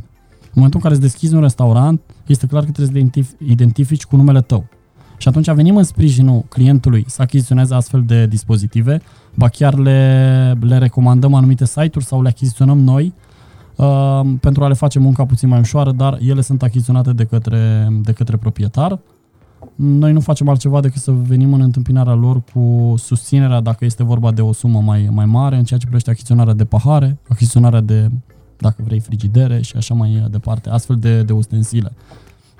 În 0.53 0.57
momentul 0.59 0.79
în 0.83 0.89
care 0.89 0.93
îți 0.93 1.09
deschizi 1.09 1.35
un 1.35 1.41
restaurant, 1.41 2.01
este 2.31 2.47
clar 2.47 2.63
că 2.63 2.71
trebuie 2.71 3.03
să 3.03 3.09
te 3.09 3.19
identif- 3.19 3.49
identifici 3.49 4.05
cu 4.05 4.15
numele 4.15 4.41
tău. 4.41 4.65
Și 5.21 5.27
atunci 5.27 5.51
venim 5.51 5.75
în 5.75 5.83
sprijinul 5.83 6.43
clientului 6.49 7.05
să 7.07 7.21
achiziționeze 7.21 7.73
astfel 7.73 8.03
de 8.05 8.27
dispozitive, 8.27 9.01
ba 9.35 9.47
chiar 9.47 9.77
le, 9.77 10.57
le 10.59 10.77
recomandăm 10.77 11.33
anumite 11.33 11.65
site-uri 11.65 12.05
sau 12.05 12.21
le 12.21 12.27
achiziționăm 12.27 12.79
noi 12.79 13.13
uh, 13.75 14.21
pentru 14.39 14.63
a 14.63 14.67
le 14.67 14.73
face 14.73 14.99
munca 14.99 15.25
puțin 15.25 15.49
mai 15.49 15.59
ușoară, 15.59 15.91
dar 15.91 16.17
ele 16.27 16.41
sunt 16.41 16.63
achiziționate 16.63 17.13
de 17.13 17.25
către, 17.25 17.87
de 18.01 18.11
către 18.11 18.37
proprietar. 18.37 18.99
noi 19.75 20.11
nu 20.11 20.19
facem 20.19 20.49
altceva 20.49 20.81
decât 20.81 21.01
să 21.01 21.11
venim 21.11 21.53
în 21.53 21.61
întâmpinarea 21.61 22.13
lor 22.13 22.41
cu 22.53 22.93
susținerea 22.97 23.59
dacă 23.59 23.85
este 23.85 24.03
vorba 24.03 24.31
de 24.31 24.41
o 24.41 24.53
sumă 24.53 24.79
mai, 24.79 25.09
mai 25.11 25.25
mare 25.25 25.55
în 25.57 25.63
ceea 25.63 25.79
ce 25.79 25.85
privește 25.85 26.09
achiziționarea 26.09 26.53
de 26.53 26.65
pahare, 26.65 27.19
achiziționarea 27.27 27.81
de, 27.81 28.09
dacă 28.61 28.81
vrei, 28.85 28.99
frigidere 28.99 29.61
și 29.61 29.77
așa 29.77 29.93
mai 29.93 30.25
departe, 30.29 30.69
astfel 30.69 30.95
de, 30.95 31.23
de 31.23 31.33
ustensile. 31.33 31.91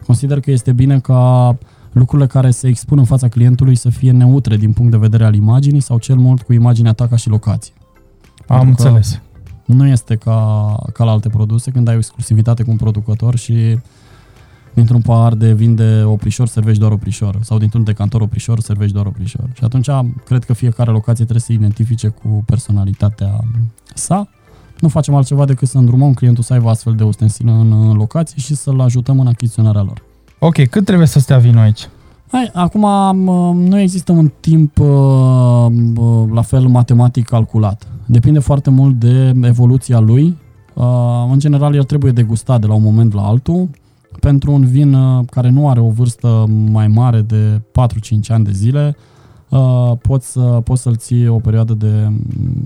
Consider 0.06 0.40
că 0.40 0.52
este 0.52 0.72
bine 0.72 1.00
ca 1.00 1.58
lucrurile 1.92 2.28
care 2.28 2.52
se 2.52 2.68
expun 2.68 2.98
în 2.98 3.06
fața 3.06 3.28
clientului 3.28 3.76
să 3.76 3.90
fie 3.90 4.12
neutre 4.12 4.58
din 4.58 4.74
punct 4.74 4.92
de 4.92 4.98
vedere 4.98 5.26
al 5.26 5.36
imaginii 5.36 5.80
sau 5.80 5.98
cel 5.98 6.16
mult 6.16 6.42
cu 6.42 6.54
imaginea 6.54 6.94
ta 6.94 7.08
ca 7.08 7.16
și 7.16 7.30
locație. 7.30 7.74
Am 8.48 8.68
înțeles. 8.68 9.22
Nu 9.66 9.88
este 9.88 10.16
ca, 10.16 10.76
ca 10.94 11.04
la 11.04 11.12
alte 11.12 11.30
produse 11.30 11.72
când 11.72 11.88
ai 11.88 11.94
o 11.94 11.98
exclusivitate 11.98 12.64
cu 12.64 12.72
un 12.72 12.78
producător 12.78 13.38
și 13.38 13.78
dintr-un 14.74 15.02
pahar 15.02 15.34
de 15.34 15.54
vin 15.54 15.76
de 15.76 16.04
oprișor 16.04 16.48
servești 16.48 16.80
doar 16.80 16.92
oprișor 16.92 17.38
sau 17.42 17.58
dintr-un 17.58 17.84
decantor 17.84 18.22
oprișor 18.22 18.60
servești 18.60 18.94
doar 18.94 19.06
oprișor. 19.06 19.50
Și 19.54 19.64
atunci 19.64 19.90
cred 20.26 20.44
că 20.44 20.54
fiecare 20.54 20.92
locație 20.92 21.24
trebuie 21.26 21.42
să 21.46 21.54
identifice 21.54 22.08
cu 22.08 22.44
personalitatea 22.46 23.40
sa. 23.94 24.30
Nu 24.82 24.88
facem 24.88 25.16
altceva 25.16 25.46
decât 25.46 25.68
să 25.68 25.78
îndrumăm 25.78 26.14
clientul 26.14 26.44
să 26.44 26.54
aibă 26.54 26.70
astfel 26.70 26.94
de 26.94 27.04
ustensile 27.04 27.52
în 27.52 27.94
locație 27.94 28.36
și 28.40 28.56
să-l 28.56 28.80
ajutăm 28.80 29.20
în 29.20 29.28
achiziționarea 29.28 29.82
lor. 29.82 30.02
Ok, 30.40 30.68
cât 30.68 30.86
trebuie 30.86 31.08
să 31.08 31.20
stea 31.20 31.38
vinul 31.38 31.62
aici? 31.62 31.90
Hai, 32.32 32.50
acum 32.54 33.16
nu 33.56 33.80
există 33.80 34.12
un 34.12 34.32
timp 34.40 34.78
la 36.34 36.42
fel 36.42 36.68
matematic 36.68 37.28
calculat. 37.28 37.88
Depinde 38.06 38.40
foarte 38.40 38.70
mult 38.70 39.00
de 39.00 39.34
evoluția 39.42 40.00
lui. 40.00 40.38
În 41.32 41.40
general, 41.40 41.76
el 41.76 41.84
trebuie 41.84 42.12
degustat 42.12 42.62
de 42.62 42.68
la 42.68 42.74
un 42.74 42.84
moment 42.84 43.14
la 43.14 43.22
altul. 43.22 43.70
Pentru 44.20 44.52
un 44.52 44.66
vin 44.66 44.98
care 45.26 45.50
nu 45.50 45.70
are 45.70 45.80
o 45.80 45.90
vârstă 45.90 46.46
mai 46.72 46.88
mare 46.88 47.22
de 47.22 47.62
4-5 47.62 47.62
ani 48.28 48.44
de 48.46 48.52
zile, 48.52 48.96
poți, 50.02 50.32
să, 50.32 50.40
poți 50.40 50.82
să-l 50.82 50.96
ții 50.96 51.28
o 51.28 51.40
perioadă 51.40 51.74
de 51.74 52.12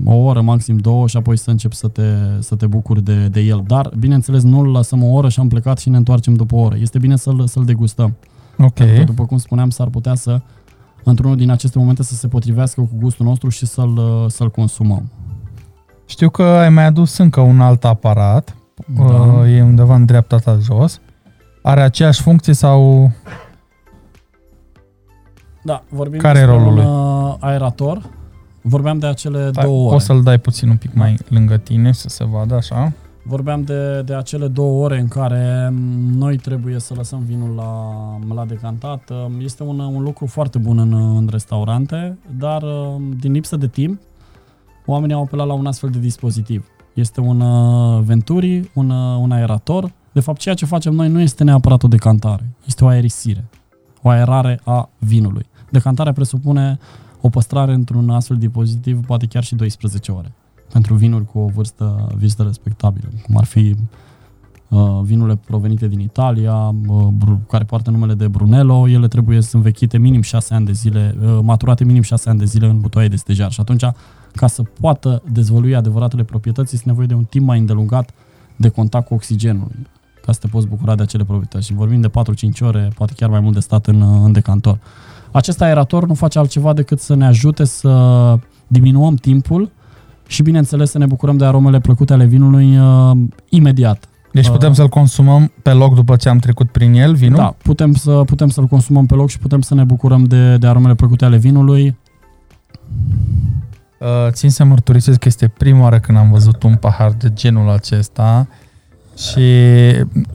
o 0.04 0.14
oră, 0.14 0.40
maxim 0.40 0.76
două 0.76 1.06
și 1.06 1.16
apoi 1.16 1.36
să 1.36 1.50
începi 1.50 1.74
să 1.74 1.88
te, 1.88 2.02
să 2.38 2.54
te 2.54 2.66
bucuri 2.66 3.02
de, 3.02 3.28
de 3.28 3.40
el. 3.40 3.62
Dar, 3.66 3.90
bineînțeles, 3.98 4.42
nu-l 4.42 4.70
lăsăm 4.70 5.02
o 5.02 5.12
oră 5.12 5.28
și 5.28 5.40
am 5.40 5.48
plecat 5.48 5.78
și 5.78 5.88
ne 5.88 5.96
întoarcem 5.96 6.34
după 6.34 6.54
o 6.54 6.58
oră. 6.58 6.76
Este 6.80 6.98
bine 6.98 7.16
să-l, 7.16 7.46
să-l 7.46 7.64
degustăm. 7.64 8.16
Ok. 8.58 8.72
Pentru 8.72 8.96
că, 8.96 9.04
după 9.04 9.24
cum 9.24 9.38
spuneam, 9.38 9.70
s-ar 9.70 9.88
putea 9.88 10.14
să, 10.14 10.40
într-unul 11.04 11.36
din 11.36 11.50
aceste 11.50 11.78
momente, 11.78 12.02
să 12.02 12.14
se 12.14 12.28
potrivească 12.28 12.80
cu 12.80 12.90
gustul 12.98 13.26
nostru 13.26 13.48
și 13.48 13.66
să-l, 13.66 14.26
să-l 14.28 14.50
consumăm. 14.50 15.10
Știu 16.06 16.28
că 16.28 16.42
ai 16.42 16.70
mai 16.70 16.84
adus 16.84 17.16
încă 17.16 17.40
un 17.40 17.60
alt 17.60 17.84
aparat, 17.84 18.56
da. 18.96 19.02
Uh, 19.02 19.56
e 19.56 19.62
undeva 19.62 19.94
în 19.94 20.04
dreapta 20.04 20.36
ta 20.36 20.58
jos. 20.62 21.00
Are 21.62 21.80
aceeași 21.80 22.22
funcție 22.22 22.52
sau... 22.52 23.10
Da, 25.66 25.82
vorbim 25.88 26.18
Care 26.18 26.38
despre 26.38 26.54
rolul 26.54 26.68
un 26.68 26.74
lui? 26.74 26.84
Uh, 26.84 27.34
aerator. 27.38 28.10
Vorbeam 28.60 28.98
de 28.98 29.06
acele 29.06 29.48
Stai, 29.48 29.64
două 29.64 29.84
ore. 29.84 29.92
Poți 29.92 30.04
să-l 30.04 30.22
dai 30.22 30.38
puțin 30.38 30.68
un 30.68 30.76
pic 30.76 30.94
mai 30.94 31.18
lângă 31.28 31.56
tine 31.56 31.92
să 31.92 32.08
se 32.08 32.24
vadă 32.24 32.54
așa. 32.54 32.92
Vorbeam 33.22 33.62
de, 33.62 34.02
de 34.02 34.14
acele 34.14 34.46
două 34.46 34.84
ore 34.84 34.98
în 34.98 35.08
care 35.08 35.74
noi 36.16 36.36
trebuie 36.36 36.78
să 36.78 36.94
lăsăm 36.96 37.22
vinul 37.26 37.54
la, 37.54 38.34
la 38.34 38.44
decantat. 38.44 39.10
Este 39.38 39.62
un, 39.62 39.78
un 39.78 40.02
lucru 40.02 40.26
foarte 40.26 40.58
bun 40.58 40.78
în, 40.78 40.92
în 40.92 41.28
restaurante, 41.30 42.18
dar 42.38 42.62
din 43.20 43.32
lipsă 43.32 43.56
de 43.56 43.66
timp, 43.66 44.00
oamenii 44.86 45.14
au 45.14 45.22
apelat 45.22 45.46
la 45.46 45.52
un 45.52 45.66
astfel 45.66 45.90
de 45.90 45.98
dispozitiv. 45.98 46.66
Este 46.94 47.20
un 47.20 47.40
uh, 47.40 48.02
Venturi, 48.04 48.70
un, 48.74 48.90
uh, 48.90 49.18
un 49.20 49.30
aerator. 49.32 49.92
De 50.12 50.20
fapt, 50.20 50.38
ceea 50.38 50.54
ce 50.54 50.64
facem 50.66 50.94
noi 50.94 51.08
nu 51.08 51.20
este 51.20 51.44
neapărat 51.44 51.82
o 51.82 51.88
decantare, 51.88 52.50
este 52.66 52.84
o 52.84 52.86
aerisire, 52.86 53.44
o 54.02 54.08
aerare 54.08 54.60
a 54.64 54.88
vinului. 54.98 55.46
Decantarea 55.76 56.12
presupune 56.12 56.78
o 57.20 57.28
păstrare 57.28 57.72
într-un 57.72 58.10
astfel 58.10 58.36
de 58.36 58.46
dispozitiv 58.46 59.06
poate 59.06 59.26
chiar 59.26 59.44
și 59.44 59.54
12 59.54 60.12
ore 60.12 60.32
pentru 60.72 60.94
vinuri 60.94 61.24
cu 61.24 61.38
o 61.38 61.46
vârstă, 61.46 62.08
vârstă 62.18 62.42
respectabilă, 62.42 63.08
cum 63.22 63.36
ar 63.36 63.44
fi 63.44 63.74
uh, 64.68 65.00
vinurile 65.02 65.38
provenite 65.46 65.88
din 65.88 66.00
Italia, 66.00 66.74
uh, 66.86 67.08
care 67.48 67.64
poartă 67.64 67.90
numele 67.90 68.14
de 68.14 68.28
Brunello, 68.28 68.88
ele 68.88 69.08
trebuie 69.08 69.40
să 69.40 69.56
învechite 69.56 69.98
minim 69.98 70.22
6 70.22 70.54
ani 70.54 70.66
de 70.66 70.72
zile, 70.72 71.14
uh, 71.20 71.38
maturate 71.42 71.84
minim 71.84 72.02
6 72.02 72.28
ani 72.28 72.38
de 72.38 72.44
zile 72.44 72.66
în 72.66 72.80
butoaie 72.80 73.08
de 73.08 73.16
stejar. 73.16 73.52
Și 73.52 73.60
atunci, 73.60 73.84
ca 74.34 74.46
să 74.46 74.62
poată 74.80 75.22
dezvălui 75.32 75.74
adevăratele 75.74 76.24
proprietăți, 76.24 76.74
este 76.74 76.88
nevoie 76.88 77.06
de 77.06 77.14
un 77.14 77.24
timp 77.24 77.46
mai 77.46 77.58
îndelungat 77.58 78.10
de 78.56 78.68
contact 78.68 79.06
cu 79.06 79.14
oxigenul, 79.14 79.70
ca 80.22 80.32
să 80.32 80.38
te 80.40 80.46
poți 80.46 80.66
bucura 80.66 80.94
de 80.94 81.02
acele 81.02 81.24
proprietăți. 81.24 81.66
Și 81.66 81.72
vorbim 81.72 82.00
de 82.00 82.08
4-5 82.08 82.12
ore, 82.60 82.90
poate 82.94 83.12
chiar 83.16 83.30
mai 83.30 83.40
mult 83.40 83.54
de 83.54 83.60
stat 83.60 83.86
în, 83.86 84.02
în 84.24 84.32
decantor. 84.32 84.78
Acest 85.32 85.62
aerator 85.62 86.06
nu 86.06 86.14
face 86.14 86.38
altceva 86.38 86.72
decât 86.72 87.00
să 87.00 87.14
ne 87.14 87.26
ajute 87.26 87.64
să 87.64 88.34
diminuăm 88.66 89.14
timpul 89.14 89.70
și 90.26 90.42
bineînțeles 90.42 90.90
să 90.90 90.98
ne 90.98 91.06
bucurăm 91.06 91.36
de 91.36 91.44
aromele 91.44 91.80
plăcute 91.80 92.12
ale 92.12 92.24
vinului 92.24 92.78
uh, 92.78 93.16
imediat. 93.48 94.08
Deci 94.32 94.48
putem 94.48 94.70
uh, 94.70 94.76
să-l 94.76 94.88
consumăm 94.88 95.52
pe 95.62 95.72
loc 95.72 95.94
după 95.94 96.16
ce 96.16 96.28
am 96.28 96.38
trecut 96.38 96.70
prin 96.70 96.94
el, 96.94 97.14
vinul? 97.14 97.36
Da, 97.36 97.54
putem, 97.62 97.94
să, 97.94 98.10
putem 98.10 98.48
să-l 98.48 98.66
consumăm 98.66 99.06
pe 99.06 99.14
loc 99.14 99.28
și 99.28 99.38
putem 99.38 99.60
să 99.60 99.74
ne 99.74 99.84
bucurăm 99.84 100.24
de, 100.24 100.56
de 100.56 100.66
aromele 100.66 100.94
plăcute 100.94 101.24
ale 101.24 101.36
vinului. 101.36 101.96
Uh, 104.00 104.06
țin 104.30 104.50
să 104.50 104.64
mărturisesc 104.64 105.18
că 105.18 105.28
este 105.28 105.48
prima 105.48 105.80
oară 105.80 105.98
când 105.98 106.18
am 106.18 106.30
văzut 106.30 106.62
un 106.62 106.74
pahar 106.76 107.12
de 107.12 107.30
genul 107.32 107.70
acesta 107.70 108.48
și 109.16 109.42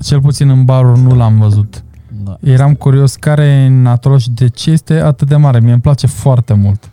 cel 0.03 0.21
puțin 0.21 0.49
în 0.49 0.65
baruri 0.65 0.99
nu 0.99 1.15
l-am 1.15 1.39
văzut. 1.39 1.83
Da. 2.23 2.37
Eram 2.41 2.73
curios 2.73 3.15
care 3.15 3.43
e 3.43 3.67
natură 3.67 4.17
și 4.17 4.29
de 4.29 4.47
ce 4.47 4.71
este 4.71 4.93
atât 4.93 5.27
de 5.27 5.35
mare. 5.35 5.59
Mie 5.59 5.71
îmi 5.71 5.81
place 5.81 6.07
foarte 6.07 6.53
mult. 6.53 6.91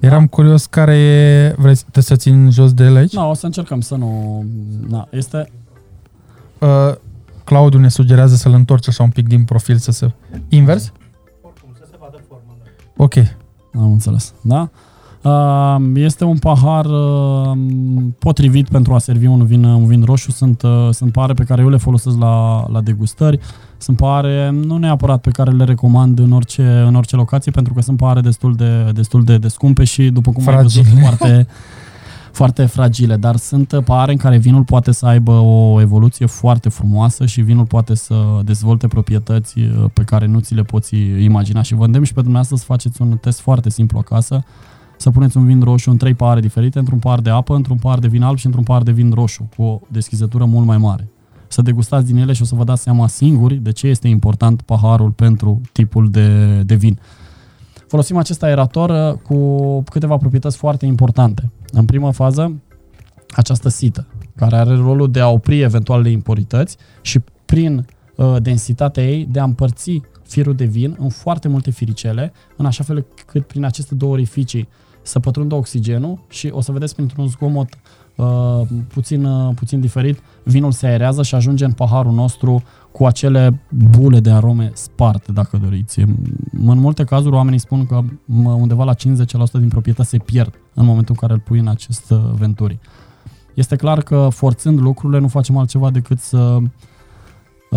Eram 0.00 0.26
curios 0.26 0.66
care 0.66 0.96
e... 0.96 1.54
Vrei 1.58 1.74
te 1.90 2.00
să 2.00 2.16
țin 2.16 2.50
jos 2.50 2.72
de 2.72 2.84
el 2.84 2.96
aici? 2.96 3.12
Nu, 3.12 3.30
o 3.30 3.34
să 3.34 3.46
încercăm 3.46 3.80
să 3.80 3.94
nu... 3.94 4.44
Na, 4.88 5.08
este... 5.10 5.50
Uh, 6.58 6.94
Claudiu 7.44 7.78
ne 7.78 7.88
sugerează 7.88 8.34
să-l 8.34 8.52
întorci 8.52 8.88
așa 8.88 9.02
un 9.02 9.10
pic 9.10 9.28
din 9.28 9.44
profil 9.44 9.76
să 9.76 9.90
se... 9.90 10.12
Invers? 10.48 10.92
Oricum, 11.42 11.70
să 11.78 11.84
se 11.90 11.96
vadă 12.00 12.18
forma. 12.28 12.56
Da. 12.62 13.04
Ok. 13.04 13.14
Am 13.74 13.92
înțeles. 13.92 14.34
Da? 14.40 14.68
Uh, 15.22 15.76
este 15.94 16.24
un 16.24 16.38
pahar 16.38 16.84
uh, 16.84 17.58
potrivit 18.18 18.68
pentru 18.68 18.94
a 18.94 18.98
servi 18.98 19.26
un 19.26 19.44
vin, 19.44 19.64
un 19.64 19.86
vin 19.86 20.04
roșu. 20.04 20.30
Sunt, 20.30 20.62
uh, 20.62 20.88
sunt 20.90 21.12
pahare 21.12 21.32
pe 21.32 21.44
care 21.44 21.62
eu 21.62 21.68
le 21.68 21.76
folosesc 21.76 22.18
la, 22.18 22.66
la 22.68 22.80
degustări. 22.80 23.40
Sunt 23.80 23.96
pahare 23.96 24.50
nu 24.50 24.76
neapărat 24.76 25.20
pe 25.20 25.30
care 25.30 25.50
le 25.50 25.64
recomand 25.64 26.18
în 26.18 26.32
orice, 26.32 26.62
în 26.62 26.94
orice 26.94 27.16
locație, 27.16 27.52
pentru 27.52 27.74
că 27.74 27.80
sunt 27.80 27.96
pahare 27.96 28.20
destul 28.20 28.54
de, 28.54 28.90
destul 28.94 29.24
de, 29.24 29.38
de 29.38 29.48
scumpe 29.48 29.84
și, 29.84 30.10
după 30.10 30.30
cum 30.32 30.42
fragile. 30.42 30.84
ai 30.84 30.92
văzut, 30.92 31.00
foarte, 31.06 31.46
foarte 32.32 32.64
fragile. 32.64 33.16
Dar 33.16 33.36
sunt 33.36 33.80
pahare 33.84 34.12
în 34.12 34.18
care 34.18 34.38
vinul 34.38 34.64
poate 34.64 34.92
să 34.92 35.06
aibă 35.06 35.32
o 35.32 35.80
evoluție 35.80 36.26
foarte 36.26 36.68
frumoasă 36.68 37.26
și 37.26 37.40
vinul 37.40 37.66
poate 37.66 37.94
să 37.94 38.40
dezvolte 38.44 38.86
proprietăți 38.88 39.60
pe 39.92 40.02
care 40.02 40.26
nu 40.26 40.38
ți 40.38 40.54
le 40.54 40.62
poți 40.62 40.96
imagina. 41.20 41.62
Și 41.62 41.74
vă 41.74 41.84
îndemn 41.84 42.04
și 42.04 42.12
pe 42.12 42.20
dumneavoastră 42.20 42.56
să 42.56 42.64
faceți 42.64 43.02
un 43.02 43.16
test 43.16 43.40
foarte 43.40 43.70
simplu 43.70 43.98
acasă 43.98 44.44
să 44.96 45.10
puneți 45.10 45.36
un 45.36 45.46
vin 45.46 45.60
roșu 45.60 45.90
în 45.90 45.96
trei 45.96 46.14
pahare 46.14 46.40
diferite, 46.40 46.78
într-un 46.78 46.98
pahar 46.98 47.20
de 47.20 47.30
apă, 47.30 47.54
într-un 47.54 47.76
pahar 47.76 47.98
de 47.98 48.08
vin 48.08 48.22
alb 48.22 48.38
și 48.38 48.46
într-un 48.46 48.64
pahar 48.64 48.82
de 48.82 48.92
vin 48.92 49.12
roșu, 49.14 49.48
cu 49.56 49.62
o 49.62 49.80
deschizătură 49.88 50.44
mult 50.44 50.66
mai 50.66 50.78
mare. 50.78 51.08
Să 51.52 51.62
degustați 51.62 52.06
din 52.06 52.16
ele 52.16 52.32
și 52.32 52.42
o 52.42 52.44
să 52.44 52.54
vă 52.54 52.64
dați 52.64 52.82
seama 52.82 53.06
singuri 53.06 53.54
de 53.54 53.72
ce 53.72 53.86
este 53.86 54.08
important 54.08 54.62
paharul 54.62 55.10
pentru 55.10 55.60
tipul 55.72 56.10
de, 56.10 56.60
de 56.62 56.74
vin. 56.74 56.98
Folosim 57.86 58.16
acest 58.16 58.42
aerator 58.42 58.90
uh, 58.90 59.18
cu 59.22 59.82
câteva 59.82 60.16
proprietăți 60.16 60.56
foarte 60.56 60.86
importante. 60.86 61.50
În 61.72 61.84
prima 61.84 62.10
fază, 62.10 62.60
această 63.30 63.68
sită, 63.68 64.06
care 64.36 64.56
are 64.56 64.74
rolul 64.74 65.10
de 65.10 65.20
a 65.20 65.28
opri 65.28 65.60
eventualele 65.60 66.10
impurități 66.10 66.76
și 67.00 67.20
prin 67.44 67.86
uh, 68.16 68.36
densitatea 68.42 69.08
ei 69.08 69.26
de 69.30 69.40
a 69.40 69.44
împărți 69.44 70.00
firul 70.22 70.54
de 70.54 70.64
vin 70.64 70.96
în 70.98 71.08
foarte 71.08 71.48
multe 71.48 71.70
firicele, 71.70 72.32
în 72.56 72.66
așa 72.66 72.84
fel 72.84 73.06
cât 73.26 73.46
prin 73.46 73.64
aceste 73.64 73.94
două 73.94 74.12
orificii 74.12 74.68
să 75.02 75.20
pătrundă 75.20 75.54
oxigenul 75.54 76.24
și 76.28 76.48
o 76.52 76.60
să 76.60 76.72
vedeți 76.72 76.94
printr-un 76.94 77.26
zgomot 77.28 77.68
uh, 78.20 78.66
puțin, 78.88 79.24
uh, 79.24 79.54
puțin 79.54 79.80
diferit, 79.80 80.18
vinul 80.42 80.72
se 80.72 80.86
aerează 80.86 81.22
și 81.22 81.34
ajunge 81.34 81.64
în 81.64 81.72
paharul 81.72 82.12
nostru 82.12 82.62
cu 82.92 83.06
acele 83.06 83.60
bule 83.90 84.20
de 84.20 84.30
arome 84.30 84.70
sparte, 84.74 85.32
dacă 85.32 85.56
doriți. 85.56 86.00
În 86.66 86.78
multe 86.78 87.04
cazuri 87.04 87.34
oamenii 87.34 87.58
spun 87.58 87.86
că 87.86 88.00
undeva 88.42 88.84
la 88.84 88.94
50% 88.94 88.96
din 89.52 89.68
proprietăți 89.68 90.08
se 90.08 90.18
pierd 90.18 90.54
în 90.74 90.84
momentul 90.84 91.14
în 91.14 91.28
care 91.28 91.32
îl 91.32 91.40
pui 91.44 91.58
în 91.58 91.68
acest 91.68 92.10
uh, 92.10 92.18
venturi. 92.38 92.78
Este 93.54 93.76
clar 93.76 94.02
că 94.02 94.28
forțând 94.30 94.80
lucrurile 94.80 95.20
nu 95.20 95.28
facem 95.28 95.56
altceva 95.56 95.90
decât 95.90 96.18
să 96.18 96.58
Uh, 96.62 96.68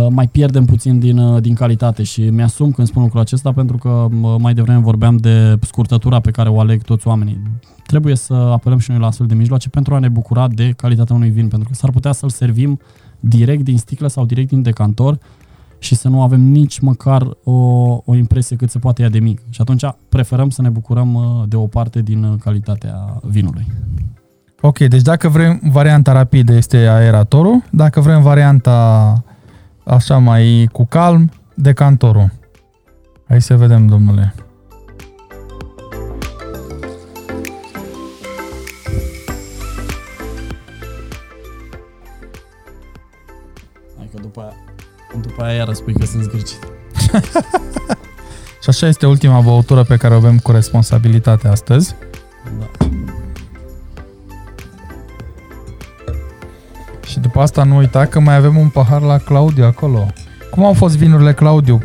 mai 0.09 0.27
pierdem 0.27 0.65
puțin 0.65 0.99
din, 0.99 1.17
uh, 1.17 1.41
din 1.41 1.53
calitate 1.53 2.03
și 2.03 2.21
mi-asum 2.21 2.71
când 2.71 2.87
spun 2.87 3.01
lucrul 3.01 3.19
acesta 3.21 3.51
pentru 3.51 3.77
că 3.77 3.89
uh, 3.89 4.35
mai 4.39 4.53
devreme 4.53 4.79
vorbeam 4.79 5.17
de 5.17 5.57
scurtătura 5.61 6.19
pe 6.19 6.31
care 6.31 6.49
o 6.49 6.59
aleg 6.59 6.81
toți 6.81 7.07
oamenii. 7.07 7.41
Trebuie 7.85 8.15
să 8.15 8.33
apelăm 8.33 8.77
și 8.77 8.91
noi 8.91 8.99
la 8.99 9.07
astfel 9.07 9.27
de 9.27 9.33
mijloace 9.33 9.69
pentru 9.69 9.95
a 9.95 9.99
ne 9.99 10.09
bucura 10.09 10.47
de 10.47 10.73
calitatea 10.77 11.15
unui 11.15 11.29
vin, 11.29 11.47
pentru 11.47 11.69
că 11.69 11.75
s-ar 11.75 11.89
putea 11.89 12.11
să-l 12.11 12.29
servim 12.29 12.79
direct 13.19 13.63
din 13.63 13.77
sticlă 13.77 14.07
sau 14.07 14.25
direct 14.25 14.47
din 14.47 14.61
decantor 14.61 15.17
și 15.79 15.95
să 15.95 16.07
nu 16.07 16.21
avem 16.21 16.41
nici 16.41 16.79
măcar 16.79 17.27
o, 17.43 17.53
o 18.05 18.15
impresie 18.15 18.55
cât 18.55 18.69
se 18.69 18.79
poate 18.79 19.01
ea 19.01 19.09
de 19.09 19.19
mic. 19.19 19.41
Și 19.49 19.61
atunci 19.61 19.83
preferăm 20.09 20.49
să 20.49 20.61
ne 20.61 20.69
bucurăm 20.69 21.13
uh, 21.13 21.23
de 21.47 21.55
o 21.55 21.67
parte 21.67 22.01
din 22.01 22.23
uh, 22.23 22.39
calitatea 22.39 23.19
vinului. 23.23 23.67
Ok, 24.61 24.77
deci 24.77 25.01
dacă 25.01 25.29
vrem 25.29 25.59
varianta 25.71 26.11
rapidă 26.11 26.53
este 26.53 26.77
aeratorul, 26.77 27.63
dacă 27.71 27.99
vrem 27.99 28.21
varianta 28.21 29.23
așa 29.83 30.17
mai 30.17 30.69
cu 30.71 30.85
calm, 30.85 31.31
decantorul. 31.53 32.31
Hai 33.27 33.41
să 33.41 33.55
vedem, 33.55 33.87
domnule. 33.87 34.33
Hai 43.97 44.09
că 44.13 44.19
după 44.21 44.41
aia, 44.41 44.53
după 45.21 45.43
aia 45.43 45.55
iară 45.55 45.73
spui 45.73 45.93
că 45.93 46.05
sunt 46.05 46.23
zgârcit. 46.23 46.59
Și 48.61 48.69
așa 48.69 48.87
este 48.87 49.07
ultima 49.07 49.39
băutură 49.39 49.83
pe 49.83 49.97
care 49.97 50.13
o 50.13 50.17
avem 50.17 50.39
cu 50.39 50.51
responsabilitate 50.51 51.47
astăzi. 51.47 51.95
Și 57.13 57.19
după 57.19 57.39
asta 57.39 57.63
nu 57.63 57.77
uita 57.77 58.05
că 58.05 58.19
mai 58.19 58.35
avem 58.35 58.57
un 58.57 58.69
pahar 58.69 59.01
la 59.01 59.17
Claudiu 59.17 59.63
acolo. 59.63 60.05
Cum 60.51 60.65
au 60.65 60.73
fost 60.73 60.97
vinurile 60.97 61.33
Claudiu? 61.33 61.81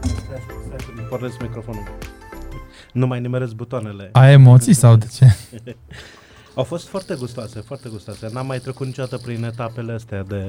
Stai, 0.00 0.40
stai 0.66 0.76
să 0.78 1.02
pornesc 1.08 1.42
microfonul. 1.42 1.82
Nu 2.92 3.06
mai 3.06 3.20
nimeresc 3.20 3.54
butoanele. 3.54 4.08
Ai 4.12 4.32
emoții 4.32 4.72
sau 4.72 4.96
de 4.96 5.06
ce? 5.12 5.36
Au 6.54 6.62
fost 6.62 6.88
foarte 6.88 7.14
gustoase, 7.18 7.60
foarte 7.60 7.88
gustoase. 7.88 8.28
N-am 8.32 8.46
mai 8.46 8.58
trecut 8.58 8.86
niciodată 8.86 9.16
prin 9.16 9.44
etapele 9.44 9.92
astea 9.92 10.22
de 10.22 10.44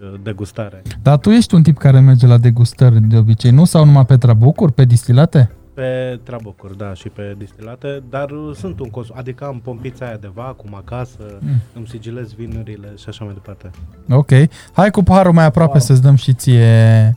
uh, 0.00 0.20
degustare. 0.22 0.82
Dar 1.02 1.18
tu 1.18 1.30
ești 1.30 1.54
un 1.54 1.62
tip 1.62 1.78
care 1.78 2.00
merge 2.00 2.26
la 2.26 2.38
degustări 2.38 3.00
de 3.00 3.16
obicei, 3.16 3.50
nu? 3.50 3.64
Sau 3.64 3.84
numai 3.84 4.06
pe 4.06 4.16
trabucuri, 4.16 4.72
pe 4.72 4.84
distilate? 4.84 5.50
Pe 5.78 6.20
trabucuri, 6.22 6.76
da, 6.76 6.94
și 6.94 7.08
pe 7.08 7.34
distilate, 7.38 8.02
dar 8.10 8.30
uh, 8.30 8.54
sunt 8.56 8.80
un 8.80 8.90
consum, 8.90 9.14
adică 9.18 9.44
am 9.44 9.60
pompița 9.64 10.06
aia 10.06 10.16
de 10.20 10.30
vacum 10.34 10.74
acasă, 10.74 11.18
Mm. 11.40 11.48
îmi 11.74 11.86
sigilez 11.86 12.32
vinurile 12.32 12.88
și 12.96 13.04
așa 13.08 13.24
mai 13.24 13.34
departe. 13.34 13.70
Ok. 14.10 14.30
Hai 14.72 14.90
cu 14.90 15.02
paharul 15.02 15.32
mai 15.32 15.44
aproape 15.44 15.70
Wow. 15.72 15.80
să-ți 15.80 16.02
dăm 16.02 16.14
și 16.14 16.32
ție... 16.32 17.16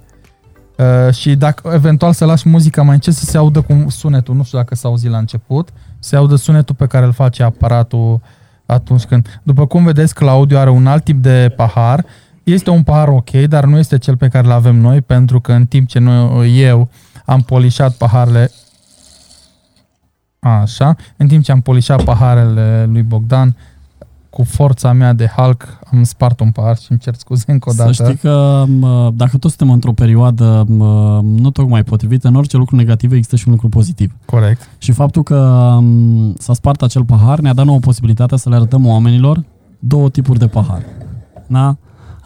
Uh, 0.77 1.13
și 1.13 1.35
dacă 1.35 1.71
eventual 1.73 2.13
să 2.13 2.25
lași 2.25 2.49
muzica 2.49 2.81
mai 2.81 2.93
încet 2.93 3.13
să 3.13 3.25
se 3.25 3.37
audă 3.37 3.61
cu 3.61 3.85
sunetul, 3.89 4.35
nu 4.35 4.43
știu 4.43 4.57
dacă 4.57 4.75
s-a 4.75 4.87
auzit 4.87 5.09
la 5.09 5.17
început, 5.17 5.69
se 5.99 6.15
audă 6.15 6.35
sunetul 6.35 6.75
pe 6.75 6.87
care 6.87 7.05
îl 7.05 7.11
face 7.11 7.43
aparatul 7.43 8.21
atunci 8.65 9.03
când... 9.03 9.39
După 9.43 9.65
cum 9.67 9.83
vedeți, 9.83 10.13
Claudiu 10.13 10.57
are 10.57 10.69
un 10.69 10.87
alt 10.87 11.03
tip 11.03 11.21
de 11.21 11.53
pahar. 11.55 12.05
Este 12.43 12.69
un 12.69 12.83
pahar 12.83 13.07
ok, 13.07 13.29
dar 13.31 13.65
nu 13.65 13.77
este 13.77 13.97
cel 13.97 14.17
pe 14.17 14.27
care 14.27 14.45
îl 14.45 14.51
avem 14.51 14.75
noi, 14.75 15.01
pentru 15.01 15.39
că 15.41 15.51
în 15.51 15.65
timp 15.65 15.87
ce 15.87 15.99
noi, 15.99 16.59
eu 16.61 16.89
am 17.25 17.41
polișat 17.41 17.93
paharele 17.93 18.51
Așa, 20.39 20.95
în 21.17 21.27
timp 21.27 21.43
ce 21.43 21.51
am 21.51 21.61
polișat 21.61 22.03
paharele 22.03 22.89
lui 22.91 23.01
Bogdan, 23.01 23.55
cu 24.29 24.43
forța 24.43 24.91
mea 24.91 25.13
de 25.13 25.31
Hulk 25.35 25.79
am 25.91 26.03
spart 26.03 26.39
un 26.39 26.51
pahar 26.51 26.77
și 26.77 26.85
îmi 26.89 26.99
cer 26.99 27.13
scuze 27.15 27.51
încă 27.51 27.69
o 27.69 27.73
dată. 27.73 27.91
Să 27.91 28.03
știi 28.03 28.17
că 28.17 28.65
mă, 28.67 29.11
dacă 29.15 29.37
toți 29.37 29.55
suntem 29.55 29.75
într-o 29.75 29.91
perioadă 29.91 30.65
mă, 30.67 31.21
nu 31.23 31.49
tocmai 31.49 31.83
potrivită, 31.83 32.27
în 32.27 32.35
orice 32.35 32.57
lucru 32.57 32.75
negativ 32.75 33.11
există 33.11 33.35
și 33.35 33.43
un 33.47 33.53
lucru 33.53 33.69
pozitiv. 33.69 34.15
Corect. 34.25 34.69
Și 34.77 34.91
faptul 34.91 35.23
că 35.23 35.77
m, 35.81 36.35
s-a 36.37 36.53
spart 36.53 36.81
acel 36.81 37.05
pahar 37.05 37.39
ne-a 37.39 37.53
dat 37.53 37.65
nouă 37.65 37.79
posibilitatea 37.79 38.37
să 38.37 38.49
le 38.49 38.55
arătăm 38.55 38.85
oamenilor 38.85 39.43
două 39.79 40.09
tipuri 40.09 40.39
de 40.39 40.47
pahar. 40.47 40.81
Da? 41.47 41.77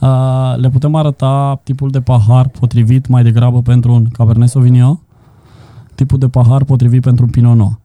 A, 0.05 0.55
le 0.55 0.69
putem 0.69 0.95
arăta 0.95 1.59
tipul 1.63 1.89
de 1.89 2.01
pahar 2.01 2.47
potrivit 2.47 3.07
mai 3.07 3.23
degrabă 3.23 3.61
pentru 3.61 3.93
un 3.93 4.05
Cabernet 4.05 4.49
Sauvignon, 4.49 4.99
tipul 5.95 6.17
de 6.17 6.27
pahar 6.27 6.63
potrivit 6.63 7.01
pentru 7.01 7.25
un 7.25 7.31
Pinot 7.31 7.55
Noir. 7.55 7.79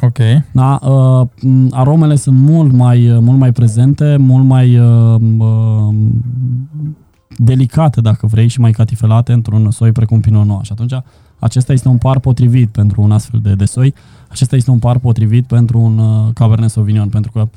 Ok. 0.00 0.18
Da? 0.52 0.74
A, 0.76 1.28
m, 1.42 1.68
aromele 1.70 2.16
sunt 2.16 2.38
mult 2.38 2.72
mai, 2.72 3.18
mult 3.20 3.38
mai 3.38 3.52
prezente, 3.52 4.16
mult 4.16 4.44
mai 4.44 4.76
a, 4.76 4.84
a, 5.40 5.94
delicate, 7.36 8.00
dacă 8.00 8.26
vrei, 8.26 8.48
și 8.48 8.60
mai 8.60 8.70
catifelate 8.70 9.32
într-un 9.32 9.70
soi 9.70 9.92
precum 9.92 10.20
Pinot 10.20 10.46
Noir. 10.46 10.64
Și 10.64 10.72
atunci 10.72 10.92
acesta 11.38 11.72
este 11.72 11.88
un 11.88 11.98
par 11.98 12.18
potrivit 12.18 12.68
pentru 12.68 13.02
un 13.02 13.12
astfel 13.12 13.40
de, 13.42 13.54
de 13.54 13.64
soi. 13.64 13.94
Acesta 14.28 14.56
este 14.56 14.70
un 14.70 14.78
par 14.78 14.98
potrivit 14.98 15.46
pentru 15.46 15.78
un 15.80 15.98
uh, 15.98 16.32
Cabernet 16.34 16.70
Sauvignon, 16.70 17.08
pentru 17.08 17.32
că 17.32 17.40
uh, 17.40 17.48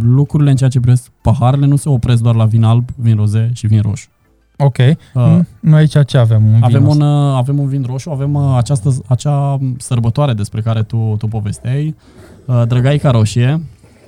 lucrurile 0.00 0.50
în 0.50 0.56
ceea 0.56 0.70
ce 0.70 0.80
privesc 0.80 1.10
paharele 1.22 1.66
nu 1.66 1.76
se 1.76 1.88
opresc 1.88 2.22
doar 2.22 2.34
la 2.34 2.44
vin 2.44 2.62
alb, 2.64 2.88
vin 2.96 3.16
roze 3.16 3.50
și 3.52 3.66
vin 3.66 3.80
roșu. 3.80 4.08
Ok. 4.56 4.76
Uh, 4.78 4.94
Mm, 5.14 5.46
Noi 5.60 5.78
aici 5.78 5.96
ce 6.06 6.18
avem? 6.18 6.46
Un 6.46 6.62
avem, 6.62 6.82
vin 6.82 6.90
un, 6.90 7.00
uh, 7.00 7.34
avem 7.36 7.58
un 7.58 7.68
vin 7.68 7.84
roșu, 7.86 8.10
avem 8.10 8.34
uh, 8.34 8.54
această, 8.56 8.90
acea 9.06 9.58
sărbătoare 9.78 10.32
despre 10.32 10.60
care 10.60 10.82
tu, 10.82 11.14
tu 11.18 11.26
povesteai, 11.26 11.94
uh, 12.46 12.62
Drăgaica 12.66 13.10
Roșie, 13.10 13.60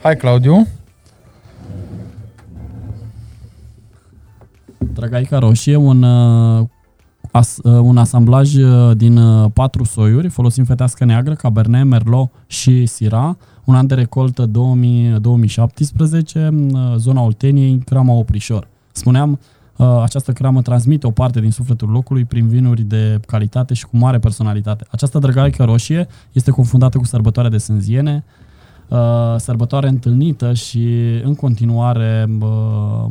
Hai, 0.02 0.16
Claudiu. 0.16 0.66
Drăgaica 4.78 5.38
Roșie, 5.38 5.76
un, 5.76 6.02
uh, 6.02 6.66
as, 7.30 7.56
uh, 7.62 7.72
un 7.82 7.96
asamblaj 7.96 8.54
uh, 8.54 8.96
din 8.96 9.16
uh, 9.16 9.50
patru 9.54 9.84
soiuri, 9.84 10.28
folosim 10.28 10.64
fetească 10.64 11.04
neagră, 11.04 11.34
Cabernet, 11.34 11.84
Merlot 11.84 12.30
și 12.46 12.86
Syrah, 12.86 13.34
un 13.66 13.74
an 13.74 13.86
de 13.86 13.94
recoltă 13.94 14.46
2000, 14.46 15.20
2017, 15.20 16.48
uh, 16.72 16.80
zona 16.96 17.20
Olteniei, 17.20 17.78
crama 17.78 18.12
Oprișor. 18.12 18.68
Spuneam, 18.92 19.38
uh, 19.76 20.00
această 20.02 20.32
cramă 20.32 20.62
transmite 20.62 21.06
o 21.06 21.10
parte 21.10 21.40
din 21.40 21.50
sufletul 21.50 21.88
locului 21.88 22.24
prin 22.24 22.48
vinuri 22.48 22.82
de 22.82 23.20
calitate 23.26 23.74
și 23.74 23.86
cu 23.86 23.96
mare 23.96 24.18
personalitate. 24.18 24.86
Această 24.90 25.18
drăgaică 25.18 25.64
roșie 25.64 26.06
este 26.32 26.50
confundată 26.50 26.98
cu 26.98 27.04
sărbătoarea 27.04 27.50
de 27.50 27.58
sânziene, 27.58 28.24
uh, 28.88 29.34
sărbătoare 29.36 29.88
întâlnită 29.88 30.52
și 30.52 30.86
în 31.22 31.34
continuare 31.34 32.26
uh, 32.40 33.04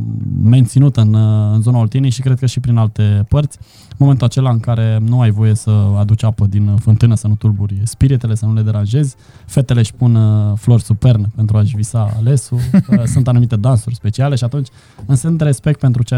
menținută 0.43 1.01
în, 1.01 1.13
uh, 1.13 1.51
în 1.53 1.61
zona 1.61 1.79
Olteniei 1.79 2.11
și 2.11 2.21
cred 2.21 2.39
că 2.39 2.45
și 2.45 2.59
prin 2.59 2.77
alte 2.77 3.25
părți. 3.29 3.57
Momentul 3.97 4.27
acela 4.27 4.49
în 4.49 4.59
care 4.59 4.99
nu 5.01 5.21
ai 5.21 5.31
voie 5.31 5.55
să 5.55 5.71
aduci 5.97 6.23
apă 6.23 6.45
din 6.45 6.75
fântână, 6.75 7.15
să 7.15 7.27
nu 7.27 7.35
tulburi 7.35 7.81
spiritele, 7.83 8.35
să 8.35 8.45
nu 8.45 8.53
le 8.53 8.61
deranjezi, 8.61 9.15
fetele 9.45 9.79
își 9.79 9.93
pun 9.93 10.15
uh, 10.15 10.53
flori 10.57 10.83
superne 10.83 11.25
pentru 11.35 11.57
a-și 11.57 11.75
visa 11.75 12.13
alesul, 12.17 12.57
uh, 12.89 13.03
sunt 13.05 13.27
anumite 13.27 13.55
dansuri 13.55 13.95
speciale 13.95 14.35
și 14.35 14.43
atunci, 14.43 14.67
în 15.05 15.15
semn 15.15 15.37
de 15.37 15.43
respect 15.43 15.79
pentru, 15.79 16.03
ce, 16.03 16.15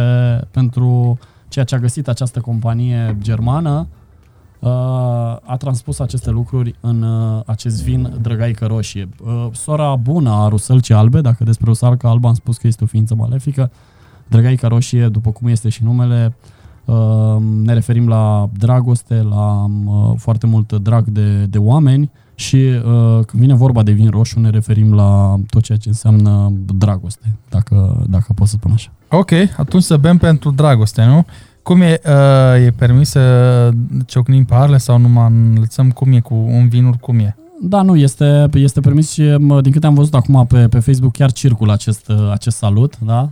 pentru 0.52 1.18
ceea 1.48 1.66
ce 1.66 1.76
a 1.76 1.80
găsit 1.80 2.08
această 2.08 2.40
companie 2.40 3.18
germană, 3.22 3.88
uh, 3.90 3.97
a 4.60 5.56
transpus 5.58 6.00
aceste 6.00 6.30
lucruri 6.30 6.76
în 6.80 7.02
uh, 7.02 7.42
acest 7.46 7.84
vin 7.84 8.14
drăgaică 8.22 8.66
roșie. 8.66 9.10
Uh, 9.24 9.48
sora 9.52 9.96
bună 9.96 10.30
a 10.30 10.48
rusălcii 10.48 10.94
albe, 10.94 11.22
dacă 11.22 11.44
despre 11.44 11.66
rusalca 11.66 12.10
albă 12.10 12.28
am 12.28 12.34
spus 12.34 12.58
că 12.58 12.68
este 12.68 12.84
o 12.84 12.88
ființă 12.88 13.16
malefică, 13.16 13.72
drăgaica 14.28 14.68
roșie, 14.68 15.08
după 15.08 15.32
cum 15.32 15.48
este 15.48 15.70
și 15.70 15.84
numele, 15.84 16.36
uh, 16.86 17.38
ne 17.64 17.74
referim 17.74 18.08
la 18.08 18.50
dragoste, 18.58 19.22
la 19.22 19.66
uh, 19.86 20.14
foarte 20.18 20.46
mult 20.46 20.74
drag 20.74 21.08
de, 21.08 21.46
de 21.46 21.58
oameni 21.58 22.12
și 22.36 22.56
uh, 22.56 23.26
când 23.26 23.42
vine 23.42 23.54
vorba 23.54 23.84
de 23.84 23.92
vin 23.92 24.10
roșu 24.10 24.40
ne 24.40 24.50
referim 24.50 24.94
la 24.94 25.36
tot 25.50 25.64
ceea 25.64 25.78
ce 25.78 25.88
înseamnă 25.88 26.54
dragoste, 26.76 27.36
dacă, 27.50 28.06
dacă 28.10 28.34
pot 28.34 28.48
să 28.48 28.56
spun 28.58 28.72
așa. 28.72 28.90
Ok, 29.10 29.32
atunci 29.58 29.84
să 29.84 29.98
bem 29.98 30.18
pentru 30.18 30.52
dragoste, 30.52 31.04
nu? 31.04 31.26
Cum 31.68 31.82
e, 31.82 32.02
uh, 32.06 32.66
e 32.66 32.72
permis 32.72 33.10
să 33.10 33.70
ciocnim 34.06 34.46
paharele 34.46 34.78
sau 34.78 34.98
numai 34.98 35.28
înălțăm? 35.28 35.92
Cum 35.92 36.12
e 36.12 36.20
cu 36.20 36.34
un 36.34 36.68
vinuri? 36.68 36.98
Cum 37.00 37.20
e? 37.20 37.36
Da, 37.62 37.82
nu, 37.82 37.96
este, 37.96 38.50
este 38.54 38.80
permis 38.80 39.12
și 39.12 39.36
mă, 39.38 39.62
din 39.62 39.72
câte 39.72 39.86
am 39.86 39.94
văzut 39.94 40.14
acum 40.14 40.46
pe, 40.48 40.68
pe 40.68 40.80
Facebook 40.80 41.12
chiar 41.12 41.32
circulă 41.32 41.74
acest, 41.74 42.08
uh, 42.08 42.32
acest 42.32 42.58
salut, 42.58 43.00
da? 43.00 43.30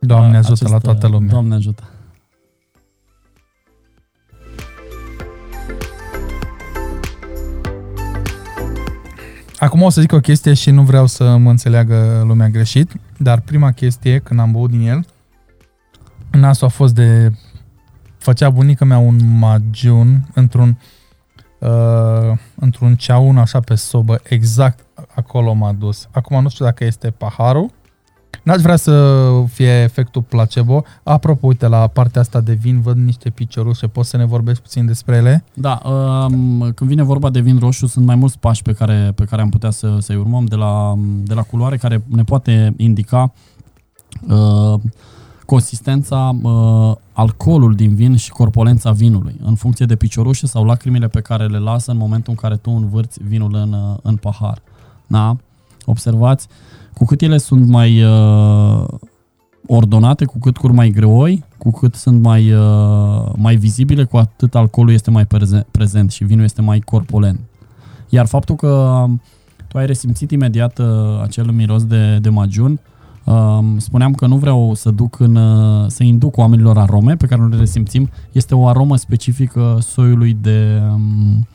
Doamne 0.00 0.36
ajută 0.36 0.52
acest, 0.52 0.72
la 0.72 0.78
toată 0.78 1.06
lumea. 1.06 1.28
Doamne 1.30 1.54
ajută. 1.54 1.82
Acum 9.58 9.82
o 9.82 9.90
să 9.90 10.00
zic 10.00 10.12
o 10.12 10.20
chestie 10.20 10.54
și 10.54 10.70
nu 10.70 10.82
vreau 10.82 11.06
să 11.06 11.36
mă 11.36 11.50
înțeleagă 11.50 12.24
lumea 12.26 12.48
greșit, 12.48 12.92
dar 13.18 13.40
prima 13.40 13.70
chestie, 13.70 14.18
când 14.18 14.40
am 14.40 14.52
băut 14.52 14.70
din 14.70 14.88
el, 14.88 15.04
nasul 16.38 16.66
a 16.66 16.70
fost 16.70 16.94
de... 16.94 17.32
Făcea 18.18 18.50
bunica 18.50 18.84
mea 18.84 18.98
un 18.98 19.38
magiun 19.38 20.28
într-un 20.34 20.78
uh, 21.58 22.38
într-un 22.54 22.96
ceaun 22.96 23.38
așa 23.38 23.60
pe 23.60 23.74
sobă, 23.74 24.20
exact 24.22 24.84
acolo 25.14 25.52
m-a 25.52 25.72
dus. 25.72 26.08
Acum 26.10 26.42
nu 26.42 26.48
știu 26.48 26.64
dacă 26.64 26.84
este 26.84 27.10
paharul, 27.10 27.70
N-aș 28.44 28.60
vrea 28.60 28.76
să 28.76 29.30
fie 29.52 29.82
efectul 29.82 30.22
placebo. 30.22 30.82
Apropo, 31.02 31.46
uite, 31.46 31.66
la 31.66 31.86
partea 31.86 32.20
asta 32.20 32.40
de 32.40 32.52
vin 32.52 32.80
văd 32.80 32.96
niște 32.96 33.30
piciorușe. 33.30 33.86
Poți 33.86 34.08
să 34.08 34.16
ne 34.16 34.24
vorbești 34.24 34.62
puțin 34.62 34.86
despre 34.86 35.16
ele? 35.16 35.44
Da, 35.54 35.80
um, 35.84 36.72
când 36.74 36.90
vine 36.90 37.02
vorba 37.02 37.30
de 37.30 37.40
vin 37.40 37.58
roșu, 37.58 37.86
sunt 37.86 38.06
mai 38.06 38.14
mulți 38.14 38.38
pași 38.38 38.62
pe 38.62 38.72
care, 38.72 39.12
pe 39.14 39.24
care 39.24 39.42
am 39.42 39.48
putea 39.48 39.70
să, 39.70 39.96
să-i 40.00 40.16
urmăm, 40.16 40.44
de 40.44 40.54
la, 40.54 40.94
de 41.22 41.34
la 41.34 41.42
culoare 41.42 41.76
care 41.76 42.02
ne 42.06 42.24
poate 42.24 42.74
indica 42.76 43.32
uh, 44.28 44.80
consistența, 45.44 46.36
uh, 46.42 46.94
alcoolul 47.12 47.74
din 47.74 47.94
vin 47.94 48.16
și 48.16 48.30
corpolența 48.30 48.90
vinului, 48.90 49.40
în 49.44 49.54
funcție 49.54 49.86
de 49.86 49.96
piciorușe 49.96 50.46
sau 50.46 50.64
lacrimile 50.64 51.08
pe 51.08 51.20
care 51.20 51.46
le 51.46 51.58
lasă 51.58 51.90
în 51.90 51.96
momentul 51.96 52.32
în 52.32 52.48
care 52.48 52.56
tu 52.56 52.70
învârți 52.70 53.18
vinul 53.22 53.54
în, 53.54 53.72
uh, 53.72 53.96
în 54.02 54.16
pahar. 54.16 54.62
Da? 55.06 55.36
Observați, 55.84 56.48
cu 56.94 57.04
cât 57.04 57.20
ele 57.20 57.38
sunt 57.38 57.66
mai 57.66 58.02
uh, 58.02 58.84
ordonate, 59.66 60.24
cu 60.24 60.38
cât 60.38 60.56
cur 60.56 60.70
mai 60.70 60.90
greoi, 60.90 61.44
cu 61.58 61.70
cât 61.70 61.94
sunt 61.94 62.22
mai, 62.22 62.52
uh, 62.52 63.32
mai 63.36 63.56
vizibile, 63.56 64.04
cu 64.04 64.16
atât 64.16 64.54
alcoolul 64.54 64.92
este 64.92 65.10
mai 65.10 65.26
prezent 65.70 66.10
și 66.10 66.24
vinul 66.24 66.44
este 66.44 66.62
mai 66.62 66.80
corpulent. 66.80 67.40
Iar 68.08 68.26
faptul 68.26 68.54
că 68.54 69.04
tu 69.68 69.78
ai 69.78 69.86
resimțit 69.86 70.30
imediat 70.30 70.78
uh, 70.78 70.86
acel 71.22 71.50
miros 71.50 71.84
de, 71.84 72.18
de 72.18 72.28
majun, 72.28 72.72
uh, 72.72 72.93
spuneam 73.76 74.12
că 74.12 74.26
nu 74.26 74.36
vreau 74.36 74.74
să 74.74 74.90
duc 74.90 75.18
în, 75.18 75.36
uh, 75.36 75.84
să 75.86 76.02
induc 76.02 76.36
oamenilor 76.36 76.78
arome 76.78 77.16
pe 77.16 77.26
care 77.26 77.40
nu 77.40 77.48
le 77.48 77.56
resimțim. 77.56 78.10
Este 78.32 78.54
o 78.54 78.66
aromă 78.66 78.96
specifică 78.96 79.78
soiului 79.80 80.36
de, 80.40 80.82
um, 80.92 81.46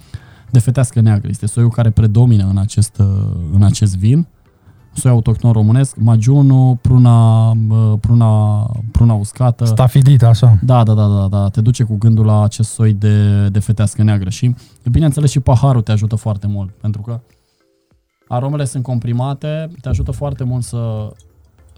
de 0.49 0.59
fetească 0.59 0.99
neagră. 0.99 1.27
Este 1.29 1.45
soiul 1.45 1.69
care 1.69 1.89
predomină 1.89 2.47
în 2.49 2.57
acest, 2.57 2.97
uh, 2.99 3.05
în 3.53 3.63
acest 3.63 3.97
vin 3.97 4.27
soi 4.93 5.11
autohton 5.11 5.51
românesc, 5.51 5.95
magiunul, 5.95 6.75
pruna, 6.75 7.51
pruna, 7.99 8.61
pruna 8.91 9.13
uscată. 9.13 9.65
Stafidit, 9.65 10.23
așa. 10.23 10.57
Da, 10.61 10.83
da, 10.83 10.93
da, 10.93 11.07
da, 11.07 11.27
da, 11.27 11.49
te 11.49 11.61
duce 11.61 11.83
cu 11.83 11.95
gândul 11.95 12.25
la 12.25 12.43
acest 12.43 12.71
soi 12.71 12.93
de, 12.93 13.47
de 13.49 13.59
fetească 13.59 14.03
neagră 14.03 14.29
și, 14.29 14.55
bineînțeles, 14.91 15.29
și 15.29 15.39
paharul 15.39 15.81
te 15.81 15.91
ajută 15.91 16.15
foarte 16.15 16.47
mult, 16.47 16.71
pentru 16.71 17.01
că 17.01 17.19
aromele 18.27 18.65
sunt 18.65 18.83
comprimate, 18.83 19.71
te 19.81 19.89
ajută 19.89 20.11
foarte 20.11 20.43
mult 20.43 20.63
să, 20.63 21.11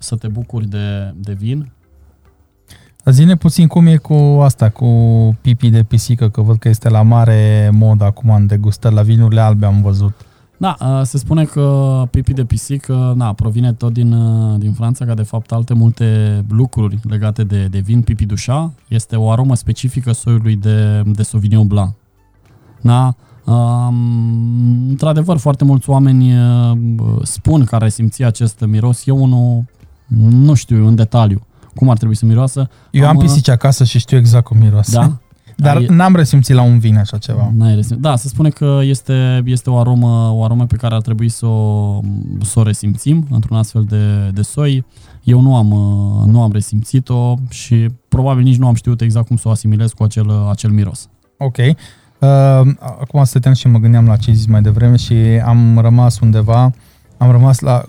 să 0.02 0.16
te 0.16 0.28
bucuri 0.28 0.68
de, 0.68 1.14
de 1.16 1.34
vin. 1.34 1.72
Zine 3.06 3.36
puțin 3.36 3.68
cum 3.68 3.86
e 3.86 3.96
cu 3.96 4.14
asta, 4.42 4.70
cu 4.70 4.88
pipi 5.42 5.70
de 5.70 5.84
pisică, 5.84 6.30
că 6.30 6.42
văd 6.42 6.58
că 6.58 6.70
este 6.70 6.90
la 6.90 7.02
mare 7.02 7.70
mod 7.74 8.02
acum 8.02 8.30
în 8.30 8.48
degustări, 8.48 8.96
la 8.96 9.02
vinurile 9.02 9.42
albe 9.42 9.66
am 9.66 9.82
văzut. 9.82 10.14
Da, 10.58 10.76
uh, 10.80 11.02
se 11.04 11.18
spune 11.18 11.44
că 11.44 12.04
pipi 12.12 12.34
de 12.34 12.46
pisică 12.46 13.14
na, 13.16 13.34
provine 13.34 13.74
tot 13.74 13.94
din, 13.94 14.14
uh, 14.14 14.60
din 14.60 14.74
Franța, 14.74 15.06
ca 15.06 15.14
de 15.14 15.24
fapt 15.24 15.52
alte 15.52 15.74
multe 15.74 16.06
lucruri 16.50 17.00
legate 17.04 17.44
de, 17.44 17.68
de 17.68 17.80
vin. 17.80 18.02
Pipi 18.02 18.26
dușa 18.26 18.72
este 18.88 19.16
o 19.16 19.32
aromă 19.32 19.56
specifică 19.56 20.12
soiului 20.12 20.56
de, 20.56 21.02
de 21.06 21.24
Sauvignon 21.24 21.68
Blanc. 21.68 21.94
Da? 22.82 23.16
Um, 23.46 24.90
într-adevăr, 24.90 25.38
foarte 25.38 25.64
mulți 25.64 25.90
oameni 25.90 26.38
uh, 26.38 26.78
spun 27.24 27.64
că 27.64 27.76
ar 27.76 27.90
simți 27.90 28.24
acest 28.24 28.64
miros. 28.68 29.06
Eu 29.08 29.24
unul 29.24 29.64
nu 30.18 30.54
știu 30.54 30.88
în 30.88 30.96
detaliu 30.96 31.46
cum 31.76 31.90
ar 31.90 31.98
trebui 31.98 32.16
să 32.16 32.26
miroasă. 32.26 32.70
Eu 32.92 33.08
am, 33.08 33.10
am 33.10 33.18
pisici 33.18 33.50
acasă 33.50 33.84
și 33.84 34.00
știu 34.00 34.18
exact 34.18 34.46
cum 34.46 34.58
miroase. 34.58 34.96
Da? 34.96 35.12
Dar 35.56 35.76
ai, 35.76 35.86
n-am 35.86 36.16
resimțit 36.16 36.56
la 36.56 36.62
un 36.62 36.80
vin 36.80 36.98
așa 36.98 37.18
ceva. 37.18 37.52
N-ai 37.56 37.76
resimțit. 37.76 38.04
Da, 38.04 38.16
se 38.16 38.28
spune 38.28 38.50
că 38.50 38.80
este, 38.84 39.42
este 39.46 39.70
o, 39.70 39.78
aromă, 39.78 40.32
o 40.34 40.44
aromă 40.44 40.66
pe 40.66 40.76
care 40.76 40.96
ar 40.96 41.02
trebui 41.02 41.30
să 41.30 41.46
o, 41.46 42.00
să 42.42 42.60
o 42.60 42.64
resimțim 42.64 43.28
într-un 43.30 43.58
astfel 43.58 43.84
de, 43.84 44.30
de 44.34 44.42
soi. 44.42 44.86
Eu 45.24 45.42
nu 45.42 45.56
am, 45.56 45.68
nu 46.32 46.42
am 46.42 46.52
resimțit-o 46.52 47.36
și 47.50 47.90
probabil 48.08 48.44
nici 48.44 48.58
nu 48.58 48.68
am 48.68 48.74
știut 48.74 49.02
exact 49.02 49.28
cum 49.28 49.36
să 49.36 49.48
o 49.48 49.52
asimilez 49.52 49.92
cu 49.92 50.04
acel, 50.04 50.48
acel 50.50 50.70
miros. 50.70 51.10
Ok. 51.38 51.58
Uh, 51.58 51.68
acum 52.78 53.24
stăteam 53.24 53.54
și 53.54 53.68
mă 53.68 53.78
gândeam 53.78 54.06
la 54.06 54.16
ce 54.16 54.32
zis 54.32 54.46
mai 54.46 54.62
devreme 54.62 54.96
și 54.96 55.14
am 55.46 55.80
rămas 55.80 56.20
undeva, 56.20 56.72
am 57.18 57.32
rămas 57.32 57.60
la 57.60 57.84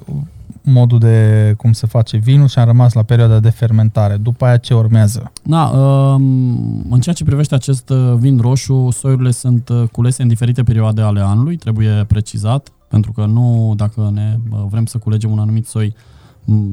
modul 0.65 0.99
de 0.99 1.55
cum 1.57 1.73
se 1.73 1.87
face 1.87 2.17
vinul 2.17 2.49
și 2.49 2.59
am 2.59 2.67
rămas 2.67 2.93
la 2.93 3.03
perioada 3.03 3.41
de 3.41 3.51
fermentare. 3.51 4.17
După 4.17 4.45
aia 4.45 4.57
ce 4.57 4.75
urmează? 4.75 5.33
Da, 5.43 5.65
um, 5.65 6.87
în 6.91 7.01
ceea 7.01 7.15
ce 7.15 7.25
privește 7.25 7.55
acest 7.55 7.91
uh, 7.91 8.15
vin 8.17 8.39
roșu, 8.39 8.89
soiurile 8.93 9.31
sunt 9.31 9.69
uh, 9.69 9.83
culese 9.93 10.23
în 10.23 10.29
diferite 10.29 10.63
perioade 10.63 11.01
ale 11.01 11.21
anului, 11.21 11.57
trebuie 11.57 12.05
precizat, 12.09 12.73
pentru 12.89 13.13
că 13.13 13.27
nu, 13.27 13.73
dacă 13.77 14.11
ne 14.15 14.39
uh, 14.51 14.65
vrem 14.69 14.87
să 14.87 14.99
culegem 14.99 15.31
un 15.31 15.39
anumit 15.39 15.67
soi, 15.67 15.95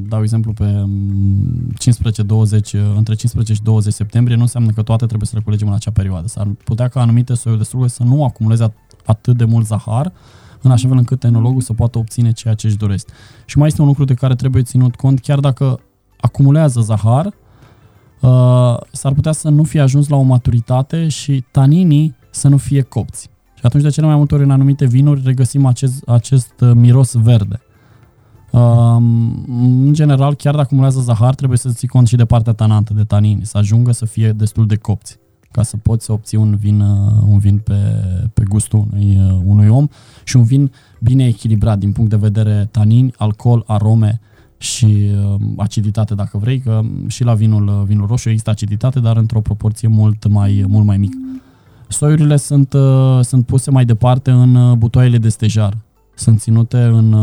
dau 0.07 0.21
exemplu 0.21 0.53
pe 0.53 0.63
15-20, 0.63 0.65
între 2.95 3.13
15 3.13 3.53
și 3.53 3.63
20 3.63 3.93
septembrie, 3.93 4.35
nu 4.35 4.41
înseamnă 4.41 4.71
că 4.71 4.81
toate 4.81 5.05
trebuie 5.05 5.27
să 5.27 5.35
le 5.35 5.41
culegem 5.43 5.67
în 5.67 5.73
acea 5.73 5.91
perioadă. 5.91 6.27
S-ar 6.27 6.47
putea 6.63 6.87
ca 6.87 7.01
anumite 7.01 7.33
soiuri 7.33 7.61
de 7.61 7.67
struguri 7.67 7.91
să 7.91 8.03
nu 8.03 8.23
acumuleze 8.23 8.73
atât 9.05 9.37
de 9.37 9.45
mult 9.45 9.65
zahar, 9.65 10.11
în 10.61 10.71
așa 10.71 10.87
fel 10.87 10.97
încât 10.97 11.23
enologul 11.23 11.61
să 11.61 11.73
poată 11.73 11.97
obține 11.97 12.31
ceea 12.31 12.53
ce 12.53 12.67
își 12.67 12.77
dorește. 12.77 13.11
Și 13.45 13.57
mai 13.57 13.67
este 13.67 13.81
un 13.81 13.87
lucru 13.87 14.03
de 14.03 14.13
care 14.13 14.35
trebuie 14.35 14.63
ținut 14.63 14.95
cont, 14.95 15.19
chiar 15.19 15.39
dacă 15.39 15.79
acumulează 16.19 16.81
zahar, 16.81 17.25
uh, 17.25 18.77
s-ar 18.91 19.13
putea 19.13 19.31
să 19.31 19.49
nu 19.49 19.63
fie 19.63 19.81
ajuns 19.81 20.07
la 20.07 20.15
o 20.15 20.21
maturitate 20.21 21.07
și 21.07 21.43
taninii 21.51 22.15
să 22.29 22.47
nu 22.47 22.57
fie 22.57 22.81
copți. 22.81 23.29
Și 23.53 23.65
atunci, 23.65 23.83
de 23.83 23.89
cele 23.89 24.07
mai 24.07 24.15
multe 24.15 24.33
ori, 24.35 24.43
în 24.43 24.51
anumite 24.51 24.85
vinuri, 24.85 25.21
regăsim 25.25 25.65
acest, 25.65 26.07
acest 26.07 26.53
uh, 26.61 26.71
miros 26.73 27.13
verde. 27.13 27.61
Uh, 28.51 28.61
în 29.47 29.93
general, 29.93 30.35
chiar 30.35 30.53
dacă 30.53 30.65
acumulează 30.65 30.99
zahar, 30.99 31.35
trebuie 31.35 31.57
să 31.57 31.69
ții 31.69 31.87
cont 31.87 32.07
și 32.07 32.15
de 32.15 32.25
partea 32.25 32.53
tanantă, 32.53 32.93
de 32.93 33.03
tanini, 33.03 33.45
să 33.45 33.57
ajungă 33.57 33.91
să 33.91 34.05
fie 34.05 34.31
destul 34.31 34.67
de 34.67 34.75
copți 34.75 35.18
ca 35.51 35.63
să 35.63 35.77
poți 35.77 36.05
să 36.05 36.11
obții 36.11 36.37
un 36.37 36.55
vin, 36.55 36.81
uh, 36.81 37.23
un 37.27 37.37
vin 37.37 37.57
pe, 37.57 37.73
pe 38.33 38.43
gustul 38.47 38.87
unui, 38.91 39.17
uh, 39.17 39.39
unui 39.43 39.67
om 39.67 39.87
și 40.23 40.35
un 40.35 40.43
vin 40.43 40.71
bine 40.99 41.25
echilibrat 41.25 41.79
din 41.79 41.91
punct 41.91 42.09
de 42.09 42.15
vedere 42.15 42.67
tanin, 42.71 43.13
alcool, 43.17 43.63
arome 43.67 44.19
și 44.57 44.85
uh, 44.85 45.41
aciditate 45.57 46.15
dacă 46.15 46.37
vrei, 46.37 46.59
că 46.59 46.81
și 47.07 47.23
la 47.23 47.33
vinul, 47.33 47.83
vinul 47.87 48.07
roșu 48.07 48.29
există 48.29 48.49
aciditate, 48.49 48.99
dar 48.99 49.17
într-o 49.17 49.41
proporție 49.41 49.87
mult 49.87 50.27
mai, 50.27 50.65
mult 50.67 50.85
mai 50.85 50.97
mică. 50.97 51.17
Soiurile 51.87 52.35
sunt, 52.35 52.75
sunt 53.21 53.45
puse 53.45 53.71
mai 53.71 53.85
departe 53.85 54.31
în 54.31 54.77
butoaiele 54.77 55.17
de 55.17 55.29
stejar. 55.29 55.77
Sunt 56.15 56.39
ținute 56.39 56.77
în 56.77 57.15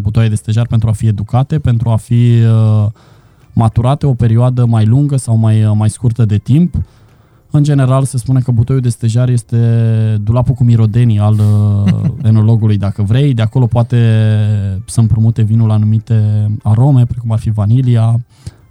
butoaie 0.00 0.28
de 0.28 0.34
stejar 0.34 0.66
pentru 0.66 0.88
a 0.88 0.92
fi 0.92 1.06
educate, 1.06 1.58
pentru 1.58 1.88
a 1.88 1.96
fi 1.96 2.32
maturate 3.52 4.06
o 4.06 4.14
perioadă 4.14 4.64
mai 4.64 4.84
lungă 4.84 5.16
sau 5.16 5.36
mai, 5.36 5.72
mai 5.74 5.90
scurtă 5.90 6.24
de 6.24 6.36
timp 6.36 6.74
în 7.50 7.62
general, 7.62 8.04
se 8.04 8.18
spune 8.18 8.40
că 8.40 8.50
butoiul 8.50 8.82
de 8.82 8.88
stejar 8.88 9.28
este 9.28 9.58
dulapul 10.22 10.54
cu 10.54 10.64
mirodenii 10.64 11.18
al 11.18 11.34
uh, 11.38 11.92
enologului, 12.22 12.76
dacă 12.76 13.02
vrei. 13.02 13.34
De 13.34 13.42
acolo 13.42 13.66
poate 13.66 13.96
să 14.86 15.00
împrumute 15.00 15.42
vinul 15.42 15.70
anumite 15.70 16.48
arome, 16.62 17.04
precum 17.04 17.32
ar 17.32 17.38
fi 17.38 17.50
vanilia, 17.50 18.20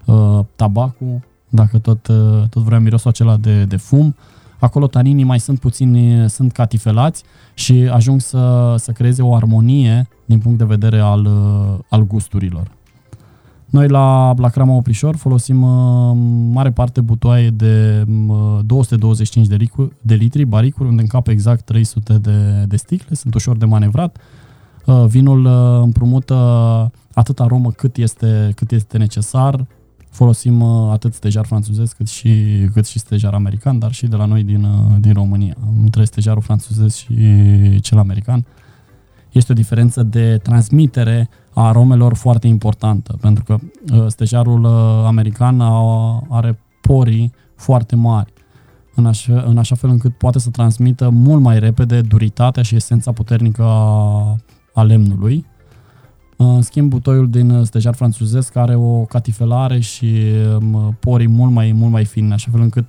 uh, 0.06 0.40
tabacul, 0.56 1.22
dacă 1.50 1.78
tot, 1.78 2.08
uh, 2.08 2.44
tot 2.50 2.64
vrea 2.64 2.80
mirosul 2.80 3.10
acela 3.10 3.38
de, 3.38 3.64
de 3.64 3.76
fum. 3.76 4.16
Acolo 4.60 4.88
taninii 4.88 5.24
mai 5.24 5.40
sunt 5.40 5.60
puțini, 5.60 6.30
sunt 6.30 6.52
catifelați 6.52 7.24
și 7.54 7.90
ajung 7.92 8.22
să, 8.22 8.76
să 8.78 8.92
creeze 8.92 9.22
o 9.22 9.36
armonie 9.36 10.08
din 10.26 10.40
punct 10.40 10.58
de 10.58 10.64
vedere 10.66 11.00
al, 11.00 11.30
al 11.90 12.08
gusturilor. 12.08 12.72
Noi 13.76 13.88
la, 13.88 14.34
la 14.38 14.50
Crama 14.50 14.76
Oprișor 14.76 15.16
folosim 15.16 15.62
uh, 15.62 16.18
mare 16.52 16.72
parte 16.72 17.02
butoaie 17.02 17.50
de 17.50 18.06
uh, 18.28 18.60
225 18.66 19.48
de, 19.48 19.56
ricu, 19.56 19.92
de 20.02 20.14
litri, 20.14 20.45
baricuri, 20.45 20.90
unde 20.90 21.02
încap 21.02 21.28
exact 21.28 21.64
300 21.64 22.14
de, 22.14 22.64
de 22.68 22.76
sticle, 22.76 23.16
sunt 23.16 23.34
ușor 23.34 23.58
de 23.58 23.66
manevrat. 23.66 24.18
Uh, 24.86 25.06
vinul 25.08 25.45
uh, 25.45 25.82
împrumută 25.84 26.36
atât 27.14 27.40
aromă 27.40 27.72
cât 27.72 27.98
este, 27.98 28.52
cât 28.56 28.72
este 28.72 28.98
necesar. 28.98 29.66
Folosim 30.10 30.62
uh, 30.62 30.92
atât 30.92 31.14
stejar 31.14 31.45
franțuzesc 31.45 31.95
cât 31.95 32.08
și, 32.08 32.30
cât 32.74 32.86
și 32.86 33.00
stejar 33.00 33.34
american, 33.34 33.80
dar 33.80 33.92
și 33.92 34.08
de 34.08 34.16
la 34.16 34.26
noi 34.26 34.44
din, 34.44 34.64
uh, 34.64 34.95
din 35.00 35.14
România. 35.14 35.56
Între 35.84 36.04
stejarul 36.04 36.42
franțuzesc 36.42 36.95
și 36.95 37.16
cel 37.80 37.98
american 37.98 38.45
este 39.38 39.52
o 39.52 39.56
diferență 39.56 40.04
de 40.04 40.38
transmitere 40.44 41.30
a 41.54 41.68
aromelor 41.68 42.16
foarte 42.16 42.48
importantă, 42.48 43.18
pentru 43.22 43.44
că 43.44 43.58
uh, 43.94 44.06
stejarul 44.08 44.64
uh, 44.64 45.04
american 45.06 45.62
are 46.30 46.60
porii 46.82 47.34
foarte 47.56 47.96
mari, 47.96 48.34
în 48.96 49.06
așa, 49.06 49.44
în 49.48 49.58
așa 49.58 49.76
fel 49.76 49.90
încât 49.90 50.18
poate 50.18 50.40
să 50.40 50.50
transmită 50.50 51.10
mult 51.10 51.42
mai 51.42 51.60
repede 51.60 52.02
duritatea 52.02 52.64
și 52.64 52.76
esența 52.76 53.12
puternică 53.12 53.64
a, 53.64 54.36
a 54.74 54.84
lemnului. 54.84 55.46
În 56.38 56.62
schimb, 56.62 56.90
butoiul 56.90 57.30
din 57.30 57.64
stejar 57.64 57.96
franțuzesc 57.96 58.56
are 58.56 58.76
o 58.76 59.02
catifelare 59.02 59.80
și 59.80 60.16
um, 60.60 60.98
porii 61.00 61.28
mult 61.28 61.52
mai, 61.52 61.72
mult 61.72 61.92
mai 61.92 62.06
fini, 62.06 62.26
în 62.26 62.32
așa 62.32 62.48
fel 62.52 62.62
încât 62.62 62.86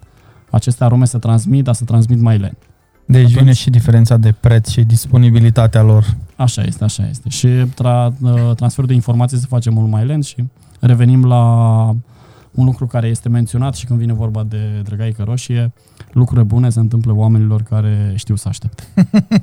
aceste 0.51 0.85
arome 0.85 1.05
se 1.05 1.19
transmit, 1.19 1.65
dar 1.65 1.75
se 1.75 1.85
transmit 1.85 2.21
mai 2.21 2.39
lent. 2.39 2.57
Deci 3.07 3.21
Atunci, 3.21 3.39
vine 3.39 3.53
și 3.53 3.71
diferența 3.71 4.17
de 4.17 4.33
preț 4.41 4.69
și 4.69 4.83
disponibilitatea 4.83 5.83
lor. 5.83 6.17
Așa 6.37 6.63
este, 6.63 6.85
așa 6.85 7.09
este. 7.09 7.29
Și 7.29 7.49
tra, 7.75 8.13
uh, 8.21 8.55
transferul 8.57 8.89
de 8.89 8.95
informații 8.95 9.39
se 9.39 9.47
face 9.49 9.71
mult 9.71 9.91
mai 9.91 10.07
lent 10.07 10.25
și 10.25 10.45
revenim 10.81 11.25
la 11.25 11.45
un 12.57 12.65
lucru 12.65 12.87
care 12.87 13.07
este 13.07 13.29
menționat 13.29 13.75
și 13.75 13.87
când 13.87 13.99
vine 13.99 14.13
vorba 14.13 14.43
de 14.43 14.81
drăgaică 14.85 15.23
roșie, 15.23 15.73
lucruri 16.13 16.45
bune 16.45 16.71
se 16.71 16.81
întâmplă 16.81 17.13
oamenilor 17.13 17.63
care 17.63 18.13
știu 18.15 18.37
să 18.37 18.49
aștepte. 18.49 18.83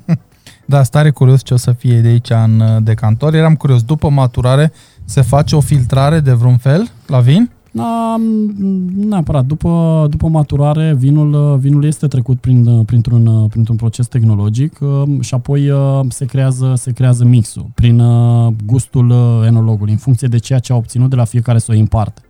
da, 0.66 0.84
stare 0.84 1.12
curios 1.12 1.44
ce 1.44 1.54
o 1.54 1.58
să 1.58 1.72
fie 1.72 2.02
de 2.02 2.08
aici 2.08 2.30
în 2.30 2.60
uh, 2.60 2.84
decantor. 2.84 3.34
Eram 3.34 3.56
curios, 3.56 3.84
după 3.84 4.10
maturare 4.10 4.72
se 5.06 5.22
face 5.22 5.56
o 5.56 5.60
filtrare 5.60 6.20
de 6.20 6.32
vreun 6.32 6.58
fel? 6.58 6.92
La 7.08 7.20
vin? 7.20 7.52
Da, 7.76 8.16
m, 8.20 9.08
neapărat. 9.08 9.46
După, 9.46 10.06
după 10.10 10.28
maturare, 10.28 10.94
vinul, 10.94 11.58
vinul 11.58 11.86
este 11.86 12.08
trecut 12.08 12.40
prin, 12.40 12.84
printr-un, 12.84 13.48
printr-un 13.48 13.76
proces 13.76 14.08
tehnologic 14.08 14.80
uh, 14.82 15.04
și 15.22 15.34
apoi 15.34 15.70
uh, 15.70 16.00
se 16.10 16.26
creează, 16.26 16.74
se 16.76 16.92
creează 16.92 17.24
mixul 17.26 17.66
prin 17.74 18.00
uh, 18.00 18.54
gustul 18.66 19.10
uh, 19.10 19.46
enologului, 19.46 19.92
în 19.92 19.98
funcție 19.98 20.28
de 20.28 20.38
ceea 20.38 20.60
ce 20.60 20.74
a 20.74 20.76
obținut 20.76 21.10
de 21.10 21.16
la 21.16 21.24
fiecare 21.24 21.58
să 21.58 21.72
o 21.72 21.74
imparte. 21.74 22.22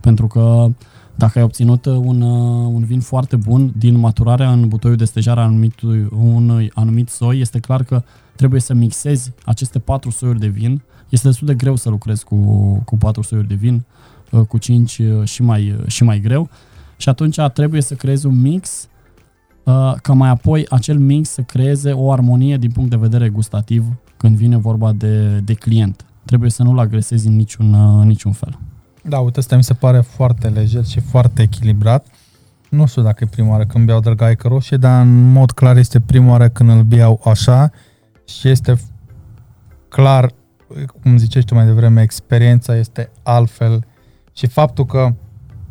Pentru 0.00 0.26
că 0.26 0.68
dacă 1.14 1.38
ai 1.38 1.44
obținut 1.44 1.84
uh, 1.84 1.96
un, 1.96 2.20
uh, 2.20 2.70
un 2.72 2.84
vin 2.84 3.00
foarte 3.00 3.36
bun 3.36 3.72
din 3.78 3.98
maturarea 3.98 4.52
în 4.52 4.68
butoiul 4.68 4.96
de 4.96 5.04
stejare 5.04 5.40
a 5.40 5.42
anumitui, 5.42 6.08
unui 6.18 6.70
anumit 6.74 7.08
soi, 7.08 7.40
este 7.40 7.58
clar 7.58 7.82
că 7.82 8.02
trebuie 8.36 8.60
să 8.60 8.74
mixezi 8.74 9.32
aceste 9.44 9.78
patru 9.78 10.10
soiuri 10.10 10.40
de 10.40 10.46
vin. 10.46 10.82
Este 11.08 11.26
destul 11.26 11.46
de 11.46 11.54
greu 11.54 11.76
să 11.76 11.88
lucrezi 11.88 12.24
cu, 12.24 12.36
cu 12.84 12.96
patru 12.96 13.22
soiuri 13.22 13.48
de 13.48 13.54
vin, 13.54 13.74
uh, 13.74 14.05
cu 14.48 14.58
cinci 14.58 15.00
și 15.24 15.42
mai, 15.42 15.76
și 15.86 16.04
mai 16.04 16.20
greu. 16.20 16.48
Și 16.96 17.08
atunci 17.08 17.38
trebuie 17.54 17.82
să 17.82 17.94
creezi 17.94 18.26
un 18.26 18.40
mix 18.40 18.88
ca 20.02 20.12
mai 20.12 20.28
apoi 20.28 20.66
acel 20.68 20.98
mix 20.98 21.28
să 21.28 21.42
creeze 21.42 21.92
o 21.92 22.12
armonie 22.12 22.56
din 22.56 22.70
punct 22.70 22.90
de 22.90 22.96
vedere 22.96 23.28
gustativ 23.28 23.84
când 24.16 24.36
vine 24.36 24.56
vorba 24.56 24.92
de, 24.92 25.38
de 25.38 25.54
client. 25.54 26.04
Trebuie 26.24 26.50
să 26.50 26.62
nu-l 26.62 26.78
agresezi 26.78 27.26
în 27.26 27.36
niciun, 27.36 27.74
în 27.74 28.06
niciun 28.06 28.32
fel. 28.32 28.58
Da, 29.02 29.18
uite, 29.18 29.38
asta 29.38 29.56
mi 29.56 29.62
se 29.62 29.74
pare 29.74 30.00
foarte 30.00 30.48
lejer 30.48 30.84
și 30.84 31.00
foarte 31.00 31.42
echilibrat. 31.42 32.06
Nu 32.68 32.86
știu 32.86 33.02
dacă 33.02 33.24
e 33.24 33.28
prima 33.30 33.50
oară 33.50 33.64
când 33.64 33.86
beau 33.86 34.00
drăgaică 34.00 34.48
roșie, 34.48 34.76
dar 34.76 35.02
în 35.02 35.32
mod 35.32 35.50
clar 35.50 35.76
este 35.76 36.00
prima 36.00 36.30
oară 36.30 36.48
când 36.48 36.70
îl 36.70 36.82
beau 36.82 37.20
așa 37.24 37.70
și 38.24 38.48
este 38.48 38.78
clar, 39.88 40.30
cum 41.02 41.16
zicești 41.16 41.48
tu 41.48 41.54
mai 41.54 41.64
devreme, 41.64 42.02
experiența 42.02 42.76
este 42.76 43.10
altfel 43.22 43.84
și 44.36 44.46
faptul 44.46 44.84
că 44.84 45.14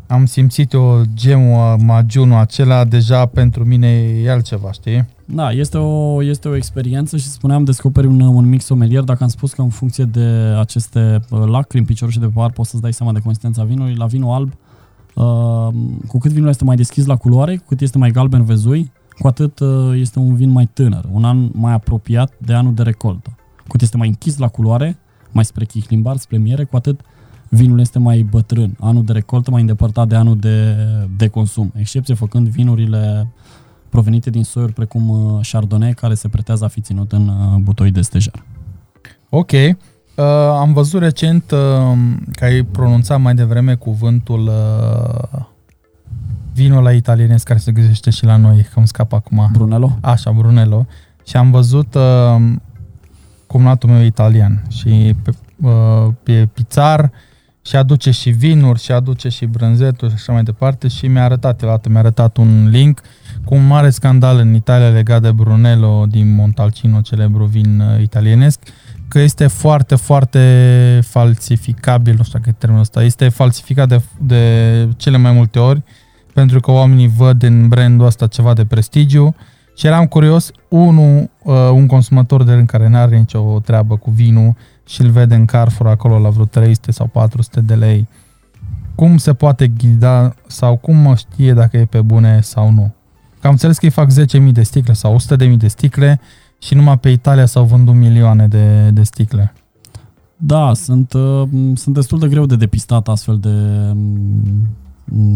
am 0.08 0.26
simțit 0.26 0.74
o 0.74 1.02
gemul, 1.14 1.78
magiunul 1.78 2.38
acela, 2.38 2.86
deja 2.86 3.26
pentru 3.26 3.66
mine 3.66 3.88
e 4.24 4.32
altceva, 4.32 4.72
știi? 4.72 5.06
Da, 5.26 5.52
este 5.52 5.78
o, 5.78 6.24
este 6.24 6.48
o 6.48 6.56
experiență 6.56 7.18
și 7.18 7.28
spuneam, 7.28 7.64
descoperi 7.64 8.08
un, 8.08 8.20
un 8.22 8.50
mic 8.50 8.62
somelier. 8.62 9.04
Dacă 9.04 9.24
am 9.24 9.30
spus 9.30 9.54
că 9.54 9.62
în 9.62 9.70
funcție 9.70 10.04
de 10.04 10.56
aceste 10.60 11.20
uh, 11.30 11.44
lacrimi, 11.46 11.86
piciorușe 11.86 12.20
de 12.20 12.28
par, 12.34 12.52
poți 12.52 12.70
să-ți 12.70 12.82
dai 12.82 12.94
seama 12.94 13.12
de 13.12 13.20
consistența 13.20 13.64
vinului, 13.64 13.96
la 13.96 14.06
vinul 14.06 14.32
alb, 14.32 14.54
uh, 15.14 15.74
cu 16.08 16.18
cât 16.18 16.32
vinul 16.32 16.50
este 16.50 16.64
mai 16.64 16.76
deschis 16.76 17.06
la 17.06 17.16
culoare, 17.16 17.56
cu 17.56 17.64
cât 17.68 17.82
este 17.82 17.98
mai 17.98 18.12
galben 18.12 18.44
vezui, 18.44 18.92
cu 19.20 19.28
atât 19.28 19.60
uh, 19.60 20.00
este 20.00 20.20
un 20.20 20.36
vin 20.36 20.50
mai 20.50 20.70
tânăr, 20.74 21.06
un 21.12 21.24
an 21.24 21.50
mai 21.52 21.74
apropiat 21.74 22.34
de 22.38 22.54
anul 22.54 22.74
de 22.74 22.84
recoltă. 22.84 23.36
Cu 23.58 23.68
cât 23.68 23.82
este 23.82 23.98
mai 23.98 24.08
închis 24.08 24.38
la 24.38 24.48
culoare, 24.48 24.98
mai 25.32 25.46
spre 25.46 25.66
chihlimbar, 25.66 26.18
spre 26.18 26.38
miere, 26.38 26.64
cu 26.64 26.76
atât 26.76 27.02
vinul 27.50 27.80
este 27.80 28.00
mai 28.00 28.22
bătrân, 28.22 28.76
anul 28.80 29.06
de 29.06 29.12
recoltă 29.12 29.52
mai 29.52 29.62
îndepărtat 29.62 30.08
de 30.08 30.16
anul 30.16 30.38
de, 30.38 30.76
de 31.18 31.28
consum, 31.28 31.72
excepție 31.76 32.14
făcând 32.14 32.48
vinurile 32.48 33.28
provenite 33.90 34.30
din 34.30 34.44
soiuri 34.44 34.74
precum 34.74 35.10
uh, 35.10 35.48
Chardonnay, 35.52 35.94
care 35.94 36.14
se 36.14 36.28
pretează 36.28 36.64
a 36.64 36.68
fi 36.68 36.82
ținut 36.82 37.12
în 37.12 37.28
uh, 37.28 37.60
butoi 37.62 37.92
de 37.92 38.02
stejar. 38.02 38.46
Ok. 39.30 39.52
Uh, 39.52 40.26
am 40.60 40.74
văzut 40.74 41.02
recent 41.02 41.52
uh, 41.52 41.98
că 42.32 42.44
ai 42.44 42.64
pronunțat 42.64 43.22
mai 43.22 43.34
devreme 43.36 43.76
cuvântul 43.76 44.48
uh, 44.48 45.42
vinul 46.54 46.84
la 46.84 46.92
italienesc 46.92 47.46
care 47.46 47.60
se 47.60 47.72
găsește 47.72 48.10
și 48.10 48.26
la 48.26 48.36
noi, 48.36 48.68
că 48.74 48.74
îmi 48.76 48.88
scap 48.88 49.14
acum. 49.14 49.50
Brunello? 49.52 49.98
Așa, 50.02 50.32
Brunello. 50.32 50.86
Și 51.26 51.38
am 51.38 51.52
văzut 51.52 51.96
uh, 51.96 52.36
cumnatul 53.48 53.90
meu 53.90 54.02
italian 54.02 54.64
și 54.70 55.16
pe, 55.24 55.32
uh, 55.62 56.08
pe 56.24 56.50
pizar 56.54 57.12
și 57.66 57.76
aduce 57.76 58.12
și 58.12 58.30
vinuri 58.30 58.80
și 58.80 58.92
aduce 58.92 59.30
și 59.30 59.46
brânzeturi 59.46 60.12
și 60.12 60.18
așa 60.20 60.32
mai 60.32 60.44
departe. 60.44 60.88
Și 60.88 61.08
mi-a 61.08 61.24
arătat, 61.24 61.62
el 61.62 61.80
mi-a 61.90 62.00
arătat 62.00 62.38
un 62.38 62.68
link 62.70 63.02
cu 63.46 63.56
un 63.56 63.68
mare 63.68 63.90
scandal 63.90 64.38
în 64.38 64.54
Italia 64.54 64.90
legat 64.90 65.22
de 65.22 65.32
Brunello 65.32 66.06
din 66.10 66.36
Montalcino, 66.36 67.02
celebru 67.02 67.46
vin 67.46 67.80
uh, 67.80 68.02
italienesc, 68.02 68.60
că 69.08 69.20
este 69.20 69.48
foarte, 69.48 69.96
foarte 69.96 71.00
falsificabil, 71.04 72.16
nu 72.18 72.24
știu 72.24 72.40
dacă 72.40 72.50
e 72.50 72.56
termenul 72.58 72.84
ăsta, 72.84 73.04
este 73.04 73.30
falsificat 73.30 73.88
de, 73.88 74.02
de 74.22 74.90
cele 74.98 75.18
mai 75.18 75.32
multe 75.32 75.60
ori, 75.60 75.84
pentru 76.34 76.60
că 76.60 76.72
oamenii 76.72 77.08
văd 77.08 77.44
în 77.44 77.68
brandul 77.68 78.06
ăsta 78.06 78.28
ceva 78.28 78.54
de 78.54 78.66
prestigiu. 78.66 79.36
Și 79.78 79.88
eram 79.88 80.06
curios, 80.06 80.52
unul, 80.68 81.30
uh, 81.44 81.70
un 81.72 81.88
consumator 81.88 82.44
de 82.44 82.54
rând 82.54 82.68
care 82.68 82.88
n-are 82.88 83.18
nicio 83.18 83.60
treabă 83.60 83.98
cu 83.98 84.12
vinul 84.12 84.56
și 84.88 85.02
îl 85.02 85.10
vede 85.10 85.36
în 85.36 85.46
Carrefour 85.46 85.90
acolo 85.90 86.20
la 86.20 86.30
vreo 86.30 86.46
300 86.46 86.92
sau 86.92 87.08
400 87.08 87.62
de 87.62 87.76
lei, 87.76 88.08
cum 88.96 89.18
se 89.18 89.34
poate 89.34 89.68
ghida 89.68 90.36
sau 90.48 90.78
cum 90.78 90.96
mă 90.96 91.16
știe 91.16 91.54
dacă 91.54 91.78
e 91.78 91.86
pe 91.86 92.02
bune 92.02 92.42
sau 92.42 92.72
nu? 92.72 92.94
Că 93.40 93.48
am 93.48 93.52
înțeles 93.52 93.78
că 93.78 93.86
îi 93.86 93.92
fac 93.92 94.10
10.000 94.12 94.52
de 94.52 94.64
sticle 94.64 94.94
sau 94.94 95.18
100.000 95.38 95.58
de 95.58 95.68
sticle 95.68 96.20
și 96.60 96.76
numai 96.76 97.00
pe 97.00 97.10
Italia 97.10 97.46
s-au 97.46 97.64
vândut 97.64 97.94
milioane 97.94 98.48
de, 98.48 98.90
de 98.90 99.04
sticle. 99.04 99.54
Da, 100.38 100.74
sunt, 100.74 101.14
uh, 101.14 101.48
sunt 101.74 101.96
destul 101.96 102.20
de 102.20 102.28
greu 102.28 102.46
de 102.46 102.56
depistat 102.56 103.08
astfel 103.08 103.40
de 103.40 103.50
mm, 103.94 104.68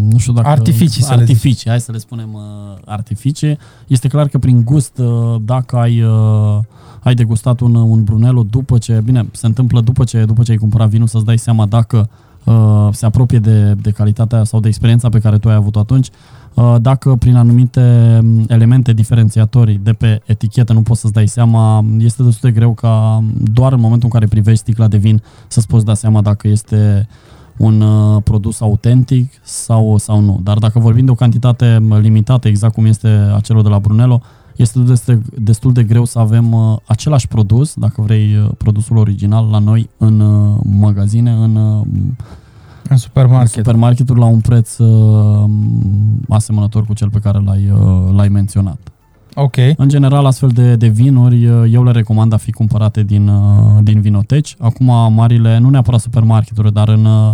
nu 0.10 0.18
știu 0.18 0.34
dacă... 0.34 0.48
Artificii, 0.48 1.04
să 1.04 1.12
artificii, 1.12 1.64
le 1.66 1.72
hai 1.72 1.80
să 1.80 1.92
le 1.92 1.98
spunem 1.98 2.34
uh, 2.34 2.42
artificii. 2.86 3.58
Este 3.88 4.08
clar 4.08 4.28
că 4.28 4.38
prin 4.38 4.64
gust, 4.64 4.98
uh, 4.98 5.36
dacă 5.42 5.78
ai, 5.78 6.02
uh, 6.02 6.60
ai 7.04 7.14
degustat 7.14 7.60
un, 7.60 7.76
un 7.76 8.04
Brunello 8.04 8.44
după 8.44 8.78
ce, 8.78 9.02
bine, 9.04 9.28
se 9.32 9.46
întâmplă 9.46 9.82
după 9.82 10.04
ce, 10.04 10.26
după 10.26 10.44
ce 10.44 10.52
ai 10.52 10.58
cumpărat 10.58 10.90
vinul, 10.90 11.08
să-ți 11.08 11.26
dai 11.26 11.38
seama 11.38 11.66
dacă 11.66 12.10
uh, 12.44 12.88
se 12.92 13.06
apropie 13.06 13.40
de, 13.40 13.74
de 13.74 13.92
calitatea 13.92 14.44
sau 14.44 14.60
de 14.60 14.68
experiența 14.68 15.10
pe 15.10 15.20
care 15.20 15.38
tu 15.38 15.50
ai 15.50 15.56
avut-o 15.56 15.80
atunci, 15.80 16.10
Uh, 16.54 16.76
dacă 16.82 17.16
prin 17.16 17.36
anumite 17.36 18.20
um, 18.22 18.46
elemente 18.48 18.94
diferențiatorii 18.94 19.80
de 19.84 19.94
pe 19.94 20.22
etichetă 20.26 20.74
nu 20.74 20.82
poți 20.82 21.00
să-ți 21.00 21.14
dai 21.14 21.28
seama, 21.28 21.86
este 21.98 22.24
destul 22.24 22.50
de 22.50 22.60
greu 22.60 22.74
ca 22.74 23.24
doar 23.54 23.74
în 23.74 23.80
momentul 23.80 24.10
în 24.12 24.20
care 24.20 24.26
privești 24.26 24.60
sticla 24.60 24.88
de 24.88 24.98
vin 24.98 25.22
să-ți 25.48 25.68
poți 25.68 25.86
da 25.86 25.94
seama 25.94 26.22
dacă 26.22 26.48
este 26.48 27.08
un 27.60 27.82
uh, 27.82 28.22
produs 28.24 28.62
autentic 28.62 29.32
sau, 29.44 29.98
sau 29.98 30.20
nu. 30.20 30.40
Dar 30.44 30.58
dacă 30.58 30.80
vorbim 30.80 31.06
de 31.06 31.12
o 31.12 31.16
cantitate 31.16 31.88
limitată, 32.02 32.48
exact 32.48 32.74
cum 32.74 32.86
este 32.86 33.08
acelul 33.36 33.64
de 33.64 33.70
la 33.70 33.80
Brunello, 33.80 34.22
este 34.56 34.80
destul 34.80 35.16
de, 35.16 35.42
destul 35.42 35.74
de 35.74 35.84
greu 35.84 36.06
să 36.06 36.20
avem 36.20 36.52
uh, 36.52 36.78
același 36.86 37.28
produs, 37.28 37.74
dacă 37.74 38.02
vrei 38.02 38.52
produsul 38.58 38.98
original, 38.98 39.50
la 39.50 39.60
noi 39.60 39.90
în 39.98 40.22
magazine, 40.64 41.32
în 41.32 41.84
în 42.90 42.98
supermarket. 42.98 43.56
În 43.56 43.64
supermarketuri 43.64 44.20
la 44.20 44.26
un 44.26 44.40
preț 44.40 44.78
uh, 44.78 45.50
asemănător 46.30 46.86
cu 46.86 46.94
cel 46.94 47.10
pe 47.10 47.20
care 47.20 47.40
l-ai, 47.46 47.72
uh, 47.74 48.14
l-ai 48.16 48.30
menționat. 48.30 48.78
Ok. 49.36 49.56
În 49.78 49.90
general, 49.90 50.26
astfel 50.26 50.50
de, 50.50 50.76
de 50.76 50.88
vinuri, 50.88 51.46
uh, 51.46 51.72
eu 51.72 51.84
le 51.84 51.92
recomand 51.92 52.34
a 52.34 52.38
fi 52.38 52.52
cumpărate 52.52 53.04
din, 53.04 53.28
uh, 53.28 53.84
din 53.84 54.02
vinoteci. 54.02 54.56
Acum, 54.60 55.14
marile, 55.14 55.58
nu 55.58 55.70
neapărat 55.70 56.00
supermarketuri, 56.00 56.74
dar 56.74 56.90
în 56.90 57.06
uh, 57.06 57.32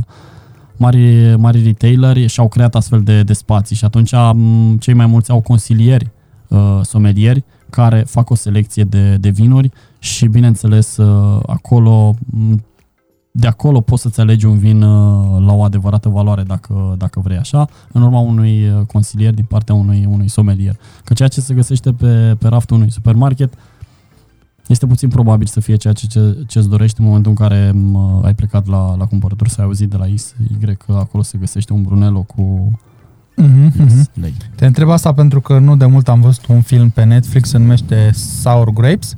mari, 0.77 1.35
mari 1.37 1.63
retaileri 1.63 2.27
și-au 2.27 2.47
creat 2.47 2.75
astfel 2.75 3.01
de, 3.01 3.23
de 3.23 3.33
spații 3.33 3.75
și 3.75 3.85
atunci 3.85 4.11
um, 4.11 4.77
cei 4.77 4.93
mai 4.93 5.05
mulți 5.05 5.31
au 5.31 5.41
consilieri, 5.41 6.11
uh, 6.47 6.79
somelieri, 6.81 7.43
care 7.69 8.03
fac 8.07 8.29
o 8.29 8.35
selecție 8.35 8.83
de, 8.83 9.15
de 9.15 9.29
vinuri 9.29 9.71
și, 9.99 10.25
bineînțeles, 10.25 10.97
uh, 10.97 11.39
acolo 11.45 12.15
de 13.37 13.47
acolo 13.47 13.81
poți 13.81 14.01
să-ți 14.01 14.19
alegi 14.19 14.45
un 14.45 14.57
vin 14.57 14.81
uh, 14.81 15.45
la 15.45 15.53
o 15.53 15.63
adevărată 15.63 16.09
valoare 16.09 16.43
dacă, 16.43 16.95
dacă 16.97 17.19
vrei 17.19 17.37
așa, 17.37 17.67
în 17.91 18.01
urma 18.01 18.19
unui 18.19 18.69
uh, 18.69 18.85
consilier 18.85 19.33
din 19.33 19.43
partea 19.43 19.75
unui, 19.75 20.07
unui 20.09 20.27
somelier. 20.27 20.75
Că 21.03 21.13
ceea 21.13 21.27
ce 21.27 21.41
se 21.41 21.53
găsește 21.53 21.93
pe, 21.93 22.35
pe 22.39 22.47
raftul 22.47 22.77
unui 22.77 22.91
supermarket 22.91 23.53
este 24.67 24.85
puțin 24.87 25.09
probabil 25.09 25.47
să 25.47 25.59
fie 25.59 25.75
ceea 25.75 25.93
ce, 25.93 26.07
ce, 26.07 26.37
ce 26.47 26.57
îți 26.57 26.69
dorești 26.69 26.99
în 26.99 27.05
momentul 27.05 27.31
în 27.31 27.37
care 27.47 27.71
uh, 27.93 28.19
ai 28.23 28.33
plecat 28.33 28.67
la, 28.67 28.95
la 28.95 29.05
cumpărături, 29.05 29.49
să 29.49 29.61
ai 29.61 29.65
auzit 29.65 29.89
de 29.89 29.97
la 29.97 30.05
X, 30.15 30.35
Y 30.61 30.75
că 30.75 30.93
acolo 30.93 31.23
se 31.23 31.37
găsește 31.37 31.73
un 31.73 31.81
Brunello 31.81 32.21
cu 32.21 32.71
mm-hmm. 33.41 34.25
Te 34.55 34.65
întreb 34.65 34.89
asta 34.89 35.13
pentru 35.13 35.41
că 35.41 35.59
nu 35.59 35.75
de 35.75 35.85
mult 35.85 36.07
am 36.07 36.21
văzut 36.21 36.45
un 36.45 36.61
film 36.61 36.89
pe 36.89 37.03
Netflix, 37.03 37.49
se 37.49 37.57
numește 37.57 38.11
Sour 38.13 38.69
Grapes 38.69 39.15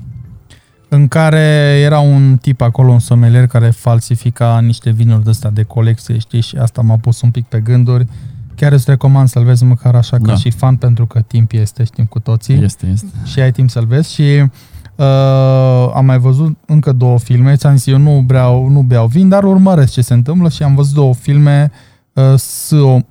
în 0.90 1.07
care 1.07 1.80
era 1.83 1.99
un 1.99 2.38
tip 2.41 2.61
acolo, 2.61 2.91
un 2.91 2.99
somelier, 2.99 3.48
care 3.48 3.69
falsifica 3.69 4.59
niște 4.59 4.90
vinuri 4.90 5.24
de 5.24 5.30
astea 5.30 5.49
de 5.49 5.64
colecție, 5.64 6.17
știi, 6.17 6.41
și 6.41 6.56
asta 6.56 6.82
m-a 6.82 6.98
pus 6.98 7.22
un 7.22 7.32
pic 7.32 7.45
pe 7.45 7.59
gânduri. 7.59 8.07
Chiar 8.56 8.72
îți 8.72 8.90
recomand 8.90 9.27
să-l 9.27 9.43
vezi 9.43 9.64
măcar 9.64 9.95
așa 9.95 10.17
ca 10.17 10.24
da. 10.24 10.35
și 10.35 10.49
fan, 10.49 10.75
pentru 10.75 11.06
că 11.06 11.22
timp 11.22 11.51
este, 11.51 11.83
știm 11.83 12.06
cu 12.06 12.19
toții. 12.19 12.64
Este, 12.64 12.88
este. 12.93 13.07
Și 13.24 13.40
ai 13.40 13.51
timp 13.51 13.69
să-l 13.69 13.85
vezi 13.85 14.14
și 14.14 14.22
uh, 14.95 15.91
am 15.93 16.06
mai 16.06 16.17
văzut 16.17 16.57
încă 16.66 16.91
două 16.91 17.19
filme. 17.19 17.56
Ți-am 17.56 17.75
zis, 17.75 17.85
eu 17.85 17.98
nu 17.98 18.24
beau, 18.25 18.67
nu 18.67 18.82
beau 18.82 19.07
vin, 19.07 19.30
dar 19.30 19.43
urmăresc 19.43 19.91
ce 19.91 20.01
se 20.01 20.14
întâmplă 20.14 20.49
și 20.49 20.64
am 20.64 20.75
văzut 20.75 20.93
două 20.93 21.14
filme, 21.14 21.72
uh, 22.14 22.33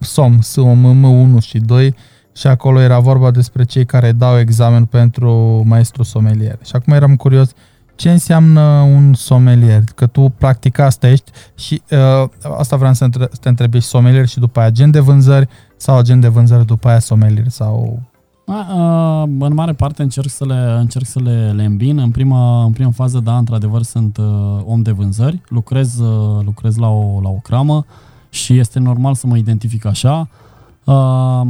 SOM, 0.01 0.41
SOM, 0.41 1.37
M1 1.39 1.43
și 1.43 1.59
2, 1.59 1.95
și 2.37 2.47
acolo 2.47 2.81
era 2.81 2.99
vorba 2.99 3.31
despre 3.31 3.65
cei 3.65 3.87
care 3.87 4.13
dau 4.13 4.39
examen 4.39 4.85
pentru 4.85 5.63
maestru 5.65 6.03
somelier. 6.03 6.59
Și 6.65 6.71
acum 6.75 6.93
eram 6.93 7.17
curios 7.17 7.51
ce 7.95 8.11
înseamnă 8.11 8.61
un 8.81 9.15
somelier? 9.15 9.83
Că 9.95 10.07
tu 10.07 10.35
practic 10.39 10.79
asta 10.79 11.09
ești 11.09 11.31
și 11.55 11.83
uh, 11.91 12.29
asta 12.59 12.77
vreau 12.77 12.93
să, 12.93 13.05
între, 13.05 13.29
să 13.31 13.39
te 13.41 13.49
întreb, 13.49 13.75
ești 13.75 13.89
somelier 13.89 14.27
și 14.27 14.39
după 14.39 14.59
aia 14.59 14.69
agent 14.69 14.93
de 14.93 15.01
vânzări 15.01 15.49
sau 15.77 15.97
agent 15.97 16.21
de 16.21 16.29
vânzări 16.29 16.67
după 16.67 16.89
aia 16.89 16.99
somelier 16.99 17.49
sau... 17.49 18.03
A, 18.47 18.67
a, 18.69 19.23
în 19.23 19.55
mare 19.55 19.73
parte 19.73 20.03
încerc 20.03 20.29
să 20.29 20.47
le, 20.47 20.77
încerc 20.79 21.07
să 21.07 21.21
le, 21.23 21.53
le 21.55 21.65
îmbin. 21.65 21.99
În 21.99 22.11
prima, 22.11 22.65
în 22.65 22.73
prima 22.73 22.91
fază, 22.91 23.19
da, 23.19 23.37
într-adevăr, 23.37 23.83
sunt 23.83 24.17
uh, 24.17 24.61
om 24.65 24.83
de 24.83 24.91
vânzări. 24.91 25.41
Lucrez, 25.49 25.99
uh, 25.99 26.45
lucrez 26.45 26.77
la, 26.77 26.89
o, 26.89 27.21
la 27.23 27.29
o 27.29 27.39
cramă 27.43 27.85
și 28.29 28.59
este 28.59 28.79
normal 28.79 29.15
să 29.15 29.27
mă 29.27 29.37
identific 29.37 29.85
așa. 29.85 30.19
Uh, 30.19 30.46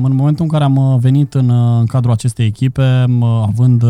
în 0.02 0.14
momentul 0.14 0.44
în 0.44 0.50
care 0.50 0.64
am 0.64 0.76
uh, 0.76 0.98
venit 1.00 1.34
în, 1.34 1.48
uh, 1.48 1.78
în 1.78 1.86
cadrul 1.86 2.12
acestei 2.12 2.46
echipe, 2.46 3.04
având 3.42 3.84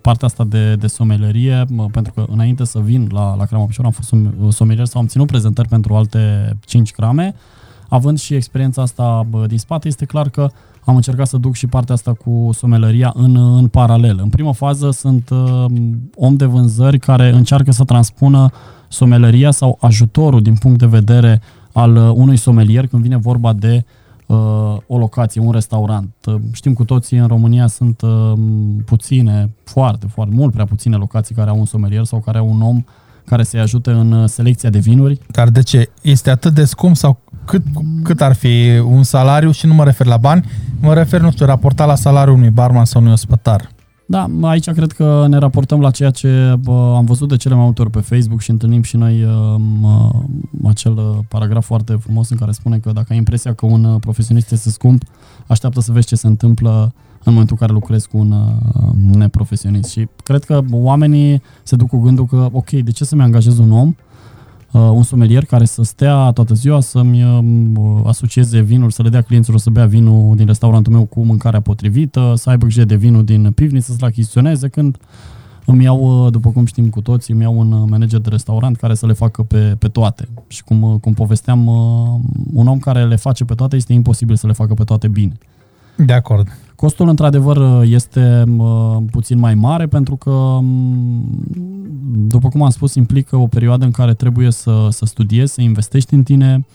partea 0.00 0.26
asta 0.26 0.44
de, 0.44 0.74
de 0.74 0.86
somelerie, 0.86 1.64
pentru 1.92 2.12
că 2.12 2.24
înainte 2.30 2.64
să 2.64 2.78
vin 2.78 3.08
la, 3.12 3.36
la 3.36 3.44
Crama 3.44 3.64
Picior 3.64 3.84
am 3.84 3.90
fost 3.90 4.14
somelier 4.56 4.86
sau 4.86 5.00
am 5.00 5.06
ținut 5.06 5.26
prezentări 5.26 5.68
pentru 5.68 5.94
alte 5.94 6.52
5 6.64 6.90
crame, 6.90 7.34
având 7.88 8.18
și 8.18 8.34
experiența 8.34 8.82
asta 8.82 9.26
din 9.46 9.58
spate, 9.58 9.88
este 9.88 10.04
clar 10.04 10.28
că 10.28 10.50
am 10.84 10.96
încercat 10.96 11.26
să 11.26 11.36
duc 11.36 11.54
și 11.54 11.66
partea 11.66 11.94
asta 11.94 12.12
cu 12.12 12.50
somelăria 12.52 13.12
în, 13.16 13.36
în 13.36 13.68
paralel. 13.68 14.18
În 14.22 14.28
prima 14.28 14.52
fază 14.52 14.90
sunt 14.90 15.30
om 16.14 16.36
de 16.36 16.44
vânzări 16.44 16.98
care 16.98 17.32
încearcă 17.32 17.72
să 17.72 17.84
transpună 17.84 18.50
somelăria 18.88 19.50
sau 19.50 19.78
ajutorul 19.80 20.42
din 20.42 20.54
punct 20.54 20.78
de 20.78 20.86
vedere 20.86 21.40
al 21.72 21.96
unui 21.96 22.36
somelier 22.36 22.86
când 22.86 23.02
vine 23.02 23.16
vorba 23.16 23.52
de 23.52 23.74
uh, 23.74 23.82
uh, 23.82 23.97
o 24.86 24.98
locație, 24.98 25.40
un 25.40 25.50
restaurant. 25.50 26.14
Uh, 26.26 26.34
știm 26.52 26.72
cu 26.72 26.84
toții, 26.84 27.18
în 27.18 27.26
România 27.26 27.66
sunt 27.66 28.00
uh, 28.00 28.32
puține, 28.84 29.50
foarte, 29.64 30.06
foarte 30.06 30.34
mult 30.34 30.52
prea 30.52 30.64
puține 30.64 30.96
locații 30.96 31.34
care 31.34 31.50
au 31.50 31.58
un 31.58 31.64
somelier 31.64 32.04
sau 32.04 32.18
care 32.18 32.38
au 32.38 32.48
un 32.48 32.62
om 32.62 32.84
care 33.24 33.42
să-i 33.42 33.60
ajute 33.60 33.90
în 33.90 34.12
uh, 34.12 34.28
selecția 34.28 34.70
de 34.70 34.78
vinuri. 34.78 35.20
Dar 35.30 35.48
de 35.48 35.62
ce? 35.62 35.90
Este 36.02 36.30
atât 36.30 36.54
de 36.54 36.64
scump 36.64 36.96
sau 36.96 37.18
cât, 37.44 37.62
cât 38.02 38.20
ar 38.20 38.32
fi 38.34 38.78
un 38.78 39.02
salariu 39.02 39.50
și 39.50 39.66
nu 39.66 39.74
mă 39.74 39.84
refer 39.84 40.06
la 40.06 40.16
bani, 40.16 40.44
mă 40.80 40.94
refer, 40.94 41.20
nu 41.20 41.30
știu, 41.30 41.46
raportat 41.46 41.86
la 41.86 41.94
salariul 41.94 42.36
unui 42.36 42.50
barman 42.50 42.84
sau 42.84 43.00
unui 43.00 43.12
ospătar. 43.12 43.68
Da, 44.10 44.26
aici 44.40 44.70
cred 44.70 44.92
că 44.92 45.26
ne 45.28 45.38
raportăm 45.38 45.80
la 45.80 45.90
ceea 45.90 46.10
ce 46.10 46.54
bă, 46.60 46.94
am 46.96 47.04
văzut 47.04 47.28
de 47.28 47.36
cele 47.36 47.54
mai 47.54 47.64
multe 47.64 47.80
ori 47.80 47.90
pe 47.90 48.00
Facebook 48.00 48.40
și 48.40 48.50
întâlnim 48.50 48.82
și 48.82 48.96
noi 48.96 49.24
uh, 49.24 50.10
acel 50.64 50.92
uh, 50.92 51.18
paragraf 51.28 51.66
foarte 51.66 51.92
frumos 51.92 52.30
în 52.30 52.36
care 52.36 52.52
spune 52.52 52.78
că 52.78 52.92
dacă 52.92 53.06
ai 53.10 53.16
impresia 53.16 53.54
că 53.54 53.66
un 53.66 53.84
uh, 53.84 54.00
profesionist 54.00 54.52
este 54.52 54.70
scump, 54.70 55.02
așteaptă 55.46 55.80
să 55.80 55.92
vezi 55.92 56.06
ce 56.06 56.16
se 56.16 56.26
întâmplă 56.26 56.92
în 57.24 57.32
momentul 57.32 57.56
în 57.60 57.66
care 57.66 57.72
lucrezi 57.72 58.08
cu 58.08 58.18
un 58.18 58.30
uh, 58.32 59.16
neprofesionist. 59.16 59.90
Și 59.90 60.08
cred 60.22 60.44
că 60.44 60.60
oamenii 60.70 61.42
se 61.62 61.76
duc 61.76 61.88
cu 61.88 61.98
gândul 61.98 62.26
că, 62.26 62.48
ok, 62.52 62.70
de 62.70 62.90
ce 62.90 63.04
să-mi 63.04 63.22
angajez 63.22 63.58
un 63.58 63.72
om 63.72 63.88
uh, 63.88 63.94
un 64.72 65.02
somelier 65.02 65.44
care 65.44 65.64
să 65.64 65.82
stea 65.82 66.30
toată 66.30 66.54
ziua 66.54 66.80
să-mi 66.80 67.24
uh, 67.24 68.00
asocieze 68.04 68.60
vinuri, 68.60 68.92
să 68.92 69.02
le 69.02 69.08
dea 69.08 69.22
clienților 69.22 69.58
să 69.58 69.70
bea 69.70 69.86
vinul 69.86 70.36
din 70.36 70.46
restaurantul 70.46 70.92
meu 70.92 71.04
cu 71.04 71.24
mâncarea 71.24 71.60
potrivită, 71.60 72.32
să 72.36 72.50
aibă 72.50 72.64
grijă 72.64 72.84
de 72.84 72.96
vinul 72.96 73.24
din 73.24 73.52
pivniță, 73.52 73.92
să-l 73.92 74.06
achiziționeze, 74.06 74.68
când 74.68 74.96
îmi 75.64 75.84
iau, 75.84 76.24
uh, 76.24 76.32
după 76.32 76.50
cum 76.50 76.64
știm 76.64 76.88
cu 76.88 77.00
toții, 77.00 77.34
îmi 77.34 77.42
iau 77.42 77.58
un 77.58 77.72
uh, 77.72 77.88
manager 77.90 78.20
de 78.20 78.28
restaurant 78.28 78.76
care 78.76 78.94
să 78.94 79.06
le 79.06 79.12
facă 79.12 79.42
pe, 79.42 79.76
pe 79.78 79.88
toate. 79.88 80.28
Și 80.46 80.64
cum, 80.64 80.82
uh, 80.82 81.00
cum 81.00 81.14
povesteam, 81.14 81.66
un 82.52 82.66
om 82.66 82.78
care 82.78 83.04
le 83.06 83.16
face 83.16 83.44
pe 83.44 83.54
toate 83.54 83.76
este 83.76 83.92
imposibil 83.92 84.36
să 84.36 84.46
le 84.46 84.52
facă 84.52 84.74
pe 84.74 84.84
toate 84.84 85.08
bine. 85.08 85.38
De 85.96 86.12
acord. 86.12 86.48
Costul, 86.80 87.08
într-adevăr, 87.08 87.82
este 87.84 88.44
puțin 89.10 89.38
mai 89.38 89.54
mare 89.54 89.86
pentru 89.86 90.16
că, 90.16 90.58
după 92.26 92.48
cum 92.48 92.62
am 92.62 92.70
spus, 92.70 92.94
implică 92.94 93.36
o 93.36 93.46
perioadă 93.46 93.84
în 93.84 93.90
care 93.90 94.14
trebuie 94.14 94.50
să, 94.50 94.88
să 94.90 95.04
studiezi, 95.04 95.52
să 95.52 95.60
investești 95.60 96.14
în 96.14 96.22
tine 96.22 96.66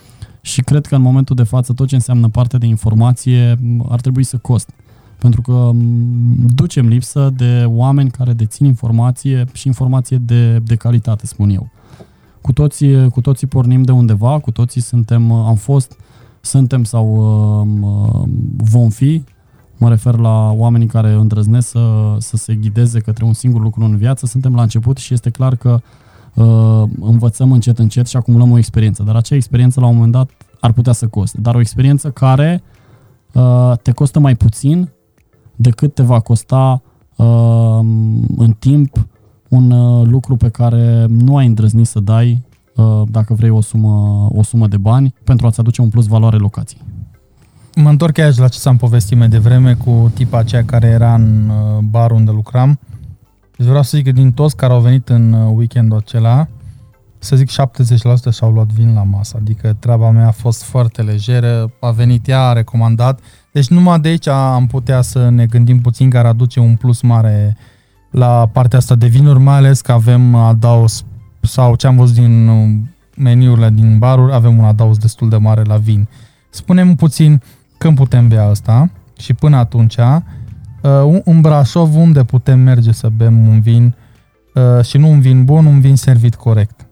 și 0.41 0.61
cred 0.61 0.85
că 0.85 0.95
în 0.95 1.01
momentul 1.01 1.35
de 1.35 1.43
față 1.43 1.73
tot 1.73 1.87
ce 1.87 1.95
înseamnă 1.95 2.29
parte 2.29 2.57
de 2.57 2.65
informație 2.65 3.59
ar 3.89 4.01
trebui 4.01 4.23
să 4.23 4.37
coste. 4.37 4.73
Pentru 5.19 5.41
că 5.41 5.71
ducem 6.55 6.87
lipsă 6.87 7.33
de 7.35 7.63
oameni 7.67 8.09
care 8.11 8.33
dețin 8.33 8.65
informație 8.65 9.45
și 9.53 9.67
informație 9.67 10.17
de, 10.17 10.59
de 10.59 10.75
calitate, 10.75 11.25
spun 11.25 11.49
eu. 11.49 11.69
Cu 12.41 12.53
toții, 12.53 13.09
cu 13.09 13.21
toții 13.21 13.47
pornim 13.47 13.81
de 13.81 13.91
undeva, 13.91 14.39
cu 14.39 14.51
toții 14.51 14.81
suntem, 14.81 15.31
am 15.31 15.55
fost, 15.55 15.97
suntem 16.41 16.83
sau 16.83 17.07
vom 18.57 18.89
fi 18.89 19.23
mă 19.83 19.89
refer 19.89 20.17
la 20.17 20.51
oamenii 20.51 20.87
care 20.87 21.11
îndrăznesc 21.11 21.67
să, 21.67 22.15
să 22.17 22.37
se 22.37 22.55
ghideze 22.55 22.99
către 22.99 23.25
un 23.25 23.33
singur 23.33 23.61
lucru 23.61 23.83
în 23.83 23.97
viață, 23.97 24.25
suntem 24.25 24.55
la 24.55 24.61
început 24.61 24.97
și 24.97 25.13
este 25.13 25.29
clar 25.29 25.55
că 25.55 25.79
uh, 26.33 26.83
învățăm 26.99 27.51
încet 27.51 27.79
încet 27.79 28.07
și 28.07 28.17
acumulăm 28.17 28.51
o 28.51 28.57
experiență, 28.57 29.03
dar 29.03 29.15
acea 29.15 29.35
experiență 29.35 29.79
la 29.79 29.85
un 29.85 29.93
moment 29.93 30.11
dat 30.11 30.29
ar 30.59 30.71
putea 30.71 30.93
să 30.93 31.07
coste, 31.07 31.41
dar 31.41 31.55
o 31.55 31.59
experiență 31.59 32.09
care 32.09 32.63
uh, 33.33 33.73
te 33.81 33.91
costă 33.91 34.19
mai 34.19 34.35
puțin 34.35 34.89
decât 35.55 35.93
te 35.93 36.03
va 36.03 36.19
costa 36.19 36.81
uh, 37.15 37.79
în 38.37 38.55
timp 38.59 39.07
un 39.49 39.71
uh, 39.71 40.07
lucru 40.07 40.35
pe 40.35 40.49
care 40.49 41.05
nu 41.09 41.37
ai 41.37 41.45
îndrăznit 41.45 41.87
să 41.87 41.99
dai 41.99 42.43
uh, 42.75 43.01
dacă 43.07 43.33
vrei 43.33 43.49
o 43.49 43.61
sumă, 43.61 44.27
o 44.31 44.43
sumă 44.43 44.67
de 44.67 44.77
bani 44.77 45.13
pentru 45.23 45.47
a-ți 45.47 45.59
aduce 45.59 45.81
un 45.81 45.89
plus 45.89 46.07
valoare 46.07 46.37
locației. 46.37 46.81
Mă 47.75 47.89
întorc 47.89 48.17
aici 48.17 48.37
la 48.37 48.47
ce 48.47 48.59
s-am 48.59 48.77
povestit 48.77 49.17
mai 49.17 49.27
devreme 49.27 49.73
cu 49.73 50.11
tipa 50.13 50.37
aceea 50.37 50.63
care 50.65 50.87
era 50.87 51.13
în 51.13 51.49
uh, 51.49 51.79
bar 51.83 52.11
unde 52.11 52.31
lucram. 52.31 52.79
Deci 53.57 53.67
vreau 53.67 53.83
să 53.83 53.97
zic 53.97 54.05
că 54.05 54.11
din 54.11 54.31
toți 54.31 54.55
care 54.55 54.73
au 54.73 54.79
venit 54.79 55.09
în 55.09 55.33
uh, 55.33 55.51
weekendul 55.55 55.97
acela, 55.97 56.47
să 57.19 57.35
zic 57.35 57.49
70% 57.49 57.53
și-au 58.33 58.51
luat 58.51 58.67
vin 58.67 58.93
la 58.93 59.03
masă. 59.03 59.37
Adică 59.39 59.75
treaba 59.79 60.09
mea 60.09 60.27
a 60.27 60.31
fost 60.31 60.63
foarte 60.63 61.01
lejeră, 61.01 61.71
a 61.79 61.91
venit 61.91 62.27
ea, 62.27 62.41
a 62.41 62.53
recomandat. 62.53 63.19
Deci 63.51 63.67
numai 63.67 63.99
de 63.99 64.07
aici 64.07 64.27
am 64.27 64.67
putea 64.67 65.01
să 65.01 65.29
ne 65.29 65.45
gândim 65.45 65.81
puțin 65.81 66.09
care 66.09 66.27
aduce 66.27 66.59
un 66.59 66.75
plus 66.75 67.01
mare 67.01 67.57
la 68.09 68.49
partea 68.51 68.77
asta 68.77 68.95
de 68.95 69.07
vinuri, 69.07 69.39
mai 69.39 69.55
ales 69.55 69.81
că 69.81 69.91
avem 69.91 70.35
adaos 70.35 71.03
sau 71.41 71.75
ce 71.75 71.87
am 71.87 71.95
văzut 71.95 72.15
din 72.15 72.47
uh, 72.47 72.69
meniurile 73.15 73.69
din 73.69 73.97
baruri, 73.97 74.33
avem 74.33 74.57
un 74.57 74.65
adaos 74.65 74.97
destul 74.97 75.29
de 75.29 75.37
mare 75.37 75.63
la 75.63 75.77
vin. 75.77 76.07
Spunem 76.49 76.95
puțin 76.95 77.41
când 77.83 77.95
putem 77.95 78.27
bea 78.27 78.47
asta 78.49 78.89
și 79.17 79.33
până 79.33 79.55
atunci, 79.57 79.97
uh, 79.97 81.19
în 81.23 81.41
Brașov 81.41 81.95
unde 81.95 82.23
putem 82.23 82.59
merge 82.59 82.91
să 82.91 83.09
bem 83.15 83.47
un 83.47 83.61
vin 83.61 83.95
uh, 84.53 84.85
și 84.85 84.97
nu 84.97 85.09
un 85.09 85.19
vin 85.19 85.45
bun, 85.45 85.65
un 85.65 85.79
vin 85.79 85.95
servit 85.95 86.35
corect. 86.35 86.87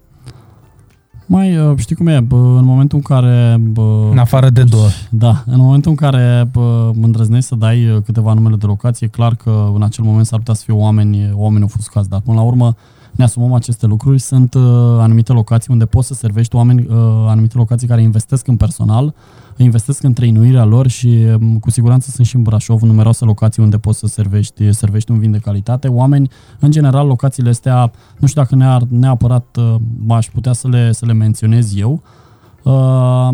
Mai 1.26 1.58
uh, 1.58 1.78
știi 1.78 1.95
cum 1.95 2.08
e, 2.08 2.20
bă, 2.20 2.36
în 2.36 2.66
momentul 2.66 2.98
în 2.98 3.03
care... 3.03 3.58
Bă, 3.60 4.08
în 4.11 4.18
afară 4.18 4.50
de 4.50 4.64
două. 4.64 4.88
Da, 5.10 5.44
în 5.45 5.60
momentul 5.60 5.92
în 5.92 5.98
care 5.98 6.50
bă, 6.52 6.92
îndrăznești 7.02 7.48
să 7.48 7.56
dai 7.56 8.02
câteva 8.06 8.34
numele 8.34 8.56
de 8.56 8.66
locație, 8.66 9.08
e 9.08 9.16
clar 9.16 9.36
că 9.36 9.72
în 9.76 9.84
acel 9.84 10.03
moment 10.03 10.26
s-ar 10.26 10.40
putea 10.40 10.53
să 10.53 10.64
fie 10.66 10.74
oameni, 10.74 11.32
oameni 11.34 11.64
ofuscați, 11.64 12.10
dar 12.10 12.20
până 12.20 12.38
la 12.38 12.44
urmă 12.44 12.76
ne 13.11 13.23
asumăm 13.23 13.53
aceste 13.53 13.85
lucruri. 13.85 14.19
Sunt 14.19 14.53
uh, 14.53 14.61
anumite 14.99 15.33
locații 15.33 15.73
unde 15.73 15.85
poți 15.85 16.07
să 16.07 16.14
servești 16.14 16.56
oameni, 16.56 16.80
uh, 16.90 16.95
anumite 17.27 17.57
locații 17.57 17.88
care 17.88 18.01
investesc 18.01 18.48
în 18.48 18.57
personal, 18.57 19.14
investesc 19.57 20.03
în 20.03 20.14
trăinuirea 20.14 20.64
lor 20.64 20.88
și 20.88 21.25
um, 21.40 21.59
cu 21.59 21.69
siguranță 21.69 22.09
sunt 22.09 22.27
și 22.27 22.35
în 22.35 22.41
Brașov 22.41 22.81
numeroase 22.81 23.25
locații 23.25 23.64
unde 23.64 23.77
poți 23.77 23.99
să 23.99 24.07
servești, 24.07 24.73
servești 24.73 25.11
un 25.11 25.19
vin 25.19 25.31
de 25.31 25.38
calitate. 25.38 25.88
Oameni, 25.88 26.30
în 26.59 26.72
general, 26.72 27.07
locațiile 27.07 27.49
astea, 27.49 27.91
nu 28.17 28.27
știu 28.27 28.41
dacă 28.41 28.85
neapărat 28.90 29.57
uh, 29.57 29.75
aș 30.09 30.27
putea 30.27 30.53
să 30.53 30.67
le, 30.67 30.91
să 30.91 31.06
le 31.06 31.14
menționez 31.14 31.75
eu, 31.75 31.91
Uh, 31.91 32.20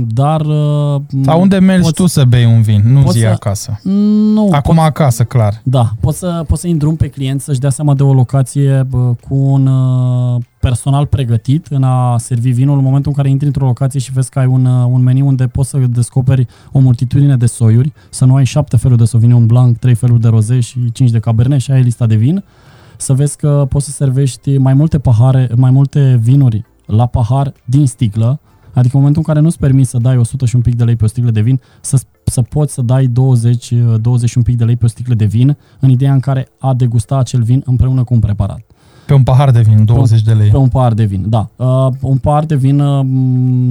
dar... 0.08 0.42
Uh, 0.42 1.02
Sau 1.24 1.42
unde 1.42 1.60
mergi 1.60 1.82
poți, 1.82 1.94
tu 1.94 2.06
să 2.06 2.24
bei 2.24 2.46
un 2.46 2.62
vin, 2.62 2.82
nu 2.86 3.12
zi 3.12 3.20
să, 3.20 3.28
acasă. 3.28 3.80
Nu. 4.34 4.50
Acum 4.52 4.76
pot, 4.76 4.84
acasă, 4.84 5.24
clar. 5.24 5.62
Da, 5.64 5.92
poți 6.00 6.18
să, 6.18 6.44
poți 6.48 6.62
să 6.62 6.68
îndrum 6.68 6.96
pe 6.96 7.08
client 7.08 7.42
să-și 7.42 7.60
dea 7.60 7.70
seama 7.70 7.94
de 7.94 8.04
o 8.04 8.14
locație 8.14 8.86
bă, 8.90 9.14
cu 9.28 9.36
un 9.36 9.68
uh, 9.68 10.42
personal 10.60 11.06
pregătit 11.06 11.66
în 11.70 11.84
a 11.84 12.18
servi 12.18 12.52
vinul 12.52 12.78
în 12.78 12.84
momentul 12.84 13.12
în 13.12 13.18
care 13.18 13.30
intri 13.30 13.48
într-o 13.48 13.66
locație 13.66 14.00
și 14.00 14.12
vezi 14.12 14.30
că 14.30 14.40
ai 14.40 14.46
un, 14.46 14.66
uh, 14.66 14.86
un 14.90 15.04
meniu 15.04 15.28
unde 15.28 15.48
poți 15.48 15.70
să 15.70 15.78
descoperi 15.78 16.48
o 16.72 16.80
multitudine 16.80 17.36
de 17.36 17.46
soiuri, 17.46 17.94
să 18.10 18.26
nu 18.26 18.36
ai 18.36 18.46
șapte 18.46 18.78
feluri 18.78 19.00
de 19.00 19.06
Sauvignon 19.06 19.46
Blanc, 19.46 19.78
trei 19.78 19.96
feluri 19.96 20.22
de 20.22 20.28
roze 20.28 20.60
și 20.60 20.92
cinci 20.92 21.12
de 21.12 21.20
Cabernet 21.20 21.60
și 21.60 21.72
ai 21.72 21.82
lista 21.82 22.06
de 22.06 22.16
vin, 22.16 22.44
să 22.98 23.14
vezi 23.14 23.38
că 23.38 23.66
poți 23.70 23.86
să 23.86 23.92
servești 23.92 24.58
mai 24.58 24.74
multe 24.74 25.00
pahare, 25.00 25.50
mai 25.56 25.72
multe 25.72 26.20
vinuri 26.22 26.66
la 26.86 27.06
pahar 27.06 27.54
din 27.66 27.88
sticlă, 27.88 28.40
Adică 28.78 28.96
în 28.96 29.00
momentul 29.00 29.24
în 29.26 29.34
care 29.34 29.46
nu-ți 29.46 29.60
permiți 29.60 29.90
să 29.90 29.98
dai 29.98 30.18
100 30.18 30.46
și 30.46 30.56
un 30.56 30.62
pic 30.62 30.76
de 30.76 30.84
lei 30.84 30.96
pe 30.96 31.04
o 31.04 31.08
sticlă 31.08 31.32
de 31.32 31.42
vin, 31.42 31.62
să, 31.82 32.00
să 32.24 32.42
poți 32.42 32.74
să 32.74 32.82
dai 32.82 33.08
20, 33.08 33.74
20 34.02 34.30
și 34.30 34.38
un 34.38 34.44
pic 34.44 34.58
de 34.58 34.64
lei 34.64 34.76
pe 34.76 34.86
o 34.86 34.88
sticlă 34.88 35.14
de 35.14 35.26
vin, 35.26 35.58
în 35.80 35.90
ideea 35.90 36.14
în 36.14 36.20
care 36.20 36.48
a 36.60 36.74
degusta 36.74 37.18
acel 37.18 37.42
vin 37.42 37.64
împreună 37.66 38.04
cu 38.04 38.14
un 38.14 38.20
preparat. 38.20 38.62
Pe 39.06 39.14
un 39.14 39.24
pahar 39.24 39.52
de 39.52 39.62
vin, 39.62 39.86
20 39.86 40.24
pe 40.24 40.32
de 40.32 40.38
lei. 40.38 40.50
Pe 40.50 40.58
un 40.58 40.68
pahar 40.68 40.94
de 40.94 41.04
vin, 41.04 41.26
da. 41.30 41.50
Uh, 41.56 41.88
un 42.02 42.18
pahar 42.18 42.46
de 42.46 42.56
vin, 42.56 42.80
uh, 42.80 43.06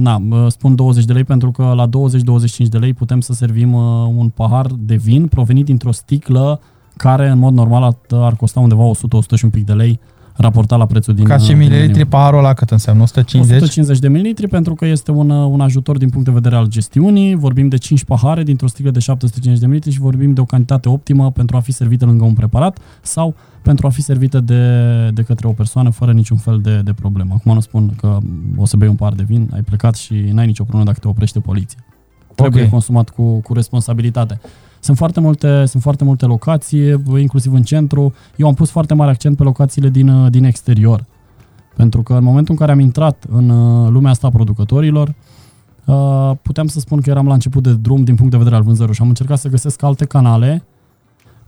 na, 0.01 0.21
uh, 0.29 0.45
spun 0.47 0.75
20 0.75 1.05
de 1.05 1.13
lei 1.13 1.23
pentru 1.23 1.51
că 1.51 1.73
la 1.75 1.87
20-25 1.87 2.67
de 2.69 2.77
lei 2.77 2.93
putem 2.93 3.21
să 3.21 3.33
servim 3.33 3.73
uh, 3.73 3.81
un 4.15 4.29
pahar 4.29 4.67
de 4.79 4.95
vin 4.95 5.27
provenit 5.27 5.65
dintr-o 5.65 5.91
sticlă 5.91 6.59
care 6.95 7.29
în 7.29 7.39
mod 7.39 7.53
normal 7.53 7.83
ar, 7.83 7.95
ar 8.09 8.35
costa 8.35 8.59
undeva 8.59 8.91
100-100 8.91 9.35
și 9.35 9.45
un 9.45 9.51
pic 9.51 9.65
de 9.65 9.73
lei 9.73 9.99
raportat 10.37 10.77
la 10.79 10.85
prețul 10.85 11.13
din 11.13 11.23
Ca 11.25 11.37
și 11.37 11.47
din 11.47 11.57
mililitri 11.57 11.87
meniu. 11.91 12.05
paharul 12.05 12.39
ăla 12.39 12.53
cât 12.53 12.69
înseamnă? 12.71 13.01
150? 13.03 13.55
150 13.55 13.99
de 13.99 14.07
mililitri 14.07 14.47
pentru 14.47 14.73
că 14.75 14.85
este 14.85 15.11
un, 15.11 15.29
un 15.29 15.61
ajutor 15.61 15.97
din 15.97 16.09
punct 16.09 16.25
de 16.25 16.31
vedere 16.31 16.55
al 16.55 16.67
gestiunii. 16.67 17.35
Vorbim 17.35 17.67
de 17.67 17.77
5 17.77 18.03
pahare 18.03 18.43
dintr-o 18.43 18.67
sticlă 18.67 18.91
de 18.91 18.99
750 18.99 19.59
de 19.59 19.65
mililitri 19.65 19.93
și 19.93 19.99
vorbim 19.99 20.33
de 20.33 20.41
o 20.41 20.45
cantitate 20.45 20.89
optimă 20.89 21.31
pentru 21.31 21.57
a 21.57 21.59
fi 21.59 21.71
servită 21.71 22.05
lângă 22.05 22.23
un 22.23 22.33
preparat 22.33 22.77
sau 23.01 23.35
pentru 23.61 23.87
a 23.87 23.89
fi 23.89 24.01
servită 24.01 24.39
de, 24.39 24.63
de 25.13 25.21
către 25.21 25.47
o 25.47 25.51
persoană 25.51 25.89
fără 25.89 26.11
niciun 26.11 26.37
fel 26.37 26.59
de, 26.61 26.81
de 26.83 26.93
problemă. 26.93 27.33
Acum 27.37 27.53
nu 27.53 27.59
spun 27.59 27.93
că 28.01 28.17
o 28.55 28.65
să 28.65 28.77
bei 28.77 28.87
un 28.87 28.95
pahar 28.95 29.13
de 29.13 29.23
vin, 29.23 29.49
ai 29.53 29.61
plecat 29.61 29.95
și 29.95 30.13
n-ai 30.13 30.45
nicio 30.45 30.63
problemă 30.63 30.85
dacă 30.85 30.99
te 31.01 31.07
oprește 31.07 31.39
poliția. 31.39 31.79
Trebuie 32.35 32.63
Ok. 32.63 32.69
consumat 32.69 33.09
cu, 33.09 33.39
cu 33.39 33.53
responsabilitate. 33.53 34.39
Sunt 34.79 34.97
foarte, 34.97 35.19
multe, 35.19 35.65
sunt 35.65 35.81
foarte 35.81 36.03
multe 36.03 36.25
locații, 36.25 37.03
inclusiv 37.17 37.53
în 37.53 37.63
centru. 37.63 38.13
Eu 38.35 38.47
am 38.47 38.53
pus 38.53 38.69
foarte 38.69 38.93
mare 38.93 39.11
accent 39.11 39.37
pe 39.37 39.43
locațiile 39.43 39.89
din, 39.89 40.29
din 40.29 40.43
exterior. 40.43 41.05
Pentru 41.75 42.03
că 42.03 42.13
în 42.13 42.23
momentul 42.23 42.53
în 42.53 42.59
care 42.59 42.71
am 42.71 42.79
intrat 42.79 43.25
în 43.31 43.49
uh, 43.49 43.89
lumea 43.89 44.11
asta 44.11 44.27
a 44.27 44.29
producătorilor, 44.29 45.15
uh, 45.85 46.31
puteam 46.41 46.67
să 46.67 46.79
spun 46.79 47.01
că 47.01 47.09
eram 47.09 47.27
la 47.27 47.33
început 47.33 47.63
de 47.63 47.73
drum 47.73 48.03
din 48.03 48.15
punct 48.15 48.31
de 48.31 48.37
vedere 48.37 48.55
al 48.55 48.61
vânzărilor 48.61 48.95
și 48.95 49.01
am 49.01 49.07
încercat 49.07 49.39
să 49.39 49.47
găsesc 49.49 49.83
alte 49.83 50.05
canale 50.05 50.63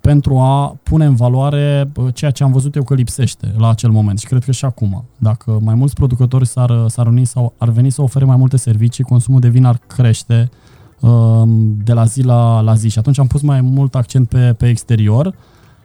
pentru 0.01 0.38
a 0.38 0.77
pune 0.83 1.06
în 1.06 1.16
valoare 1.16 1.91
uh, 1.95 2.14
ceea 2.14 2.32
ce 2.32 2.43
am 2.43 2.51
văzut 2.51 2.75
eu 2.75 2.83
că 2.83 2.93
lipsește 2.93 3.53
la 3.58 3.69
acel 3.69 3.90
moment 3.90 4.19
și 4.19 4.27
cred 4.27 4.43
că 4.43 4.51
și 4.51 4.66
acum. 4.66 5.06
Dacă 5.17 5.59
mai 5.61 5.75
mulți 5.75 5.95
producători 5.95 6.48
s-ar, 6.48 6.88
s-ar 6.88 7.08
uni 7.08 7.25
sau 7.25 7.53
ar 7.58 7.69
veni 7.69 7.90
să 7.90 8.01
ofere 8.01 8.25
mai 8.25 8.35
multe 8.35 8.58
servicii, 8.58 9.03
consumul 9.03 9.40
de 9.40 9.49
vin 9.49 9.66
ar 9.66 9.80
crește 9.88 10.49
um, 10.49 10.58
de 11.84 11.94
la 11.94 12.06
zi 12.06 12.22
la, 12.22 12.61
la 12.61 12.74
zi 12.74 12.90
și 12.90 13.00
atunci 13.00 13.19
am 13.19 13.28
pus 13.28 13.42
mai 13.42 13.61
mult 13.61 13.95
accent 13.95 14.28
pe, 14.28 14.53
pe 14.58 14.69
exterior 14.69 15.34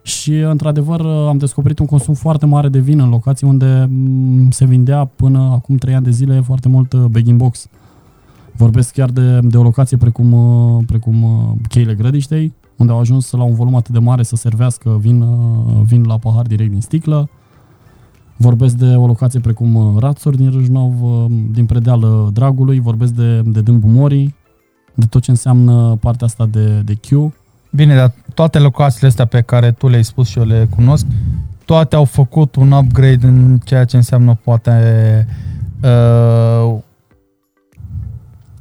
și 0.03 0.33
într-adevăr 0.33 1.07
am 1.07 1.39
descoperit 1.39 1.79
un 1.79 1.87
consum 1.87 2.15
foarte 2.15 2.47
mare 2.47 2.69
de 2.69 2.79
vin 2.79 3.01
în 3.01 3.09
locații 3.09 3.47
unde 3.47 3.87
mm, 3.91 4.51
se 4.51 4.65
vindea 4.65 5.05
până 5.05 5.39
acum 5.39 5.77
3 5.77 5.95
ani 5.95 6.05
de 6.05 6.11
zile 6.11 6.41
foarte 6.41 6.69
mult 6.69 6.93
uh, 6.93 7.05
bag 7.05 7.33
box. 7.33 7.67
Vorbesc 8.57 8.93
chiar 8.93 9.11
de, 9.11 9.39
de 9.43 9.57
o 9.57 9.63
locație 9.63 9.97
precum, 9.97 10.33
uh, 10.33 10.85
precum 10.87 11.23
uh, 11.23 11.53
Cheile 11.69 11.95
Grădiștei, 11.95 12.53
unde 12.77 12.93
au 12.93 12.99
ajuns 12.99 13.31
la 13.31 13.43
un 13.43 13.55
volum 13.55 13.75
atât 13.75 13.93
de 13.93 13.99
mare 13.99 14.23
să 14.23 14.37
servească 14.37 14.97
vin, 15.01 15.21
uh, 15.21 15.83
vin 15.85 16.03
la 16.03 16.19
pahar 16.19 16.47
direct 16.47 16.71
din 16.71 16.81
sticlă. 16.81 17.29
Vorbesc 18.37 18.77
de 18.77 18.95
o 18.95 19.07
locație 19.07 19.41
precum 19.41 19.75
uh, 19.75 19.95
Rațuri 19.99 20.37
din 20.37 20.51
Râșnov, 20.51 21.03
uh, 21.03 21.25
din 21.53 21.67
Predeal 21.67 22.03
uh, 22.03 22.33
Dragului, 22.33 22.81
vorbesc 22.81 23.13
de, 23.13 23.41
de 23.41 23.61
Dâmbu 23.61 23.87
Morii, 23.87 24.35
de 24.95 25.07
tot 25.07 25.23
ce 25.23 25.31
înseamnă 25.31 25.99
partea 26.01 26.27
asta 26.27 26.47
de, 26.47 26.81
de 26.81 26.95
Q. 26.95 27.33
Bine, 27.71 27.95
dar 27.95 28.13
toate 28.35 28.59
locațiile 28.59 29.09
astea 29.09 29.25
pe 29.25 29.41
care 29.41 29.73
tu 29.73 29.89
le-ai 29.89 30.05
spus 30.05 30.29
și 30.29 30.39
eu 30.39 30.45
le 30.45 30.69
cunosc, 30.75 31.07
toate 31.65 31.97
au 31.97 32.05
făcut 32.05 32.57
un 32.57 32.71
upgrade 32.71 33.27
în 33.27 33.59
ceea 33.65 33.85
ce 33.85 33.97
înseamnă 33.97 34.39
poate 34.45 35.27
uh, 35.83 36.75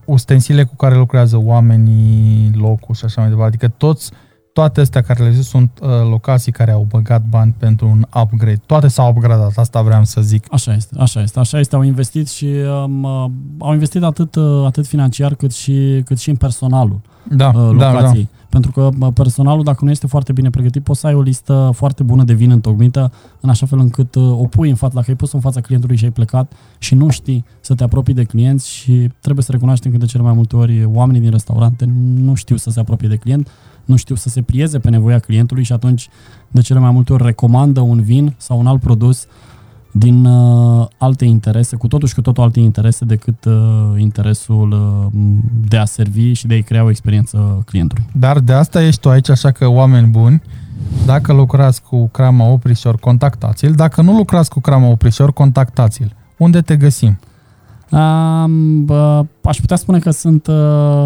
ustensile 0.05 0.63
cu 0.63 0.75
care 0.75 0.95
lucrează 0.95 1.37
oamenii, 1.37 2.51
locul 2.55 2.95
și 2.95 3.05
așa 3.05 3.21
mai 3.21 3.29
departe. 3.29 3.55
Adică 3.55 3.73
toți, 3.77 4.11
toate 4.53 4.81
astea 4.81 5.01
care 5.01 5.23
le 5.23 5.31
zic 5.31 5.43
sunt 5.43 5.79
uh, 5.81 5.89
locații 6.09 6.51
care 6.51 6.71
au 6.71 6.85
băgat 6.89 7.23
bani 7.29 7.55
pentru 7.57 7.87
un 7.87 8.05
upgrade. 8.21 8.61
Toate 8.65 8.87
s-au 8.87 9.09
upgradat, 9.09 9.51
asta 9.55 9.81
vreau 9.81 10.03
să 10.03 10.21
zic. 10.21 10.45
Așa 10.51 10.73
este, 10.73 10.95
așa 10.99 11.21
este, 11.21 11.39
așa 11.39 11.59
este, 11.59 11.75
au 11.75 11.81
investit 11.81 12.29
și 12.29 12.45
um, 12.85 13.03
uh, 13.03 13.25
au 13.59 13.73
investit 13.73 14.03
atât, 14.03 14.35
uh, 14.35 14.65
atât 14.65 14.87
financiar 14.87 15.35
cât 15.35 15.53
și, 15.53 16.01
cât 16.05 16.19
și 16.19 16.29
în 16.29 16.35
personalul 16.35 17.01
Da, 17.29 17.47
uh, 17.47 17.53
da, 17.53 17.91
da. 17.91 17.91
locației. 17.91 18.29
Pentru 18.49 18.71
că 18.71 18.89
uh, 18.99 19.07
personalul, 19.13 19.63
dacă 19.63 19.85
nu 19.85 19.91
este 19.91 20.07
foarte 20.07 20.31
bine 20.31 20.49
pregătit, 20.49 20.83
poți 20.83 20.99
să 20.99 21.07
ai 21.07 21.13
o 21.13 21.21
listă 21.21 21.71
foarte 21.75 22.03
bună 22.03 22.23
de 22.23 22.33
vin 22.33 22.51
întocmită, 22.51 23.11
în 23.39 23.49
așa 23.49 23.65
fel 23.65 23.79
încât 23.79 24.15
uh, 24.15 24.23
o 24.23 24.45
pui 24.45 24.69
în 24.69 24.75
față, 24.75 24.93
dacă 24.95 25.05
ai 25.09 25.15
pus 25.15 25.31
în 25.31 25.39
fața 25.39 25.61
clientului 25.61 25.95
și 25.95 26.03
ai 26.03 26.11
plecat 26.11 26.53
și 26.77 26.95
nu 26.95 27.09
știi 27.09 27.45
să 27.59 27.75
te 27.75 27.83
apropii 27.83 28.13
de 28.13 28.23
clienți 28.23 28.69
și 28.69 29.09
trebuie 29.19 29.43
să 29.43 29.51
recunoaștem 29.51 29.91
că 29.91 29.97
de 29.97 30.05
cele 30.05 30.23
mai 30.23 30.33
multe 30.33 30.55
ori 30.55 30.85
oamenii 30.85 31.21
din 31.21 31.31
restaurante 31.31 31.85
nu 32.15 32.33
știu 32.33 32.55
să 32.55 32.69
se 32.69 32.79
apropie 32.79 33.07
de 33.07 33.15
client, 33.15 33.47
nu 33.85 33.95
știu 33.95 34.15
să 34.15 34.29
se 34.29 34.41
plieze 34.41 34.79
pe 34.79 34.89
nevoia 34.89 35.19
clientului 35.19 35.63
și 35.63 35.73
atunci 35.73 36.09
de 36.47 36.61
cele 36.61 36.79
mai 36.79 36.91
multe 36.91 37.13
ori 37.13 37.23
recomandă 37.23 37.79
un 37.79 38.01
vin 38.01 38.33
sau 38.37 38.59
un 38.59 38.67
alt 38.67 38.81
produs 38.81 39.27
din 39.95 40.25
uh, 40.25 40.87
alte 40.97 41.25
interese, 41.25 41.75
cu 41.75 41.87
totul 41.87 42.07
și 42.07 42.13
cu 42.13 42.21
totul 42.21 42.43
alte 42.43 42.59
interese 42.59 43.05
decât 43.05 43.45
uh, 43.45 43.53
interesul 43.97 44.71
uh, 44.71 45.21
de 45.67 45.77
a 45.77 45.85
servi 45.85 46.33
și 46.33 46.47
de 46.47 46.53
a-i 46.53 46.61
crea 46.61 46.83
o 46.83 46.89
experiență 46.89 47.63
clientului. 47.65 48.05
Dar 48.11 48.39
de 48.39 48.53
asta 48.53 48.83
ești 48.83 49.01
tu 49.01 49.09
aici, 49.09 49.29
așa 49.29 49.51
că 49.51 49.67
oameni 49.67 50.07
buni, 50.07 50.41
dacă 51.05 51.33
lucrați 51.33 51.81
cu 51.81 52.07
Crama 52.07 52.45
Oprișor, 52.45 52.97
contactați-l. 52.97 53.71
Dacă 53.71 54.01
nu 54.01 54.15
lucrați 54.15 54.49
cu 54.49 54.59
Crama 54.59 54.87
Oprișor, 54.87 55.33
contactați-l. 55.33 56.15
Unde 56.37 56.61
te 56.61 56.75
găsim? 56.75 57.19
Um, 57.93 58.85
bă, 58.85 59.25
aș 59.43 59.59
putea 59.59 59.75
spune 59.75 59.99
că 59.99 60.11
sunt 60.11 60.47
uh, 60.47 61.05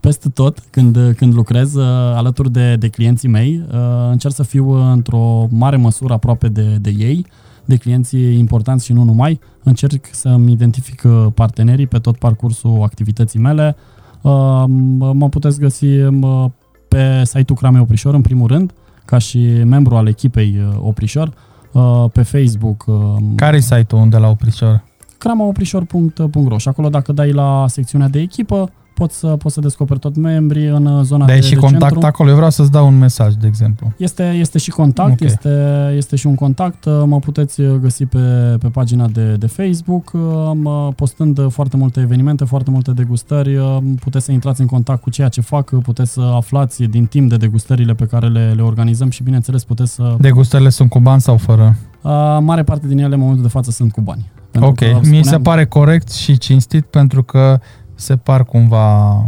peste 0.00 0.28
tot 0.28 0.58
când, 0.70 1.14
când 1.16 1.34
lucrez 1.34 1.74
uh, 1.74 1.84
alături 2.14 2.50
de, 2.50 2.76
de 2.76 2.88
clienții 2.88 3.28
mei. 3.28 3.62
Uh, 3.72 3.76
încerc 4.10 4.34
să 4.34 4.42
fiu 4.42 4.68
uh, 4.68 4.90
într-o 4.92 5.46
mare 5.50 5.76
măsură 5.76 6.12
aproape 6.12 6.48
de, 6.48 6.76
de 6.80 6.94
ei, 6.98 7.26
de 7.64 7.76
clienții 7.76 8.38
importanți 8.38 8.84
și 8.84 8.92
nu 8.92 9.02
numai. 9.02 9.40
Încerc 9.62 10.06
să-mi 10.10 10.52
identific 10.52 11.02
uh, 11.04 11.26
partenerii 11.34 11.86
pe 11.86 11.98
tot 11.98 12.16
parcursul 12.16 12.82
activității 12.82 13.40
mele. 13.40 13.76
Uh, 14.20 14.64
mă 15.12 15.28
puteți 15.30 15.58
găsi 15.58 15.86
uh, 15.86 16.44
pe 16.88 17.22
site-ul 17.24 17.58
Crame 17.58 17.80
Oprișor, 17.80 18.14
în 18.14 18.22
primul 18.22 18.46
rând, 18.46 18.72
ca 19.04 19.18
și 19.18 19.62
membru 19.64 19.96
al 19.96 20.06
echipei 20.06 20.56
uh, 20.68 20.78
Oprișor, 20.80 21.32
uh, 21.72 22.04
pe 22.12 22.22
Facebook. 22.22 22.84
uh, 22.86 22.96
Care 23.34 23.56
e 23.56 23.60
site-ul 23.60 24.00
unde 24.00 24.16
la 24.16 24.28
Oprișor? 24.28 24.86
cramaoprișor.ro 25.18 26.58
și 26.58 26.68
acolo 26.68 26.88
dacă 26.88 27.12
dai 27.12 27.32
la 27.32 27.64
secțiunea 27.68 28.08
de 28.08 28.20
echipă, 28.20 28.70
poți 28.94 29.18
să, 29.18 29.26
poți 29.26 29.54
să 29.54 29.60
descoperi 29.60 29.98
tot 29.98 30.16
membrii 30.16 30.66
în 30.66 31.04
zona 31.04 31.24
Dar 31.24 31.34
de, 31.34 31.40
e 31.40 31.40
și 31.46 31.54
de 31.54 31.60
contact 31.60 31.90
centru. 31.92 32.06
acolo. 32.06 32.28
Eu 32.28 32.34
vreau 32.34 32.50
să-ți 32.50 32.70
dau 32.70 32.86
un 32.86 32.98
mesaj, 32.98 33.34
de 33.34 33.46
exemplu. 33.46 33.92
Este, 33.96 34.22
este 34.22 34.58
și 34.58 34.70
contact, 34.70 35.10
Ok. 35.12 35.20
este, 35.20 35.50
este 35.96 36.16
și 36.16 36.26
un 36.26 36.34
contact. 36.34 36.84
Mă 37.06 37.18
puteți 37.18 37.62
găsi 37.80 38.04
pe, 38.06 38.18
pe 38.60 38.68
pagina 38.68 39.06
de, 39.08 39.34
de 39.34 39.46
Facebook, 39.46 40.10
mă 40.54 40.92
postând 40.96 41.50
foarte 41.50 41.76
multe 41.76 42.00
evenimente, 42.00 42.44
foarte 42.44 42.70
multe 42.70 42.90
degustări. 42.92 43.58
Puteți 44.00 44.24
să 44.24 44.32
intrați 44.32 44.60
în 44.60 44.66
contact 44.66 45.02
cu 45.02 45.10
ceea 45.10 45.28
ce 45.28 45.40
fac, 45.40 45.70
puteți 45.82 46.12
să 46.12 46.20
aflați 46.20 46.82
din 46.82 47.04
timp 47.06 47.28
de 47.28 47.36
degustările 47.36 47.94
pe 47.94 48.04
care 48.04 48.26
le, 48.28 48.52
le 48.56 48.62
organizăm 48.62 49.10
și, 49.10 49.22
bineînțeles, 49.22 49.64
puteți 49.64 49.92
să... 49.94 50.16
Degustările 50.20 50.68
sunt 50.68 50.88
cu 50.90 50.98
bani 51.00 51.20
sau 51.20 51.36
fără? 51.36 51.76
A, 52.02 52.38
mare 52.38 52.62
parte 52.62 52.86
din 52.86 52.98
ele, 52.98 53.14
în 53.14 53.20
momentul 53.20 53.42
de 53.42 53.48
față, 53.48 53.70
sunt 53.70 53.92
cu 53.92 54.00
bani. 54.00 54.26
Pentru 54.50 54.70
ok, 54.70 54.76
că, 54.76 54.84
mi 54.84 55.04
spuneam- 55.04 55.22
se 55.22 55.38
pare 55.38 55.66
corect 55.66 56.10
și 56.10 56.38
cinstit 56.38 56.84
pentru 56.84 57.22
că 57.22 57.60
se 57.94 58.16
par 58.16 58.44
cumva 58.44 59.24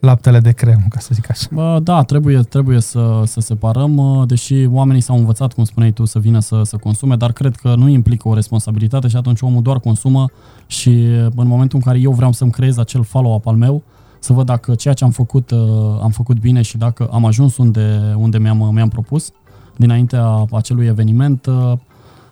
laptele 0.00 0.40
de 0.40 0.52
cremă, 0.52 0.82
ca 0.88 0.98
să 0.98 1.10
zic 1.12 1.30
așa. 1.30 1.46
Bă, 1.52 1.78
da, 1.82 2.02
trebuie, 2.02 2.40
trebuie 2.40 2.80
să, 2.80 3.22
să 3.24 3.40
separăm, 3.40 3.96
uh, 3.96 4.26
deși 4.26 4.66
oamenii 4.70 5.00
s-au 5.00 5.16
învățat, 5.16 5.52
cum 5.52 5.64
spuneai 5.64 5.92
tu, 5.92 6.04
să 6.04 6.18
vină 6.18 6.38
să, 6.38 6.60
să 6.64 6.76
consume, 6.76 7.16
dar 7.16 7.32
cred 7.32 7.56
că 7.56 7.74
nu 7.74 7.88
implică 7.88 8.28
o 8.28 8.34
responsabilitate 8.34 9.08
și 9.08 9.16
atunci 9.16 9.40
omul 9.40 9.62
doar 9.62 9.80
consumă 9.80 10.30
și 10.66 10.88
uh, 10.88 11.26
în 11.36 11.46
momentul 11.46 11.78
în 11.78 11.84
care 11.84 11.98
eu 11.98 12.12
vreau 12.12 12.32
să-mi 12.32 12.50
creez 12.50 12.78
acel 12.78 13.04
follow-up 13.04 13.46
al 13.46 13.54
meu, 13.54 13.82
să 14.18 14.32
văd 14.32 14.46
dacă 14.46 14.74
ceea 14.74 14.94
ce 14.94 15.04
am 15.04 15.10
făcut 15.10 15.50
uh, 15.50 15.58
am 16.02 16.10
făcut 16.10 16.38
bine 16.38 16.62
și 16.62 16.78
dacă 16.78 17.08
am 17.12 17.24
ajuns 17.24 17.56
unde, 17.56 18.14
unde 18.16 18.38
mi-am, 18.38 18.70
mi-am 18.72 18.88
propus 18.88 19.30
dinaintea 19.76 20.44
acelui 20.52 20.86
eveniment, 20.86 21.46
uh, 21.46 21.72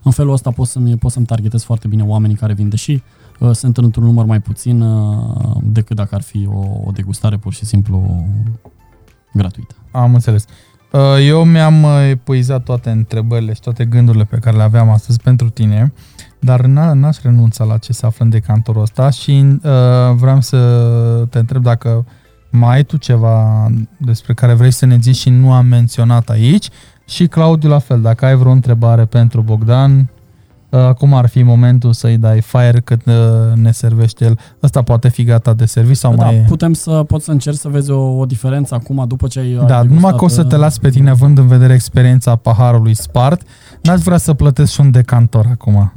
în 0.04 0.10
felul 0.10 0.32
ăsta 0.32 0.50
pot 0.50 0.66
să-mi, 0.66 0.96
pot 0.96 1.10
să-mi 1.10 1.26
targetez 1.26 1.62
foarte 1.62 1.88
bine 1.88 2.02
oamenii 2.02 2.36
care 2.36 2.52
vin, 2.52 2.68
deși 2.68 3.02
uh, 3.38 3.50
sunt 3.50 3.76
într-un 3.76 4.04
număr 4.04 4.24
mai 4.24 4.40
puțin 4.40 4.80
uh, 4.80 5.56
decât 5.62 5.96
dacă 5.96 6.14
ar 6.14 6.22
fi 6.22 6.48
o, 6.52 6.66
o 6.84 6.90
degustare 6.90 7.36
pur 7.36 7.52
și 7.52 7.64
simplu 7.64 8.26
gratuită. 9.32 9.74
Am 9.90 10.14
înțeles. 10.14 10.44
Uh, 10.92 11.00
Eu 11.26 11.44
mi-am 11.44 11.82
uh, 11.82 12.08
epuizat 12.10 12.62
toate 12.62 12.90
întrebările 12.90 13.52
și 13.52 13.60
toate 13.60 13.84
gândurile 13.84 14.24
pe 14.24 14.36
care 14.36 14.56
le 14.56 14.62
aveam 14.62 14.88
astăzi 14.90 15.20
pentru 15.20 15.50
tine, 15.50 15.92
dar 16.40 16.60
n- 16.60 16.92
n-aș 16.92 17.16
renunța 17.22 17.64
la 17.64 17.78
ce 17.78 17.92
se 17.92 18.06
află 18.06 18.24
în 18.24 18.30
decantorul 18.30 18.82
ăsta 18.82 19.10
și 19.10 19.30
uh, 19.30 19.60
vreau 20.14 20.40
să 20.40 20.58
te 21.30 21.38
întreb 21.38 21.62
dacă 21.62 22.06
mai 22.50 22.74
ai 22.74 22.84
tu 22.84 22.96
ceva 22.96 23.66
despre 23.96 24.34
care 24.34 24.54
vrei 24.54 24.70
să 24.70 24.86
ne 24.86 24.98
zici 25.00 25.16
și 25.16 25.30
nu 25.30 25.52
am 25.52 25.66
menționat 25.66 26.28
aici 26.30 26.68
și 27.04 27.26
Claudiu 27.26 27.68
la 27.68 27.78
fel, 27.78 28.00
dacă 28.00 28.24
ai 28.24 28.36
vreo 28.36 28.50
întrebare 28.50 29.04
pentru 29.04 29.40
Bogdan, 29.42 30.10
uh, 30.68 30.80
acum 30.80 31.14
ar 31.14 31.28
fi 31.28 31.42
momentul 31.42 31.92
să-i 31.92 32.16
dai 32.16 32.40
fire 32.40 32.80
cât 32.84 33.06
uh, 33.06 33.14
ne 33.54 33.70
servește 33.70 34.24
el. 34.24 34.38
Ăsta 34.62 34.82
poate 34.82 35.08
fi 35.08 35.24
gata 35.24 35.52
de 35.52 35.64
serviciu 35.64 35.94
sau 35.94 36.14
da, 36.14 36.24
mai 36.24 36.34
e? 36.34 36.44
putem 36.48 36.72
să, 36.72 36.90
poți 36.90 37.24
să 37.24 37.30
încerci 37.30 37.56
să 37.56 37.68
vezi 37.68 37.90
o, 37.90 38.18
o 38.18 38.26
diferență 38.26 38.74
acum 38.74 39.04
după 39.08 39.26
ce 39.26 39.38
ai 39.38 39.46
ai 39.46 39.66
Da, 39.66 39.82
numai 39.82 39.86
degustat, 39.86 40.16
că 40.16 40.24
o 40.24 40.28
să 40.28 40.44
te 40.44 40.54
uh, 40.54 40.60
las 40.60 40.78
pe 40.78 40.88
tine 40.88 41.10
având 41.10 41.38
în 41.38 41.46
vedere 41.46 41.74
experiența 41.74 42.36
paharului 42.36 42.94
spart, 42.94 43.42
n-aș 43.82 44.00
vrea 44.00 44.18
să 44.18 44.34
plătesc 44.34 44.72
și 44.72 44.80
un 44.80 44.90
decantor 44.90 45.46
acum. 45.50 45.92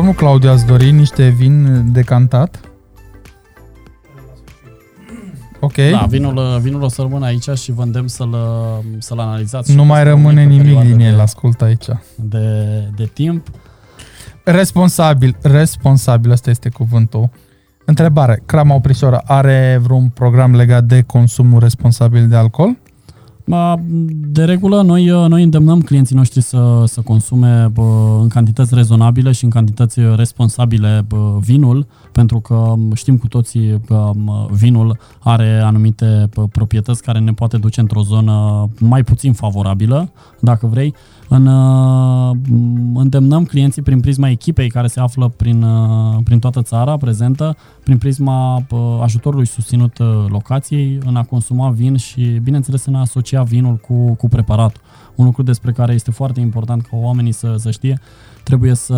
Domnul 0.00 0.18
Claudiu, 0.18 0.50
ați 0.50 0.66
dori 0.66 0.90
niște 0.90 1.28
vin 1.28 1.84
decantat? 1.92 2.60
Ok. 5.60 5.74
Da, 5.90 6.06
vinul, 6.08 6.58
vinul 6.60 6.82
o 6.82 6.88
să 6.88 7.02
rămână 7.02 7.24
aici 7.26 7.48
și 7.48 7.72
vă 7.72 7.82
îndemn 7.82 8.08
să-l, 8.08 8.36
să-l 8.98 9.18
analizați. 9.18 9.74
Nu 9.74 9.82
și 9.82 9.88
mai 9.88 10.02
peste 10.02 10.14
o 10.14 10.14
rămâne 10.14 10.44
mică 10.44 10.50
nimic 10.50 10.64
perioadă 10.64 10.88
din 10.88 11.06
el, 11.06 11.14
de, 11.14 11.20
ascult 11.20 11.62
aici. 11.62 11.84
de, 12.14 12.38
de 12.96 13.10
timp. 13.12 13.46
Responsabil, 14.44 15.36
responsabil, 15.42 16.30
ăsta 16.30 16.50
este 16.50 16.68
cuvântul. 16.68 17.30
Întrebare, 17.84 18.42
Crama 18.46 18.74
Oprișoară 18.74 19.22
are 19.24 19.80
vreun 19.82 20.08
program 20.08 20.54
legat 20.54 20.84
de 20.84 21.02
consumul 21.02 21.60
responsabil 21.60 22.28
de 22.28 22.36
alcool? 22.36 22.78
Ma, 23.50 23.80
De 24.32 24.44
regulă, 24.44 24.82
noi, 24.82 25.04
noi 25.04 25.42
îndemnăm 25.42 25.80
clienții 25.80 26.16
noștri 26.16 26.40
să, 26.40 26.82
să 26.86 27.00
consume 27.00 27.70
bă, 27.72 28.18
în 28.20 28.28
cantități 28.28 28.74
rezonabile 28.74 29.32
și 29.32 29.44
în 29.44 29.50
cantități 29.50 30.00
responsabile 30.16 31.04
bă, 31.08 31.38
vinul, 31.40 31.86
pentru 32.12 32.40
că 32.40 32.74
știm 32.94 33.16
cu 33.16 33.28
toții 33.28 33.80
că 33.86 34.10
mă, 34.14 34.48
vinul 34.50 34.98
are 35.18 35.60
anumite 35.64 36.28
bă, 36.34 36.46
proprietăți 36.46 37.02
care 37.02 37.18
ne 37.18 37.32
poate 37.32 37.56
duce 37.56 37.80
într-o 37.80 38.02
zonă 38.02 38.68
mai 38.80 39.04
puțin 39.04 39.32
favorabilă, 39.32 40.12
dacă 40.40 40.66
vrei. 40.66 40.94
În, 41.32 41.46
uh, 41.46 42.36
îndemnăm 42.94 43.44
clienții 43.44 43.82
prin 43.82 44.00
prisma 44.00 44.28
echipei 44.28 44.70
care 44.70 44.86
se 44.86 45.00
află 45.00 45.32
prin, 45.36 45.62
uh, 45.62 46.18
prin 46.24 46.38
toată 46.38 46.62
țara 46.62 46.96
prezentă, 46.96 47.56
prin 47.82 47.98
prisma 47.98 48.56
uh, 48.70 48.98
ajutorului 49.02 49.46
susținut 49.46 49.98
uh, 49.98 50.06
locației, 50.28 50.98
în 51.04 51.16
a 51.16 51.22
consuma 51.22 51.70
vin 51.70 51.96
și, 51.96 52.22
bineînțeles, 52.42 52.84
în 52.84 52.94
a 52.94 53.00
asocia 53.00 53.42
vinul 53.42 53.76
cu, 53.76 54.14
cu 54.14 54.28
preparatul. 54.28 54.80
Un 55.14 55.24
lucru 55.24 55.42
despre 55.42 55.72
care 55.72 55.92
este 55.92 56.10
foarte 56.10 56.40
important 56.40 56.82
ca 56.82 56.96
oamenii 56.96 57.32
să, 57.32 57.54
să 57.58 57.70
știe, 57.70 58.00
trebuie 58.42 58.74
să 58.74 58.94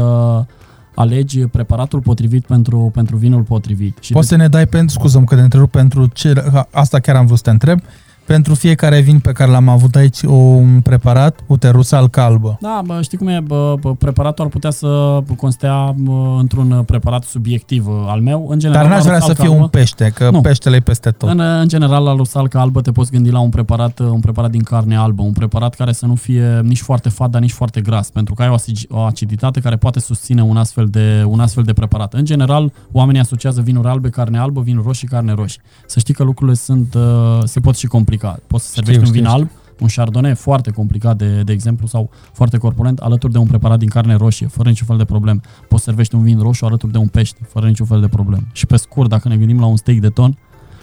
alegi 0.95 1.41
preparatul 1.41 2.01
potrivit 2.01 2.47
pentru, 2.47 2.91
pentru 2.95 3.17
vinul 3.17 3.43
potrivit. 3.43 3.99
Și 4.01 4.13
Poți 4.13 4.29
să 4.29 4.37
ne 4.37 4.49
dai 4.49 4.67
pentru, 4.67 4.99
scuză 4.99 5.21
că 5.21 5.35
te 5.35 5.41
întrerup, 5.41 5.71
pentru 5.71 6.07
ce, 6.07 6.53
asta 6.71 6.99
chiar 6.99 7.17
am 7.17 7.27
vrut 7.27 7.37
să 7.37 7.45
te 7.45 7.51
întreb, 7.51 7.81
pentru 8.25 8.55
fiecare 8.55 9.01
vin 9.01 9.19
pe 9.19 9.33
care 9.33 9.51
l-am 9.51 9.69
avut 9.69 9.95
aici 9.95 10.23
un 10.23 10.81
preparat, 10.83 11.41
uite, 11.47 11.69
rusal 11.69 12.09
calbă. 12.09 12.59
Da, 12.61 12.83
bă, 12.85 12.99
știi 13.03 13.19
cum 13.19 13.27
e, 13.29 13.41
bă, 13.47 13.75
bă, 13.81 13.95
preparatul 13.95 14.45
ar 14.45 14.51
putea 14.51 14.71
să 14.71 15.21
constea 15.37 15.95
bă, 15.97 16.37
într-un 16.39 16.83
preparat 16.87 17.23
subiectiv 17.25 17.87
uh, 17.87 17.95
al 18.07 18.21
meu. 18.21 18.47
În 18.51 18.59
general, 18.59 18.83
Dar 18.83 18.93
n-aș 18.93 19.03
la 19.03 19.09
vrea 19.09 19.21
să 19.21 19.27
rusalcă 19.27 19.43
fie 19.43 19.51
albă- 19.51 19.63
un 19.63 19.69
pește, 19.69 20.13
că 20.15 20.31
Nu. 20.31 20.41
peștele 20.41 20.77
e 20.77 20.81
peste 20.81 21.11
tot. 21.11 21.29
În, 21.31 21.41
în 21.41 21.69
general, 21.69 22.05
la 22.05 22.13
rusalcă 22.15 22.59
albă 22.59 22.81
te 22.81 22.93
poți 22.93 23.11
gândi 23.11 23.31
la 23.31 23.41
un 23.41 23.49
preparat, 23.49 23.99
un 23.99 24.21
preparat 24.21 24.51
din 24.51 24.63
carne 24.63 24.97
albă, 24.97 25.23
un 25.23 25.33
preparat 25.33 25.75
care 25.75 25.93
să 25.93 26.07
nu 26.07 26.15
fie 26.15 26.61
nici 26.63 26.81
foarte 26.81 27.09
fat, 27.09 27.31
dar 27.31 27.41
nici 27.41 27.53
foarte 27.53 27.81
gras, 27.81 28.11
pentru 28.11 28.35
că 28.35 28.43
ai 28.43 28.49
o, 28.49 28.55
aci- 28.55 28.87
o 28.89 28.99
aciditate 29.01 29.61
care 29.61 29.77
poate 29.77 30.01
susține 30.01 30.43
un 30.43 30.57
astfel, 30.57 30.87
de, 30.87 31.25
un 31.27 31.41
astfel 31.41 31.63
de 31.65 31.73
preparat. 31.73 32.15
În 32.15 32.25
general, 32.25 32.73
oamenii 32.93 33.21
asociază 33.21 33.61
vinuri 33.61 33.89
albe, 33.89 34.09
carne 34.09 34.39
albă, 34.39 34.61
vinuri 34.61 34.87
roșii, 34.87 35.09
carne 35.09 35.33
roșii. 35.33 35.61
Să 35.87 35.99
știi 35.99 36.15
că 36.15 36.23
lucrurile 36.23 36.57
sunt, 36.57 36.95
uh, 36.95 37.03
se 37.45 37.61
pot 37.61 37.77
și 37.77 37.87
complica. 37.87 38.11
Poți 38.47 38.65
să 38.65 38.71
servești 38.71 39.01
Știu, 39.01 39.07
un 39.07 39.21
vin 39.21 39.31
știu, 39.31 39.41
alb, 39.41 39.51
un 39.81 39.89
chardonnay 39.95 40.35
foarte 40.35 40.71
complicat, 40.71 41.17
de, 41.17 41.43
de 41.43 41.53
exemplu, 41.53 41.87
sau 41.87 42.11
foarte 42.33 42.57
corpulent, 42.57 42.99
alături 42.99 43.33
de 43.33 43.39
un 43.39 43.47
preparat 43.47 43.79
din 43.79 43.89
carne 43.89 44.15
roșie, 44.15 44.47
fără 44.47 44.69
niciun 44.69 44.87
fel 44.87 44.97
de 44.97 45.05
problem. 45.05 45.43
Poți 45.69 45.83
să 45.83 45.89
servești 45.89 46.15
un 46.15 46.23
vin 46.23 46.39
roșu 46.39 46.65
alături 46.65 46.93
de 46.93 46.99
un 46.99 47.09
pește, 47.09 47.41
fără 47.49 47.67
niciun 47.67 47.87
fel 47.87 48.01
de 48.01 48.09
problem. 48.09 48.47
Și 48.53 48.67
pe 48.67 48.77
scurt, 48.77 49.09
dacă 49.09 49.29
ne 49.29 49.37
gândim 49.37 49.61
la 49.61 49.67
un 49.67 49.77
steak 49.77 49.99
de 49.99 50.09
ton, 50.09 50.39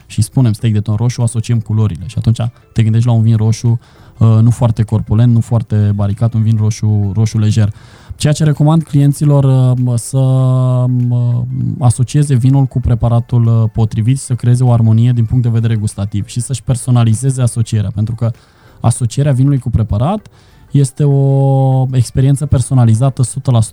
și 0.09 0.21
spunem 0.21 0.53
steak 0.53 0.73
de 0.73 0.79
ton 0.79 0.95
roșu, 0.95 1.21
asociem 1.21 1.59
culorile 1.59 2.03
și 2.07 2.15
atunci 2.17 2.39
te 2.73 2.83
gândești 2.83 3.07
la 3.07 3.13
un 3.13 3.21
vin 3.21 3.35
roșu 3.35 3.79
uh, 4.17 4.27
nu 4.41 4.51
foarte 4.51 4.83
corpulent, 4.83 5.33
nu 5.33 5.39
foarte 5.39 5.91
baricat, 5.95 6.33
un 6.33 6.43
vin 6.43 6.57
roșu, 6.57 7.11
roșu 7.15 7.37
lejer. 7.37 7.73
Ceea 8.19 8.33
ce 8.33 8.43
recomand 8.43 8.83
clienților 8.83 9.43
uh, 9.43 9.93
să 9.95 10.17
uh, 10.17 11.41
asocieze 11.79 12.35
vinul 12.35 12.65
cu 12.65 12.79
preparatul 12.79 13.45
uh, 13.45 13.69
potrivit 13.73 14.17
și 14.17 14.23
să 14.23 14.33
creeze 14.33 14.63
o 14.63 14.71
armonie 14.71 15.11
din 15.11 15.25
punct 15.25 15.43
de 15.43 15.49
vedere 15.49 15.75
gustativ 15.75 16.27
și 16.27 16.39
să-și 16.39 16.63
personalizeze 16.63 17.41
asocierea, 17.41 17.91
pentru 17.95 18.15
că 18.15 18.31
asocierea 18.79 19.31
vinului 19.31 19.59
cu 19.59 19.69
preparat 19.69 20.27
este 20.71 21.03
o 21.03 21.85
experiență 21.91 22.45
personalizată 22.45 23.21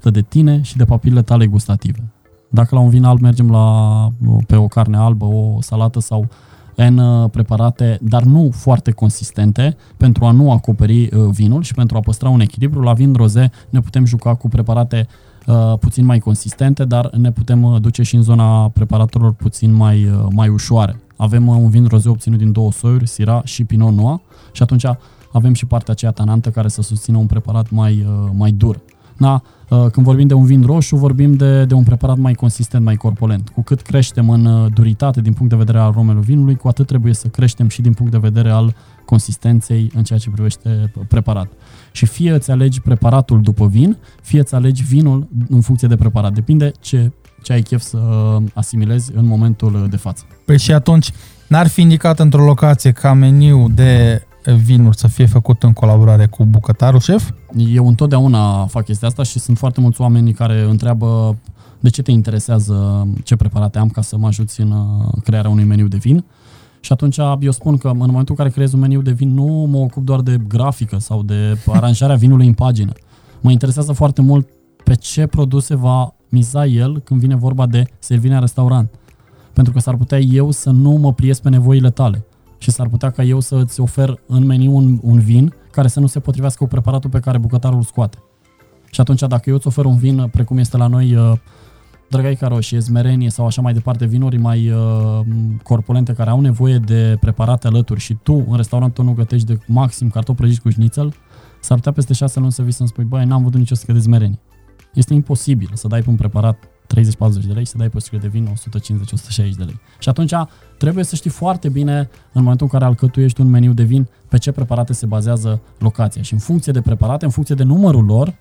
100% 0.08 0.12
de 0.12 0.20
tine 0.20 0.62
și 0.62 0.76
de 0.76 0.84
papilele 0.84 1.22
tale 1.22 1.46
gustative. 1.46 2.12
Dacă 2.48 2.74
la 2.74 2.80
un 2.80 2.88
vin 2.88 3.04
alb 3.04 3.20
mergem 3.20 3.50
la, 3.50 4.08
pe 4.46 4.56
o 4.56 4.66
carne 4.66 4.96
albă, 4.96 5.24
o 5.24 5.58
salată 5.60 6.00
sau 6.00 6.28
N 6.76 6.96
uh, 6.96 7.30
preparate, 7.30 7.98
dar 8.02 8.22
nu 8.22 8.50
foarte 8.52 8.90
consistente, 8.90 9.76
pentru 9.96 10.24
a 10.24 10.30
nu 10.30 10.50
acoperi 10.50 11.02
uh, 11.02 11.28
vinul 11.30 11.62
și 11.62 11.74
pentru 11.74 11.96
a 11.96 12.00
păstra 12.00 12.28
un 12.28 12.40
echilibru, 12.40 12.80
la 12.80 12.92
vin 12.92 13.12
roze 13.12 13.50
ne 13.70 13.80
putem 13.80 14.04
juca 14.04 14.34
cu 14.34 14.48
preparate 14.48 15.06
uh, 15.46 15.78
puțin 15.80 16.04
mai 16.04 16.18
consistente, 16.18 16.84
dar 16.84 17.10
ne 17.10 17.32
putem 17.32 17.62
uh, 17.62 17.80
duce 17.80 18.02
și 18.02 18.14
în 18.14 18.22
zona 18.22 18.68
preparatelor 18.68 19.32
puțin 19.32 19.72
mai, 19.72 20.04
uh, 20.04 20.26
mai 20.30 20.48
ușoare. 20.48 21.00
Avem 21.16 21.46
uh, 21.46 21.56
un 21.58 21.70
vin 21.70 21.86
roze 21.86 22.08
obținut 22.08 22.38
din 22.38 22.52
două 22.52 22.72
soiuri, 22.72 23.06
Syrah 23.06 23.44
și 23.44 23.64
Pinot 23.64 23.92
Noir, 23.92 24.20
și 24.52 24.62
atunci 24.62 24.84
avem 25.32 25.52
și 25.52 25.66
partea 25.66 25.92
aceea 25.92 26.10
tanantă 26.10 26.50
care 26.50 26.68
să 26.68 26.82
susțină 26.82 27.18
un 27.18 27.26
preparat 27.26 27.70
mai, 27.70 28.06
uh, 28.08 28.30
mai 28.32 28.50
dur. 28.50 28.80
Da? 29.16 29.42
Uh, 29.68 29.86
Când 29.90 30.06
vorbim 30.06 30.26
de 30.26 30.34
un 30.34 30.44
vin 30.44 30.62
roșu, 30.62 30.96
vorbim 30.96 31.34
de, 31.34 31.64
de 31.64 31.74
un 31.74 31.82
preparat 31.82 32.16
mai 32.16 32.32
consistent, 32.32 32.84
mai 32.84 32.96
corpulent. 32.96 33.48
Cu 33.48 33.62
cât 33.62 33.80
creștem 33.80 34.30
în 34.30 34.44
uh, 34.44 34.72
duritate 34.72 35.20
din 35.20 35.32
punct 35.32 35.50
de 35.50 35.56
vedere 35.56 35.78
al 35.78 35.88
aromelor 35.88 36.22
vinului, 36.22 36.56
cu 36.56 36.68
atât 36.68 36.86
trebuie 36.86 37.14
să 37.14 37.28
creștem 37.28 37.68
și 37.68 37.82
din 37.82 37.92
punct 37.92 38.12
de 38.12 38.18
vedere 38.18 38.50
al 38.50 38.74
consistenței 39.04 39.90
în 39.94 40.02
ceea 40.02 40.18
ce 40.18 40.30
privește 40.30 40.92
preparat. 41.08 41.48
Și 41.92 42.06
fie 42.06 42.32
îți 42.32 42.50
alegi 42.50 42.80
preparatul 42.80 43.40
după 43.40 43.66
vin, 43.66 43.96
fie 44.22 44.40
îți 44.40 44.54
alegi 44.54 44.82
vinul 44.82 45.28
în 45.48 45.60
funcție 45.60 45.88
de 45.88 45.96
preparat. 45.96 46.32
Depinde 46.32 46.72
ce, 46.80 47.12
ce 47.42 47.52
ai 47.52 47.62
chef 47.62 47.82
să 47.82 47.96
uh, 47.96 48.42
asimilezi 48.54 49.12
în 49.14 49.26
momentul 49.26 49.74
uh, 49.74 49.90
de 49.90 49.96
față. 49.96 50.24
Păi 50.44 50.58
și 50.58 50.72
atunci, 50.72 51.10
n-ar 51.48 51.66
fi 51.66 51.80
indicat 51.80 52.18
într-o 52.18 52.44
locație 52.44 52.90
ca 52.92 53.12
meniu 53.12 53.68
de 53.74 54.22
vinuri 54.52 54.96
să 54.96 55.08
fie 55.08 55.26
făcut 55.26 55.62
în 55.62 55.72
colaborare 55.72 56.26
cu 56.26 56.44
bucătarul 56.44 57.00
șef? 57.00 57.30
Eu 57.56 57.86
întotdeauna 57.88 58.66
fac 58.66 58.84
chestia 58.84 59.08
asta 59.08 59.22
și 59.22 59.38
sunt 59.38 59.58
foarte 59.58 59.80
mulți 59.80 60.00
oameni 60.00 60.32
care 60.32 60.62
întreabă 60.62 61.36
de 61.80 61.90
ce 61.90 62.02
te 62.02 62.10
interesează 62.10 63.08
ce 63.24 63.36
preparate 63.36 63.78
am 63.78 63.88
ca 63.88 64.02
să 64.02 64.16
mă 64.16 64.26
ajuți 64.26 64.60
în 64.60 64.70
uh, 64.70 65.22
crearea 65.24 65.50
unui 65.50 65.64
meniu 65.64 65.88
de 65.88 65.96
vin. 65.96 66.24
Și 66.80 66.92
atunci 66.92 67.18
eu 67.40 67.50
spun 67.50 67.76
că 67.76 67.88
în 67.88 67.96
momentul 67.96 68.26
în 68.28 68.34
care 68.34 68.50
creez 68.50 68.72
un 68.72 68.80
meniu 68.80 69.02
de 69.02 69.10
vin 69.10 69.34
nu 69.34 69.44
mă 69.44 69.76
ocup 69.76 70.04
doar 70.04 70.20
de 70.20 70.40
grafică 70.48 70.98
sau 70.98 71.22
de 71.22 71.58
aranjarea 71.66 72.16
vinului 72.16 72.46
în 72.46 72.52
pagină. 72.52 72.92
Mă 73.40 73.50
interesează 73.50 73.92
foarte 73.92 74.22
mult 74.22 74.48
pe 74.84 74.94
ce 74.94 75.26
produse 75.26 75.76
va 75.76 76.14
miza 76.28 76.66
el 76.66 77.00
când 77.00 77.20
vine 77.20 77.36
vorba 77.36 77.66
de 77.66 77.84
servirea 77.98 78.36
în 78.36 78.40
restaurant. 78.40 78.90
Pentru 79.52 79.72
că 79.72 79.78
s-ar 79.78 79.96
putea 79.96 80.18
eu 80.18 80.50
să 80.50 80.70
nu 80.70 80.90
mă 80.90 81.12
pliez 81.12 81.38
pe 81.38 81.48
nevoile 81.48 81.90
tale 81.90 82.24
și 82.58 82.70
s-ar 82.70 82.88
putea 82.88 83.10
ca 83.10 83.22
eu 83.22 83.40
să 83.40 83.56
îți 83.56 83.80
ofer 83.80 84.20
în 84.26 84.46
meniu 84.46 84.76
un, 84.76 84.98
un 85.02 85.18
vin 85.18 85.54
care 85.70 85.88
să 85.88 86.00
nu 86.00 86.06
se 86.06 86.20
potrivească 86.20 86.64
cu 86.64 86.70
preparatul 86.70 87.10
pe 87.10 87.20
care 87.20 87.38
bucătarul 87.38 87.76
îl 87.76 87.82
scoate. 87.82 88.18
Și 88.90 89.00
atunci 89.00 89.20
dacă 89.20 89.42
eu 89.50 89.54
îți 89.54 89.66
ofer 89.66 89.84
un 89.84 89.96
vin 89.96 90.28
precum 90.30 90.58
este 90.58 90.76
la 90.76 90.86
noi 90.86 91.14
uh, 91.14 91.32
drăgaica 92.08 92.48
roșie, 92.48 92.78
zmerenie 92.78 93.30
sau 93.30 93.46
așa 93.46 93.62
mai 93.62 93.72
departe, 93.72 94.06
vinuri 94.06 94.36
mai 94.36 94.70
uh, 94.70 95.20
corpulente 95.62 96.12
care 96.12 96.30
au 96.30 96.40
nevoie 96.40 96.78
de 96.78 97.16
preparate 97.20 97.66
alături 97.66 98.00
și 98.00 98.16
tu 98.22 98.44
în 98.48 98.56
restaurantul 98.56 99.04
nu 99.04 99.12
gătești 99.12 99.46
de 99.46 99.58
maxim 99.66 100.08
cartofi 100.08 100.38
prăjiți 100.38 100.60
cu 100.60 100.68
șnițel, 100.68 101.14
s-ar 101.60 101.76
putea 101.76 101.92
peste 101.92 102.12
șase 102.12 102.38
luni 102.38 102.52
să 102.52 102.62
vii 102.62 102.72
să-mi 102.72 102.88
spui, 102.88 103.04
băi, 103.04 103.24
n-am 103.24 103.42
văzut 103.42 103.58
nicio 103.58 103.74
sticlă 103.74 103.94
de 103.94 104.00
zmerenie. 104.00 104.38
Este 104.94 105.14
imposibil 105.14 105.70
să 105.74 105.88
dai 105.88 106.02
pe 106.02 106.10
un 106.10 106.16
preparat 106.16 106.58
30-40 106.94 107.46
de 107.46 107.52
lei 107.52 107.64
și 107.64 107.70
să 107.70 107.76
dai 107.78 107.88
pe 107.88 107.96
o 107.96 108.00
sticlă 108.00 108.18
de 108.18 108.28
vin 108.28 108.48
150-160 109.46 109.50
de 109.56 109.64
lei. 109.64 109.80
Și 109.98 110.08
atunci 110.08 110.32
trebuie 110.78 111.04
să 111.04 111.16
știi 111.16 111.30
foarte 111.30 111.68
bine 111.68 111.98
în 112.32 112.42
momentul 112.42 112.66
în 112.66 112.78
care 112.78 112.84
alcătuiești 112.84 113.40
un 113.40 113.48
meniu 113.48 113.72
de 113.72 113.82
vin 113.82 114.08
pe 114.28 114.38
ce 114.38 114.52
preparate 114.52 114.92
se 114.92 115.06
bazează 115.06 115.60
locația. 115.78 116.22
Și 116.22 116.32
în 116.32 116.38
funcție 116.38 116.72
de 116.72 116.80
preparate, 116.80 117.24
în 117.24 117.30
funcție 117.30 117.54
de 117.54 117.62
numărul 117.62 118.04
lor, 118.04 118.34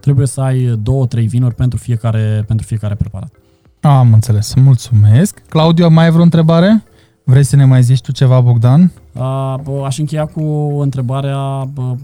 trebuie 0.00 0.26
să 0.26 0.40
ai 0.40 0.78
două, 0.82 1.06
trei 1.06 1.26
vinuri 1.26 1.54
pentru 1.54 1.78
fiecare, 1.78 2.44
pentru 2.46 2.66
fiecare 2.66 2.94
preparat. 2.94 3.32
Am 3.80 4.12
înțeles, 4.12 4.54
mulțumesc. 4.54 5.42
Claudiu, 5.48 5.88
mai 5.88 6.04
ai 6.04 6.10
vreo 6.10 6.22
întrebare? 6.22 6.82
Vrei 7.24 7.42
să 7.42 7.56
ne 7.56 7.64
mai 7.64 7.82
zici 7.82 8.00
tu 8.00 8.12
ceva, 8.12 8.40
Bogdan? 8.40 8.92
A, 9.14 9.56
bă, 9.62 9.82
aș 9.84 9.98
încheia 9.98 10.26
cu 10.26 10.42
întrebarea, 10.80 11.64
bă, 11.72 11.82
m, 11.82 11.96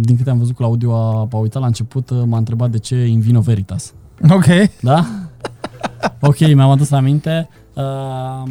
din 0.00 0.16
câte 0.16 0.30
am 0.30 0.38
văzut 0.38 0.56
Claudiu 0.56 0.90
a, 0.90 1.28
a 1.32 1.36
uitat 1.36 1.60
la 1.60 1.66
început, 1.66 2.10
m-a 2.26 2.38
întrebat 2.38 2.70
de 2.70 2.78
ce 2.78 3.06
Invino 3.06 3.40
Veritas. 3.40 3.94
Ok. 4.30 4.46
Da? 4.80 5.06
ok, 6.20 6.38
mi-am 6.38 6.70
adus 6.70 6.90
aminte. 6.90 7.48
Uh, 7.74 8.42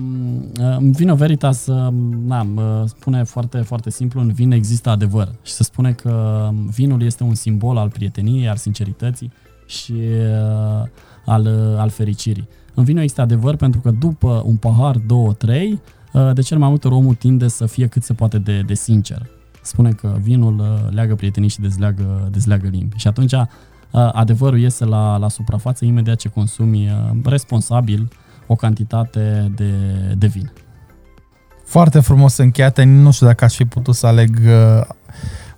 în 0.77 0.91
Vino 0.91 1.15
Veritas, 1.15 1.67
uh, 1.67 1.93
na, 2.25 2.47
uh, 2.55 2.83
spune 2.85 3.23
foarte, 3.23 3.57
foarte 3.57 3.89
simplu, 3.89 4.21
în 4.21 4.31
vin 4.31 4.51
există 4.51 4.89
adevăr. 4.89 5.35
Și 5.43 5.53
se 5.53 5.63
spune 5.63 5.91
că 5.91 6.49
vinul 6.75 7.01
este 7.01 7.23
un 7.23 7.33
simbol 7.33 7.77
al 7.77 7.89
prieteniei, 7.89 8.49
al 8.49 8.55
sincerității 8.55 9.31
și 9.65 9.93
uh, 9.93 10.87
al, 11.25 11.45
uh, 11.45 11.79
al 11.79 11.89
fericirii. 11.89 12.47
În 12.73 12.83
vin 12.83 12.97
există 12.97 13.21
adevăr 13.21 13.55
pentru 13.55 13.79
că 13.79 13.91
după 13.91 14.43
un 14.45 14.55
pahar, 14.55 14.97
două, 14.97 15.33
trei, 15.33 15.81
uh, 16.13 16.33
de 16.33 16.41
cel 16.41 16.57
mai 16.57 16.69
multe 16.69 16.87
ori 16.87 16.95
omul 16.95 17.15
tinde 17.15 17.47
să 17.47 17.65
fie 17.65 17.87
cât 17.87 18.03
se 18.03 18.13
poate 18.13 18.37
de, 18.37 18.61
de 18.61 18.73
sincer. 18.73 19.29
Spune 19.61 19.91
că 19.91 20.17
vinul 20.21 20.59
uh, 20.59 20.93
leagă 20.93 21.15
prietenii 21.15 21.49
și 21.49 21.59
dezleagă, 21.59 22.27
dezleagă 22.31 22.67
limbi. 22.67 22.97
Și 22.97 23.07
atunci 23.07 23.33
adevărul 23.93 24.59
iese 24.59 24.85
la, 24.85 25.17
la 25.17 25.29
suprafață 25.29 25.85
imediat 25.85 26.15
ce 26.15 26.29
consumi 26.29 26.89
responsabil 27.25 28.11
o 28.47 28.55
cantitate 28.55 29.51
de, 29.55 29.71
de 30.17 30.27
vin. 30.27 30.51
Foarte 31.65 31.99
frumos 31.99 32.37
încheiate, 32.37 32.83
nu 32.83 33.11
știu 33.11 33.25
dacă 33.25 33.43
aș 33.43 33.55
fi 33.55 33.65
putut 33.65 33.95
să 33.95 34.07
aleg 34.07 34.39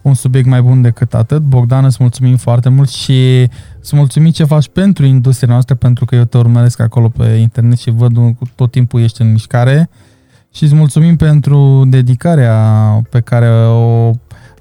un 0.01 0.13
subiect 0.13 0.47
mai 0.47 0.61
bun 0.61 0.81
decât 0.81 1.13
atât. 1.13 1.41
Bogdan, 1.41 1.85
îți 1.85 1.97
mulțumim 1.99 2.35
foarte 2.37 2.69
mult 2.69 2.89
și 2.89 3.49
îți 3.81 3.95
mulțumim 3.95 4.31
ce 4.31 4.43
faci 4.43 4.69
pentru 4.69 5.05
industria 5.05 5.51
noastră, 5.51 5.75
pentru 5.75 6.05
că 6.05 6.15
eu 6.15 6.23
te 6.23 6.37
urmăresc 6.37 6.79
acolo 6.79 7.09
pe 7.09 7.23
internet 7.23 7.77
și 7.77 7.89
văd 7.89 8.17
tot 8.55 8.71
timpul 8.71 9.01
ești 9.01 9.21
în 9.21 9.31
mișcare 9.31 9.89
și 10.53 10.63
îți 10.63 10.75
mulțumim 10.75 11.15
pentru 11.15 11.83
dedicarea 11.87 13.01
pe 13.09 13.19
care 13.19 13.49
o 13.67 14.11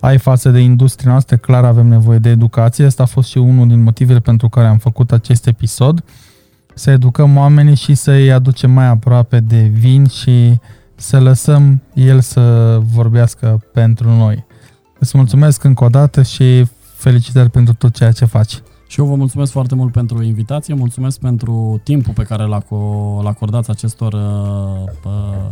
ai 0.04 0.18
față 0.18 0.50
de 0.50 0.58
industria 0.58 1.10
noastră. 1.10 1.36
Clar 1.36 1.64
avem 1.64 1.86
nevoie 1.86 2.18
de 2.18 2.28
educație. 2.28 2.84
Asta 2.84 3.02
a 3.02 3.06
fost 3.06 3.28
și 3.28 3.38
unul 3.38 3.68
din 3.68 3.82
motivele 3.82 4.20
pentru 4.20 4.48
care 4.48 4.66
am 4.66 4.78
făcut 4.78 5.12
acest 5.12 5.46
episod. 5.46 6.04
Să 6.74 6.90
educăm 6.90 7.36
oamenii 7.36 7.74
și 7.74 7.94
să-i 7.94 8.32
aducem 8.32 8.70
mai 8.70 8.86
aproape 8.86 9.40
de 9.40 9.60
vin 9.60 10.06
și 10.06 10.60
să 10.94 11.20
lăsăm 11.20 11.82
el 11.94 12.20
să 12.20 12.78
vorbească 12.82 13.62
pentru 13.72 14.10
noi. 14.10 14.44
Îți 14.98 15.16
mulțumesc 15.16 15.64
încă 15.64 15.84
o 15.84 15.88
dată 15.88 16.22
și 16.22 16.64
felicitări 16.96 17.50
pentru 17.50 17.74
tot 17.74 17.94
ceea 17.94 18.12
ce 18.12 18.24
faci. 18.24 18.62
Și 18.86 19.00
eu 19.00 19.06
vă 19.06 19.14
mulțumesc 19.14 19.52
foarte 19.52 19.74
mult 19.74 19.92
pentru 19.92 20.22
invitație, 20.22 20.74
mulțumesc 20.74 21.18
pentru 21.18 21.80
timpul 21.82 22.12
pe 22.12 22.22
care 22.22 22.42
l 22.42 22.52
acordați 23.26 23.70
acestor 23.70 24.12
uh, 24.12 24.92
uh, 25.04 25.50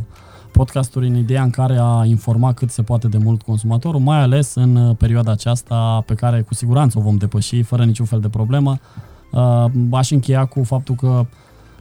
podcasturi 0.53 1.07
în 1.07 1.17
ideea 1.17 1.43
în 1.43 1.51
care 1.51 1.77
a 1.81 2.05
informa 2.05 2.53
cât 2.53 2.71
se 2.71 2.83
poate 2.83 3.09
de 3.09 3.19
mult 3.19 3.43
consumatorul, 3.43 4.01
mai 4.01 4.21
ales 4.21 4.55
în 4.55 4.77
uh, 4.77 4.97
perioada 4.97 5.31
aceasta 5.31 6.03
pe 6.07 6.15
care 6.15 6.43
cu 6.43 6.55
siguranță 6.55 6.99
o 6.99 7.03
vom 7.03 7.17
depăși 7.17 7.63
fără 7.63 7.85
niciun 7.85 8.07
fel 8.07 8.21
de 8.21 8.29
problemă. 8.29 8.79
Uh, 9.33 9.65
aș 9.91 10.11
încheia 10.11 10.45
cu 10.45 10.63
faptul 10.63 10.95
că 10.95 11.27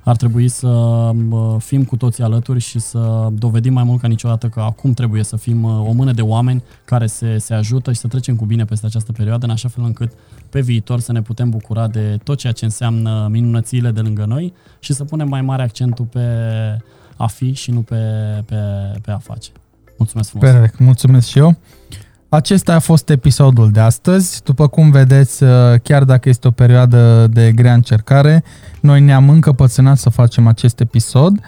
ar 0.03 0.15
trebui 0.15 0.47
să 0.47 1.11
fim 1.57 1.83
cu 1.83 1.97
toții 1.97 2.23
alături 2.23 2.59
și 2.59 2.79
să 2.79 3.27
dovedim 3.33 3.73
mai 3.73 3.83
mult 3.83 4.01
ca 4.01 4.07
niciodată 4.07 4.47
că 4.47 4.59
acum 4.59 4.93
trebuie 4.93 5.23
să 5.23 5.35
fim 5.37 5.63
o 5.63 5.91
mână 5.91 6.11
de 6.11 6.21
oameni 6.21 6.63
care 6.85 7.05
se, 7.05 7.37
se 7.37 7.53
ajută 7.53 7.91
și 7.91 7.99
să 7.99 8.07
trecem 8.07 8.35
cu 8.35 8.45
bine 8.45 8.65
peste 8.65 8.85
această 8.85 9.11
perioadă, 9.11 9.45
în 9.45 9.51
așa 9.51 9.69
fel 9.69 9.83
încât 9.83 10.11
pe 10.49 10.61
viitor 10.61 10.99
să 10.99 11.11
ne 11.11 11.21
putem 11.21 11.49
bucura 11.49 11.87
de 11.87 12.17
tot 12.23 12.37
ceea 12.37 12.53
ce 12.53 12.65
înseamnă 12.65 13.27
minunățile 13.31 13.91
de 13.91 14.01
lângă 14.01 14.25
noi 14.25 14.53
și 14.79 14.93
să 14.93 15.03
punem 15.03 15.27
mai 15.27 15.41
mare 15.41 15.61
accentul 15.61 16.05
pe 16.05 16.25
a 17.21 17.27
fi 17.27 17.53
și 17.53 17.71
nu 17.71 17.81
pe, 17.81 17.95
pe, 18.45 18.55
pe 19.01 19.11
a 19.11 19.17
face. 19.17 19.49
Mulțumesc 19.97 20.29
frumos! 20.29 20.49
Perfect, 20.49 20.79
mulțumesc 20.79 21.27
și 21.27 21.37
eu! 21.37 21.57
Acesta 22.29 22.75
a 22.75 22.79
fost 22.79 23.09
episodul 23.09 23.71
de 23.71 23.79
astăzi. 23.79 24.43
După 24.43 24.67
cum 24.67 24.91
vedeți, 24.91 25.43
uh, 25.43 25.49
chiar 25.83 26.03
dacă 26.03 26.29
este 26.29 26.47
o 26.47 26.51
perioadă 26.51 27.27
de 27.27 27.51
grea 27.51 27.73
încercare, 27.73 28.43
noi 28.81 29.01
ne-am 29.01 29.29
încăpățânat 29.29 29.97
să 29.97 30.09
facem 30.09 30.47
acest 30.47 30.79
episod 30.79 31.39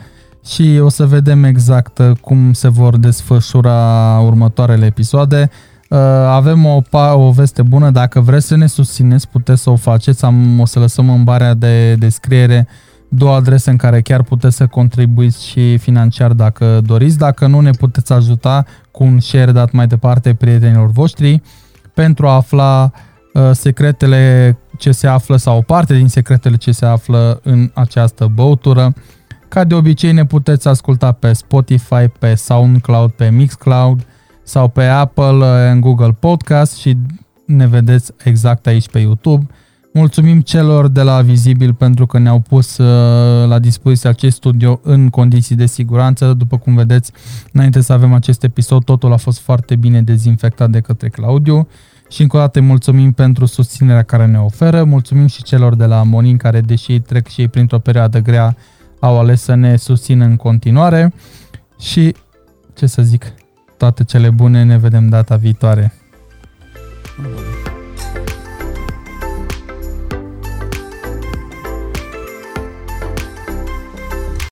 și 0.45 0.79
o 0.81 0.89
să 0.89 1.05
vedem 1.05 1.43
exact 1.43 1.97
uh, 1.97 2.11
cum 2.21 2.53
se 2.53 2.67
vor 2.67 2.97
desfășura 2.97 4.19
următoarele 4.23 4.85
episoade. 4.85 5.49
Uh, 5.89 5.97
avem 6.27 6.65
o, 6.65 6.81
o 7.13 7.31
veste 7.31 7.61
bună, 7.61 7.91
dacă 7.91 8.19
vreți 8.19 8.47
să 8.47 8.55
ne 8.55 8.67
susțineți, 8.67 9.27
puteți 9.27 9.61
să 9.61 9.69
o 9.69 9.75
faceți. 9.75 10.25
Am, 10.25 10.59
o 10.59 10.65
să 10.65 10.79
lăsăm 10.79 11.09
în 11.09 11.23
barea 11.23 11.53
de 11.53 11.95
descriere 11.95 12.67
două 13.15 13.35
adrese 13.35 13.69
în 13.69 13.77
care 13.77 14.01
chiar 14.01 14.23
puteți 14.23 14.55
să 14.55 14.67
contribuiți 14.67 15.47
și 15.47 15.77
financiar 15.77 16.33
dacă 16.33 16.81
doriți. 16.85 17.17
Dacă 17.17 17.47
nu, 17.47 17.59
ne 17.59 17.71
puteți 17.71 18.13
ajuta 18.13 18.65
cu 18.91 19.03
un 19.03 19.19
share 19.19 19.51
dat 19.51 19.71
mai 19.71 19.87
departe 19.87 20.33
prietenilor 20.33 20.91
voștri 20.91 21.41
pentru 21.93 22.27
a 22.27 22.35
afla 22.35 22.91
uh, 23.33 23.49
secretele 23.51 24.57
ce 24.77 24.91
se 24.91 25.07
află 25.07 25.35
sau 25.35 25.57
o 25.57 25.61
parte 25.61 25.95
din 25.95 26.07
secretele 26.07 26.55
ce 26.55 26.71
se 26.71 26.85
află 26.85 27.39
în 27.43 27.71
această 27.73 28.31
băutură. 28.33 28.93
Ca 29.47 29.63
de 29.63 29.75
obicei 29.75 30.11
ne 30.11 30.25
puteți 30.25 30.67
asculta 30.67 31.11
pe 31.11 31.33
Spotify, 31.33 32.07
pe 32.19 32.35
SoundCloud, 32.35 33.11
pe 33.11 33.29
Mixcloud 33.29 34.05
sau 34.43 34.67
pe 34.67 34.83
Apple, 34.83 35.23
uh, 35.23 35.71
în 35.71 35.79
Google 35.79 36.15
Podcast 36.19 36.77
și 36.77 36.97
ne 37.45 37.67
vedeți 37.67 38.11
exact 38.23 38.67
aici 38.67 38.89
pe 38.89 38.99
YouTube. 38.99 39.47
Mulțumim 39.95 40.41
celor 40.41 40.87
de 40.87 41.01
la 41.01 41.21
Vizibil 41.21 41.73
pentru 41.73 42.05
că 42.05 42.19
ne-au 42.19 42.39
pus 42.39 42.77
uh, 42.77 43.47
la 43.47 43.59
dispoziție 43.59 44.09
acest 44.09 44.35
studio 44.35 44.79
în 44.83 45.09
condiții 45.09 45.55
de 45.55 45.65
siguranță. 45.65 46.33
După 46.33 46.57
cum 46.57 46.75
vedeți, 46.75 47.11
înainte 47.51 47.81
să 47.81 47.93
avem 47.93 48.13
acest 48.13 48.43
episod, 48.43 48.83
totul 48.83 49.13
a 49.13 49.17
fost 49.17 49.39
foarte 49.39 49.75
bine 49.75 50.01
dezinfectat 50.01 50.69
de 50.69 50.79
către 50.79 51.09
Claudiu. 51.09 51.67
Și 52.09 52.21
încă 52.21 52.37
o 52.37 52.39
dată 52.39 52.61
mulțumim 52.61 53.11
pentru 53.11 53.45
susținerea 53.45 54.03
care 54.03 54.25
ne 54.25 54.39
oferă. 54.39 54.83
Mulțumim 54.83 55.27
și 55.27 55.43
celor 55.43 55.75
de 55.75 55.85
la 55.85 56.03
Monin 56.03 56.37
care, 56.37 56.61
deși 56.61 56.99
trec 56.99 57.27
și 57.27 57.41
ei 57.41 57.47
printr-o 57.47 57.79
perioadă 57.79 58.19
grea, 58.19 58.55
au 58.99 59.19
ales 59.19 59.41
să 59.41 59.55
ne 59.55 59.75
susțină 59.75 60.25
în 60.25 60.35
continuare. 60.35 61.13
Și, 61.79 62.15
ce 62.73 62.85
să 62.85 63.01
zic, 63.01 63.25
toate 63.77 64.03
cele 64.03 64.29
bune, 64.29 64.63
ne 64.63 64.77
vedem 64.77 65.09
data 65.09 65.35
viitoare. 65.35 65.93